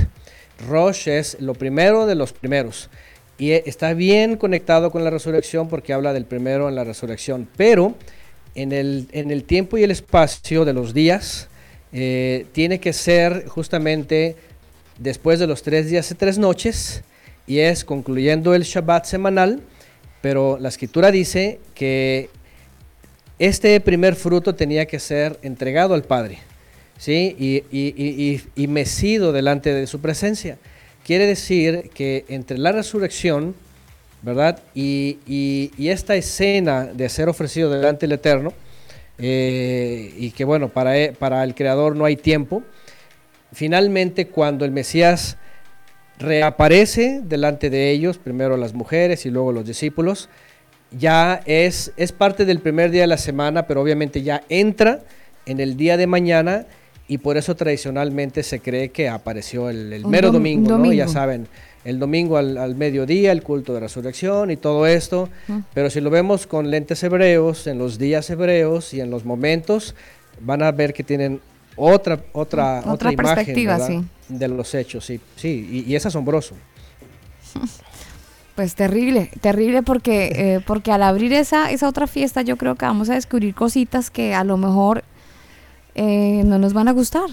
Rosh 0.68 1.10
es 1.10 1.38
lo 1.40 1.54
primero 1.54 2.06
de 2.06 2.16
los 2.16 2.32
primeros. 2.32 2.90
Y 3.38 3.52
eh, 3.52 3.64
está 3.66 3.94
bien 3.94 4.38
conectado 4.38 4.92
con 4.92 5.04
la 5.04 5.10
resurrección 5.10 5.68
porque 5.68 5.94
habla 5.94 6.14
del 6.14 6.26
primero 6.26 6.70
en 6.70 6.76
la 6.76 6.84
resurrección. 6.84 7.48
Pero 7.58 7.96
en 8.54 8.72
el, 8.72 9.08
en 9.12 9.32
el 9.32 9.44
tiempo 9.44 9.78
y 9.78 9.84
el 9.84 9.92
espacio 9.92 10.64
de 10.64 10.74
los 10.74 10.94
días, 10.94 11.50
eh, 11.98 12.46
tiene 12.52 12.82
que 12.82 12.92
ser 12.92 13.48
justamente 13.48 14.36
después 15.00 15.40
de 15.40 15.48
los 15.48 15.64
tres 15.64 15.90
días 15.90 16.12
y 16.12 16.16
tres 16.16 16.38
noches 16.38 17.04
y 17.48 17.60
es 17.60 17.86
concluyendo 17.86 18.54
el 18.54 18.64
Shabbat 18.64 19.06
semanal, 19.06 19.62
pero 20.22 20.58
la 20.60 20.68
escritura 20.68 21.10
dice 21.10 21.60
que 21.74 22.30
este 23.40 23.80
primer 23.82 24.16
fruto 24.16 24.56
tenía 24.56 24.86
que 24.86 25.00
ser 25.00 25.38
entregado 25.42 25.94
al 25.94 26.04
Padre, 26.04 26.40
¿sí? 26.98 27.36
Y, 27.38 27.64
y, 27.72 28.42
y, 28.56 28.68
mecido 28.68 29.34
delante 29.34 29.74
de 29.74 29.88
su 29.88 30.00
presencia. 30.00 30.58
Quiere 31.06 31.28
decir 31.28 31.90
que 31.94 32.26
entre 32.30 32.58
la 32.58 32.72
resurrección, 32.72 33.56
¿verdad? 34.22 34.60
Y, 34.74 35.72
esta 35.78 36.16
escena 36.16 36.86
de 36.86 37.10
ser 37.10 37.30
ofrecido 37.30 37.70
delante 37.70 38.08
del 38.08 38.14
Eterno, 38.14 38.54
eh, 39.18 40.14
y 40.18 40.32
que 40.32 40.46
bueno, 40.46 40.70
para, 40.70 40.98
e, 40.98 41.14
para 41.14 41.44
el 41.44 41.56
Creador 41.56 41.96
no 41.96 42.06
hay 42.06 42.16
tiempo, 42.16 42.64
finalmente 43.52 44.28
cuando 44.28 44.66
el 44.66 44.72
Mesías 44.72 45.38
reaparece 46.18 47.22
delante 47.24 47.70
de 47.70 47.92
ellos, 47.92 48.18
primero 48.18 48.56
las 48.58 48.74
mujeres 48.74 49.26
y 49.26 49.30
luego 49.30 49.52
los 49.52 49.66
discípulos, 49.66 50.30
ya 50.98 51.42
es, 51.46 51.92
es 51.98 52.12
parte 52.12 52.46
del 52.46 52.60
primer 52.60 52.92
día 52.92 53.02
de 53.02 53.08
la 53.08 53.18
semana, 53.18 53.68
pero 53.68 53.82
obviamente 53.82 54.22
ya 54.22 54.44
entra 54.50 55.02
en 55.46 55.60
el 55.60 55.78
día 55.78 55.98
de 55.98 56.08
mañana 56.08 56.66
y 57.08 57.20
por 57.20 57.38
eso 57.38 57.56
tradicionalmente 57.56 58.44
se 58.44 58.60
cree 58.60 58.90
que 58.90 59.10
apareció 59.10 59.70
el, 59.70 60.06
mero 60.06 60.32
domingo, 60.32 60.78
¿no? 60.78 60.92
Ya 60.92 61.08
saben, 61.08 61.48
el 61.84 62.00
domingo 62.00 62.38
al, 62.38 62.76
mediodía, 62.76 63.32
el 63.32 63.44
culto 63.44 63.74
de 63.74 63.80
resurrección 63.82 64.50
y 64.50 64.58
todo 64.58 64.88
esto, 64.88 65.30
pero 65.74 65.90
si 65.90 66.02
lo 66.02 66.10
vemos 66.10 66.48
con 66.48 66.72
lentes 66.72 67.04
hebreos, 67.04 67.68
en 67.68 67.78
los 67.78 68.00
días 68.00 68.30
hebreos 68.30 68.94
y 68.94 69.02
en 69.02 69.12
los 69.12 69.24
momentos, 69.24 69.94
van 70.42 70.64
a 70.64 70.72
ver 70.72 70.94
que 70.94 71.04
tienen 71.04 71.40
otra 71.76 72.24
otra 72.32 72.82
otra, 72.86 73.12
imagen 73.12 74.10
de 74.28 74.48
los 74.48 74.74
hechos, 74.74 75.06
sí, 75.06 75.20
sí, 75.36 75.86
y, 75.86 75.96
es 75.96 76.06
asombroso. 76.06 76.56
Pues 78.56 78.76
terrible, 78.76 79.32
terrible 79.42 79.84
porque, 79.84 80.32
eh, 80.34 80.62
porque 80.66 80.92
al 80.92 81.04
abrir 81.04 81.34
esa, 81.34 81.72
esa 81.72 81.90
otra 81.90 82.08
fiesta 82.08 82.42
yo 82.42 82.56
creo 82.56 82.76
que 82.76 82.86
vamos 82.86 83.10
a 83.10 83.16
descubrir 83.16 83.54
cositas 83.54 84.10
que 84.10 84.34
a 84.34 84.46
lo 84.46 84.56
mejor 84.56 85.04
eh, 85.94 86.44
no 86.46 86.58
nos 86.58 86.74
van 86.74 86.88
a 86.88 86.94
gustar. 86.94 87.30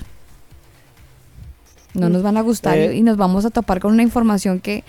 No 1.95 2.09
nos 2.09 2.23
van 2.23 2.37
a 2.39 2.41
gustar 2.41 2.79
eh. 2.79 2.97
y 2.97 3.03
nos 3.03 3.17
vamos 3.17 3.45
a 3.45 3.51
topar 3.51 3.79
con 3.79 3.93
una 3.93 4.03
información 4.03 4.59
que, 4.59 4.83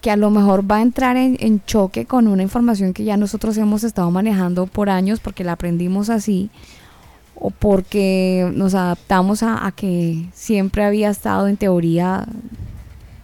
que 0.00 0.10
a 0.10 0.16
lo 0.16 0.30
mejor 0.30 0.70
va 0.70 0.76
a 0.76 0.82
entrar 0.82 1.16
en, 1.16 1.36
en, 1.40 1.62
choque 1.64 2.06
con 2.06 2.28
una 2.28 2.42
información 2.42 2.94
que 2.94 3.04
ya 3.04 3.16
nosotros 3.16 3.58
hemos 3.58 3.84
estado 3.84 4.10
manejando 4.10 4.66
por 4.66 4.88
años 4.88 5.20
porque 5.20 5.44
la 5.44 5.52
aprendimos 5.52 6.08
así 6.08 6.50
o 7.40 7.50
porque 7.50 8.50
nos 8.54 8.74
adaptamos 8.74 9.42
a, 9.42 9.72
que 9.74 10.26
siempre 10.32 10.84
había 10.84 11.10
estado 11.10 11.48
en 11.48 11.56
teoría 11.56 12.26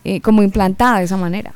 eh, 0.04 0.20
como 0.20 0.42
implantada 0.42 0.98
de 0.98 1.04
esa 1.04 1.16
manera. 1.16 1.54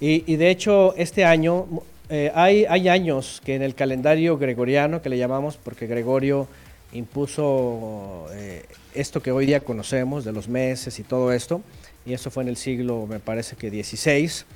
Y, 0.00 0.36
de 0.36 0.50
hecho, 0.50 0.94
este 0.96 1.24
año, 1.24 1.66
eh, 2.08 2.30
hay, 2.34 2.88
años 2.88 3.42
que 3.44 3.54
en 3.54 3.62
el 3.62 3.74
calendario 3.74 4.38
gregoriano, 4.38 5.02
que 5.02 5.08
le 5.08 5.18
llamamos 5.18 5.56
porque 5.56 5.86
Gregorio 5.86 6.48
impuso 6.92 8.26
eh, 8.32 8.64
esto 8.94 9.20
que 9.22 9.30
hoy 9.30 9.46
día 9.46 9.60
conocemos 9.60 10.24
de 10.24 10.32
los 10.32 10.48
meses 10.48 10.98
y 10.98 11.02
todo 11.02 11.32
esto, 11.32 11.60
y 12.06 12.14
eso 12.14 12.30
fue 12.30 12.42
en 12.42 12.48
el 12.48 12.56
siglo, 12.56 13.06
me 13.06 13.20
parece 13.20 13.56
que 13.56 13.70
16, 13.70 14.46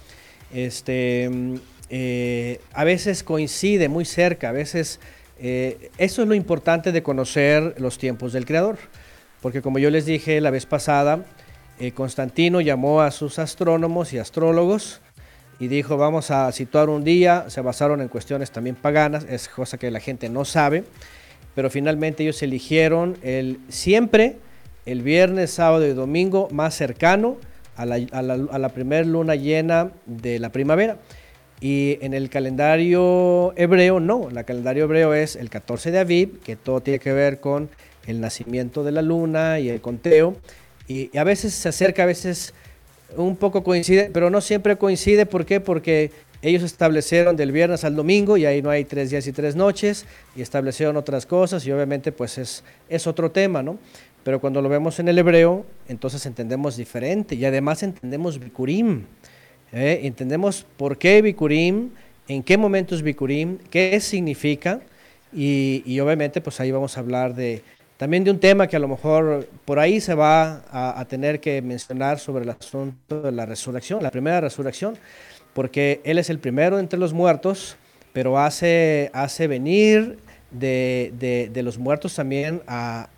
este, 0.54 1.28
mm, 1.30 1.54
a 2.72 2.84
veces 2.84 3.22
coincide 3.22 3.88
muy 3.88 4.06
cerca, 4.06 4.48
a 4.48 4.52
veces 4.52 4.98
eh, 5.44 5.90
eso 5.98 6.22
es 6.22 6.28
lo 6.28 6.36
importante 6.36 6.92
de 6.92 7.02
conocer 7.02 7.74
los 7.78 7.98
tiempos 7.98 8.32
del 8.32 8.46
Creador, 8.46 8.78
porque 9.40 9.60
como 9.60 9.80
yo 9.80 9.90
les 9.90 10.06
dije 10.06 10.40
la 10.40 10.50
vez 10.50 10.66
pasada, 10.66 11.24
eh, 11.78 11.92
Constantino 11.92 12.60
llamó 12.60 13.00
a 13.00 13.10
sus 13.10 13.38
astrónomos 13.38 14.12
y 14.12 14.18
astrólogos 14.18 15.00
y 15.58 15.68
dijo 15.68 15.96
vamos 15.96 16.30
a 16.30 16.50
situar 16.52 16.88
un 16.88 17.04
día, 17.04 17.46
se 17.48 17.60
basaron 17.60 18.00
en 18.00 18.08
cuestiones 18.08 18.50
también 18.50 18.76
paganas, 18.76 19.24
es 19.28 19.48
cosa 19.48 19.78
que 19.78 19.90
la 19.90 20.00
gente 20.00 20.28
no 20.28 20.44
sabe, 20.44 20.84
pero 21.54 21.70
finalmente 21.70 22.22
ellos 22.22 22.42
eligieron 22.42 23.16
el 23.22 23.60
siempre 23.68 24.36
el 24.86 25.02
viernes, 25.02 25.52
sábado 25.52 25.86
y 25.86 25.92
domingo 25.92 26.48
más 26.50 26.74
cercano 26.74 27.36
a 27.76 27.86
la, 27.86 27.96
a 28.12 28.58
la 28.58 28.68
primera 28.70 29.06
luna 29.06 29.34
llena 29.34 29.92
de 30.06 30.38
la 30.38 30.50
primavera. 30.50 30.98
Y 31.60 31.98
en 32.00 32.12
el 32.12 32.28
calendario 32.28 33.52
hebreo 33.56 34.00
no, 34.00 34.28
el 34.28 34.44
calendario 34.44 34.84
hebreo 34.84 35.14
es 35.14 35.36
el 35.36 35.48
14 35.48 35.92
de 35.92 36.00
Aviv, 36.00 36.40
que 36.40 36.56
todo 36.56 36.80
tiene 36.80 36.98
que 36.98 37.12
ver 37.12 37.38
con 37.38 37.70
el 38.06 38.20
nacimiento 38.20 38.82
de 38.82 38.90
la 38.90 39.00
luna 39.00 39.60
y 39.60 39.68
el 39.68 39.80
conteo. 39.80 40.36
Y, 40.92 41.16
a 41.16 41.24
veces 41.24 41.54
se 41.54 41.68
acerca, 41.68 42.02
a 42.02 42.06
veces 42.06 42.52
un 43.16 43.36
poco 43.36 43.62
coincide, 43.62 44.10
pero 44.12 44.30
no 44.30 44.40
siempre 44.40 44.76
coincide. 44.76 45.26
¿Por 45.26 45.46
qué? 45.46 45.60
Porque 45.60 46.10
ellos 46.42 46.62
establecieron 46.62 47.36
del 47.36 47.52
viernes 47.52 47.84
al 47.84 47.94
domingo 47.94 48.36
y 48.36 48.46
ahí 48.46 48.62
no 48.62 48.70
hay 48.70 48.84
tres 48.84 49.10
días 49.10 49.26
y 49.26 49.32
tres 49.32 49.54
noches 49.54 50.06
y 50.34 50.42
establecieron 50.42 50.96
otras 50.96 51.24
cosas 51.24 51.64
y 51.66 51.72
obviamente 51.72 52.10
pues 52.10 52.36
es, 52.36 52.64
es 52.88 53.06
otro 53.06 53.30
tema, 53.30 53.62
¿no? 53.62 53.78
Pero 54.24 54.40
cuando 54.40 54.60
lo 54.60 54.68
vemos 54.68 54.98
en 54.98 55.08
el 55.08 55.18
hebreo, 55.18 55.64
entonces 55.88 56.24
entendemos 56.26 56.76
diferente 56.76 57.34
y 57.34 57.44
además 57.44 57.82
entendemos 57.82 58.38
Bikurim. 58.38 59.04
¿eh? 59.72 60.00
entendemos 60.04 60.66
por 60.76 60.98
qué 60.98 61.22
Bikurim, 61.22 61.90
en 62.28 62.42
qué 62.42 62.56
momento 62.56 62.94
es 62.94 63.02
Bikurim, 63.02 63.58
qué 63.70 63.98
significa 64.00 64.80
y, 65.32 65.98
obviamente 66.00 66.40
pues 66.40 66.60
ahí 66.60 66.70
vamos 66.70 66.96
a 66.96 67.00
hablar 67.00 67.34
de 67.34 67.62
también 68.02 68.24
de 68.24 68.32
un 68.32 68.40
tema 68.40 68.66
que 68.66 68.74
a 68.74 68.80
lo 68.80 68.88
mejor 68.88 69.48
por 69.64 69.78
ahí 69.78 70.00
se 70.00 70.16
va 70.16 70.64
a, 70.72 71.04
tener 71.04 71.38
que 71.38 71.62
mencionar 71.62 72.18
sobre 72.18 72.42
el 72.42 72.50
asunto 72.50 73.22
de 73.22 73.30
la 73.30 73.46
resurrección, 73.46 74.02
la 74.02 74.10
primera 74.10 74.40
resurrección, 74.40 74.98
porque 75.54 76.00
Él 76.02 76.18
es 76.18 76.28
el 76.28 76.40
primero 76.40 76.80
entre 76.80 76.98
los 76.98 77.12
muertos, 77.12 77.76
pero 78.12 78.40
hace, 78.40 79.08
hace 79.14 79.46
venir 79.46 80.18
de, 80.50 81.52
los 81.62 81.78
muertos 81.78 82.16
también 82.16 82.60
a, 82.66 83.08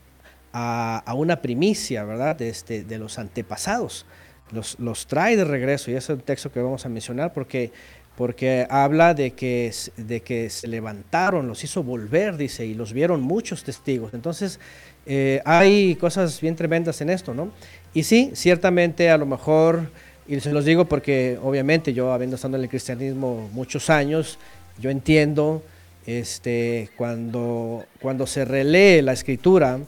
una 1.14 1.40
primicia, 1.40 2.04
¿verdad? 2.04 2.36
De, 2.36 2.50
este, 2.50 2.84
de 2.84 2.98
los 2.98 3.18
antepasados 3.18 4.04
los, 4.52 5.06
trae 5.06 5.36
de 5.36 5.44
regreso, 5.44 5.90
y 5.90 5.94
ese 5.94 6.12
es 6.12 6.18
el 6.18 6.22
texto 6.22 6.52
que 6.52 6.60
vamos 6.60 6.84
a 6.84 6.88
mencionar, 6.88 7.32
porque, 7.32 7.72
porque 8.16 8.66
habla 8.70 9.14
de 9.14 9.32
que, 9.32 9.72
de 9.96 10.20
que 10.22 10.50
se 10.50 10.68
levantaron, 10.68 11.48
los 11.48 11.64
hizo 11.64 11.82
volver, 11.82 12.36
dice, 12.36 12.64
y 12.64 12.74
los 12.74 12.92
vieron 12.92 13.20
muchos 13.20 13.64
testigos. 13.64 14.14
Entonces, 14.14 14.60
eh, 15.06 15.42
hay 15.44 15.96
cosas 15.96 16.40
bien 16.40 16.56
tremendas 16.56 17.00
en 17.00 17.10
esto, 17.10 17.34
¿no? 17.34 17.50
Y 17.92 18.04
sí, 18.04 18.30
ciertamente 18.34 19.10
a 19.10 19.18
lo 19.18 19.26
mejor, 19.26 19.90
y 20.26 20.40
se 20.40 20.52
los 20.52 20.64
digo 20.64 20.86
porque 20.86 21.38
obviamente 21.42 21.92
yo, 21.92 22.12
habiendo 22.12 22.36
estado 22.36 22.56
en 22.56 22.62
el 22.62 22.68
cristianismo 22.68 23.48
muchos 23.52 23.90
años, 23.90 24.38
yo 24.78 24.90
entiendo 24.90 25.62
este, 26.06 26.90
cuando, 26.96 27.84
cuando 28.00 28.26
se 28.26 28.44
relee 28.44 29.02
la 29.02 29.12
escritura 29.12 29.78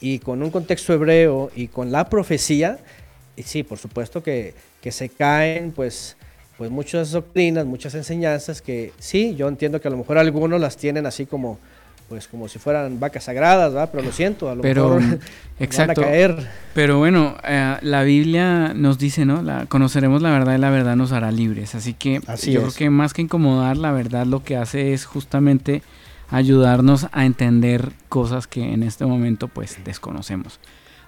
y 0.00 0.18
con 0.18 0.42
un 0.42 0.50
contexto 0.50 0.92
hebreo 0.92 1.50
y 1.54 1.68
con 1.68 1.92
la 1.92 2.08
profecía, 2.08 2.78
y 3.36 3.42
sí, 3.42 3.62
por 3.62 3.78
supuesto 3.78 4.22
que, 4.22 4.54
se 4.90 5.08
caen 5.08 5.70
pues, 5.70 6.16
pues 6.62 6.70
muchas 6.70 7.10
doctrinas, 7.10 7.66
muchas 7.66 7.92
enseñanzas 7.96 8.62
que 8.62 8.92
sí, 9.00 9.34
yo 9.34 9.48
entiendo 9.48 9.80
que 9.80 9.88
a 9.88 9.90
lo 9.90 9.96
mejor 9.96 10.16
algunos 10.16 10.60
las 10.60 10.76
tienen 10.76 11.06
así 11.06 11.26
como 11.26 11.58
pues 12.08 12.28
como 12.28 12.46
si 12.46 12.60
fueran 12.60 13.00
vacas 13.00 13.24
sagradas, 13.24 13.72
¿verdad? 13.72 13.88
Pero 13.90 14.04
lo 14.04 14.12
siento, 14.12 14.48
a 14.48 14.54
lo 14.54 14.62
pero, 14.62 15.00
mejor 15.00 15.18
exacto, 15.58 16.00
van 16.02 16.08
a 16.08 16.10
caer. 16.12 16.48
Pero 16.72 16.98
bueno, 16.98 17.34
eh, 17.42 17.78
la 17.82 18.04
Biblia 18.04 18.74
nos 18.76 18.96
dice, 18.96 19.24
¿no? 19.24 19.42
La, 19.42 19.66
conoceremos 19.66 20.22
la 20.22 20.30
verdad 20.30 20.54
y 20.54 20.58
la 20.58 20.70
verdad 20.70 20.94
nos 20.94 21.10
hará 21.10 21.32
libres. 21.32 21.74
Así 21.74 21.94
que 21.94 22.20
yo 22.46 22.60
creo 22.60 22.72
que 22.72 22.90
más 22.90 23.12
que 23.12 23.22
incomodar, 23.22 23.76
la 23.76 23.90
verdad 23.90 24.24
lo 24.24 24.44
que 24.44 24.56
hace 24.56 24.92
es 24.92 25.04
justamente 25.04 25.82
ayudarnos 26.30 27.08
a 27.10 27.26
entender 27.26 27.90
cosas 28.08 28.46
que 28.46 28.72
en 28.72 28.84
este 28.84 29.04
momento 29.04 29.48
pues 29.48 29.80
desconocemos. 29.84 30.60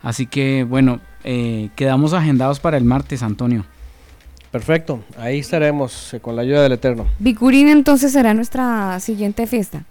Así 0.03 0.27
que 0.27 0.65
bueno, 0.65 0.99
eh, 1.23 1.69
quedamos 1.77 2.13
agendados 2.13 2.59
para 2.59 2.77
el 2.77 2.83
martes, 2.83 3.23
Antonio. 3.23 3.67
Perfecto, 4.55 5.03
ahí 5.19 5.41
estaremos 5.41 6.15
eh, 6.15 6.21
con 6.21 6.37
la 6.37 6.43
ayuda 6.43 6.63
del 6.63 6.71
Eterno. 6.71 7.09
Bicurín 7.19 7.69
entonces 7.69 8.13
será 8.13 8.35
nuestra 8.35 9.01
siguiente 9.01 9.49
fiesta. 9.49 9.83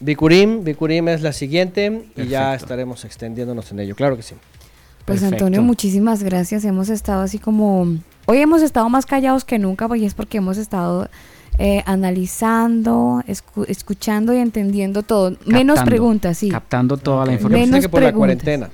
Bicurín, 0.00 0.64
Bicurín 0.64 1.08
es 1.08 1.22
la 1.22 1.32
siguiente 1.32 2.04
y 2.14 2.26
ya 2.26 2.54
estaremos 2.54 3.06
extendiéndonos 3.06 3.72
en 3.72 3.80
ello, 3.80 3.96
claro 3.96 4.18
que 4.18 4.22
sí. 4.22 4.34
Pues 5.06 5.22
Antonio, 5.22 5.62
muchísimas 5.62 6.22
gracias. 6.22 6.66
Hemos 6.66 6.90
estado 6.90 7.22
así 7.22 7.38
como... 7.38 7.96
Hoy 8.26 8.42
hemos 8.42 8.60
estado 8.60 8.86
más 8.90 9.06
callados 9.06 9.46
que 9.46 9.58
nunca, 9.58 9.88
y 9.96 10.04
es 10.04 10.12
porque 10.12 10.36
hemos 10.36 10.58
estado 10.58 11.08
eh, 11.58 11.82
analizando, 11.86 13.24
escuchando 13.66 14.34
y 14.34 14.40
entendiendo 14.40 15.02
todo. 15.02 15.38
Menos 15.46 15.80
preguntas, 15.84 16.36
sí. 16.36 16.50
Captando 16.50 16.98
toda 16.98 17.24
la 17.24 17.32
información. 17.32 17.70
Menos 17.70 17.86
que 17.86 17.88
por 17.88 18.02
la 18.02 18.12
cuarentena. 18.12 18.68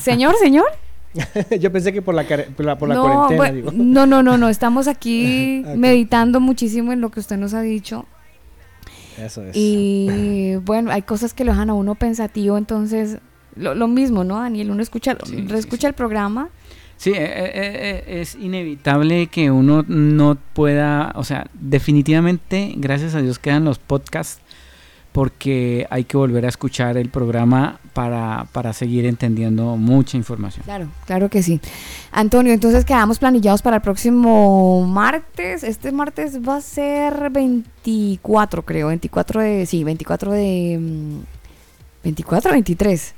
Señor, 0.00 0.36
señor. 0.40 0.66
Yo 1.60 1.72
pensé 1.72 1.92
que 1.92 2.02
por 2.02 2.14
la, 2.14 2.24
por 2.24 2.64
la, 2.64 2.94
no, 2.94 3.28
cuarentena. 3.36 3.72
No, 3.72 4.06
no, 4.06 4.22
no, 4.22 4.38
no. 4.38 4.48
Estamos 4.48 4.88
aquí 4.88 5.64
meditando 5.76 6.40
muchísimo 6.40 6.92
en 6.92 7.00
lo 7.00 7.10
que 7.10 7.20
usted 7.20 7.36
nos 7.36 7.54
ha 7.54 7.62
dicho. 7.62 8.06
Eso 9.18 9.44
es. 9.44 9.56
Y 9.56 10.56
bueno, 10.64 10.90
hay 10.90 11.02
cosas 11.02 11.34
que 11.34 11.44
lo 11.44 11.52
dejan 11.52 11.70
a 11.70 11.74
uno 11.74 11.94
pensativo, 11.94 12.56
entonces 12.56 13.18
lo, 13.56 13.88
mismo, 13.88 14.24
¿no, 14.24 14.38
Daniel? 14.38 14.70
Uno 14.70 14.82
escucha, 14.82 15.16
escucha 15.52 15.88
el 15.88 15.94
programa 15.94 16.48
Sí, 17.00 17.12
eh, 17.12 17.16
eh, 17.16 17.50
eh, 17.54 18.20
es 18.20 18.34
inevitable 18.34 19.28
que 19.28 19.50
uno 19.50 19.86
no 19.88 20.36
pueda, 20.52 21.12
o 21.14 21.24
sea, 21.24 21.46
definitivamente, 21.54 22.74
gracias 22.76 23.14
a 23.14 23.22
Dios 23.22 23.38
quedan 23.38 23.64
los 23.64 23.78
podcasts 23.78 24.42
porque 25.12 25.86
hay 25.90 26.04
que 26.04 26.16
volver 26.16 26.46
a 26.46 26.48
escuchar 26.48 26.96
el 26.96 27.08
programa 27.08 27.80
para, 27.94 28.46
para 28.52 28.72
seguir 28.72 29.06
entendiendo 29.06 29.76
mucha 29.76 30.16
información. 30.16 30.62
Claro, 30.64 30.86
claro 31.06 31.28
que 31.28 31.42
sí. 31.42 31.60
Antonio, 32.12 32.52
entonces 32.52 32.84
quedamos 32.84 33.18
planillados 33.18 33.60
para 33.62 33.76
el 33.76 33.82
próximo 33.82 34.86
martes. 34.86 35.64
Este 35.64 35.90
martes 35.90 36.38
va 36.46 36.56
a 36.56 36.60
ser 36.60 37.30
24, 37.30 38.64
creo, 38.64 38.88
24 38.88 39.40
de, 39.40 39.66
sí, 39.66 39.82
24 39.82 40.32
de, 40.32 40.78
24 42.04 42.52
23. 42.52 43.14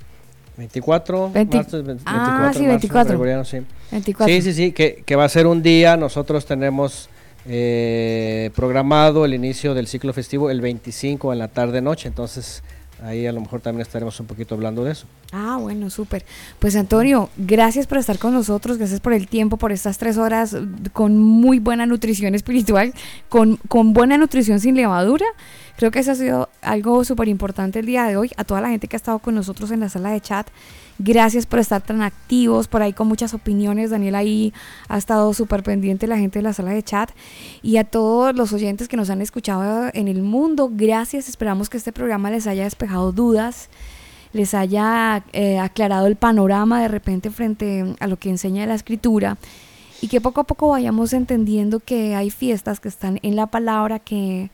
24, 0.56 1.30
Veinti- 1.32 1.54
martes 1.56 1.84
20 1.84 2.02
Ah, 2.06 2.12
24, 2.12 2.52
sí, 2.52 2.60
marzo, 2.60 2.68
24. 2.68 3.08
gregoriano, 3.08 3.44
sí. 3.44 3.58
24. 3.90 4.34
Sí, 4.34 4.42
sí, 4.42 4.52
sí, 4.52 4.72
que, 4.72 5.02
que 5.04 5.16
va 5.16 5.24
a 5.24 5.28
ser 5.28 5.46
un 5.46 5.62
día. 5.62 5.96
Nosotros 5.96 6.44
tenemos 6.46 7.08
eh, 7.46 8.50
programado 8.54 9.24
el 9.24 9.34
inicio 9.34 9.74
del 9.74 9.86
ciclo 9.86 10.12
festivo 10.12 10.50
el 10.50 10.60
25 10.60 11.32
en 11.32 11.38
la 11.38 11.48
tarde-noche, 11.48 12.08
entonces 12.08 12.62
ahí 13.02 13.26
a 13.26 13.32
lo 13.32 13.40
mejor 13.40 13.60
también 13.60 13.82
estaremos 13.82 14.18
un 14.20 14.26
poquito 14.26 14.54
hablando 14.54 14.84
de 14.84 14.92
eso. 14.92 15.06
Ah, 15.32 15.58
bueno, 15.60 15.90
súper. 15.90 16.24
Pues 16.58 16.76
Antonio, 16.76 17.30
gracias 17.36 17.86
por 17.86 17.98
estar 17.98 18.18
con 18.18 18.32
nosotros, 18.32 18.78
gracias 18.78 19.00
por 19.00 19.12
el 19.12 19.26
tiempo, 19.26 19.56
por 19.56 19.72
estas 19.72 19.98
tres 19.98 20.18
horas 20.18 20.56
con 20.92 21.18
muy 21.18 21.58
buena 21.58 21.86
nutrición 21.86 22.34
espiritual, 22.34 22.94
con, 23.28 23.56
con 23.68 23.92
buena 23.92 24.18
nutrición 24.18 24.60
sin 24.60 24.76
levadura. 24.76 25.26
Creo 25.76 25.90
que 25.90 26.00
eso 26.00 26.12
ha 26.12 26.14
sido 26.14 26.48
algo 26.60 27.04
súper 27.04 27.28
importante 27.28 27.80
el 27.80 27.86
día 27.86 28.04
de 28.04 28.16
hoy. 28.16 28.30
A 28.36 28.44
toda 28.44 28.60
la 28.60 28.68
gente 28.68 28.88
que 28.88 28.96
ha 28.96 28.98
estado 28.98 29.18
con 29.18 29.34
nosotros 29.34 29.70
en 29.70 29.80
la 29.80 29.88
sala 29.88 30.10
de 30.10 30.20
chat, 30.20 30.48
gracias 31.02 31.46
por 31.46 31.58
estar 31.58 31.82
tan 31.82 32.02
activos, 32.02 32.68
por 32.68 32.82
ahí 32.82 32.92
con 32.92 33.08
muchas 33.08 33.34
opiniones. 33.34 33.90
Daniel 33.90 34.14
ahí 34.14 34.52
ha 34.88 34.98
estado 34.98 35.32
súper 35.34 35.62
pendiente 35.62 36.06
la 36.06 36.18
gente 36.18 36.38
de 36.38 36.42
la 36.42 36.52
sala 36.52 36.70
de 36.70 36.82
chat. 36.82 37.10
Y 37.62 37.76
a 37.76 37.84
todos 37.84 38.34
los 38.34 38.52
oyentes 38.52 38.88
que 38.88 38.96
nos 38.96 39.10
han 39.10 39.20
escuchado 39.20 39.90
en 39.92 40.08
el 40.08 40.22
mundo, 40.22 40.70
gracias. 40.72 41.28
Esperamos 41.28 41.68
que 41.68 41.76
este 41.76 41.92
programa 41.92 42.30
les 42.30 42.46
haya 42.46 42.64
despejado 42.64 43.12
dudas 43.12 43.68
les 44.32 44.54
haya 44.54 45.24
eh, 45.32 45.58
aclarado 45.58 46.06
el 46.06 46.16
panorama 46.16 46.80
de 46.80 46.88
repente 46.88 47.30
frente 47.30 47.94
a 48.00 48.06
lo 48.06 48.18
que 48.18 48.30
enseña 48.30 48.64
la 48.64 48.74
escritura 48.74 49.36
y 50.00 50.08
que 50.08 50.20
poco 50.20 50.40
a 50.40 50.44
poco 50.44 50.68
vayamos 50.68 51.12
entendiendo 51.12 51.80
que 51.80 52.14
hay 52.14 52.30
fiestas 52.30 52.80
que 52.80 52.88
están 52.88 53.20
en 53.22 53.36
la 53.36 53.46
palabra 53.46 53.98
que 53.98 54.50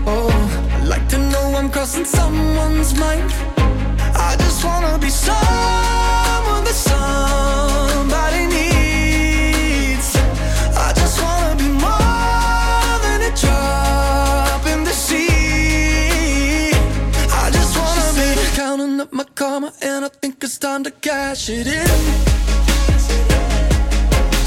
Oh, 0.06 0.30
I 0.74 0.84
like 0.84 1.08
to 1.08 1.18
know 1.18 1.54
I'm 1.56 1.70
crossing 1.70 2.04
someone's 2.04 2.94
mind. 2.98 3.32
I 4.14 4.36
just 4.38 4.64
wanna 4.64 4.96
be 4.98 5.10
someone 5.10 6.62
that 6.64 6.74
somebody 6.74 8.09
up 19.10 19.14
my 19.14 19.24
karma, 19.34 19.72
and 19.82 20.04
I 20.04 20.08
think 20.08 20.42
it's 20.44 20.58
time 20.58 20.84
to 20.84 20.90
cash 20.90 21.48
it 21.48 21.66
in. 21.66 21.86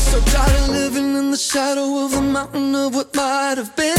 So 0.10 0.20
tired 0.32 0.60
of 0.62 0.70
living 0.70 1.16
in 1.16 1.32
the 1.32 1.38
shadow 1.38 2.06
of 2.06 2.12
the 2.12 2.22
mountain 2.22 2.76
of 2.76 2.96
what 2.96 3.16
might 3.16 3.58
have 3.58 3.76
been. 3.76 3.98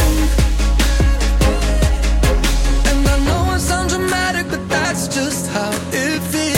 And 2.90 3.08
I 3.08 3.18
know 3.26 3.54
it 3.54 3.60
sounds 3.60 3.92
dramatic, 3.92 4.48
but 4.50 4.68
that's 4.68 5.08
just 5.08 5.50
how 5.50 5.70
it 5.92 6.20
feels. 6.32 6.53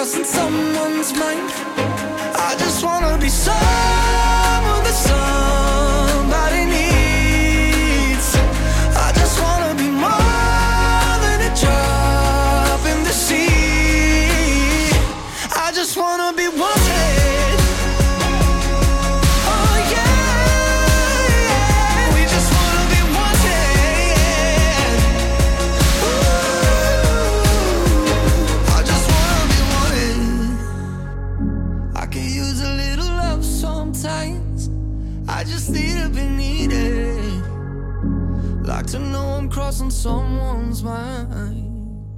Crossing 0.00 0.24
someone's 0.24 1.12
mind. 1.12 1.50
I 2.34 2.56
just 2.58 2.82
wanna 2.82 3.18
be 3.18 3.28
someone 3.28 4.29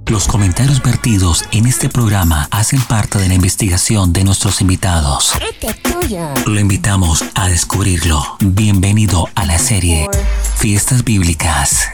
Los 0.07 0.27
comentarios 0.27 0.81
vertidos 0.81 1.45
en 1.51 1.67
este 1.67 1.87
programa 1.87 2.47
hacen 2.49 2.81
parte 2.81 3.19
de 3.19 3.27
la 3.27 3.35
investigación 3.35 4.11
de 4.11 4.23
nuestros 4.23 4.59
invitados. 4.59 5.33
Lo 6.47 6.59
invitamos 6.59 7.23
a 7.35 7.47
descubrirlo. 7.49 8.23
Bienvenido 8.39 9.29
a 9.35 9.45
la 9.45 9.59
serie 9.59 10.09
Fiestas 10.55 11.03
Bíblicas. 11.03 11.89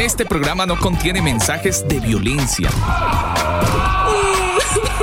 Este 0.00 0.26
programa 0.26 0.66
no 0.66 0.76
contiene 0.76 1.22
mensajes 1.22 1.86
de 1.86 2.00
violencia. 2.00 2.70